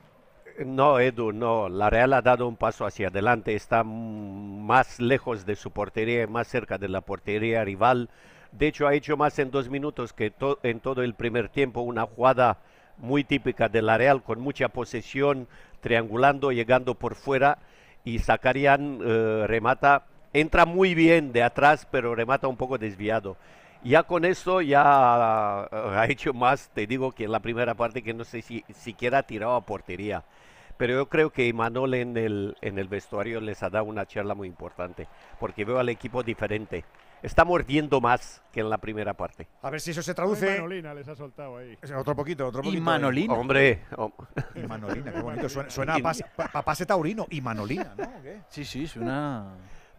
No, 0.58 0.98
Edu, 0.98 1.30
no. 1.30 1.68
La 1.68 1.88
Real 1.88 2.12
ha 2.14 2.22
dado 2.22 2.48
un 2.48 2.56
paso 2.56 2.84
hacia 2.84 3.08
adelante, 3.08 3.54
está 3.54 3.84
más 3.84 4.98
lejos 4.98 5.46
de 5.46 5.54
su 5.54 5.70
portería, 5.70 6.26
más 6.26 6.48
cerca 6.48 6.78
de 6.78 6.88
la 6.88 7.00
portería 7.00 7.62
rival. 7.62 8.10
De 8.52 8.68
hecho, 8.68 8.86
ha 8.86 8.94
hecho 8.94 9.16
más 9.16 9.38
en 9.38 9.50
dos 9.50 9.68
minutos 9.68 10.12
que 10.12 10.32
en 10.62 10.80
todo 10.80 11.02
el 11.02 11.14
primer 11.14 11.48
tiempo, 11.48 11.80
una 11.80 12.06
jugada 12.06 12.58
muy 12.98 13.24
típica 13.24 13.68
de 13.68 13.82
la 13.82 13.98
Real, 13.98 14.22
con 14.22 14.40
mucha 14.40 14.68
posesión, 14.68 15.48
triangulando, 15.80 16.52
llegando 16.52 16.94
por 16.94 17.14
fuera, 17.14 17.58
y 18.04 18.18
Zakarian 18.18 19.00
eh, 19.04 19.44
remata, 19.46 20.04
entra 20.32 20.64
muy 20.64 20.94
bien 20.94 21.32
de 21.32 21.42
atrás, 21.42 21.86
pero 21.90 22.14
remata 22.14 22.48
un 22.48 22.56
poco 22.56 22.78
desviado. 22.78 23.36
Ya 23.82 24.02
con 24.04 24.24
eso 24.24 24.62
ya 24.62 25.68
eh, 25.70 25.76
ha 25.96 26.06
hecho 26.08 26.32
más, 26.32 26.70
te 26.70 26.86
digo, 26.86 27.12
que 27.12 27.24
en 27.24 27.32
la 27.32 27.40
primera 27.40 27.74
parte 27.74 28.02
que 28.02 28.14
no 28.14 28.24
sé 28.24 28.42
si 28.42 28.64
siquiera 28.72 29.18
ha 29.18 29.22
tirado 29.24 29.54
a 29.54 29.60
portería. 29.60 30.24
Pero 30.76 30.94
yo 30.94 31.06
creo 31.06 31.30
que 31.30 31.46
Imanol 31.46 31.94
en 31.94 32.16
el, 32.16 32.56
en 32.60 32.78
el 32.78 32.88
vestuario 32.88 33.40
les 33.40 33.62
ha 33.62 33.70
dado 33.70 33.86
una 33.86 34.06
charla 34.06 34.34
muy 34.34 34.46
importante, 34.46 35.08
porque 35.40 35.64
veo 35.64 35.78
al 35.78 35.88
equipo 35.88 36.22
diferente. 36.22 36.84
Está 37.26 37.44
mordiendo 37.44 38.00
más 38.00 38.40
que 38.52 38.60
en 38.60 38.70
la 38.70 38.78
primera 38.78 39.12
parte. 39.12 39.48
A 39.60 39.68
ver 39.68 39.80
si 39.80 39.90
eso 39.90 40.00
se 40.00 40.14
traduce. 40.14 40.48
Manolina 40.48 40.94
les 40.94 41.08
ha 41.08 41.16
soltado 41.16 41.56
ahí. 41.56 41.76
Otro 41.96 42.14
poquito, 42.14 42.46
otro 42.46 42.62
poquito. 42.62 43.32
Hombre, 43.34 43.82
oh. 43.96 44.12
Y 44.54 44.60
Manolina, 44.60 45.12
qué 45.12 45.20
bonito. 45.22 45.48
Suena, 45.48 45.68
suena 45.68 45.94
a 45.96 45.98
pase, 45.98 46.24
pa- 46.36 46.46
pa- 46.46 46.62
pase 46.62 46.86
taurino. 46.86 47.26
Y 47.28 47.40
Manolina, 47.40 47.94
¿no? 47.96 48.04
¿O 48.04 48.22
qué? 48.22 48.42
Sí, 48.48 48.64
sí, 48.64 48.86
suena. 48.86 49.54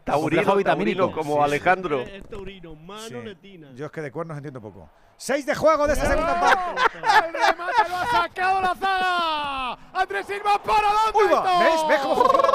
Taurino, 0.06 0.64
taurino 0.64 1.12
como 1.12 1.44
Alejandro. 1.44 2.00
Es 2.00 2.24
taurino, 2.30 2.76
mano 2.76 3.02
Sí. 3.10 3.14
letina. 3.16 3.72
Yo 3.76 3.88
es 3.88 3.92
que 3.92 4.00
de 4.02 4.10
cuernos 4.10 4.38
entiendo 4.38 4.62
poco. 4.62 4.90
Seis 5.18 5.46
de 5.46 5.54
juego 5.54 5.86
de 5.86 5.94
esta 5.94 6.06
segunda 6.06 6.40
parte. 6.40 6.82
El 7.28 7.34
remate 7.34 7.90
lo 7.90 7.98
ha 7.98 8.06
sacado 8.06 8.62
la 8.62 8.74
zaga. 8.76 9.74
Andrés 10.02 10.26
Silva 10.28 10.64
para 10.64 10.88
dónde. 10.94 11.20
Uy, 11.20 11.34
va. 11.34 11.60
¿Ves? 11.60 11.82
¿Ves 11.90 12.00
cómo 12.00 12.16
funciona? 12.16 12.48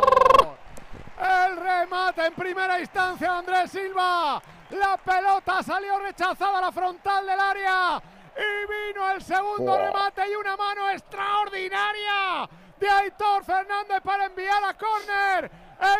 El 1.47 1.57
remate 1.57 2.25
en 2.27 2.33
primera 2.35 2.81
instancia 2.81 3.37
Andrés 3.39 3.71
Silva. 3.71 4.43
La 4.73 4.97
pelota 4.97 5.63
salió 5.63 5.99
rechazada 5.99 6.59
a 6.59 6.61
la 6.63 6.73
frontal 6.73 7.27
del 7.27 7.39
área. 7.39 8.03
Y 8.35 8.93
vino 8.93 9.11
el 9.11 9.23
segundo 9.23 9.77
remate 9.77 10.31
y 10.31 10.35
una 10.35 10.57
mano 10.57 10.89
extraordinaria 10.89 12.49
de 12.81 12.89
Aitor 12.89 13.45
Fernández 13.45 14.01
para 14.03 14.27
enviar 14.27 14.65
a 14.65 14.75
córner. 14.75 15.51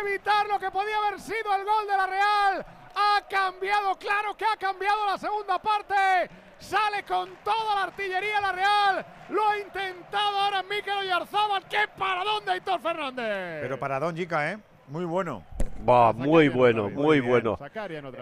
Evitar 0.01 0.47
lo 0.47 0.59
que 0.59 0.71
podía 0.71 0.97
haber 0.97 1.19
sido 1.19 1.53
el 1.55 1.63
gol 1.63 1.87
de 1.87 1.97
la 1.97 2.07
Real. 2.07 2.65
Ha 2.95 3.21
cambiado, 3.29 3.95
claro 3.95 4.35
que 4.35 4.45
ha 4.45 4.57
cambiado 4.57 5.05
la 5.05 5.17
segunda 5.19 5.59
parte. 5.59 6.29
Sale 6.57 7.03
con 7.03 7.35
toda 7.43 7.75
la 7.75 7.83
artillería 7.83 8.41
la 8.41 8.51
Real. 8.51 9.05
Lo 9.29 9.47
ha 9.49 9.59
intentado 9.59 10.39
ahora 10.39 10.63
Mikel 10.63 10.97
Oyarzábal. 10.97 11.67
¡Qué 11.67 11.87
paradón 11.95 12.45
de 12.45 12.53
Aitor 12.53 12.81
Fernández! 12.81 13.61
Pero 13.61 13.77
para 13.77 13.99
Don 13.99 14.15
Jica, 14.15 14.51
¿eh? 14.51 14.57
Muy 14.87 15.05
bueno. 15.05 15.43
Va, 15.87 16.13
muy 16.13 16.47
bueno, 16.49 16.89
muy 16.89 17.19
bueno. 17.19 17.57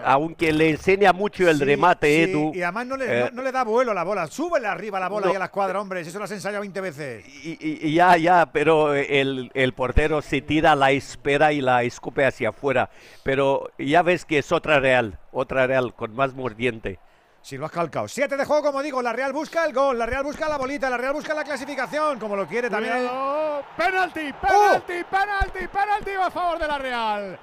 Aunque 0.04 0.52
le 0.52 0.72
enseña 0.72 1.14
mucho 1.14 1.50
el 1.50 1.58
Sí, 1.58 1.64
remate, 1.66 2.08
sí, 2.26 2.32
Edu. 2.32 2.52
Y 2.56 2.62
además 2.64 2.88
no 2.88 2.98
le, 2.98 3.06
eh, 3.20 3.24
no, 3.26 3.38
no 3.38 3.42
le 3.44 3.52
da 3.52 3.64
vuelo 3.64 3.92
a 3.92 3.94
la 3.94 4.04
bola. 4.04 4.28
Súbele 4.28 4.68
arriba 4.68 5.00
la 5.00 5.10
bola 5.10 5.28
No. 5.28 5.34
y 5.34 5.36
a 5.36 5.40
la 5.40 5.46
escuadra, 5.46 5.80
hombre. 5.80 6.04
Si 6.04 6.10
eso 6.10 6.18
lo 6.18 6.26
has 6.26 6.32
ensayado 6.32 6.62
20 6.62 6.82
veces. 6.82 7.26
Y, 7.46 7.52
y- 7.60 7.80
y 7.88 7.94
ya, 7.94 8.18
ya, 8.18 8.48
pero 8.52 8.94
el, 8.96 9.52
el 9.54 9.74
portero 9.74 10.22
se 10.22 10.42
tira, 10.42 10.76
la 10.76 10.92
espera 10.92 11.54
y 11.54 11.62
la 11.62 11.84
escupe 11.84 12.26
hacia 12.26 12.50
afuera. 12.50 12.90
Pero 13.24 13.70
ya 13.78 14.02
ves 14.02 14.26
que 14.26 14.40
es 14.40 14.52
otra 14.52 14.80
Real, 14.80 15.20
otra 15.32 15.68
Real 15.68 15.94
con 15.94 16.16
más 16.16 16.34
mordiente. 16.34 17.00
Si 17.42 17.58
lo 17.58 17.66
has 17.66 17.72
calcado. 17.72 18.08
Siete 18.08 18.38
de 18.38 18.46
juego, 18.46 18.62
como 18.64 18.82
digo. 18.84 19.02
La 19.02 19.14
Real 19.14 19.34
busca 19.34 19.66
el 19.66 19.74
gol. 19.74 19.98
La 19.98 20.06
Real 20.06 20.24
busca 20.24 20.48
la 20.48 20.58
bolita. 20.58 20.90
La 20.90 20.98
Real 20.98 21.14
busca 21.14 21.34
la 21.34 21.44
clasificación. 21.44 22.20
Como 22.20 22.36
lo 22.36 22.48
quiere 22.48 22.70
también. 22.70 22.98
Cuidado. 23.00 23.64
Penalti, 23.76 24.30
¡Oh! 24.30 24.48
penalti, 24.48 25.04
penalti, 25.10 25.68
penalti 25.68 26.12
a 26.12 26.30
favor 26.30 26.60
de 26.60 26.68
la 26.68 26.78
Real. 26.78 27.40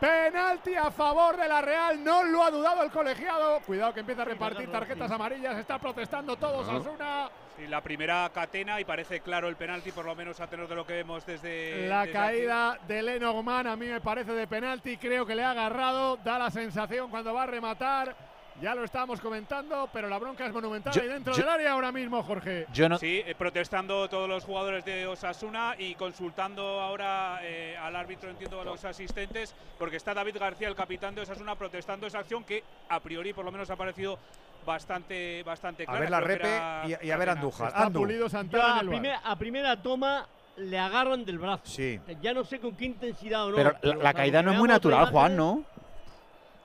Penalti 0.00 0.74
a 0.74 0.90
favor 0.90 1.36
de 1.36 1.46
la 1.46 1.60
Real, 1.62 2.02
no 2.02 2.24
lo 2.24 2.42
ha 2.42 2.50
dudado 2.50 2.82
el 2.82 2.90
colegiado. 2.90 3.60
Cuidado 3.60 3.94
que 3.94 4.00
empieza 4.00 4.22
a 4.22 4.24
repartir 4.24 4.68
tarjetas 4.72 5.08
amarillas, 5.12 5.56
está 5.58 5.78
protestando 5.78 6.34
todos 6.36 6.66
Ah. 6.68 6.76
Asuna. 6.78 7.30
Sí, 7.56 7.68
la 7.68 7.80
primera 7.82 8.28
catena 8.34 8.80
y 8.80 8.84
parece 8.84 9.20
claro 9.20 9.46
el 9.48 9.54
penalti, 9.54 9.92
por 9.92 10.04
lo 10.04 10.16
menos 10.16 10.40
a 10.40 10.48
tenor 10.48 10.66
de 10.66 10.74
lo 10.74 10.84
que 10.84 10.94
vemos 10.94 11.24
desde. 11.24 11.86
La 11.86 12.00
desde 12.00 12.12
caída 12.14 12.78
de 12.88 13.00
Lenormand 13.00 13.68
a 13.68 13.76
mí 13.76 13.86
me 13.86 14.00
parece 14.00 14.32
de 14.32 14.48
penalti, 14.48 14.96
creo 14.96 15.24
que 15.24 15.36
le 15.36 15.44
ha 15.44 15.52
agarrado, 15.52 16.16
da 16.16 16.36
la 16.36 16.50
sensación 16.50 17.08
cuando 17.08 17.32
va 17.32 17.44
a 17.44 17.46
rematar. 17.46 18.31
Ya 18.60 18.74
lo 18.74 18.84
estábamos 18.84 19.20
comentando, 19.20 19.88
pero 19.92 20.08
la 20.08 20.18
bronca 20.18 20.46
es 20.46 20.52
monumental 20.52 20.92
Yo- 20.92 21.02
ahí 21.02 21.08
dentro 21.08 21.32
yo- 21.32 21.40
del 21.42 21.48
área 21.48 21.72
ahora 21.72 21.90
mismo, 21.90 22.22
Jorge. 22.22 22.66
Sí, 23.00 23.22
eh, 23.26 23.34
protestando 23.36 24.08
todos 24.08 24.28
los 24.28 24.44
jugadores 24.44 24.84
de 24.84 25.06
Osasuna 25.06 25.74
y 25.78 25.94
consultando 25.94 26.80
ahora 26.80 27.40
eh, 27.42 27.76
al 27.80 27.96
árbitro, 27.96 28.30
entiendo, 28.30 28.60
a 28.60 28.64
los 28.64 28.84
asistentes, 28.84 29.54
porque 29.78 29.96
está 29.96 30.14
David 30.14 30.36
García, 30.38 30.68
el 30.68 30.76
capitán 30.76 31.14
de 31.14 31.22
Osasuna, 31.22 31.56
protestando 31.56 32.06
esa 32.06 32.20
acción 32.20 32.44
que 32.44 32.62
a 32.88 33.00
priori 33.00 33.32
por 33.32 33.44
lo 33.44 33.50
menos 33.52 33.68
ha 33.70 33.76
parecido 33.76 34.18
bastante, 34.64 35.42
bastante 35.42 35.82
A 35.82 35.86
clara. 35.86 36.00
ver 36.00 36.10
la 36.10 36.20
repe 36.20 36.60
y, 37.02 37.06
y 37.08 37.10
a 37.10 37.16
ver. 37.16 37.30
Andújar. 37.30 37.72
Andu. 37.74 38.06
Yo 38.08 38.62
a, 38.62 38.78
primer- 38.80 39.16
a 39.24 39.36
primera 39.36 39.76
toma 39.82 40.26
le 40.56 40.78
agarran 40.78 41.24
del 41.24 41.38
brazo. 41.38 41.62
Sí. 41.64 41.98
Ya 42.20 42.34
no 42.34 42.44
sé 42.44 42.60
con 42.60 42.76
qué 42.76 42.84
intensidad 42.84 43.46
o 43.46 43.50
no. 43.50 43.56
Pero 43.56 43.74
la, 43.82 43.94
la 43.96 44.14
caída 44.14 44.42
no 44.42 44.52
es 44.52 44.58
muy 44.58 44.68
natural, 44.68 45.06
Juan, 45.10 45.36
¿no? 45.36 45.64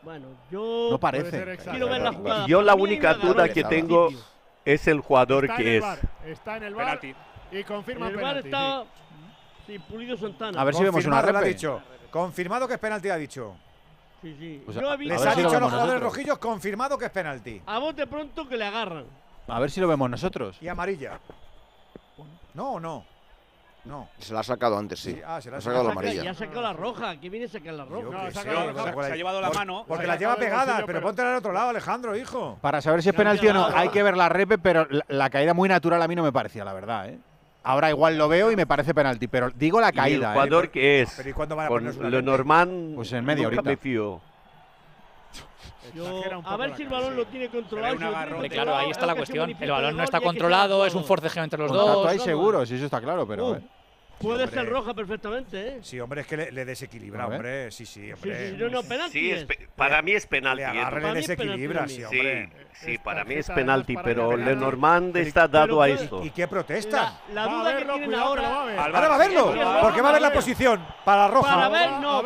Bueno, 0.07 0.27
yo. 0.49 0.87
No 0.91 0.97
parece. 1.01 1.57
Quiero 1.69 1.89
ver 1.89 2.01
la 2.01 2.13
jugada. 2.13 2.47
Yo 2.47 2.61
la 2.61 2.75
única 2.75 3.13
duda 3.15 3.49
que 3.49 3.61
tengo 3.65 4.07
es 4.63 4.87
el 4.87 5.01
jugador 5.01 5.43
Está 5.43 5.55
en 5.57 5.61
que 5.63 5.69
el 5.69 5.75
es. 5.75 5.81
bar, 5.81 5.99
está 6.25 6.55
en 6.57 6.63
el 6.63 6.75
bar 6.75 6.99
Penalti. 7.01 7.15
y 7.51 7.63
confirma 7.65 8.07
En 8.07 8.15
el 8.15 8.21
bar 8.21 8.41
penalti. 8.41 8.47
está. 8.47 8.83
sí. 9.65 9.73
Sí, 9.73 9.79
Pulido 9.79 10.15
Santana. 10.15 10.61
A 10.61 10.63
ver 10.63 10.75
si 10.75 10.83
vemos 10.85 11.03
una 11.05 11.21
lo 11.21 11.27
ha 11.27 11.41
repe. 11.41 11.49
dicho. 11.49 11.81
Confirmado 12.09 12.69
que 12.69 12.75
es 12.75 12.79
penalti, 12.79 13.09
ha 13.09 13.17
dicho. 13.17 13.57
Sí, 14.21 14.33
sí. 14.39 14.61
Pues 14.63 14.77
yo 14.77 14.89
a- 14.89 14.93
he 14.93 14.97
visto 14.97 15.13
Les 15.13 15.25
ha 15.25 15.33
si 15.33 15.41
lo 15.41 15.49
dicho 15.49 15.57
a 15.57 15.59
los 15.59 15.69
jugadores 15.71 15.93
nosotros. 15.95 16.13
rojillos 16.13 16.37
confirmado 16.37 16.97
que 16.97 17.03
es 17.05 17.11
penalti. 17.11 17.61
a 17.65 17.77
bote 17.77 18.07
pronto 18.07 18.47
que 18.47 18.55
le 18.55 18.63
agarran. 18.65 19.03
A 19.49 19.59
ver 19.59 19.69
si 19.69 19.81
lo 19.81 19.89
vemos 19.89 20.09
nosotros. 20.09 20.55
Y 20.61 20.69
amarilla. 20.69 21.19
No, 22.53 22.71
o 22.75 22.79
no. 22.79 23.03
No. 23.87 24.09
Se 24.19 24.33
la 24.33 24.41
ha 24.41 24.43
sacado 24.43 24.77
antes, 24.77 24.99
sí. 24.99 25.13
Sí, 25.13 25.21
ah, 25.25 25.39
se 25.41 25.49
la 25.49 25.57
ha 25.57 25.61
sacado 25.61 25.85
la 25.85 25.91
amarilla. 25.91 26.23
Ya 26.23 26.31
ha 26.31 26.33
sacado 26.33 26.61
la 26.61 26.73
roja. 26.73 27.19
¿Qué 27.19 27.29
viene 27.29 27.45
a 27.45 27.49
sacar 27.49 27.73
la 27.73 27.85
roja? 27.85 28.09
No, 28.09 28.25
qué 28.25 28.31
saca 28.31 28.53
la 28.53 29.05
Se 29.07 29.13
ha 29.13 29.15
llevado 29.15 29.41
la 29.41 29.49
mano. 29.49 29.85
Porque 29.87 30.07
la 30.07 30.17
lleva 30.17 30.35
pegada, 30.35 30.75
pero 30.75 30.87
pero- 30.87 31.01
ponte 31.01 31.21
al 31.21 31.35
otro 31.35 31.53
lado, 31.53 31.69
Alejandro, 31.69 32.15
hijo. 32.15 32.57
Para 32.61 32.81
saber 32.81 33.01
si 33.01 33.09
es 33.09 33.15
penalti 33.15 33.47
o 33.47 33.53
no, 33.53 33.65
hay 33.65 33.89
que 33.89 34.03
ver 34.03 34.17
la 34.17 34.29
repe, 34.29 34.57
pero 34.57 34.85
la, 34.89 35.05
la 35.07 35.29
caída 35.29 35.53
muy 35.53 35.69
natural 35.69 36.01
a 36.01 36.07
mí 36.07 36.15
no 36.15 36.23
me 36.23 36.31
parecía, 36.31 36.65
la 36.65 36.73
verdad, 36.73 37.09
¿eh? 37.09 37.19
Ahora 37.63 37.89
igual 37.89 38.17
lo 38.17 38.29
veo 38.29 38.49
y 38.51 38.55
me 38.55 38.65
parece 38.65 38.93
penalti, 38.93 39.27
pero 39.27 39.49
digo 39.49 39.81
la 39.81 39.87
Y 39.87 39.89
el 39.89 39.95
caída, 39.95 40.29
¿eh? 40.29 40.33
jugador 40.33 40.69
que 40.69 41.01
es. 41.01 41.13
Pero 41.17 41.29
¿y 41.29 41.33
cuándo 41.33 41.55
van 41.55 41.65
a 41.65 41.69
Con 41.69 41.85
una 41.85 42.09
Lenormand. 42.09 42.95
Pues 42.95 43.11
en 43.11 43.25
media 43.25 43.43
nunca 43.43 43.59
horita. 43.59 43.69
me 43.69 43.77
fío. 43.77 44.21
Yo- 45.93 46.05
Exagera 46.07 46.37
un 46.37 46.45
a 46.45 46.57
ver 46.57 46.75
si 46.75 46.83
el 46.83 46.89
balón 46.89 47.11
sí. 47.11 47.15
lo 47.17 47.25
tiene 47.27 47.49
controlado. 47.49 47.93
un 47.93 47.99
si 47.99 48.05
lo 48.05 48.09
tiene 48.11 48.25
controlado, 48.29 48.49
claro, 48.49 48.75
ahí 48.75 48.89
está 48.91 49.05
la 49.05 49.15
cuestión. 49.15 49.55
El 49.59 49.71
balón 49.71 49.97
no 49.97 50.03
está 50.03 50.17
hay 50.17 50.23
controlado, 50.23 50.85
es 50.85 50.95
un 50.95 51.03
forcejeo 51.03 51.43
entre 51.43 51.59
los 51.59 51.71
Contacto 51.71 51.93
dos. 51.93 52.07
ahí 52.07 52.19
seguro, 52.19 52.65
si 52.65 52.75
eso 52.75 52.85
está 52.85 53.01
claro, 53.01 53.27
pero... 53.27 53.47
Uh, 53.51 53.55
eh. 53.55 53.61
Puede 54.19 54.45
hombre. 54.45 54.59
ser 54.61 54.69
roja 54.69 54.93
perfectamente, 54.93 55.67
¿eh? 55.67 55.79
Sí, 55.83 55.99
hombre, 55.99 56.21
es 56.21 56.27
que 56.27 56.37
le, 56.37 56.51
le 56.51 56.65
desequilibra, 56.65 57.27
hombre. 57.27 57.69
Sí, 57.71 57.85
sí, 57.85 58.05
Sí, 58.07 58.11
hombre. 58.13 58.49
sí, 58.51 58.57
no, 58.57 58.69
no, 58.69 58.83
penalti. 58.83 59.19
Sí, 59.19 59.31
es 59.31 59.45
pe- 59.45 59.69
para 59.75 60.01
mí 60.01 60.13
es 60.13 60.25
penalti. 60.25 60.63
Le 60.63 60.69
Edu. 60.69 60.79
agarra 60.79 60.95
le 60.95 61.01
penalti 61.01 61.21
desequilibra, 61.27 61.87
sí, 61.87 61.95
Sí, 61.95 62.03
hombre. 62.03 62.49
sí, 62.73 62.93
Es 62.93 62.99
para 62.99 63.23
mí 63.23 63.33
es 63.35 63.49
penalti, 63.49 63.95
pero. 64.03 64.35
Lenormand 64.35 65.15
está 65.17 65.47
dado 65.47 65.81
a 65.81 65.89
esto. 65.89 66.23
¿Y 66.23 66.31
qué 66.31 66.47
protestan? 66.47 67.13
La, 67.33 67.45
la 67.45 67.51
duda 67.53 67.73
verlo, 67.73 67.93
que 67.93 67.99
tienen 67.99 68.19
ahora. 68.19 68.47
Ahora 68.85 69.07
va 69.09 69.15
a 69.15 69.17
verlo, 69.19 69.53
Sí, 69.53 69.59
sí, 69.59 69.65
porque 69.81 70.01
va 70.01 70.09
a 70.09 70.13
ver 70.13 70.21
la 70.21 70.33
posición 70.33 70.85
para 71.05 71.27
roja. 71.27 71.55
Para 71.55 71.69
ver, 71.69 71.91
no. 72.01 72.23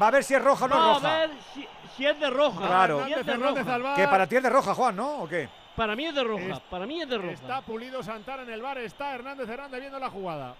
Va 0.00 0.08
a 0.08 0.10
ver 0.10 0.24
si 0.24 0.34
es 0.34 0.42
roja 0.42 0.64
o 0.64 0.68
no 0.68 0.74
Va 0.76 0.80
es 0.80 0.88
a 0.88 0.94
roja. 1.00 1.18
ver 1.18 1.30
si, 1.52 1.68
si 1.96 2.06
es 2.06 2.18
de 2.18 2.30
roja. 2.30 2.66
Claro. 2.66 3.04
Si 3.06 3.12
es 3.12 3.26
de 3.26 3.36
roja. 3.36 3.94
Que 3.96 4.08
para 4.08 4.26
ti 4.26 4.36
es 4.36 4.42
de 4.42 4.48
roja, 4.50 4.74
Juan, 4.74 4.96
¿no? 4.96 5.18
¿O 5.24 5.28
qué? 5.28 5.48
Para 5.76 5.94
mí 5.94 6.06
es 6.06 6.14
de 6.14 6.24
roja. 6.24 6.44
Es- 6.54 6.60
Para 6.60 6.86
mí 6.86 7.02
es 7.02 7.08
de 7.08 7.18
roja. 7.18 7.32
Está 7.32 7.60
pulido 7.60 8.02
Santana 8.02 8.42
en 8.44 8.50
el 8.50 8.62
bar, 8.62 8.78
está 8.78 9.14
Hernández 9.14 9.48
Hernández 9.48 9.80
viendo 9.80 9.98
la 9.98 10.08
jugada. 10.08 10.54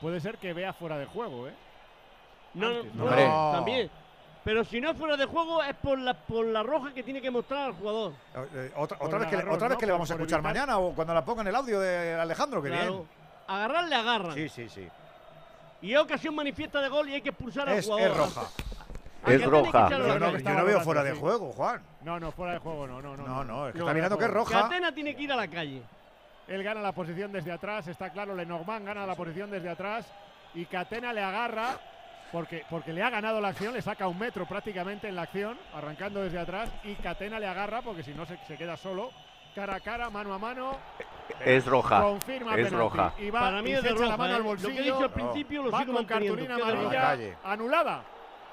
Puede 0.00 0.20
ser 0.20 0.38
que 0.38 0.52
vea 0.52 0.72
fuera 0.72 0.96
de 0.98 1.06
juego, 1.06 1.48
¿eh? 1.48 1.54
No, 2.54 2.68
no, 2.70 2.76
Antes, 2.78 2.94
no, 2.94 3.04
Hombre. 3.04 3.24
también. 3.52 3.90
Pero 4.44 4.64
si 4.64 4.80
no 4.80 4.90
es 4.90 4.96
fuera 4.96 5.16
de 5.16 5.26
juego 5.26 5.62
es 5.62 5.74
por 5.76 5.98
la, 5.98 6.14
por 6.14 6.46
la 6.46 6.62
roja 6.62 6.94
que 6.94 7.02
tiene 7.02 7.20
que 7.20 7.30
mostrar 7.30 7.66
al 7.66 7.72
jugador. 7.74 8.12
Eh, 8.54 8.72
Otra, 8.76 8.96
Por 8.96 9.08
otra 9.08 9.18
vez, 9.18 9.28
que, 9.28 9.34
agarrón, 9.36 9.54
otra 9.54 9.68
vez 9.68 9.74
¿no? 9.76 9.80
que 9.80 9.86
le 9.86 9.92
vamos 9.92 10.10
a 10.10 10.14
escuchar 10.14 10.38
evitar- 10.40 10.42
mañana 10.54 10.78
o 10.78 10.94
cuando 10.94 11.12
la 11.12 11.24
ponga 11.24 11.42
en 11.42 11.48
el 11.48 11.56
audio 11.56 11.80
de 11.80 12.14
Alejandro, 12.14 12.62
que 12.62 12.68
Claro. 12.70 12.92
bien. 12.94 13.08
Agarrar 13.48 13.88
le 13.88 13.94
agarran. 13.94 14.34
Sí, 14.34 14.48
sí, 14.48 14.68
sí. 14.68 14.88
Y 15.82 15.92
es 15.92 15.98
ocasión 16.00 16.34
manifiesta 16.34 16.80
de 16.80 16.88
gol 16.88 17.08
y 17.08 17.14
hay 17.14 17.22
que 17.22 17.28
expulsar 17.30 17.68
al 17.68 17.78
Es, 17.78 17.86
jugador. 17.86 18.10
es 18.10 18.16
roja. 18.16 18.42
Es 19.26 19.44
roja. 19.44 19.90
Yo 19.90 19.98
no, 19.98 20.38
yo 20.38 20.50
no 20.54 20.64
veo 20.64 20.80
fuera 20.80 21.02
de 21.02 21.12
juego, 21.12 21.52
Juan. 21.52 21.82
No, 22.02 22.18
no, 22.18 22.32
fuera 22.32 22.54
de 22.54 22.58
juego, 22.60 22.86
no, 22.86 23.02
no, 23.02 23.16
no. 23.16 23.26
No, 23.26 23.44
no, 23.44 23.66
es 23.68 23.72
que 23.72 23.78
No, 23.80 23.84
está 23.84 23.94
mirando 23.94 24.14
no, 24.16 24.18
que 24.18 24.24
es 24.24 24.30
no. 24.30 24.36
roja. 24.38 24.62
Catena 24.62 24.94
tiene 24.94 25.14
que 25.14 25.22
ir 25.22 25.32
a 25.32 25.36
la 25.36 25.48
calle. 25.48 25.82
Él 26.48 26.62
gana 26.62 26.80
la 26.80 26.92
posición 26.92 27.30
desde 27.30 27.52
atrás, 27.52 27.86
está 27.88 28.10
claro, 28.10 28.34
Lenormand 28.34 28.86
gana 28.86 29.06
la 29.06 29.14
posición 29.14 29.50
desde 29.50 29.68
atrás 29.68 30.06
y 30.54 30.64
Catena 30.64 31.12
le 31.12 31.22
agarra 31.22 31.78
porque, 32.32 32.64
porque 32.70 32.92
le 32.92 33.02
ha 33.02 33.10
ganado 33.10 33.40
la 33.40 33.48
acción, 33.48 33.74
le 33.74 33.82
saca 33.82 34.08
un 34.08 34.18
metro 34.18 34.46
prácticamente 34.46 35.08
en 35.08 35.14
la 35.16 35.22
acción, 35.22 35.58
arrancando 35.74 36.22
desde 36.22 36.38
atrás 36.38 36.70
y 36.84 36.94
Catena 36.96 37.38
le 37.38 37.46
agarra 37.46 37.82
porque 37.82 38.02
si 38.02 38.12
no 38.14 38.24
se, 38.26 38.38
se 38.46 38.56
queda 38.56 38.76
solo, 38.78 39.10
cara 39.54 39.74
a 39.76 39.80
cara, 39.80 40.08
mano 40.10 40.32
a 40.32 40.38
mano. 40.38 40.76
Es 41.44 41.66
roja. 41.66 42.00
Confirma 42.00 42.50
Es 42.52 42.56
penalti. 42.56 42.76
roja. 42.76 43.12
Y 43.18 43.30
va, 43.30 43.40
Para 43.40 43.62
mí 43.62 43.70
y 43.70 43.72
es 43.74 43.80
se 43.80 43.88
de 43.88 43.92
echa 43.92 44.00
la 44.00 44.06
roja. 44.06 44.16
mano 44.16 44.34
al 44.34 44.40
¿eh? 44.40 44.44
Lo 44.44 44.56
que 44.56 44.62
he 44.62 44.64
bolsillo. 44.66 44.82
dicho 44.94 45.04
al 45.04 45.10
principio 45.10 45.62
lo 45.62 45.70
va 45.70 45.78
sigo 45.80 45.92
con 45.92 46.06
manteniendo. 46.06 46.36
cartulina 46.46 46.72
amarilla 46.72 47.36
anulada. 47.44 48.02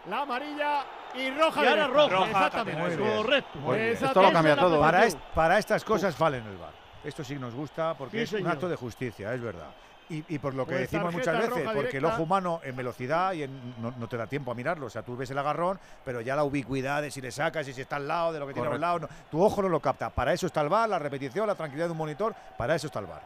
La 0.09 0.21
amarilla 0.21 0.83
y 1.15 1.29
roja. 1.31 1.63
Y 1.63 1.67
ahora 1.67 1.87
roja. 1.87 2.25
Exactamente. 2.25 2.97
Correcto. 2.97 3.75
Esto 3.75 4.21
lo 4.21 4.31
cambia 4.33 4.55
todo. 4.57 4.79
Para, 4.81 5.05
est- 5.05 5.19
para 5.33 5.57
estas 5.57 5.83
cosas 5.85 6.17
valen 6.19 6.45
el 6.45 6.57
bar. 6.57 6.84
Esto 7.05 7.23
sí 7.23 7.35
nos 7.35 7.53
gusta 7.53 7.95
porque 7.97 8.25
Sí, 8.25 8.35
es 8.35 8.41
un 8.41 8.47
acto 8.47 8.67
de 8.67 8.75
justicia, 8.75 9.33
es 9.33 9.41
verdad. 9.41 9.69
Y, 10.07 10.23
y 10.35 10.37
por 10.37 10.53
lo 10.53 10.65
que 10.65 10.73
Pues 10.73 10.81
decimos 10.81 11.11
muchas 11.13 11.35
veces, 11.39 11.67
porque 11.73 11.97
el 11.97 12.05
ojo 12.05 12.23
humano 12.23 12.59
en 12.63 12.75
velocidad 12.75 13.33
y 13.33 13.41
en- 13.43 13.81
no, 13.81 13.91
no 13.97 14.07
te 14.07 14.17
da 14.17 14.27
tiempo 14.27 14.51
a 14.51 14.55
mirarlo. 14.55 14.85
O 14.85 14.89
sea, 14.89 15.01
tú 15.01 15.15
ves 15.17 15.31
el 15.31 15.37
agarrón, 15.37 15.79
pero 16.03 16.21
ya 16.21 16.35
la 16.35 16.43
ubicuidad 16.43 17.01
de 17.01 17.09
si 17.09 17.21
le 17.21 17.31
sacas 17.31 17.67
y 17.67 17.73
si 17.73 17.81
está 17.81 17.95
al 17.95 18.07
lado, 18.07 18.31
de 18.33 18.39
lo 18.39 18.45
que 18.47 18.53
tiene 18.53 18.67
al 18.69 18.79
lado, 18.79 18.99
no- 18.99 19.09
tu 19.31 19.43
ojo 19.43 19.61
no 19.63 19.69
lo 19.69 19.79
capta. 19.79 20.11
Para 20.11 20.33
eso 20.33 20.45
está 20.45 20.61
el 20.61 20.69
bar, 20.69 20.87
la 20.89 20.99
repetición, 20.99 21.47
la 21.47 21.55
tranquilidad 21.55 21.87
de 21.87 21.91
un 21.93 21.97
monitor, 21.97 22.35
para 22.57 22.75
eso 22.75 22.85
está 22.87 22.99
el 22.99 23.07
bar. 23.07 23.21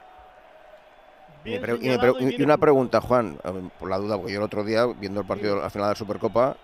Y, 1.44 1.56
una 2.44 2.58
pregunta, 2.58 3.02
Juan, 3.02 3.38
ver, 3.44 3.64
por 3.78 3.90
la 3.90 3.98
duda, 3.98 4.18
porque 4.18 4.32
yo 4.34 4.40
el 4.40 4.44
otro 4.46 4.64
día, 4.64 4.86
viendo 4.86 5.22
el 5.22 5.28
partido 5.28 5.60
a 5.60 5.64
la 5.64 5.70
final 5.70 5.88
de 5.88 5.92
la 5.94 5.98
Supercopa, 5.98 6.56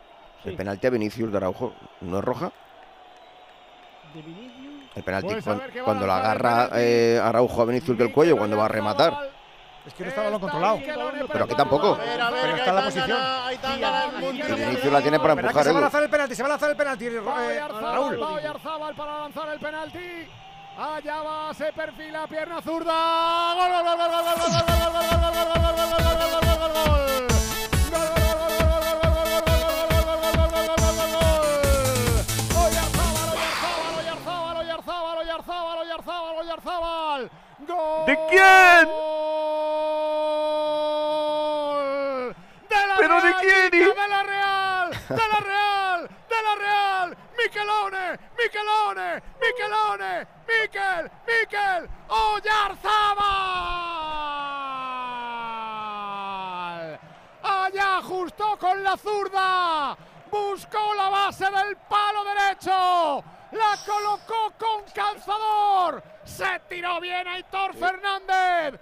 el 0.43 0.55
penalti 0.55 0.87
a 0.87 0.89
Vinicius 0.91 1.31
de 1.31 1.37
Araujo, 1.37 1.73
¿no 2.01 2.19
es 2.19 2.23
roja? 2.23 2.51
De 4.13 4.21
Vinicius. 4.21 4.54
El 4.95 5.03
penalti 5.03 5.33
Pues 5.33 5.43
cuando 5.83 6.05
lo 6.05 6.13
lanzar 6.13 6.31
el 6.31 6.41
agarra 6.41 6.69
eh, 6.75 7.19
Araujo 7.21 7.61
a 7.61 7.65
Vinicius 7.65 7.97
del 7.97 8.11
cuello, 8.11 8.37
cuando 8.37 8.57
va 8.57 8.65
a 8.65 8.69
rematar. 8.69 9.31
Es 9.85 9.93
que 9.93 10.03
no 10.03 10.09
está 10.09 10.21
el 10.21 10.25
balón 10.27 10.41
controlado. 10.41 10.79
Pero 11.31 11.43
aquí 11.45 11.55
tampoco. 11.55 11.93
A 11.93 11.97
ver, 11.97 12.21
a 12.21 12.29
ver, 12.31 12.41
Pero 12.41 12.55
está 12.57 12.69
en 12.69 12.75
la 12.75 12.85
posición. 12.85 13.19
Y. 13.51 14.53
Vinicius 14.65 14.93
la 14.93 15.01
tiene 15.01 15.19
para 15.19 15.33
empujar, 15.33 15.63
se 15.63 15.71
va 15.71 15.77
a 15.77 15.81
lanzar 15.81 16.03
el 16.03 16.09
penalti, 16.09 16.35
se 16.35 16.41
va 16.41 16.47
a 16.47 16.49
lanzar 16.49 16.69
el 16.71 16.77
penalti. 16.77 17.05
eh, 17.05 17.61
Raúl. 17.81 18.19
para 18.95 19.19
lanzar 19.19 19.49
el 19.49 19.59
penalti. 19.59 20.27
Allá 20.77 21.21
va, 21.21 21.53
se 21.53 21.71
perfila, 21.71 22.27
pierna 22.27 22.61
zurda. 22.61 23.55
¿De 38.05 38.15
quién? 38.29 38.87
¡De 42.69 42.87
la 42.87 42.95
¿Pero 42.97 43.15
de 43.15 43.21
Real, 43.21 43.41
quién? 43.41 43.69
Mica, 43.71 44.01
¡De 44.01 44.07
la 44.07 44.23
Real! 44.23 44.91
¡De 45.09 45.27
la 45.27 45.39
Real! 45.39 46.09
¡De 46.29 46.41
la 46.43 46.55
Real! 46.55 47.17
¡Michelone! 47.35 48.19
¡Michelone! 48.37 49.23
¡Michelone! 49.41 50.27
¡Miquel! 50.47 51.11
¡Miquel! 51.25 51.89
¡Oyarzábal! 52.09 53.25
Allá 57.41 57.97
ajustó 57.97 58.57
con 58.59 58.83
la 58.83 58.95
zurda. 58.97 59.97
Buscó 60.29 60.93
la 60.95 61.09
base 61.09 61.45
del 61.45 61.75
palo 61.89 62.23
derecho. 62.23 63.23
La 63.51 63.77
colocó 63.83 64.53
con 64.59 64.83
calzador. 64.93 66.14
Se 66.35 66.59
tiró 66.67 66.99
bien 66.99 67.25
Aitor 67.29 67.73
Fernández. 67.75 68.77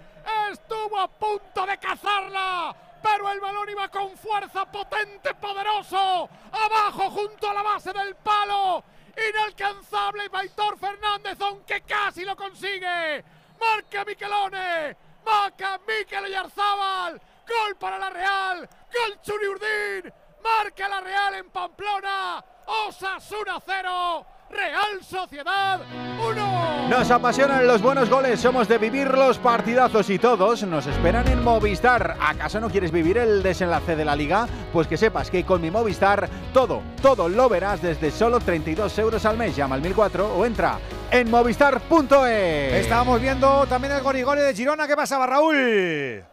Estuvo 0.50 0.98
a 0.98 1.06
punto 1.06 1.64
de 1.64 1.78
cazarla. 1.78 2.74
Pero 3.00 3.30
el 3.30 3.38
balón 3.38 3.70
iba 3.70 3.88
con 3.88 4.16
fuerza 4.16 4.64
potente, 4.64 5.32
poderoso. 5.34 6.28
Abajo 6.50 7.10
junto 7.10 7.48
a 7.48 7.54
la 7.54 7.62
base 7.62 7.92
del 7.92 8.16
palo. 8.16 8.82
Inalcanzable 9.16 10.28
Aitor 10.32 10.76
Fernández, 10.80 11.40
aunque 11.40 11.82
casi 11.82 12.24
lo 12.24 12.34
consigue. 12.34 13.24
Marca 13.60 14.04
Michelone. 14.04 14.96
Marca 15.24 15.80
Mikel 15.86 16.24
Oyarzábal. 16.24 17.22
Gol 17.46 17.76
para 17.76 18.00
la 18.00 18.10
Real. 18.10 18.68
Gol 18.92 19.20
Churi 19.22 19.46
Urdín. 19.46 20.12
Marca 20.42 20.88
la 20.88 21.00
Real 21.00 21.34
en 21.36 21.50
Pamplona. 21.50 22.44
Osasuna 22.66 23.60
0. 23.64 24.26
Real 24.50 25.02
Sociedad 25.02 25.80
1. 26.18 26.88
Nos 26.88 27.10
apasionan 27.10 27.66
los 27.66 27.82
buenos 27.82 28.08
goles, 28.08 28.40
somos 28.40 28.68
de 28.68 28.78
vivir 28.78 29.08
los 29.08 29.38
partidazos 29.38 30.10
y 30.10 30.18
todos 30.18 30.62
nos 30.64 30.86
esperan 30.86 31.26
en 31.28 31.42
Movistar. 31.42 32.16
¿Acaso 32.20 32.60
no 32.60 32.70
quieres 32.70 32.92
vivir 32.92 33.18
el 33.18 33.42
desenlace 33.42 33.96
de 33.96 34.04
la 34.04 34.14
liga? 34.14 34.46
Pues 34.72 34.86
que 34.86 34.96
sepas 34.96 35.30
que 35.30 35.44
con 35.44 35.60
mi 35.60 35.70
Movistar 35.70 36.28
todo, 36.52 36.82
todo 37.02 37.28
lo 37.28 37.48
verás 37.48 37.82
desde 37.82 38.10
solo 38.10 38.38
32 38.38 38.98
euros 38.98 39.24
al 39.24 39.36
mes. 39.36 39.56
Llama 39.56 39.74
al 39.74 39.80
1004 39.80 40.36
o 40.36 40.44
entra 40.44 40.78
en 41.10 41.30
movistar.es. 41.30 42.74
Estábamos 42.74 43.20
viendo 43.20 43.66
también 43.66 43.94
el 43.94 44.02
gorigori 44.02 44.42
de 44.42 44.54
Girona. 44.54 44.86
¿Qué 44.86 44.96
pasaba, 44.96 45.26
Raúl? 45.26 46.24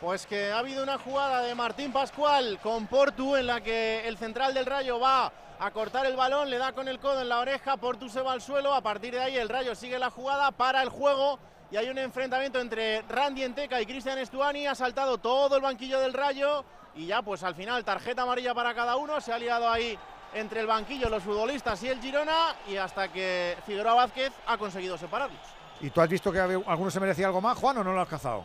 Pues 0.00 0.26
que 0.26 0.52
ha 0.52 0.58
habido 0.58 0.82
una 0.82 0.98
jugada 0.98 1.42
de 1.42 1.54
Martín 1.54 1.92
Pascual 1.92 2.58
con 2.62 2.86
Portu 2.86 3.36
en 3.36 3.46
la 3.46 3.60
que 3.60 4.06
el 4.06 4.16
central 4.16 4.54
del 4.54 4.66
Rayo 4.66 5.00
va 5.00 5.32
a 5.58 5.70
cortar 5.70 6.06
el 6.06 6.16
balón, 6.16 6.50
le 6.50 6.58
da 6.58 6.72
con 6.72 6.88
el 6.88 6.98
codo 6.98 7.20
en 7.20 7.28
la 7.28 7.40
oreja, 7.40 7.76
Portu 7.76 8.08
se 8.08 8.20
va 8.20 8.32
al 8.32 8.40
suelo, 8.40 8.74
a 8.74 8.80
partir 8.80 9.14
de 9.14 9.20
ahí 9.20 9.36
el 9.36 9.48
Rayo 9.48 9.74
sigue 9.74 9.98
la 9.98 10.10
jugada, 10.10 10.50
para 10.52 10.82
el 10.82 10.88
juego 10.88 11.38
y 11.70 11.76
hay 11.76 11.88
un 11.88 11.98
enfrentamiento 11.98 12.60
entre 12.60 13.02
Randy 13.02 13.42
Enteca 13.42 13.80
y 13.80 13.86
Cristian 13.86 14.18
Estuani, 14.18 14.66
ha 14.66 14.74
saltado 14.74 15.18
todo 15.18 15.56
el 15.56 15.62
banquillo 15.62 16.00
del 16.00 16.12
Rayo 16.12 16.64
y 16.94 17.06
ya 17.06 17.22
pues 17.22 17.42
al 17.42 17.54
final 17.54 17.84
tarjeta 17.84 18.22
amarilla 18.22 18.54
para 18.54 18.74
cada 18.74 18.96
uno, 18.96 19.20
se 19.20 19.32
ha 19.32 19.38
liado 19.38 19.68
ahí 19.68 19.98
entre 20.34 20.60
el 20.60 20.66
banquillo 20.66 21.08
los 21.08 21.22
futbolistas 21.22 21.82
y 21.82 21.88
el 21.88 22.00
Girona 22.00 22.54
y 22.68 22.76
hasta 22.76 23.08
que 23.08 23.56
Figueroa 23.66 23.94
Vázquez 23.94 24.32
ha 24.46 24.56
conseguido 24.58 24.96
separarlos. 24.96 25.40
¿Y 25.80 25.90
tú 25.90 26.00
has 26.00 26.08
visto 26.08 26.32
que 26.32 26.40
alguno 26.40 26.90
se 26.90 27.00
merecía 27.00 27.26
algo 27.26 27.40
más, 27.40 27.56
Juan, 27.56 27.78
o 27.78 27.84
no 27.84 27.92
lo 27.92 28.00
has 28.00 28.08
cazado? 28.08 28.44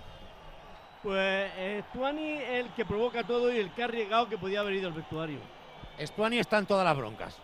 Pues 1.01 1.51
eh, 1.57 1.83
Stuani 1.89 2.33
es 2.33 2.65
el 2.65 2.69
que 2.73 2.85
provoca 2.85 3.23
todo 3.23 3.51
y 3.51 3.57
el 3.57 3.71
que 3.71 3.81
ha 3.81 3.85
arriesgado 3.85 4.29
que 4.29 4.37
podía 4.37 4.61
haber 4.61 4.75
ido 4.75 4.87
al 4.87 4.93
vestuario. 4.93 5.39
Stuani 6.01 6.39
está 6.39 6.57
en 6.57 6.65
todas 6.65 6.85
las 6.85 6.97
broncas. 6.97 7.35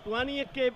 Stuani 0.00 0.40
es 0.40 0.50
que 0.50 0.72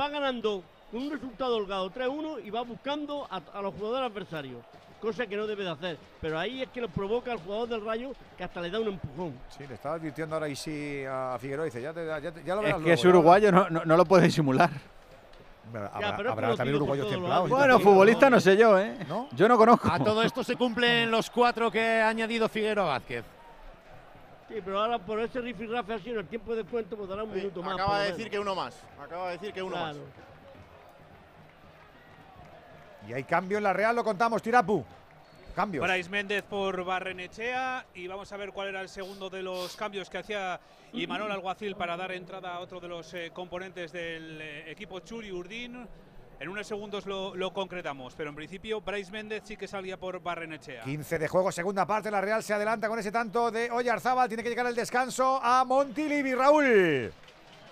va 0.00 0.08
ganando 0.08 0.62
con 0.90 1.02
un 1.04 1.10
resultado 1.10 1.56
holgado 1.56 1.90
3-1 1.90 2.44
y 2.44 2.50
va 2.50 2.62
buscando 2.62 3.26
a, 3.30 3.40
a 3.58 3.62
los 3.62 3.74
jugadores 3.74 4.10
adversarios, 4.10 4.62
cosa 5.00 5.26
que 5.26 5.36
no 5.36 5.46
debe 5.46 5.64
de 5.64 5.70
hacer. 5.70 5.98
Pero 6.20 6.38
ahí 6.38 6.62
es 6.62 6.68
que 6.68 6.80
lo 6.82 6.88
provoca 6.88 7.32
al 7.32 7.38
jugador 7.38 7.68
del 7.68 7.84
Rayo 7.84 8.12
que 8.36 8.44
hasta 8.44 8.60
le 8.60 8.70
da 8.70 8.78
un 8.78 8.88
empujón. 8.88 9.38
Sí, 9.48 9.66
le 9.66 9.74
estaba 9.74 9.94
advirtiendo 9.96 10.36
ahora 10.36 10.48
y 10.48 10.56
sí 10.56 11.02
a 11.08 11.36
Figueroa. 11.40 11.64
Dice, 11.64 11.80
ya, 11.80 11.92
te- 11.94 12.06
ya 12.06 12.20
te- 12.32 12.44
ya 12.44 12.54
lo 12.54 12.60
Es 12.60 12.66
verás 12.66 12.74
que 12.76 12.80
luego, 12.82 12.92
es 12.94 13.00
ya 13.02 13.08
lo 13.08 13.10
uruguayo, 13.18 13.52
no, 13.52 13.70
no, 13.70 13.84
no 13.84 13.96
lo 13.96 14.04
puede 14.04 14.24
disimular. 14.24 14.70
verás". 15.72 15.90
Ya, 15.92 15.96
Habrá, 15.96 16.16
pero 16.16 16.28
es 16.28 16.32
habrá 16.32 16.34
conocido 16.48 16.56
también 16.56 16.76
uruguayos 16.76 17.08
templados. 17.08 17.48
lados. 17.48 17.48
Bueno, 17.50 17.80
futbolista 17.80 18.28
no 18.30 18.38
sé 18.40 18.56
yo, 18.58 18.78
¿eh? 18.78 18.98
¿No? 19.08 19.28
Yo 19.32 19.48
no 19.48 19.56
conozco. 19.56 19.88
A 19.90 19.98
todo 19.98 20.22
esto 20.22 20.44
se 20.44 20.56
cumplen 20.56 21.10
los 21.10 21.30
cuatro 21.30 21.70
que 21.70 21.80
ha 22.02 22.08
añadido 22.10 22.48
Figueroa 22.50 22.84
Vázquez. 22.86 23.24
Sí, 24.52 24.60
pero 24.62 24.80
ahora 24.80 24.98
por 24.98 25.18
ese 25.20 25.40
rifirrafe 25.40 25.94
así 25.94 26.10
en 26.10 26.18
el 26.18 26.26
tiempo 26.26 26.54
de 26.54 26.64
cuento 26.64 26.94
pues 26.94 27.08
dará 27.08 27.22
un 27.22 27.32
minuto 27.34 27.62
más. 27.62 27.74
Acaba 27.74 28.00
de 28.02 28.10
decir 28.12 28.30
que 28.30 28.38
uno 28.38 28.54
más, 28.54 28.76
acaba 29.02 29.26
de 29.28 29.32
decir 29.38 29.52
que 29.52 29.62
uno 29.62 29.76
Claro. 29.76 29.98
más. 29.98 30.06
Y 33.08 33.12
hay 33.14 33.24
cambio 33.24 33.56
en 33.58 33.64
la 33.64 33.72
Real, 33.72 33.96
lo 33.96 34.04
contamos, 34.04 34.42
Tirapu. 34.42 34.84
Cambios. 35.56 35.82
Brais 35.82 36.08
Méndez 36.08 36.42
por 36.44 36.84
Barrenechea 36.84 37.86
y 37.94 38.06
vamos 38.06 38.30
a 38.32 38.36
ver 38.36 38.52
cuál 38.52 38.68
era 38.68 38.80
el 38.80 38.88
segundo 38.88 39.28
de 39.30 39.42
los 39.42 39.74
cambios 39.76 40.08
que 40.08 40.18
hacía 40.18 40.60
Imanol 40.92 41.30
Alguacil 41.32 41.74
para 41.76 41.96
dar 41.96 42.12
entrada 42.12 42.54
a 42.54 42.60
otro 42.60 42.78
de 42.80 42.88
los 42.88 43.12
eh, 43.14 43.30
componentes 43.34 43.92
del 43.92 44.40
eh, 44.40 44.70
equipo 44.70 45.00
Churi 45.00 45.30
Urdín. 45.32 45.86
En 46.42 46.48
unos 46.48 46.66
segundos 46.66 47.06
lo, 47.06 47.36
lo 47.36 47.52
concretamos, 47.52 48.14
pero 48.16 48.30
en 48.30 48.34
principio 48.34 48.80
Brais 48.80 49.12
Méndez 49.12 49.44
sí 49.46 49.56
que 49.56 49.68
salía 49.68 49.96
por 49.96 50.20
Barrenechea. 50.20 50.82
15 50.82 51.20
de 51.20 51.28
juego, 51.28 51.52
segunda 51.52 51.86
parte. 51.86 52.10
La 52.10 52.20
Real 52.20 52.42
se 52.42 52.52
adelanta 52.52 52.88
con 52.88 52.98
ese 52.98 53.12
tanto 53.12 53.52
de 53.52 53.70
Oyarzábal. 53.70 54.26
Tiene 54.26 54.42
que 54.42 54.48
llegar 54.48 54.66
el 54.66 54.74
descanso 54.74 55.38
a 55.40 55.64
Montilivi, 55.64 56.34
Raúl. 56.34 57.12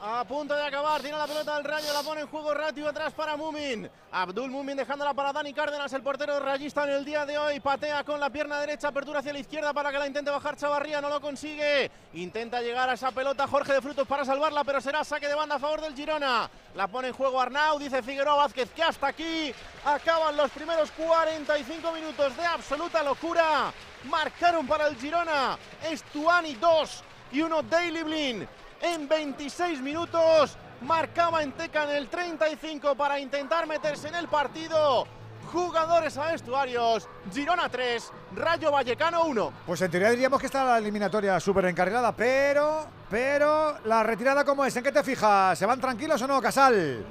A 0.02 0.24
punto 0.24 0.54
de 0.54 0.62
acabar, 0.62 1.02
tiene 1.02 1.18
la 1.18 1.26
pelota 1.26 1.56
del 1.56 1.64
Rayo, 1.64 1.92
la 1.92 2.02
pone 2.02 2.22
en 2.22 2.26
juego 2.26 2.54
Ratio 2.54 2.88
atrás 2.88 3.12
para 3.12 3.36
Mumin. 3.36 3.86
Abdul 4.10 4.50
Mumin 4.50 4.74
dejándola 4.74 5.12
para 5.12 5.30
Dani 5.30 5.52
Cárdenas, 5.52 5.92
el 5.92 6.00
portero 6.00 6.40
rayista 6.40 6.84
en 6.84 6.90
el 6.94 7.04
día 7.04 7.26
de 7.26 7.36
hoy. 7.36 7.60
Patea 7.60 8.02
con 8.02 8.18
la 8.18 8.30
pierna 8.30 8.58
derecha, 8.60 8.88
apertura 8.88 9.18
hacia 9.18 9.34
la 9.34 9.40
izquierda 9.40 9.74
para 9.74 9.92
que 9.92 9.98
la 9.98 10.06
intente 10.06 10.30
bajar 10.30 10.56
Chavarría, 10.56 11.02
no 11.02 11.10
lo 11.10 11.20
consigue. 11.20 11.90
Intenta 12.14 12.62
llegar 12.62 12.88
a 12.88 12.94
esa 12.94 13.12
pelota 13.12 13.46
Jorge 13.46 13.74
de 13.74 13.82
Frutos 13.82 14.08
para 14.08 14.24
salvarla, 14.24 14.64
pero 14.64 14.80
será 14.80 15.04
saque 15.04 15.28
de 15.28 15.34
banda 15.34 15.56
a 15.56 15.58
favor 15.58 15.82
del 15.82 15.94
Girona. 15.94 16.48
La 16.74 16.88
pone 16.88 17.08
en 17.08 17.14
juego 17.14 17.38
Arnau, 17.38 17.78
dice 17.78 18.02
Figueroa 18.02 18.36
Vázquez 18.36 18.70
que 18.70 18.82
hasta 18.82 19.08
aquí 19.08 19.52
acaban 19.84 20.34
los 20.34 20.50
primeros 20.52 20.90
45 20.92 21.92
minutos 21.92 22.34
de 22.38 22.46
absoluta 22.46 23.02
locura. 23.02 23.70
Marcaron 24.04 24.66
para 24.66 24.86
el 24.86 24.96
Girona 24.96 25.58
Estuani 25.82 26.54
2 26.54 27.04
y 27.32 27.42
uno 27.42 27.62
Daily 27.62 28.02
Blin 28.02 28.48
en 28.82 29.08
26 29.08 29.80
minutos. 29.80 30.56
Marcaba 30.82 31.42
Enteca 31.42 31.84
en 31.84 31.90
el 31.90 32.08
35 32.08 32.94
para 32.94 33.18
intentar 33.18 33.66
meterse 33.66 34.08
en 34.08 34.14
el 34.14 34.28
partido. 34.28 35.06
Jugadores 35.52 36.16
a 36.16 36.30
vestuarios. 36.30 37.08
Girona 37.32 37.68
3, 37.68 38.12
Rayo 38.36 38.70
Vallecano 38.70 39.24
1. 39.24 39.52
Pues 39.66 39.82
en 39.82 39.90
teoría 39.90 40.10
diríamos 40.10 40.40
que 40.40 40.46
está 40.46 40.64
la 40.64 40.78
eliminatoria 40.78 41.40
súper 41.40 41.66
encarrilada, 41.66 42.14
pero, 42.14 42.86
pero, 43.10 43.78
la 43.84 44.02
retirada 44.02 44.44
cómo 44.44 44.64
es, 44.64 44.76
¿en 44.76 44.84
qué 44.84 44.92
te 44.92 45.02
fijas? 45.02 45.58
¿Se 45.58 45.66
van 45.66 45.80
tranquilos 45.80 46.22
o 46.22 46.26
no, 46.26 46.40
Casal? 46.40 47.04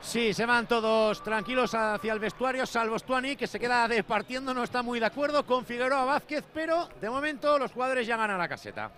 Sí, 0.00 0.32
se 0.32 0.46
van 0.46 0.66
todos 0.66 1.22
tranquilos 1.22 1.74
hacia 1.74 2.12
el 2.12 2.18
vestuario, 2.18 2.64
salvo 2.64 2.98
Stuani, 2.98 3.34
que 3.34 3.46
se 3.46 3.58
queda 3.58 3.88
despartiendo, 3.88 4.54
no 4.54 4.62
está 4.62 4.82
muy 4.82 5.00
de 5.00 5.06
acuerdo 5.06 5.44
con 5.44 5.64
Figueroa 5.64 6.04
Vázquez, 6.04 6.44
pero 6.54 6.88
de 7.00 7.10
momento 7.10 7.58
los 7.58 7.72
jugadores 7.72 8.06
ya 8.06 8.16
ganan 8.16 8.38
la 8.38 8.48
caseta. 8.48 8.90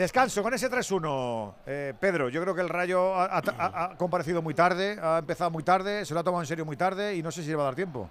Descanso 0.00 0.42
con 0.42 0.54
ese 0.54 0.70
3-1. 0.70 1.56
Eh, 1.66 1.92
Pedro, 2.00 2.30
yo 2.30 2.40
creo 2.40 2.54
que 2.54 2.62
el 2.62 2.70
Rayo 2.70 3.14
ha, 3.14 3.94
comparecido 3.98 4.40
muy 4.40 4.54
tarde, 4.54 4.98
ha 4.98 5.18
empezado 5.18 5.50
muy 5.50 5.62
tarde, 5.62 6.06
se 6.06 6.14
lo 6.14 6.20
ha 6.20 6.24
tomado 6.24 6.42
en 6.42 6.46
serio 6.46 6.64
muy 6.64 6.78
tarde 6.78 7.16
y 7.16 7.22
no 7.22 7.30
sé 7.30 7.42
si 7.42 7.50
le 7.50 7.56
va 7.56 7.64
a 7.64 7.66
dar 7.66 7.74
tiempo. 7.74 8.08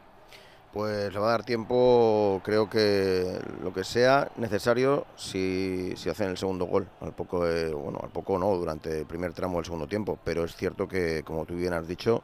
Pues 0.71 1.11
le 1.11 1.19
va 1.19 1.29
a 1.29 1.31
dar 1.31 1.43
tiempo, 1.43 2.41
creo 2.43 2.69
que 2.69 3.39
lo 3.63 3.73
que 3.73 3.83
sea 3.83 4.29
necesario 4.37 5.07
si, 5.15 5.95
si 5.95 6.11
hacen 6.11 6.29
el 6.29 6.37
segundo 6.37 6.65
gol. 6.65 6.87
Al 7.01 7.13
poco, 7.13 7.45
de- 7.45 7.73
bueno, 7.73 7.99
al 8.03 8.09
poco 8.09 8.37
no, 8.37 8.55
durante 8.55 8.99
el 8.99 9.07
primer 9.07 9.33
tramo 9.33 9.55
del 9.55 9.65
segundo 9.65 9.87
tiempo. 9.87 10.19
Pero 10.23 10.43
es 10.43 10.55
cierto 10.55 10.87
que, 10.87 11.23
como 11.23 11.45
tú 11.45 11.55
bien 11.55 11.73
has 11.73 11.87
dicho, 11.87 12.21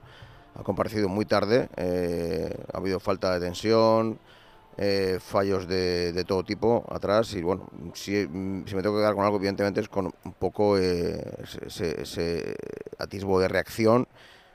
ha 0.53 0.61
comparecido 0.61 1.09
muy 1.09 1.25
tarde, 1.25 1.69
eh, 1.75 2.55
ha 2.71 2.77
habido 2.77 2.99
falta 2.99 3.33
de 3.33 3.39
tensión, 3.39 4.19
eh, 4.77 5.19
fallos 5.21 5.67
de, 5.67 6.23
todo 6.27 6.43
tipo 6.43 6.85
atrás 6.89 7.33
y 7.33 7.41
bueno, 7.41 7.69
si, 7.93 8.27
me 8.27 8.65
tengo 8.65 8.95
que 8.95 9.01
quedar 9.01 9.15
con 9.15 9.23
algo, 9.23 9.37
evidentemente 9.37 9.79
es 9.79 9.87
con 9.87 10.13
un 10.23 10.33
poco 10.33 10.77
eh, 10.77 11.43
ese, 11.65 12.55
atisbo 12.99 13.39
de 13.39 13.47
reacción, 13.47 14.07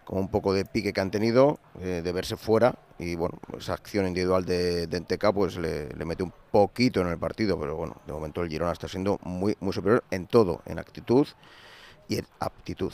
con 0.05 0.19
un 0.19 0.29
poco 0.29 0.53
de 0.53 0.65
pique 0.65 0.93
que 0.93 1.01
han 1.01 1.11
tenido, 1.11 1.59
eh, 1.81 2.03
de 2.05 2.13
verse 2.13 2.37
fuera 2.37 2.75
y 2.99 3.15
bueno, 3.17 3.39
esa 3.57 3.73
acción 3.73 4.07
individual 4.07 4.45
de, 4.45 4.87
de 4.87 4.97
Enteca 4.97 5.33
pues 5.33 5.57
le, 5.57 5.89
le 5.89 6.05
mete 6.05 6.23
un 6.23 6.33
poquito 6.51 7.01
en 7.01 7.09
el 7.09 7.19
partido, 7.19 7.59
pero 7.59 7.77
bueno, 7.77 7.97
de 8.07 8.13
momento 8.13 8.43
el 8.43 8.51
Girona 8.51 8.73
está 8.73 8.89
siendo 8.89 9.19
muy, 9.23 9.57
muy 9.61 9.73
superior 9.73 10.05
en 10.11 10.27
todo, 10.27 10.61
en 10.67 10.79
actitud 10.79 11.27
y 12.09 12.19
en 12.19 12.27
aptitud. 12.41 12.93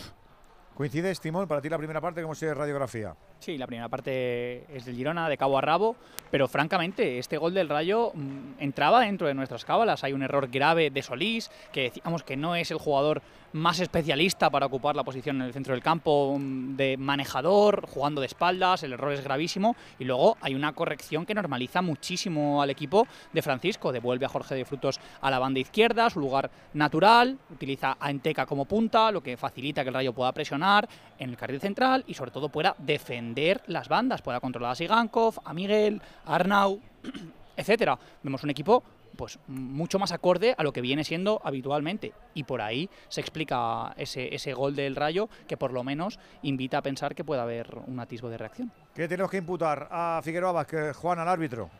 ¿Coincides, 0.76 1.20
Timón? 1.20 1.48
Para 1.48 1.62
ti 1.62 1.70
la 1.70 1.78
primera 1.78 2.02
parte, 2.02 2.20
¿cómo 2.20 2.34
se 2.34 2.52
radiografía? 2.52 3.16
Sí, 3.38 3.58
la 3.58 3.66
primera 3.66 3.88
parte 3.88 4.64
es 4.74 4.86
del 4.86 4.96
Girona, 4.96 5.28
de 5.28 5.36
cabo 5.36 5.58
a 5.58 5.60
rabo, 5.60 5.94
pero 6.30 6.48
francamente, 6.48 7.18
este 7.18 7.38
gol 7.38 7.54
del 7.54 7.68
Rayo 7.68 8.10
mm, 8.14 8.54
entraba 8.58 9.00
dentro 9.00 9.28
de 9.28 9.34
nuestras 9.34 9.64
cábalas. 9.64 10.02
Hay 10.04 10.12
un 10.12 10.22
error 10.22 10.48
grave 10.48 10.90
de 10.90 11.02
Solís, 11.02 11.50
que 11.72 11.82
decíamos 11.82 12.22
que 12.24 12.36
no 12.36 12.56
es 12.56 12.70
el 12.70 12.78
jugador 12.78 13.22
más 13.52 13.78
especialista 13.78 14.50
para 14.50 14.66
ocupar 14.66 14.96
la 14.96 15.04
posición 15.04 15.36
en 15.36 15.42
el 15.42 15.52
centro 15.52 15.74
del 15.74 15.82
campo, 15.82 16.36
mm, 16.38 16.76
de 16.76 16.96
manejador, 16.96 17.86
jugando 17.86 18.20
de 18.20 18.26
espaldas, 18.26 18.82
el 18.82 18.94
error 18.94 19.12
es 19.12 19.22
gravísimo. 19.22 19.76
Y 19.98 20.04
luego 20.04 20.36
hay 20.40 20.54
una 20.54 20.72
corrección 20.72 21.24
que 21.24 21.34
normaliza 21.34 21.82
muchísimo 21.82 22.60
al 22.62 22.70
equipo 22.70 23.06
de 23.32 23.42
Francisco. 23.42 23.92
Devuelve 23.92 24.26
a 24.26 24.30
Jorge 24.30 24.54
de 24.54 24.64
Frutos 24.64 24.98
a 25.20 25.30
la 25.30 25.38
banda 25.38 25.60
izquierda, 25.60 26.10
su 26.10 26.20
lugar 26.20 26.50
natural, 26.74 27.38
utiliza 27.50 27.96
a 28.00 28.10
Enteca 28.10 28.46
como 28.46 28.64
punta, 28.64 29.12
lo 29.12 29.22
que 29.22 29.36
facilita 29.36 29.82
que 29.82 29.88
el 29.88 29.94
Rayo 29.94 30.12
pueda 30.12 30.32
presionar 30.32 30.88
en 31.18 31.30
el 31.30 31.36
carril 31.36 31.60
central 31.60 32.04
y 32.06 32.14
sobre 32.14 32.30
todo 32.30 32.48
pueda 32.48 32.74
defender 32.78 33.35
las 33.66 33.88
bandas, 33.88 34.22
pueda 34.22 34.40
controlar 34.40 34.72
a 34.72 34.74
Sigankov, 34.74 35.34
a 35.44 35.52
Miguel, 35.52 36.00
a 36.24 36.34
Arnau, 36.36 36.80
etcétera. 37.56 37.98
Vemos 38.22 38.42
un 38.42 38.50
equipo 38.50 38.82
pues 39.16 39.38
mucho 39.46 39.98
más 39.98 40.12
acorde 40.12 40.54
a 40.58 40.62
lo 40.62 40.72
que 40.74 40.82
viene 40.82 41.02
siendo 41.02 41.40
habitualmente 41.42 42.12
y 42.34 42.44
por 42.44 42.60
ahí 42.60 42.90
se 43.08 43.20
explica 43.22 43.94
ese, 43.96 44.34
ese 44.34 44.52
gol 44.52 44.76
del 44.76 44.94
Rayo 44.94 45.28
que 45.48 45.56
por 45.56 45.72
lo 45.72 45.82
menos 45.82 46.18
invita 46.42 46.78
a 46.78 46.82
pensar 46.82 47.14
que 47.14 47.24
puede 47.24 47.40
haber 47.40 47.78
un 47.86 47.98
atisbo 47.98 48.28
de 48.28 48.36
reacción. 48.36 48.70
¿Qué 48.94 49.08
tenemos 49.08 49.30
que 49.30 49.38
imputar 49.38 49.88
a 49.90 50.20
Figueroa 50.22 50.52
Vázquez, 50.52 50.96
Juan, 50.96 51.18
al 51.18 51.28
árbitro? 51.28 51.70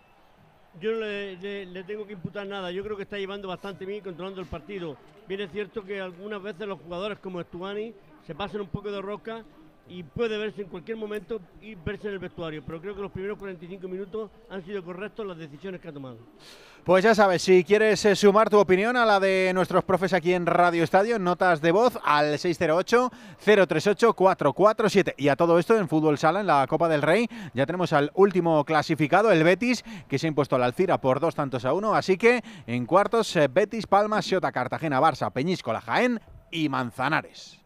Yo 0.80 0.92
no 0.92 1.00
le, 1.00 1.36
le- 1.36 1.66
le 1.66 1.84
tengo 1.84 2.06
que 2.06 2.12
imputar 2.14 2.46
nada. 2.46 2.70
Yo 2.70 2.82
creo 2.84 2.96
que 2.96 3.02
está 3.04 3.16
llevando 3.18 3.48
bastante 3.48 3.84
bien 3.86 4.02
controlando 4.02 4.40
el 4.40 4.46
partido. 4.46 4.96
Bien 5.28 5.40
es 5.42 5.50
cierto 5.50 5.82
que 5.84 6.00
algunas 6.00 6.42
veces 6.42 6.66
los 6.66 6.80
jugadores 6.80 7.18
como 7.18 7.40
Estuani 7.40 7.94
se 8.26 8.34
pasan 8.34 8.60
un 8.62 8.68
poco 8.68 8.90
de 8.90 9.00
roca 9.02 9.42
y 9.88 10.02
puede 10.02 10.36
verse 10.38 10.62
en 10.62 10.68
cualquier 10.68 10.96
momento 10.96 11.40
y 11.60 11.74
verse 11.74 12.08
en 12.08 12.14
el 12.14 12.18
vestuario. 12.18 12.62
Pero 12.66 12.80
creo 12.80 12.94
que 12.94 13.02
los 13.02 13.12
primeros 13.12 13.38
45 13.38 13.86
minutos 13.88 14.30
han 14.50 14.64
sido 14.64 14.82
correctos 14.84 15.26
las 15.26 15.38
decisiones 15.38 15.80
que 15.80 15.88
ha 15.88 15.92
tomado. 15.92 16.18
Pues 16.84 17.02
ya 17.02 17.14
sabes, 17.16 17.42
si 17.42 17.64
quieres 17.64 18.04
eh, 18.04 18.14
sumar 18.14 18.48
tu 18.48 18.58
opinión 18.58 18.96
a 18.96 19.04
la 19.04 19.18
de 19.18 19.50
nuestros 19.52 19.82
profes 19.82 20.12
aquí 20.12 20.34
en 20.34 20.46
Radio 20.46 20.84
Estadio, 20.84 21.18
notas 21.18 21.60
de 21.60 21.72
voz 21.72 21.98
al 22.04 22.34
608-038-447. 22.34 25.14
Y 25.16 25.26
a 25.26 25.34
todo 25.34 25.58
esto 25.58 25.76
en 25.76 25.88
Fútbol 25.88 26.16
Sala, 26.16 26.38
en 26.40 26.46
la 26.46 26.64
Copa 26.68 26.88
del 26.88 27.02
Rey, 27.02 27.28
ya 27.54 27.66
tenemos 27.66 27.92
al 27.92 28.12
último 28.14 28.64
clasificado, 28.64 29.32
el 29.32 29.42
Betis, 29.42 29.84
que 30.08 30.20
se 30.20 30.26
ha 30.26 30.28
impuesto 30.28 30.54
al 30.54 30.62
Alcira 30.62 31.00
por 31.00 31.18
dos 31.18 31.34
tantos 31.34 31.64
a 31.64 31.72
uno. 31.72 31.94
Así 31.94 32.16
que 32.16 32.44
en 32.68 32.86
cuartos, 32.86 33.34
eh, 33.34 33.48
Betis, 33.48 33.88
Palma, 33.88 34.22
Xota, 34.22 34.52
Cartagena, 34.52 35.00
Barça, 35.00 35.32
Peñíscola, 35.32 35.80
Jaén 35.80 36.20
y 36.52 36.68
Manzanares. 36.68 37.65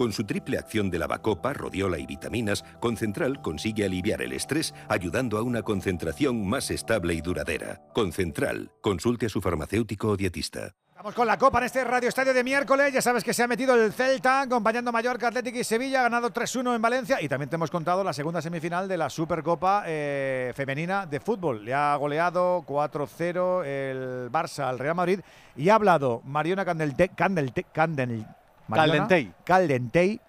Con 0.00 0.14
su 0.14 0.24
triple 0.24 0.56
acción 0.56 0.88
de 0.88 0.98
lavacopa, 0.98 1.52
rodiola 1.52 1.98
y 1.98 2.06
vitaminas, 2.06 2.64
Concentral 2.80 3.42
consigue 3.42 3.84
aliviar 3.84 4.22
el 4.22 4.32
estrés 4.32 4.72
ayudando 4.88 5.36
a 5.36 5.42
una 5.42 5.60
concentración 5.60 6.48
más 6.48 6.70
estable 6.70 7.12
y 7.12 7.20
duradera. 7.20 7.82
Concentral. 7.92 8.72
Consulte 8.80 9.26
a 9.26 9.28
su 9.28 9.42
farmacéutico 9.42 10.08
o 10.08 10.16
dietista. 10.16 10.74
Vamos 10.96 11.12
con 11.14 11.26
la 11.26 11.36
Copa 11.36 11.58
en 11.58 11.64
este 11.64 11.84
Radio 11.84 12.08
Estadio 12.08 12.32
de 12.32 12.42
miércoles. 12.42 12.94
Ya 12.94 13.02
sabes 13.02 13.22
que 13.22 13.34
se 13.34 13.42
ha 13.42 13.46
metido 13.46 13.74
el 13.74 13.92
Celta 13.92 14.40
acompañando 14.40 14.90
Mallorca, 14.90 15.28
Atlético 15.28 15.58
y 15.58 15.64
Sevilla. 15.64 16.00
Ha 16.00 16.04
ganado 16.04 16.30
3-1 16.32 16.74
en 16.76 16.80
Valencia. 16.80 17.20
Y 17.20 17.28
también 17.28 17.50
te 17.50 17.56
hemos 17.56 17.70
contado 17.70 18.02
la 18.02 18.14
segunda 18.14 18.40
semifinal 18.40 18.88
de 18.88 18.96
la 18.96 19.10
Supercopa 19.10 19.84
eh, 19.86 20.54
Femenina 20.56 21.04
de 21.04 21.20
Fútbol. 21.20 21.62
Le 21.62 21.74
ha 21.74 21.94
goleado 21.96 22.62
4-0 22.66 23.64
el 23.66 24.30
Barça 24.32 24.60
al 24.66 24.78
Real 24.78 24.94
Madrid. 24.94 25.20
Y 25.56 25.68
ha 25.68 25.74
hablado 25.74 26.22
Mariona 26.24 26.64
Candelte, 26.64 27.10
Candelte, 27.10 27.66
Candel- 27.74 28.26
Mariona 28.70 28.98
Caldentey. 29.08 29.32
Caldentey 29.44 30.20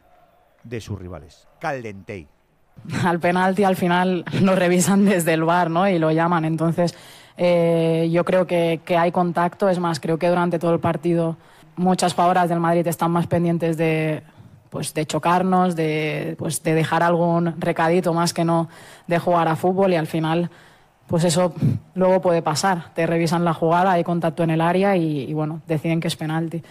de 0.63 0.81
sus 0.81 0.99
rivales. 0.99 1.47
Caldentey. 1.59 2.27
al 3.05 3.19
penalti 3.19 3.63
al 3.63 3.75
final 3.75 4.25
lo 4.41 4.55
revisan 4.55 5.05
desde 5.05 5.33
el 5.33 5.43
bar 5.43 5.69
¿no? 5.69 5.87
y 5.87 5.99
lo 5.99 6.11
llaman. 6.11 6.45
Entonces 6.45 6.95
eh, 7.37 8.09
yo 8.11 8.25
creo 8.25 8.47
que, 8.47 8.81
que 8.85 8.97
hay 8.97 9.11
contacto. 9.11 9.69
Es 9.69 9.79
más, 9.79 9.99
creo 9.99 10.17
que 10.17 10.29
durante 10.29 10.59
todo 10.59 10.73
el 10.73 10.79
partido 10.79 11.37
muchas 11.75 12.13
jugadoras 12.13 12.49
del 12.49 12.59
Madrid 12.59 12.85
están 12.87 13.11
más 13.11 13.27
pendientes 13.27 13.77
de, 13.77 14.23
pues, 14.69 14.93
de 14.93 15.05
chocarnos, 15.05 15.75
de, 15.75 16.35
pues, 16.37 16.61
de 16.63 16.73
dejar 16.73 17.03
algún 17.03 17.59
recadito 17.59 18.13
más 18.13 18.33
que 18.33 18.43
no 18.43 18.69
de 19.07 19.19
jugar 19.19 19.47
a 19.47 19.55
fútbol 19.55 19.93
y 19.93 19.95
al 19.95 20.07
final 20.07 20.49
pues 21.07 21.25
eso 21.25 21.53
luego 21.93 22.21
puede 22.21 22.41
pasar. 22.41 22.93
Te 22.93 23.05
revisan 23.05 23.43
la 23.43 23.53
jugada, 23.53 23.91
hay 23.91 24.03
contacto 24.03 24.43
en 24.43 24.49
el 24.49 24.61
área 24.61 24.95
y, 24.95 25.23
y 25.29 25.33
bueno, 25.33 25.61
deciden 25.67 25.99
que 25.99 26.07
es 26.07 26.15
penalti. 26.15 26.63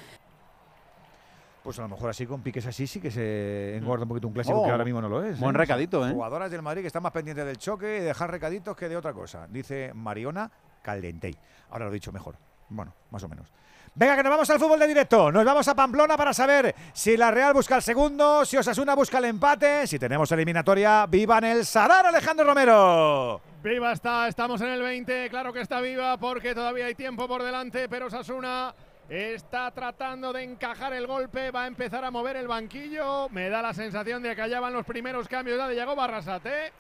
Pues 1.71 1.79
a 1.79 1.83
lo 1.83 1.89
mejor 1.89 2.11
así 2.11 2.27
con 2.27 2.43
piques 2.43 2.67
así 2.67 2.85
sí 2.89 3.01
que 3.01 3.13
se 3.13 3.77
engorda 3.77 4.03
un 4.03 4.09
poquito 4.09 4.27
un 4.27 4.35
clásico 4.35 4.61
Oh, 4.61 4.65
que 4.65 4.73
ahora 4.73 4.85
mismo 4.85 5.01
no 5.01 5.09
lo 5.09 5.23
es. 5.23 5.39
buen 5.39 5.55
¿eh? 5.55 5.59
recadito, 5.59 6.05
¿eh? 6.05 6.11
Jugadoras 6.11 6.51
del 6.51 6.63
Madrid 6.63 6.81
que 6.81 6.89
están 6.89 7.01
más 7.01 7.13
pendientes 7.13 7.47
del 7.47 7.59
choque 7.59 7.99
y 7.99 8.01
dejar 8.01 8.29
recaditos 8.29 8.77
que 8.77 8.89
de 8.89 8.97
otra 8.97 9.13
cosa. 9.13 9.47
Dice 9.49 9.93
Mariona 9.95 10.51
Caldentey. 10.83 11.33
Ahora 11.71 11.85
lo 11.85 11.93
he 11.93 11.95
dicho 11.95 12.11
mejor. 12.11 12.35
Bueno, 12.71 12.93
más 13.13 13.23
o 13.23 13.29
menos. 13.29 13.53
Venga, 13.95 14.17
que 14.17 14.23
nos 14.25 14.31
vamos 14.31 14.51
al 14.51 14.59
fútbol 14.59 14.81
de 14.81 14.89
directo. 14.89 15.31
Nos 15.31 15.45
vamos 15.45 15.69
a 15.69 15.77
Pamplona 15.77 16.17
para 16.17 16.35
saber 16.35 16.75
si 16.93 17.17
la 17.17 17.31
Real 17.31 17.55
busca 17.55 17.77
el 17.77 17.83
segundo, 17.83 18.45
si 18.45 18.57
Osasuna 18.57 18.97
busca 18.97 19.19
el 19.19 19.27
empate, 19.27 19.87
si 19.87 19.97
tenemos 19.97 20.33
eliminatoria. 20.33 21.07
¡Viva 21.07 21.39
en 21.39 21.45
el 21.45 21.65
Sadar, 21.65 22.05
Alejandro 22.05 22.47
Romero! 22.47 23.41
Viva 23.63 23.93
está, 23.93 24.27
estamos 24.27 24.61
en 24.63 24.71
el 24.71 24.83
20, 24.83 25.29
claro 25.31 25.53
que 25.53 25.61
está 25.61 25.81
viva 25.81 26.17
porque 26.17 26.53
todavía 26.53 26.87
hay 26.87 26.97
tiempo 26.97 27.29
por 27.29 27.45
delante, 27.45 27.89
pero 27.89 28.11
Sasuna 28.11 28.75
está 29.11 29.73
tratando 29.73 30.33
de 30.33 30.45
encajar 30.45 30.93
el 30.93 31.09
golpe, 31.09 31.51
va 31.51 31.65
a 31.65 31.67
empezar 31.67 32.05
a 32.05 32.13
mover 32.13 32.37
el 32.37 32.47
banquillo, 32.47 33.29
me 33.31 33.51
da 33.51 33.61
la 33.61 33.75
sensación 33.75 34.23
de 34.23 34.37
que 34.37 34.43
allá 34.43 34.61
van 34.61 34.73
los 34.73 34.87
primeros 34.87 35.27
cambios 35.27 35.59
ya 35.59 35.67
de 35.67 35.95
Barrasate. 35.95 36.73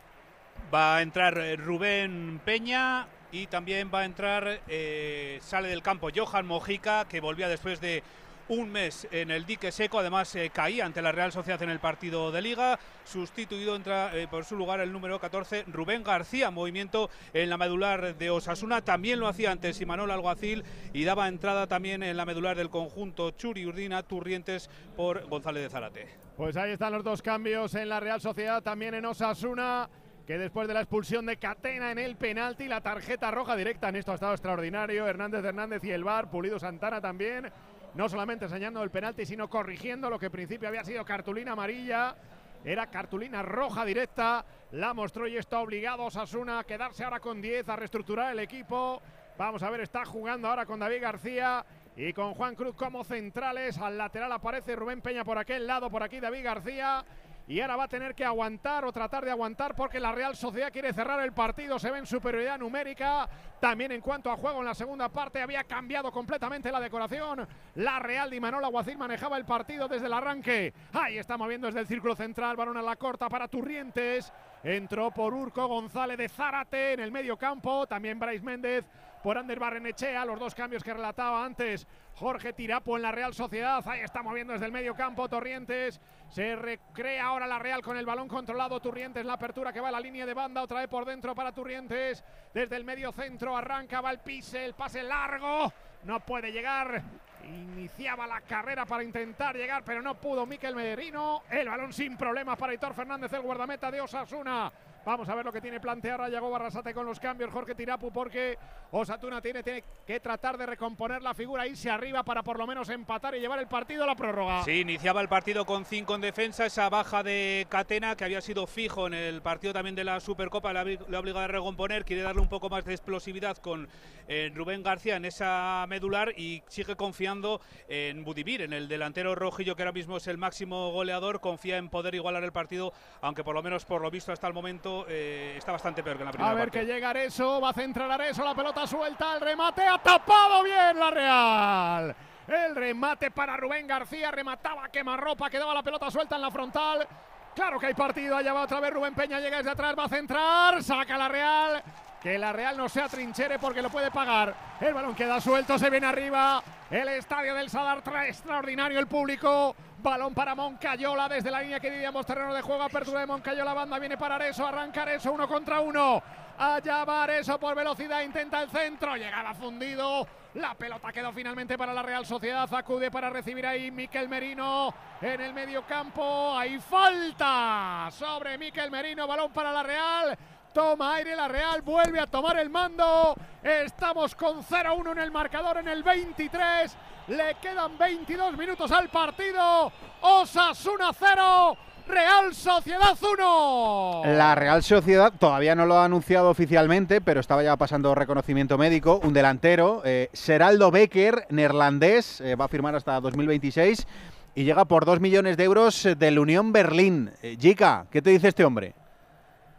Va 0.72 0.98
a 0.98 1.02
entrar 1.02 1.36
eh, 1.38 1.56
Rubén 1.56 2.40
Peña 2.44 3.08
y 3.32 3.48
también 3.48 3.90
va 3.92 4.00
a 4.00 4.04
entrar, 4.04 4.60
eh, 4.68 5.38
sale 5.42 5.68
del 5.68 5.82
campo 5.82 6.08
Johan 6.14 6.46
Mojica, 6.46 7.06
que 7.08 7.20
volvía 7.20 7.48
después 7.48 7.80
de 7.80 8.04
un 8.50 8.70
mes 8.70 9.06
en 9.12 9.30
el 9.30 9.46
dique 9.46 9.70
seco, 9.70 10.00
además 10.00 10.34
eh, 10.34 10.50
caía 10.52 10.84
ante 10.84 11.00
la 11.00 11.12
Real 11.12 11.30
Sociedad 11.30 11.62
en 11.62 11.70
el 11.70 11.78
partido 11.78 12.32
de 12.32 12.42
liga, 12.42 12.80
sustituido 13.04 13.76
entra 13.76 14.16
eh, 14.16 14.26
por 14.28 14.44
su 14.44 14.56
lugar 14.56 14.80
el 14.80 14.92
número 14.92 15.20
14 15.20 15.66
Rubén 15.68 16.02
García, 16.02 16.50
movimiento 16.50 17.10
en 17.32 17.48
la 17.48 17.56
medular 17.56 18.16
de 18.16 18.30
Osasuna, 18.30 18.82
también 18.82 19.20
lo 19.20 19.28
hacía 19.28 19.52
antes 19.52 19.80
Imanol 19.80 20.10
Alguacil 20.10 20.64
y 20.92 21.04
daba 21.04 21.28
entrada 21.28 21.68
también 21.68 22.02
en 22.02 22.16
la 22.16 22.26
medular 22.26 22.56
del 22.56 22.70
conjunto 22.70 23.30
Churi 23.30 23.66
Urdina 23.66 24.02
Turrientes 24.02 24.68
por 24.96 25.28
González 25.28 25.62
de 25.62 25.70
Zarate. 25.70 26.08
Pues 26.36 26.56
ahí 26.56 26.72
están 26.72 26.92
los 26.92 27.04
dos 27.04 27.22
cambios 27.22 27.76
en 27.76 27.88
la 27.88 28.00
Real 28.00 28.20
Sociedad, 28.20 28.64
también 28.64 28.94
en 28.94 29.06
Osasuna, 29.06 29.88
que 30.26 30.38
después 30.38 30.66
de 30.68 30.74
la 30.74 30.80
expulsión 30.80 31.26
de 31.26 31.36
Catena 31.36 31.90
en 31.90 31.98
el 31.98 32.16
penalti, 32.16 32.66
la 32.66 32.80
tarjeta 32.80 33.30
roja 33.30 33.56
directa 33.56 33.88
en 33.88 33.96
esto 33.96 34.12
ha 34.12 34.14
estado 34.14 34.32
extraordinario. 34.32 35.06
Hernández 35.06 35.44
Hernández 35.44 35.84
y 35.84 35.90
el 35.90 36.04
VAR, 36.04 36.30
Pulido 36.30 36.58
Santana 36.58 37.00
también, 37.00 37.50
no 37.94 38.08
solamente 38.08 38.44
enseñando 38.44 38.82
el 38.82 38.90
penalti, 38.90 39.26
sino 39.26 39.48
corrigiendo 39.48 40.10
lo 40.10 40.18
que 40.18 40.26
en 40.26 40.32
principio 40.32 40.68
había 40.68 40.84
sido 40.84 41.04
cartulina 41.04 41.52
amarilla. 41.52 42.16
Era 42.64 42.88
cartulina 42.88 43.42
roja 43.42 43.84
directa, 43.84 44.44
la 44.72 44.92
mostró 44.92 45.26
y 45.26 45.36
está 45.36 45.60
obligado 45.60 46.04
Osasuna 46.04 46.58
a 46.58 46.64
quedarse 46.64 47.04
ahora 47.04 47.18
con 47.18 47.40
10, 47.40 47.68
a 47.68 47.76
reestructurar 47.76 48.32
el 48.32 48.38
equipo. 48.40 49.00
Vamos 49.38 49.62
a 49.62 49.70
ver, 49.70 49.80
está 49.80 50.04
jugando 50.04 50.48
ahora 50.48 50.66
con 50.66 50.78
David 50.78 51.00
García 51.00 51.64
y 51.96 52.12
con 52.12 52.34
Juan 52.34 52.54
Cruz 52.54 52.76
como 52.76 53.02
centrales. 53.02 53.78
Al 53.78 53.96
lateral 53.96 54.30
aparece 54.32 54.76
Rubén 54.76 55.00
Peña 55.00 55.24
por 55.24 55.38
aquel 55.38 55.66
lado, 55.66 55.90
por 55.90 56.02
aquí 56.02 56.20
David 56.20 56.44
García. 56.44 57.04
Y 57.50 57.60
ahora 57.60 57.74
va 57.74 57.84
a 57.84 57.88
tener 57.88 58.14
que 58.14 58.24
aguantar 58.24 58.84
o 58.84 58.92
tratar 58.92 59.24
de 59.24 59.32
aguantar 59.32 59.74
porque 59.74 59.98
la 59.98 60.12
Real 60.12 60.36
Sociedad 60.36 60.70
quiere 60.70 60.92
cerrar 60.92 61.20
el 61.20 61.32
partido, 61.32 61.80
se 61.80 61.90
ve 61.90 61.98
en 61.98 62.06
superioridad 62.06 62.60
numérica, 62.60 63.28
también 63.58 63.90
en 63.90 64.00
cuanto 64.00 64.30
a 64.30 64.36
juego 64.36 64.60
en 64.60 64.66
la 64.66 64.74
segunda 64.74 65.08
parte 65.08 65.42
había 65.42 65.64
cambiado 65.64 66.12
completamente 66.12 66.70
la 66.70 66.78
decoración, 66.78 67.48
la 67.74 67.98
Real 67.98 68.30
de 68.30 68.36
Imanol 68.36 68.64
Aguacil 68.64 68.96
manejaba 68.96 69.36
el 69.36 69.44
partido 69.44 69.88
desde 69.88 70.06
el 70.06 70.12
arranque, 70.12 70.72
ahí 70.92 71.18
está 71.18 71.36
moviendo 71.36 71.66
desde 71.66 71.80
el 71.80 71.88
círculo 71.88 72.14
central, 72.14 72.56
balón 72.56 72.76
a 72.76 72.82
la 72.82 72.94
corta 72.94 73.28
para 73.28 73.48
Turrientes, 73.48 74.32
entró 74.62 75.10
por 75.10 75.34
Urco 75.34 75.66
González 75.66 76.18
de 76.18 76.28
Zárate 76.28 76.92
en 76.92 77.00
el 77.00 77.10
medio 77.10 77.36
campo, 77.36 77.84
también 77.84 78.20
Brais 78.20 78.44
Méndez 78.44 78.86
por 79.22 79.36
Ander 79.36 79.58
Barrenechea, 79.58 80.24
los 80.24 80.38
dos 80.38 80.54
cambios 80.54 80.82
que 80.82 80.94
relataba 80.94 81.44
antes 81.44 81.86
Jorge 82.14 82.52
Tirapo 82.52 82.96
en 82.96 83.02
la 83.02 83.12
Real 83.12 83.34
Sociedad, 83.34 83.82
ahí 83.86 84.00
está 84.00 84.22
moviendo 84.22 84.52
desde 84.52 84.66
el 84.66 84.72
medio 84.72 84.94
campo 84.94 85.28
Torrientes, 85.28 86.00
se 86.30 86.54
recrea 86.54 87.26
ahora 87.26 87.46
la 87.46 87.58
Real 87.58 87.82
con 87.82 87.96
el 87.96 88.06
balón 88.06 88.28
controlado, 88.28 88.80
Turrientes 88.80 89.24
la 89.24 89.34
apertura 89.34 89.72
que 89.72 89.80
va 89.80 89.88
a 89.88 89.92
la 89.92 90.00
línea 90.00 90.24
de 90.24 90.34
banda, 90.34 90.62
otra 90.62 90.80
vez 90.80 90.88
por 90.88 91.04
dentro 91.04 91.34
para 91.34 91.52
Turrientes, 91.52 92.24
desde 92.54 92.76
el 92.76 92.84
medio 92.84 93.12
centro 93.12 93.56
arranca, 93.56 94.00
va 94.00 94.12
el 94.12 94.20
pise, 94.20 94.64
el 94.64 94.74
pase 94.74 95.02
largo, 95.02 95.72
no 96.04 96.20
puede 96.20 96.52
llegar, 96.52 97.02
iniciaba 97.44 98.26
la 98.26 98.40
carrera 98.42 98.86
para 98.86 99.02
intentar 99.02 99.56
llegar, 99.56 99.82
pero 99.84 100.00
no 100.02 100.14
pudo 100.14 100.46
Miquel 100.46 100.76
Merino, 100.76 101.42
el 101.50 101.68
balón 101.68 101.92
sin 101.92 102.16
problemas 102.16 102.56
para 102.56 102.74
Hitor 102.74 102.94
Fernández, 102.94 103.32
el 103.32 103.42
guardameta 103.42 103.90
de 103.90 104.00
Osasuna, 104.00 104.70
Vamos 105.04 105.28
a 105.30 105.34
ver 105.34 105.46
lo 105.46 105.52
que 105.52 105.62
tiene 105.62 105.80
planteado 105.80 106.28
Yago 106.28 106.50
Barrasate 106.50 106.92
con 106.92 107.06
los 107.06 107.18
cambios, 107.18 107.50
Jorge 107.50 107.74
Tirapu, 107.74 108.12
porque 108.12 108.58
Osatuna 108.90 109.40
tiene, 109.40 109.62
tiene, 109.62 109.82
que 110.06 110.20
tratar 110.20 110.58
de 110.58 110.66
recomponer 110.66 111.22
la 111.22 111.32
figura, 111.32 111.66
irse 111.66 111.88
arriba 111.88 112.22
para 112.22 112.42
por 112.42 112.58
lo 112.58 112.66
menos 112.66 112.88
empatar 112.90 113.34
y 113.34 113.40
llevar 113.40 113.60
el 113.60 113.66
partido 113.66 114.04
a 114.04 114.06
la 114.06 114.14
prórroga. 114.14 114.62
Sí, 114.64 114.80
iniciaba 114.80 115.22
el 115.22 115.28
partido 115.28 115.64
con 115.64 115.86
cinco 115.86 116.14
en 116.14 116.20
defensa, 116.20 116.66
esa 116.66 116.88
baja 116.90 117.22
de 117.22 117.66
Catena 117.70 118.14
que 118.14 118.24
había 118.24 118.42
sido 118.42 118.66
fijo 118.66 119.06
en 119.06 119.14
el 119.14 119.40
partido 119.40 119.72
también 119.72 119.94
de 119.94 120.04
la 120.04 120.20
Supercopa, 120.20 120.72
le 120.72 120.78
ha, 120.78 121.18
obligado 121.18 121.44
a 121.44 121.48
recomponer, 121.48 122.04
quiere 122.04 122.22
darle 122.22 122.42
un 122.42 122.48
poco 122.48 122.68
más 122.68 122.84
de 122.84 122.92
explosividad 122.92 123.56
con 123.56 123.88
eh, 124.28 124.52
Rubén 124.54 124.82
García 124.82 125.16
en 125.16 125.24
esa 125.24 125.86
medular 125.88 126.38
y 126.38 126.62
sigue 126.68 126.96
confiando 126.96 127.62
en 127.88 128.22
Budivir, 128.22 128.62
en 128.62 128.74
el 128.74 128.86
delantero 128.86 129.34
rojillo 129.34 129.76
que 129.76 129.82
ahora 129.82 129.92
mismo 129.92 130.18
es 130.18 130.26
el 130.26 130.36
máximo 130.36 130.90
goleador, 130.90 131.40
confía 131.40 131.78
en 131.78 131.88
poder 131.88 132.14
igualar 132.14 132.44
el 132.44 132.52
partido, 132.52 132.92
aunque 133.22 133.44
por 133.44 133.54
lo 133.54 133.62
menos 133.62 133.86
por 133.86 134.02
lo 134.02 134.10
visto 134.10 134.32
hasta 134.32 134.46
el 134.46 134.52
momento 134.52 134.89
eh, 135.08 135.54
está 135.56 135.72
bastante 135.72 136.02
peor 136.02 136.16
que 136.16 136.22
en 136.22 136.26
la 136.26 136.32
primera 136.32 136.50
A 136.50 136.54
ver 136.54 136.64
parte. 136.70 136.80
que 136.80 136.86
llega 136.86 137.10
Areso, 137.10 137.60
va 137.60 137.70
a 137.70 137.72
centrar 137.72 138.10
Areso, 138.10 138.44
la 138.44 138.54
pelota 138.54 138.86
suelta, 138.86 139.34
el 139.34 139.40
remate, 139.40 139.82
ha 139.86 139.98
tapado 139.98 140.62
bien 140.62 140.98
la 140.98 141.10
Real. 141.10 142.16
El 142.48 142.74
remate 142.74 143.30
para 143.30 143.56
Rubén 143.56 143.86
García, 143.86 144.30
remataba 144.30 144.88
quemarropa, 144.88 145.48
quedaba 145.48 145.72
la 145.74 145.82
pelota 145.82 146.10
suelta 146.10 146.36
en 146.36 146.42
la 146.42 146.50
frontal. 146.50 147.06
Claro 147.54 147.78
que 147.78 147.86
hay 147.86 147.94
partido, 147.94 148.36
allá 148.36 148.52
va 148.52 148.62
otra 148.62 148.80
vez 148.80 148.92
Rubén 148.92 149.14
Peña, 149.14 149.40
llega 149.40 149.58
desde 149.58 149.70
atrás, 149.70 149.94
va 149.98 150.04
a 150.04 150.08
centrar, 150.08 150.82
saca 150.82 151.16
la 151.18 151.28
Real. 151.28 151.82
Que 152.22 152.38
la 152.38 152.52
Real 152.52 152.76
no 152.76 152.88
sea 152.88 153.08
trinchera 153.08 153.58
porque 153.58 153.80
lo 153.82 153.88
puede 153.88 154.10
pagar. 154.10 154.54
El 154.80 154.92
balón 154.92 155.14
queda 155.14 155.40
suelto, 155.40 155.78
se 155.78 155.88
viene 155.90 156.06
arriba. 156.06 156.62
El 156.90 157.08
estadio 157.08 157.54
del 157.54 157.70
Sadar 157.70 158.02
trae 158.02 158.28
extraordinario 158.28 158.98
el 158.98 159.06
público. 159.06 159.74
Balón 160.02 160.34
para 160.34 160.54
Moncayola 160.54 161.28
desde 161.28 161.50
la 161.50 161.60
línea 161.60 161.78
que 161.78 161.90
diríamos 161.90 162.24
terreno 162.24 162.54
de 162.54 162.62
juego. 162.62 162.82
Apertura 162.82 163.20
de 163.20 163.26
Moncayola. 163.26 163.74
Banda 163.74 163.98
viene 163.98 164.16
para 164.16 164.36
Areso. 164.36 164.66
Arranca 164.66 165.02
Areso 165.02 165.32
uno 165.32 165.46
contra 165.46 165.80
uno. 165.80 166.22
Allá 166.58 167.04
va 167.04 167.24
Areso 167.24 167.58
por 167.58 167.74
velocidad. 167.74 168.22
Intenta 168.22 168.62
el 168.62 168.70
centro. 168.70 169.16
Llegaba 169.16 169.54
fundido. 169.54 170.26
La 170.54 170.74
pelota 170.74 171.12
quedó 171.12 171.32
finalmente 171.32 171.76
para 171.76 171.92
la 171.92 172.02
Real 172.02 172.24
Sociedad. 172.24 172.72
Acude 172.72 173.10
para 173.10 173.30
recibir 173.30 173.66
ahí 173.66 173.90
Miquel 173.90 174.28
Merino 174.28 174.92
en 175.20 175.40
el 175.40 175.52
medio 175.52 175.86
campo. 175.86 176.56
Hay 176.56 176.78
falta 176.78 178.08
sobre 178.10 178.56
Miquel 178.58 178.90
Merino. 178.90 179.26
Balón 179.26 179.52
para 179.52 179.70
la 179.70 179.82
Real. 179.82 180.38
Toma 180.72 181.16
aire 181.16 181.34
la 181.34 181.48
Real, 181.48 181.82
vuelve 181.82 182.20
a 182.20 182.28
tomar 182.28 182.56
el 182.60 182.70
mando. 182.70 183.34
Estamos 183.60 184.36
con 184.36 184.62
0-1 184.62 185.12
en 185.12 185.18
el 185.18 185.30
marcador 185.32 185.78
en 185.78 185.88
el 185.88 186.04
23. 186.04 186.96
Le 187.30 187.54
quedan 187.62 187.96
22 187.96 188.58
minutos 188.58 188.90
al 188.90 189.08
partido. 189.08 189.92
Osasuna 190.20 191.12
0. 191.16 191.76
Real 192.08 192.52
Sociedad 192.52 193.16
1. 193.22 194.22
La 194.36 194.56
Real 194.56 194.82
Sociedad 194.82 195.32
todavía 195.38 195.76
no 195.76 195.86
lo 195.86 195.98
ha 195.98 196.04
anunciado 196.04 196.50
oficialmente, 196.50 197.20
pero 197.20 197.38
estaba 197.38 197.62
ya 197.62 197.76
pasando 197.76 198.16
reconocimiento 198.16 198.76
médico. 198.78 199.20
Un 199.22 199.32
delantero, 199.32 200.02
eh, 200.04 200.28
Seraldo 200.32 200.90
Becker, 200.90 201.46
neerlandés, 201.50 202.40
eh, 202.40 202.56
va 202.56 202.64
a 202.64 202.68
firmar 202.68 202.96
hasta 202.96 203.20
2026 203.20 204.08
y 204.56 204.64
llega 204.64 204.84
por 204.86 205.04
2 205.04 205.20
millones 205.20 205.56
de 205.56 205.62
euros 205.62 206.08
del 206.18 206.36
Unión 206.36 206.72
Berlín. 206.72 207.30
Eh, 207.42 207.56
Jica, 207.60 208.06
¿qué 208.10 208.20
te 208.22 208.30
dice 208.30 208.48
este 208.48 208.64
hombre? 208.64 208.92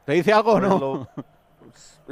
¿Te 0.05 0.13
dice 0.13 0.31
algo 0.31 0.53
o 0.53 0.59
no? 0.61 1.09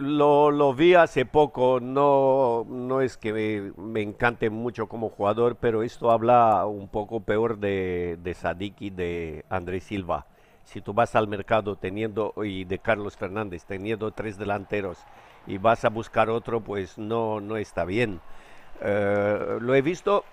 Lo, 0.01 0.49
lo, 0.49 0.73
vi 0.73 0.93
hace 0.93 1.25
poco, 1.25 1.79
no, 1.81 2.65
no 2.69 3.01
es 3.01 3.17
que 3.17 3.73
me, 3.75 4.01
encante 4.01 4.49
mucho 4.49 4.87
como 4.87 5.09
jugador, 5.09 5.57
pero 5.57 5.83
esto 5.83 6.11
habla 6.11 6.65
un 6.65 6.87
poco 6.87 7.19
peor 7.19 7.57
de, 7.57 8.17
de 8.23 8.73
y 8.79 8.89
de 8.91 9.45
Andrés 9.49 9.83
Silva. 9.83 10.25
Si 10.63 10.79
tú 10.81 10.93
vas 10.93 11.15
al 11.15 11.27
mercado 11.27 11.75
teniendo, 11.75 12.33
y 12.43 12.63
de 12.63 12.79
Carlos 12.79 13.17
Fernández, 13.17 13.65
teniendo 13.65 14.11
tres 14.11 14.37
delanteros 14.37 14.99
y 15.47 15.57
vas 15.57 15.83
a 15.83 15.89
buscar 15.89 16.29
otro, 16.29 16.61
pues 16.61 16.97
no, 16.97 17.41
no 17.41 17.57
está 17.57 17.83
bien. 17.83 18.21
Uh, 18.81 19.59
lo 19.59 19.75
he 19.75 19.81
visto, 19.81 20.23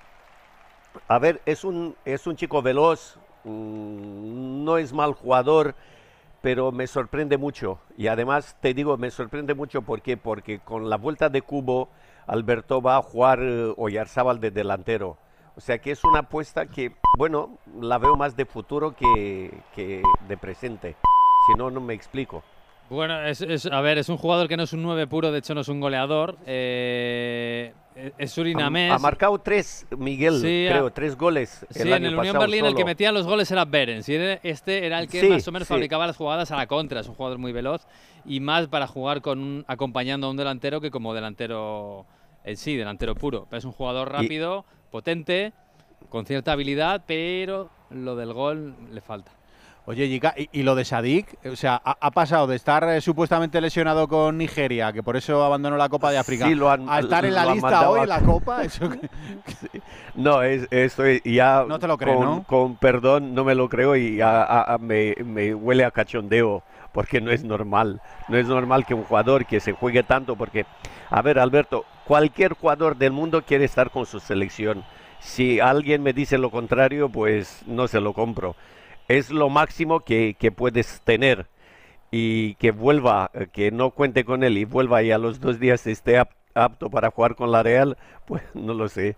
a 1.09 1.19
ver, 1.19 1.43
es 1.45 1.65
un, 1.65 1.97
es 2.05 2.27
un 2.27 2.37
chico 2.37 2.63
veloz, 2.63 3.19
mmm, 3.45 4.65
no 4.65 4.79
es 4.79 4.93
mal 4.93 5.15
jugador, 5.15 5.75
pero 6.47 6.71
me 6.71 6.87
sorprende 6.87 7.39
mucho. 7.39 7.81
Y 7.97 8.07
además 8.07 8.57
te 8.61 8.73
digo, 8.73 8.97
me 8.97 9.11
sorprende 9.11 9.53
mucho 9.53 9.83
porque, 9.83 10.17
porque 10.17 10.61
con 10.61 10.89
la 10.89 10.97
vuelta 10.97 11.29
de 11.29 11.43
Cubo, 11.43 11.89
Alberto 12.25 12.81
va 12.81 12.99
a 12.99 13.03
jugar 13.03 13.41
Oyarzábal 13.77 14.39
de 14.39 14.53
delantero. 14.53 15.19
O 15.57 15.61
sea 15.61 15.79
que 15.79 15.91
es 15.91 16.05
una 16.05 16.21
apuesta 16.21 16.67
que, 16.67 16.95
bueno, 17.19 17.59
la 17.81 17.99
veo 17.99 18.15
más 18.15 18.37
de 18.37 18.45
futuro 18.45 18.95
que, 18.95 19.61
que 19.75 20.05
de 20.29 20.37
presente. 20.37 20.95
Si 21.49 21.59
no, 21.59 21.69
no 21.69 21.81
me 21.81 21.95
explico. 21.95 22.45
Bueno, 22.89 23.21
es, 23.23 23.41
es, 23.41 23.67
a 23.67 23.81
ver, 23.81 23.99
es 23.99 24.09
un 24.09 24.17
jugador 24.17 24.49
que 24.49 24.57
no 24.57 24.63
es 24.63 24.73
un 24.73 24.83
9 24.83 25.07
puro, 25.07 25.33
de 25.33 25.41
hecho 25.41 25.55
no 25.55 25.63
es 25.63 25.69
un 25.69 25.81
goleador. 25.81 26.37
Eh, 26.47 27.73
es 28.19 28.31
surinamés. 28.31 28.93
Ha, 28.93 28.97
ha, 28.97 28.99
marcado 28.99 29.39
tres, 29.39 29.87
Miguel, 29.97 30.41
sí, 30.41 30.67
creo, 30.69 30.91
tres 30.93 31.17
goles. 31.17 31.67
Sí, 31.71 31.91
en 31.91 32.05
el 32.05 32.17
Unión 32.17 32.39
Berlín 32.39 32.61
solo. 32.61 32.71
el 32.71 32.77
que 32.77 32.85
metía 32.85 33.11
los 33.11 33.27
goles 33.27 33.51
era 33.51 33.65
Berens. 33.65 34.09
Y 34.09 34.15
este 34.43 34.87
era 34.87 35.01
el 35.01 35.09
que 35.09 35.21
sí, 35.21 35.29
más 35.29 35.49
o 35.49 35.53
menos 35.53 35.67
sí. 35.67 35.75
fabricaba 35.75 36.07
las 36.07 36.17
jugadas 36.17 36.51
a 36.51 36.57
la 36.57 36.67
contra. 36.67 37.01
Es 37.01 37.09
un 37.09 37.15
jugador 37.15 37.39
muy 37.39 37.53
veloz 37.53 37.87
y 38.25 38.41
más 38.41 38.69
para 38.69 38.87
jugar 38.87 39.23
con 39.23 39.39
un, 39.39 39.65
acompañando 39.67 40.27
a 40.27 40.31
un 40.31 40.37
delantero 40.37 40.81
que 40.81 40.91
como 40.91 41.15
delantero 41.15 42.07
en 42.45 42.57
sí, 42.57 42.77
delantero 42.77 43.15
puro. 43.15 43.47
Pero 43.51 43.59
es 43.59 43.65
un 43.65 43.73
jugador 43.73 44.13
rápido, 44.13 44.65
y... 44.69 44.93
potente, 44.93 45.53
con 46.11 46.27
cierta 46.27 46.53
habilidad, 46.53 47.03
pero 47.07 47.71
lo 47.91 48.15
del 48.15 48.33
gol 48.33 48.75
le 48.93 49.01
falta. 49.01 49.33
Oye, 49.89 50.09
Yika, 50.09 50.35
¿y, 50.37 50.49
¿y, 50.51 50.63
lo 50.65 50.75
de 50.75 50.85
Sadik? 50.85 51.39
O 51.47 51.55
sea, 51.55 51.81
ha, 51.85 51.97
ha 52.01 52.11
pasado 52.11 52.49
de 52.49 52.57
estar 52.57 52.83
eh, 52.89 53.01
supuestamente 53.01 53.61
lesionado 53.61 54.09
con 54.09 54.37
Nigeria, 54.37 54.93
que 54.93 55.01
por 55.01 55.17
eso 55.17 55.45
abandonó 55.45 55.77
la 55.77 55.89
Copa 55.89 56.11
de 56.11 56.19
África, 56.19 56.49
sí, 56.49 56.57
lo 56.57 56.69
han, 56.69 56.91
a 56.91 56.99
estar 56.99 57.25
en 57.25 57.37
la 57.37 57.55
lista 57.55 57.89
hoy 57.89 58.01
en 58.01 58.09
la 58.09 58.21
Copa. 58.21 58.65
Eso... 58.65 58.91
sí. 59.47 59.81
No, 60.17 60.43
es, 60.43 60.67
esto 60.73 61.05
ya. 61.25 61.65
No 61.69 61.79
te 61.79 61.87
lo 61.87 61.97
creo, 61.99 62.17
con, 62.17 62.25
¿no? 62.25 62.43
Con 62.43 62.77
perdón, 62.77 63.33
no 63.33 63.45
me 63.45 63.55
lo 63.55 63.69
creo 63.69 63.95
y 63.95 64.21
a, 64.21 64.43
a, 64.43 64.77
me, 64.79 65.15
me 65.25 65.55
huele 65.55 65.85
a 65.85 65.93
cachondeo, 65.93 66.65
porque 66.91 67.21
no 67.21 67.31
es 67.31 67.45
normal. 67.45 68.01
No 68.27 68.39
es 68.39 68.49
normal 68.49 68.87
que 68.87 68.95
un 68.95 69.05
jugador 69.05 69.47
que 69.47 69.61
se 69.61 69.71
juegue 69.71 70.03
tanto, 70.03 70.35
porque, 70.35 70.67
a 71.11 71.23
ver, 71.23 71.39
Alberto, 71.39 71.85
cualquier 72.05 72.55
jugador 72.55 72.97
del 72.97 73.13
mundo 73.13 73.43
quiere 73.43 73.65
estar 73.65 73.93
con 73.93 74.05
su 74.05 74.19
selección. 74.19 74.83
Si 75.21 75.61
alguien 75.61 76.03
me 76.03 76.13
dice 76.13 76.39
lo 76.39 76.51
contrario, 76.51 77.09
pues 77.09 77.63
no 77.69 77.87
se 77.87 78.01
lo 78.01 78.15
compro 78.15 78.57
es 79.09 79.31
lo 79.31 79.49
máximo 79.49 80.01
que, 80.01 80.37
que, 80.39 80.53
puedes 80.53 81.01
tener 81.03 81.47
y 82.11 82.55
que 82.55 82.71
vuelva, 82.71 83.31
eh, 83.35 83.49
que 83.53 83.71
no 83.71 83.91
cuente 83.91 84.25
con 84.25 84.43
él 84.45 84.59
y 84.59 84.65
vuelva 84.65 85.03
y 85.03 85.11
a 85.11 85.19
los 85.19 85.41
dos 85.41 85.59
días 85.59 85.87
esté 85.87 86.19
apto 86.55 86.91
para 86.91 87.11
jugar 87.11 87.35
con 87.35 87.53
la 87.53 87.63
Real, 87.63 87.97
pues 88.27 88.43
no 88.55 88.75
lo 88.75 88.89
sé. 88.89 89.17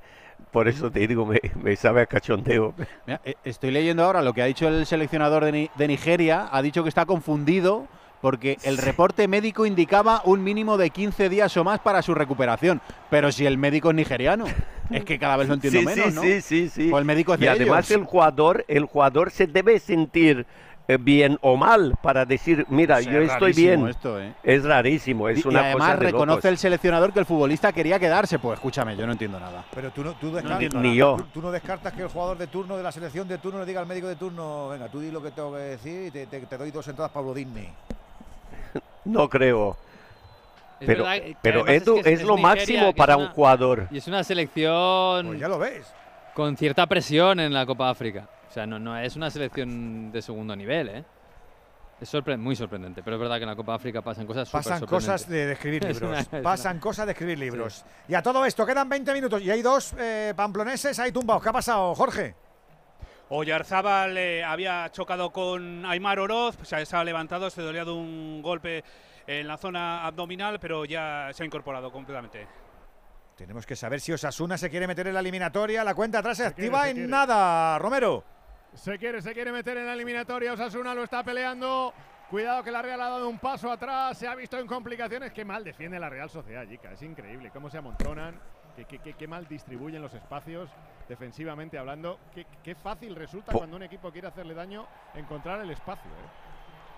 Por 0.53 0.69
eso 0.69 0.91
te 0.91 1.07
digo, 1.07 1.27
me, 1.27 1.41
me 1.63 1.77
sabe 1.77 2.01
a 2.01 2.07
cachondeo. 2.07 2.75
Mira, 3.07 3.21
eh, 3.25 3.35
estoy 3.45 3.71
leyendo 3.71 4.05
ahora 4.05 4.23
lo 4.23 4.33
que 4.33 4.43
ha 4.43 4.47
dicho 4.47 4.69
el 4.69 4.87
seleccionador 4.87 5.45
de, 5.45 5.53
Ni 5.53 5.71
de 5.77 5.89
Nigeria. 5.89 6.49
Ha 6.51 6.63
dicho 6.63 6.83
que 6.83 6.89
está 6.89 7.05
confundido 7.07 7.87
porque 8.21 8.59
el 8.65 8.79
reporte 8.79 9.29
médico 9.29 9.65
indicaba 9.67 10.23
un 10.25 10.43
mínimo 10.43 10.77
de 10.77 10.91
15 10.91 11.29
días 11.29 11.57
o 11.57 11.65
más 11.65 11.81
para 11.81 12.03
su 12.03 12.15
recuperación. 12.15 12.81
Pero 13.11 13.31
si 13.33 13.47
el 13.47 13.59
médico 13.59 13.91
es 13.91 13.97
nigeriano, 13.97 14.45
es 14.91 15.05
que 15.05 15.19
cada 15.19 15.37
vez 15.37 15.49
lo 15.49 15.55
entiendo 15.55 15.81
sí, 15.81 15.87
menos, 15.87 16.07
sí, 16.09 16.13
¿no? 16.15 16.23
Sí, 16.23 16.41
sí, 16.41 16.69
sí. 16.69 16.89
Pues 16.91 17.01
el 17.01 17.07
médico 17.07 17.35
es 17.35 17.41
y 17.41 17.45
de 17.45 17.51
además 17.51 17.91
ellos. 17.91 18.01
el 18.03 18.07
jugador, 18.07 18.65
el 18.69 18.85
jugador 18.85 19.31
se 19.31 19.47
debe 19.47 19.79
sentir 19.79 20.47
eh, 20.91 20.97
bien 20.99 21.37
o 21.43 21.55
mal 21.57 21.95
para 22.03 22.25
decir, 22.25 22.65
mira, 22.71 22.97
O 22.97 23.03
sea, 23.03 23.13
yo 23.13 23.19
es 23.21 23.31
estoy 23.31 23.53
rarísimo 23.53 23.77
bien. 23.85 23.89
esto, 23.89 24.21
¿eh? 24.21 24.33
Es 24.43 24.65
rarísimo, 24.65 25.29
es 25.29 25.45
Y- 25.45 25.49
una 25.49 25.61
y 25.61 25.65
además 25.65 25.89
cosa 25.91 25.97
de 26.01 26.07
reconoce 26.07 26.37
locos. 26.37 26.45
el 26.47 26.57
seleccionador 26.59 27.13
que 27.13 27.19
el 27.21 27.27
futbolista 27.27 27.73
quería 27.75 27.99
quedarse. 27.99 28.39
Pues 28.39 28.55
escúchame, 28.59 28.97
yo 28.97 29.05
no 29.05 29.13
entiendo 29.13 29.39
nada. 29.39 29.67
Pero 29.75 29.91
tú 29.91 30.03
no, 30.03 30.15
tú 30.15 30.29
No 30.29 30.33
descartas, 30.37 30.63
entiendo 30.63 30.89
Ni 30.89 30.97
yo. 30.97 31.17
Tú, 31.19 31.25
tú 31.35 31.43
no 31.43 31.51
descartas 31.53 31.93
que 31.93 32.01
el 32.03 32.09
jugador 32.09 32.39
de 32.39 32.47
turno 32.47 32.77
de 32.79 32.83
la 32.83 32.91
selección 32.91 33.29
de 33.29 33.37
turno 33.37 33.61
le 33.61 33.67
diga 33.67 33.81
al 33.81 33.87
médico 33.87 34.09
de 34.09 34.17
turno, 34.17 34.71
venga, 34.71 34.89
tú 34.89 34.99
di 35.01 35.11
lo 35.11 35.23
que 35.23 35.31
tengo 35.31 35.53
que 35.53 35.59
decir 35.59 36.07
y 36.07 36.11
te, 36.11 36.27
te- 36.27 36.41
te 36.41 36.57
doy 36.57 36.71
dos 36.71 36.89
entradas 36.89 37.13
Pablo 37.13 37.35
Disney. 37.35 37.69
No 39.05 39.29
creo. 39.29 39.77
Es 40.81 40.87
pero 40.87 41.05
que 41.05 41.37
pero 41.43 41.67
es 41.67 41.83
Edu, 41.83 41.95
que 41.95 42.01
es, 42.01 42.07
es 42.21 42.23
lo 42.23 42.37
Nigeria, 42.37 42.43
máximo 42.57 42.95
para 42.95 43.17
una- 43.17 43.27
un 43.27 43.33
jugador. 43.33 43.89
Y 43.91 43.99
es 43.99 44.07
una 44.07 44.23
selección. 44.25 45.27
Pues 45.27 45.41
ya 45.41 45.49
lo 45.49 45.59
ves. 45.59 45.87
Con 46.35 46.57
cierta 46.57 46.87
presión 46.87 47.41
en 47.41 47.53
la 47.53 47.67
Copa 47.67 47.91
África. 47.91 48.29
O 48.49 48.53
sea, 48.53 48.65
no, 48.67 48.79
no 48.79 48.97
es 48.97 49.17
una 49.17 49.31
selección 49.31 50.13
de 50.13 50.23
segundo 50.23 50.55
nivel, 50.55 50.89
¿eh? 50.89 51.05
Es 52.01 52.15
sorpre- 52.15 52.39
muy 52.39 52.55
sorprendente, 52.55 53.03
pero 53.03 53.17
es 53.17 53.21
verdad 53.21 53.37
que 53.39 53.43
en 53.43 53.49
la 53.49 53.57
Copa 53.57 53.75
África 53.75 54.03
pasan 54.03 54.25
cosas 54.25 54.47
súper 54.49 54.63
Pasan 54.63 54.87
cosas 54.87 55.29
de, 55.29 55.47
de 55.47 55.53
escribir 55.55 55.85
Es 55.87 56.01
libros. 56.01 56.11
una- 56.11 56.39
es 56.39 56.45
Pasan 56.45 56.79
cosas 56.79 57.07
de 57.07 57.13
escribir 57.13 57.39
libros. 57.41 57.85
Y 58.07 58.15
a 58.15 58.23
todo 58.23 58.45
esto 58.47 58.65
quedan 58.65 58.89
20 58.89 59.13
minutos 59.13 59.43
y 59.43 59.51
hay 59.51 59.63
dos 59.63 59.93
eh, 59.99 60.33
pamploneses 60.37 60.97
ahí 61.01 61.11
tumbados. 61.11 61.43
¿Qué 61.43 61.49
ha 61.49 61.53
pasado, 61.53 61.93
Jorge? 61.97 62.37
Oyarzábal 63.31 64.17
eh, 64.17 64.43
había 64.43 64.89
chocado 64.91 65.31
con 65.31 65.85
Aymar 65.85 66.19
Oroz, 66.19 66.57
se 66.63 66.97
ha 66.97 67.05
levantado, 67.05 67.51
se 67.51 67.61
dolía 67.63 67.85
de 67.85 67.91
un 67.91 68.41
golpe 68.43 68.83
en 69.27 69.47
la 69.47 69.59
zona 69.59 70.07
abdominal, 70.07 70.59
pero 70.59 70.85
ya 70.87 71.29
se 71.33 71.43
ha 71.43 71.47
incorporado 71.47 71.93
completamente. 71.93 72.47
Tenemos 73.37 73.67
que 73.67 73.77
saber 73.77 74.01
si 74.01 74.13
Osasuna 74.13 74.57
se 74.57 74.71
quiere 74.71 74.87
meter 74.87 75.07
en 75.09 75.15
la 75.15 75.21
eliminatoria. 75.21 75.85
La 75.85 75.95
cuenta 75.95 76.21
atrás 76.21 76.39
se, 76.39 76.43
quiere, 76.45 76.55
activa 76.55 76.83
se 76.85 76.91
en 76.91 76.97
quiere. 76.97 77.11
nada, 77.11 77.79
Romero. 77.79 78.25
Se 78.75 78.99
quiere, 78.99 79.21
se 79.23 79.33
quiere 79.35 79.53
meter 79.53 79.77
en 79.77 79.87
la 79.87 79.93
eliminatoria. 79.93 80.55
Osasuna 80.55 80.95
lo 80.95 81.05
está 81.05 81.23
peleando. 81.23 81.93
Cuidado 82.31 82.63
que 82.65 82.71
la 82.71 82.83
Real 82.83 83.01
ha 83.01 83.09
dado 83.11 83.29
un 83.29 83.39
paso 83.39 83.71
atrás. 83.71 84.19
Se 84.19 84.27
ha 84.27 84.35
visto 84.35 84.59
en 84.59 84.67
complicaciones. 84.67 85.33
Qué 85.33 85.45
mal 85.45 85.63
defiende 85.63 86.01
la 86.01 86.09
Real 86.11 86.29
Sociedad, 86.31 86.67
Jica. 86.67 86.93
Es 86.93 87.03
increíble 87.03 87.51
cómo 87.53 87.71
se 87.71 87.79
amontonan. 87.79 88.41
Qué, 88.75 88.87
qué- 88.87 88.99
qué- 88.99 89.15
qué 89.15 89.29
mal 89.29 89.47
distribuyen 89.47 90.03
los 90.03 90.15
espacios 90.15 90.69
defensivamente 91.09 91.79
hablando. 91.79 92.19
Qué, 92.35 92.47
qué 92.63 92.75
fácil 92.75 93.17
resulta 93.17 93.53
Po- 93.53 93.59
cuando 93.59 93.77
un 93.77 93.83
equipo 93.83 94.11
quiere 94.11 94.29
hacerle 94.29 94.55
daño 94.55 94.87
encontrar 95.15 95.61
el 95.61 95.71
espacio. 95.71 96.11
¿eh? 96.11 96.29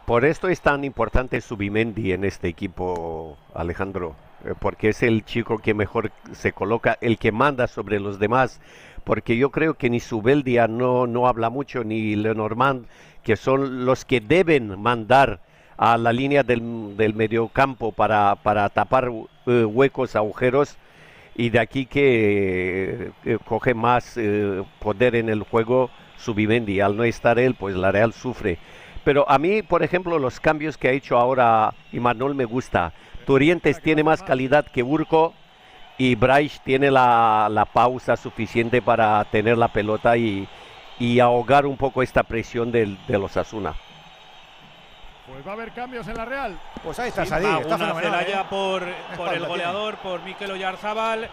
Por 0.06 0.24
esto 0.24 0.48
es 0.48 0.60
tan 0.60 0.84
importante 0.84 1.40
Subimendi 1.40 2.12
en 2.12 2.24
este 2.24 2.48
equipo, 2.48 3.36
Alejandro, 3.54 4.16
eh, 4.44 4.54
porque 4.58 4.88
es 4.88 5.02
el 5.02 5.24
chico 5.24 5.58
que 5.58 5.74
mejor 5.74 6.10
se 6.32 6.52
coloca, 6.52 6.98
el 7.00 7.18
que 7.18 7.30
manda 7.32 7.68
sobre 7.68 8.00
los 8.00 8.18
demás, 8.18 8.60
porque 9.04 9.36
yo 9.36 9.50
creo 9.50 9.74
que 9.74 9.88
ni 9.88 10.00
Subeldia 10.00 10.66
no, 10.66 11.06
no 11.06 11.28
habla 11.28 11.48
mucho, 11.48 11.84
ni 11.84 12.16
Lenormand, 12.16 12.86
que 13.22 13.36
son 13.36 13.84
los 13.84 14.04
que 14.04 14.20
deben 14.20 14.80
mandar 14.80 15.40
a 15.76 15.96
la 15.96 16.12
línea 16.12 16.42
del, 16.42 16.96
del 16.96 17.14
mediocampo 17.14 17.92
para, 17.92 18.34
para 18.36 18.68
tapar 18.68 19.10
eh, 19.46 19.64
huecos, 19.64 20.16
agujeros, 20.16 20.76
y 21.40 21.48
de 21.48 21.58
aquí 21.58 21.86
que 21.86 23.12
eh, 23.24 23.38
coge 23.46 23.72
más 23.72 24.18
eh, 24.18 24.62
poder 24.78 25.14
en 25.14 25.30
el 25.30 25.42
juego 25.42 25.88
Subimendi. 26.18 26.80
Al 26.80 26.98
no 26.98 27.04
estar 27.04 27.38
él, 27.38 27.54
pues 27.54 27.74
la 27.74 27.90
Real 27.90 28.12
sufre. 28.12 28.58
Pero 29.04 29.26
a 29.26 29.38
mí, 29.38 29.62
por 29.62 29.82
ejemplo, 29.82 30.18
los 30.18 30.38
cambios 30.38 30.76
que 30.76 30.88
ha 30.88 30.92
hecho 30.92 31.16
ahora 31.16 31.72
Imanol 31.92 32.34
me 32.34 32.44
gusta. 32.44 32.92
Turientes 33.24 33.80
tiene 33.80 34.04
más 34.04 34.22
calidad 34.22 34.66
que 34.66 34.82
Urco 34.82 35.32
y 35.96 36.14
Bryce 36.14 36.60
tiene 36.62 36.90
la, 36.90 37.48
la 37.50 37.64
pausa 37.64 38.18
suficiente 38.18 38.82
para 38.82 39.24
tener 39.24 39.56
la 39.56 39.68
pelota 39.68 40.18
y, 40.18 40.46
y 40.98 41.20
ahogar 41.20 41.64
un 41.64 41.78
poco 41.78 42.02
esta 42.02 42.22
presión 42.22 42.70
de 42.70 42.98
los 43.08 43.38
Asuna. 43.38 43.76
Pues 45.32 45.46
va 45.46 45.50
a 45.50 45.54
haber 45.54 45.72
cambios 45.72 46.06
en 46.08 46.16
la 46.16 46.24
Real. 46.24 46.58
Pues 46.82 46.98
ahí 46.98 47.08
está 47.08 47.24
Sí, 47.24 47.30
Sadik, 47.30 47.48
va 47.48 47.60
está 47.60 47.76
una 47.76 47.78
fenomenal, 47.86 48.12
Celaya 48.24 48.40
¿eh? 48.40 48.46
por, 48.50 48.82
por 49.16 49.26
el 49.28 49.32
tiene. 49.34 49.46
goleador, 49.48 49.96
por 49.98 50.22
Mikel 50.22 50.50
Oyarzábal. 50.50 51.28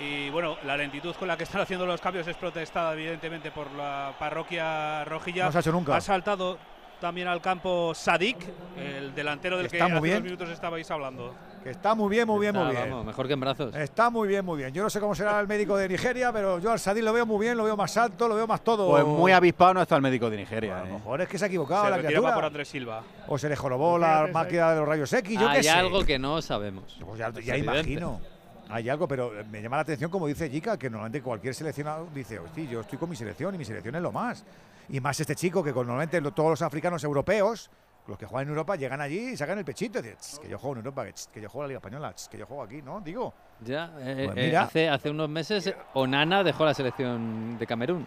Y 0.00 0.30
bueno, 0.30 0.56
la 0.64 0.76
lentitud 0.76 1.14
con 1.14 1.28
la 1.28 1.36
que 1.36 1.44
están 1.44 1.60
haciendo 1.60 1.86
los 1.86 2.00
cambios 2.00 2.26
es 2.26 2.36
protestada 2.36 2.92
evidentemente 2.94 3.50
por 3.50 3.70
la 3.72 4.12
parroquia 4.18 5.04
rojilla. 5.04 5.44
No 5.44 5.52
se 5.52 5.58
ha 5.58 5.60
hecho 5.60 5.72
nunca. 5.72 5.96
Ha 5.96 6.00
saltado 6.00 6.58
también 7.00 7.28
al 7.28 7.40
campo 7.40 7.92
Sadik, 7.94 8.38
el 8.76 9.14
delantero 9.14 9.58
del 9.58 9.68
que 9.68 9.76
Está 9.76 9.86
hace 9.86 10.00
bien. 10.00 10.14
unos 10.16 10.24
minutos 10.24 10.48
estabais 10.50 10.90
hablando. 10.90 11.34
Que 11.62 11.70
está 11.70 11.94
muy 11.94 12.10
bien, 12.10 12.26
muy 12.26 12.40
bien, 12.40 12.54
muy 12.56 12.70
bien. 12.74 12.90
vamos, 12.90 13.06
mejor 13.06 13.26
que 13.28 13.34
en 13.34 13.40
brazos. 13.40 13.74
Está 13.76 14.10
muy 14.10 14.26
bien, 14.26 14.44
muy 14.44 14.58
bien. 14.58 14.72
Yo 14.72 14.82
no 14.82 14.90
sé 14.90 14.98
cómo 14.98 15.14
será 15.14 15.38
el 15.38 15.46
médico 15.46 15.76
de 15.76 15.88
Nigeria, 15.88 16.32
pero 16.32 16.58
yo 16.58 16.72
al 16.72 16.80
Sadik 16.80 17.04
lo 17.04 17.12
veo 17.12 17.24
muy 17.24 17.38
bien, 17.44 17.56
lo 17.56 17.62
veo 17.64 17.76
más 17.76 17.96
alto, 17.96 18.26
lo 18.26 18.34
veo 18.34 18.48
más 18.48 18.62
todo. 18.64 18.90
Pues 18.90 19.04
muy 19.04 19.30
avispado 19.30 19.74
no 19.74 19.82
está 19.82 19.94
el 19.94 20.02
médico 20.02 20.28
de 20.28 20.38
Nigeria. 20.38 20.78
A 20.80 20.84
lo 20.84 20.86
¿eh? 20.86 20.92
mejor 20.94 21.20
es 21.20 21.28
que 21.28 21.38
se 21.38 21.44
ha 21.44 21.48
equivocado 21.48 21.84
Se 21.84 21.90
la 21.90 21.98
criatura. 21.98 22.34
por 22.34 22.44
Andrés 22.44 22.68
Silva. 22.68 23.02
O 23.28 23.38
se 23.38 23.48
le 23.48 23.54
jorobó 23.54 23.96
la 23.96 24.28
máquina 24.32 24.72
de 24.72 24.80
los 24.80 24.88
rayos 24.88 25.12
X, 25.12 25.38
yo 25.38 25.46
qué 25.50 25.56
Hay 25.58 25.62
sé. 25.62 25.70
algo 25.70 26.04
que 26.04 26.18
no 26.18 26.42
sabemos. 26.42 26.98
Pues 27.06 27.18
ya, 27.44 27.56
imagino. 27.56 28.20
Hay 28.68 28.88
algo, 28.88 29.06
pero 29.06 29.32
me 29.50 29.60
llama 29.62 29.76
la 29.76 29.82
atención, 29.82 30.10
como 30.10 30.26
dice 30.26 30.48
Jica, 30.48 30.76
que 30.78 30.88
normalmente 30.90 31.22
cualquier 31.22 31.54
seleccionado 31.54 32.08
dice, 32.14 32.38
hostia, 32.38 32.64
yo 32.64 32.80
estoy 32.80 32.98
con 32.98 33.08
mi 33.10 33.14
selección 33.16 33.54
y 33.54 33.58
mi 33.58 33.64
selección 33.64 33.94
es 33.94 34.02
lo 34.02 34.10
más. 34.10 34.44
Y 34.88 34.98
más 34.98 35.20
este 35.20 35.36
chico 35.36 35.62
que 35.62 35.72
con 35.72 35.86
normalmente 35.86 36.20
todos 36.32 36.50
los 36.50 36.62
africanos 36.62 37.04
europeos, 37.04 37.70
los 38.06 38.18
que 38.18 38.26
juegan 38.26 38.44
en 38.44 38.48
Europa, 38.50 38.74
llegan 38.76 39.00
allí 39.00 39.30
y 39.30 39.36
sacan 39.36 39.58
el 39.58 39.64
pechito. 39.64 39.98
y 40.00 40.02
dicen, 40.02 40.18
"Ch, 40.20 40.38
que 40.40 40.48
yo 40.48 40.58
juego 40.58 40.74
en 40.74 40.78
Europa, 40.78 41.04
que, 41.32 41.40
yo 41.40 41.48
juego 41.48 41.62
en 41.64 41.64
la 41.64 41.68
Liga 41.68 41.78
Española, 41.78 42.14
que 42.30 42.38
yo 42.38 42.46
juego 42.46 42.62
aquí, 42.64 42.82
¿no? 42.82 43.00
Digo. 43.00 43.32
Ya, 43.60 43.92
eh, 44.00 44.24
Pues 44.26 44.38
eh, 44.38 44.46
mira. 44.46 44.62
hace, 44.62 44.88
hace 44.88 45.10
unos 45.10 45.28
meses 45.28 45.66
eh, 45.68 45.76
Onana 45.94 46.42
dejó 46.42 46.64
la 46.64 46.74
selección 46.74 47.56
de 47.58 47.66
Camerún. 47.66 48.06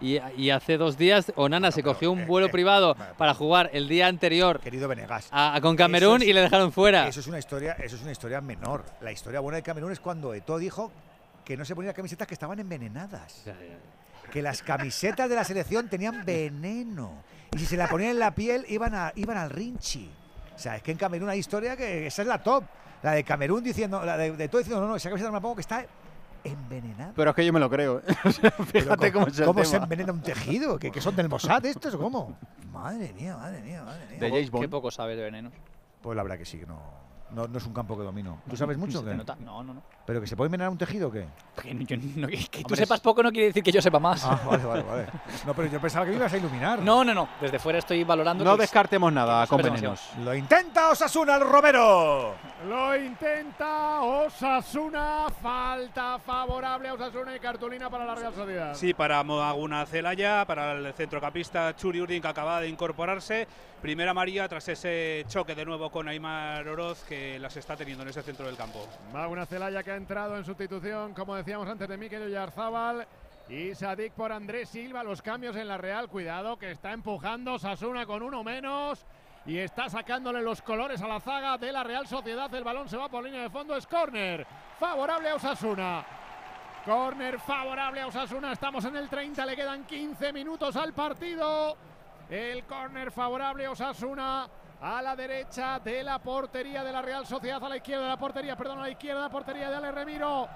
Y, 0.00 0.18
y 0.36 0.50
hace 0.50 0.76
dos 0.76 0.98
días 0.98 1.32
Onana 1.36 1.70
se 1.70 1.82
cogió 1.82 2.10
un 2.10 2.26
vuelo 2.26 2.50
privado 2.50 2.96
para 3.16 3.32
jugar 3.32 3.70
el 3.72 3.86
día 3.88 4.06
anterior 4.08 4.56
eh, 4.56 4.64
Querido 4.64 4.88
Venegas. 4.88 5.28
a- 5.30 5.54
a- 5.54 5.60
con 5.60 5.76
Camerún 5.76 6.20
es- 6.22 6.28
y 6.28 6.32
le 6.32 6.40
dejaron 6.40 6.72
fuera. 6.72 7.06
Eso 7.06 7.20
es 7.20 7.26
una 7.28 7.38
historia, 7.38 7.74
eso 7.74 7.96
es 7.96 8.02
una 8.02 8.12
historia 8.12 8.40
menor. 8.40 8.84
La 9.02 9.12
historia 9.12 9.40
buena 9.40 9.56
de 9.56 9.62
Camerún 9.62 9.92
es 9.92 10.00
cuando 10.00 10.34
Eto'o 10.34 10.58
dijo 10.58 10.90
que 11.44 11.56
no 11.56 11.64
se 11.64 11.74
ponían 11.74 11.92
camisetas 11.94 12.26
que 12.26 12.34
estaban 12.34 12.58
envenenadas. 12.58 13.44
Que 14.32 14.42
las 14.42 14.62
camisetas 14.62 15.28
de 15.28 15.36
la 15.36 15.44
selección 15.44 15.88
tenían 15.88 16.24
veneno. 16.24 17.22
Y 17.52 17.58
si 17.58 17.66
se 17.66 17.76
la 17.76 17.88
ponían 17.88 18.12
en 18.12 18.18
la 18.18 18.34
piel, 18.34 18.64
iban, 18.68 18.94
a, 18.94 19.12
iban 19.16 19.36
al 19.36 19.50
rinchi. 19.50 20.10
O 20.54 20.58
sea, 20.58 20.76
es 20.76 20.82
que 20.82 20.92
en 20.92 20.98
Camerún 20.98 21.28
hay 21.28 21.38
historia 21.38 21.76
que 21.76 22.06
esa 22.06 22.22
es 22.22 22.28
la 22.28 22.42
top. 22.42 22.64
La 23.02 23.12
de 23.12 23.24
Camerún 23.24 23.62
diciendo, 23.62 24.04
la 24.04 24.16
de, 24.16 24.32
de 24.32 24.48
todo 24.48 24.58
diciendo, 24.58 24.80
no, 24.80 24.88
no, 24.88 24.96
esa 24.96 25.08
camiseta 25.08 25.28
no 25.28 25.32
me 25.32 25.38
la 25.38 25.42
pongo 25.42 25.56
que 25.56 25.60
está 25.60 25.84
envenenada. 26.42 27.12
Pero 27.14 27.30
es 27.30 27.36
que 27.36 27.46
yo 27.46 27.52
me 27.52 27.60
lo 27.60 27.68
creo. 27.68 27.98
¿eh? 27.98 28.02
O 28.24 28.30
sea, 28.30 28.50
Fíjate 28.50 29.12
cómo 29.12 29.26
es 29.26 29.38
el 29.38 29.44
¿Cómo 29.46 29.64
se 29.64 29.76
envenena 29.76 30.12
un 30.12 30.22
tejido? 30.22 30.78
¿Que, 30.78 30.90
que 30.90 31.00
son 31.00 31.16
del 31.16 31.28
Mossad 31.28 31.64
estos 31.66 31.96
cómo? 31.96 32.36
Madre 32.72 33.12
mía, 33.12 33.36
madre 33.36 33.60
mía, 33.60 33.82
madre 33.82 34.06
mía. 34.06 34.18
De 34.20 34.30
James 34.30 34.50
Bond. 34.50 34.64
Qué 34.64 34.68
poco 34.68 34.90
sabes 34.90 35.16
de 35.16 35.22
venenos. 35.24 35.52
Pues 36.02 36.16
la 36.16 36.22
verdad 36.22 36.38
que 36.38 36.44
sí, 36.44 36.58
que 36.58 36.66
no, 36.66 36.80
no, 37.34 37.46
no 37.48 37.58
es 37.58 37.66
un 37.66 37.74
campo 37.74 37.96
que 37.96 38.02
domino. 38.04 38.38
¿Tú 38.48 38.56
sabes 38.56 38.78
mucho? 38.78 38.98
¿Se 38.98 39.04
te 39.04 39.10
qué? 39.10 39.16
nota? 39.16 39.36
No, 39.40 39.62
no, 39.62 39.74
no. 39.74 39.82
¿Pero 40.06 40.20
que 40.20 40.26
se 40.26 40.36
puede 40.36 40.46
envenenar 40.48 40.70
un 40.70 40.78
tejido 40.78 41.08
o 41.08 41.10
qué? 41.10 41.26
Que, 41.60 41.74
yo 41.84 41.96
no- 42.16 42.28
que- 42.28 42.36
que 42.46 42.58
tú 42.60 42.66
Hombre, 42.66 42.76
sepas 42.76 43.00
poco 43.00 43.22
no 43.22 43.30
quiere 43.30 43.48
decir 43.48 43.62
que 43.62 43.72
yo 43.72 43.80
sepa 43.82 43.98
más. 43.98 44.24
Ah, 44.24 44.40
vale, 44.46 44.64
vale, 44.64 44.82
vale. 44.82 45.06
No, 45.46 45.54
pero 45.54 45.68
yo 45.68 45.80
pensaba 45.80 46.04
que 46.04 46.12
me 46.12 46.16
ibas 46.18 46.32
a 46.32 46.36
iluminar. 46.38 46.78
No, 46.80 47.04
no, 47.04 47.12
no. 47.14 47.28
Desde 47.40 47.58
fuera 47.58 47.78
estoy 47.78 48.04
valorando. 48.04 48.44
No 48.44 48.54
que- 48.56 48.62
descartemos 48.62 49.12
nada 49.12 49.46
con 49.46 49.60
venenos. 49.62 50.00
Lo 50.24 50.34
intenta 50.34 50.90
Osasuna, 50.90 51.36
el 51.36 51.42
Romero. 51.42 52.34
Lo 52.68 52.96
intenta 52.96 54.00
Osasuna. 54.02 55.26
Falta 55.42 56.18
favorable 56.18 56.88
a 56.88 56.94
Osasuna 56.94 57.34
y 57.36 57.40
cartulina 57.40 57.88
para 57.90 58.04
la 58.04 58.14
Real 58.14 58.34
Sociedad. 58.34 58.74
Sí, 58.74 58.94
para 58.94 59.22
Moaguna 59.22 59.84
Celaya, 59.86 60.44
para 60.46 60.72
el 60.72 60.92
centrocampista 60.94 61.74
Churi 61.76 62.00
Urdin 62.00 62.22
que 62.22 62.28
acaba 62.28 62.60
de 62.60 62.68
incorporarse. 62.68 63.46
Primera 63.80 64.14
María 64.14 64.48
tras 64.48 64.66
ese 64.68 65.24
choque 65.28 65.54
de 65.54 65.64
nuevo 65.64 65.90
con 65.90 66.08
Aymar 66.08 66.66
Oroz 66.68 67.02
que 67.04 67.23
las 67.38 67.56
está 67.56 67.76
teniendo 67.76 68.02
en 68.02 68.10
ese 68.10 68.22
centro 68.22 68.46
del 68.46 68.56
campo. 68.56 68.86
Va 69.14 69.28
una 69.28 69.46
Celaya 69.46 69.82
que 69.82 69.90
ha 69.90 69.96
entrado 69.96 70.36
en 70.36 70.44
sustitución, 70.44 71.14
como 71.14 71.34
decíamos 71.34 71.68
antes, 71.68 71.88
de 71.88 71.96
Mikel 71.96 72.22
Oyarzábal. 72.22 73.06
Y 73.48 73.74
Sadik 73.74 74.12
por 74.14 74.32
Andrés 74.32 74.70
Silva. 74.70 75.04
Los 75.04 75.20
cambios 75.20 75.56
en 75.56 75.68
la 75.68 75.76
Real. 75.76 76.08
Cuidado 76.08 76.58
que 76.58 76.70
está 76.70 76.92
empujando 76.92 77.58
Sasuna 77.58 78.06
con 78.06 78.22
uno 78.22 78.42
menos. 78.42 79.04
Y 79.46 79.58
está 79.58 79.90
sacándole 79.90 80.40
los 80.40 80.62
colores 80.62 81.02
a 81.02 81.08
la 81.08 81.20
zaga 81.20 81.58
de 81.58 81.70
la 81.70 81.84
Real 81.84 82.06
Sociedad. 82.06 82.52
El 82.54 82.64
balón 82.64 82.88
se 82.88 82.96
va 82.96 83.08
por 83.08 83.22
línea 83.22 83.42
de 83.42 83.50
fondo. 83.50 83.76
Es 83.76 83.86
córner. 83.86 84.46
Favorable 84.78 85.28
a 85.28 85.34
Osasuna. 85.34 86.04
Córner 86.84 87.38
favorable 87.38 88.00
a 88.00 88.06
Osasuna. 88.06 88.52
Estamos 88.52 88.84
en 88.86 88.96
el 88.96 89.08
30. 89.08 89.44
Le 89.44 89.56
quedan 89.56 89.84
15 89.84 90.32
minutos 90.32 90.76
al 90.76 90.94
partido. 90.94 91.76
El 92.30 92.64
córner 92.64 93.10
favorable 93.10 93.66
a 93.66 93.72
Osasuna. 93.72 94.48
A 94.84 95.00
la 95.00 95.16
derecha 95.16 95.78
de 95.78 96.02
la 96.04 96.18
portería 96.18 96.84
de 96.84 96.92
la 96.92 97.00
Real 97.00 97.26
Sociedad. 97.26 97.64
A 97.64 97.70
la 97.70 97.78
izquierda 97.78 98.02
de 98.02 98.10
la 98.10 98.18
portería. 98.18 98.54
Perdón, 98.54 98.80
a 98.80 98.82
la 98.82 98.90
izquierda 98.90 99.22
la 99.22 99.30
portería 99.30 99.70
de 99.70 99.76
Ale 99.76 99.90
Remiro. 99.90 100.46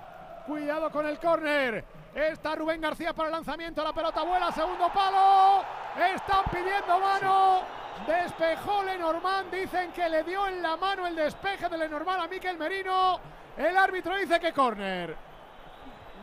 Cuidado 0.47 0.91
con 0.91 1.07
el 1.07 1.19
córner. 1.19 1.83
Está 2.15 2.55
Rubén 2.55 2.79
García 2.79 3.15
para 3.15 3.31
el 3.31 3.33
lanzamiento. 3.33 3.83
La 3.83 3.95
pelota 3.95 4.23
vuela. 4.25 4.53
Segundo 4.53 4.93
palo. 4.93 5.65
Están 6.15 6.45
pidiendo 6.51 7.01
mano. 7.01 7.63
Despejó 8.07 8.83
Lenormand. 8.83 9.51
Dicen 9.51 9.93
que 9.93 10.07
le 10.11 10.23
dio 10.25 10.47
en 10.47 10.61
la 10.61 10.77
mano 10.77 11.07
el 11.07 11.17
despeje 11.17 11.67
de 11.67 11.79
Lenormand 11.79 12.21
a 12.21 12.29
Miquel 12.29 12.59
Merino. 12.59 13.19
El 13.57 13.75
árbitro 13.79 14.15
dice 14.15 14.39
que 14.39 14.53
córner. 14.53 15.17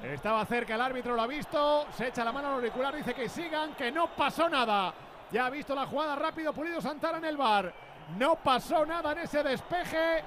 Estaba 0.03 0.45
cerca 0.45 0.75
el 0.75 0.81
árbitro, 0.81 1.15
lo 1.15 1.23
ha 1.23 1.27
visto. 1.27 1.87
Se 1.97 2.09
echa 2.09 2.23
la 2.23 2.31
mano 2.31 2.49
al 2.49 2.53
auricular. 2.55 2.95
Dice 2.95 3.15
que 3.15 3.27
sigan, 3.27 3.73
que 3.73 3.91
no 3.91 4.09
pasó 4.09 4.47
nada. 4.47 4.93
Ya 5.31 5.47
ha 5.47 5.49
visto 5.49 5.73
la 5.73 5.87
jugada 5.87 6.15
rápido 6.15 6.53
Pulido 6.53 6.79
Santana 6.79 7.17
en 7.17 7.25
el 7.25 7.35
bar. 7.35 7.84
No 8.17 8.35
pasó 8.35 8.85
nada 8.85 9.11
en 9.11 9.19
ese 9.19 9.43
despeje 9.43 10.23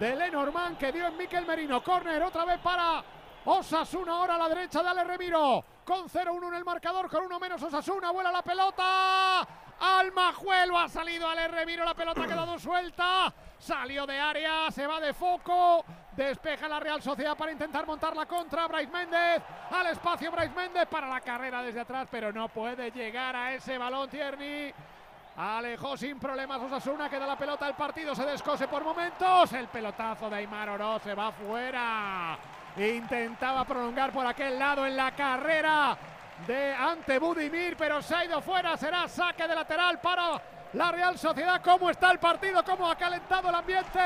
de 0.00 0.16
Lenormand 0.16 0.78
que 0.78 0.90
dio 0.90 1.06
en 1.06 1.16
Miquel 1.16 1.46
Merino. 1.46 1.82
Corner 1.82 2.22
otra 2.22 2.44
vez 2.44 2.58
para 2.58 3.02
Osasuna 3.44 4.12
ahora 4.12 4.34
a 4.34 4.38
la 4.38 4.48
derecha 4.48 4.82
de 4.82 4.88
Ale 4.88 5.04
Remiro. 5.04 5.64
Con 5.84 6.08
0-1 6.08 6.48
en 6.48 6.54
el 6.54 6.64
marcador, 6.64 7.08
con 7.08 7.24
uno 7.24 7.38
menos 7.38 7.62
Osasuna. 7.62 8.10
Vuela 8.10 8.32
la 8.32 8.42
pelota. 8.42 9.46
Almajuelo 9.80 10.78
ha 10.78 10.88
salido 10.88 11.28
Ale 11.28 11.48
Remiro. 11.48 11.84
La 11.84 11.94
pelota 11.94 12.22
ha 12.22 12.26
quedado 12.26 12.58
suelta. 12.58 13.32
Salió 13.58 14.06
de 14.06 14.18
área, 14.18 14.70
se 14.70 14.86
va 14.86 15.00
de 15.00 15.12
foco. 15.14 15.84
Despeja 16.12 16.66
la 16.68 16.80
Real 16.80 17.00
Sociedad 17.00 17.36
para 17.36 17.52
intentar 17.52 17.86
montar 17.86 18.16
la 18.16 18.26
contra. 18.26 18.66
Bryce 18.66 18.90
Méndez 18.90 19.42
al 19.70 19.86
espacio. 19.86 20.32
Bryce 20.32 20.54
Méndez 20.54 20.86
para 20.86 21.08
la 21.08 21.20
carrera 21.20 21.62
desde 21.62 21.80
atrás, 21.80 22.08
pero 22.10 22.32
no 22.32 22.48
puede 22.48 22.90
llegar 22.90 23.36
a 23.36 23.54
ese 23.54 23.78
balón 23.78 24.10
Tierney. 24.10 24.74
Alejó 25.38 25.96
sin 25.96 26.18
problemas 26.18 26.60
Osasuna, 26.60 27.08
queda 27.08 27.24
la 27.24 27.38
pelota, 27.38 27.68
el 27.68 27.74
partido 27.74 28.12
se 28.12 28.26
descose 28.26 28.66
por 28.66 28.82
momentos. 28.82 29.52
El 29.52 29.68
pelotazo 29.68 30.28
de 30.28 30.34
Aymar 30.34 30.68
Oro 30.70 30.98
se 30.98 31.14
va 31.14 31.30
fuera. 31.30 32.36
Intentaba 32.76 33.64
prolongar 33.64 34.10
por 34.10 34.26
aquel 34.26 34.58
lado 34.58 34.84
en 34.84 34.96
la 34.96 35.12
carrera 35.12 35.96
de 36.44 36.74
ante 36.74 37.20
Budimir, 37.20 37.76
pero 37.76 38.02
se 38.02 38.16
ha 38.16 38.24
ido 38.24 38.42
fuera. 38.42 38.76
Será 38.76 39.06
saque 39.06 39.46
de 39.46 39.54
lateral 39.54 40.00
para 40.00 40.42
la 40.72 40.92
Real 40.92 41.18
Sociedad. 41.18 41.60
¿Cómo 41.62 41.90
está 41.90 42.10
el 42.10 42.18
partido? 42.18 42.62
¿Cómo 42.64 42.90
ha 42.90 42.96
calentado 42.96 43.48
el 43.48 43.54
ambiente? 43.54 43.98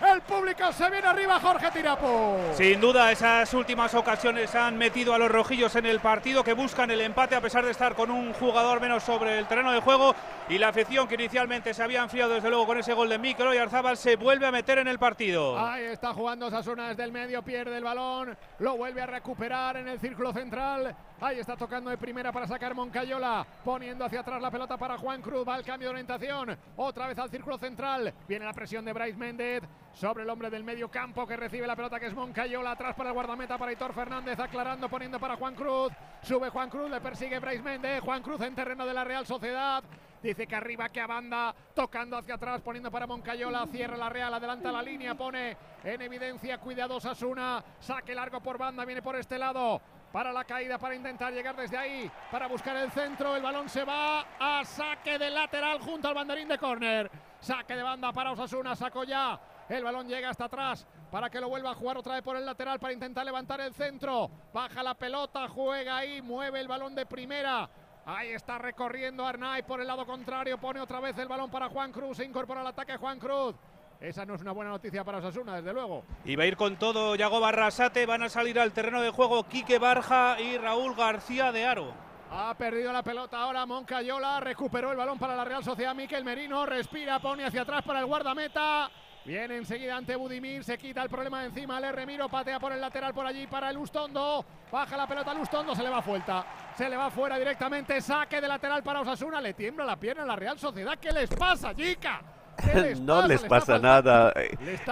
El 0.00 0.22
público 0.22 0.72
se 0.72 0.90
viene 0.90 1.06
arriba, 1.06 1.38
Jorge 1.40 1.70
Tirapo. 1.70 2.38
Sin 2.54 2.80
duda, 2.80 3.12
esas 3.12 3.52
últimas 3.54 3.94
ocasiones 3.94 4.54
han 4.54 4.76
metido 4.76 5.14
a 5.14 5.18
los 5.18 5.30
rojillos 5.30 5.76
en 5.76 5.86
el 5.86 6.00
partido 6.00 6.42
que 6.42 6.54
buscan 6.54 6.90
el 6.90 7.00
empate 7.00 7.36
a 7.36 7.40
pesar 7.40 7.64
de 7.64 7.70
estar 7.70 7.94
con 7.94 8.10
un 8.10 8.32
jugador 8.32 8.80
menos 8.80 9.02
sobre 9.02 9.38
el 9.38 9.46
terreno 9.46 9.72
de 9.72 9.80
juego. 9.80 10.14
Y 10.48 10.58
la 10.58 10.68
afición 10.68 11.06
que 11.06 11.14
inicialmente 11.14 11.74
se 11.74 11.82
había 11.82 12.02
enfriado 12.02 12.34
desde 12.34 12.48
luego 12.48 12.66
con 12.66 12.78
ese 12.78 12.94
gol 12.94 13.08
de 13.08 13.18
Micro 13.18 13.54
y 13.54 13.58
Arzabal 13.58 13.96
se 13.96 14.16
vuelve 14.16 14.46
a 14.46 14.50
meter 14.50 14.78
en 14.78 14.88
el 14.88 14.98
partido. 14.98 15.58
Ahí 15.58 15.84
está 15.84 16.12
jugando 16.12 16.50
Sasuna 16.50 16.88
desde 16.88 17.04
el 17.04 17.12
medio, 17.12 17.42
pierde 17.42 17.76
el 17.76 17.84
balón, 17.84 18.36
lo 18.58 18.76
vuelve 18.76 19.02
a 19.02 19.06
recuperar 19.06 19.76
en 19.76 19.88
el 19.88 20.00
círculo 20.00 20.32
central. 20.32 20.96
Ahí 21.22 21.38
está 21.38 21.54
tocando 21.54 21.90
de 21.90 21.98
primera 21.98 22.32
para 22.32 22.46
sacar 22.46 22.74
Moncayola, 22.74 23.46
poniendo 23.62 24.06
hacia 24.06 24.20
atrás 24.20 24.40
la 24.40 24.50
pelota 24.50 24.78
para 24.78 24.96
Juan 24.96 25.20
Cruz, 25.20 25.46
va 25.46 25.58
el 25.58 25.64
cambio 25.64 25.88
de 25.88 25.92
orientación, 25.92 26.56
otra 26.76 27.08
vez 27.08 27.18
al 27.18 27.28
círculo 27.28 27.58
central, 27.58 28.14
viene 28.26 28.46
la 28.46 28.54
presión 28.54 28.86
de 28.86 28.94
Bryce 28.94 29.18
Méndez. 29.18 29.62
Sobre 29.92 30.22
el 30.22 30.30
hombre 30.30 30.48
del 30.48 30.64
medio 30.64 30.88
campo 30.88 31.26
que 31.26 31.36
recibe 31.36 31.66
la 31.66 31.74
pelota 31.76 31.98
que 32.00 32.06
es 32.06 32.14
Moncayola, 32.14 32.70
atrás 32.70 32.94
para 32.94 33.10
el 33.10 33.14
guardameta 33.14 33.58
para 33.58 33.72
Hitor 33.72 33.92
Fernández, 33.92 34.38
aclarando, 34.38 34.88
poniendo 34.88 35.20
para 35.20 35.36
Juan 35.36 35.54
Cruz, 35.54 35.92
sube 36.22 36.48
Juan 36.48 36.70
Cruz, 36.70 36.88
le 36.88 37.00
persigue 37.00 37.38
Bryce 37.38 37.62
Méndez, 37.62 38.00
Juan 38.00 38.22
Cruz 38.22 38.40
en 38.40 38.54
terreno 38.54 38.86
de 38.86 38.94
la 38.94 39.04
Real 39.04 39.26
Sociedad, 39.26 39.84
Dice 40.22 40.46
que 40.46 40.54
arriba, 40.54 40.90
que 40.90 41.00
a 41.00 41.06
banda, 41.06 41.54
tocando 41.74 42.18
hacia 42.18 42.34
atrás, 42.34 42.60
poniendo 42.60 42.90
para 42.90 43.06
Moncayola, 43.06 43.66
cierra 43.68 43.96
la 43.96 44.10
Real, 44.10 44.32
adelanta 44.34 44.70
la 44.70 44.82
línea, 44.82 45.14
pone 45.14 45.56
en 45.82 46.02
evidencia, 46.02 46.58
cuidados 46.58 47.06
Asuna, 47.06 47.64
saque 47.80 48.14
largo 48.14 48.40
por 48.42 48.58
banda, 48.58 48.84
viene 48.84 49.00
por 49.00 49.16
este 49.16 49.38
lado, 49.38 49.80
para 50.12 50.32
la 50.32 50.44
caída, 50.44 50.78
para 50.78 50.94
intentar 50.94 51.32
llegar 51.32 51.56
desde 51.56 51.76
ahí, 51.76 52.10
para 52.30 52.48
buscar 52.48 52.76
el 52.76 52.90
centro, 52.90 53.36
el 53.36 53.42
balón 53.42 53.68
se 53.68 53.84
va 53.84 54.26
a 54.38 54.64
saque 54.64 55.18
de 55.18 55.30
lateral 55.30 55.80
junto 55.80 56.08
al 56.08 56.14
banderín 56.14 56.48
de 56.48 56.58
córner, 56.58 57.10
saque 57.40 57.76
de 57.76 57.82
banda 57.82 58.12
para 58.12 58.32
Osasuna, 58.32 58.74
sacó 58.74 59.04
ya, 59.04 59.38
el 59.68 59.84
balón 59.84 60.08
llega 60.08 60.30
hasta 60.30 60.46
atrás 60.46 60.86
para 61.10 61.30
que 61.30 61.40
lo 61.40 61.48
vuelva 61.48 61.70
a 61.70 61.74
jugar 61.74 61.96
otra 61.98 62.14
vez 62.14 62.22
por 62.22 62.36
el 62.36 62.44
lateral 62.44 62.78
para 62.78 62.92
intentar 62.92 63.24
levantar 63.24 63.60
el 63.60 63.72
centro, 63.72 64.30
baja 64.52 64.82
la 64.82 64.94
pelota, 64.94 65.48
juega 65.48 65.98
ahí, 65.98 66.20
mueve 66.22 66.60
el 66.60 66.68
balón 66.68 66.94
de 66.94 67.06
primera, 67.06 67.68
Ahí 68.06 68.30
está 68.30 68.58
recorriendo 68.58 69.26
Arnay 69.26 69.62
por 69.62 69.80
el 69.80 69.86
lado 69.86 70.06
contrario. 70.06 70.58
Pone 70.58 70.80
otra 70.80 71.00
vez 71.00 71.16
el 71.18 71.28
balón 71.28 71.50
para 71.50 71.68
Juan 71.68 71.92
Cruz. 71.92 72.16
Se 72.16 72.24
incorpora 72.24 72.62
al 72.62 72.66
ataque 72.66 72.96
Juan 72.96 73.18
Cruz. 73.18 73.54
Esa 74.00 74.24
no 74.24 74.34
es 74.34 74.40
una 74.40 74.52
buena 74.52 74.70
noticia 74.70 75.04
para 75.04 75.18
Osasuna, 75.18 75.56
desde 75.56 75.74
luego. 75.74 76.04
Y 76.24 76.34
va 76.34 76.44
a 76.44 76.46
ir 76.46 76.56
con 76.56 76.76
todo 76.76 77.16
Yago 77.16 77.38
Barrasate. 77.38 78.06
Van 78.06 78.22
a 78.22 78.30
salir 78.30 78.58
al 78.58 78.72
terreno 78.72 79.02
de 79.02 79.10
juego 79.10 79.44
Quique 79.44 79.78
Barja 79.78 80.40
y 80.40 80.56
Raúl 80.56 80.94
García 80.94 81.52
de 81.52 81.66
Aro. 81.66 81.92
Ha 82.30 82.54
perdido 82.54 82.94
la 82.94 83.02
pelota 83.02 83.38
ahora 83.38 83.66
Moncayola. 83.66 84.40
Recuperó 84.40 84.90
el 84.90 84.96
balón 84.96 85.18
para 85.18 85.36
la 85.36 85.44
Real 85.44 85.62
Sociedad. 85.62 85.94
Miquel 85.94 86.24
Merino 86.24 86.64
respira, 86.64 87.18
pone 87.20 87.44
hacia 87.44 87.60
atrás 87.60 87.82
para 87.82 88.00
el 88.00 88.06
guardameta. 88.06 88.90
Viene 89.22 89.58
enseguida 89.58 89.98
ante 89.98 90.16
Budimir, 90.16 90.64
se 90.64 90.78
quita 90.78 91.02
el 91.02 91.10
problema 91.10 91.42
de 91.42 91.48
encima. 91.48 91.78
Le 91.78 91.92
Remiro 91.92 92.26
patea 92.30 92.58
por 92.58 92.72
el 92.72 92.80
lateral 92.80 93.12
por 93.12 93.26
allí 93.26 93.46
para 93.48 93.68
el 93.68 93.76
Ustondo. 93.76 94.42
Baja 94.72 94.96
la 94.96 95.06
pelota 95.06 95.34
Lustondo, 95.34 95.74
se 95.74 95.82
le 95.82 95.90
va 95.90 96.00
fuera. 96.00 96.46
Se 96.74 96.88
le 96.88 96.96
va 96.96 97.10
fuera 97.10 97.36
directamente. 97.36 98.00
Saque 98.00 98.40
de 98.40 98.48
lateral 98.48 98.82
para 98.82 99.02
Osasuna. 99.02 99.42
Le 99.42 99.52
tiembla 99.52 99.84
la 99.84 99.96
pierna 99.96 100.22
a 100.22 100.26
la 100.26 100.36
Real 100.36 100.58
Sociedad. 100.58 100.98
¿Qué 100.98 101.12
les 101.12 101.28
pasa, 101.28 101.74
chica? 101.74 102.22
no 103.02 103.26
les 103.26 103.42
pasa 103.42 103.78
nada. 103.78 104.32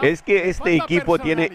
es 0.02 0.22
que 0.22 0.48
este 0.48 0.76
equipo 0.76 1.18
tiene. 1.18 1.50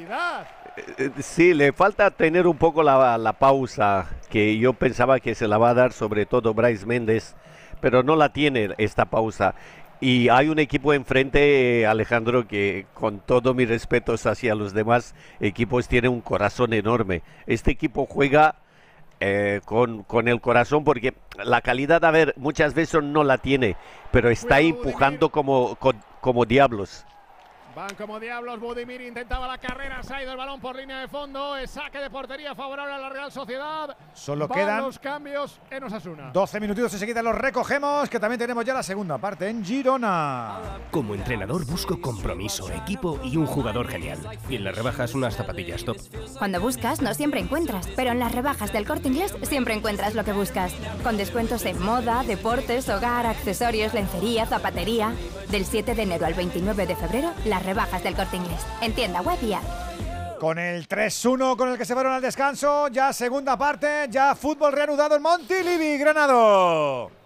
Eh, 0.98 1.12
sí, 1.20 1.54
le 1.54 1.72
falta 1.72 2.10
tener 2.10 2.48
un 2.48 2.58
poco 2.58 2.82
la, 2.82 3.18
la 3.18 3.34
pausa 3.34 4.08
que 4.30 4.58
yo 4.58 4.74
pensaba 4.74 5.20
que 5.20 5.36
se 5.36 5.48
la 5.48 5.58
va 5.58 5.70
a 5.70 5.74
dar, 5.74 5.94
sobre 5.94 6.26
todo 6.26 6.54
Bryce 6.54 6.86
Méndez, 6.86 7.36
pero 7.80 8.02
no 8.02 8.16
la 8.16 8.30
tiene 8.30 8.74
esta 8.78 9.06
pausa. 9.06 9.54
Y 10.02 10.28
hay 10.28 10.50
un 10.50 10.60
equipo 10.60 10.92
enfrente, 10.94 11.88
Alejandro, 11.88 12.46
que 12.46 12.88
con 12.94 13.20
todo 13.20 13.54
mi 13.54 13.66
respeto 13.66 14.16
hacia 14.16 14.54
los 14.54 14.74
demás 14.74 15.16
equipos 15.40 15.88
tiene 15.88 16.10
un 16.10 16.20
corazón 16.20 16.74
enorme. 16.74 17.22
Este 17.46 17.72
equipo 17.72 18.06
juega 18.06 18.56
eh, 19.26 19.62
con, 19.64 20.04
con, 20.04 20.28
el 20.28 20.42
corazón 20.42 20.84
porque 20.84 21.14
la 21.42 21.62
calidad, 21.62 22.04
a 22.04 22.12
ver, 22.12 22.34
muchas 22.36 22.74
veces 22.74 23.02
no 23.02 23.24
la 23.24 23.38
tiene, 23.38 23.78
pero 24.12 24.30
está 24.30 24.60
empujando 24.60 25.30
como, 25.30 25.78
como 26.20 26.46
diablos. 26.46 27.06
Van 27.76 27.96
como 27.96 28.20
diablos, 28.20 28.60
Budimir 28.60 29.02
intentaba 29.02 29.48
la 29.48 29.58
carrera, 29.58 30.04
se 30.04 30.14
ha 30.14 30.22
ido 30.22 30.34
el 30.34 30.38
balón 30.38 30.62
por 30.62 30.76
línea 30.76 31.00
de 31.00 31.08
fondo, 31.08 31.58
es 31.58 31.72
saque 31.72 31.98
de 31.98 32.10
portería 32.12 32.54
favorable 32.54 32.94
a 32.94 33.00
la 33.00 33.10
Real 33.10 33.32
Sociedad. 33.32 33.98
Solo 34.14 34.48
Van 34.48 34.60
quedan 34.60 34.84
los 34.84 35.00
cambios 35.00 35.60
en 35.72 35.84
Osasuna. 35.84 36.30
12 36.32 36.60
minutitos 36.60 36.94
enseguida 36.94 37.24
los 37.24 37.36
recogemos, 37.36 38.10
que 38.10 38.20
también 38.20 38.38
tenemos 38.38 38.64
ya 38.64 38.76
la 38.76 38.84
segunda 38.84 39.18
parte 39.18 39.50
en 39.50 39.66
Girona. 39.66 40.60
Como 40.92 41.16
entrenador 41.16 41.66
busco 41.66 42.00
compromiso, 42.00 42.70
equipo 42.72 43.20
y 43.24 43.38
un 43.38 43.48
jugador 43.48 43.88
genial. 43.88 44.20
Y 44.48 44.58
en 44.58 44.66
las 44.66 44.76
rebajas 44.76 45.16
unas 45.16 45.36
zapatillas 45.36 45.84
top. 45.84 45.98
Cuando 46.38 46.62
buscas 46.62 47.02
no 47.02 47.12
siempre 47.16 47.40
encuentras, 47.40 47.88
pero 47.96 48.12
en 48.12 48.20
las 48.20 48.34
rebajas 48.34 48.72
del 48.72 48.86
Corte 48.86 49.08
Inglés 49.08 49.36
siempre 49.42 49.74
encuentras 49.74 50.14
lo 50.14 50.24
que 50.24 50.34
buscas. 50.34 50.76
Con 51.02 51.18
descuentos 51.18 51.66
en 51.66 51.82
moda, 51.82 52.22
deportes, 52.24 52.88
hogar, 52.90 53.26
accesorios, 53.26 53.96
lencería, 53.96 54.46
zapatería. 54.46 55.16
Del 55.50 55.66
7 55.66 55.96
de 55.96 56.04
enero 56.04 56.26
al 56.26 56.34
29 56.34 56.88
de 56.88 56.96
febrero, 56.96 57.32
rebajas 57.64 58.04
del 58.04 58.16
Corte 58.16 58.38
Inglés. 58.38 58.66
En 58.82 58.94
tienda 58.94 59.22
web 59.22 59.38
y 59.42 59.54
app. 59.54 59.64
Con 60.40 60.60
el 60.60 60.88
3-1 60.88 61.56
con 61.56 61.70
el 61.70 61.78
que 61.78 61.86
se 61.86 61.94
fueron 61.94 62.14
al 62.14 62.22
descanso, 62.22 62.90
ya 62.90 63.14
segunda 63.14 63.58
parte, 63.58 64.08
ya 64.10 64.36
fútbol 64.36 64.74
reanudado 64.74 65.16
en 65.16 65.22
Montilivi, 65.22 65.98
Granado. 65.98 67.23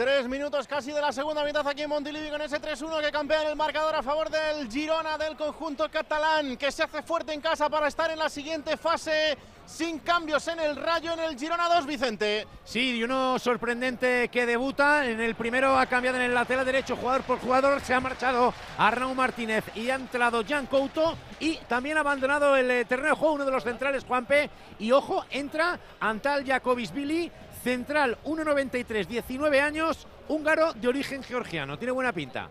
Tres 0.00 0.26
minutos 0.26 0.66
casi 0.66 0.92
de 0.92 1.00
la 1.02 1.12
segunda 1.12 1.44
mitad 1.44 1.68
aquí 1.68 1.82
en 1.82 1.90
Montilivi 1.90 2.30
con 2.30 2.40
ese 2.40 2.58
3-1 2.58 3.02
que 3.02 3.12
campea 3.12 3.42
en 3.42 3.48
el 3.48 3.54
marcador 3.54 3.94
a 3.94 4.02
favor 4.02 4.30
del 4.30 4.66
Girona 4.70 5.18
del 5.18 5.36
conjunto 5.36 5.90
catalán 5.90 6.56
que 6.56 6.72
se 6.72 6.84
hace 6.84 7.02
fuerte 7.02 7.34
en 7.34 7.42
casa 7.42 7.68
para 7.68 7.86
estar 7.86 8.10
en 8.10 8.18
la 8.18 8.30
siguiente 8.30 8.78
fase 8.78 9.36
sin 9.66 9.98
cambios 9.98 10.48
en 10.48 10.58
el 10.58 10.76
Rayo 10.76 11.12
en 11.12 11.20
el 11.20 11.38
Girona 11.38 11.68
2 11.68 11.86
Vicente. 11.86 12.46
Sí, 12.64 12.96
y 12.96 13.04
uno 13.04 13.38
sorprendente 13.38 14.28
que 14.28 14.46
debuta. 14.46 15.06
En 15.06 15.20
el 15.20 15.34
primero 15.34 15.78
ha 15.78 15.84
cambiado 15.84 16.16
en 16.16 16.24
el 16.24 16.34
lateral 16.34 16.64
derecho 16.64 16.96
jugador 16.96 17.22
por 17.22 17.38
jugador. 17.38 17.80
Se 17.82 17.92
ha 17.92 18.00
marchado 18.00 18.54
Arnau 18.78 19.14
Martínez 19.14 19.64
y 19.74 19.90
ha 19.90 19.96
entrado 19.96 20.42
Jan 20.48 20.66
Couto 20.66 21.14
y 21.38 21.56
también 21.68 21.98
ha 21.98 22.00
abandonado 22.00 22.56
el 22.56 22.70
eh, 22.70 22.84
terreno 22.86 23.10
de 23.10 23.16
juego 23.16 23.34
uno 23.34 23.44
de 23.44 23.52
los 23.52 23.62
centrales 23.62 24.04
Juanpe 24.04 24.48
y 24.78 24.92
ojo 24.92 25.24
entra 25.30 25.78
Antal 26.00 26.42
Billy 26.42 27.30
central 27.62 28.18
1.93, 28.24 29.06
19 29.06 29.60
años, 29.60 30.06
húngaro 30.28 30.72
de 30.72 30.88
origen 30.88 31.22
georgiano. 31.22 31.78
Tiene 31.78 31.92
buena 31.92 32.12
pinta. 32.12 32.50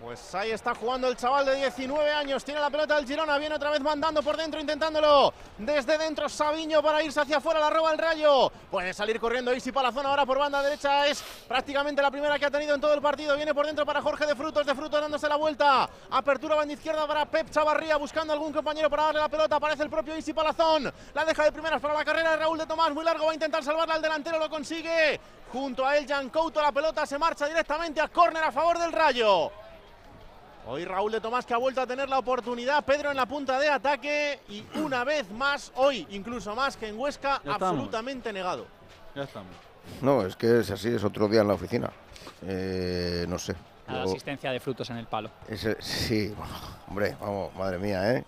Pues 0.00 0.32
ahí 0.32 0.52
está 0.52 0.76
jugando 0.76 1.08
el 1.08 1.16
chaval 1.16 1.44
de 1.44 1.56
19 1.56 2.10
años. 2.12 2.44
Tiene 2.44 2.60
la 2.60 2.70
pelota 2.70 2.96
el 2.96 3.04
Girona. 3.04 3.36
Viene 3.36 3.56
otra 3.56 3.70
vez 3.70 3.80
mandando 3.80 4.22
por 4.22 4.36
dentro, 4.36 4.60
intentándolo. 4.60 5.34
Desde 5.58 5.98
dentro, 5.98 6.28
Sabiño 6.28 6.80
para 6.80 7.02
irse 7.02 7.20
hacia 7.20 7.38
afuera. 7.38 7.58
La 7.58 7.68
roba 7.68 7.90
el 7.90 7.98
rayo. 7.98 8.48
Puede 8.70 8.94
salir 8.94 9.18
corriendo 9.18 9.52
Isi 9.52 9.72
para 9.72 9.88
la 9.88 9.92
zona 9.92 10.10
ahora 10.10 10.24
por 10.24 10.38
banda 10.38 10.62
derecha. 10.62 11.08
Es 11.08 11.20
prácticamente 11.48 12.00
la 12.00 12.12
primera 12.12 12.38
que 12.38 12.46
ha 12.46 12.50
tenido 12.50 12.76
en 12.76 12.80
todo 12.80 12.94
el 12.94 13.02
partido. 13.02 13.34
Viene 13.34 13.52
por 13.52 13.66
dentro 13.66 13.84
para 13.84 14.00
Jorge 14.00 14.24
de 14.24 14.36
Frutos. 14.36 14.64
De 14.64 14.74
Frutos 14.74 15.00
dándose 15.00 15.28
la 15.28 15.34
vuelta. 15.34 15.90
Apertura 16.10 16.54
banda 16.54 16.74
izquierda 16.74 17.04
para 17.04 17.26
Pep 17.26 17.50
Chavarría. 17.50 17.96
Buscando 17.96 18.32
algún 18.32 18.52
compañero 18.52 18.88
para 18.88 19.04
darle 19.04 19.20
la 19.20 19.28
pelota. 19.28 19.56
Aparece 19.56 19.82
el 19.82 19.90
propio 19.90 20.16
Isi 20.16 20.32
Palazón. 20.32 20.92
La 21.12 21.24
deja 21.24 21.42
de 21.42 21.50
primeras 21.50 21.80
para 21.80 21.94
la 21.94 22.04
carrera 22.04 22.30
de 22.30 22.36
Raúl 22.36 22.56
de 22.56 22.66
Tomás. 22.66 22.94
Muy 22.94 23.04
largo. 23.04 23.26
Va 23.26 23.32
a 23.32 23.34
intentar 23.34 23.64
salvarla 23.64 23.94
al 23.94 24.02
delantero. 24.02 24.38
Lo 24.38 24.48
consigue. 24.48 25.18
Junto 25.52 25.84
a 25.84 25.96
él, 25.96 26.06
Jan 26.06 26.28
Couto. 26.28 26.62
La 26.62 26.70
pelota 26.70 27.04
se 27.04 27.18
marcha 27.18 27.46
directamente 27.46 28.00
a 28.00 28.06
córner 28.06 28.44
a 28.44 28.52
favor 28.52 28.78
del 28.78 28.92
rayo. 28.92 29.50
Hoy 30.70 30.84
Raúl 30.84 31.10
de 31.12 31.20
Tomás 31.22 31.46
que 31.46 31.54
ha 31.54 31.56
vuelto 31.56 31.80
a 31.80 31.86
tener 31.86 32.10
la 32.10 32.18
oportunidad, 32.18 32.84
Pedro 32.84 33.10
en 33.10 33.16
la 33.16 33.24
punta 33.24 33.58
de 33.58 33.70
ataque 33.70 34.40
y 34.50 34.62
una 34.78 35.02
vez 35.02 35.30
más, 35.30 35.72
hoy 35.76 36.06
incluso 36.10 36.54
más 36.54 36.76
que 36.76 36.88
en 36.88 36.98
Huesca, 36.98 37.40
absolutamente 37.48 38.30
negado. 38.34 38.66
Ya 39.14 39.22
estamos. 39.22 39.50
No, 40.02 40.26
es 40.26 40.36
que 40.36 40.60
es 40.60 40.70
así, 40.70 40.88
es 40.90 41.02
otro 41.02 41.26
día 41.26 41.40
en 41.40 41.48
la 41.48 41.54
oficina. 41.54 41.90
Eh, 42.46 43.24
no 43.28 43.38
sé. 43.38 43.54
A 43.86 43.92
la 43.94 44.04
Yo- 44.04 44.10
asistencia 44.10 44.50
de 44.52 44.60
frutos 44.60 44.90
en 44.90 44.98
el 44.98 45.06
palo. 45.06 45.30
ese- 45.48 45.80
sí, 45.80 46.34
hombre, 46.86 47.16
vamos, 47.18 47.54
madre 47.56 47.78
mía, 47.78 48.12
¿eh? 48.12 48.24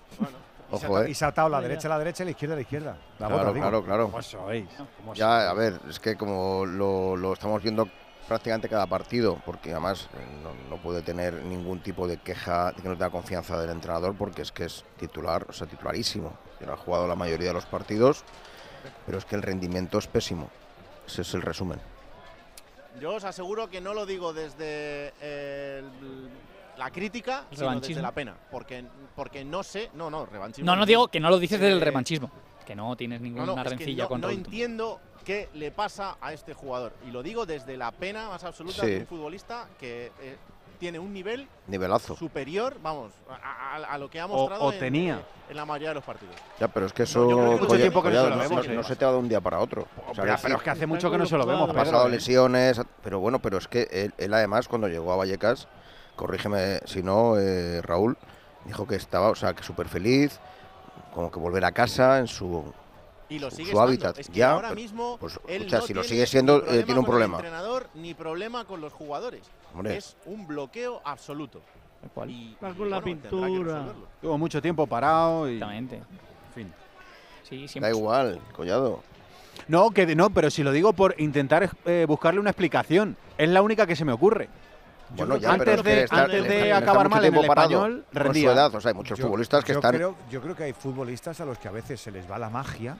Ojo, 0.70 1.02
¿eh? 1.02 1.10
Y 1.10 1.14
se 1.14 1.26
ha 1.26 1.28
atado 1.28 1.50
la 1.50 1.60
derecha 1.60 1.88
a 1.88 1.90
la 1.90 1.98
derecha 1.98 2.22
y 2.22 2.26
la 2.26 2.30
izquierda 2.30 2.54
a 2.54 2.56
la 2.56 2.62
izquierda. 2.62 2.96
La 3.18 3.26
Claro, 3.26 3.44
bota, 3.48 3.58
claro, 3.60 3.84
claro. 3.84 4.04
¿Cómo 4.10 4.22
sois? 4.22 4.64
¿Cómo 4.96 5.12
Ya, 5.14 5.50
a 5.50 5.52
ver, 5.52 5.78
es 5.90 6.00
que 6.00 6.16
como 6.16 6.64
lo, 6.64 7.16
lo 7.16 7.34
estamos 7.34 7.60
viendo 7.62 7.86
prácticamente 8.28 8.68
cada 8.68 8.86
partido, 8.86 9.40
porque 9.44 9.72
además 9.72 10.08
eh, 10.14 10.40
no, 10.42 10.54
no 10.68 10.80
puede 10.82 11.02
tener 11.02 11.34
ningún 11.44 11.80
tipo 11.80 12.06
de 12.06 12.16
queja 12.18 12.72
de 12.72 12.82
que 12.82 12.88
no 12.88 12.94
tenga 12.94 13.10
confianza 13.10 13.58
del 13.60 13.70
entrenador, 13.70 14.14
porque 14.16 14.42
es 14.42 14.52
que 14.52 14.64
es 14.64 14.84
titular, 14.98 15.46
o 15.48 15.52
sea, 15.52 15.66
titularísimo. 15.66 16.36
Y 16.60 16.64
lo 16.64 16.74
ha 16.74 16.76
jugado 16.76 17.06
la 17.08 17.16
mayoría 17.16 17.48
de 17.48 17.54
los 17.54 17.66
partidos, 17.66 18.24
pero 19.06 19.18
es 19.18 19.24
que 19.24 19.34
el 19.36 19.42
rendimiento 19.42 19.98
es 19.98 20.06
pésimo. 20.06 20.48
Ese 21.06 21.22
es 21.22 21.34
el 21.34 21.42
resumen. 21.42 21.80
Yo 23.00 23.14
os 23.14 23.24
aseguro 23.24 23.68
que 23.70 23.80
no 23.80 23.94
lo 23.94 24.06
digo 24.06 24.32
desde 24.32 25.12
eh, 25.20 25.78
el- 26.00 26.28
la 26.76 26.90
crítica, 26.90 27.44
sino 27.52 27.78
desde 27.80 28.00
la 28.00 28.12
pena. 28.12 28.36
Porque, 28.50 28.84
porque 29.16 29.44
no 29.44 29.62
sé. 29.62 29.90
No, 29.94 30.08
no, 30.10 30.24
revanchismo. 30.26 30.64
No, 30.70 30.76
no 30.76 30.86
digo 30.86 31.08
que 31.08 31.20
no 31.20 31.28
lo 31.30 31.38
dices 31.38 31.60
del 31.60 31.76
Eh, 31.78 31.84
revanchismo. 31.84 32.30
Que 32.64 32.74
no 32.74 32.94
tienes 32.96 33.20
No, 33.20 33.24
ninguna 33.24 33.46
no, 33.46 33.56
es 33.56 33.62
que 33.64 33.68
rencilla 33.70 34.04
no, 34.04 34.08
con 34.08 34.20
no 34.20 34.30
entiendo 34.30 35.00
qué 35.24 35.48
le 35.54 35.70
pasa 35.70 36.16
a 36.20 36.32
este 36.32 36.54
jugador. 36.54 36.92
Y 37.06 37.10
lo 37.10 37.22
digo 37.22 37.46
desde 37.46 37.76
la 37.76 37.90
pena 37.92 38.28
más 38.28 38.44
absoluta 38.44 38.80
Sí. 38.82 38.90
de 38.90 38.98
un 39.00 39.06
futbolista 39.06 39.66
que 39.78 40.12
eh, 40.20 40.36
tiene 40.78 40.98
un 40.98 41.12
nivel 41.12 41.46
Nivelazo. 41.66 42.16
superior, 42.16 42.76
vamos, 42.82 43.12
a, 43.28 43.76
a- 43.76 43.92
a 43.94 43.98
lo 43.98 44.08
que 44.10 44.18
ha 44.18 44.26
mostrado 44.26 44.62
o 44.64 44.72
en, 44.72 44.78
tenía. 44.78 45.16
eh, 45.16 45.50
en 45.50 45.56
la 45.56 45.64
mayoría 45.66 45.88
de 45.90 45.94
los 45.96 46.04
partidos. 46.04 46.34
Ya, 46.58 46.68
pero 46.68 46.86
es 46.86 46.92
que 46.94 47.02
eso 47.02 47.28
que 47.28 47.34
mucho 47.34 47.76
tiempo 47.76 48.02
que 48.02 48.08
no 48.10 48.14
se 48.22 48.30
lo 48.30 48.36
no, 48.36 48.42
vemos, 48.42 48.66
no- 48.66 48.72
eh. 48.72 48.76
no 48.76 48.82
se 48.82 48.96
te 48.96 49.04
ha 49.04 49.08
dado 49.08 49.18
un 49.18 49.28
día 49.28 49.40
para 49.42 49.58
otro. 49.58 49.82
O 50.08 50.14
sea, 50.14 50.22
pero- 50.24 50.32
decir, 50.32 50.42
pero 50.44 50.56
es 50.56 50.62
que 50.62 50.70
hace 50.70 50.86
mucho 50.86 51.10
que 51.10 51.18
no 51.18 51.26
se 51.26 51.36
lo 51.36 51.44
vemos, 51.44 51.68
Ha 51.68 51.74
pasado 51.74 52.08
lesiones, 52.08 52.80
pero 53.04 53.20
bueno, 53.20 53.40
pero 53.40 53.58
es 53.58 53.68
que 53.68 53.88
él, 53.92 54.14
él 54.16 54.32
además 54.32 54.68
cuando 54.68 54.88
llegó 54.88 55.12
a 55.12 55.16
Vallecas, 55.16 55.68
corrígeme 56.16 56.80
si 56.86 57.02
no, 57.02 57.36
eh, 57.38 57.82
Raúl, 57.82 58.16
dijo 58.64 58.86
que 58.86 58.94
estaba, 58.96 59.28
o 59.28 59.34
sea, 59.34 59.52
que 59.54 59.62
súper 59.62 59.88
feliz, 59.88 60.38
como 61.14 61.30
que 61.30 61.38
volver 61.40 61.64
a 61.64 61.72
casa 61.72 62.18
en 62.20 62.26
su, 62.26 62.64
Y 63.30 63.38
lo 63.38 63.48
su- 63.50 63.56
sigue 63.56 63.66
su 63.70 63.70
estando. 63.72 63.88
hábitat. 63.88 64.18
Es 64.18 64.28
que 64.28 64.34
ya, 64.38 64.50
ahora 64.52 64.68
pero- 64.68 64.80
mismo 64.80 65.16
pues, 65.18 65.40
él 65.48 65.62
escucha, 65.62 65.78
no 65.78 65.86
si 65.86 65.94
lo 65.94 66.02
sigue 66.04 66.20
ni 66.20 66.26
siendo, 66.26 66.58
eh, 66.66 66.82
tiene 66.84 66.98
un 67.00 67.06
con 67.06 67.12
problema. 67.12 67.38
El 67.38 67.44
entrenador 67.46 67.88
ni 67.94 68.12
problema 68.14 68.64
con 68.64 68.80
los 68.80 68.92
jugadores. 68.92 69.42
Hombre. 69.74 69.96
Es 69.96 70.16
un 70.26 70.46
bloqueo 70.46 71.00
absoluto. 71.04 71.62
Y, 72.26 72.56
Va 72.62 72.70
y, 72.70 72.74
con 72.74 72.90
la 72.90 73.00
bueno, 73.00 73.20
tendrá 73.20 73.46
que 73.46 73.52
pintura. 73.52 73.84
Tuvo 74.20 74.38
mucho 74.38 74.60
tiempo 74.62 74.86
parado 74.86 75.48
y. 75.48 75.54
Exactamente. 75.54 75.96
En 75.96 76.54
fin. 76.54 76.72
Sí, 77.68 77.80
Da 77.80 77.90
igual, 77.90 78.40
Collado. 78.54 79.02
No, 79.68 79.90
que 79.90 80.14
no, 80.16 80.30
pero 80.30 80.50
si 80.50 80.62
lo 80.62 80.72
digo 80.72 80.92
por 80.92 81.14
intentar 81.20 81.68
eh, 81.84 82.04
buscarle 82.08 82.40
una 82.40 82.50
explicación. 82.50 83.16
Es 83.36 83.48
la 83.50 83.62
única 83.62 83.86
que 83.86 83.94
se 83.94 84.04
me 84.04 84.12
ocurre. 84.12 84.48
Bueno, 85.10 85.36
ya, 85.36 85.50
pero 85.58 85.72
antes 85.72 85.74
es 85.76 85.82
que 85.82 85.88
de, 85.90 86.02
está- 86.04 86.22
antes 86.24 86.44
de 86.44 86.60
está 86.62 86.76
acabar 86.78 87.08
mal 87.08 87.24
en 87.24 87.34
el 87.34 87.44
español, 87.44 88.04
por 88.12 88.22
su 88.22 88.24
rendía. 88.24 88.52
edad. 88.52 88.74
O 88.74 88.80
sea, 88.80 88.90
hay 88.90 88.94
muchos 88.94 89.18
Yo- 89.18 89.24
futbolistas 89.26 89.64
que 89.64 89.72
yo 89.72 89.78
están. 89.80 89.94
Creo, 89.94 90.14
yo 90.30 90.40
creo 90.40 90.54
que 90.56 90.62
hay 90.64 90.72
futbolistas 90.72 91.40
a 91.40 91.44
los 91.44 91.58
que 91.58 91.68
a 91.68 91.72
veces 91.72 92.00
se 92.00 92.10
les 92.12 92.30
va 92.30 92.38
la 92.38 92.48
magia 92.48 92.96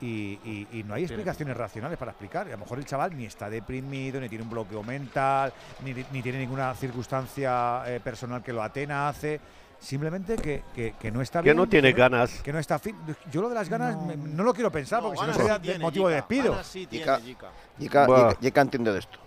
y, 0.00 0.38
y- 0.44 0.68
y 0.72 0.82
no 0.84 0.94
hay 0.94 1.04
explicaciones 1.04 1.56
racionales 1.56 1.96
para 1.98 2.10
explicar. 2.12 2.46
Y 2.46 2.50
a 2.50 2.52
lo 2.54 2.58
mejor 2.58 2.78
el 2.78 2.84
chaval 2.84 3.16
ni 3.16 3.24
está 3.26 3.48
deprimido, 3.48 4.20
ni 4.20 4.28
tiene 4.28 4.44
un 4.44 4.50
bloqueo 4.50 4.82
mental, 4.82 5.52
ni, 5.84 5.94
ni 6.12 6.22
tiene 6.22 6.38
ninguna 6.38 6.74
circunstancia 6.74 7.82
eh, 7.86 8.00
personal 8.00 8.42
que 8.42 8.52
lo 8.52 8.62
atenace. 8.62 9.40
Simplemente 9.80 10.36
que, 10.36 10.62
que- 10.74 10.94
que 10.98 11.10
no 11.10 11.20
está 11.20 11.40
Que 11.40 11.44
bien. 11.44 11.56
no 11.58 11.68
tiene 11.68 11.92
que 11.92 12.00
ganas. 12.00 12.40
Que 12.42 12.52
no 12.52 12.58
está 12.58 12.78
fin. 12.78 12.96
Yo 13.30 13.42
lo 13.42 13.48
de 13.50 13.54
las 13.54 13.68
ganas 13.68 14.00
me- 14.00 14.16
no, 14.16 14.42
lo 14.42 14.54
quiero 14.54 14.70
pensar 14.72 15.02
No, 15.02 15.08
porque 15.08 15.20
si 15.20 15.26
no 15.26 15.34
sería 15.34 15.74
sí 15.74 15.78
motivo 15.80 16.08
de 16.08 16.14
despido. 16.16 16.50
ganas 16.52 16.66
sí 16.66 16.86
tiene, 16.86 17.04
entiende 18.62 18.92
de 18.92 18.98
esto. 19.00 19.18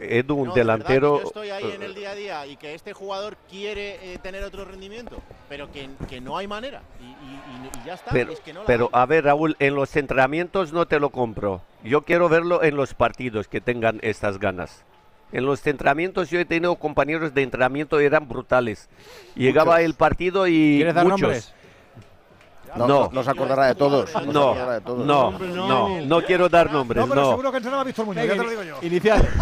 Edu, 0.00 0.34
un 0.34 0.48
No, 0.48 0.54
delantero. 0.54 1.20
yo 1.20 1.26
estoy 1.28 1.50
ahí 1.50 1.70
en 1.72 1.82
eh, 1.82 1.86
el 1.86 1.94
día 1.94 2.10
a 2.10 2.14
día 2.14 2.46
y 2.46 2.56
que 2.56 2.74
este 2.74 2.92
jugador 2.92 3.36
quiere 3.48 4.14
eh, 4.14 4.18
tener 4.18 4.42
otro 4.42 4.64
rendimiento, 4.64 5.18
pero 5.48 5.70
que, 5.70 5.88
que 6.08 6.20
no 6.20 6.36
hay 6.36 6.46
manera. 6.46 6.82
Y, 7.00 7.04
y- 7.04 7.08
y- 7.08 7.82
y 7.82 7.86
ya 7.86 7.94
está. 7.94 8.10
Pero, 8.10 8.32
es 8.32 8.40
que 8.40 8.52
no 8.52 8.60
la 8.60 8.66
pero 8.66 8.90
a 8.92 9.06
ver, 9.06 9.24
Raúl, 9.24 9.56
en 9.60 9.74
los 9.74 9.94
entrenamientos 9.96 10.72
no 10.72 10.86
te 10.86 10.98
lo 10.98 11.10
compro. 11.10 11.62
Yo 11.84 12.02
quiero 12.02 12.28
verlo 12.28 12.62
en 12.62 12.76
los 12.76 12.94
partidos 12.94 13.46
que 13.48 13.60
tengan 13.60 13.98
estas 14.02 14.38
ganas. 14.38 14.84
En 15.32 15.46
los 15.46 15.66
entrenamientos 15.66 16.30
yo 16.30 16.38
he 16.38 16.44
tenido 16.44 16.74
compañeros 16.76 17.34
de 17.34 17.42
entrenamiento 17.42 18.00
y 18.00 18.04
eran 18.04 18.28
brutales. 18.28 18.88
Llegaba 19.34 19.72
Muchos. 19.74 19.84
el 19.86 19.94
partido 19.94 20.46
y 20.46 20.76
¿Quieres 20.76 20.94
dar 20.94 21.04
muchos. 21.04 21.20
nombres? 21.20 21.54
No, 22.76 23.08
No. 23.12 23.22
se 23.24 23.30
acordará 23.30 23.66
de 23.66 23.74
todos. 23.74 24.10
No, 24.26 24.54
No, 24.96 26.00
no, 26.04 26.22
quiero 26.22 26.48
dar 26.48 26.70
nombres, 26.72 27.04
No, 27.06 27.08
pero 27.14 27.30
seguro 27.30 27.50
que 27.50 27.56
entrenaba 27.58 27.84
Víctor 27.84 28.06
Muñoz, 28.06 28.24
ya 28.26 28.32
te 28.32 28.36
lo 28.42 28.50
digo 28.50 28.62
yo. 28.62 28.78
Inicial. 28.82 29.28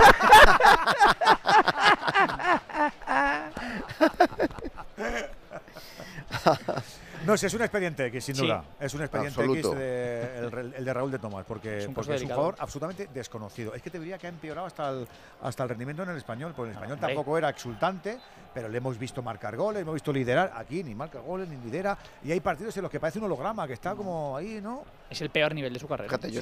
No, 7.27 7.37
sí, 7.37 7.47
es 7.47 7.55
un 7.55 7.63
expediente 7.63 8.05
X, 8.07 8.25
sin 8.25 8.35
Sí. 8.35 8.43
duda. 8.43 8.65
Es 8.81 8.93
un 8.95 9.03
expediente 9.03 9.41
Absoluto. 9.41 9.69
X 9.69 9.79
de- 9.79 10.39
el, 10.39 10.51
re- 10.51 10.73
el 10.77 10.85
de 10.85 10.93
Raúl 10.93 11.11
de 11.13 11.21
Tomás, 11.21 11.45
porque, 11.47 11.79
Es 11.79 11.87
un 11.87 11.95
porque 11.95 12.17
es 12.17 12.23
un 12.23 12.29
jugador 12.31 12.57
absolutamente 12.59 13.09
desconocido. 13.15 13.75
Es 13.75 13.83
que 13.83 13.91
te 13.91 14.01
diría 14.01 14.19
que 14.19 14.27
ha 14.27 14.31
empeorado 14.31 14.67
hasta 14.67 14.89
el, 14.91 15.07
hasta 15.41 15.63
el 15.63 15.69
rendimiento 15.69 16.03
en 16.03 16.09
el 16.11 16.17
español, 16.17 16.53
porque 16.57 16.71
el 16.71 16.77
español 16.77 16.99
tampoco 16.99 17.39
era 17.39 17.49
exultante, 17.49 18.19
pero 18.55 18.69
le 18.69 18.79
hemos 18.79 18.99
visto 18.99 19.23
marcar 19.23 19.57
goles, 19.57 19.83
hemos 19.83 19.95
visto 19.95 20.13
liderar. 20.13 20.53
Aquí 20.57 20.83
ni 20.85 20.95
marca 20.95 21.19
goles, 21.21 21.49
ni 21.49 21.57
lidera. 21.57 21.97
Y 22.25 22.33
hay 22.33 22.41
partidos 22.41 22.77
en 22.77 22.83
los 22.83 22.91
que 22.91 23.01
parece 23.01 23.19
un 23.19 23.25
holograma, 23.27 23.67
que 23.67 23.73
está 23.75 23.95
como 23.95 24.37
ahí, 24.37 24.61
¿no? 24.63 24.85
Es 25.11 25.21
el 25.21 25.31
peor 25.31 25.55
nivel 25.55 25.73
de 25.73 25.79
su 25.79 25.87
carrera. 25.89 26.09
Fíjate, 26.09 26.31
yo, 26.31 26.41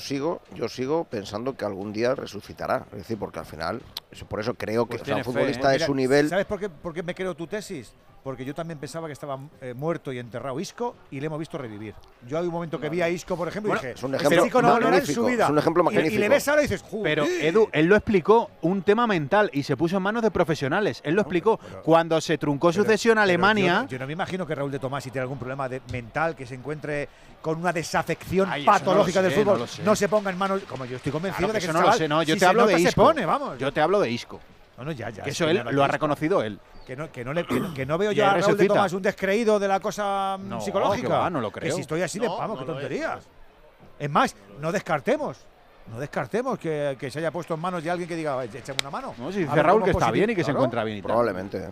sigo, 0.00 0.40
yo 0.54 0.68
sigo 0.68 1.04
pensando 1.04 1.56
que 1.56 1.64
algún 1.64 1.92
día 1.92 2.14
resucitará. 2.14 2.84
Es 2.92 2.98
decir, 2.98 3.18
porque 3.18 3.38
al 3.38 3.46
final, 3.46 3.80
eso- 4.10 4.26
por 4.26 4.40
eso 4.40 4.54
creo 4.54 4.86
que 4.86 4.90
Pues 4.98 5.02
o 5.02 5.04
sea, 5.04 5.16
un 5.16 5.22
tiene 5.22 5.24
fe, 5.24 5.38
futbolista 5.40 5.74
¿eh? 5.74 5.78
de 5.78 5.84
su 5.86 5.94
Mira, 5.94 6.08
nivel. 6.08 6.28
¿Sabes 6.28 6.46
por 6.46 6.58
qué, 6.60 6.68
por 6.68 6.92
qué 6.94 7.02
me 7.02 7.14
creo 7.14 7.34
tu 7.34 7.46
tesis? 7.46 7.92
Porque 8.24 8.44
yo 8.44 8.52
también 8.54 8.78
pensaba 8.80 9.06
que 9.06 9.12
estaba 9.12 9.38
eh, 9.60 9.72
muerto 9.74 10.12
y 10.12 10.18
enterrado 10.18 10.58
Isco 10.58 10.96
y 11.10 11.20
le 11.20 11.26
hemos 11.26 11.38
visto 11.38 11.56
revivir. 11.56 11.94
Yo 12.26 12.36
hay 12.38 12.46
un 12.46 12.52
momento 12.52 12.78
que 12.80 12.88
vi 12.90 13.00
a 13.00 13.08
Isco, 13.08 13.36
por 13.36 13.46
ejemplo, 13.48 13.70
Bueno, 13.70 13.80
y 13.80 13.86
dije, 13.86 13.96
es 13.96 14.02
un 14.02 14.14
"Este 14.16 14.26
ejemplo 14.26 14.60
no, 14.60 14.76
en 14.76 14.82
magnífico, 14.82 15.12
su 15.22 15.24
vida. 15.26 15.44
es 15.44 15.50
un 15.50 15.58
ejemplo 15.58 15.84
Y- 15.84 15.86
Y, 15.86 15.90
le 15.96 16.02
magnífico. 16.02 16.30
ves 16.30 16.48
ahora 16.48 16.62
y 16.62 16.64
dices. 16.64 16.84
Pero 17.02 17.24
Edu, 17.24 17.68
él 17.72 17.86
lo 17.86 17.94
explicó, 17.96 18.50
un 18.62 18.82
tema 18.82 19.06
mental 19.06 19.50
y 19.54 19.62
se 19.62 19.76
puso 19.76 19.96
en 19.98 20.02
manos 20.02 20.22
de 20.22 20.30
profesionales. 20.32 21.00
Él 21.04 21.14
lo 21.14 21.22
explicó. 21.22 21.47
Pero- 21.56 21.82
Cuando 21.82 22.20
se 22.20 22.36
truncó 22.36 22.72
su 22.72 22.80
Pero- 22.82 22.90
cesión 22.92 23.16
a 23.18 23.22
Alemania. 23.22 23.82
Yo, 23.82 23.88
yo 23.90 23.98
no 24.00 24.06
me 24.06 24.12
imagino 24.12 24.46
que 24.46 24.54
Raúl 24.54 24.70
de 24.70 24.78
Tomás, 24.78 25.02
si 25.04 25.10
tiene 25.10 25.22
algún 25.22 25.38
problema 25.38 25.68
de- 25.68 25.80
mental, 25.92 26.34
que 26.36 26.44
se 26.44 26.54
encuentre 26.54 27.08
con 27.40 27.58
una 27.58 27.72
desafección 27.72 28.48
Ay, 28.50 28.62
eso 28.62 28.70
no 28.70 28.78
patológica 28.78 29.22
del 29.22 29.32
sé, 29.32 29.38
fútbol, 29.44 29.66
no 29.84 29.96
se 29.96 30.08
ponga 30.08 30.30
en 30.30 30.36
manos. 30.38 30.62
Como 30.68 30.84
yo 30.84 30.96
estoy 30.96 31.12
convencido 31.12 31.46
Claro, 31.48 31.52
de 31.54 31.60
que 31.60 31.66
que 31.66 31.70
eso 31.70 31.80
no 31.80 31.86
lo 31.86 31.92
sé, 31.92 32.08
no. 32.08 32.22
Yo 32.22 32.34
si 32.34 32.40
te 32.40 32.40
se 32.40 32.46
hablo 32.46 32.66
de 32.66 32.72
nota, 32.74 32.88
Isco. 32.88 33.02
pone, 33.02 33.24
vamos. 33.26 33.58
Yo 33.58 33.72
te 33.72 33.80
hablo 33.80 34.00
de 34.00 34.10
Isco. 34.10 34.40
No, 34.76 34.84
no, 34.84 34.92
ya, 34.92 35.10
ya. 35.10 35.22
Que 35.24 35.30
es 35.30 35.36
eso 35.36 35.46
que 35.46 35.52
él 35.52 35.64
lo 35.70 35.82
ha 35.84 35.88
reconocido 35.88 36.42
él. 36.42 36.58
Que 36.86 36.96
no, 36.96 37.10
que 37.12 37.24
no, 37.24 37.32
le, 37.32 37.44
que, 37.44 37.60
no- 37.60 37.74
que 37.74 37.84
no 37.86 37.98
veo 37.98 38.12
yo 38.12 38.26
a 38.26 38.34
Raúl 38.34 38.56
de. 38.56 38.66
Tomás 38.66 38.92
un 38.92 39.02
descreído 39.02 39.58
de 39.58 39.68
la 39.68 39.78
cosa 39.80 40.36
mm, 40.38 40.48
No, 40.48 40.60
psicológica. 40.60 41.06
que 41.08 41.12
va, 41.12 41.30
no 41.30 41.40
lo 41.40 41.50
Que 41.52 41.60
creo. 41.60 41.74
si 41.74 41.80
estoy 41.82 42.02
así 42.02 42.18
de 42.18 42.28
vamos, 42.28 42.60
no 42.60 42.78
qué 42.78 42.88
lo 42.88 43.06
es, 43.16 43.28
Es 43.98 44.10
más, 44.10 44.34
no 44.60 44.70
descartemos. 44.72 45.36
No 45.90 45.98
descartemos 45.98 46.58
que, 46.58 46.96
que 46.98 47.10
se 47.10 47.18
haya 47.18 47.30
puesto 47.30 47.54
en 47.54 47.60
manos 47.60 47.82
de 47.82 47.90
alguien 47.90 48.08
que 48.08 48.16
diga, 48.16 48.42
échame 48.44 48.78
una 48.82 48.90
mano. 48.90 49.14
No, 49.18 49.32
si 49.32 49.40
dice 49.40 49.62
Raúl 49.62 49.82
que 49.82 49.90
está 49.90 50.06
positivo- 50.06 50.12
bien 50.12 50.30
y 50.30 50.34
que 50.34 50.44
se 50.44 50.50
encuentra 50.50 50.84
bien 50.84 50.98
y. 50.98 51.02
Probablemente. 51.02 51.58
¿eh? 51.58 51.70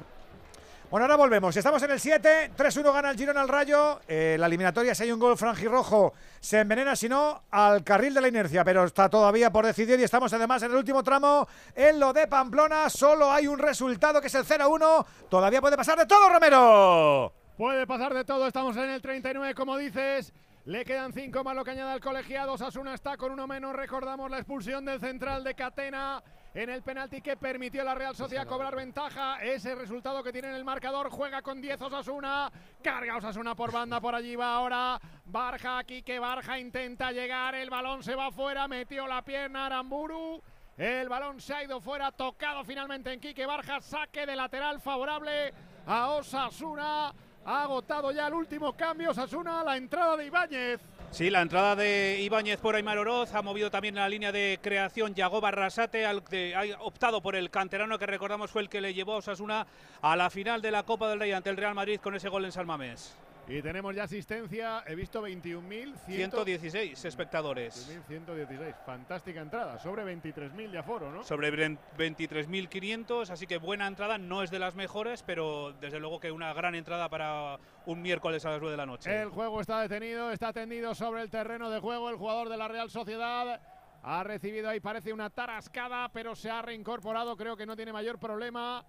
Bueno, 0.91 1.05
ahora 1.05 1.17
volvemos. 1.17 1.55
Estamos 1.57 1.83
en 1.83 1.91
el 1.91 1.99
7. 2.01 2.53
3-1 2.57 2.93
gana 2.95 3.11
el 3.11 3.17
Girona 3.17 3.41
al 3.43 3.49
Rayo. 3.49 4.01
Eh, 4.07 4.37
la 4.39 4.47
eliminatoria, 4.47 4.95
si 4.95 5.03
hay 5.03 5.11
un 5.13 5.19
gol 5.19 5.37
franjirrojo, 5.37 6.15
se 6.41 6.61
envenena, 6.61 6.95
si 6.95 7.09
no, 7.09 7.43
al 7.51 7.83
carril 7.83 8.15
de 8.15 8.21
la 8.21 8.29
inercia. 8.29 8.65
Pero 8.65 8.85
está 8.85 9.09
todavía 9.11 9.51
por 9.51 9.67
decidir 9.67 9.99
y 9.99 10.05
estamos 10.05 10.33
además 10.33 10.63
en 10.63 10.71
el 10.71 10.77
último 10.77 11.03
tramo. 11.03 11.47
En 11.75 11.99
lo 11.99 12.13
de 12.13 12.29
Pamplona, 12.29 12.89
solo 12.89 13.31
hay 13.33 13.49
un 13.49 13.59
resultado 13.59 14.21
que 14.21 14.29
es 14.29 14.35
el 14.37 14.45
0-1. 14.47 15.05
Todavía 15.29 15.61
puede 15.61 15.77
pasar 15.77 15.99
de 15.99 16.07
todo, 16.07 16.29
Romero. 16.29 17.33
Puede 17.59 17.87
pasar 17.87 18.15
de 18.15 18.25
todo, 18.25 18.47
estamos 18.47 18.77
en 18.77 18.91
el 18.91 19.03
39, 19.03 19.55
como 19.55 19.77
dices. 19.77 20.33
Le 20.67 20.85
quedan 20.85 21.13
cinco 21.13 21.45
más 21.45 21.55
lo 21.55 21.65
que 21.65 21.71
añade 21.71 21.93
al 21.93 22.01
colegiado. 22.01 22.59
Sasuna 22.59 22.93
está 22.93 23.17
con 23.17 23.31
uno 23.31 23.47
menos. 23.47 23.73
Recordamos 23.73 24.29
la 24.29 24.39
expulsión 24.39 24.85
del 24.85 24.99
central 24.99 25.45
de 25.45 25.55
Catena 25.55 26.21
en 26.53 26.69
el 26.71 26.83
penalti 26.83 27.21
que 27.21 27.37
permitió 27.37 27.83
a 27.83 27.85
la 27.85 27.95
Real 27.95 28.17
Sociedad 28.17 28.49
cobrar 28.49 28.75
ventaja. 28.75 29.41
Ese 29.41 29.77
resultado 29.77 30.25
que 30.25 30.33
tiene 30.33 30.49
en 30.49 30.57
el 30.57 30.65
marcador. 30.65 31.09
Juega 31.09 31.41
con 31.41 31.61
10 31.61 31.81
Osasuna. 31.83 32.51
Carga 32.83 33.17
Osasuna 33.17 33.55
por 33.55 33.71
banda. 33.71 34.01
Por 34.01 34.17
allí 34.17 34.35
va 34.35 34.57
ahora 34.57 35.01
Barja. 35.27 35.79
Aquí 35.79 36.03
que 36.03 36.19
Barja 36.19 36.59
intenta 36.59 37.13
llegar. 37.13 37.55
El 37.55 37.71
balón 37.71 38.03
se 38.03 38.17
va 38.17 38.33
fuera. 38.33 38.67
Metió 38.67 39.07
la 39.07 39.23
pierna 39.23 39.67
Aramburu. 39.67 40.43
El 40.77 41.09
balón 41.09 41.41
se 41.41 41.55
ha 41.55 41.63
ido 41.63 41.81
fuera, 41.81 42.13
tocado 42.13 42.63
finalmente 42.63 43.11
en 43.11 43.19
Quique 43.19 43.47
Barja, 43.47 43.81
saque 43.81 44.27
de 44.27 44.37
lateral 44.37 44.79
favorable 44.79 45.55
a 45.87 46.11
Osasuna. 46.11 47.15
Ha 47.49 47.63
agotado 47.63 48.11
ya 48.11 48.27
el 48.27 48.35
último 48.35 48.73
cambio 48.73 49.13
Osasuna, 49.13 49.63
la 49.63 49.77
entrada 49.77 50.17
de 50.17 50.27
Ibáñez. 50.27 50.81
Sí, 51.13 51.31
la 51.31 51.43
entrada 51.43 51.77
de 51.77 52.19
Ibáñez 52.21 52.59
por 52.59 52.75
Aymar 52.75 52.99
Oroz 52.99 53.33
ha 53.35 53.41
movido 53.41 53.71
también 53.71 53.95
la 53.95 54.09
línea 54.09 54.33
de 54.33 54.59
creación 54.61 55.15
Yago 55.15 55.41
Barrasate, 55.41 56.05
al 56.05 56.25
que 56.25 56.57
ha 56.57 56.83
optado 56.83 57.21
por 57.21 57.37
el 57.37 57.49
canterano 57.51 58.01
que 58.01 58.07
recordamos 58.07 58.51
fue 58.51 58.63
el 58.63 58.69
que 58.69 58.81
le 58.81 58.95
llevó 58.95 59.13
a 59.13 59.19
Osasuna 59.19 59.65
a 60.03 60.17
la 60.17 60.29
final 60.29 60.61
de 60.61 60.73
la 60.73 60.83
Copa 60.83 61.09
del 61.09 61.21
Rey 61.21 61.31
ante 61.31 61.51
el 61.51 61.57
Real 61.57 61.77
Madrid 61.77 62.01
con 62.01 62.17
ese 62.17 62.29
gol 62.29 62.45
en 62.45 62.51
San 62.51 62.67
Mamés. 62.67 63.17
Y 63.49 63.63
tenemos 63.63 63.95
ya 63.95 64.05
asistencia, 64.05 64.83
he 64.89 64.97
visto 64.97 65.25
21.116 65.25 65.95
116 66.07 67.05
espectadores. 67.05 67.89
21.116, 68.09 68.75
fantástica 68.85 69.41
entrada, 69.41 69.79
sobre 69.79 70.03
23.000 70.05 70.71
de 70.71 70.79
aforo, 70.79 71.13
¿no? 71.13 71.23
Sobre 71.23 71.53
23.500, 71.53 73.31
así 73.31 73.47
que 73.47 73.59
buena 73.59 73.87
entrada, 73.87 74.19
no 74.19 74.43
es 74.43 74.51
de 74.51 74.59
las 74.59 74.75
mejores, 74.75 75.23
pero 75.23 75.73
desde 75.81 76.01
luego 76.01 76.19
que 76.19 76.33
una 76.33 76.53
gran 76.55 76.75
entrada 76.75 77.09
para 77.09 77.61
un 77.87 78.03
miércoles 78.03 78.45
a 78.45 78.51
las 78.51 78.61
9 78.61 78.73
de 78.73 78.77
la 78.77 78.87
noche. 78.87 79.23
El 79.23 79.29
juego 79.29 79.61
está 79.61 79.81
detenido, 79.81 80.33
está 80.33 80.53
tendido 80.53 80.97
sobre 80.97 81.23
el 81.23 81.31
terreno 81.31 81.71
de 81.71 81.79
juego 81.79 82.11
el 82.11 82.17
jugador 82.17 82.49
de 82.49 82.57
la 82.57 82.67
Real 82.67 82.91
Sociedad. 82.91 83.61
Ha 84.03 84.25
recibido 84.25 84.69
ahí, 84.69 84.81
parece 84.81 85.13
una 85.13 85.31
tarascada, 85.31 86.09
pero 86.09 86.35
se 86.35 86.51
ha 86.51 86.63
reincorporado, 86.63 87.37
creo 87.37 87.57
que 87.57 87.67
no 87.67 87.77
tiene 87.77 87.93
mayor 87.93 88.19
problema. 88.19 88.85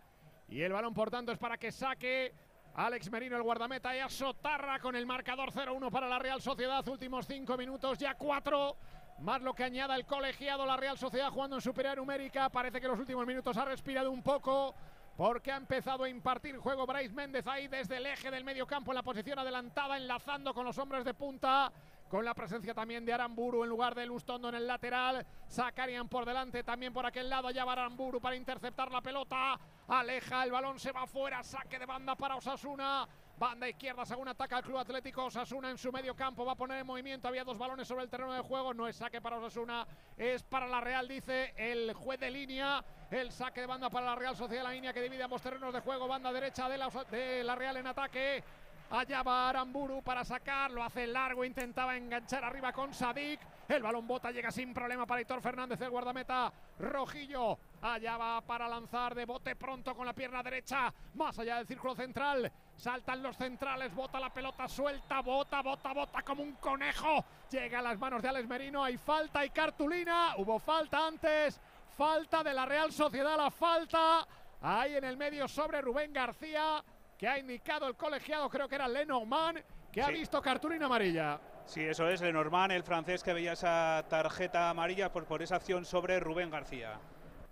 Y 0.49 0.61
el 0.61 0.73
balón, 0.73 0.95
por 0.95 1.11
tanto, 1.11 1.31
es 1.31 1.37
para 1.37 1.57
que 1.57 1.71
saque 1.71 2.33
Alex 2.77 3.09
Merino, 3.09 3.35
el 3.35 3.41
guardameta, 3.41 3.95
y 3.95 3.99
a 3.99 4.07
Sotarra 4.07 4.77
con 4.77 4.95
el 4.95 5.07
marcador 5.07 5.51
0-1 5.51 5.89
para 5.89 6.07
la 6.07 6.19
Real 6.19 6.39
Sociedad. 6.39 6.87
Últimos 6.87 7.25
cinco 7.25 7.57
minutos, 7.57 7.97
ya 7.97 8.13
cuatro. 8.13 8.77
Más 9.17 9.41
lo 9.41 9.55
que 9.55 9.63
añada 9.63 9.95
el 9.95 10.05
colegiado, 10.05 10.63
la 10.63 10.77
Real 10.77 10.95
Sociedad 10.95 11.31
jugando 11.31 11.55
en 11.55 11.61
superioridad 11.63 11.99
numérica. 11.99 12.49
Parece 12.49 12.79
que 12.79 12.87
los 12.87 12.99
últimos 12.99 13.25
minutos 13.25 13.57
ha 13.57 13.65
respirado 13.65 14.11
un 14.11 14.21
poco. 14.21 14.75
Porque 15.17 15.51
ha 15.51 15.57
empezado 15.57 16.03
a 16.03 16.09
impartir 16.09 16.55
juego 16.57 16.85
Bryce 16.85 17.15
Méndez 17.15 17.47
ahí 17.47 17.67
desde 17.67 17.97
el 17.97 18.05
eje 18.05 18.29
del 18.29 18.43
medio 18.43 18.67
campo 18.67 18.91
en 18.91 18.95
la 18.97 19.01
posición 19.01 19.39
adelantada, 19.39 19.97
enlazando 19.97 20.53
con 20.53 20.63
los 20.63 20.77
hombres 20.77 21.03
de 21.03 21.15
punta 21.15 21.71
con 22.09 22.23
la 22.23 22.33
presencia 22.33 22.73
también 22.73 23.05
de 23.05 23.13
Aramburu 23.13 23.63
en 23.63 23.69
lugar 23.69 23.93
de 23.95 24.05
Lustondo 24.05 24.49
en 24.49 24.55
el 24.55 24.67
lateral. 24.67 25.25
Sacarían 25.47 26.07
por 26.07 26.25
delante 26.25 26.63
también 26.63 26.93
por 26.93 27.05
aquel 27.05 27.29
lado. 27.29 27.51
Ya 27.51 27.65
va 27.65 27.73
Aramburu 27.73 28.21
para 28.21 28.35
interceptar 28.35 28.91
la 28.91 29.01
pelota. 29.01 29.59
Aleja 29.87 30.43
el 30.43 30.51
balón, 30.51 30.79
se 30.79 30.91
va 30.91 31.05
fuera. 31.07 31.43
Saque 31.43 31.79
de 31.79 31.85
banda 31.85 32.15
para 32.15 32.35
Osasuna. 32.35 33.07
Banda 33.37 33.69
izquierda, 33.69 34.03
según 34.03 34.27
ataca 34.27 34.57
el 34.57 34.63
Club 34.63 34.79
Atlético 34.79 35.25
Osasuna 35.25 35.69
en 35.69 35.77
su 35.77 35.91
medio 35.91 36.15
campo. 36.15 36.43
Va 36.43 36.53
a 36.53 36.55
poner 36.55 36.79
en 36.79 36.87
movimiento. 36.87 37.27
Había 37.27 37.43
dos 37.43 37.57
balones 37.57 37.87
sobre 37.87 38.03
el 38.03 38.09
terreno 38.09 38.33
de 38.33 38.41
juego. 38.41 38.73
No 38.73 38.87
es 38.87 38.95
saque 38.95 39.21
para 39.21 39.37
Osasuna, 39.37 39.85
es 40.17 40.41
para 40.41 40.65
la 40.65 40.81
Real, 40.81 41.07
dice 41.07 41.53
el 41.55 41.93
juez 41.93 42.19
de 42.19 42.31
línea. 42.31 42.83
El 43.11 43.31
saque 43.31 43.61
de 43.61 43.67
banda 43.67 43.91
para 43.91 44.07
la 44.07 44.15
Real 44.15 44.35
Sociedad, 44.35 44.63
la 44.63 44.71
línea 44.71 44.91
que 44.91 45.01
divide 45.01 45.21
ambos 45.21 45.41
terrenos 45.41 45.71
de 45.71 45.81
juego. 45.81 46.07
Banda 46.07 46.33
derecha 46.33 46.67
de 46.67 46.79
la, 46.79 46.89
de 47.11 47.43
la 47.43 47.55
Real 47.55 47.77
en 47.77 47.85
ataque. 47.85 48.43
Allá 48.89 49.21
va 49.21 49.49
Aramburu 49.49 50.01
para 50.01 50.23
sacar, 50.23 50.71
lo 50.71 50.81
hace 50.81 51.05
largo, 51.07 51.43
intentaba 51.43 51.97
enganchar 51.97 52.45
arriba 52.45 52.71
con 52.71 52.93
Sadik. 52.93 53.39
El 53.67 53.83
balón 53.83 54.07
bota, 54.07 54.31
llega 54.31 54.49
sin 54.49 54.73
problema 54.73 55.05
para 55.05 55.19
Hitor 55.19 55.41
Fernández, 55.41 55.81
el 55.81 55.89
guardameta 55.89 56.53
Rojillo. 56.79 57.59
Allá 57.81 58.15
va 58.15 58.39
para 58.39 58.65
lanzar 58.69 59.13
de 59.13 59.25
bote 59.25 59.57
pronto 59.57 59.93
con 59.93 60.05
la 60.05 60.13
pierna 60.13 60.41
derecha, 60.41 60.93
más 61.15 61.37
allá 61.37 61.57
del 61.57 61.67
círculo 61.67 61.95
central. 61.95 62.49
Saltan 62.77 63.21
los 63.21 63.35
centrales, 63.35 63.93
bota 63.93 64.21
la 64.21 64.31
pelota 64.33 64.69
suelta, 64.69 65.21
bota, 65.21 65.61
bota, 65.61 65.91
bota 65.91 66.21
como 66.21 66.43
un 66.43 66.53
conejo. 66.53 67.25
Llega 67.51 67.79
a 67.79 67.81
las 67.81 67.99
manos 67.99 68.21
de 68.21 68.29
Alex 68.29 68.47
Merino, 68.47 68.85
hay 68.85 68.95
falta 68.95 69.43
y 69.43 69.49
cartulina. 69.49 70.35
Hubo 70.37 70.59
falta 70.59 71.05
antes, 71.05 71.59
falta 71.97 72.41
de 72.41 72.53
la 72.53 72.65
Real 72.65 72.93
Sociedad, 72.93 73.35
la 73.35 73.51
falta. 73.51 74.25
Ahí 74.61 74.95
en 74.95 75.03
el 75.03 75.17
medio 75.17 75.45
sobre 75.49 75.81
Rubén 75.81 76.13
García 76.13 76.81
que 77.17 77.27
ha 77.27 77.39
indicado 77.39 77.87
el 77.87 77.95
colegiado, 77.95 78.49
creo 78.49 78.67
que 78.67 78.75
era 78.75 78.87
Lenormand, 78.87 79.63
que 79.91 80.01
ha 80.01 80.09
visto 80.09 80.41
cartulina 80.41 80.85
amarilla. 80.85 81.39
Sí, 81.65 81.81
eso 81.81 82.07
es, 82.07 82.21
Lenormand, 82.21 82.71
el 82.71 82.83
francés 82.83 83.23
que 83.23 83.33
veía 83.33 83.53
esa 83.53 84.05
tarjeta 84.07 84.69
amarilla 84.69 85.11
por, 85.11 85.25
por 85.25 85.41
esa 85.41 85.55
acción 85.55 85.83
sobre 85.83 86.19
Rubén 86.19 86.49
García. 86.49 86.99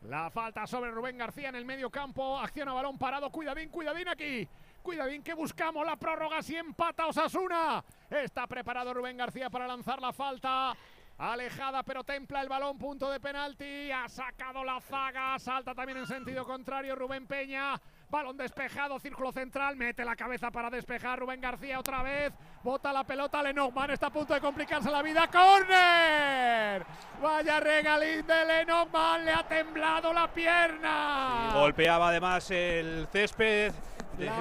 La 0.04 0.30
falta 0.30 0.68
sobre 0.68 0.92
Rubén 0.92 1.18
García 1.18 1.50
en 1.50 1.56
el 1.56 1.66
medio 1.66 1.90
campo, 1.90 2.38
acción 2.38 2.70
a 2.70 2.74
balón 2.74 2.98
parado, 2.98 3.32
cuidadín, 3.32 3.70
cuidadín 3.70 4.08
aquí. 4.08 4.48
Cuidadín 4.84 5.24
que 5.24 5.34
buscamos 5.34 5.84
la 5.84 5.96
prórroga 5.96 6.44
si 6.44 6.56
empata 6.56 7.08
Osasuna. 7.08 7.84
Está 8.08 8.46
preparado 8.46 8.94
Rubén 8.94 9.18
García 9.18 9.50
para 9.50 9.68
lanzar 9.68 10.00
la 10.00 10.14
falta. 10.14 10.76
Alejada 11.18 11.82
pero 11.82 12.04
templa 12.04 12.42
el 12.42 12.50
balón, 12.50 12.78
punto 12.78 13.10
de 13.10 13.20
penalti. 13.20 13.92
Ha 13.92 14.08
sacado 14.08 14.64
la 14.64 14.80
zaga, 14.80 15.40
salta 15.40 15.74
también 15.74 15.98
en 15.98 16.06
sentido 16.06 16.46
contrario 16.46 16.96
Rubén 16.96 17.26
Peña. 17.26 17.82
Balón 18.10 18.38
despejado, 18.38 19.00
círculo 19.00 19.32
central, 19.32 19.76
mete 19.76 20.06
la 20.06 20.16
cabeza 20.16 20.52
para 20.52 20.70
despejar 20.70 21.20
Rubén 21.20 21.42
García 21.42 21.80
otra 21.80 22.04
vez. 22.04 22.32
Bota 22.64 22.94
la 22.94 23.04
pelota, 23.04 23.42
Lenormand 23.42 23.92
está 23.92 24.08
a 24.08 24.14
punto 24.14 24.34
de 24.34 24.42
complicarse 24.42 24.90
la 24.92 25.02
vida. 25.02 25.28
¡Corner! 25.28 26.86
Vaya 27.22 27.60
regalín 27.60 28.26
de 28.26 28.46
Lenormand, 28.46 29.26
le 29.26 29.32
ha 29.32 29.48
temblado 29.48 30.14
la 30.14 30.32
pierna. 30.32 31.52
golpeaba 31.54 32.10
además 32.10 32.50
el 32.52 33.08
césped. 33.12 33.74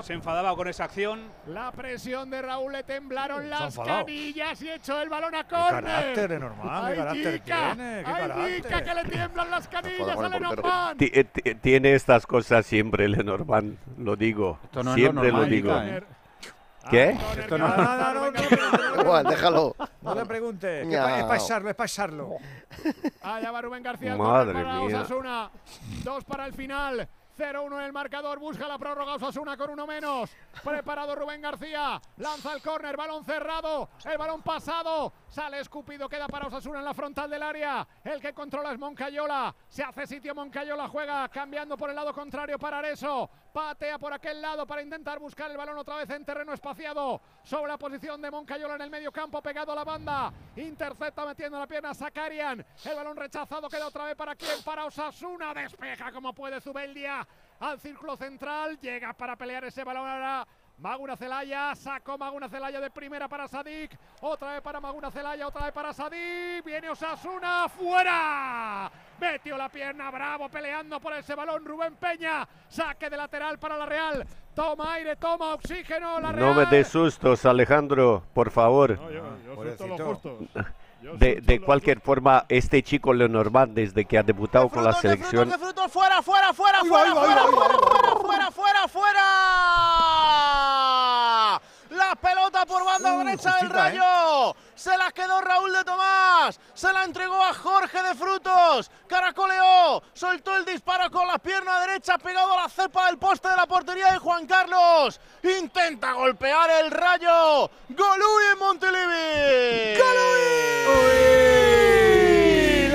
Se 0.02 0.12
enfadaba 0.12 0.54
con 0.56 0.68
esa 0.68 0.84
acción. 0.84 1.20
La 1.46 1.72
presión 1.72 2.30
de 2.30 2.42
Raúl 2.42 2.72
le 2.72 2.82
temblaron 2.82 3.48
las 3.48 3.78
canillas 3.78 4.60
y 4.62 4.70
echó 4.70 5.00
el 5.00 5.08
balón 5.08 5.34
a 5.34 5.44
córner. 5.44 6.14
Qué 6.14 6.28
carácter, 6.28 6.30
qué 6.30 6.94
carácter 6.94 7.40
tiene, 7.40 7.98
qué 7.98 8.04
carácter. 8.04 8.84
que 8.84 8.94
le 8.94 9.04
tiemblan 9.04 9.50
las 9.50 9.68
canillas 9.68 10.18
a 10.18 10.28
Lenormand. 10.28 11.60
Tiene 11.60 11.94
estas 11.94 12.26
cosas 12.26 12.66
siempre, 12.66 13.08
Lenormand, 13.08 13.76
lo 13.98 14.16
digo. 14.16 14.58
siempre 14.94 15.30
lo, 15.30 15.44
digo. 15.44 15.74
¿Qué? 16.90 17.16
Esto 17.38 17.56
no, 17.56 17.68
no, 17.68 18.14
no, 18.14 18.30
no, 18.30 19.00
Igual, 19.00 19.24
déjalo. 19.24 19.74
No 20.02 20.14
le 20.14 20.26
pregunte. 20.26 20.82
Es 20.82 20.96
para 20.96 21.28
pasarlo, 21.28 21.70
es 21.70 21.76
pasarlo. 21.76 22.36
Allá 23.22 23.50
va 23.50 23.62
Rubén 23.62 23.82
García. 23.82 24.16
Madre 24.16 24.52
para 24.52 24.80
mía. 24.80 24.98
Osasuna. 24.98 25.50
Dos 26.02 26.24
para 26.24 26.46
el 26.46 26.52
final. 26.52 27.08
0-1 27.36 27.78
en 27.78 27.84
el 27.84 27.92
marcador, 27.92 28.38
busca 28.38 28.68
la 28.68 28.78
prórroga 28.78 29.14
Osasuna 29.14 29.56
con 29.56 29.70
uno 29.70 29.86
menos. 29.86 30.30
Preparado 30.62 31.14
Rubén 31.14 31.42
García, 31.42 32.00
lanza 32.18 32.54
el 32.54 32.62
córner, 32.62 32.96
balón 32.96 33.24
cerrado, 33.24 33.90
el 34.04 34.18
balón 34.18 34.42
pasado, 34.42 35.12
sale 35.28 35.60
escupido, 35.60 36.08
queda 36.08 36.28
para 36.28 36.46
Osasuna 36.46 36.78
en 36.78 36.84
la 36.84 36.94
frontal 36.94 37.28
del 37.28 37.42
área. 37.42 37.86
El 38.04 38.20
que 38.20 38.32
controla 38.32 38.72
es 38.72 38.78
Moncayola, 38.78 39.54
se 39.68 39.82
hace 39.82 40.06
sitio 40.06 40.34
Moncayola, 40.34 40.88
juega 40.88 41.28
cambiando 41.28 41.76
por 41.76 41.90
el 41.90 41.96
lado 41.96 42.12
contrario 42.12 42.58
para 42.58 42.78
Areso. 42.78 43.28
Patea 43.54 44.00
por 44.00 44.12
aquel 44.12 44.42
lado 44.42 44.66
para 44.66 44.82
intentar 44.82 45.20
buscar 45.20 45.48
el 45.48 45.56
balón 45.56 45.78
otra 45.78 45.94
vez 45.94 46.10
en 46.10 46.24
terreno 46.24 46.52
espaciado. 46.52 47.20
Sobre 47.44 47.70
la 47.70 47.78
posición 47.78 48.20
de 48.20 48.28
Moncayola 48.28 48.74
en 48.74 48.80
el 48.80 48.90
medio 48.90 49.12
campo, 49.12 49.40
pegado 49.40 49.70
a 49.70 49.76
la 49.76 49.84
banda. 49.84 50.32
Intercepta 50.56 51.24
metiendo 51.24 51.56
la 51.56 51.68
pierna 51.68 51.94
Sakarian. 51.94 52.66
El 52.84 52.96
balón 52.96 53.16
rechazado 53.16 53.68
queda 53.68 53.86
otra 53.86 54.06
vez 54.06 54.16
para 54.16 54.34
quién? 54.34 54.60
Para 54.64 54.86
Osasuna. 54.86 55.54
Despeja 55.54 56.10
como 56.10 56.34
puede 56.34 56.60
Zubeldia 56.60 57.24
al 57.60 57.78
círculo 57.78 58.16
central. 58.16 58.76
Llega 58.80 59.12
para 59.12 59.36
pelear 59.36 59.62
ese 59.62 59.84
balón 59.84 60.08
ahora. 60.08 60.44
Maguna 60.78 61.16
Celaya, 61.16 61.74
sacó 61.76 62.18
Maguna 62.18 62.48
Celaya 62.48 62.80
de 62.80 62.90
primera 62.90 63.28
para 63.28 63.46
Sadik, 63.46 63.96
otra 64.20 64.54
vez 64.54 64.60
para 64.60 64.80
Maguna 64.80 65.10
Celaya, 65.10 65.46
otra 65.46 65.66
vez 65.66 65.72
para 65.72 65.92
Sadik, 65.92 66.64
viene 66.64 66.90
Osasuna, 66.90 67.68
fuera, 67.68 68.90
metió 69.20 69.56
la 69.56 69.68
pierna, 69.68 70.10
bravo, 70.10 70.48
peleando 70.48 70.98
por 71.00 71.12
ese 71.12 71.36
balón 71.36 71.64
Rubén 71.64 71.94
Peña, 71.94 72.46
saque 72.68 73.08
de 73.08 73.16
lateral 73.16 73.58
para 73.58 73.78
la 73.78 73.86
Real, 73.86 74.26
toma 74.54 74.94
aire, 74.94 75.14
toma 75.14 75.54
oxígeno, 75.54 76.18
la 76.18 76.32
Real. 76.32 76.48
No 76.48 76.54
me 76.54 76.66
des 76.66 76.88
sustos, 76.88 77.46
Alejandro, 77.46 78.24
por 78.34 78.50
favor. 78.50 78.98
No, 78.98 79.10
yo, 79.10 80.04
justos. 80.04 80.38
De, 81.18 81.40
de 81.42 81.60
cualquier 81.60 82.00
forma, 82.00 82.46
este 82.48 82.82
chico 82.82 83.12
Lenormand, 83.12 83.74
desde 83.74 84.06
que 84.06 84.16
ha 84.16 84.22
debutado 84.22 84.68
con 84.70 84.84
la 84.84 84.92
Frutos, 84.92 85.02
de 85.02 85.08
selección, 85.10 85.50
frutos, 85.50 85.60
de 85.60 85.66
frutos, 85.66 85.92
fuera, 85.92 86.22
fuera, 86.22 86.54
fuera, 86.54 86.80
fuera, 86.80 87.14
fuera, 87.14 87.42
fuera, 87.42 87.44
uy, 87.44 87.50
fuera, 87.52 88.50
fuera, 88.50 88.50
fuera, 88.50 88.88
fuera. 88.88 90.83
La 92.08 92.14
pelota 92.16 92.66
por 92.66 92.84
banda 92.84 93.12
Uh, 93.14 93.18
derecha 93.18 93.56
del 93.56 93.66
¿eh? 93.66 93.72
Rayo. 93.72 94.56
Se 94.74 94.96
la 94.96 95.10
quedó 95.10 95.40
Raúl 95.40 95.72
de 95.72 95.84
Tomás. 95.84 96.60
Se 96.74 96.92
la 96.92 97.04
entregó 97.04 97.42
a 97.42 97.54
Jorge 97.54 98.02
de 98.02 98.14
Frutos. 98.14 98.90
Caracoleó. 99.08 100.02
Soltó 100.12 100.54
el 100.56 100.64
disparo 100.64 101.10
con 101.10 101.26
la 101.26 101.38
pierna 101.38 101.80
derecha 101.80 102.18
pegado 102.18 102.52
a 102.52 102.62
la 102.62 102.68
cepa 102.68 103.06
del 103.06 103.18
poste 103.18 103.48
de 103.48 103.56
la 103.56 103.66
portería 103.66 104.12
de 104.12 104.18
Juan 104.18 104.46
Carlos. 104.46 105.18
Intenta 105.42 106.12
golpear 106.12 106.70
el 106.70 106.90
Rayo. 106.90 107.70
Golui 107.88 108.44
en 108.52 108.58
Montilivi. 108.58 109.98
Uy, 110.86 111.53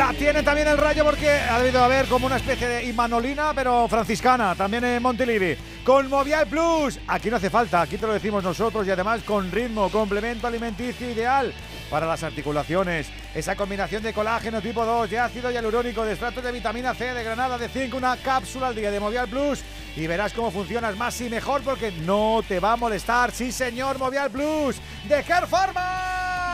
La 0.09 0.15
tiene 0.15 0.41
también 0.41 0.67
el 0.67 0.79
rayo 0.79 1.05
porque 1.05 1.29
ha 1.29 1.59
debido 1.59 1.83
haber 1.83 2.07
como 2.07 2.25
una 2.25 2.37
especie 2.37 2.67
de 2.67 2.85
imanolina, 2.85 3.51
pero 3.53 3.87
franciscana, 3.87 4.55
también 4.55 4.83
en 4.83 5.03
Montilivi. 5.03 5.55
Con 5.83 6.09
Movial 6.09 6.47
Plus, 6.47 6.99
aquí 7.07 7.29
no 7.29 7.35
hace 7.35 7.51
falta, 7.51 7.81
aquí 7.81 7.95
te 7.95 8.07
lo 8.07 8.13
decimos 8.13 8.43
nosotros 8.43 8.87
y 8.87 8.89
además 8.89 9.21
con 9.21 9.51
ritmo, 9.51 9.87
complemento 9.91 10.47
alimenticio 10.47 11.11
ideal 11.11 11.53
para 11.91 12.07
las 12.07 12.23
articulaciones. 12.23 13.11
Esa 13.35 13.55
combinación 13.55 14.01
de 14.01 14.11
colágeno 14.11 14.63
tipo 14.63 14.83
2, 14.83 15.11
de 15.11 15.19
ácido 15.19 15.51
hialurónico, 15.51 16.03
de 16.03 16.13
extractos 16.13 16.43
de 16.43 16.53
vitamina 16.53 16.95
C, 16.95 17.13
de 17.13 17.23
granada, 17.23 17.59
de 17.59 17.69
zinc, 17.69 17.93
una 17.93 18.17
cápsula 18.17 18.69
al 18.69 18.75
día 18.75 18.89
de 18.89 18.99
Movial 18.99 19.27
Plus 19.27 19.61
y 19.95 20.07
verás 20.07 20.33
cómo 20.33 20.49
funcionas 20.49 20.97
más 20.97 21.21
y 21.21 21.29
mejor 21.29 21.61
porque 21.61 21.91
no 21.91 22.41
te 22.47 22.59
va 22.59 22.71
a 22.71 22.77
molestar. 22.77 23.31
Sí, 23.31 23.51
señor, 23.51 23.99
Movial 23.99 24.31
Plus 24.31 24.77
de 25.07 25.21
Care 25.21 25.45
Pharma. 25.45 26.53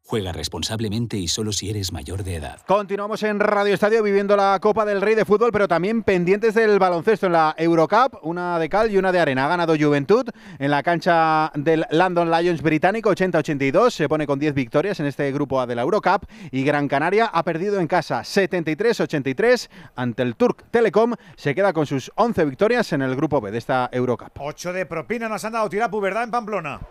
Juega 0.11 0.33
responsablemente 0.33 1.15
y 1.15 1.29
solo 1.29 1.53
si 1.53 1.69
eres 1.69 1.93
mayor 1.93 2.25
de 2.25 2.35
edad. 2.35 2.59
Continuamos 2.67 3.23
en 3.23 3.39
Radio 3.39 3.73
Estadio 3.73 4.03
viviendo 4.03 4.35
la 4.35 4.59
Copa 4.59 4.83
del 4.83 4.99
Rey 4.99 5.15
de 5.15 5.23
Fútbol, 5.23 5.51
pero 5.53 5.69
también 5.69 6.03
pendientes 6.03 6.53
del 6.53 6.79
baloncesto 6.79 7.27
en 7.27 7.31
la 7.31 7.55
Eurocup, 7.57 8.17
una 8.23 8.59
de 8.59 8.67
cal 8.67 8.91
y 8.91 8.97
una 8.97 9.13
de 9.13 9.21
arena. 9.21 9.45
Ha 9.45 9.47
ganado 9.47 9.73
Juventud 9.79 10.27
en 10.59 10.69
la 10.69 10.83
cancha 10.83 11.49
del 11.55 11.85
London 11.91 12.29
Lions 12.29 12.61
británico 12.61 13.09
80-82, 13.09 13.91
se 13.91 14.09
pone 14.09 14.27
con 14.27 14.37
10 14.37 14.53
victorias 14.53 14.99
en 14.99 15.05
este 15.05 15.31
grupo 15.31 15.61
A 15.61 15.65
de 15.65 15.75
la 15.75 15.83
Eurocup 15.83 16.25
y 16.51 16.65
Gran 16.65 16.89
Canaria 16.89 17.27
ha 17.27 17.43
perdido 17.43 17.79
en 17.79 17.87
casa 17.87 18.19
73-83 18.19 19.69
ante 19.95 20.23
el 20.23 20.35
Turk 20.35 20.65
Telecom, 20.71 21.13
se 21.37 21.55
queda 21.55 21.71
con 21.71 21.85
sus 21.85 22.11
11 22.15 22.43
victorias 22.43 22.91
en 22.91 23.01
el 23.01 23.15
grupo 23.15 23.39
B 23.39 23.49
de 23.49 23.59
esta 23.59 23.89
Eurocup. 23.93 24.37
8 24.41 24.73
de 24.73 24.85
propina 24.85 25.29
nos 25.29 25.45
han 25.45 25.53
dado 25.53 25.69
Tirapu, 25.69 26.01
¿verdad? 26.01 26.25
En 26.25 26.31
Pamplona. 26.31 26.81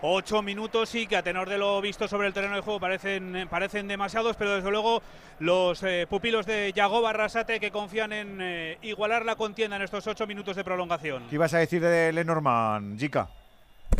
Ocho 0.00 0.42
minutos 0.42 0.90
sí 0.90 1.08
que 1.08 1.16
a 1.16 1.24
tenor 1.24 1.48
de 1.48 1.58
lo 1.58 1.80
visto 1.80 2.06
sobre 2.06 2.28
el 2.28 2.32
terreno 2.32 2.54
de 2.54 2.60
juego 2.60 2.78
parecen, 2.78 3.48
parecen 3.50 3.88
demasiados, 3.88 4.36
pero 4.36 4.54
desde 4.54 4.70
luego 4.70 5.02
los 5.40 5.82
eh, 5.82 6.06
pupilos 6.08 6.46
de 6.46 6.72
Yago 6.72 7.02
Barrasate 7.02 7.58
que 7.58 7.72
confían 7.72 8.12
en 8.12 8.38
eh, 8.40 8.78
igualar 8.82 9.24
la 9.24 9.34
contienda 9.34 9.74
en 9.74 9.82
estos 9.82 10.06
ocho 10.06 10.24
minutos 10.24 10.54
de 10.54 10.62
prolongación. 10.62 11.24
¿Qué 11.28 11.34
ibas 11.34 11.52
a 11.52 11.58
decir 11.58 11.82
de 11.82 12.12
Lenormand, 12.12 12.96
Jica? 12.96 13.28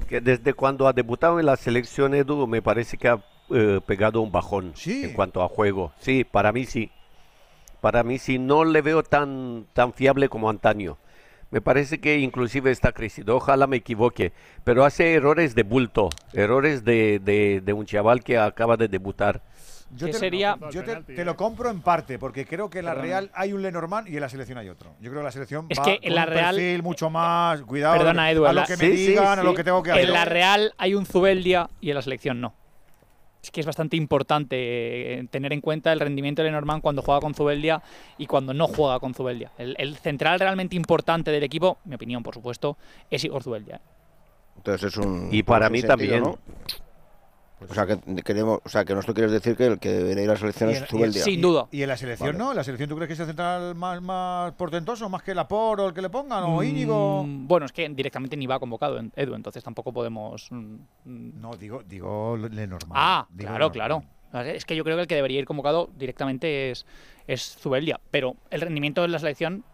Que 0.08 0.20
desde 0.20 0.54
cuando 0.54 0.86
ha 0.86 0.92
debutado 0.92 1.40
en 1.40 1.46
la 1.46 1.56
selección 1.56 2.14
Edu 2.14 2.46
me 2.46 2.62
parece 2.62 2.96
que 2.96 3.08
ha 3.08 3.20
eh, 3.50 3.80
pegado 3.84 4.20
un 4.20 4.30
bajón 4.30 4.74
en 4.86 5.12
cuanto 5.14 5.42
a 5.42 5.48
juego. 5.48 5.92
Sí, 5.98 6.22
para 6.22 6.52
mí 6.52 6.64
sí. 6.64 6.92
Para 7.80 8.04
mí 8.04 8.18
sí, 8.18 8.38
no 8.38 8.64
le 8.64 8.82
veo 8.82 9.02
tan, 9.02 9.66
tan 9.72 9.92
fiable 9.92 10.28
como 10.28 10.48
antaño. 10.48 10.96
Me 11.50 11.60
parece 11.62 11.98
que 11.98 12.18
inclusive 12.18 12.70
está 12.70 12.92
crecido, 12.92 13.36
ojalá 13.36 13.66
me 13.66 13.76
equivoque, 13.78 14.32
pero 14.64 14.84
hace 14.84 15.14
errores 15.14 15.54
de 15.54 15.62
bulto, 15.62 16.10
errores 16.34 16.84
de, 16.84 17.20
de, 17.24 17.62
de 17.64 17.72
un 17.72 17.86
chaval 17.86 18.22
que 18.22 18.36
acaba 18.36 18.76
de 18.76 18.88
debutar. 18.88 19.42
Yo, 19.90 20.08
te, 20.08 20.12
sería- 20.12 20.58
yo 20.70 20.84
te, 20.84 20.96
te 21.14 21.24
lo 21.24 21.34
compro 21.34 21.70
en 21.70 21.80
parte, 21.80 22.18
porque 22.18 22.44
creo 22.44 22.68
que 22.68 22.80
en 22.80 22.84
la 22.84 22.92
Real 22.94 23.30
hay 23.32 23.54
un 23.54 23.62
Lenormand 23.62 24.06
y 24.08 24.16
en 24.16 24.20
la 24.20 24.28
selección 24.28 24.58
hay 24.58 24.68
otro. 24.68 24.90
Yo 25.00 25.08
creo 25.08 25.22
que 25.22 25.24
la 25.24 25.32
selección 25.32 25.64
Es 25.70 25.78
va 25.78 25.84
que 25.84 25.98
en 26.02 26.14
la 26.14 26.24
un 26.24 26.28
Real- 26.28 26.54
perfil 26.56 26.82
mucho 26.82 27.08
más. 27.08 27.62
Cuidado 27.62 27.96
Perdona, 27.96 28.30
Edu, 28.30 28.44
a 28.44 28.52
lo 28.52 28.60
la- 28.60 28.66
que 28.66 28.76
me 28.76 28.90
digan, 28.90 29.38
a 29.38 29.42
lo 29.42 29.54
que 29.54 29.64
tengo 29.64 29.82
que 29.82 29.92
hacer. 29.92 30.04
En 30.04 30.12
la 30.12 30.26
Real 30.26 30.74
hay 30.76 30.94
un 30.94 31.06
Zubeldia 31.06 31.70
y 31.80 31.88
en 31.88 31.94
la 31.94 32.02
selección 32.02 32.38
no. 32.42 32.54
Que 33.50 33.60
es 33.60 33.66
bastante 33.66 33.96
importante 33.96 34.56
eh, 34.56 35.26
tener 35.30 35.52
en 35.52 35.60
cuenta 35.60 35.92
el 35.92 36.00
rendimiento 36.00 36.42
de 36.42 36.48
Lenormand 36.48 36.82
cuando 36.82 37.02
juega 37.02 37.20
con 37.20 37.34
Zubeldia 37.34 37.82
y 38.18 38.26
cuando 38.26 38.54
no 38.54 38.68
juega 38.68 39.00
con 39.00 39.14
Zubeldia. 39.14 39.52
El, 39.58 39.74
el 39.78 39.96
central 39.96 40.40
realmente 40.40 40.76
importante 40.76 41.30
del 41.30 41.42
equipo, 41.42 41.78
mi 41.84 41.94
opinión, 41.94 42.22
por 42.22 42.34
supuesto, 42.34 42.76
es 43.10 43.24
Igor 43.24 43.42
Zubeldia. 43.42 43.76
¿eh? 43.76 43.80
Entonces 44.58 44.92
es 44.92 44.96
un. 44.98 45.28
Y 45.32 45.42
para 45.42 45.70
mí 45.70 45.80
sentido, 45.80 45.96
también. 45.96 46.22
¿no? 46.22 46.38
O 47.68 47.74
sea, 47.74 47.86
que 47.86 47.98
queremos, 48.22 48.60
o 48.64 48.68
sea, 48.68 48.84
que 48.84 48.94
nosotros 48.94 49.14
quieres 49.14 49.32
decir 49.32 49.56
que 49.56 49.66
el 49.66 49.78
que 49.78 49.88
debería 49.90 50.24
ir 50.24 50.30
a 50.30 50.34
la 50.34 50.38
selección 50.38 50.70
es 50.70 50.84
Zubeldia. 50.86 51.22
y- 51.26 51.78
Y 51.78 51.82
en 51.82 51.88
la 51.88 51.96
selección 51.96 52.28
Vale. 52.30 52.38
no, 52.38 52.54
la 52.54 52.62
selección 52.62 52.88
tú 52.88 52.94
crees 52.96 53.08
que 53.08 53.14
es 53.14 53.20
el 53.20 53.26
central 53.26 53.74
más, 53.74 54.00
más 54.00 54.52
portentoso, 54.52 55.08
más 55.08 55.22
que 55.22 55.32
el 55.32 55.38
Apor 55.40 55.80
o 55.80 55.88
el 55.88 55.94
que 55.94 56.02
le 56.02 56.08
pongan, 56.10 56.44
o 56.44 56.62
Íñigo. 56.62 57.24
Mm, 57.24 57.48
bueno, 57.48 57.66
es 57.66 57.72
que 57.72 57.88
directamente 57.88 58.36
ni 58.36 58.46
va 58.46 58.58
convocado 58.60 59.00
Edu, 59.16 59.34
entonces 59.34 59.62
tampoco 59.64 59.92
podemos. 59.92 60.46
mm, 60.52 60.74
mm. 61.04 61.40
No, 61.40 61.56
digo, 61.56 61.82
digo 61.86 62.36
Lenormand. 62.36 62.92
Ah, 62.94 63.26
Digo 63.30 63.48
claro, 63.50 63.70
Lenormand. 63.72 63.72
claro. 64.30 64.48
Es 64.50 64.64
que 64.66 64.76
yo 64.76 64.84
creo 64.84 64.96
que 64.96 65.02
el 65.02 65.08
que 65.08 65.14
debería 65.14 65.38
ir 65.38 65.46
convocado 65.46 65.88
directamente 65.96 66.70
es, 66.70 66.84
es 67.26 67.56
Zubeldia, 67.56 67.98
pero 68.10 68.36
el 68.50 68.60
rendimiento 68.60 69.00
de 69.02 69.08
la 69.08 69.18
selección, 69.18 69.64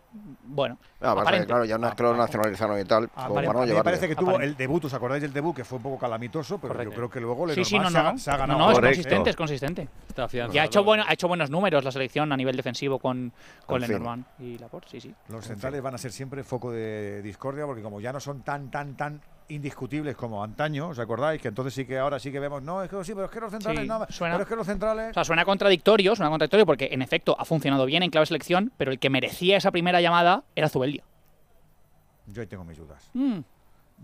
bueno, 0.44 0.78
Ah, 1.00 1.14
claro, 1.46 1.64
ya 1.64 1.76
no 1.76 1.88
es 1.88 1.94
que 1.94 2.02
lo 2.02 2.16
nacionalizaron 2.16 2.80
y 2.80 2.84
tal, 2.84 3.10
como 3.10 3.24
Aparente. 3.26 3.46
para 3.48 3.52
no 3.58 3.62
A 3.62 3.66
mí 3.66 3.72
me 3.72 3.84
parece 3.84 4.08
que 4.08 4.14
tuvo 4.16 4.30
Aparente. 4.30 4.46
el 4.52 4.56
debut, 4.56 4.84
¿os 4.84 4.94
acordáis 4.94 5.20
del 5.22 5.32
debut? 5.32 5.54
Que 5.56 5.64
fue 5.64 5.76
un 5.78 5.82
poco 5.82 5.98
calamitoso, 5.98 6.58
pero 6.58 6.82
yo 6.82 6.90
creo 6.92 7.10
que 7.10 7.20
luego 7.20 7.48
Sí, 7.50 7.64
sí, 7.64 7.78
no, 7.78 7.90
se, 7.90 7.98
ha, 7.98 8.16
se 8.16 8.30
ganado. 8.30 8.58
no, 8.58 8.70
es 8.70 8.74
Correcto. 8.76 8.96
consistente, 8.96 9.30
es 9.30 9.36
consistente. 9.36 9.88
Está 10.08 10.28
Y 10.52 10.58
ha 10.58 10.64
hecho, 10.64 10.84
bueno, 10.84 11.04
ha 11.06 11.12
hecho 11.12 11.28
buenos 11.28 11.50
números 11.50 11.82
la 11.84 11.90
selección 11.90 12.32
a 12.32 12.36
nivel 12.36 12.56
defensivo 12.56 12.98
con, 12.98 13.32
con. 13.66 13.80
Lenormand 13.80 14.24
y 14.38 14.56
Laporte, 14.58 14.88
sí, 14.92 15.00
sí. 15.00 15.14
Los 15.28 15.44
centrales 15.44 15.82
van 15.82 15.94
a 15.94 15.98
ser 15.98 16.12
siempre 16.12 16.44
foco 16.44 16.70
de 16.70 17.20
discordia 17.22 17.66
porque 17.66 17.82
como 17.82 18.00
ya 18.00 18.12
no 18.12 18.20
son 18.20 18.42
tan, 18.42 18.70
tan, 18.70 18.96
tan 18.96 19.20
indiscutibles 19.48 20.16
como 20.16 20.42
antaño, 20.42 20.88
¿os 20.88 20.98
acordáis? 20.98 21.40
Que 21.40 21.48
entonces 21.48 21.74
sí 21.74 21.84
que 21.84 21.98
ahora 21.98 22.18
sí 22.18 22.32
que 22.32 22.40
vemos, 22.40 22.62
no, 22.62 22.82
es 22.82 22.88
que 22.90 23.04
sí, 23.04 23.12
pero 23.14 23.26
es 23.26 23.30
que 23.30 23.40
los 23.40 23.50
centrales 23.50 23.82
Sí, 23.82 23.88
nada, 23.88 24.06
suena- 24.10 24.34
pero 24.34 24.42
es 24.44 24.48
que 24.48 24.56
los 24.56 24.66
centrales... 24.66 25.10
O 25.10 25.14
sea, 25.14 25.24
suena 25.24 25.44
contradictorio, 25.44 26.16
suena 26.16 26.30
contradictorio 26.30 26.64
porque 26.66 26.88
en 26.92 27.02
efecto 27.02 27.36
ha 27.38 27.44
funcionado 27.44 27.84
bien 27.86 28.02
en 28.02 28.10
clave 28.10 28.26
selección, 28.26 28.72
pero 28.76 28.90
el 28.90 28.98
que 28.98 29.10
merecía 29.10 29.56
esa 29.56 29.70
primera 29.70 30.00
llamada 30.00 30.44
era 30.56 30.68
Zubeldia. 30.68 31.04
Yo 32.26 32.40
ahí 32.40 32.46
tengo 32.46 32.64
mis 32.64 32.78
dudas. 32.78 33.10
Mm. 33.12 33.38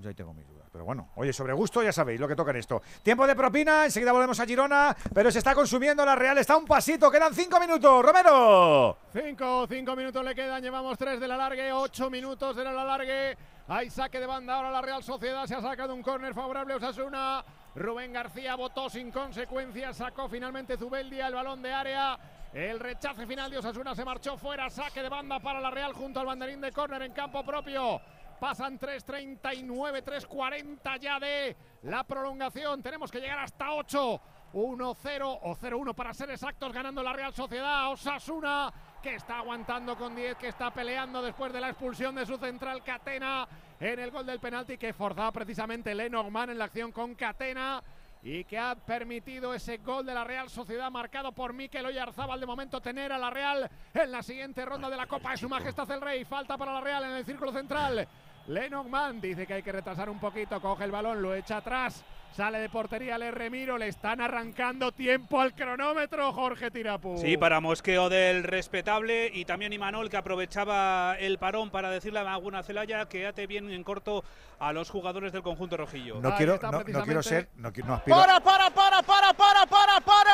Yo 0.01 0.09
ahí 0.09 0.15
tengo 0.15 0.33
mis 0.35 0.47
dudas. 0.47 0.61
Pero 0.73 0.85
bueno, 0.85 1.09
oye, 1.17 1.33
sobre 1.33 1.53
gusto 1.53 1.83
ya 1.83 1.91
sabéis 1.93 2.21
lo 2.21 2.29
que 2.29 2.37
toca 2.37 2.53
en 2.53 2.59
esto. 2.59 2.81
Tiempo 3.03 3.27
de 3.27 3.35
propina, 3.35 3.85
enseguida 3.87 4.13
volvemos 4.13 4.39
a 4.39 4.47
Girona, 4.47 4.97
pero 5.13 5.31
se 5.33 5.39
está 5.39 5.53
consumiendo 5.53 6.05
la 6.07 6.15
Real, 6.15 6.39
está 6.39 6.57
un 6.57 6.65
pasito, 6.65 7.11
quedan 7.11 7.35
cinco 7.35 7.59
minutos. 7.59 8.05
¡Romero! 8.05 8.97
Cinco, 9.13 9.67
cinco 9.69 9.97
minutos 9.97 10.25
le 10.25 10.33
quedan, 10.35 10.63
llevamos 10.63 10.97
tres 10.97 11.19
del 11.19 11.33
alargue, 11.33 11.73
ocho 11.73 12.09
minutos 12.09 12.55
del 12.55 12.69
alargue. 12.69 13.37
Hay 13.73 13.89
saque 13.89 14.19
de 14.19 14.27
banda 14.27 14.57
ahora 14.57 14.73
la 14.73 14.83
Real 14.83 15.01
Sociedad, 15.01 15.47
se 15.47 15.55
ha 15.55 15.61
sacado 15.61 15.95
un 15.95 16.03
córner 16.03 16.35
favorable 16.35 16.75
a 16.75 16.79
Osasuna. 16.79 17.45
Rubén 17.77 18.13
García 18.13 18.57
votó 18.57 18.91
sin 18.91 19.13
consecuencias, 19.13 19.97
sacó 19.97 20.29
finalmente 20.29 20.77
Zubeldia 20.77 21.29
el 21.29 21.35
balón 21.35 21.63
de 21.63 21.73
área. 21.73 22.19
El 22.53 22.81
rechace 22.81 23.29
final 23.29 23.49
de 23.49 23.59
Osasuna 23.59 23.95
se 23.95 24.05
marchó 24.05 24.37
fuera, 24.37 24.69
saque 24.71 25.05
de 25.05 25.09
banda 25.09 25.39
para 25.39 25.61
la 25.61 25.71
Real 25.71 25.93
junto 25.93 26.19
al 26.19 26.27
banderín 26.27 26.61
de 26.61 26.73
córner 26.73 27.03
en 27.03 27.13
campo 27.13 27.45
propio. 27.45 28.01
Pasan 28.41 28.77
3.39, 28.77 30.03
3.40 30.03 30.99
ya 30.99 31.21
de 31.21 31.57
la 31.83 32.03
prolongación. 32.03 32.83
Tenemos 32.83 33.09
que 33.09 33.21
llegar 33.21 33.39
hasta 33.39 33.73
8. 33.73 34.21
1-0 34.53 35.39
o 35.43 35.55
0-1 35.55 35.95
para 35.95 36.13
ser 36.13 36.29
exactos, 36.31 36.73
ganando 36.73 37.05
la 37.05 37.13
Real 37.13 37.33
Sociedad. 37.33 37.93
Osasuna, 37.93 38.73
que 39.03 39.15
está 39.15 39.39
aguantando 39.39 39.97
con 39.97 40.15
10, 40.15 40.37
que 40.37 40.49
está 40.49 40.71
peleando 40.71 41.23
después 41.23 41.53
de 41.53 41.61
la 41.61 41.71
expulsión 41.71 42.15
de 42.15 42.27
su 42.27 42.37
central 42.37 42.83
Catena 42.83 43.49
en 43.79 43.99
el 43.99 44.11
gol 44.11 44.27
del 44.27 44.41
penalti 44.41 44.77
que 44.77 44.93
forzaba 44.93 45.33
precisamente 45.33 45.95
Lenormand 45.95 46.53
en 46.53 46.59
la 46.59 46.67
acción 46.67 46.93
con 46.93 47.15
Catena 47.15 47.83
y 48.23 48.45
que 48.45 48.59
ha 48.59 48.75
permitido 48.75 49.55
ese 49.55 49.79
gol 49.79 50.05
de 50.05 50.13
la 50.13 50.25
Real 50.25 50.51
Sociedad 50.51 50.91
marcado 50.91 51.33
por 51.33 51.55
Mikel 51.55 51.87
Oyarzábal 51.87 52.39
de 52.39 52.47
momento 52.47 52.81
tener 52.81 53.13
a 53.13 53.19
la 53.19 53.31
Real 53.31 53.71
en 53.95 54.13
la 54.13 54.23
siguiente 54.23 54.65
ronda 54.67 54.91
de 54.91 54.97
la 54.97 55.07
Copa 55.07 55.31
de 55.31 55.39
Su 55.39 55.49
Majestad 55.49 55.91
el 55.91 56.01
Rey. 56.03 56.25
Falta 56.25 56.59
para 56.59 56.75
la 56.75 56.81
Real 56.83 57.05
en 57.05 57.13
el 57.13 57.25
círculo 57.25 57.53
central. 57.53 58.07
Lenormand 58.47 59.23
dice 59.23 59.47
que 59.47 59.55
hay 59.55 59.63
que 59.63 59.73
retrasar 59.73 60.11
un 60.11 60.19
poquito, 60.19 60.61
coge 60.61 60.85
el 60.85 60.91
balón, 60.91 61.23
lo 61.23 61.35
echa 61.35 61.59
atrás, 61.59 62.05
sale 62.37 62.59
de 62.59 62.69
portería, 62.69 63.19
le 63.19 63.31
remiro, 63.31 63.79
le 63.79 63.89
están 63.89 64.21
arrancando 64.21 64.93
tiempo 64.93 65.41
al 65.41 65.55
cronómetro, 65.55 66.33
Jorge 66.33 66.71
Tirapu. 66.71 67.19
Sí, 67.19 67.37
para 67.37 67.61
mosqueo 67.61 68.09
del 68.09 68.45
respetable 68.45 69.31
y 69.33 69.45
también 69.45 69.73
Imanol 69.73 70.09
que 70.11 70.17
aprovechaba 70.17 71.17
el 71.19 71.39
parón 71.39 71.71
para 71.71 71.91
decirle 71.91 72.21
a 72.21 72.25
Maguna 72.25 72.63
Celaya 72.63 73.07
que 73.07 73.27
ate 73.27 73.47
bien 73.47 73.71
en 73.71 73.85
corto 73.85 74.25
a 74.59 74.73
los 74.73 74.91
jugadores 74.91 75.33
del 75.33 75.43
conjunto 75.43 75.77
rojillo. 75.77 76.21
No 76.21 76.35
quiero, 76.37 76.59
no, 76.63 76.71
no 76.71 77.05
quiero 77.05 77.23
ser, 77.23 77.49
no, 77.57 77.71
no 77.85 77.95
aspiro. 77.95 78.17
¡Para, 78.17 78.41
para, 78.41 78.71
para, 78.71 79.03
para, 79.03 79.33
para, 79.33 79.67
para, 79.67 80.01
para! 80.01 80.31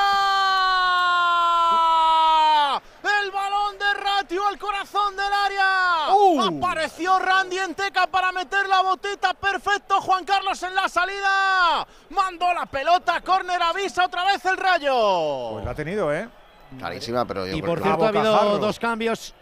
El 3.26 3.32
balón 3.32 3.76
de 3.76 3.92
Ratio 4.00 4.46
al 4.46 4.56
corazón 4.56 5.16
del 5.16 5.32
área. 5.32 6.14
Uh. 6.14 6.42
Apareció 6.42 7.18
Randy 7.18 7.58
Enteca 7.58 8.06
para 8.06 8.30
meter 8.30 8.68
la 8.68 8.82
botita. 8.82 9.34
Perfecto, 9.34 10.00
Juan 10.00 10.24
Carlos 10.24 10.62
en 10.62 10.72
la 10.76 10.88
salida. 10.88 11.84
Mandó 12.10 12.55
la 12.55 12.66
pelota, 12.66 13.20
córner, 13.22 13.60
avisa 13.60 14.06
otra 14.06 14.24
vez 14.26 14.44
el 14.44 14.56
rayo. 14.56 15.50
Pues 15.55 15.64
la 15.64 15.70
ha 15.72 15.74
tenido, 15.74 16.14
¿eh? 16.14 16.28
Clarísima, 16.78 17.24
pero 17.24 17.46
yo 17.46 17.56
Y 17.56 17.62
por 17.62 17.82
cierto, 17.82 18.05
ha 18.05 18.08
habido 18.08 18.58
dos 18.58 18.78
cambios. 18.78 19.34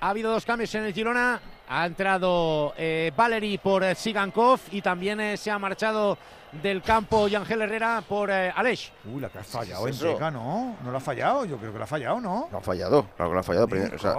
Ha 0.00 0.08
habido 0.08 0.32
dos 0.32 0.46
cambios 0.46 0.74
en 0.74 0.84
el 0.84 0.94
Girona. 0.94 1.42
Ha 1.68 1.84
entrado 1.84 2.72
eh, 2.78 3.12
Valery 3.14 3.58
por 3.58 3.84
eh, 3.84 3.94
Sigankov 3.94 4.60
y 4.70 4.80
también 4.80 5.20
eh, 5.20 5.36
se 5.36 5.50
ha 5.50 5.58
marchado 5.58 6.16
del 6.52 6.82
campo 6.82 7.28
Yangel 7.28 7.62
Herrera 7.62 8.02
por 8.06 8.30
eh, 8.30 8.52
Aleix. 8.54 8.90
Uy, 9.04 9.20
la 9.20 9.28
que 9.28 9.38
ha 9.38 9.44
fallado 9.44 9.84
¿Qué 9.84 9.90
es 9.90 10.02
en? 10.02 10.12
Teca, 10.12 10.30
¿no? 10.30 10.76
No 10.82 10.90
la 10.90 10.98
ha 10.98 11.00
fallado, 11.00 11.44
yo 11.44 11.56
creo 11.56 11.72
que 11.72 11.78
la 11.78 11.84
ha 11.84 11.88
fallado, 11.88 12.20
¿no? 12.20 12.48
No 12.50 12.58
ha 12.58 12.60
fallado, 12.60 13.06
claro 13.16 13.30
que 13.30 13.34
lo 13.34 13.40
ha 13.40 13.42
fallado. 13.44 13.68
primero, 13.68 13.96
o 13.96 13.98
sea, 13.98 14.16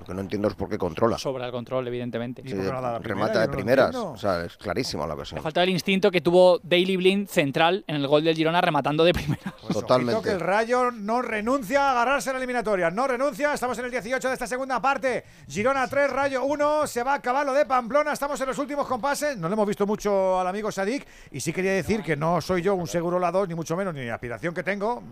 Lo 0.00 0.06
que 0.06 0.14
no 0.14 0.22
entiendo 0.22 0.48
es 0.48 0.54
por 0.54 0.70
qué 0.70 0.78
controla. 0.78 1.18
Sobra 1.18 1.44
el 1.44 1.52
control, 1.52 1.86
evidentemente. 1.86 2.42
Sí, 2.42 2.54
remata 2.54 3.42
de 3.42 3.48
primeras. 3.48 3.94
O 3.94 4.16
sea, 4.16 4.42
es 4.46 4.56
clarísimo 4.56 5.02
la 5.02 5.08
Le 5.08 5.14
ocasión. 5.14 5.36
Pues 5.36 5.42
falta 5.42 5.62
el 5.62 5.68
instinto 5.68 6.10
que 6.10 6.22
tuvo 6.22 6.58
Daily 6.62 6.96
Blind 6.96 7.28
central 7.28 7.84
en 7.86 7.96
el 7.96 8.06
gol 8.06 8.24
del 8.24 8.34
Girona 8.34 8.62
rematando 8.62 9.04
de 9.04 9.12
primera. 9.12 9.54
Ojito 9.62 10.22
que 10.22 10.30
el 10.30 10.40
Rayo 10.40 10.90
no 10.90 11.20
renuncia 11.20 11.88
a 11.88 11.90
agarrarse 11.90 12.30
a 12.30 12.32
la 12.32 12.38
eliminatoria. 12.38 12.90
No 12.90 13.06
renuncia. 13.06 13.52
Estamos 13.52 13.78
en 13.78 13.84
el 13.84 13.90
18 13.90 14.26
de 14.26 14.32
esta 14.32 14.46
segunda 14.46 14.80
parte. 14.80 15.22
Girona 15.46 15.86
3, 15.86 16.10
Rayo 16.10 16.44
1. 16.44 16.86
Se 16.86 17.02
va 17.02 17.12
a 17.12 17.16
acabar 17.16 17.44
lo 17.44 17.52
de 17.52 17.66
Pamplona. 17.66 18.14
Estamos 18.14 18.40
en 18.40 18.46
los 18.46 18.58
últimos 18.58 18.86
compases. 18.86 19.36
No 19.36 19.48
le 19.48 19.52
hemos 19.52 19.68
visto 19.68 19.86
mucho 19.86 20.40
al 20.40 20.46
amigo 20.46 20.72
Sadik. 20.72 21.06
Y 21.30 21.40
sí 21.40 21.52
quería 21.52 21.72
decir 21.72 22.02
que 22.02 22.16
no 22.16 22.40
soy 22.40 22.62
yo 22.62 22.74
un 22.74 22.86
seguro 22.86 23.18
la 23.18 23.30
2, 23.30 23.48
ni 23.48 23.54
mucho 23.54 23.76
menos, 23.76 23.92
ni 23.92 24.08
aspiración 24.08 24.54
que 24.54 24.62
tengo. 24.62 25.02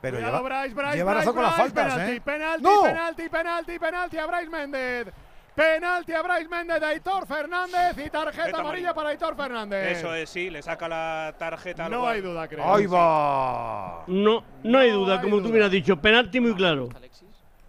Pero 0.00 0.16
Cuidado, 0.16 0.36
lleva, 0.42 0.48
Bryce, 0.62 0.74
Bryce, 0.74 0.96
lleva 0.96 1.12
Bryce, 1.12 1.18
razón 1.26 1.34
con 1.34 1.42
las 1.44 1.54
faltas, 1.56 1.92
penalti, 1.94 2.12
¿eh? 2.12 2.20
Penalti, 2.20 2.62
¡No! 2.62 2.82
penalti, 2.82 3.28
penalti, 3.28 3.78
penalti 3.78 4.18
a 4.18 4.26
Bryce 4.26 4.48
Méndez. 4.48 5.12
Penalti 5.54 6.12
a 6.12 6.22
Bryce 6.22 6.48
Méndez 6.48 6.80
de 6.80 6.86
Aitor 6.86 7.26
Fernández 7.26 7.98
y 8.06 8.08
tarjeta 8.08 8.48
amarilla 8.48 8.60
amarilla. 8.60 8.94
para 8.94 9.08
Aitor 9.10 9.36
Fernández. 9.36 9.98
Eso 9.98 10.14
es, 10.14 10.30
sí, 10.30 10.48
le 10.48 10.62
saca 10.62 10.88
la 10.88 11.34
tarjeta 11.38 11.84
al 11.86 11.90
No 11.92 12.00
guard. 12.00 12.14
hay 12.14 12.20
duda, 12.22 12.48
creo. 12.48 12.74
¡Ahí 12.74 12.86
va! 12.86 14.04
No, 14.06 14.44
no 14.62 14.78
hay 14.78 14.90
duda, 14.90 15.20
como 15.20 15.42
tú 15.42 15.48
me 15.50 15.62
has 15.62 15.70
dicho, 15.70 15.96
penalti 15.96 16.40
muy 16.40 16.54
claro. 16.54 16.88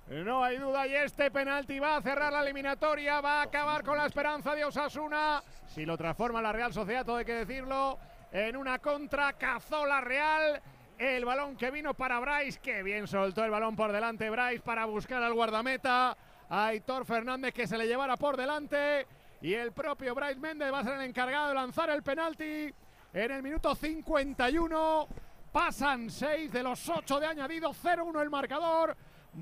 No 0.08 0.43
hay 0.43 0.58
duda 0.58 0.88
y 0.88 0.95
este 0.95 1.32
penalti 1.32 1.80
va 1.80 1.98
a 1.98 2.01
cerrar 2.01 2.32
la 2.34 2.42
eliminatoria, 2.42 3.22
va 3.22 3.40
a 3.40 3.43
acabar 3.43 3.84
con 3.84 3.98
la 3.98 4.06
esperanza 4.06 4.53
de 4.53 4.66
Osasuna. 4.66 5.42
Si 5.68 5.85
lo 5.85 5.98
transforma 5.98 6.42
la 6.42 6.51
Real 6.51 6.74
Sociedad, 6.74 7.06
todo 7.06 7.16
hay 7.18 7.26
que 7.26 7.34
decirlo, 7.45 7.98
en 8.32 8.58
una 8.58 8.80
contra 8.80 9.34
Cazola 9.34 10.01
Real. 10.01 10.61
El 11.02 11.26
balón 11.26 11.56
que 11.56 11.72
vino 11.72 11.96
para 11.96 12.20
Bryce, 12.20 12.60
que 12.60 12.84
bien 12.84 13.08
soltó 13.08 13.44
el 13.44 13.50
balón 13.50 13.76
por 13.76 13.92
delante 13.92 14.30
Bryce 14.30 14.60
para 14.60 14.86
buscar 14.86 15.24
al 15.24 15.34
guardameta. 15.34 16.16
A 16.48 16.68
Aitor 16.68 17.06
Fernández 17.06 17.56
que 17.56 17.66
se 17.66 17.76
le 17.76 17.88
llevara 17.88 18.18
por 18.18 18.38
delante. 18.38 19.08
Y 19.42 19.56
el 19.56 19.72
propio 19.72 20.14
Bryce 20.14 20.40
Méndez 20.40 20.72
va 20.72 20.78
a 20.78 20.84
ser 20.84 20.94
el 20.94 21.02
encargado 21.02 21.48
de 21.48 21.56
lanzar 21.56 21.90
el 21.90 22.04
penalti 22.04 22.72
en 23.14 23.32
el 23.32 23.42
minuto 23.42 23.74
51. 23.74 25.08
Pasan 25.52 26.08
6 26.08 26.52
de 26.52 26.62
los 26.62 26.88
8 26.88 27.20
de 27.20 27.26
añadido, 27.26 27.74
0-1 27.74 28.22
el 28.22 28.30
marcador. 28.30 28.96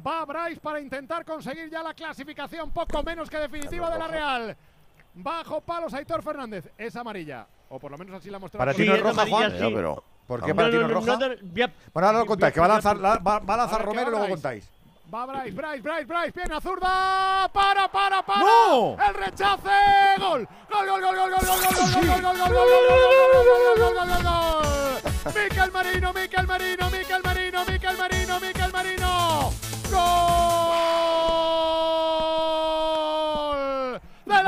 Va 0.07 0.23
Bryce 0.23 0.61
para 0.61 0.79
intentar 0.79 1.25
conseguir 1.25 1.69
ya 1.69 1.83
la 1.83 1.93
clasificación 1.93 2.71
poco 2.71 3.03
menos 3.03 3.29
que 3.29 3.37
definitiva 3.37 3.89
de 3.89 3.99
la 3.99 4.07
Real. 4.07 4.57
Bajo 5.13 5.59
palos 5.59 5.93
Aitor 5.93 6.23
Fernández. 6.23 6.71
Es 6.77 6.95
amarilla. 6.95 7.45
O 7.67 7.77
por 7.77 7.91
lo 7.91 7.97
menos 7.97 8.15
así 8.15 8.29
la 8.29 8.39
mostrado. 8.39 8.61
Para 8.61 8.73
ti 8.73 8.85
no 8.85 8.95
es 8.95 9.01
roja, 9.01 9.27
Juan. 9.27 9.99
¿Por 10.29 10.45
qué 10.45 10.53
para 10.53 10.69
ti 10.69 10.75
no 10.77 10.85
es 10.85 10.91
roja? 10.91 11.17
Bueno, 11.91 12.07
ahora 12.07 12.19
lo 12.19 12.25
contáis, 12.27 12.53
que 12.53 12.59
va 12.59 12.67
a 12.67 12.69
lanzar, 12.69 12.97
la- 12.97 13.17
va, 13.17 13.39
va 13.39 13.53
a 13.55 13.57
lanzar 13.57 13.81
A 13.81 13.85
ver, 13.85 13.87
¿qué 13.89 13.99
Romero 13.99 14.07
y 14.07 14.11
luego 14.11 14.25
Bryce? 14.25 14.29
contáis. 14.35 14.69
Va 15.11 15.25
Bryce, 15.25 15.51
Bryce, 15.55 15.81
Bryce, 15.81 16.05
Bryce, 16.05 16.31
pierna 16.33 16.61
zurda, 16.61 17.49
para, 17.51 17.87
para, 17.91 18.21
para. 18.21 18.39
¡No! 18.41 18.95
El 19.07 19.13
rechace, 19.15 19.69
gol, 20.19 20.47
gol, 20.69 20.87
gol, 20.87 21.01
gol, 21.01 21.15
gol, 21.15 21.31
gol, 21.31 21.31
gol, 21.31 21.41
gol, 21.41 21.65
gol, 21.65 22.21
gol, 22.21 22.21
gol, 22.21 22.37
gol, 22.37 22.53
gol, 22.53 22.53
gol, 22.53 22.69
gol, 23.33 23.77
gol, 23.79 23.93
gol, 23.95 24.07
gol, 24.07 24.23
gol. 24.23 25.33
Miquel 25.33 25.71
Marino, 25.71 26.13
Miquel 26.13 26.45
Marino, 26.47 26.89
Miquel 26.91 27.21
Marino, 27.23 27.65
Miquel 27.65 27.97
Marino, 27.97 28.39
Miquel 28.39 28.71
Marino. 28.71 29.51
Gol. 33.09 34.01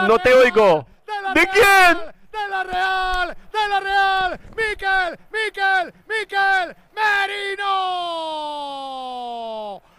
No 0.07 0.19
te 0.19 0.33
oigo. 0.33 0.85
de 1.07 1.21
la 1.23 1.33
¿De 1.33 1.41
Real, 1.41 1.49
quién? 1.53 1.97
De 2.31 2.47
la 2.49 2.63
Real, 2.63 3.37
la 3.71 3.79
Real. 3.79 4.39
Miquel, 4.55 5.17
Miquel, 5.31 5.93
Miquel 6.07 6.75
Merino. 6.93 7.71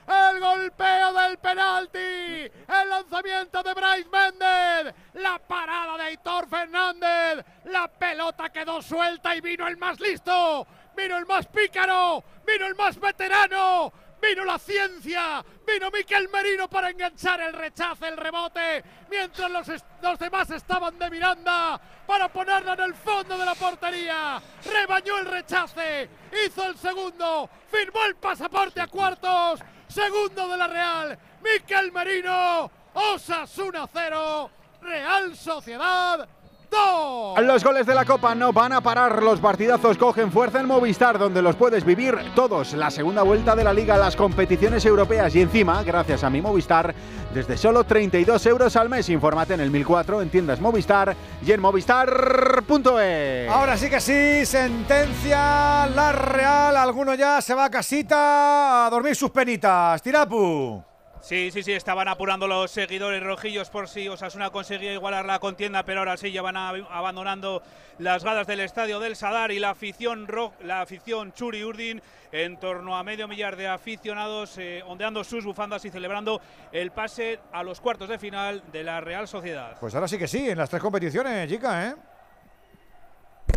El 0.07 0.41
golpeo 0.41 1.12
del 1.15 1.39
penalti. 1.39 1.99
El 1.99 2.89
lanzamiento 2.91 3.62
de 3.62 3.73
Bryce 3.73 4.09
Méndez. 4.10 4.94
La 5.15 5.39
parada 5.39 5.97
de 5.97 6.02
Aitor 6.05 6.47
Fernández. 6.49 7.44
La 7.65 7.89
pelota 7.89 8.51
quedó 8.51 8.83
suelta 8.83 9.34
y 9.34 9.41
vino 9.41 9.67
el 9.67 9.78
más 9.78 9.99
listo. 10.01 10.67
Vino 10.94 11.17
el 11.17 11.25
más 11.25 11.47
pícaro. 11.47 12.23
Vino 12.47 12.67
el 12.67 12.75
más 12.75 13.01
veterano. 13.01 13.91
Vino 14.23 14.44
la 14.44 14.57
ciencia, 14.57 15.44
vino 15.67 15.91
Miquel 15.91 16.28
Merino 16.28 16.70
para 16.70 16.91
enganchar 16.91 17.41
el 17.41 17.52
rechace, 17.52 18.07
el 18.07 18.17
rebote, 18.17 18.84
mientras 19.10 19.51
los, 19.51 19.67
los 20.01 20.18
demás 20.18 20.49
estaban 20.51 20.97
de 20.97 21.10
Miranda 21.10 21.81
para 22.07 22.28
ponerla 22.28 22.75
en 22.75 22.81
el 22.83 22.94
fondo 22.94 23.36
de 23.36 23.44
la 23.44 23.57
portería. 23.57 24.41
Rebañó 24.65 25.18
el 25.18 25.26
rechace, 25.26 26.09
hizo 26.47 26.65
el 26.68 26.78
segundo, 26.78 27.51
firmó 27.68 28.05
el 28.05 28.15
pasaporte 28.15 28.81
a 28.81 28.86
cuartos, 28.86 29.59
segundo 29.89 30.47
de 30.47 30.57
la 30.57 30.68
Real, 30.68 31.18
Miquel 31.42 31.91
Merino, 31.91 32.70
Osasuna 32.94 33.89
0, 33.92 34.51
Real 34.83 35.36
Sociedad 35.36 36.28
2. 36.73 37.41
Los 37.42 37.62
goles 37.62 37.86
de 37.86 37.94
la 37.94 38.05
Copa 38.05 38.34
no 38.34 38.52
van 38.52 38.73
a 38.73 38.81
parar, 38.81 39.23
los 39.23 39.39
partidazos 39.41 39.99
cogen 39.99 40.33
fuerza 40.33 40.59
en 40.59 40.67
Movistar, 40.67 41.18
donde 41.18 41.42
los 41.42 41.55
puedes 41.55 41.84
vivir 41.84 42.17
todos. 42.34 42.73
La 42.73 42.91
segunda 42.91 43.23
vuelta 43.23 43.55
de 43.55 43.62
la 43.62 43.73
Liga, 43.73 43.97
las 43.97 44.17
competiciones 44.17 44.84
europeas 44.84 45.34
y 45.36 45.42
encima, 45.42 45.83
gracias 45.83 46.25
a 46.25 46.31
mi 46.31 46.41
Movistar, 46.41 46.94
desde 47.33 47.57
solo 47.57 47.84
32 47.84 48.47
euros 48.47 48.75
al 48.76 48.89
mes. 48.89 49.09
Infórmate 49.09 49.55
en 49.55 49.60
el 49.60 49.70
1004, 49.70 50.23
en 50.23 50.31
tiendas 50.31 50.60
Movistar 50.60 51.15
y 51.44 51.52
en 51.52 51.60
movistar.es. 51.60 53.51
Ahora 53.51 53.76
sí 53.76 53.91
que 53.91 54.01
sí, 54.01 54.47
sentencia 54.47 55.86
la 55.86 56.12
Real. 56.12 56.76
Alguno 56.76 57.15
ya 57.15 57.41
se 57.41 57.55
va 57.55 57.67
a 57.67 57.70
casita 57.70 58.86
a 58.86 58.91
dormir 58.91 59.15
sus 59.15 59.31
penitas. 59.31 60.02
Tirapu. 60.02 60.92
Sí, 61.23 61.52
sí, 61.52 61.62
sí, 61.62 61.73
estaban 61.73 62.09
apurando 62.09 62.49
los 62.49 62.68
seguidores 62.73 63.23
rojillos 63.23 63.70
por 63.70 63.89
si 63.89 64.09
Osasuna 64.09 64.51
conseguía 64.51 64.92
igualar 64.92 65.25
la 65.25 65.39
contienda, 65.39 65.84
pero 65.84 66.01
ahora 66.01 66.17
sí 66.17 66.33
ya 66.33 66.42
van 66.42 66.57
abandonando 66.57 67.62
las 67.99 68.25
gradas 68.25 68.49
del 68.49 68.59
estadio 68.59 68.99
del 68.99 69.15
Sadar 69.15 69.52
y 69.52 69.60
la 69.60 69.70
afición 69.70 70.26
ro- 70.26 70.52
la 70.65 70.81
afición 70.81 71.33
Churi 71.33 71.62
Urdin 71.62 72.02
en 72.33 72.57
torno 72.59 72.97
a 72.97 73.05
medio 73.05 73.28
millar 73.28 73.55
de 73.55 73.68
aficionados 73.68 74.59
eh, 74.59 74.83
ondeando 74.84 75.23
sus 75.23 75.44
bufandas 75.44 75.84
y 75.84 75.91
celebrando 75.91 76.41
el 76.73 76.91
pase 76.91 77.39
a 77.52 77.62
los 77.62 77.81
cuartos 77.81 78.09
de 78.09 78.18
final 78.18 78.60
de 78.73 78.83
la 78.83 79.01
Real 79.01 79.28
Sociedad. 79.28 79.76
Pues 79.78 79.94
ahora 79.94 80.09
sí 80.09 80.18
que 80.18 80.26
sí, 80.26 80.51
en 80.51 80.59
las 80.59 80.70
tres 80.70 80.83
competiciones, 80.83 81.49
chica, 81.49 81.86
¿eh? 81.89 81.94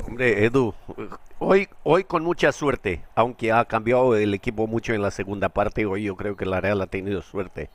Hombre, 0.07 0.45
Edu, 0.45 0.73
hoy, 1.39 1.67
hoy 1.83 2.03
con 2.03 2.23
mucha 2.23 2.51
suerte, 2.51 3.03
aunque 3.15 3.51
ha 3.51 3.65
cambiado 3.65 4.15
el 4.15 4.33
equipo 4.33 4.67
mucho 4.67 4.93
en 4.93 5.01
la 5.01 5.11
segunda 5.11 5.49
parte, 5.49 5.85
hoy 5.85 6.03
yo 6.03 6.15
creo 6.15 6.35
que 6.35 6.45
la 6.45 6.61
Real 6.61 6.81
ha 6.81 6.87
tenido 6.87 7.21
suerte. 7.21 7.69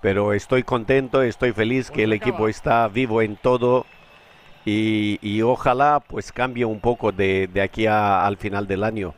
Pero 0.00 0.32
estoy 0.32 0.62
contento, 0.62 1.22
estoy 1.22 1.52
feliz 1.52 1.90
que 1.90 2.04
el 2.04 2.12
equipo 2.12 2.48
está 2.48 2.88
vivo 2.88 3.20
en 3.22 3.36
todo 3.36 3.84
y, 4.64 5.18
y 5.22 5.42
ojalá 5.42 6.00
pues 6.00 6.32
cambie 6.32 6.64
un 6.64 6.80
poco 6.80 7.12
de, 7.12 7.48
de 7.52 7.60
aquí 7.62 7.86
a- 7.86 8.26
al 8.26 8.36
final 8.36 8.66
del 8.66 8.82
año. 8.84 9.14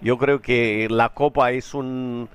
Yo 0.00 0.18
creo 0.18 0.40
que 0.42 0.88
la 0.90 1.10
Copa 1.10 1.52
es 1.52 1.72
un, 1.74 2.28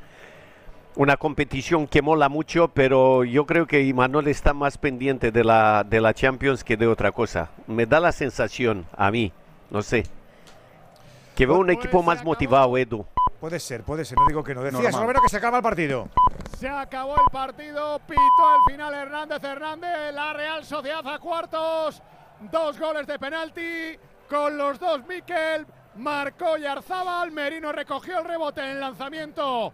una 0.96 1.18
competición 1.18 1.88
que 1.88 2.02
mola 2.02 2.30
mucho, 2.30 2.70
pero 2.70 3.24
yo 3.26 3.46
creo 3.46 3.68
que 3.68 3.84
Imanol 3.84 4.28
está 4.28 4.54
más 4.54 4.78
pendiente 4.78 5.32
de 5.32 5.44
la, 5.44 5.86
de 5.88 6.02
la 6.02 6.14
Champions 6.14 6.64
que 6.64 6.78
de 6.78 6.88
otra 6.88 7.12
cosa. 7.12 7.52
Me 7.68 7.86
da 7.86 8.00
la 8.00 8.12
sensación, 8.14 8.86
a 8.98 9.12
mí, 9.12 9.32
no 9.70 9.82
sé, 9.82 10.06
que 11.36 11.46
veo 11.46 11.58
un 11.58 11.70
equipo 11.70 12.04
más 12.04 12.24
motivado, 12.24 12.78
Edu. 12.78 13.06
Puede 13.40 13.60
ser, 13.60 13.84
puede 13.84 14.04
ser, 14.04 14.18
no 14.18 14.28
digo 14.28 14.44
que 14.44 14.54
no. 14.54 14.62
Decías, 14.62 14.84
Normal. 14.92 15.02
Romero, 15.02 15.22
que 15.22 15.30
se 15.30 15.38
acaba 15.38 15.58
el 15.58 15.64
partido. 15.64 16.10
Se 16.58 16.68
acabó 16.68 17.16
el 17.16 17.32
partido, 17.32 18.00
pitó 18.00 18.56
el 18.56 18.74
final 18.74 18.94
Hernández 18.94 19.42
Hernández, 19.42 20.14
la 20.14 20.34
Real 20.34 20.66
Sociedad 20.66 21.08
a 21.08 21.20
cuartos, 21.20 22.02
dos 22.52 22.78
goles 22.78 23.08
de 23.08 23.18
penalti, 23.18 23.98
con 24.30 24.58
los 24.58 24.78
dos 24.78 25.06
Miquel, 25.08 25.66
marcó 25.96 26.58
Yarzábal, 26.58 27.32
Merino 27.32 27.72
recogió 27.72 28.20
el 28.20 28.26
rebote 28.26 28.60
en 28.60 28.68
el 28.72 28.80
lanzamiento 28.82 29.74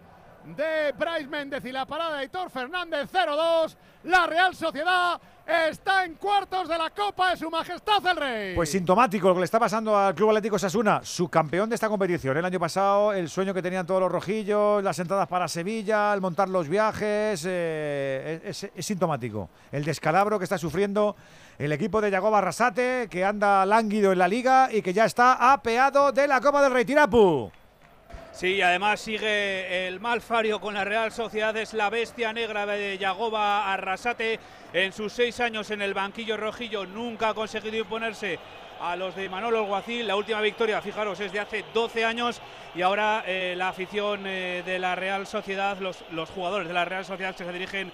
de 0.54 0.92
Bryce 0.92 1.26
Méndez 1.26 1.64
y 1.64 1.72
la 1.72 1.86
parada 1.86 2.18
de 2.18 2.24
Hitor 2.26 2.50
Fernández 2.50 3.10
0-2, 3.12 3.76
la 4.04 4.26
Real 4.26 4.54
Sociedad 4.54 5.20
está 5.46 6.04
en 6.04 6.14
cuartos 6.14 6.68
de 6.68 6.78
la 6.78 6.90
Copa 6.90 7.30
de 7.30 7.36
Su 7.36 7.50
Majestad 7.50 8.04
el 8.06 8.16
Rey. 8.16 8.54
Pues 8.54 8.70
sintomático 8.70 9.28
lo 9.28 9.34
que 9.34 9.40
le 9.40 9.44
está 9.44 9.58
pasando 9.58 9.96
al 9.96 10.14
Club 10.14 10.30
Atlético 10.30 10.58
Sasuna, 10.58 11.00
su 11.02 11.28
campeón 11.28 11.68
de 11.68 11.74
esta 11.74 11.88
competición. 11.88 12.36
El 12.36 12.44
año 12.44 12.60
pasado, 12.60 13.12
el 13.12 13.28
sueño 13.28 13.54
que 13.54 13.62
tenían 13.62 13.86
todos 13.86 14.00
los 14.00 14.12
rojillos, 14.12 14.82
las 14.84 14.98
entradas 14.98 15.26
para 15.26 15.48
Sevilla, 15.48 16.14
el 16.14 16.20
montar 16.20 16.48
los 16.48 16.68
viajes, 16.68 17.44
eh, 17.46 18.40
es 18.44 18.86
sintomático. 18.86 19.48
El 19.72 19.84
descalabro 19.84 20.38
que 20.38 20.44
está 20.44 20.58
sufriendo 20.58 21.16
el 21.58 21.72
equipo 21.72 22.00
de 22.00 22.10
Yagoba 22.10 22.38
Arrasate, 22.38 23.08
que 23.10 23.24
anda 23.24 23.66
lánguido 23.66 24.12
en 24.12 24.18
la 24.18 24.28
liga 24.28 24.68
y 24.72 24.82
que 24.82 24.92
ya 24.92 25.06
está 25.06 25.52
apeado 25.52 26.12
de 26.12 26.28
la 26.28 26.40
Copa 26.40 26.62
del 26.62 26.72
Rey 26.72 26.84
Tirapu. 26.84 27.50
Sí, 28.36 28.56
y 28.56 28.60
además 28.60 29.00
sigue 29.00 29.88
el 29.88 29.98
Malfario 29.98 30.60
con 30.60 30.74
la 30.74 30.84
Real 30.84 31.10
Sociedad, 31.10 31.56
es 31.56 31.72
la 31.72 31.88
bestia 31.88 32.34
negra 32.34 32.66
de 32.66 32.98
Yagoba 32.98 33.72
Arrasate. 33.72 34.38
En 34.74 34.92
sus 34.92 35.14
seis 35.14 35.40
años 35.40 35.70
en 35.70 35.80
el 35.80 35.94
banquillo 35.94 36.36
rojillo 36.36 36.84
nunca 36.84 37.30
ha 37.30 37.34
conseguido 37.34 37.78
imponerse 37.78 38.38
a 38.78 38.94
los 38.94 39.16
de 39.16 39.30
Manolo 39.30 39.60
Alguacil. 39.60 40.06
La 40.06 40.16
última 40.16 40.42
victoria, 40.42 40.82
fijaros, 40.82 41.18
es 41.20 41.32
de 41.32 41.40
hace 41.40 41.64
12 41.72 42.04
años 42.04 42.42
y 42.74 42.82
ahora 42.82 43.24
eh, 43.26 43.54
la 43.56 43.70
afición 43.70 44.26
eh, 44.26 44.62
de 44.66 44.78
la 44.80 44.94
Real 44.94 45.26
Sociedad, 45.26 45.78
los, 45.78 46.04
los 46.10 46.28
jugadores 46.28 46.68
de 46.68 46.74
la 46.74 46.84
Real 46.84 47.06
Sociedad 47.06 47.34
se 47.34 47.50
dirigen 47.50 47.90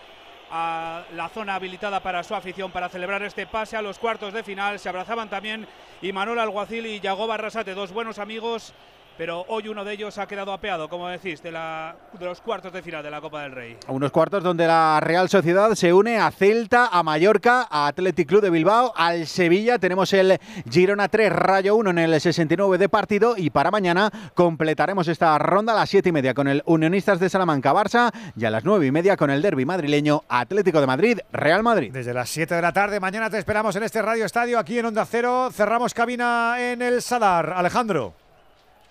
a 0.50 1.04
la 1.14 1.28
zona 1.28 1.54
habilitada 1.54 2.00
para 2.00 2.24
su 2.24 2.34
afición 2.34 2.72
para 2.72 2.88
celebrar 2.88 3.22
este 3.22 3.46
pase 3.46 3.76
a 3.76 3.82
los 3.82 4.00
cuartos 4.00 4.34
de 4.34 4.42
final. 4.42 4.80
Se 4.80 4.88
abrazaban 4.88 5.30
también 5.30 5.68
Imanol 6.02 6.40
Alguacil 6.40 6.84
y 6.86 6.98
Yago 6.98 7.28
Barrasate, 7.28 7.74
dos 7.74 7.92
buenos 7.92 8.18
amigos 8.18 8.74
pero 9.16 9.44
hoy 9.48 9.68
uno 9.68 9.84
de 9.84 9.92
ellos 9.92 10.18
ha 10.18 10.26
quedado 10.26 10.52
apeado, 10.52 10.88
como 10.88 11.08
decís, 11.08 11.42
de, 11.42 11.52
la, 11.52 11.96
de 12.18 12.24
los 12.24 12.40
cuartos 12.40 12.72
de 12.72 12.82
final 12.82 13.02
de 13.02 13.10
la 13.10 13.20
Copa 13.20 13.42
del 13.42 13.52
Rey. 13.52 13.76
Unos 13.88 14.10
cuartos 14.10 14.42
donde 14.42 14.66
la 14.66 15.00
Real 15.00 15.28
Sociedad 15.28 15.74
se 15.74 15.92
une 15.92 16.18
a 16.18 16.30
Celta, 16.30 16.88
a 16.92 17.02
Mallorca, 17.02 17.66
a 17.70 17.86
Athletic 17.88 18.28
Club 18.28 18.42
de 18.42 18.50
Bilbao, 18.50 18.92
al 18.96 19.26
Sevilla. 19.26 19.78
Tenemos 19.78 20.12
el 20.12 20.38
Girona 20.70 21.08
3, 21.08 21.32
Rayo 21.32 21.76
1 21.76 21.90
en 21.90 21.98
el 21.98 22.20
69 22.20 22.78
de 22.78 22.88
partido 22.88 23.34
y 23.36 23.50
para 23.50 23.70
mañana 23.70 24.10
completaremos 24.34 25.08
esta 25.08 25.36
ronda 25.38 25.72
a 25.72 25.76
las 25.76 25.90
7 25.90 26.08
y 26.08 26.12
media 26.12 26.34
con 26.34 26.48
el 26.48 26.62
Unionistas 26.66 27.20
de 27.20 27.28
Salamanca 27.28 27.72
Barça 27.72 28.12
y 28.36 28.44
a 28.44 28.50
las 28.50 28.64
9 28.64 28.86
y 28.86 28.90
media 28.90 29.16
con 29.16 29.30
el 29.30 29.42
derby 29.42 29.64
madrileño 29.64 30.22
Atlético 30.28 30.80
de 30.80 30.86
Madrid 30.86 31.18
Real 31.32 31.62
Madrid. 31.62 31.92
Desde 31.92 32.14
las 32.14 32.28
7 32.30 32.54
de 32.54 32.62
la 32.62 32.72
tarde, 32.72 33.00
mañana 33.00 33.30
te 33.30 33.38
esperamos 33.38 33.76
en 33.76 33.82
este 33.82 34.02
Radio 34.02 34.24
Estadio 34.24 34.58
aquí 34.58 34.78
en 34.78 34.86
Onda 34.86 35.04
Cero. 35.04 35.50
Cerramos 35.52 35.94
cabina 35.94 36.56
en 36.58 36.82
el 36.82 37.02
Sadar. 37.02 37.52
Alejandro. 37.56 38.14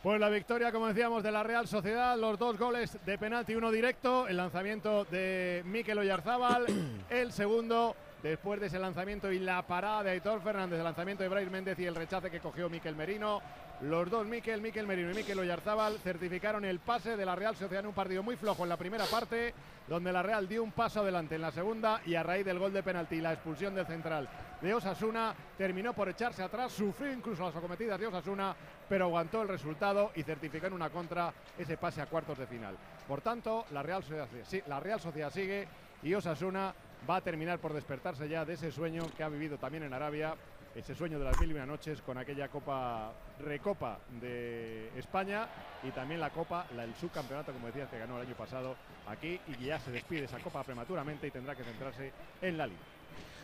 Pues 0.04 0.20
la 0.20 0.30
victoria, 0.30 0.72
como 0.72 0.88
decíamos, 0.88 1.22
de 1.22 1.32
la 1.32 1.44
Real 1.44 1.68
Sociedad, 1.68 2.18
los 2.18 2.40
dos 2.40 2.58
goles 2.58 2.98
de 3.06 3.20
penalti, 3.20 3.54
uno 3.54 3.70
directo, 3.70 4.28
el 4.28 4.38
lanzamiento 4.38 5.06
de 5.06 5.62
Mikel 5.64 6.00
Oyarzábal, 6.00 6.66
el 7.12 7.32
segundo 7.32 7.96
después 8.24 8.60
de 8.60 8.66
ese 8.66 8.80
lanzamiento 8.80 9.32
y 9.32 9.38
la 9.38 9.62
parada 9.62 10.02
de 10.02 10.12
Aitor 10.12 10.42
Fernández, 10.42 10.80
el 10.80 10.86
lanzamiento 10.86 11.22
de 11.22 11.30
Brais 11.30 11.52
Méndez 11.52 11.78
y 11.78 11.86
el 11.86 11.94
rechace 11.94 12.32
que 12.32 12.40
cogió 12.40 12.68
Miquel 12.68 12.96
Merino. 12.96 13.44
Los 13.82 14.10
dos, 14.10 14.26
Miquel, 14.26 14.60
Miquel 14.60 14.88
Merino 14.88 15.12
y 15.12 15.16
Miquel 15.16 15.38
Oyarzábal, 15.38 16.00
certificaron 16.00 16.66
el 16.66 16.80
pase 16.80 17.16
de 17.16 17.26
la 17.26 17.36
Real 17.36 17.56
Sociedad 17.56 17.82
en 17.82 17.90
un 17.90 17.94
partido 17.94 18.24
muy 18.24 18.36
flojo 18.38 18.64
en 18.64 18.70
la 18.70 18.78
primera 18.78 19.06
parte, 19.06 19.54
donde 19.88 20.12
la 20.12 20.24
Real 20.24 20.48
dio 20.48 20.64
un 20.64 20.72
paso 20.72 21.02
adelante 21.02 21.36
en 21.36 21.42
la 21.42 21.52
segunda 21.52 22.02
y 22.08 22.16
a 22.16 22.24
raíz 22.24 22.44
del 22.44 22.58
gol 22.58 22.74
de 22.74 22.82
penalti 22.82 23.18
y 23.18 23.22
la 23.22 23.34
expulsión 23.34 23.76
del 23.76 23.86
central 23.86 24.28
de 24.62 24.74
Osasuna, 24.74 25.34
terminó 25.58 25.94
por 25.94 26.08
echarse 26.10 26.44
atrás, 26.44 26.72
sufrió 26.72 27.12
incluso 27.12 27.44
las 27.44 27.56
acometidas 27.56 28.00
de 28.00 28.08
Osasuna, 28.08 28.56
pero 28.88 29.06
aguantó 29.06 29.42
el 29.42 29.48
resultado 29.48 30.12
y 30.16 30.24
certificó 30.24 30.68
en 30.68 30.74
una 30.74 30.90
contra 30.90 31.34
ese 31.58 31.78
pase 31.78 32.02
a 32.02 32.06
cuartos 32.06 32.38
de 32.38 32.48
final. 32.48 32.76
Por 33.08 33.22
tanto, 33.22 33.66
la 33.72 33.82
Real 33.82 34.04
Sociedad, 34.04 35.32
sigue 35.32 35.68
y 36.04 36.14
Osasuna 36.14 36.74
va 37.10 37.18
a 37.18 37.22
terminar 37.22 37.60
por 37.60 37.74
despertarse 37.74 38.30
ya 38.30 38.46
de 38.46 38.54
ese 38.54 38.72
sueño 38.72 39.04
que 39.18 39.24
ha 39.24 39.30
vivido 39.30 39.58
también 39.58 39.84
en 39.84 39.94
Arabia, 39.94 40.36
ese 40.76 40.96
sueño 40.96 41.20
de 41.20 41.26
las 41.26 41.40
mil 41.40 41.52
y 41.52 41.54
una 41.54 41.66
noches 41.66 42.02
con 42.02 42.18
aquella 42.18 42.48
Copa 42.48 43.12
Recopa 43.40 44.00
de 44.22 44.90
España 44.98 45.48
y 45.84 45.92
también 45.92 46.22
la 46.22 46.30
Copa, 46.30 46.66
la, 46.76 46.84
el 46.84 46.96
subcampeonato, 46.96 47.52
como 47.52 47.68
decías, 47.68 47.90
que 47.90 48.00
ganó 48.00 48.18
el 48.18 48.28
año 48.28 48.36
pasado 48.36 48.76
aquí 49.08 49.40
y 49.48 49.66
ya 49.66 49.80
se 49.80 49.92
despide 49.92 50.26
esa 50.26 50.40
Copa 50.40 50.64
prematuramente 50.64 51.28
y 51.28 51.32
tendrá 51.32 51.56
que 51.56 51.64
centrarse 51.64 52.14
en 52.42 52.58
la 52.58 52.68
Liga. 52.68 52.80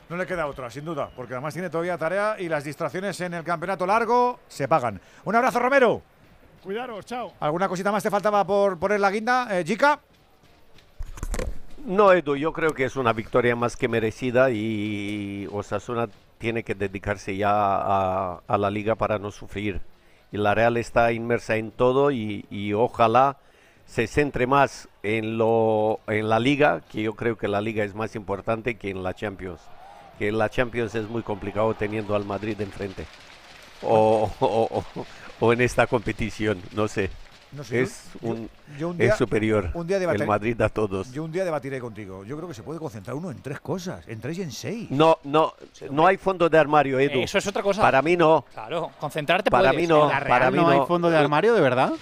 No 0.09 0.15
le 0.15 0.25
queda 0.25 0.47
otra, 0.47 0.69
sin 0.69 0.85
duda, 0.85 1.09
porque 1.15 1.33
además 1.33 1.53
tiene 1.53 1.69
todavía 1.69 1.97
tarea 1.97 2.37
y 2.39 2.47
las 2.47 2.63
distracciones 2.63 3.19
en 3.19 3.33
el 3.33 3.43
campeonato 3.43 3.85
largo 3.85 4.39
se 4.47 4.67
pagan. 4.67 5.01
Un 5.25 5.35
abrazo, 5.35 5.59
Romero. 5.59 6.01
Cuidaros, 6.63 7.05
chao. 7.05 7.33
¿Alguna 7.39 7.67
cosita 7.67 7.91
más 7.91 8.03
te 8.03 8.09
faltaba 8.09 8.45
por 8.45 8.79
poner 8.79 8.99
la 8.99 9.11
guinda, 9.11 9.47
eh, 9.51 9.65
Jica? 9.65 9.99
No, 11.85 12.11
Edu, 12.11 12.35
yo 12.35 12.51
creo 12.53 12.73
que 12.73 12.85
es 12.85 12.95
una 12.95 13.13
victoria 13.13 13.55
más 13.55 13.77
que 13.77 13.87
merecida 13.87 14.49
y 14.49 15.47
Osasuna 15.51 16.09
tiene 16.37 16.63
que 16.63 16.75
dedicarse 16.75 17.35
ya 17.35 17.51
a, 17.51 18.57
la 18.57 18.69
liga 18.69 18.95
para 18.95 19.19
no 19.19 19.31
sufrir. 19.31 19.81
Y 20.31 20.37
la 20.37 20.53
Real 20.53 20.77
está 20.77 21.11
inmersa 21.11 21.55
en 21.55 21.71
todo 21.71 22.11
y, 22.11 22.73
ojalá 22.73 23.37
se 23.85 24.07
centre 24.07 24.47
más 24.47 24.89
en, 25.03 25.37
lo, 25.37 26.01
en 26.07 26.27
la 26.27 26.39
liga, 26.39 26.81
que 26.91 27.03
yo 27.03 27.13
creo 27.13 27.37
que 27.37 27.47
la 27.47 27.61
liga 27.61 27.85
es 27.85 27.95
más 27.95 28.15
importante 28.15 28.75
que 28.75 28.89
en 28.89 29.01
la 29.03 29.13
Champions. 29.13 29.61
Que 30.17 30.29
en 30.29 30.37
la 30.37 30.49
Champions 30.49 30.95
es 30.95 31.07
muy 31.07 31.23
complicado 31.23 31.73
teniendo 31.73 32.15
al 32.15 32.25
Madrid 32.25 32.59
enfrente. 32.61 33.05
o, 33.83 34.83
o 35.39 35.53
en 35.53 35.61
esta 35.61 35.85
competición, 35.85 36.61
no 36.73 36.87
sé 36.87 37.11
es, 37.71 38.03
un, 38.21 38.49
es 38.99 39.15
superior 39.15 39.71
un 39.73 39.87
día 39.87 39.97
el 39.97 40.27
Madrid 40.27 40.61
a 40.61 40.69
todos. 40.69 41.11
Yo 41.11 41.23
un 41.23 41.31
día 41.31 41.45
debatiré 41.45 41.79
contigo. 41.79 42.23
Yo 42.25 42.35
creo 42.35 42.47
que 42.47 42.53
se 42.53 42.63
puede 42.63 42.79
concentrar 42.79 43.15
uno 43.15 43.31
en 43.31 43.41
tres 43.41 43.59
cosas, 43.59 44.07
en 44.07 44.19
tres 44.19 44.37
y 44.37 44.41
en 44.41 44.51
seis. 44.51 44.91
No, 44.91 45.19
no, 45.23 45.53
no 45.91 46.05
hay 46.05 46.17
fondo 46.17 46.49
de 46.49 46.57
armario, 46.57 46.99
Edu. 46.99 47.21
Eso 47.21 47.37
es 47.37 47.47
otra 47.47 47.63
cosa. 47.63 47.81
Para 47.81 48.01
mí 48.01 48.17
no. 48.17 48.45
Claro, 48.53 48.91
concentrarte 48.99 49.49
para 49.49 49.71
mí 49.73 49.87
no. 49.87 50.09
para 50.09 50.51
mí 50.51 50.57
no, 50.57 50.69
hay 50.69 50.79
fondo 50.87 51.09
de 51.09 51.17
armario, 51.17 51.53
de 51.53 51.61
verdad. 51.61 51.93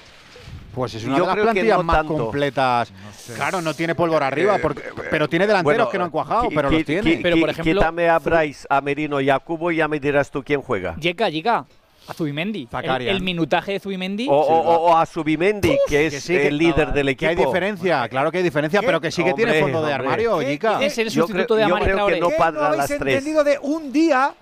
Pues 0.76 0.94
es 0.94 1.06
una 1.06 1.20
de 1.20 1.26
las 1.26 1.36
plantillas 1.36 1.84
más 1.84 2.04
completas. 2.04 2.92
Claro, 3.36 3.62
no 3.62 3.74
tiene 3.74 3.96
pólvora 3.96 4.28
arriba, 4.28 4.58
porque, 4.62 4.84
pero 5.10 5.30
tiene 5.30 5.48
delanteros 5.48 5.90
que 5.90 5.98
no 5.98 6.04
han 6.04 6.12
cuajado, 6.12 6.50
pero 6.54 6.70
los 6.70 6.84
tiene. 6.84 7.20
Pero 7.24 7.40
por 7.40 7.50
ejemplo, 7.50 7.74
quítame 7.74 8.10
a 8.10 8.20
Bryce, 8.20 8.68
a 8.70 8.82
Merino 8.82 9.22
y 9.22 9.30
a 9.30 9.40
Cubo 9.40 9.72
y 9.72 9.78
ya 9.78 9.88
me 9.88 10.00
dirás 10.00 10.30
tú 10.30 10.44
quién 10.44 10.62
juega. 10.62 10.96
Llega, 10.98 11.30
llega 11.30 11.66
a 12.08 12.14
Zubimendi. 12.14 12.68
El, 13.00 13.22
minutaje 13.22 13.74
de 13.74 13.80
Zubimendi. 13.80 14.28
O, 14.30 14.96
a 14.96 15.06
Zubimendi, 15.06 15.78
que 15.88 16.08
es 16.08 16.30
el 16.30 16.58
líder 16.58 16.92
del 16.92 17.10
equipo. 17.10 17.34
Que 17.34 17.40
hay 17.40 17.46
diferencia, 17.46 18.08
claro 18.10 18.32
que 18.32 18.40
hay 18.40 18.44
diferencia, 18.44 18.82
pero 18.82 19.02
que 19.02 19.12
sí 19.12 19.24
que 19.24 19.34
tiene 19.34 19.62
fondo 19.62 19.86
de 19.86 19.94
armario, 19.94 20.42
Es 20.42 20.98
el 20.98 21.10
sustituto 21.10 21.56
de 21.56 21.64
Amari 21.64 21.86
Yo 21.86 21.94
creo 21.94 22.08
que 22.08 22.20
no 22.20 22.30
para 22.38 22.76
las 22.76 22.88
tres. 22.88 23.16
entendido 23.16 23.44
de 23.44 23.58
un 23.62 23.92
día 23.92 24.34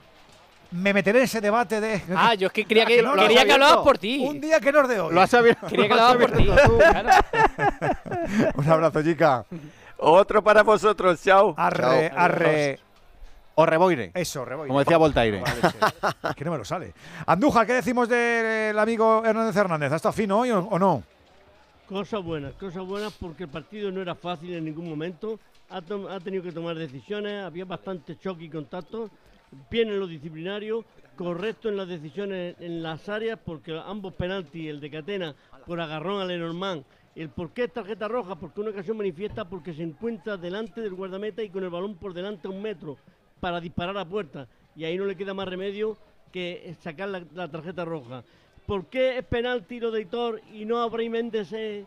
me 0.73 0.91
meteré 0.91 1.19
en 1.19 1.25
ese 1.25 1.39
debate 1.39 1.79
de. 1.79 2.01
Ah, 2.15 2.33
yo 2.33 2.47
es 2.47 2.53
que 2.53 2.65
quería 2.65 2.85
que, 2.85 2.95
quería 2.95 3.45
que 3.45 3.53
hablabas 3.53 3.77
por 3.77 3.97
ti. 3.97 4.25
Un 4.27 4.41
día 4.41 4.59
que 4.59 4.71
no 4.71 4.81
es 4.81 4.89
de 4.89 4.99
hoy. 4.99 5.13
Lo 5.13 5.21
has 5.21 5.33
abierto. 5.33 5.67
Quería 5.67 5.87
que 5.87 5.93
hablabas 5.93 6.17
por 6.17 6.31
ti. 6.31 6.47
Un 8.55 8.69
abrazo, 8.69 9.03
chica. 9.03 9.45
Otro 9.97 10.43
para 10.43 10.63
vosotros, 10.63 11.21
chao. 11.23 11.53
Arre, 11.55 12.11
arre. 12.13 12.79
O 13.55 13.67
Reboire. 13.67 14.11
Eso, 14.15 14.43
Reboire. 14.43 14.67
Como 14.67 14.79
decía 14.79 14.97
Voltaire. 14.97 15.43
que 16.35 16.43
no 16.43 16.51
me 16.51 16.57
lo 16.57 16.65
sale. 16.65 16.93
Andújar, 17.27 17.67
¿qué 17.67 17.73
decimos 17.73 18.09
del 18.09 18.77
amigo 18.79 19.23
Hernández 19.23 19.55
Hernández? 19.55 19.91
¿Ha 19.91 19.97
estado 19.97 20.13
fino 20.13 20.39
hoy 20.39 20.49
o, 20.49 20.79
no? 20.79 21.03
Cosas 21.87 22.23
buenas, 22.23 22.55
cosas 22.55 22.83
buenas 22.83 23.13
porque 23.13 23.43
el 23.43 23.49
partido 23.49 23.91
no 23.91 24.01
era 24.01 24.15
fácil 24.15 24.55
en 24.55 24.65
ningún 24.65 24.89
momento. 24.89 25.39
Ha, 25.69 25.81
tenido 26.19 26.41
que 26.41 26.51
tomar 26.51 26.75
decisiones, 26.75 27.43
había 27.43 27.65
bastante 27.65 28.17
choque 28.17 28.45
y 28.45 28.49
contacto. 28.49 29.11
Bien 29.69 29.89
en 29.89 29.99
lo 29.99 30.07
disciplinario, 30.07 30.85
correcto 31.15 31.69
en 31.69 31.77
las 31.77 31.87
decisiones 31.87 32.55
en 32.59 32.81
las 32.81 33.07
áreas, 33.09 33.39
porque 33.43 33.79
ambos 33.85 34.13
penaltis, 34.13 34.69
el 34.69 34.79
de 34.79 34.89
Catena 34.89 35.35
por 35.65 35.79
agarrón 35.79 36.21
a 36.21 36.25
Lenormand 36.25 36.83
el 37.15 37.29
por 37.29 37.51
qué 37.51 37.65
es 37.65 37.73
tarjeta 37.73 38.07
roja, 38.07 38.35
porque 38.35 38.61
una 38.61 38.71
ocasión 38.71 38.97
manifiesta 38.97 39.45
porque 39.45 39.73
se 39.73 39.83
encuentra 39.83 40.37
delante 40.37 40.81
del 40.81 40.95
guardameta 40.95 41.43
y 41.43 41.49
con 41.49 41.63
el 41.63 41.69
balón 41.69 41.95
por 41.95 42.13
delante 42.13 42.47
a 42.47 42.51
un 42.51 42.61
metro 42.61 42.97
para 43.39 43.59
disparar 43.59 43.97
a 43.97 44.05
puerta. 44.05 44.47
Y 44.75 44.85
ahí 44.85 44.97
no 44.97 45.05
le 45.05 45.15
queda 45.15 45.33
más 45.33 45.47
remedio 45.47 45.97
que 46.31 46.75
sacar 46.81 47.09
la, 47.09 47.47
tarjeta 47.47 47.85
roja. 47.85 48.23
¿Por 48.65 48.87
qué 48.87 49.17
es 49.19 49.25
penal 49.25 49.65
tiro 49.67 49.91
de 49.91 50.01
Hitor 50.01 50.41
y 50.53 50.65
no 50.65 50.81
a 50.81 50.89
Méndez 50.89 51.51
es, 51.51 51.85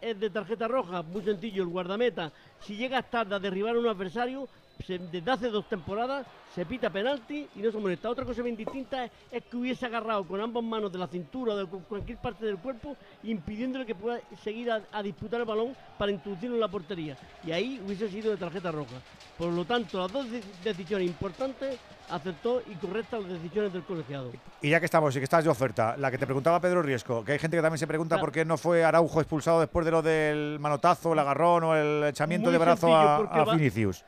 es, 0.00 0.20
de 0.20 0.30
tarjeta 0.30 0.68
roja? 0.68 1.02
Muy 1.02 1.22
sencillo, 1.22 1.62
el 1.62 1.68
guardameta, 1.68 2.32
si 2.60 2.76
llega 2.76 3.02
tarde 3.02 3.36
a 3.36 3.38
derribar 3.38 3.76
a 3.76 3.78
un 3.78 3.86
adversario, 3.86 4.48
desde 4.86 5.30
hace 5.30 5.48
dos 5.48 5.68
temporadas 5.68 6.26
se 6.54 6.66
pita 6.66 6.90
penalti 6.90 7.48
y 7.56 7.60
no 7.60 7.70
se 7.70 7.78
molesta. 7.78 8.10
Otra 8.10 8.24
cosa 8.24 8.42
bien 8.42 8.56
distinta 8.56 9.04
es, 9.30 9.42
que 9.50 9.56
hubiese 9.56 9.86
agarrado 9.86 10.24
con 10.26 10.40
ambas 10.40 10.62
manos 10.62 10.92
de 10.92 10.98
la 10.98 11.06
cintura 11.06 11.54
o 11.54 11.56
de 11.56 11.66
cualquier 11.66 12.18
parte 12.18 12.44
del 12.44 12.58
cuerpo, 12.58 12.96
impidiéndole 13.22 13.86
que 13.86 13.94
pueda 13.94 14.20
seguir 14.42 14.70
a, 14.70 15.02
disputar 15.02 15.40
el 15.40 15.46
balón 15.46 15.74
para 15.98 16.12
introducirlo 16.12 16.56
en 16.56 16.60
la 16.60 16.68
portería. 16.68 17.16
Y 17.44 17.52
ahí 17.52 17.82
hubiese 17.84 18.08
sido 18.08 18.30
de 18.30 18.36
tarjeta 18.36 18.70
roja. 18.70 18.96
Por 19.38 19.52
lo 19.52 19.64
tanto, 19.64 19.98
las 19.98 20.12
dos 20.12 20.26
decisiones 20.62 21.08
importantes 21.08 21.78
aceptó 22.10 22.62
y 22.70 22.74
correctas 22.74 23.22
las 23.22 23.32
decisiones 23.32 23.72
del 23.72 23.84
colegiado. 23.84 24.30
Y 24.60 24.70
ya 24.70 24.78
que 24.78 24.86
estamos 24.86 25.16
y 25.16 25.18
que 25.18 25.24
estás 25.24 25.44
de 25.44 25.50
oferta, 25.50 25.96
la 25.96 26.10
que 26.10 26.18
te 26.18 26.26
preguntaba 26.26 26.60
Pedro 26.60 26.82
Riesco, 26.82 27.24
que 27.24 27.32
hay 27.32 27.38
gente 27.38 27.56
que 27.56 27.62
también 27.62 27.78
se 27.78 27.86
pregunta 27.86 28.20
por 28.20 28.30
qué 28.30 28.44
no 28.44 28.58
fue 28.58 28.84
Araujo 28.84 29.20
expulsado 29.20 29.60
después 29.60 29.86
de 29.86 29.92
lo 29.92 30.02
del 30.02 30.58
manotazo, 30.60 31.14
el 31.14 31.18
agarrón 31.18 31.64
o 31.64 31.74
el 31.74 32.04
echamiento 32.04 32.50
de 32.50 32.58
brazo 32.58 32.94
a, 32.94 33.16
a 33.16 33.44
Vinicius 33.54 34.04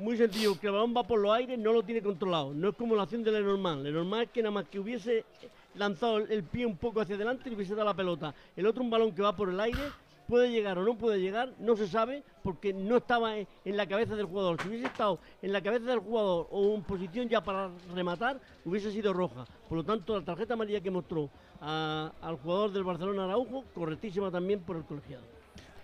muy 0.00 0.16
sencillo, 0.16 0.58
que 0.58 0.66
el 0.66 0.72
balón 0.72 0.94
va 0.96 1.02
por 1.02 1.20
los 1.20 1.32
aires, 1.32 1.58
no 1.58 1.72
lo 1.72 1.82
tiene 1.82 2.02
controlado. 2.02 2.52
No 2.54 2.70
es 2.70 2.76
como 2.76 2.96
la 2.96 3.02
acción 3.02 3.22
de 3.22 3.32
Lenormand. 3.32 3.84
Lenormand 3.84 4.24
es 4.24 4.30
que 4.30 4.42
nada 4.42 4.52
más 4.52 4.68
que 4.68 4.78
hubiese 4.78 5.24
lanzado 5.74 6.18
el 6.18 6.42
pie 6.44 6.66
un 6.66 6.76
poco 6.76 7.00
hacia 7.00 7.16
adelante 7.16 7.48
y 7.48 7.54
hubiese 7.54 7.74
dado 7.74 7.86
la 7.86 7.94
pelota. 7.94 8.34
El 8.56 8.66
otro 8.66 8.82
un 8.82 8.90
balón 8.90 9.14
que 9.14 9.22
va 9.22 9.36
por 9.36 9.48
el 9.48 9.60
aire, 9.60 9.82
puede 10.26 10.50
llegar 10.50 10.78
o 10.78 10.84
no 10.84 10.96
puede 10.96 11.20
llegar, 11.20 11.52
no 11.58 11.76
se 11.76 11.88
sabe 11.88 12.22
porque 12.42 12.72
no 12.72 12.98
estaba 12.98 13.36
en 13.36 13.46
la 13.64 13.86
cabeza 13.86 14.14
del 14.14 14.26
jugador. 14.26 14.62
Si 14.62 14.68
hubiese 14.68 14.86
estado 14.86 15.18
en 15.42 15.52
la 15.52 15.60
cabeza 15.60 15.86
del 15.86 15.98
jugador 15.98 16.46
o 16.50 16.74
en 16.74 16.82
posición 16.82 17.28
ya 17.28 17.42
para 17.42 17.70
rematar, 17.92 18.40
hubiese 18.64 18.92
sido 18.92 19.12
roja. 19.12 19.44
Por 19.68 19.78
lo 19.78 19.84
tanto, 19.84 20.16
la 20.18 20.24
tarjeta 20.24 20.54
amarilla 20.54 20.80
que 20.80 20.90
mostró 20.90 21.28
al 21.60 22.36
jugador 22.42 22.72
del 22.72 22.84
Barcelona 22.84 23.24
Araujo, 23.24 23.64
correctísima 23.74 24.30
también 24.30 24.60
por 24.60 24.76
el 24.76 24.84
colegiado. 24.84 25.39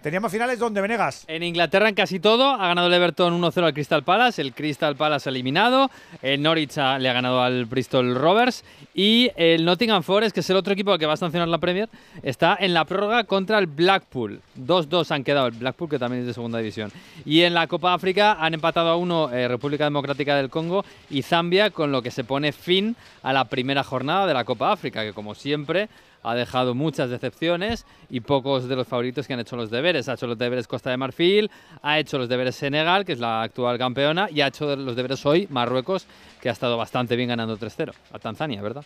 Teníamos 0.06 0.30
finales 0.30 0.60
donde 0.60 0.80
Venegas. 0.80 1.24
En 1.26 1.42
Inglaterra 1.42 1.88
en 1.88 1.96
casi 1.96 2.20
todo, 2.20 2.52
ha 2.52 2.68
ganado 2.68 2.86
el 2.86 2.94
Everton 2.94 3.42
1-0 3.42 3.64
al 3.64 3.74
Crystal 3.74 4.04
Palace, 4.04 4.40
el 4.40 4.54
Crystal 4.54 4.94
Palace 4.94 5.28
eliminado, 5.28 5.90
el 6.22 6.40
Norwich 6.40 6.76
le 6.76 7.08
ha 7.08 7.12
ganado 7.12 7.42
al 7.42 7.64
Bristol 7.64 8.14
Rovers 8.14 8.62
y 8.94 9.32
el 9.34 9.64
Nottingham 9.64 10.04
Forest, 10.04 10.32
que 10.32 10.40
es 10.42 10.50
el 10.50 10.58
otro 10.58 10.74
equipo 10.74 10.96
que 10.96 11.06
va 11.06 11.14
a 11.14 11.16
sancionar 11.16 11.48
la 11.48 11.58
Premier, 11.58 11.88
está 12.22 12.56
en 12.60 12.72
la 12.72 12.84
prórroga 12.84 13.24
contra 13.24 13.58
el 13.58 13.66
Blackpool. 13.66 14.42
2-2 14.56 15.10
han 15.10 15.24
quedado 15.24 15.48
el 15.48 15.54
Blackpool, 15.54 15.90
que 15.90 15.98
también 15.98 16.20
es 16.20 16.28
de 16.28 16.34
segunda 16.34 16.58
división. 16.58 16.92
Y 17.24 17.40
en 17.40 17.54
la 17.54 17.66
Copa 17.66 17.92
África 17.92 18.36
han 18.38 18.54
empatado 18.54 18.90
a 18.90 18.96
uno 18.96 19.32
eh, 19.32 19.48
República 19.48 19.82
Democrática 19.82 20.36
del 20.36 20.50
Congo 20.50 20.84
y 21.10 21.22
Zambia, 21.22 21.70
con 21.70 21.90
lo 21.90 22.00
que 22.00 22.12
se 22.12 22.22
pone 22.22 22.52
fin 22.52 22.94
a 23.24 23.32
la 23.32 23.46
primera 23.46 23.82
jornada 23.82 24.28
de 24.28 24.34
la 24.34 24.44
Copa 24.44 24.70
África, 24.70 25.02
que 25.02 25.12
como 25.12 25.34
siempre 25.34 25.88
ha 26.26 26.34
dejado 26.34 26.74
muchas 26.74 27.08
decepciones 27.08 27.86
y 28.10 28.20
pocos 28.20 28.68
de 28.68 28.74
los 28.74 28.88
favoritos 28.88 29.26
que 29.26 29.34
han 29.34 29.40
hecho 29.40 29.56
los 29.56 29.70
deberes. 29.70 30.08
Ha 30.08 30.14
hecho 30.14 30.26
los 30.26 30.36
deberes 30.36 30.66
Costa 30.66 30.90
de 30.90 30.96
Marfil, 30.96 31.50
ha 31.82 31.98
hecho 31.98 32.18
los 32.18 32.28
deberes 32.28 32.56
Senegal, 32.56 33.04
que 33.04 33.12
es 33.12 33.20
la 33.20 33.42
actual 33.42 33.78
campeona, 33.78 34.28
y 34.30 34.40
ha 34.40 34.48
hecho 34.48 34.74
los 34.74 34.96
deberes 34.96 35.24
hoy 35.24 35.46
Marruecos, 35.50 36.06
que 36.40 36.48
ha 36.48 36.52
estado 36.52 36.76
bastante 36.76 37.14
bien 37.14 37.28
ganando 37.28 37.56
3-0 37.56 37.92
a 38.12 38.18
Tanzania, 38.18 38.60
¿verdad? 38.60 38.84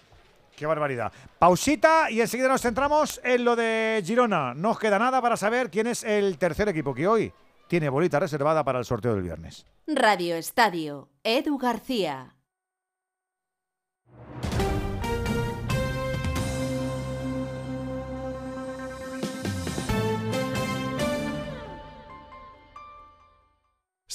Qué 0.55 0.67
barbaridad. 0.67 1.11
Pausita 1.39 2.11
y 2.11 2.21
enseguida 2.21 2.49
nos 2.49 2.61
centramos 2.61 3.19
en 3.25 3.45
lo 3.45 3.57
de 3.57 4.03
Girona. 4.05 4.53
No 4.53 4.73
os 4.73 4.79
queda 4.79 4.99
nada 4.99 5.23
para 5.23 5.39
saber 5.39 5.71
quién 5.71 5.87
es 5.87 6.05
el 6.05 6.37
tercer 6.37 6.69
equipo 6.69 6.95
que 6.95 7.09
hoy 7.09 7.33
tiene 7.67 7.89
bolita 7.89 8.19
reservada 8.19 8.63
para 8.63 8.79
el 8.79 8.85
sorteo 8.85 9.15
del 9.15 9.23
viernes. 9.23 9.65
Radio 9.87 10.37
Estadio, 10.37 11.09
Edu 11.25 11.57
García. 11.57 12.35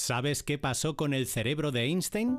¿Sabes 0.06 0.44
qué 0.44 0.56
pasó 0.56 0.94
con 0.94 1.14
el 1.14 1.26
cerebro 1.26 1.72
de 1.72 1.86
Einstein? 1.86 2.38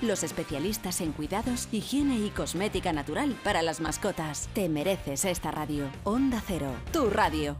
Los 0.00 0.22
especialistas 0.22 1.00
en 1.00 1.10
cuidados, 1.10 1.68
higiene 1.72 2.20
y 2.20 2.30
cosmética 2.30 2.92
natural 2.92 3.36
para 3.42 3.62
las 3.62 3.80
mascotas. 3.80 4.48
Te 4.54 4.68
mereces 4.68 5.24
esta 5.24 5.50
radio. 5.50 5.90
Onda 6.04 6.40
Cero, 6.46 6.72
tu 6.92 7.10
radio. 7.10 7.56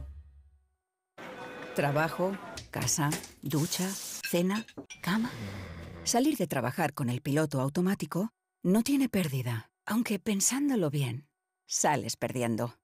Trabajo, 1.75 2.37
casa, 2.71 3.09
ducha, 3.41 3.89
cena, 3.89 4.65
cama. 5.01 5.31
Salir 6.05 6.37
de 6.37 6.47
trabajar 6.47 6.93
con 6.93 7.09
el 7.09 7.21
piloto 7.21 7.59
automático 7.59 8.31
no 8.63 8.83
tiene 8.83 9.09
pérdida, 9.09 9.69
aunque 9.85 10.17
pensándolo 10.17 10.89
bien, 10.89 11.27
sales 11.65 12.15
perdiendo. 12.15 12.77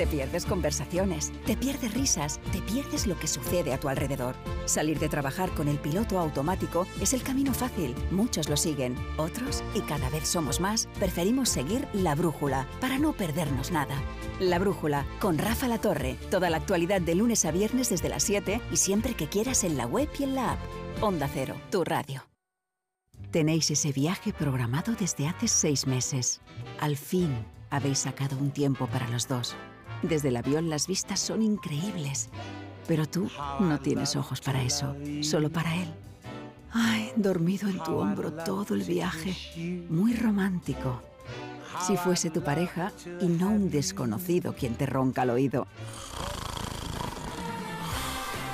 Te 0.00 0.06
pierdes 0.06 0.46
conversaciones, 0.46 1.30
te 1.44 1.58
pierdes 1.58 1.92
risas, 1.92 2.40
te 2.52 2.62
pierdes 2.62 3.06
lo 3.06 3.18
que 3.18 3.26
sucede 3.26 3.74
a 3.74 3.78
tu 3.78 3.90
alrededor. 3.90 4.34
Salir 4.64 4.98
de 4.98 5.10
trabajar 5.10 5.50
con 5.50 5.68
el 5.68 5.78
piloto 5.78 6.18
automático 6.18 6.86
es 7.02 7.12
el 7.12 7.22
camino 7.22 7.52
fácil. 7.52 7.94
Muchos 8.10 8.48
lo 8.48 8.56
siguen, 8.56 8.96
otros, 9.18 9.62
y 9.74 9.80
cada 9.80 10.08
vez 10.08 10.26
somos 10.26 10.58
más, 10.58 10.88
preferimos 10.98 11.50
seguir 11.50 11.86
la 11.92 12.14
brújula 12.14 12.66
para 12.80 12.98
no 12.98 13.12
perdernos 13.12 13.72
nada. 13.72 13.94
La 14.38 14.58
brújula 14.58 15.04
con 15.20 15.36
Rafa 15.36 15.68
La 15.68 15.82
Torre. 15.82 16.16
Toda 16.30 16.48
la 16.48 16.56
actualidad 16.56 17.02
de 17.02 17.14
lunes 17.14 17.44
a 17.44 17.50
viernes 17.50 17.90
desde 17.90 18.08
las 18.08 18.22
7 18.22 18.58
y 18.72 18.78
siempre 18.78 19.12
que 19.12 19.28
quieras 19.28 19.64
en 19.64 19.76
la 19.76 19.86
web 19.86 20.08
y 20.18 20.22
en 20.22 20.34
la 20.34 20.52
app. 20.52 20.60
Onda 21.02 21.28
Cero, 21.30 21.60
tu 21.70 21.84
radio. 21.84 22.24
Tenéis 23.32 23.70
ese 23.70 23.92
viaje 23.92 24.32
programado 24.32 24.94
desde 24.98 25.28
hace 25.28 25.46
seis 25.46 25.86
meses. 25.86 26.40
Al 26.80 26.96
fin 26.96 27.44
habéis 27.68 27.98
sacado 27.98 28.38
un 28.38 28.50
tiempo 28.50 28.86
para 28.86 29.06
los 29.10 29.28
dos. 29.28 29.54
Desde 30.02 30.28
el 30.28 30.36
avión 30.36 30.70
las 30.70 30.86
vistas 30.86 31.20
son 31.20 31.42
increíbles. 31.42 32.30
Pero 32.86 33.06
tú 33.06 33.30
no 33.60 33.78
tienes 33.80 34.16
ojos 34.16 34.40
para 34.40 34.62
eso, 34.62 34.96
solo 35.22 35.50
para 35.50 35.76
él. 35.76 35.88
Ay, 36.72 37.12
dormido 37.16 37.68
en 37.68 37.82
tu 37.82 37.96
hombro 37.96 38.32
todo 38.32 38.74
el 38.74 38.82
viaje. 38.82 39.36
Muy 39.88 40.14
romántico. 40.14 41.02
Si 41.86 41.96
fuese 41.96 42.30
tu 42.30 42.42
pareja 42.42 42.92
y 43.20 43.26
no 43.26 43.48
un 43.48 43.70
desconocido 43.70 44.54
quien 44.54 44.74
te 44.74 44.86
ronca 44.86 45.22
al 45.22 45.30
oído. 45.30 45.66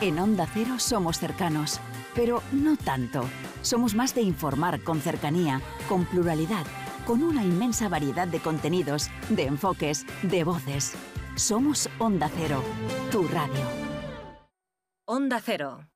En 0.00 0.18
Onda 0.18 0.47
Cero 0.52 0.75
somos 0.78 1.18
cercanos, 1.18 1.81
pero 2.15 2.42
no 2.52 2.76
tanto. 2.76 3.25
Somos 3.62 3.94
más 3.94 4.15
de 4.15 4.23
informar 4.23 4.83
con 4.83 5.00
cercanía, 5.00 5.60
con 5.89 6.05
pluralidad, 6.05 6.66
con 7.07 7.23
una 7.23 7.42
inmensa 7.42 7.89
variedad 7.89 8.28
de 8.28 8.41
contenidos, 8.41 9.08
de 9.31 9.44
enfoques, 9.44 10.05
de 10.23 10.44
voces. 10.44 10.92
Somos 11.37 11.87
Onda 11.99 12.31
Cero, 12.35 12.63
tu 13.13 13.29
radio. 13.29 13.63
Onda 15.05 15.39
Cero. 15.45 15.87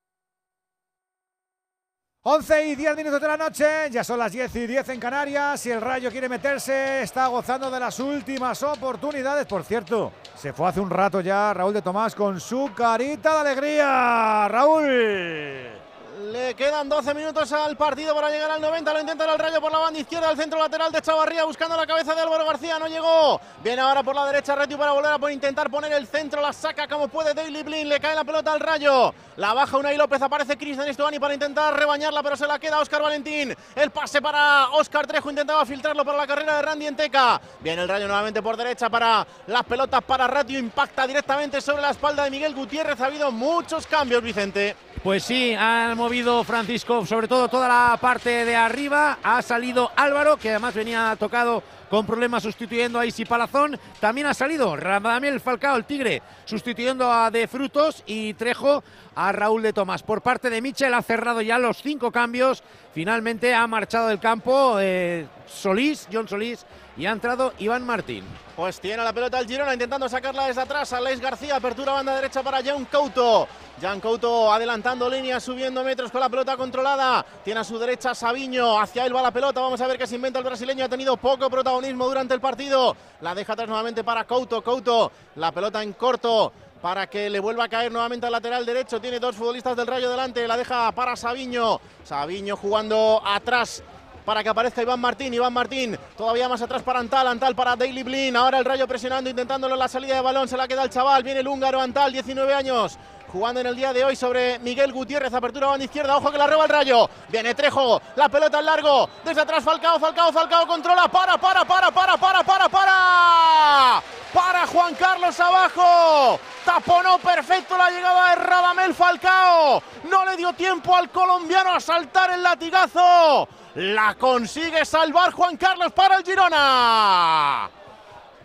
11 2.23 2.67
y 2.67 2.77
10 2.77 2.97
minutos 2.97 3.23
de 3.23 3.27
la 3.27 3.39
noche, 3.39 3.65
ya 3.91 4.05
son 4.05 4.19
las 4.19 4.33
10 4.33 4.55
y 4.57 4.67
10 4.67 4.91
en 4.91 5.01
Canarias. 5.01 5.59
Si 5.59 5.70
el 5.70 5.81
Rayo 5.81 6.10
quiere 6.10 6.28
meterse, 6.28 7.01
está 7.01 7.28
gozando 7.28 7.70
de 7.70 7.81
las 7.81 7.99
últimas 8.01 8.62
oportunidades. 8.62 9.47
Por 9.47 9.65
cierto, 9.65 10.12
se 10.36 10.52
fue 10.52 10.69
hace 10.69 10.81
un 10.81 10.91
rato 10.91 11.23
ya 11.23 11.55
Raúl 11.55 11.73
de 11.73 11.81
Tomás 11.81 12.15
con 12.15 12.39
su 12.39 12.70
carita 12.77 13.43
de 13.43 13.51
alegría. 13.51 14.47
Raúl. 14.47 15.80
Le 16.20 16.55
quedan 16.55 16.86
12 16.86 17.15
minutos 17.15 17.50
al 17.50 17.78
partido 17.78 18.15
para 18.15 18.28
llegar 18.28 18.50
al 18.50 18.60
90. 18.60 18.92
Lo 18.92 19.00
intenta 19.00 19.32
el 19.32 19.39
Rayo 19.39 19.58
por 19.58 19.73
la 19.73 19.78
banda 19.78 20.00
izquierda, 20.00 20.28
al 20.28 20.36
centro 20.36 20.58
lateral 20.58 20.92
de 20.92 21.00
Chavarría, 21.00 21.44
buscando 21.44 21.78
la 21.78 21.86
cabeza 21.86 22.15
de 22.15 22.20
Álvaro 22.20 22.44
García. 22.44 22.78
No 22.78 22.89
llegó. 22.89 23.40
Viene 23.65 23.81
ahora 23.81 24.02
por 24.02 24.15
la 24.15 24.26
derecha 24.26 24.55
Retiu 24.55 24.76
para 24.76 24.92
volver 24.92 25.12
a 25.12 25.18
por 25.18 25.31
intentar 25.31 25.70
poner 25.70 25.92
el 25.92 26.07
centro. 26.07 26.42
La 26.42 26.52
saca 26.52 26.86
como 26.89 27.08
puede 27.08 27.32
Daily 27.32 27.62
Blin. 27.62 27.89
Le 27.89 27.99
cae 28.00 28.15
la 28.15 28.24
pelota 28.24 28.52
al 28.52 28.60
Rayo. 28.60 29.15
La 29.36 29.55
baja 29.55 29.78
Unai 29.78 29.97
López. 29.97 30.20
Aparece 30.20 30.58
Cristian 30.58 30.89
Estuani 30.89 31.18
para 31.18 31.32
intentar 31.32 31.74
rebañarla, 31.74 32.23
pero 32.23 32.36
se 32.36 32.47
la 32.47 32.58
queda 32.58 32.81
Oscar 32.81 33.00
Valentín. 33.00 33.57
El 33.74 33.90
pase 33.90 34.20
para 34.20 34.68
Oscar 34.73 35.07
Trejo. 35.07 35.31
Intentaba 35.31 35.65
filtrarlo 35.65 36.05
para 36.05 36.18
la 36.18 36.26
carrera 36.26 36.57
de 36.57 36.62
Randy 36.62 36.86
Enteca. 36.86 37.40
Viene 37.60 37.81
el 37.81 37.89
Rayo 37.89 38.07
nuevamente 38.07 38.42
por 38.42 38.58
derecha 38.58 38.90
para 38.90 39.26
las 39.47 39.65
pelotas 39.65 40.02
para 40.02 40.26
Ratio. 40.26 40.58
Impacta 40.58 41.07
directamente 41.07 41.62
sobre 41.62 41.81
la 41.81 41.90
espalda 41.90 42.24
de 42.24 42.31
Miguel 42.31 42.55
Gutiérrez. 42.55 43.00
Ha 43.00 43.07
habido 43.07 43.32
muchos 43.32 43.86
cambios, 43.86 44.23
Vicente. 44.23 44.76
Pues 45.02 45.23
sí, 45.23 45.55
han 45.55 45.97
movido 45.97 46.09
salido 46.10 46.42
Francisco, 46.42 47.06
sobre 47.06 47.28
todo 47.28 47.47
toda 47.47 47.68
la 47.68 47.97
parte 48.00 48.44
de 48.44 48.56
arriba. 48.56 49.18
Ha 49.22 49.40
salido 49.42 49.92
Álvaro, 49.94 50.36
que 50.36 50.50
además 50.50 50.74
venía 50.74 51.14
tocado 51.16 51.62
con 51.89 52.05
problemas 52.05 52.42
sustituyendo 52.42 52.98
a 52.98 53.06
Isi 53.06 53.24
Palazón. 53.24 53.78
También 54.00 54.26
ha 54.26 54.34
salido 54.34 54.74
Radamel 54.74 55.39
Falcao, 55.39 55.76
el 55.76 55.84
Tigre, 55.84 56.20
sustituyendo 56.47 57.12
a 57.12 57.30
De 57.30 57.47
Frutos 57.47 58.02
y 58.06 58.34
Trejo 58.34 58.82
a 59.14 59.30
Raúl 59.30 59.62
de 59.62 59.72
Tomás. 59.72 60.02
Por 60.02 60.20
parte 60.20 60.50
de 60.50 60.60
Michel 60.60 60.94
ha 60.94 61.02
cerrado 61.02 61.42
ya 61.42 61.60
los 61.60 61.80
cinco 61.80 62.10
cambios. 62.10 62.64
Finalmente 62.92 63.55
ha 63.55 63.64
marchado 63.68 64.08
del 64.08 64.18
campo 64.18 64.78
eh, 64.80 65.28
Solís, 65.47 66.08
John 66.12 66.26
Solís, 66.26 66.66
y 67.00 67.06
ha 67.06 67.12
entrado 67.12 67.54
Iván 67.58 67.86
Martín. 67.86 68.24
Pues 68.54 68.78
tiene 68.78 69.02
la 69.02 69.14
pelota 69.14 69.38
el 69.38 69.46
Girona 69.46 69.72
intentando 69.72 70.06
sacarla 70.06 70.48
desde 70.48 70.60
atrás. 70.60 70.92
Aleix 70.92 71.18
García, 71.18 71.56
apertura 71.56 71.94
banda 71.94 72.14
derecha 72.14 72.42
para 72.42 72.62
Jan 72.62 72.84
Couto. 72.84 73.48
Jan 73.80 74.00
Couto 74.00 74.52
adelantando 74.52 75.08
líneas, 75.08 75.42
subiendo 75.42 75.82
metros 75.82 76.10
con 76.10 76.20
la 76.20 76.28
pelota 76.28 76.58
controlada. 76.58 77.24
Tiene 77.42 77.60
a 77.60 77.64
su 77.64 77.78
derecha 77.78 78.14
Sabiño, 78.14 78.78
hacia 78.78 79.06
él 79.06 79.16
va 79.16 79.22
la 79.22 79.30
pelota. 79.30 79.62
Vamos 79.62 79.80
a 79.80 79.86
ver 79.86 79.96
qué 79.96 80.06
se 80.06 80.16
inventa 80.16 80.40
el 80.40 80.44
brasileño. 80.44 80.84
Ha 80.84 80.90
tenido 80.90 81.16
poco 81.16 81.48
protagonismo 81.48 82.06
durante 82.06 82.34
el 82.34 82.40
partido. 82.42 82.94
La 83.22 83.34
deja 83.34 83.54
atrás 83.54 83.66
nuevamente 83.66 84.04
para 84.04 84.24
Couto. 84.24 84.62
Couto, 84.62 85.10
la 85.36 85.52
pelota 85.52 85.82
en 85.82 85.94
corto 85.94 86.52
para 86.82 87.08
que 87.08 87.30
le 87.30 87.40
vuelva 87.40 87.64
a 87.64 87.68
caer 87.68 87.90
nuevamente 87.90 88.26
al 88.26 88.32
lateral 88.32 88.66
derecho. 88.66 89.00
Tiene 89.00 89.18
dos 89.18 89.36
futbolistas 89.36 89.74
del 89.74 89.86
Rayo 89.86 90.10
delante, 90.10 90.46
la 90.46 90.58
deja 90.58 90.92
para 90.92 91.16
Sabiño. 91.16 91.80
Sabiño 92.04 92.58
jugando 92.58 93.22
atrás 93.24 93.82
para 94.24 94.42
que 94.42 94.49
aparezca 94.49 94.82
Iván 94.82 95.00
Martín. 95.00 95.34
Iván 95.34 95.52
Martín 95.52 95.99
todavía 96.16 96.49
más 96.49 96.62
atrás 96.62 96.82
para 96.82 97.00
Antal. 97.00 97.26
Antal 97.26 97.55
para 97.55 97.76
Daily 97.76 98.02
Blin. 98.02 98.36
Ahora 98.36 98.58
el 98.58 98.65
Rayo 98.65 98.86
presionando, 98.86 99.31
intentándolo 99.31 99.74
en 99.74 99.81
la 99.81 99.89
salida 99.89 100.15
de 100.15 100.20
balón. 100.20 100.49
Se 100.49 100.57
la 100.57 100.68
queda 100.68 100.84
el 100.84 100.90
chaval. 100.90 101.23
Viene 101.23 101.40
el 101.40 101.49
húngaro 101.49 101.81
Antal, 101.81 102.12
19 102.12 102.55
años. 102.55 102.99
Jugando 103.33 103.60
en 103.60 103.67
el 103.68 103.76
día 103.76 103.92
de 103.92 104.05
hoy 104.05 104.17
sobre 104.17 104.59
Miguel 104.59 104.92
Gutiérrez, 104.92 105.33
apertura 105.33 105.68
banda 105.68 105.84
izquierda, 105.84 106.17
ojo 106.17 106.33
que 106.33 106.39
la 106.39 106.49
roba 106.49 106.65
el 106.65 106.70
rayo. 106.70 107.09
Viene 107.28 107.55
Trejo, 107.55 108.02
la 108.17 108.28
pelota 108.28 108.59
al 108.59 108.65
largo, 108.65 109.09
desde 109.25 109.42
atrás 109.42 109.62
Falcao, 109.62 110.00
Falcao, 110.00 110.33
Falcao 110.33 110.67
controla, 110.67 111.07
para, 111.07 111.39
para, 111.39 111.65
para, 111.65 111.92
para, 111.92 112.17
para, 112.17 112.42
para, 112.42 112.68
para. 112.68 114.02
Para 114.33 114.67
Juan 114.67 114.94
Carlos 114.97 115.39
abajo. 115.39 116.41
Taponó 116.65 117.18
perfecto 117.18 117.76
la 117.78 117.91
llegada 117.91 118.31
de 118.31 118.36
Radamel 118.36 118.94
Falcao. 118.94 119.81
No 120.10 120.25
le 120.25 120.36
dio 120.36 120.52
tiempo 120.52 120.97
al 120.97 121.09
colombiano 121.10 121.73
a 121.73 121.81
saltar 121.81 122.33
el 122.33 122.42
latigazo. 122.42 123.49
La 123.76 124.17
consigue 124.17 124.84
salvar 124.84 125.33
Juan 125.33 125.57
Carlos 125.57 125.92
para 125.92 126.17
el 126.17 126.25
Girona. 126.25 127.70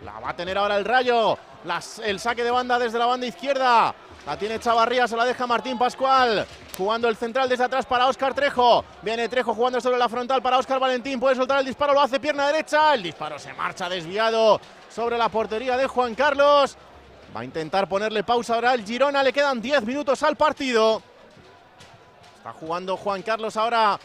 La 0.04 0.20
va 0.22 0.30
a 0.30 0.36
tener 0.36 0.56
ahora 0.56 0.76
el 0.76 0.84
Rayo. 0.84 1.36
el 2.04 2.20
saque 2.20 2.44
de 2.44 2.50
banda 2.52 2.78
desde 2.78 3.00
la 3.00 3.06
banda 3.06 3.26
izquierda. 3.26 3.92
La 4.26 4.36
tiene 4.36 4.58
Chavarría, 4.58 5.06
se 5.06 5.16
la 5.16 5.24
deja 5.24 5.46
Martín 5.46 5.78
Pascual. 5.78 6.44
Jugando 6.76 7.08
el 7.08 7.14
central 7.14 7.48
desde 7.48 7.62
atrás 7.62 7.86
para 7.86 8.08
Óscar 8.08 8.34
Trejo. 8.34 8.84
Viene 9.00 9.28
Trejo 9.28 9.54
jugando 9.54 9.80
sobre 9.80 9.98
la 9.98 10.08
frontal 10.08 10.42
para 10.42 10.58
Óscar 10.58 10.80
Valentín. 10.80 11.20
Puede 11.20 11.36
soltar 11.36 11.60
el 11.60 11.64
disparo, 11.64 11.94
lo 11.94 12.00
hace 12.00 12.18
pierna 12.18 12.48
derecha. 12.48 12.92
El 12.94 13.04
disparo 13.04 13.38
se 13.38 13.52
marcha 13.54 13.88
desviado 13.88 14.60
sobre 14.90 15.16
la 15.16 15.28
portería 15.28 15.76
de 15.76 15.86
Juan 15.86 16.16
Carlos. 16.16 16.76
Va 17.34 17.40
a 17.40 17.44
intentar 17.44 17.88
ponerle 17.88 18.24
pausa 18.24 18.56
ahora 18.56 18.72
al 18.72 18.84
Girona. 18.84 19.22
Le 19.22 19.32
quedan 19.32 19.60
10 19.62 19.84
minutos 19.84 20.20
al 20.24 20.34
partido. 20.34 21.00
Está 22.36 22.52
jugando 22.52 22.96
Juan 22.96 23.22
Carlos 23.22 23.56
ahora 23.56 23.96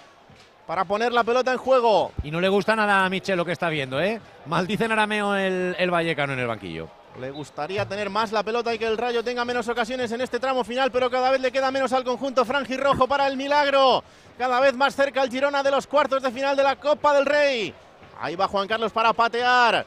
para 0.67 0.85
poner 0.85 1.11
la 1.11 1.23
pelota 1.23 1.51
en 1.51 1.57
juego. 1.57 2.11
Y 2.23 2.29
no 2.29 2.39
le 2.39 2.47
gusta 2.47 2.75
nada 2.75 3.03
a 3.03 3.09
Michel 3.09 3.37
lo 3.37 3.45
que 3.45 3.53
está 3.53 3.69
viendo, 3.69 3.99
¿eh? 3.99 4.21
Maldice 4.45 4.85
en 4.85 4.91
arameo 4.91 5.35
el, 5.35 5.75
el 5.79 5.89
Vallecano 5.89 6.33
en 6.33 6.39
el 6.39 6.47
banquillo. 6.47 7.00
Le 7.19 7.29
gustaría 7.29 7.87
tener 7.87 8.09
más 8.09 8.31
la 8.31 8.41
pelota 8.41 8.73
y 8.73 8.79
que 8.79 8.87
el 8.87 8.97
Rayo 8.97 9.23
tenga 9.23 9.43
menos 9.43 9.67
ocasiones 9.67 10.11
en 10.11 10.21
este 10.21 10.39
tramo 10.39 10.63
final, 10.63 10.91
pero 10.91 11.09
cada 11.09 11.29
vez 11.29 11.41
le 11.41 11.51
queda 11.51 11.69
menos 11.69 11.91
al 11.91 12.03
conjunto 12.03 12.45
rojo 12.45 13.07
para 13.07 13.27
el 13.27 13.35
milagro. 13.35 14.03
Cada 14.37 14.59
vez 14.59 14.73
más 14.75 14.95
cerca 14.95 15.21
el 15.21 15.29
Girona 15.29 15.61
de 15.61 15.71
los 15.71 15.85
cuartos 15.87 16.23
de 16.23 16.31
final 16.31 16.55
de 16.55 16.63
la 16.63 16.77
Copa 16.77 17.13
del 17.13 17.25
Rey. 17.25 17.73
Ahí 18.19 18.35
va 18.35 18.47
Juan 18.47 18.67
Carlos 18.67 18.91
para 18.91 19.11
patear. 19.11 19.85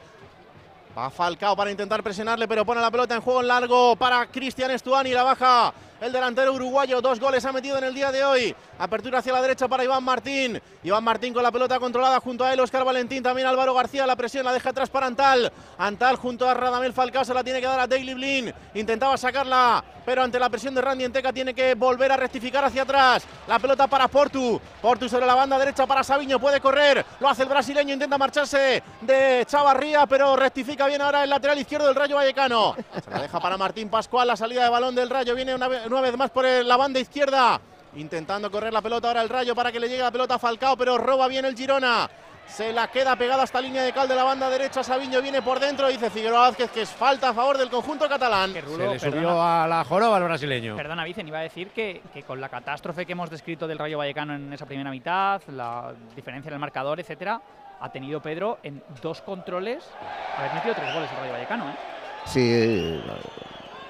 Va 0.96 1.10
Falcao 1.10 1.56
para 1.56 1.70
intentar 1.70 2.02
presionarle, 2.02 2.46
pero 2.46 2.64
pone 2.64 2.80
la 2.80 2.90
pelota 2.90 3.14
en 3.14 3.20
juego 3.20 3.42
largo 3.42 3.96
para 3.96 4.26
Cristian 4.26 4.70
Estuani. 4.70 5.10
La 5.10 5.24
baja 5.24 5.72
el 6.00 6.12
delantero 6.12 6.52
uruguayo. 6.52 7.00
Dos 7.00 7.20
goles 7.20 7.44
ha 7.44 7.52
metido 7.52 7.78
en 7.78 7.84
el 7.84 7.94
día 7.94 8.12
de 8.12 8.24
hoy. 8.24 8.54
Apertura 8.78 9.18
hacia 9.18 9.32
la 9.32 9.42
derecha 9.42 9.68
para 9.68 9.84
Iván 9.84 10.02
Martín. 10.04 10.60
Iván 10.82 11.04
Martín 11.04 11.32
con 11.32 11.42
la 11.42 11.52
pelota 11.52 11.78
controlada 11.78 12.20
junto 12.20 12.44
a 12.44 12.52
él. 12.52 12.60
Oscar 12.60 12.84
Valentín, 12.84 13.22
también 13.22 13.46
Álvaro 13.46 13.74
García. 13.74 14.06
La 14.06 14.16
presión 14.16 14.44
la 14.44 14.52
deja 14.52 14.70
atrás 14.70 14.90
para 14.90 15.06
Antal. 15.06 15.52
Antal 15.78 16.16
junto 16.16 16.48
a 16.48 16.54
Radamel 16.54 16.92
Falcao 16.92 17.24
se 17.24 17.34
la 17.34 17.44
tiene 17.44 17.60
que 17.60 17.66
dar 17.66 17.80
a 17.80 17.86
Daily 17.86 18.14
Blin. 18.14 18.52
Intentaba 18.74 19.16
sacarla, 19.16 19.82
pero 20.04 20.22
ante 20.22 20.38
la 20.38 20.48
presión 20.48 20.74
de 20.74 20.80
Randy 20.80 21.04
Enteca 21.04 21.32
tiene 21.32 21.54
que 21.54 21.74
volver 21.74 22.12
a 22.12 22.16
rectificar 22.16 22.64
hacia 22.64 22.82
atrás. 22.82 23.24
La 23.46 23.58
pelota 23.58 23.86
para 23.86 24.08
Portu. 24.08 24.60
Portu 24.82 25.08
sobre 25.08 25.26
la 25.26 25.34
banda 25.34 25.58
derecha 25.58 25.86
para 25.86 26.02
Sabiño. 26.02 26.38
Puede 26.38 26.60
correr. 26.60 27.04
Lo 27.20 27.28
hace 27.28 27.42
el 27.42 27.48
brasileño. 27.48 27.94
Intenta 27.94 28.18
marcharse 28.18 28.82
de 29.00 29.44
Chavarría, 29.46 30.06
pero 30.06 30.36
rectifica 30.36 30.86
bien 30.86 31.02
ahora 31.02 31.24
el 31.24 31.30
lateral 31.30 31.58
izquierdo 31.58 31.86
del 31.86 31.94
Rayo 31.94 32.16
Vallecano. 32.16 32.76
Se 33.04 33.10
la 33.10 33.22
deja 33.22 33.40
para 33.40 33.56
Martín 33.56 33.88
Pascual. 33.88 34.28
La 34.28 34.36
salida 34.36 34.64
de 34.64 34.70
balón 34.70 34.94
del 34.94 35.10
Rayo 35.10 35.34
viene 35.34 35.54
una, 35.54 35.68
una 35.92 36.00
vez 36.00 36.16
más 36.16 36.30
por 36.30 36.44
la 36.44 36.76
banda 36.76 37.00
izquierda. 37.00 37.60
Intentando 37.96 38.50
correr 38.50 38.72
la 38.72 38.82
pelota 38.82 39.08
ahora 39.08 39.22
el 39.22 39.28
Rayo 39.28 39.54
para 39.54 39.70
que 39.70 39.78
le 39.78 39.88
llegue 39.88 40.02
la 40.02 40.10
pelota 40.10 40.34
a 40.34 40.38
Falcao, 40.38 40.76
pero 40.76 40.98
roba 40.98 41.28
bien 41.28 41.44
el 41.44 41.56
Girona. 41.56 42.10
Se 42.46 42.72
la 42.72 42.88
queda 42.88 43.16
pegada 43.16 43.44
hasta 43.44 43.60
línea 43.60 43.82
de 43.82 43.92
cal 43.92 44.06
de 44.06 44.14
la 44.14 44.24
banda 44.24 44.50
derecha. 44.50 44.82
Sabiño 44.82 45.22
viene 45.22 45.40
por 45.40 45.58
dentro. 45.58 45.88
Dice 45.88 46.10
Figueroa 46.10 46.40
Vázquez 46.40 46.70
que 46.70 46.82
es 46.82 46.90
falta 46.90 47.30
a 47.30 47.34
favor 47.34 47.56
del 47.56 47.70
conjunto 47.70 48.08
catalán. 48.08 48.52
Se 48.52 48.62
le 48.76 48.98
subió 48.98 49.42
a 49.42 49.66
la 49.66 49.84
joroba 49.84 50.16
al 50.18 50.24
brasileño. 50.24 50.76
Perdona, 50.76 51.04
Vicen, 51.04 51.26
iba 51.26 51.38
a 51.38 51.42
decir 51.42 51.68
que, 51.68 52.02
que, 52.12 52.22
con 52.22 52.40
la 52.40 52.48
catástrofe 52.48 53.06
que 53.06 53.12
hemos 53.12 53.30
descrito 53.30 53.66
del 53.66 53.78
Rayo 53.78 53.98
Vallecano 53.98 54.34
en 54.34 54.52
esa 54.52 54.66
primera 54.66 54.90
mitad, 54.90 55.40
la 55.48 55.94
diferencia 56.14 56.48
en 56.50 56.54
el 56.54 56.60
marcador, 56.60 57.00
etcétera, 57.00 57.40
ha 57.80 57.88
tenido 57.90 58.20
Pedro 58.20 58.58
en 58.62 58.82
dos 59.02 59.22
controles 59.22 59.84
haber 60.36 60.54
metido 60.54 60.74
tres 60.74 60.92
goles 60.92 61.10
el 61.10 61.16
Rayo 61.16 61.32
Vallecano. 61.32 61.70
¿eh? 61.70 61.74
Sí, 62.26 63.02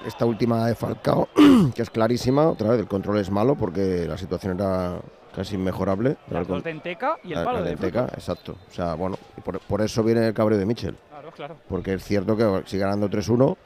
esta 0.05 0.25
última 0.25 0.67
de 0.67 0.75
Falcao, 0.75 1.27
que 1.75 1.81
es 1.81 1.89
clarísima, 1.89 2.49
otra 2.49 2.71
vez 2.71 2.79
el 2.79 2.87
control 2.87 3.19
es 3.19 3.29
malo 3.29 3.55
porque 3.55 4.05
la 4.07 4.17
situación 4.17 4.55
era 4.55 4.99
casi 5.35 5.55
inmejorable. 5.55 6.17
Las 6.29 6.47
dos 6.47 6.63
de 6.63 6.71
Enteca 6.71 7.17
y 7.23 7.33
el 7.33 7.43
palo 7.43 7.63
de, 7.63 7.71
Enteca, 7.71 8.05
exacto. 8.13 8.55
O 8.69 8.73
sea, 8.73 8.95
bueno, 8.95 9.17
por, 9.43 9.59
por, 9.59 9.81
eso 9.81 10.03
viene 10.03 10.27
el 10.27 10.33
cabreo 10.33 10.57
de 10.57 10.65
Michel. 10.65 10.95
Claro, 11.09 11.31
claro. 11.31 11.57
Porque 11.67 11.93
es 11.93 12.03
cierto 12.03 12.37
que 12.37 12.63
sigue 12.67 12.83
ganando 12.83 13.09
3-1, 13.09 13.57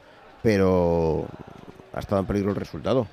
pero 0.41 1.25
ha 1.93 1.99
estado 1.99 2.21
en 2.21 2.27
peligro 2.27 2.49
el 2.51 2.55
resultado. 2.55 3.07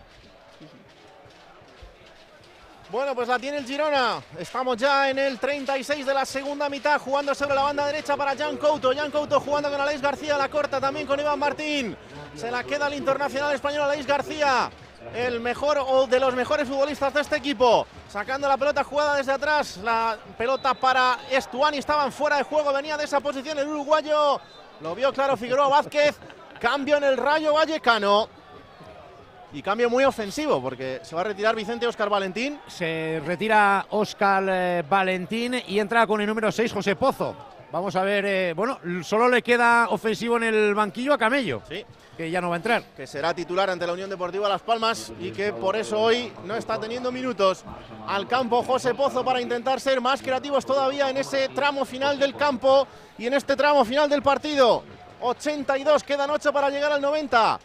Bueno, 2.88 3.16
pues 3.16 3.26
la 3.26 3.38
tiene 3.38 3.58
el 3.58 3.64
Girona. 3.64 4.22
Estamos 4.38 4.76
ya 4.76 5.10
en 5.10 5.18
el 5.18 5.40
36 5.40 6.06
de 6.06 6.14
la 6.14 6.24
segunda 6.24 6.68
mitad, 6.68 7.00
jugando 7.00 7.34
sobre 7.34 7.56
la 7.56 7.62
banda 7.62 7.84
derecha 7.84 8.16
para 8.16 8.36
Jan 8.36 8.56
Couto. 8.58 8.92
Jan 8.94 9.10
Couto 9.10 9.40
jugando 9.40 9.68
con 9.70 9.80
Aleix 9.80 10.00
García, 10.00 10.38
la 10.38 10.48
corta 10.48 10.80
también 10.80 11.04
con 11.04 11.18
Iván 11.18 11.38
Martín. 11.38 11.96
Se 12.36 12.48
la 12.48 12.62
queda 12.62 12.86
el 12.86 12.94
internacional 12.94 13.52
español 13.52 13.82
Aleix 13.82 14.06
García. 14.06 14.70
El 15.14 15.40
mejor 15.40 15.78
o 15.80 16.06
de 16.06 16.20
los 16.20 16.34
mejores 16.34 16.68
futbolistas 16.68 17.12
de 17.12 17.22
este 17.22 17.36
equipo. 17.36 17.86
Sacando 18.08 18.48
la 18.48 18.56
pelota 18.56 18.84
jugada 18.84 19.16
desde 19.16 19.32
atrás. 19.32 19.78
La 19.78 20.16
pelota 20.38 20.74
para 20.74 21.18
Estuani. 21.30 21.78
Estaban 21.78 22.12
fuera 22.12 22.36
de 22.36 22.44
juego. 22.44 22.72
Venía 22.72 22.96
de 22.96 23.04
esa 23.04 23.18
posición 23.20 23.58
el 23.58 23.68
uruguayo. 23.68 24.40
Lo 24.80 24.94
vio 24.94 25.12
claro 25.12 25.36
Figueroa 25.36 25.68
Vázquez. 25.68 26.16
Cambio 26.60 26.96
en 26.96 27.04
el 27.04 27.16
Rayo 27.16 27.54
Vallecano. 27.54 28.28
Y 29.52 29.62
cambio 29.62 29.88
muy 29.88 30.04
ofensivo 30.04 30.60
porque 30.60 31.00
se 31.02 31.14
va 31.14 31.22
a 31.22 31.24
retirar 31.24 31.54
Vicente 31.54 31.86
Oscar 31.86 32.10
Valentín. 32.10 32.58
Se 32.66 33.22
retira 33.24 33.86
Oscar 33.90 34.44
eh, 34.48 34.84
Valentín 34.88 35.54
y 35.66 35.78
entra 35.78 36.06
con 36.06 36.20
el 36.20 36.26
número 36.26 36.50
6 36.50 36.72
José 36.72 36.96
Pozo. 36.96 37.34
Vamos 37.72 37.96
a 37.96 38.02
ver, 38.02 38.24
eh, 38.26 38.54
bueno, 38.54 38.78
solo 39.02 39.28
le 39.28 39.42
queda 39.42 39.88
ofensivo 39.90 40.36
en 40.36 40.44
el 40.44 40.74
banquillo 40.74 41.12
a 41.12 41.18
Camello. 41.18 41.62
Sí. 41.68 41.84
Que 42.16 42.30
ya 42.30 42.40
no 42.40 42.48
va 42.48 42.54
a 42.54 42.58
entrar. 42.58 42.82
Que 42.96 43.06
será 43.06 43.34
titular 43.34 43.68
ante 43.68 43.86
la 43.86 43.92
Unión 43.92 44.08
Deportiva 44.08 44.48
Las 44.48 44.62
Palmas 44.62 45.12
y 45.20 45.30
que 45.30 45.52
por 45.52 45.76
eso 45.76 46.00
hoy 46.00 46.32
no 46.44 46.54
está 46.54 46.80
teniendo 46.80 47.12
minutos. 47.12 47.64
Al 48.06 48.26
campo 48.26 48.62
José 48.62 48.94
Pozo 48.94 49.24
para 49.24 49.40
intentar 49.40 49.80
ser 49.80 50.00
más 50.00 50.22
creativos 50.22 50.64
todavía 50.64 51.10
en 51.10 51.18
ese 51.18 51.48
tramo 51.50 51.84
final 51.84 52.18
del 52.18 52.34
campo 52.34 52.86
y 53.18 53.26
en 53.26 53.34
este 53.34 53.54
tramo 53.56 53.84
final 53.84 54.08
del 54.08 54.22
partido. 54.22 54.82
82, 55.20 56.04
quedan 56.04 56.30
8 56.30 56.52
para 56.52 56.70
llegar 56.70 56.92
al 56.92 57.00
90. 57.00 57.60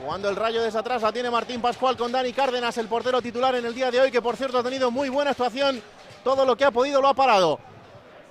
Jugando 0.00 0.28
el 0.28 0.36
rayo 0.36 0.62
desde 0.62 0.78
atrás, 0.78 1.02
la 1.02 1.12
tiene 1.12 1.30
Martín 1.30 1.60
Pascual 1.60 1.96
con 1.96 2.12
Dani 2.12 2.32
Cárdenas, 2.32 2.76
el 2.78 2.86
portero 2.86 3.22
titular 3.22 3.54
en 3.54 3.64
el 3.64 3.74
día 3.74 3.90
de 3.90 4.00
hoy, 4.00 4.10
que 4.10 4.20
por 4.20 4.36
cierto 4.36 4.58
ha 4.58 4.62
tenido 4.62 4.90
muy 4.90 5.08
buena 5.08 5.30
actuación. 5.30 5.82
Todo 6.22 6.44
lo 6.44 6.56
que 6.56 6.64
ha 6.64 6.70
podido 6.70 7.00
lo 7.00 7.08
ha 7.08 7.14
parado. 7.14 7.58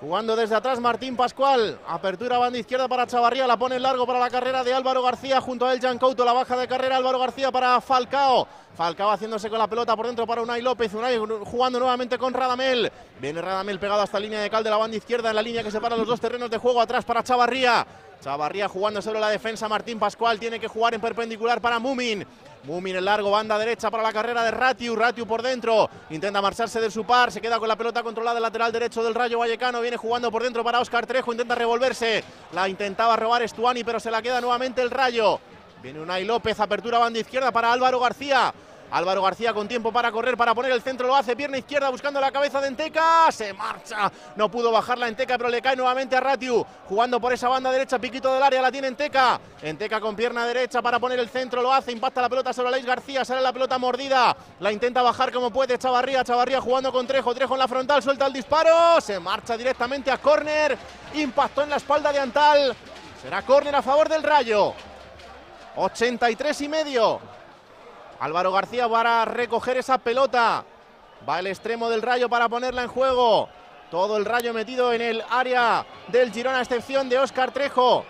Jugando 0.01 0.35
desde 0.35 0.55
atrás 0.55 0.79
Martín 0.79 1.15
Pascual. 1.15 1.79
Apertura 1.87 2.37
banda 2.37 2.59
izquierda 2.59 2.87
para 2.87 3.07
Chavarría. 3.07 3.47
La 3.47 3.57
pone 3.57 3.79
largo 3.79 4.05
para 4.05 4.19
la 4.19 4.29
carrera 4.29 4.63
de 4.63 4.73
Álvaro 4.73 5.01
García. 5.01 5.39
Junto 5.39 5.65
a 5.65 5.73
él 5.73 5.79
Jan 5.81 5.97
Couto. 5.97 6.25
La 6.25 6.33
baja 6.33 6.57
de 6.57 6.67
carrera 6.67 6.97
Álvaro 6.97 7.17
García 7.17 7.49
para 7.49 7.79
Falcao. 7.79 8.45
Falcao 8.75 9.09
haciéndose 9.09 9.49
con 9.49 9.57
la 9.57 9.67
pelota 9.67 9.95
por 9.95 10.05
dentro 10.05 10.27
para 10.27 10.41
Unai 10.41 10.61
López. 10.61 10.93
Unai 10.93 11.17
jugando 11.45 11.79
nuevamente 11.79 12.17
con 12.17 12.33
Radamel. 12.33 12.91
Viene 13.21 13.41
Radamel 13.41 13.79
pegado 13.79 14.01
hasta 14.01 14.19
línea 14.19 14.41
de 14.41 14.49
cal 14.49 14.65
de 14.65 14.69
la 14.69 14.77
banda 14.77 14.97
izquierda 14.97 15.29
en 15.29 15.35
la 15.37 15.41
línea 15.41 15.63
que 15.63 15.71
separa 15.71 15.95
los 15.95 16.05
dos 16.05 16.19
terrenos 16.19 16.49
de 16.49 16.57
juego. 16.57 16.81
Atrás 16.81 17.05
para 17.05 17.23
Chavarría. 17.23 17.87
Chavarría 18.21 18.67
jugando 18.67 19.01
sobre 19.01 19.19
la 19.19 19.29
defensa. 19.29 19.67
Martín 19.67 19.99
Pascual 19.99 20.39
tiene 20.39 20.59
que 20.59 20.67
jugar 20.67 20.93
en 20.93 21.01
perpendicular 21.01 21.61
para 21.61 21.79
Mumin. 21.79 22.25
Mumin 22.63 22.95
en 22.95 23.05
largo, 23.05 23.29
banda 23.29 23.59
derecha 23.59 23.91
para 23.91 24.01
la 24.01 24.11
carrera 24.11 24.43
de 24.43 24.49
Ratiu. 24.49 24.95
Ratiu 24.95 25.27
por 25.27 25.43
dentro. 25.43 25.87
Intenta 26.09 26.41
marcharse 26.41 26.81
de 26.81 26.89
su 26.89 27.05
par. 27.05 27.31
Se 27.31 27.39
queda 27.39 27.59
con 27.59 27.67
la 27.67 27.75
pelota 27.75 28.01
controlada. 28.01 28.39
Lateral 28.39 28.71
derecho 28.71 29.03
del 29.03 29.13
Rayo 29.13 29.37
Vallecano. 29.37 29.81
Viene 29.81 29.97
jugando 29.97 30.31
por 30.31 30.41
dentro 30.41 30.63
para 30.63 30.79
Oscar 30.79 31.05
Trejo. 31.05 31.31
Intenta 31.31 31.53
revolverse. 31.53 32.23
La 32.53 32.67
intentaba 32.67 33.15
robar 33.15 33.43
Estuani, 33.43 33.83
pero 33.83 33.99
se 33.99 34.09
la 34.09 34.21
queda 34.21 34.41
nuevamente 34.41 34.81
el 34.81 34.89
Rayo. 34.89 35.39
Viene 35.83 36.01
Unai 36.01 36.25
López. 36.25 36.59
Apertura 36.59 36.97
banda 36.97 37.19
izquierda 37.19 37.51
para 37.51 37.71
Álvaro 37.71 37.99
García. 37.99 38.51
Álvaro 38.91 39.21
García 39.21 39.53
con 39.53 39.67
tiempo 39.67 39.91
para 39.91 40.11
correr, 40.11 40.37
para 40.37 40.53
poner 40.53 40.71
el 40.71 40.81
centro, 40.81 41.07
lo 41.07 41.15
hace, 41.15 41.35
pierna 41.35 41.57
izquierda 41.57 41.89
buscando 41.89 42.21
la 42.21 42.31
cabeza 42.31 42.61
de 42.61 42.67
Enteca, 42.67 43.31
se 43.31 43.53
marcha, 43.53 44.11
no 44.35 44.49
pudo 44.49 44.71
bajar 44.71 44.97
la 44.97 45.07
Enteca, 45.07 45.37
pero 45.37 45.49
le 45.49 45.61
cae 45.61 45.75
nuevamente 45.75 46.15
a 46.15 46.19
Ratiu, 46.19 46.65
jugando 46.87 47.19
por 47.19 47.33
esa 47.33 47.49
banda 47.49 47.71
derecha, 47.71 47.99
piquito 47.99 48.33
del 48.33 48.43
área, 48.43 48.61
la 48.61 48.71
tiene 48.71 48.87
Enteca, 48.87 49.39
Enteca 49.61 49.99
con 49.99 50.15
pierna 50.15 50.45
derecha 50.45 50.81
para 50.81 50.99
poner 50.99 51.19
el 51.19 51.29
centro, 51.29 51.61
lo 51.61 51.73
hace, 51.73 51.91
impacta 51.91 52.21
la 52.21 52.29
pelota 52.29 52.53
sobre 52.53 52.69
Aleix 52.69 52.85
García, 52.85 53.25
sale 53.25 53.41
la 53.41 53.51
pelota 53.51 53.77
mordida, 53.77 54.35
la 54.59 54.71
intenta 54.71 55.01
bajar 55.01 55.31
como 55.31 55.51
puede 55.51 55.77
Chavarría, 55.77 56.23
Chavarría 56.23 56.61
jugando 56.61 56.91
con 56.91 57.07
Trejo, 57.07 57.33
Trejo 57.33 57.55
en 57.55 57.59
la 57.59 57.67
frontal, 57.67 58.01
suelta 58.03 58.27
el 58.27 58.33
disparo, 58.33 59.01
se 59.01 59.19
marcha 59.19 59.57
directamente 59.57 60.11
a 60.11 60.17
córner, 60.19 60.77
impactó 61.15 61.63
en 61.63 61.71
la 61.71 61.77
espalda 61.77 62.13
de 62.13 62.19
Antal, 62.19 62.75
será 63.21 63.41
córner 63.41 63.75
a 63.75 63.81
favor 63.81 64.07
del 64.07 64.23
Rayo, 64.23 64.73
83 65.75 66.61
y 66.61 66.67
medio. 66.69 67.35
Álvaro 68.19 68.51
García 68.51 68.87
para 68.87 69.25
recoger 69.25 69.77
esa 69.77 69.97
pelota. 69.97 70.63
Va 71.27 71.39
el 71.39 71.47
extremo 71.47 71.89
del 71.89 72.01
Rayo 72.01 72.29
para 72.29 72.49
ponerla 72.49 72.83
en 72.83 72.89
juego. 72.89 73.49
Todo 73.91 74.17
el 74.17 74.25
Rayo 74.25 74.53
metido 74.53 74.93
en 74.93 75.01
el 75.01 75.23
área 75.29 75.85
del 76.07 76.31
Girona, 76.31 76.59
a 76.59 76.61
excepción 76.61 77.09
de 77.09 77.19
Óscar 77.19 77.51
Trejo. 77.51 78.05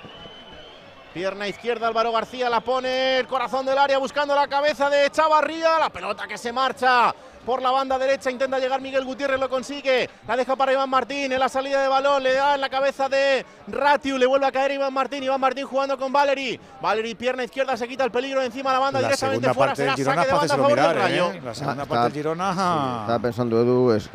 Pierna 1.14 1.48
izquierda, 1.48 1.88
Álvaro 1.88 2.12
García 2.12 2.50
la 2.50 2.60
pone 2.60 3.20
el 3.20 3.28
corazón 3.28 3.66
del 3.66 3.78
área 3.78 3.98
buscando 3.98 4.36
la 4.36 4.48
cabeza 4.48 4.90
de 4.90 5.10
Chavarría. 5.10 5.80
La 5.80 5.90
pelota 5.90 6.28
que 6.28 6.38
se 6.38 6.52
marcha 6.52 7.14
por 7.46 7.62
la 7.62 7.72
banda 7.72 7.98
derecha. 8.00 8.32
Intenta 8.32 8.60
llegar 8.60 8.82
Miguel 8.82 9.06
Gutiérrez, 9.06 9.40
lo 9.40 9.50
consigue. 9.50 10.10
La 10.28 10.36
deja 10.36 10.56
para 10.56 10.74
Iván 10.74 10.90
Martín 10.90 11.32
en 11.32 11.40
la 11.40 11.48
salida 11.50 11.82
de 11.82 11.88
balón. 11.88 12.24
Le 12.24 12.34
da 12.34 12.56
en 12.56 12.62
la 12.62 12.70
cabeza 12.70 13.08
de 13.08 13.46
Ratiu. 13.68 14.18
Le 14.18 14.26
vuelve 14.26 14.48
a 14.48 14.52
caer 14.52 14.72
Iván 14.72 14.94
Martín. 14.94 15.24
Iván 15.24 15.40
Martín 15.40 15.66
jugando 15.66 15.98
con 15.98 16.12
Valery. 16.12 16.60
Valery, 16.82 17.16
pierna 17.16 17.44
izquierda, 17.44 17.78
se 17.78 17.88
quita 17.88 18.04
el 18.04 18.12
peligro 18.12 18.40
de 18.40 18.48
encima 18.48 18.72
de 18.72 18.76
la 18.76 18.80
banda 18.80 19.02
La 19.02 19.08
directamente 19.10 19.54
fuera. 19.54 19.76
Será 19.76 19.94
Girona 19.96 20.16
saque 20.16 20.28
de 20.28 20.34
banda 20.38 20.54
a 20.54 20.58
favor 20.58 20.76
del 20.76 20.80
mirar, 20.90 20.96
Rayo. 20.96 21.32
¿eh? 21.32 21.42
La 21.44 21.54
segunda 21.54 21.84
Está- 21.84 21.86
parte 21.96 22.04
del 22.06 22.14
Girona. 22.14 22.50
Estaba 22.52 23.20
pensando 23.20 23.62
Edu, 23.62 23.92
es, 23.92 24.06
eh, 24.08 24.10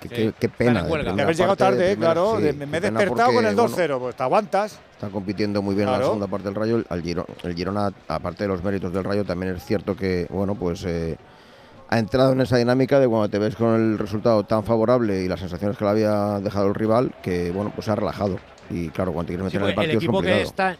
que- 0.00 0.08
que- 0.08 0.32
qué 0.38 0.48
pena. 0.48 0.82
de 0.82 1.22
haber 1.22 1.34
llegado 1.36 1.56
tarde, 1.56 1.92
primera- 1.92 2.12
claro. 2.12 2.36
sí, 2.36 2.42
de- 2.42 2.58
qué 2.58 2.66
me 2.66 2.76
he 2.78 2.80
despertado 2.80 3.32
con 3.32 3.46
el 3.46 3.54
bueno, 3.54 3.68
2-0, 3.68 3.98
pues 3.98 4.16
te 4.16 4.22
aguantas. 4.22 4.78
Está 4.92 5.08
compitiendo 5.08 5.62
muy 5.62 5.74
bien 5.74 5.88
en 5.88 5.94
la 5.94 6.00
segunda 6.04 6.26
parte 6.26 6.44
del 6.48 6.54
Rayo. 6.54 6.82
El 6.88 7.02
Girona, 7.02 7.26
el 7.42 7.54
Girona, 7.54 7.92
aparte 8.08 8.44
de 8.44 8.48
los 8.48 8.62
méritos 8.62 8.92
del 8.92 9.04
Rayo, 9.04 9.24
también 9.24 9.54
es 9.56 9.64
cierto 9.64 9.96
que, 9.96 10.26
bueno, 10.30 10.54
pues 10.54 10.84
eh, 10.84 11.16
ha 11.94 11.98
entrado 11.98 12.32
en 12.32 12.40
esa 12.40 12.56
dinámica 12.56 12.98
de 12.98 13.06
cuando 13.06 13.28
te 13.28 13.38
ves 13.38 13.54
con 13.54 13.72
el 13.76 13.96
resultado 13.98 14.42
tan 14.42 14.64
favorable 14.64 15.20
y 15.22 15.28
las 15.28 15.38
sensaciones 15.38 15.76
que 15.78 15.84
le 15.84 15.90
había 15.90 16.40
dejado 16.40 16.66
el 16.66 16.74
rival, 16.74 17.14
que, 17.22 17.52
bueno, 17.52 17.70
pues 17.72 17.84
se 17.84 17.92
ha 17.92 17.94
relajado. 17.94 18.36
Y 18.68 18.88
claro, 18.88 19.12
cuando 19.12 19.28
te 19.32 19.36
quieres 19.36 19.52
Sí, 19.52 19.58
meter 19.58 19.62
en 19.62 19.68
el 19.68 19.74
pues, 19.74 19.86
el 19.86 19.92
partido 19.92 19.98
es 19.98 20.04
equipo 20.04 20.20
que 20.22 20.42
está. 20.42 20.76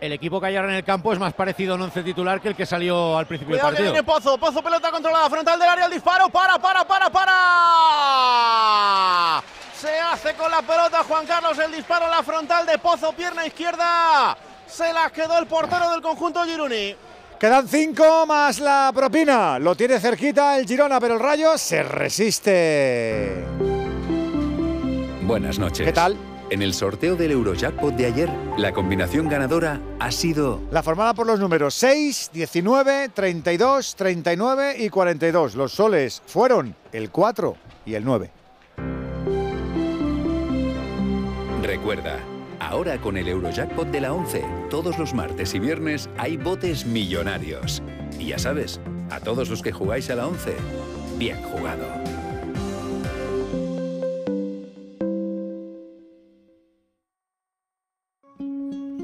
El 0.00 0.12
equipo 0.12 0.40
que 0.40 0.46
hay 0.48 0.56
ahora 0.56 0.70
en 0.70 0.74
el 0.78 0.84
campo 0.84 1.12
es 1.12 1.20
más 1.20 1.32
parecido 1.32 1.74
a 1.74 1.76
un 1.76 1.82
once 1.82 2.02
titular 2.02 2.40
que 2.40 2.48
el 2.48 2.56
que 2.56 2.66
salió 2.66 3.16
al 3.16 3.26
principio 3.26 3.52
Cuidado 3.52 3.68
del 3.68 3.76
que 3.76 3.82
partido. 3.84 4.02
viene 4.02 4.04
Pozo, 4.04 4.36
Pozo 4.36 4.60
pelota 4.60 4.90
controlada, 4.90 5.30
frontal 5.30 5.60
del 5.60 5.68
área, 5.68 5.84
el 5.84 5.92
disparo, 5.92 6.28
para, 6.28 6.58
para, 6.58 6.84
para, 6.84 7.08
para. 8.32 9.42
Se 9.78 9.96
hace 10.00 10.34
con 10.34 10.50
la 10.50 10.62
pelota 10.62 11.04
Juan 11.04 11.24
Carlos 11.24 11.56
el 11.60 11.70
disparo 11.70 12.06
a 12.06 12.10
la 12.10 12.22
frontal 12.24 12.66
de 12.66 12.78
Pozo, 12.78 13.12
pierna 13.12 13.46
izquierda. 13.46 14.36
Se 14.66 14.92
la 14.92 15.08
quedó 15.10 15.38
el 15.38 15.46
portero 15.46 15.88
del 15.92 16.02
conjunto 16.02 16.42
Giruni. 16.44 16.96
Quedan 17.42 17.66
cinco 17.66 18.24
más 18.24 18.60
la 18.60 18.92
propina. 18.94 19.58
Lo 19.58 19.74
tiene 19.74 19.98
cerquita 19.98 20.56
el 20.56 20.64
Girona, 20.64 21.00
pero 21.00 21.14
el 21.14 21.20
Rayo 21.20 21.58
se 21.58 21.82
resiste. 21.82 23.34
Buenas 25.26 25.58
noches. 25.58 25.84
¿Qué 25.84 25.92
tal? 25.92 26.16
En 26.50 26.62
el 26.62 26.72
sorteo 26.72 27.16
del 27.16 27.32
Eurojackpot 27.32 27.96
de 27.96 28.06
ayer, 28.06 28.30
la 28.58 28.70
combinación 28.70 29.28
ganadora 29.28 29.80
ha 29.98 30.12
sido 30.12 30.60
La 30.70 30.84
formada 30.84 31.14
por 31.14 31.26
los 31.26 31.40
números 31.40 31.74
6, 31.74 32.30
19, 32.32 33.08
32, 33.08 33.96
39 33.96 34.76
y 34.78 34.88
42. 34.88 35.56
Los 35.56 35.72
soles 35.72 36.22
fueron 36.24 36.76
el 36.92 37.10
4 37.10 37.56
y 37.86 37.94
el 37.94 38.04
9. 38.04 38.30
Recuerda, 41.60 42.20
ahora 42.72 42.98
con 42.98 43.18
el 43.18 43.28
Eurojackpot 43.28 43.88
de 43.88 44.00
la 44.00 44.14
11, 44.14 44.42
todos 44.70 44.98
los 44.98 45.12
martes 45.12 45.54
y 45.54 45.58
viernes 45.58 46.08
hay 46.16 46.38
botes 46.38 46.86
millonarios. 46.86 47.82
Y 48.18 48.28
ya 48.28 48.38
sabes, 48.38 48.80
a 49.10 49.20
todos 49.20 49.50
los 49.50 49.60
que 49.60 49.72
jugáis 49.72 50.08
a 50.08 50.14
la 50.14 50.26
11, 50.26 50.56
bien 51.18 51.36
jugado. 51.42 51.84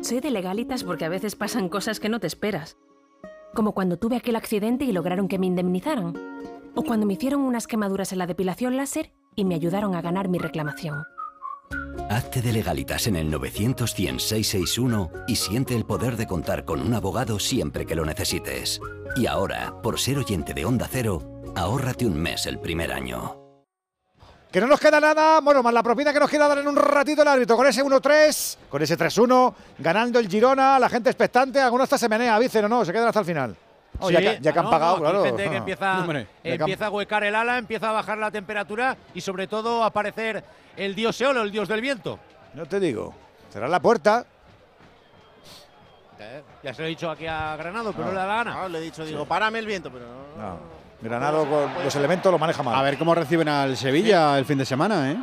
Soy 0.00 0.20
de 0.20 0.30
legalitas 0.30 0.82
porque 0.82 1.04
a 1.04 1.10
veces 1.10 1.36
pasan 1.36 1.68
cosas 1.68 2.00
que 2.00 2.08
no 2.08 2.20
te 2.20 2.26
esperas. 2.26 2.78
Como 3.52 3.74
cuando 3.74 3.98
tuve 3.98 4.16
aquel 4.16 4.36
accidente 4.36 4.86
y 4.86 4.92
lograron 4.92 5.28
que 5.28 5.38
me 5.38 5.46
indemnizaran. 5.46 6.14
O 6.74 6.82
cuando 6.84 7.04
me 7.04 7.12
hicieron 7.12 7.42
unas 7.42 7.66
quemaduras 7.66 8.12
en 8.12 8.18
la 8.18 8.26
depilación 8.26 8.78
láser 8.78 9.12
y 9.36 9.44
me 9.44 9.56
ayudaron 9.56 9.94
a 9.94 10.00
ganar 10.00 10.28
mi 10.28 10.38
reclamación. 10.38 11.04
Hazte 12.10 12.40
de 12.40 12.52
legalitas 12.52 13.06
en 13.06 13.16
el 13.16 13.30
900 13.30 13.90
661 13.90 15.10
y 15.26 15.36
siente 15.36 15.76
el 15.76 15.84
poder 15.84 16.16
de 16.16 16.26
contar 16.26 16.64
con 16.64 16.80
un 16.80 16.94
abogado 16.94 17.38
siempre 17.38 17.84
que 17.84 17.94
lo 17.94 18.04
necesites. 18.04 18.80
Y 19.16 19.26
ahora, 19.26 19.74
por 19.82 20.00
ser 20.00 20.18
oyente 20.18 20.54
de 20.54 20.64
Onda 20.64 20.88
Cero, 20.90 21.22
ahórrate 21.54 22.06
un 22.06 22.18
mes 22.18 22.46
el 22.46 22.58
primer 22.58 22.92
año. 22.92 23.36
Que 24.50 24.60
no 24.62 24.66
nos 24.66 24.80
queda 24.80 24.98
nada, 24.98 25.40
bueno, 25.40 25.62
más 25.62 25.74
la 25.74 25.82
propina 25.82 26.12
que 26.12 26.20
nos 26.20 26.30
queda 26.30 26.48
dar 26.48 26.58
en 26.58 26.68
un 26.68 26.76
ratito 26.76 27.20
el 27.20 27.28
árbitro 27.28 27.54
con 27.54 27.66
ese 27.66 27.84
1-3, 27.84 28.56
con 28.70 28.80
ese 28.80 28.96
3-1, 28.96 29.54
ganando 29.78 30.18
el 30.18 30.28
Girona, 30.28 30.78
la 30.78 30.88
gente 30.88 31.10
expectante, 31.10 31.60
algunos 31.60 31.84
hasta 31.84 31.98
se 31.98 32.08
menea, 32.08 32.38
dicen 32.38 32.64
o 32.64 32.68
no, 32.68 32.84
se 32.84 32.92
quedan 32.92 33.08
hasta 33.08 33.20
el 33.20 33.26
final. 33.26 33.56
Oh, 34.00 34.10
ya, 34.10 34.20
que- 34.20 34.38
ya 34.40 34.52
que 34.52 34.58
ah, 34.58 34.60
han 34.60 34.64
no, 34.66 34.70
pagado, 34.70 34.94
no, 34.96 35.00
claro. 35.02 35.24
gente 35.24 35.50
que 35.50 35.56
empieza, 35.56 35.98
han- 35.98 36.26
empieza 36.44 36.86
a 36.86 36.90
huecar 36.90 37.24
el 37.24 37.34
ala, 37.34 37.58
empieza 37.58 37.88
a 37.90 37.92
bajar 37.92 38.18
la 38.18 38.30
temperatura 38.30 38.96
y 39.14 39.20
sobre 39.20 39.46
todo 39.46 39.82
a 39.82 39.86
aparecer 39.86 40.44
el 40.76 40.94
dios 40.94 41.20
Eolo, 41.20 41.42
el 41.42 41.50
dios 41.50 41.68
del 41.68 41.80
viento. 41.80 42.18
No 42.54 42.66
te 42.66 42.78
digo, 42.80 43.12
cerrar 43.50 43.70
la 43.70 43.80
puerta. 43.80 44.24
Ya 46.62 46.74
se 46.74 46.82
lo 46.82 46.86
he 46.86 46.90
dicho 46.90 47.08
aquí 47.10 47.26
a 47.26 47.54
Granado, 47.56 47.92
pero 47.92 48.06
no, 48.06 48.12
No. 48.12 48.14
le 48.14 48.18
da 48.20 48.26
la 48.26 48.34
gana. 48.36 48.62
Ah, 48.64 48.68
le 48.68 48.78
he 48.78 48.80
dicho, 48.82 49.04
digo, 49.04 49.24
párame 49.24 49.60
el 49.60 49.66
viento, 49.66 49.90
pero 49.90 50.04
no. 50.06 50.42
No. 50.42 50.58
Granado 51.00 51.46
con 51.48 51.84
los 51.84 51.94
elementos 51.94 52.32
lo 52.32 52.38
maneja 52.40 52.60
mal. 52.62 52.74
A 52.74 52.82
ver 52.82 52.98
cómo 52.98 53.14
reciben 53.14 53.48
al 53.48 53.76
Sevilla 53.76 54.36
el 54.36 54.44
fin 54.44 54.58
de 54.58 54.64
semana, 54.66 55.12
¿eh? 55.12 55.16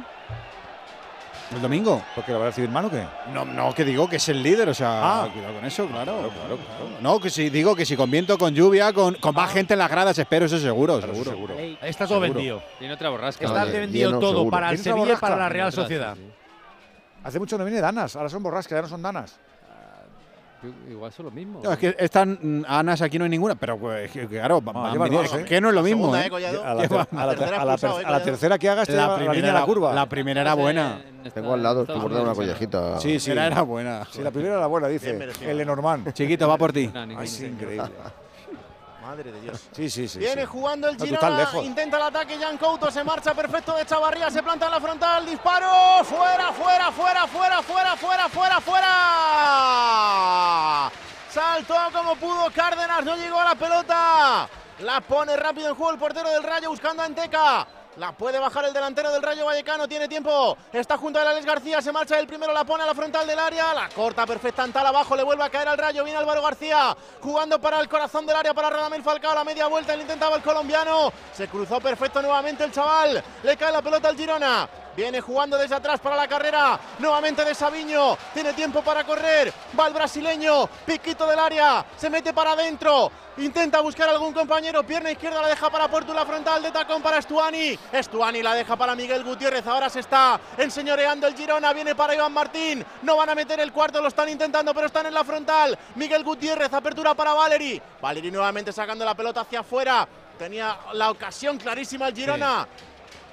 El 1.53 1.61
domingo. 1.61 2.01
¿Por 2.15 2.23
qué 2.25 2.31
lo 2.31 2.39
va 2.39 2.45
a 2.45 2.49
recibir 2.49 2.69
mal 2.69 2.85
o 2.85 2.89
qué? 2.89 3.03
No, 3.33 3.45
no, 3.45 3.73
que 3.73 3.85
digo 3.85 4.09
que 4.09 4.15
es 4.15 4.29
el 4.29 4.41
líder, 4.41 4.67
o 4.69 4.73
sea, 4.73 5.23
Ah. 5.23 5.29
cuidado 5.31 5.53
con 5.53 5.65
eso, 5.65 5.85
claro, 5.87 6.13
claro, 6.17 6.29
claro. 6.57 6.57
No, 7.01 7.19
que 7.19 7.29
si 7.29 7.49
digo 7.49 7.75
que 7.75 7.85
si 7.85 7.95
con 7.95 8.09
viento, 8.09 8.37
con 8.37 8.53
lluvia, 8.55 8.91
con, 8.93 9.13
con 9.15 9.35
más 9.35 9.51
gente 9.53 9.73
en 9.73 9.79
las 9.79 9.89
gradas, 9.91 10.17
espero 10.17 10.45
eso 10.47 10.57
seguro, 10.57 10.99
seguro. 11.01 11.31
seguro. 11.31 11.53
Ey, 11.57 11.77
está 11.83 12.07
todo 12.07 12.19
Seguro. 12.19 12.33
vendido. 12.33 12.63
Tiene 12.79 12.93
otra 12.95 13.09
borrasca. 13.09 13.45
Está 13.45 13.59
Vale. 13.59 13.79
vendido 13.79 14.09
lleno, 14.09 14.19
todo 14.19 14.31
seguro. 14.31 14.49
para 14.51 14.69
el 14.71 14.75
¿Tienes 14.81 14.87
una 14.93 15.01
Sevilla 15.03 15.17
y 15.17 15.21
para 15.21 15.35
la 15.37 15.49
Real 15.49 15.71
Sociedad. 15.71 16.15
sí, 16.15 16.21
sí. 16.25 16.31
Hace 17.23 17.39
mucho 17.39 17.57
no 17.57 17.65
viene 17.65 17.79
Danas, 17.81 18.15
ahora 18.15 18.29
son 18.29 18.43
borrascas, 18.43 18.77
ya 18.77 18.81
no 18.83 18.87
son 18.87 19.01
Danas. 19.01 19.39
Igual 20.89 21.11
son 21.11 21.25
lo 21.25 21.31
mismo. 21.31 21.61
No, 21.63 21.71
es 21.71 21.77
que 21.77 21.95
están 21.97 22.37
mm, 22.41 22.63
Anas 22.67 23.01
aquí 23.01 23.17
no 23.17 23.25
hay 23.25 23.29
ninguna, 23.29 23.55
pero 23.55 23.77
pues, 23.77 24.11
claro, 24.11 24.59
lleva 24.59 24.91
viniendo, 25.05 25.21
dos, 25.23 25.33
¿eh? 25.35 25.45
que 25.45 25.59
no 25.61 25.69
es 25.69 25.75
lo 25.75 25.83
mismo. 25.83 26.15
segunda, 26.15 26.25
¿eh? 26.25 26.49
eh. 26.51 26.59
A 26.63 26.73
la, 26.73 26.87
ter- 26.87 27.07
a 27.11 27.25
la 27.25 27.35
ter- 27.35 27.39
tercera 27.39 27.61
a 27.61 27.65
la 27.65 27.71
expulsado, 27.73 27.77
ter- 27.77 27.87
a 27.87 27.95
la 27.95 28.03
Collado. 28.03 28.23
tercera 28.25 28.57
que 28.59 28.69
hagas 28.69 28.87
te 28.87 28.93
lleva 28.93 29.17
la, 29.19 29.33
línea 29.33 29.53
de 29.53 29.59
la 29.59 29.65
curva. 29.65 29.93
la 29.93 30.05
primera 30.07 30.41
era 30.41 30.53
buena. 30.53 31.01
Tengo 31.33 31.53
al 31.53 31.63
lado, 31.63 31.81
estoy 31.81 31.99
bordando 31.99 32.23
una 32.23 32.33
collejita. 32.35 32.99
Sí, 32.99 33.19
sí. 33.19 33.31
Era, 33.31 33.47
era 33.47 33.61
buena. 33.61 34.05
Sí, 34.11 34.21
la 34.21 34.31
primera 34.31 34.55
era 34.57 34.67
buena, 34.67 34.87
dice. 34.87 35.17
El 35.41 35.57
Lenormand. 35.57 36.13
Chiquito, 36.13 36.47
va 36.47 36.57
por 36.57 36.71
ti. 36.73 36.91
Ay, 37.17 37.27
sí, 37.27 37.45
increíble. 37.45 37.89
Madre 39.05 39.31
de 39.31 39.39
Dios. 39.39 39.61
Sí, 39.71 39.87
sí, 39.87 40.07
sí. 40.07 40.17
Viene 40.17 40.41
sí. 40.41 40.47
jugando 40.47 40.89
el 40.89 40.97
Girona, 40.97 41.47
intenta 41.61 41.97
el 41.97 42.03
ataque, 42.03 42.39
Jan 42.39 42.57
Couto 42.57 42.89
se 42.89 43.03
marcha 43.03 43.35
perfecto 43.35 43.75
de 43.75 43.85
Chavarría, 43.85 44.31
se 44.31 44.41
planta 44.41 44.65
en 44.65 44.71
la 44.71 44.81
frontal, 44.81 45.23
disparo, 45.27 46.03
fuera, 46.03 46.51
fuera, 46.51 46.91
fuera, 46.91 47.27
fuera, 47.27 47.61
fuera, 47.61 47.95
fuera, 47.95 48.27
fuera, 48.27 48.59
fuera. 48.61 48.91
Saltó 51.29 51.75
como 51.93 52.15
pudo 52.15 52.49
Cárdenas, 52.51 53.05
no 53.05 53.15
llegó 53.15 53.39
a 53.39 53.43
la 53.43 53.53
pelota. 53.53 54.49
La 54.79 55.01
pone 55.01 55.37
rápido 55.37 55.69
en 55.69 55.75
juego 55.75 55.91
el 55.91 55.99
portero 55.99 56.27
del 56.31 56.41
Rayo 56.41 56.71
buscando 56.71 57.03
a 57.03 57.05
Enteca. 57.05 57.67
La 57.97 58.11
puede 58.11 58.39
bajar 58.39 58.65
el 58.65 58.73
delantero 58.73 59.09
del 59.11 59.23
Rayo 59.23 59.45
Vallecano, 59.45 59.87
tiene 59.87 60.09
tiempo. 60.09 60.57
Está 60.73 60.97
junto 60.97 61.17
a 61.17 61.21
Alex 61.21 61.45
García, 61.45 61.81
se 61.81 61.93
marcha 61.93 62.19
el 62.19 62.27
primero, 62.27 62.51
la 62.51 62.65
pone 62.65 62.83
a 62.83 62.85
la 62.85 62.93
frontal 62.93 63.25
del 63.25 63.39
área. 63.39 63.73
La 63.73 63.87
corta 63.89 64.25
perfecta 64.25 64.63
Antal 64.63 64.85
abajo, 64.87 65.15
le 65.15 65.23
vuelve 65.23 65.43
a 65.43 65.49
caer 65.49 65.69
al 65.69 65.77
Rayo. 65.77 66.03
Viene 66.03 66.19
Álvaro 66.19 66.41
García 66.41 66.95
jugando 67.21 67.59
para 67.59 67.79
el 67.79 67.87
corazón 67.87 68.25
del 68.25 68.35
área 68.35 68.53
para 68.53 68.69
Radamel 68.69 69.01
Falcao. 69.01 69.33
La 69.33 69.45
media 69.45 69.67
vuelta, 69.67 69.95
le 69.95 70.01
intentaba 70.01 70.35
el 70.35 70.41
colombiano. 70.41 71.13
Se 71.33 71.47
cruzó 71.47 71.79
perfecto 71.79 72.21
nuevamente 72.21 72.65
el 72.65 72.71
chaval. 72.71 73.23
Le 73.43 73.55
cae 73.55 73.71
la 73.71 73.81
pelota 73.81 74.09
al 74.09 74.17
Girona. 74.17 74.67
Viene 74.95 75.19
jugando 75.19 75.57
desde 75.57 75.75
atrás 75.75 75.99
para 75.99 76.15
la 76.15 76.27
carrera. 76.27 76.79
Nuevamente 76.99 77.43
de 77.43 77.53
Sabiño. 77.53 78.17
Tiene 78.33 78.53
tiempo 78.53 78.81
para 78.81 79.03
correr. 79.03 79.53
Va 79.77 79.87
el 79.87 79.93
brasileño. 79.93 80.67
Piquito 80.85 81.27
del 81.27 81.39
área. 81.39 81.85
Se 81.97 82.09
mete 82.09 82.33
para 82.33 82.53
adentro. 82.53 83.11
Intenta 83.37 83.81
buscar 83.81 84.07
algún 84.07 84.31
compañero. 84.31 84.83
Pierna 84.83 85.11
izquierda 85.11 85.41
la 85.41 85.49
deja 85.49 85.69
para 85.69 85.89
Portula 85.89 86.25
frontal 86.25 86.63
de 86.63 86.71
tacón 86.71 87.01
para 87.01 87.17
Estuani. 87.17 87.77
Estuani 87.91 88.41
la 88.41 88.53
deja 88.53 88.77
para 88.77 88.95
Miguel 88.95 89.25
Gutiérrez. 89.25 89.67
Ahora 89.67 89.89
se 89.89 89.99
está 89.99 90.39
enseñoreando 90.57 91.27
el 91.27 91.35
Girona. 91.35 91.73
Viene 91.73 91.93
para 91.93 92.15
Iván 92.15 92.31
Martín. 92.31 92.85
No 93.01 93.17
van 93.17 93.29
a 93.29 93.35
meter 93.35 93.59
el 93.59 93.73
cuarto. 93.73 94.01
Lo 94.01 94.07
están 94.07 94.29
intentando, 94.29 94.73
pero 94.73 94.87
están 94.87 95.05
en 95.05 95.13
la 95.13 95.25
frontal. 95.25 95.77
Miguel 95.95 96.23
Gutiérrez. 96.23 96.71
Apertura 96.71 97.13
para 97.13 97.33
Valeri. 97.33 97.81
Valeri 98.01 98.31
nuevamente 98.31 98.71
sacando 98.71 99.03
la 99.03 99.13
pelota 99.13 99.41
hacia 99.41 99.59
afuera. 99.59 100.07
Tenía 100.39 100.77
la 100.93 101.11
ocasión 101.11 101.57
clarísima 101.57 102.07
el 102.07 102.15
Girona. 102.15 102.67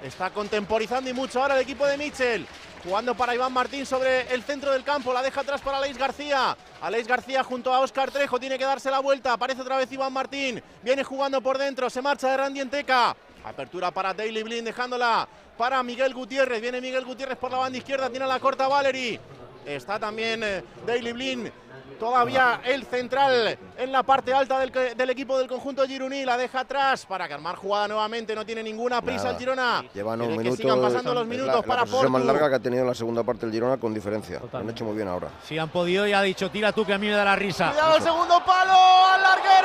Está 0.03 0.31
contemporizando 0.31 1.09
y 1.09 1.13
mucho 1.13 1.41
ahora 1.41 1.55
el 1.55 1.63
equipo 1.63 1.87
de 1.87 1.97
Mitchell. 1.97 2.45
Jugando 2.83 3.15
para 3.15 3.37
Iván 3.37 3.53
Martín 3.53 3.87
sobre 3.87 4.23
el 4.35 4.43
centro 4.43 4.73
del 4.73 4.83
campo. 4.83 5.13
La 5.13 5.23
deja 5.23 5.43
atrás 5.43 5.61
para 5.61 5.79
Aleix 5.79 5.97
García. 5.97 6.57
Aleix 6.81 7.07
García 7.07 7.45
junto 7.45 7.73
a 7.73 7.79
Oscar 7.79 8.11
Trejo. 8.11 8.41
Tiene 8.41 8.59
que 8.59 8.65
darse 8.65 8.91
la 8.91 8.99
vuelta. 8.99 9.33
Aparece 9.33 9.63
otra 9.63 9.77
vez 9.77 9.93
Iván 9.93 10.13
Martín. 10.13 10.61
Viene 10.83 11.05
jugando 11.05 11.41
por 11.41 11.57
dentro. 11.57 11.89
Se 11.89 12.03
marcha 12.03 12.29
de 12.31 12.37
Randy 12.37 12.61
Enteca. 12.61 13.15
Apertura 13.45 13.93
para 13.93 14.13
Daily 14.13 14.43
Blin 14.43 14.65
dejándola 14.65 15.29
para 15.57 15.81
Miguel 15.85 16.15
Gutiérrez. 16.15 16.61
Viene 16.61 16.81
Miguel 16.81 17.05
Gutiérrez 17.05 17.39
por 17.39 17.53
la 17.53 17.59
banda 17.59 17.79
izquierda. 17.79 18.11
Tiene 18.11 18.27
la 18.27 18.41
corta 18.41 18.67
Valery. 18.67 19.21
Está 19.65 20.01
también 20.01 20.43
eh, 20.43 20.65
Daily 20.85 21.13
Blin 21.13 21.53
Todavía 21.99 22.61
el 22.65 22.85
central 22.85 23.59
en 23.77 23.93
la 23.93 24.03
parte 24.03 24.33
alta 24.33 24.59
del, 24.59 24.73
del, 24.73 25.11
equipo 25.11 25.39
del 25.39 25.49
conjunto 25.49 25.87
Gironí. 25.87 26.25
La 26.25 26.37
deja 26.37 26.61
atrás 26.61 27.07
para 27.07 27.29
que 27.29 27.35
armar 27.35 27.57
jugada 27.57 27.89
nuevamente. 27.89 28.35
No 28.35 28.45
tiene 28.45 28.63
ninguna 28.63 29.01
prisa 29.03 29.31
el 29.31 29.39
Girona. 29.39 29.85
Llevan 29.95 30.21
un 30.21 30.37
minuto. 30.37 30.57
Que 30.57 30.63
sigan 30.63 30.81
pasando 30.81 31.15
los 31.15 31.27
minutos 31.27 31.57
la, 31.57 31.63
para 31.63 31.85
la 31.85 32.09
más 32.09 32.25
larga 32.25 32.49
que 32.49 32.55
ha 32.57 32.61
tenido 32.61 32.83
en 32.83 32.89
la 32.89 32.95
segunda 32.95 33.23
parte 33.23 33.47
el 33.47 33.53
Girona 33.53 33.77
con 33.77 33.95
diferencia. 33.95 34.41
Lo 34.53 34.59
han 34.59 34.71
hecho 34.71 34.85
muy 34.85 34.95
bien 34.97 35.09
ahora. 35.09 35.29
Si 35.45 35.59
han 35.59 35.69
podido 35.69 36.07
y 36.07 36.13
ha 36.13 36.23
dicho, 36.23 36.51
tira 36.51 36.73
tú 36.73 36.85
que 36.85 36.95
a 36.95 36.99
mí 36.99 37.07
me 37.07 37.13
da 37.13 37.25
la 37.25 37.37
risa. 37.37 37.71
Cuidado 37.71 37.97
el 37.97 38.03
segundo 38.03 38.43
palo 38.45 38.73
al 39.15 39.23
larguero. 39.23 39.63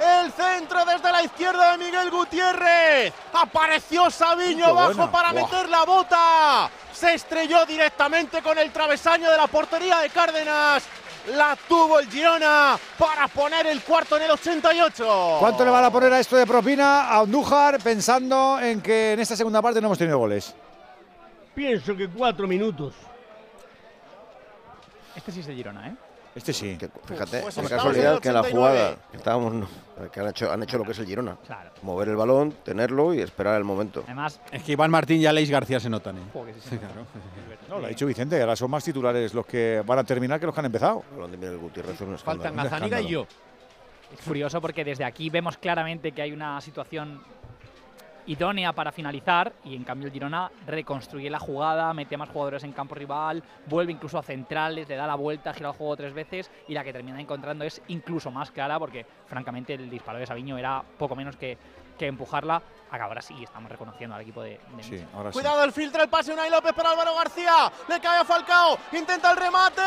El 0.00 0.30
centro 0.32 0.84
desde 0.84 1.10
la 1.10 1.22
izquierda 1.22 1.72
de 1.72 1.78
Miguel 1.84 2.10
Gutiérrez. 2.10 3.12
Apareció 3.32 4.10
Sabiño 4.10 4.66
abajo 4.66 4.94
buena. 4.94 5.10
para 5.12 5.32
Buah. 5.32 5.42
meter 5.42 5.68
la 5.68 5.84
bota. 5.84 6.70
Se 6.92 7.14
estrelló 7.14 7.64
directamente 7.66 8.42
con 8.42 8.58
el 8.58 8.70
travesaño 8.72 9.30
de 9.30 9.36
la 9.36 9.46
portería 9.46 9.98
de 10.00 10.10
Cárdenas. 10.10 10.84
La 11.34 11.56
tuvo 11.68 11.98
el 11.98 12.08
Girona 12.08 12.78
para 12.98 13.26
poner 13.26 13.66
el 13.66 13.82
cuarto 13.82 14.16
en 14.16 14.22
el 14.24 14.30
88. 14.30 15.36
¿Cuánto 15.40 15.64
le 15.64 15.70
van 15.70 15.84
a 15.84 15.90
poner 15.90 16.12
a 16.12 16.20
esto 16.20 16.36
de 16.36 16.46
propina 16.46 17.08
a 17.08 17.20
Andújar 17.20 17.78
pensando 17.82 18.60
en 18.60 18.80
que 18.80 19.14
en 19.14 19.20
esta 19.20 19.34
segunda 19.34 19.60
parte 19.60 19.80
no 19.80 19.88
hemos 19.88 19.98
tenido 19.98 20.18
goles? 20.18 20.54
Pienso 21.54 21.96
que 21.96 22.08
cuatro 22.08 22.46
minutos. 22.46 22.94
Este 25.16 25.32
sí 25.32 25.40
es 25.40 25.46
de 25.46 25.54
Girona, 25.54 25.88
¿eh? 25.88 25.96
Este 26.36 26.52
sí. 26.52 26.78
fíjate, 27.06 27.40
Pues 27.40 27.56
casualidad 27.68 28.20
que 28.20 28.28
en 28.28 28.34
la 28.34 28.40
89. 28.40 28.50
jugada 28.50 28.96
estábamos, 29.14 29.68
que 30.12 30.20
han 30.20 30.28
hecho, 30.28 30.52
han 30.52 30.62
hecho 30.62 30.76
lo 30.76 30.84
que 30.84 30.92
es 30.92 30.98
el 30.98 31.06
Girona. 31.06 31.38
Mover 31.82 32.08
el 32.08 32.16
balón, 32.16 32.52
tenerlo 32.62 33.14
y 33.14 33.20
esperar 33.20 33.56
el 33.56 33.64
momento. 33.64 34.02
Además, 34.04 34.38
Es 34.52 34.62
que 34.62 34.72
Iván 34.72 34.90
Martín 34.90 35.20
y 35.20 35.26
Aleix 35.26 35.50
García 35.50 35.80
se 35.80 35.88
notan. 35.88 36.18
¿eh? 36.18 36.20
Sí, 36.60 36.76
claro. 36.76 37.06
No, 37.70 37.80
lo 37.80 37.86
ha 37.86 37.88
dicho 37.88 38.04
Vicente, 38.06 38.38
ahora 38.40 38.54
son 38.54 38.70
más 38.70 38.84
titulares 38.84 39.32
los 39.32 39.46
que 39.46 39.82
van 39.84 39.98
a 39.98 40.04
terminar 40.04 40.38
que 40.38 40.46
los 40.46 40.54
que 40.54 40.60
han 40.60 40.66
empezado. 40.66 41.02
Gutiérrez 41.60 42.00
es 42.00 42.22
Faltan 42.22 42.52
Un 42.52 42.56
Gazaniga 42.62 43.00
y 43.00 43.04
escándalo. 43.14 43.26
Es 44.12 44.20
curioso 44.20 44.60
porque 44.60 44.84
desde 44.84 45.04
aquí 45.04 45.30
vemos 45.30 45.56
claramente 45.56 46.12
que 46.12 46.22
hay 46.22 46.32
una 46.32 46.60
situación 46.60 47.20
idónea 48.26 48.72
para 48.72 48.92
finalizar 48.92 49.52
y 49.64 49.74
en 49.76 49.84
cambio 49.84 50.06
el 50.06 50.12
Girona 50.12 50.50
reconstruye 50.66 51.30
la 51.30 51.38
jugada, 51.38 51.92
mete 51.94 52.16
más 52.16 52.28
jugadores 52.28 52.64
en 52.64 52.72
campo 52.72 52.94
rival, 52.94 53.42
vuelve 53.66 53.92
incluso 53.92 54.18
a 54.18 54.22
centrales, 54.22 54.88
le 54.88 54.96
da 54.96 55.06
la 55.06 55.14
vuelta, 55.14 55.54
gira 55.54 55.70
el 55.70 55.76
juego 55.76 55.96
tres 55.96 56.12
veces 56.12 56.50
y 56.68 56.74
la 56.74 56.84
que 56.84 56.92
termina 56.92 57.20
encontrando 57.20 57.64
es 57.64 57.80
incluso 57.88 58.30
más 58.30 58.50
clara 58.50 58.78
porque 58.78 59.06
francamente 59.26 59.74
el 59.74 59.88
disparo 59.88 60.18
de 60.18 60.26
Sabiño 60.26 60.58
era 60.58 60.82
poco 60.98 61.16
menos 61.16 61.36
que, 61.36 61.56
que 61.98 62.06
empujarla. 62.06 62.62
Ahora 62.90 63.20
sí 63.20 63.34
estamos 63.42 63.70
reconociendo 63.70 64.14
al 64.14 64.22
equipo 64.22 64.42
de, 64.42 64.60
de 64.68 64.82
Sí, 64.82 65.04
ahora 65.14 65.30
sí. 65.30 65.34
Cuidado, 65.34 65.64
el 65.64 65.72
filtra 65.72 66.02
el 66.04 66.08
pase 66.08 66.32
Unai 66.32 66.48
López 66.50 66.72
para 66.72 66.90
Álvaro 66.90 67.14
García. 67.14 67.70
Le 67.88 68.00
cae 68.00 68.20
a 68.20 68.24
Falcao. 68.24 68.78
Intenta 68.92 69.32
el 69.32 69.36
remate. 69.36 69.82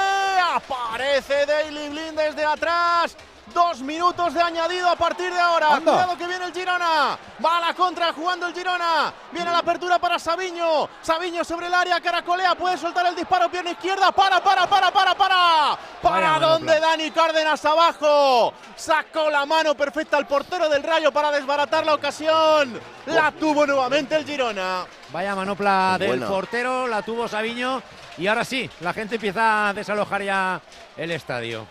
Aparece 0.53 1.45
Daily 1.45 1.89
Blind 1.89 2.17
desde 2.17 2.45
atrás. 2.45 3.15
Dos 3.53 3.81
minutos 3.81 4.35
de 4.35 4.41
añadido 4.43 4.87
a 4.87 4.95
partir 4.95 5.33
de 5.33 5.39
ahora. 5.39 5.73
Anda. 5.73 5.91
Cuidado 5.91 6.17
que 6.19 6.27
viene 6.27 6.45
el 6.45 6.53
Girona. 6.53 7.17
Va 7.43 7.57
a 7.57 7.59
la 7.61 7.73
contra 7.73 8.13
jugando 8.13 8.45
el 8.45 8.53
Girona. 8.53 9.11
Viene 9.31 9.49
la 9.49 9.57
apertura 9.57 9.97
para 9.97 10.19
Sabiño. 10.19 10.87
Sabiño 11.01 11.43
sobre 11.43 11.65
el 11.65 11.73
área, 11.73 11.99
caracolea. 11.99 12.53
Puede 12.53 12.77
soltar 12.77 13.07
el 13.07 13.15
disparo, 13.15 13.49
pierna 13.49 13.71
izquierda. 13.71 14.11
Para, 14.11 14.39
para, 14.39 14.67
para, 14.67 14.91
para, 14.91 15.15
para. 15.15 15.77
¿Para 15.99 16.31
manopla. 16.33 16.79
Dani 16.79 17.09
Cárdenas 17.09 17.65
abajo? 17.65 18.53
Sacó 18.75 19.31
la 19.31 19.47
mano 19.47 19.73
perfecta 19.73 20.17
al 20.17 20.27
portero 20.27 20.69
del 20.69 20.83
Rayo 20.83 21.11
para 21.11 21.31
desbaratar 21.31 21.83
la 21.87 21.95
ocasión. 21.95 22.79
La 23.07 23.31
tuvo 23.31 23.65
nuevamente 23.65 24.15
el 24.15 24.25
Girona. 24.25 24.85
Vaya 25.11 25.35
manopla 25.35 25.97
del 25.97 26.09
buena. 26.09 26.27
portero, 26.27 26.87
la 26.87 27.01
tuvo 27.01 27.27
Sabiño 27.27 27.81
y 28.17 28.27
ahora 28.27 28.43
sí, 28.43 28.69
la 28.81 28.93
gente 28.93 29.15
empieza 29.15 29.69
a 29.69 29.73
desalojar 29.73 30.21
ya 30.21 30.61
el 30.97 31.11
estadio. 31.11 31.65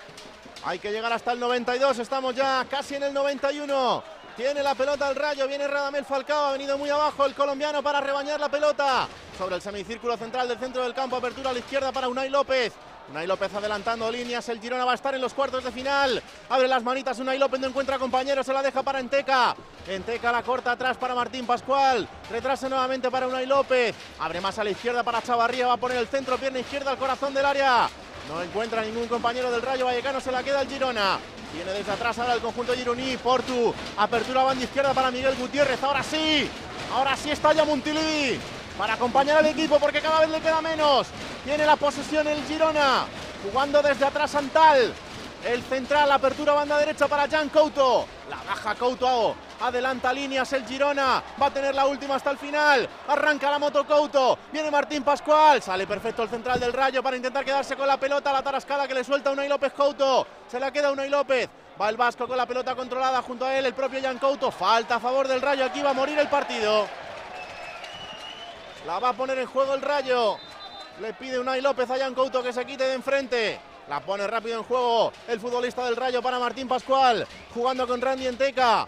Hay 0.65 0.79
que 0.79 0.91
llegar 0.91 1.13
hasta 1.13 1.33
el 1.33 1.41
92, 1.41 1.99
estamos 1.99 2.35
ya 2.35 2.67
casi 2.69 2.97
en 2.97 3.05
el 3.05 3.15
91. 3.15 4.03
Tiene 4.37 4.63
la 4.63 4.75
pelota 4.75 5.09
el 5.09 5.17
rayo, 5.17 5.49
viene 5.49 5.67
Radamel 5.67 6.05
Falcao, 6.05 6.47
ha 6.47 6.53
venido 6.53 6.79
muy 6.79 6.91
abajo 6.91 7.25
el 7.27 7.35
colombiano 7.35 7.83
para 7.83 8.01
rebañar 8.01 8.39
la 8.39 8.49
pelota. 8.49 9.09
Sobre 9.37 9.57
el 9.57 9.63
semicírculo 9.63 10.17
central 10.17 10.47
del 10.49 10.59
centro 10.59 10.83
del 10.83 10.95
campo, 10.95 11.17
apertura 11.17 11.51
a 11.51 11.53
la 11.53 11.59
izquierda 11.59 11.91
para 11.93 12.09
Unai 12.09 12.29
López. 12.29 12.73
Unai 13.11 13.27
López 13.27 13.53
adelantando 13.55 14.11
líneas, 14.11 14.47
el 14.51 14.61
Girona 14.61 14.85
va 14.85 14.93
a 14.93 14.95
estar 14.95 15.15
en 15.15 15.21
los 15.23 15.33
cuartos 15.33 15.65
de 15.65 15.73
final. 15.73 16.23
Abre 16.51 16.69
las 16.69 16.83
manitas, 16.83 17.19
Unai 17.19 17.39
López 17.39 17.59
no 17.59 17.69
encuentra 17.69 17.99
compañero, 17.99 18.45
se 18.45 18.53
la 18.53 18.63
deja 18.63 18.83
para 18.83 19.01
Enteca. 19.01 19.57
Enteca 19.87 20.31
la 20.31 20.43
corta 20.43 20.73
atrás 20.73 20.99
para 20.99 21.15
Martín 21.15 21.47
Pascual. 21.47 22.07
Retrasa 22.31 22.69
nuevamente 22.69 23.11
para 23.11 23.27
Unai 23.27 23.47
López. 23.47 23.95
Abre 24.19 24.43
más 24.43 24.59
a 24.59 24.65
la 24.65 24.71
izquierda 24.71 25.03
para 25.03 25.23
Chavarría, 25.23 25.67
va 25.67 25.75
a 25.75 25.79
poner 25.79 25.97
el 25.97 26.09
centro, 26.09 26.37
pierna 26.37 26.59
izquierda 26.59 26.91
al 26.91 26.99
corazón 26.99 27.33
del 27.33 27.47
área. 27.47 27.89
No 28.29 28.43
encuentra 28.43 28.83
ningún 28.83 29.09
compañero 29.09 29.51
del 29.51 29.63
Rayo 29.63 29.87
Vallecano, 29.87 30.21
se 30.21 30.31
la 30.31 30.43
queda 30.43 30.61
el 30.61 30.69
Girona. 30.69 31.19
Viene 31.55 31.73
desde 31.73 31.93
atrás 31.93 32.19
ahora 32.19 32.35
el 32.35 32.41
conjunto 32.41 32.75
gironí, 32.75 33.17
Portu. 33.17 33.73
Apertura 33.97 34.43
banda 34.43 34.65
izquierda 34.65 34.93
para 34.93 35.11
Miguel 35.11 35.35
Gutiérrez. 35.37 35.83
Ahora 35.83 36.03
sí, 36.03 36.47
ahora 36.95 37.17
sí 37.17 37.31
está 37.31 37.55
ya 37.55 37.65
Montilivi 37.65 38.39
para 38.79 38.95
acompañar 38.95 39.39
al 39.39 39.47
equipo 39.47 39.79
porque 39.81 40.01
cada 40.01 40.21
vez 40.21 40.31
le 40.31 40.41
queda 40.41 40.63
menos. 40.63 41.09
Tiene 41.45 41.67
la 41.67 41.77
posesión 41.77 42.29
el 42.29 42.43
Girona, 42.45 43.05
jugando 43.45 43.83
desde 43.83 44.07
atrás 44.07 44.35
Antal. 44.37 44.95
El 45.45 45.63
central, 45.63 46.11
apertura 46.11 46.53
banda 46.53 46.79
derecha 46.79 47.07
para 47.07 47.29
Jan 47.29 47.49
Couto. 47.49 48.07
La 48.29 48.37
baja 48.37 48.75
Couto, 48.75 49.37
adelanta 49.61 50.13
líneas 50.13 50.53
el 50.53 50.67
Girona. 50.67 51.23
Va 51.41 51.47
a 51.47 51.51
tener 51.51 51.75
la 51.75 51.87
última 51.87 52.17
hasta 52.17 52.31
el 52.31 52.39
final. 52.39 52.89
Arranca 53.07 53.51
la 53.51 53.59
moto 53.59 53.87
Couto. 53.87 54.39
Viene 54.53 54.71
Martín 54.71 55.05
Pascual. 55.05 55.63
Sale 55.63 55.87
perfecto 55.87 56.25
el 56.25 56.29
central 56.29 56.59
del 56.59 56.73
Rayo 56.73 57.03
para 57.03 57.17
intentar 57.17 57.45
quedarse 57.45 57.77
con 57.77 57.87
la 57.87 57.99
pelota. 57.99 58.33
La 58.33 58.43
tarascada 58.43 58.89
que 58.89 58.95
le 58.95 59.05
suelta 59.05 59.31
Unai 59.31 59.49
López 59.49 59.73
Couto. 59.73 60.27
Se 60.51 60.59
la 60.59 60.73
queda 60.73 60.91
Unai 60.91 61.09
López. 61.09 61.49
Va 61.81 61.89
el 61.89 61.97
Vasco 61.97 62.27
con 62.27 62.37
la 62.37 62.47
pelota 62.47 62.75
controlada 62.75 63.23
junto 63.23 63.45
a 63.47 63.55
él, 63.55 63.65
el 63.65 63.75
propio 63.75 64.01
Jan 64.03 64.19
Couto. 64.19 64.51
Falta 64.51 64.97
a 64.97 65.01
favor 65.01 65.29
del 65.29 65.41
Rayo. 65.41 65.65
Aquí 65.65 65.83
va 65.83 65.91
a 65.91 65.95
morir 65.95 66.19
el 66.19 66.29
partido. 66.29 66.89
La 68.87 68.99
va 68.99 69.11
a 69.11 69.13
poner 69.13 69.39
en 69.39 69.47
juego 69.47 69.75
el 69.75 69.83
Rayo. 69.83 70.39
Le 71.01 71.13
pide 71.15 71.39
Unai 71.39 71.61
López 71.61 71.91
a 71.91 71.99
Jan 71.99 72.15
Couto 72.15 72.43
que 72.43 72.53
se 72.53 72.65
quite 72.65 72.85
de 72.85 72.95
enfrente. 72.95 73.61
La 73.89 74.01
pone 74.01 74.27
rápido 74.27 74.59
en 74.59 74.65
juego 74.65 75.13
el 75.27 75.41
futbolista 75.41 75.85
del 75.85 75.97
Rayo 75.97 76.23
para 76.23 76.39
Martín 76.39 76.69
Pascual. 76.69 77.27
Jugando 77.55 77.87
con 77.87 78.01
Randy 78.01 78.27
Enteca. 78.27 78.87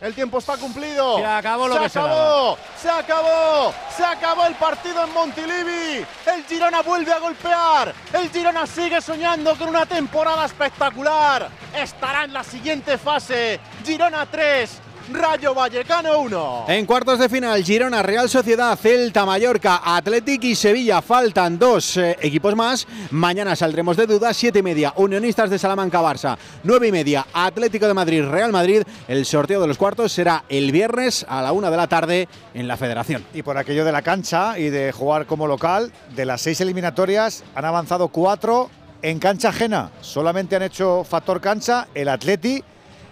El 0.00 0.14
tiempo 0.14 0.38
está 0.38 0.56
cumplido. 0.56 1.18
Se 1.18 1.26
acabó 1.26 1.68
lo 1.68 1.74
se 1.74 1.80
que 1.80 1.88
se 1.90 1.98
acabó, 1.98 2.58
se 2.80 2.90
acabó, 2.90 3.74
se 3.94 4.02
acabó 4.02 4.46
el 4.46 4.54
partido 4.54 5.04
en 5.04 5.12
Montilivi. 5.12 6.06
El 6.24 6.44
Girona 6.48 6.80
vuelve 6.80 7.12
a 7.12 7.18
golpear. 7.18 7.92
El 8.14 8.30
Girona 8.30 8.66
sigue 8.66 9.02
soñando 9.02 9.54
con 9.56 9.68
una 9.68 9.84
temporada 9.84 10.46
espectacular. 10.46 11.50
Estará 11.74 12.24
en 12.24 12.32
la 12.32 12.42
siguiente 12.42 12.96
fase. 12.96 13.60
Girona 13.84 14.24
3, 14.24 14.80
Rayo 15.12 15.54
Vallecano 15.54 16.20
1. 16.20 16.64
En 16.68 16.86
cuartos 16.86 17.18
de 17.18 17.28
final, 17.28 17.62
Girona, 17.64 18.02
Real 18.02 18.28
Sociedad, 18.28 18.78
Celta, 18.78 19.26
Mallorca, 19.26 19.80
Athletic 19.84 20.44
y 20.44 20.54
Sevilla. 20.54 21.02
Faltan 21.02 21.58
dos 21.58 21.96
eh, 21.96 22.16
equipos 22.20 22.54
más. 22.54 22.86
Mañana 23.10 23.56
saldremos 23.56 23.96
de 23.96 24.06
dudas. 24.06 24.36
Siete 24.36 24.60
y 24.60 24.62
media, 24.62 24.92
Unionistas 24.96 25.50
de 25.50 25.58
Salamanca, 25.58 26.00
Barça. 26.00 26.36
Nueve 26.62 26.88
y 26.88 26.92
media, 26.92 27.26
Atlético 27.32 27.88
de 27.88 27.94
Madrid, 27.94 28.24
Real 28.24 28.52
Madrid. 28.52 28.82
El 29.08 29.26
sorteo 29.26 29.60
de 29.60 29.66
los 29.66 29.78
cuartos 29.78 30.12
será 30.12 30.44
el 30.48 30.72
viernes 30.72 31.26
a 31.28 31.42
la 31.42 31.52
una 31.52 31.70
de 31.70 31.76
la 31.76 31.88
tarde 31.88 32.28
en 32.54 32.68
la 32.68 32.76
Federación. 32.76 33.24
Y 33.34 33.42
por 33.42 33.58
aquello 33.58 33.84
de 33.84 33.92
la 33.92 34.02
cancha 34.02 34.58
y 34.58 34.70
de 34.70 34.92
jugar 34.92 35.26
como 35.26 35.46
local, 35.46 35.92
de 36.14 36.24
las 36.24 36.40
seis 36.40 36.60
eliminatorias 36.60 37.42
han 37.54 37.64
avanzado 37.64 38.08
cuatro 38.08 38.70
en 39.02 39.18
cancha 39.18 39.48
ajena. 39.48 39.90
Solamente 40.00 40.56
han 40.56 40.62
hecho 40.62 41.04
factor 41.04 41.40
cancha 41.40 41.88
el 41.94 42.08
Atleti 42.08 42.62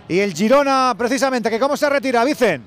y 0.09 0.21
el 0.21 0.35
Girona, 0.35 0.95
precisamente, 0.97 1.51
que 1.51 1.59
cómo 1.59 1.77
se 1.77 1.89
retira, 1.89 2.25
Vicen. 2.25 2.67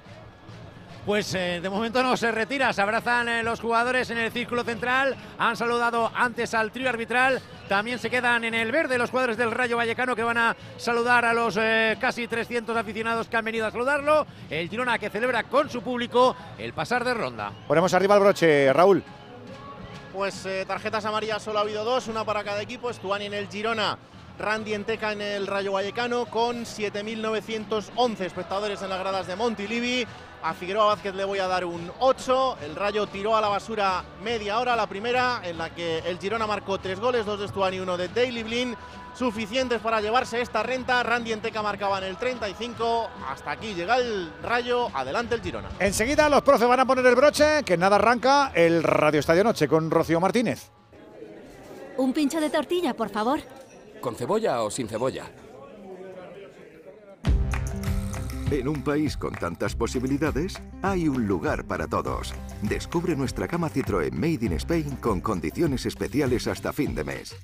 pues 1.06 1.34
eh, 1.34 1.60
de 1.62 1.70
momento 1.70 2.04
no 2.04 2.16
se 2.16 2.32
retira. 2.32 2.72
Se 2.74 2.82
abrazan 2.82 3.28
eh, 3.28 3.44
los 3.44 3.60
jugadores 3.60 4.10
en 4.12 4.20
el 4.20 4.32
círculo 4.32 4.64
central. 4.64 5.16
Han 5.40 5.58
saludado 5.58 6.12
antes 6.14 6.54
al 6.54 6.72
trío 6.72 6.90
arbitral. 6.90 7.42
También 7.68 7.98
se 8.00 8.10
quedan 8.10 8.44
en 8.44 8.54
el 8.54 8.72
verde 8.72 8.98
los 9.00 9.10
jugadores 9.10 9.38
del 9.38 9.50
Rayo 9.52 9.78
Vallecano 9.78 10.16
que 10.16 10.24
van 10.24 10.38
a 10.38 10.56
saludar 10.78 11.26
a 11.26 11.34
los 11.34 11.58
eh, 11.60 11.98
casi 12.00 12.28
300 12.28 12.78
aficionados 12.78 13.28
que 13.28 13.38
han 13.38 13.46
venido 13.46 13.66
a 13.66 13.72
saludarlo. 13.72 14.28
El 14.50 14.70
Girona 14.70 15.00
que 15.00 15.10
celebra 15.10 15.44
con 15.44 15.70
su 15.70 15.82
público 15.82 16.36
el 16.60 16.74
pasar 16.74 17.04
de 17.04 17.14
ronda. 17.16 17.52
Ponemos 17.68 17.94
arriba 17.96 18.16
el 18.16 18.22
broche, 18.22 18.72
Raúl. 18.72 19.04
Pues 20.14 20.46
eh, 20.46 20.66
tarjetas 20.68 21.06
amarillas 21.06 21.42
solo 21.42 21.60
ha 21.60 21.62
habido 21.62 21.84
dos, 21.86 22.08
una 22.08 22.26
para 22.26 22.44
cada 22.44 22.62
equipo. 22.62 22.90
Estuani 22.90 23.26
en 23.28 23.34
el 23.34 23.48
Girona, 23.48 23.98
Randy 24.40 24.74
Enteca 24.74 25.12
en 25.12 25.22
el 25.22 25.48
Rayo 25.48 25.74
Vallecano, 25.74 26.26
con 26.26 26.66
7.911 26.66 28.22
espectadores 28.22 28.82
en 28.82 28.90
las 28.90 29.00
gradas 29.00 29.28
de 29.28 29.36
Montilivi. 29.36 30.06
A 30.44 30.56
Figueroa 30.56 30.86
Vázquez 30.86 31.14
le 31.14 31.24
voy 31.24 31.38
a 31.40 31.48
dar 31.48 31.66
un 31.66 31.92
8. 32.00 32.58
El 32.64 32.76
Rayo 32.76 33.06
tiró 33.06 33.36
a 33.36 33.42
la 33.42 33.48
basura 33.48 34.04
media 34.24 34.60
hora, 34.60 34.76
la 34.76 34.88
primera, 34.88 35.42
en 35.44 35.58
la 35.58 35.70
que 35.70 36.00
el 36.00 36.18
Girona 36.18 36.48
marcó 36.48 36.80
tres 36.80 37.00
goles, 37.00 37.26
dos 37.26 37.40
de 37.40 37.46
Estuani 37.46 37.78
y 37.78 37.80
uno 37.80 37.96
de 37.96 38.08
Daily 38.08 38.42
Blin. 38.42 38.76
Suficientes 39.14 39.82
para 39.82 40.02
llevarse 40.02 40.42
esta 40.42 40.64
renta. 40.64 41.04
Randy 41.04 41.34
Enteca 41.34 41.62
marcaba 41.62 42.00
en 42.00 42.06
el 42.06 42.18
35. 42.18 43.10
Hasta 43.30 43.52
aquí 43.52 43.76
llega 43.76 43.98
el 43.98 44.32
Rayo. 44.42 44.90
Adelante 44.94 45.36
el 45.36 45.42
Girona. 45.42 45.70
Enseguida 45.80 46.28
los 46.30 46.42
profes 46.42 46.68
van 46.68 46.80
a 46.80 46.86
poner 46.86 47.06
el 47.06 47.16
broche, 47.16 47.64
que 47.64 47.78
nada 47.78 47.98
arranca 47.98 48.52
el 48.56 48.82
Radio 48.82 49.20
Estadio 49.20 49.44
Noche 49.44 49.68
con 49.68 49.92
Rocío 49.92 50.20
Martínez. 50.20 50.72
Un 51.98 52.14
pincho 52.14 52.40
de 52.40 52.50
tortilla, 52.50 52.96
por 52.96 53.10
favor. 53.10 53.42
¿Con 54.02 54.16
cebolla 54.16 54.64
o 54.64 54.72
sin 54.72 54.88
cebolla? 54.88 55.26
En 58.50 58.68
un 58.68 58.84
país 58.84 59.16
con 59.16 59.32
tantas 59.32 59.76
posibilidades, 59.76 60.62
hay 60.82 61.08
un 61.08 61.26
lugar 61.26 61.64
para 61.66 61.88
todos. 61.88 62.34
Descubre 62.64 63.16
nuestra 63.16 63.48
cama 63.48 63.70
Citroën 63.70 64.12
Made 64.12 64.46
in 64.46 64.54
Spain 64.54 64.98
con 64.98 65.22
condiciones 65.22 65.86
especiales 65.86 66.48
hasta 66.48 66.74
fin 66.74 66.94
de 66.94 67.04
mes. 67.06 67.36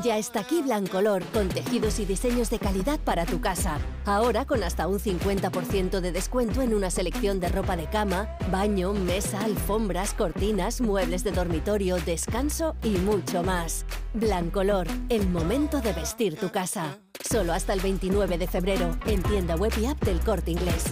Ya 0.00 0.16
está 0.16 0.40
aquí 0.40 0.62
Blancolor, 0.62 1.22
con 1.26 1.48
tejidos 1.48 1.98
y 1.98 2.06
diseños 2.06 2.48
de 2.48 2.58
calidad 2.58 2.98
para 3.00 3.26
tu 3.26 3.40
casa. 3.40 3.78
Ahora 4.06 4.46
con 4.46 4.62
hasta 4.62 4.86
un 4.86 4.98
50% 4.98 6.00
de 6.00 6.12
descuento 6.12 6.62
en 6.62 6.72
una 6.72 6.90
selección 6.90 7.40
de 7.40 7.48
ropa 7.48 7.76
de 7.76 7.86
cama, 7.86 8.28
baño, 8.50 8.94
mesa, 8.94 9.44
alfombras, 9.44 10.14
cortinas, 10.14 10.80
muebles 10.80 11.24
de 11.24 11.32
dormitorio, 11.32 11.96
descanso 11.96 12.74
y 12.82 12.90
mucho 12.90 13.42
más. 13.42 13.84
Blancolor, 14.14 14.86
el 15.10 15.28
momento 15.28 15.80
de 15.80 15.92
vestir 15.92 16.36
tu 16.36 16.50
casa. 16.50 16.98
Solo 17.28 17.52
hasta 17.52 17.74
el 17.74 17.80
29 17.80 18.38
de 18.38 18.46
febrero, 18.46 18.96
en 19.06 19.22
tienda 19.22 19.56
web 19.56 19.72
y 19.78 19.86
app 19.86 20.02
del 20.02 20.20
Corte 20.20 20.52
Inglés. 20.52 20.84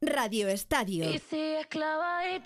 Radio 0.00 0.48
Estadio. 0.48 1.06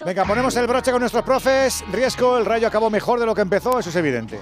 Venga, 0.05 0.25
ponemos 0.25 0.57
el 0.57 0.67
broche 0.67 0.91
con 0.91 1.00
nuestros 1.00 1.25
profes. 1.25 1.84
Riesco, 1.92 2.39
el 2.39 2.47
Rayo 2.47 2.67
acabó 2.67 2.91
mejor 2.91 3.20
de 3.20 3.26
lo 3.26 3.34
que 3.34 3.42
empezó, 3.42 3.78
eso 3.78 3.91
es 3.91 3.97
evidente. 3.97 4.39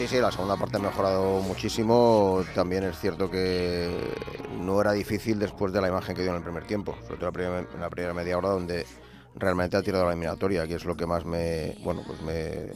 Sí, 0.00 0.08
sí, 0.08 0.16
la 0.18 0.32
segunda 0.32 0.56
parte 0.56 0.78
ha 0.78 0.80
mejorado 0.80 1.42
muchísimo. 1.42 2.42
También 2.54 2.84
es 2.84 2.98
cierto 2.98 3.30
que 3.30 4.14
no 4.58 4.80
era 4.80 4.92
difícil 4.92 5.38
después 5.38 5.74
de 5.74 5.82
la 5.82 5.88
imagen 5.88 6.16
que 6.16 6.22
dio 6.22 6.30
en 6.30 6.38
el 6.38 6.42
primer 6.42 6.66
tiempo, 6.66 6.96
sobre 7.02 7.18
todo 7.18 7.28
en 7.38 7.80
la 7.82 7.90
primera, 7.90 8.14
media 8.14 8.38
hora 8.38 8.48
donde 8.48 8.86
realmente 9.34 9.76
ha 9.76 9.82
tirado 9.82 10.04
la 10.04 10.12
eliminatoria, 10.12 10.66
que 10.66 10.76
es 10.76 10.86
lo 10.86 10.96
que 10.96 11.04
más 11.04 11.26
me, 11.26 11.76
bueno, 11.84 12.02
pues 12.06 12.22
me, 12.22 12.72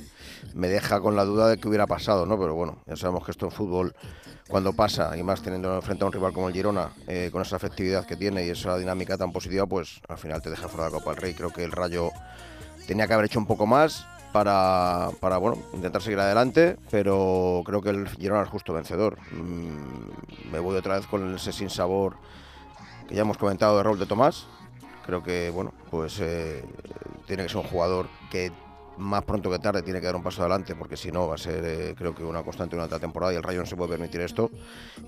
me 0.52 0.68
deja 0.68 1.00
con 1.00 1.16
la 1.16 1.24
duda 1.24 1.48
de 1.48 1.56
que 1.56 1.66
hubiera 1.66 1.86
pasado, 1.86 2.26
¿no? 2.26 2.38
Pero 2.38 2.54
bueno, 2.56 2.82
ya 2.86 2.94
sabemos 2.94 3.24
que 3.24 3.30
esto 3.30 3.46
en 3.46 3.52
fútbol 3.52 3.94
cuando 4.46 4.74
pasa 4.74 5.16
y 5.16 5.22
más 5.22 5.40
teniendo 5.40 5.80
frente 5.80 6.04
a 6.04 6.08
un 6.08 6.12
rival 6.12 6.34
como 6.34 6.48
el 6.48 6.54
Girona, 6.54 6.90
eh, 7.06 7.30
con 7.32 7.40
esa 7.40 7.56
efectividad 7.56 8.04
que 8.04 8.16
tiene 8.16 8.44
y 8.44 8.50
esa 8.50 8.76
dinámica 8.76 9.16
tan 9.16 9.32
positiva, 9.32 9.64
pues 9.64 9.98
al 10.10 10.18
final 10.18 10.42
te 10.42 10.50
deja 10.50 10.68
fuera 10.68 10.84
de 10.84 10.90
la 10.90 10.98
Copa 10.98 11.12
del 11.12 11.22
Rey. 11.22 11.32
Creo 11.32 11.50
que 11.50 11.64
el 11.64 11.72
Rayo 11.72 12.10
tenía 12.86 13.06
que 13.06 13.14
haber 13.14 13.24
hecho 13.24 13.38
un 13.38 13.46
poco 13.46 13.64
más 13.66 14.06
para, 14.34 15.10
para 15.20 15.38
bueno, 15.38 15.62
intentar 15.74 16.02
seguir 16.02 16.18
adelante, 16.18 16.76
pero 16.90 17.62
creo 17.64 17.80
que 17.80 17.90
el 17.90 18.08
Girona 18.08 18.42
es 18.42 18.48
justo 18.48 18.72
vencedor. 18.72 19.16
Mm, 19.30 20.50
me 20.50 20.58
voy 20.58 20.74
otra 20.74 20.96
vez 20.96 21.06
con 21.06 21.36
ese 21.36 21.52
sin 21.52 21.70
sabor 21.70 22.16
que 23.06 23.14
ya 23.14 23.20
hemos 23.22 23.38
comentado 23.38 23.76
de 23.76 23.84
Raúl 23.84 24.00
de 24.00 24.06
Tomás. 24.06 24.48
Creo 25.06 25.22
que, 25.22 25.50
bueno, 25.50 25.72
pues 25.88 26.18
eh, 26.18 26.64
tiene 27.28 27.44
que 27.44 27.48
ser 27.48 27.58
un 27.58 27.68
jugador 27.68 28.08
que 28.28 28.50
más 28.96 29.22
pronto 29.22 29.52
que 29.52 29.60
tarde 29.60 29.82
tiene 29.82 30.00
que 30.00 30.06
dar 30.06 30.16
un 30.16 30.24
paso 30.24 30.42
adelante 30.42 30.74
porque 30.74 30.96
si 30.96 31.12
no 31.12 31.28
va 31.28 31.36
a 31.36 31.38
ser 31.38 31.64
eh, 31.64 31.94
creo 31.96 32.12
que 32.12 32.24
una 32.24 32.42
constante 32.42 32.74
durante 32.74 32.96
la 32.96 33.00
temporada 33.00 33.32
y 33.32 33.36
el 33.36 33.42
Rayo 33.42 33.60
no 33.60 33.66
se 33.66 33.74
puede 33.74 33.90
permitir 33.90 34.20
esto 34.20 34.50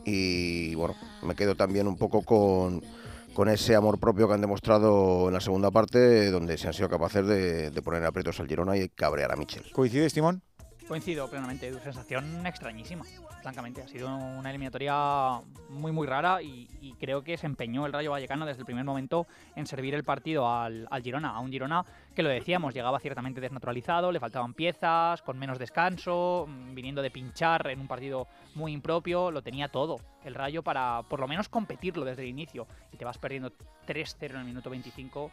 y 0.05 0.75
bueno 0.75 0.97
me 1.23 1.37
quedo 1.37 1.55
también 1.55 1.87
un 1.87 1.97
poco 1.97 2.23
con, 2.23 2.83
con 3.37 3.51
ese 3.51 3.77
amor 3.77 4.01
propio 4.01 4.27
que 4.27 4.33
han 4.33 4.41
demostrado 4.41 5.29
en 5.29 5.35
la 5.35 5.43
segunda 5.43 5.71
parte 5.71 6.31
donde 6.31 6.57
se 6.57 6.69
han 6.69 6.73
sido 6.73 6.89
capaces 6.89 7.27
de, 7.27 7.71
de 7.71 7.83
poner 7.83 8.03
aprietos 8.03 8.41
al 8.41 8.49
Girona 8.49 8.79
y 8.79 8.89
cabrear 8.89 9.31
a 9.31 9.37
Michel 9.37 9.63
¿Coincides, 9.73 10.15
Timón? 10.15 10.43
Coincido 10.89 11.29
plenamente, 11.29 11.67
Edu, 11.67 11.79
sensación 11.81 12.47
extrañísima, 12.47 13.05
francamente. 13.47 13.81
Ha 13.81 13.87
sido 13.87 14.09
una 14.09 14.51
eliminatoria 14.51 15.41
muy, 15.69 15.93
muy 15.93 16.09
rara 16.09 16.43
y, 16.43 16.67
y 16.81 16.95
creo 16.95 17.23
que 17.23 17.37
se 17.37 17.47
empeñó 17.47 17.87
el 17.87 17.93
Rayo 17.93 18.11
Vallecano 18.11 18.45
desde 18.45 18.59
el 18.61 18.67
primer 18.67 18.85
momento 18.85 19.29
en 19.55 19.69
servir 19.69 19.95
el 19.95 20.03
partido 20.03 20.51
al, 20.51 20.89
al 20.91 21.01
Girona, 21.01 21.31
a 21.31 21.39
un 21.39 21.53
Girona 21.53 21.85
que 22.17 22.25
lo 22.25 22.29
decíamos, 22.29 22.75
llegaba 22.75 22.99
ciertamente 22.99 23.41
desnaturalizado, 23.41 24.11
le 24.11 24.19
faltaban 24.19 24.53
piezas, 24.53 25.23
con 25.23 25.39
menos 25.39 25.61
descanso, 25.61 26.47
mm, 26.49 26.75
viniendo 26.75 27.03
de 27.03 27.11
pinchar 27.13 27.69
en 27.69 27.79
un 27.79 27.87
partido 27.87 28.27
muy 28.57 28.73
impropio, 28.73 29.31
lo 29.31 29.43
tenía 29.43 29.69
todo 29.69 30.01
el 30.25 30.35
Rayo 30.35 30.65
para 30.65 31.05
por 31.09 31.21
lo 31.21 31.29
menos 31.29 31.49
competirlo 31.49 32.05
desde 32.05 32.23
el 32.23 32.29
inicio 32.29 32.67
y 32.93 32.97
te 32.97 33.05
vas 33.05 33.19
perdiendo 33.19 33.53
3-0 33.87 34.31
en 34.31 34.41
el 34.41 34.45
minuto 34.45 34.71
25 34.71 35.31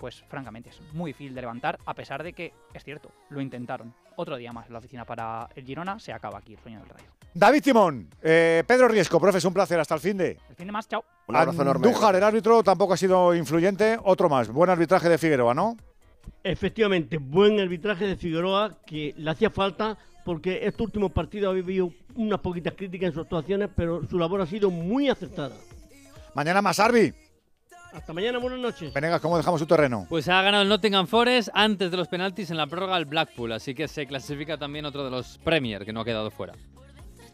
pues 0.00 0.24
francamente 0.28 0.70
es 0.70 0.80
muy 0.94 1.10
difícil 1.10 1.34
de 1.34 1.42
levantar, 1.42 1.78
a 1.84 1.94
pesar 1.94 2.22
de 2.22 2.32
que, 2.32 2.54
es 2.72 2.82
cierto, 2.82 3.12
lo 3.28 3.40
intentaron. 3.40 3.94
Otro 4.16 4.36
día 4.36 4.50
más 4.50 4.66
en 4.66 4.72
la 4.72 4.78
oficina 4.78 5.04
para 5.04 5.48
el 5.54 5.64
Girona, 5.64 5.98
se 6.00 6.12
acaba 6.12 6.38
aquí 6.38 6.54
el 6.54 6.58
sueño 6.58 6.80
del 6.80 6.88
Rayo. 6.88 7.10
David 7.34 7.62
Timón, 7.62 8.08
eh, 8.22 8.64
Pedro 8.66 8.88
Riesco, 8.88 9.20
profe, 9.20 9.38
es 9.38 9.44
un 9.44 9.52
placer, 9.52 9.78
hasta 9.78 9.94
el 9.94 10.00
fin 10.00 10.16
de. 10.16 10.38
El 10.48 10.56
fin 10.56 10.66
de 10.66 10.72
más, 10.72 10.88
chao. 10.88 11.04
Un 11.28 11.36
abrazo 11.36 11.62
enorme. 11.62 11.86
Andújar, 11.86 12.16
el 12.16 12.24
árbitro, 12.24 12.62
tampoco 12.62 12.94
ha 12.94 12.96
sido 12.96 13.34
influyente. 13.34 13.98
Otro 14.02 14.28
más, 14.28 14.48
buen 14.48 14.70
arbitraje 14.70 15.08
de 15.08 15.18
Figueroa, 15.18 15.54
¿no? 15.54 15.76
Efectivamente, 16.42 17.18
buen 17.18 17.60
arbitraje 17.60 18.06
de 18.06 18.16
Figueroa 18.16 18.78
que 18.86 19.14
le 19.16 19.30
hacía 19.30 19.50
falta 19.50 19.98
porque 20.24 20.66
este 20.66 20.82
último 20.82 21.10
partido 21.10 21.50
había 21.50 21.62
habido 21.62 21.92
unas 22.14 22.40
poquitas 22.40 22.74
críticas 22.74 23.08
en 23.08 23.12
sus 23.12 23.22
actuaciones, 23.22 23.68
pero 23.76 24.06
su 24.08 24.18
labor 24.18 24.40
ha 24.40 24.46
sido 24.46 24.70
muy 24.70 25.08
acertada. 25.08 25.56
Mañana 26.34 26.62
más, 26.62 26.80
Arbi. 26.80 27.12
Hasta 27.92 28.12
mañana, 28.12 28.38
buenas 28.38 28.60
noches. 28.60 28.92
Venegas, 28.92 29.20
¿cómo 29.20 29.36
dejamos 29.36 29.60
su 29.60 29.66
terreno? 29.66 30.06
Pues 30.08 30.28
ha 30.28 30.40
ganado 30.42 30.62
el 30.62 30.68
Nottingham 30.68 31.06
Forest 31.06 31.48
antes 31.52 31.90
de 31.90 31.96
los 31.96 32.08
penaltis 32.08 32.50
en 32.50 32.56
la 32.56 32.66
prórroga 32.66 32.94
al 32.96 33.04
Blackpool, 33.04 33.52
así 33.52 33.74
que 33.74 33.88
se 33.88 34.06
clasifica 34.06 34.56
también 34.56 34.84
otro 34.84 35.04
de 35.04 35.10
los 35.10 35.38
Premier 35.38 35.84
que 35.84 35.92
no 35.92 36.00
ha 36.00 36.04
quedado 36.04 36.30
fuera. 36.30 36.54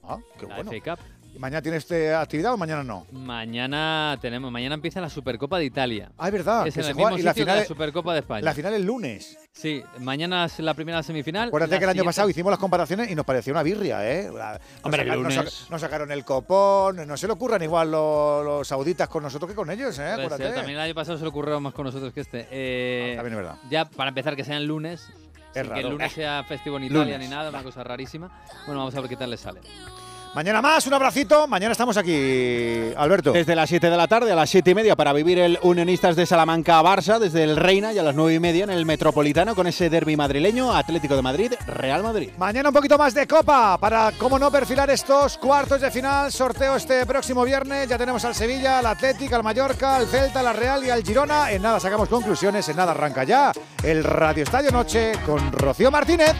Ah, 0.02 0.18
qué 0.38 0.46
La 0.46 0.56
bueno. 0.56 0.70
FA 0.70 0.96
Cup. 0.96 1.04
¿Y 1.36 1.39
¿Mañana 1.39 1.60
tienes 1.60 1.82
este 1.82 2.15
actividad 2.15 2.55
o 2.55 2.56
mañana 2.56 2.82
no? 2.82 3.06
Mañana 3.12 4.16
tenemos, 4.23 4.50
mañana 4.50 4.74
empieza 4.74 5.02
la 5.02 5.10
Supercopa 5.10 5.58
de 5.58 5.66
Italia. 5.66 6.10
Ah, 6.16 6.28
es 6.28 6.32
verdad. 6.32 6.66
Es 6.66 6.73
que 6.73 6.81
en 6.81 6.84
se 6.84 6.90
el 6.92 6.94
juega- 6.97 7.10
mismo 7.10 7.20
y 7.20 7.23
la 7.24 7.32
sitio 7.32 7.44
que 7.44 7.50
final, 7.50 7.58
la 7.62 7.66
Supercopa 7.68 8.12
de 8.15 8.20
España. 8.20 8.42
la 8.42 8.55
final 8.55 8.73
el 8.73 8.84
lunes. 8.86 9.39
Sí, 9.52 9.82
mañana 10.00 10.47
es 10.47 10.58
la 10.60 10.73
primera 10.73 11.02
semifinal. 11.02 11.48
Acuérdate 11.48 11.73
que 11.78 11.84
el 11.84 11.90
año 11.90 11.92
siguiente- 11.92 12.06
pasado 12.08 12.31
hicimos 12.31 12.50
las 12.50 12.58
comparaciones 12.58 13.10
y 13.10 13.15
nos 13.15 13.26
parecía 13.26 13.52
una 13.52 13.62
birria, 13.62 14.10
¿eh? 14.10 14.31
La- 14.34 14.58
Hombre, 14.82 15.05
nos, 15.05 15.15
saca- 15.15 15.23
nos 15.23 15.34
lunes. 15.36 15.52
saca- 15.52 15.70
nos 15.70 15.81
sacaron 15.82 16.12
el 16.12 16.24
copón, 16.24 17.06
no 17.06 17.16
se 17.18 17.26
le 17.26 17.32
ocurran 17.34 17.62
igual 17.62 17.90
los, 17.90 18.42
los 18.44 18.66
sauditas 18.68 19.08
con 19.08 19.23
nosotros 19.23 19.50
que 19.50 19.55
con 19.55 19.70
ellos, 19.70 19.90
¿eh? 19.90 19.97
Ser, 19.97 20.12
Acuérdate. 20.20 20.44
también 20.55 20.78
el 20.78 20.84
año 20.84 20.94
pasado 20.94 21.18
se 21.18 21.24
le 21.24 21.28
ocurrió 21.28 21.60
más 21.60 21.74
con 21.74 21.84
nosotros 21.84 22.15
que 22.15 22.20
este. 22.20 22.48
Eh, 22.50 23.12
también 23.16 23.34
es 23.34 23.44
verdad. 23.44 23.58
Ya 23.70 23.84
para 23.84 24.08
empezar 24.08 24.36
que 24.36 24.44
sea 24.44 24.56
el 24.56 24.65
lunes. 24.65 25.06
sin 25.55 25.70
que 25.73 25.81
el 25.81 25.89
lunes 25.90 26.12
sea 26.12 26.44
festivo 26.44 26.78
en 26.78 26.84
Italia 26.84 27.05
Lunes. 27.15 27.18
ni 27.20 27.28
nada, 27.28 27.50
una 27.50 27.62
cosa 27.62 27.84
rarísima. 27.84 28.28
Bueno, 28.66 28.81
vamos 28.81 28.94
a 28.94 29.00
ver 29.00 29.08
qué 29.10 29.16
tal 29.16 29.31
le 29.31 29.36
sale. 29.36 29.60
Mañana 30.36 30.60
más, 30.60 30.86
un 30.86 30.92
abracito. 30.92 31.48
Mañana 31.48 31.73
estamos 31.73 31.97
aquí, 31.97 32.92
Alberto. 32.94 33.32
Desde 33.32 33.56
las 33.56 33.70
7 33.70 33.89
de 33.89 33.97
la 33.97 34.06
tarde 34.06 34.31
a 34.31 34.34
las 34.34 34.50
7 34.50 34.70
y 34.70 34.74
media 34.74 34.94
para 34.94 35.15
vivir 35.15 35.39
el 35.39 35.58
Unionistas 35.62 36.15
de 36.15 36.26
Salamanca 36.26 36.78
a 36.78 36.82
Barça, 36.82 37.18
desde 37.18 37.42
el 37.42 37.56
Reina 37.56 37.94
y 37.94 37.98
a 37.98 38.02
las 38.02 38.15
9 38.15 38.34
y 38.34 38.39
media 38.39 38.65
en 38.65 38.68
el 38.68 38.84
Metropolitano 38.84 39.55
con 39.55 39.66
ese 39.66 39.89
derby 39.89 40.15
madrileño, 40.15 40.76
Atlético 40.76 41.16
de 41.16 41.23
Madrid, 41.23 41.55
Real 41.66 42.02
Madrid. 42.02 42.32
Mañana 42.36 42.68
un 42.68 42.74
poquito 42.74 42.98
más 42.98 43.15
de 43.15 43.26
copa 43.26 43.78
para, 43.78 44.12
cómo 44.18 44.39
no, 44.39 44.50
perfilar 44.50 44.90
estos 44.90 45.39
cuartos 45.39 45.81
de 45.81 45.90
final. 45.90 46.31
Sorteo 46.31 46.76
este 46.76 47.06
próximo 47.06 47.42
viernes. 47.42 47.89
Ya 47.89 47.97
tenemos 47.97 48.23
al 48.26 48.34
Sevilla, 48.34 48.81
al 48.81 48.86
Atlético, 48.89 49.36
al 49.36 49.42
Mallorca, 49.42 49.97
al 49.97 50.06
Celta, 50.06 50.42
la 50.42 50.52
Real 50.52 50.84
y 50.84 50.90
al 50.90 51.02
Girona. 51.02 51.50
En 51.50 51.62
nada 51.62 51.81
sacamos 51.81 52.10
conclusiones, 52.10 52.68
en 52.68 52.76
nada 52.76 52.90
arranca 52.90 53.24
ya 53.24 53.52
el 53.82 54.05
Radio 54.05 54.42
Estadio 54.42 54.70
Noche 54.70 55.12
con 55.24 55.50
Rocío 55.50 55.90
Martínez. 55.90 56.36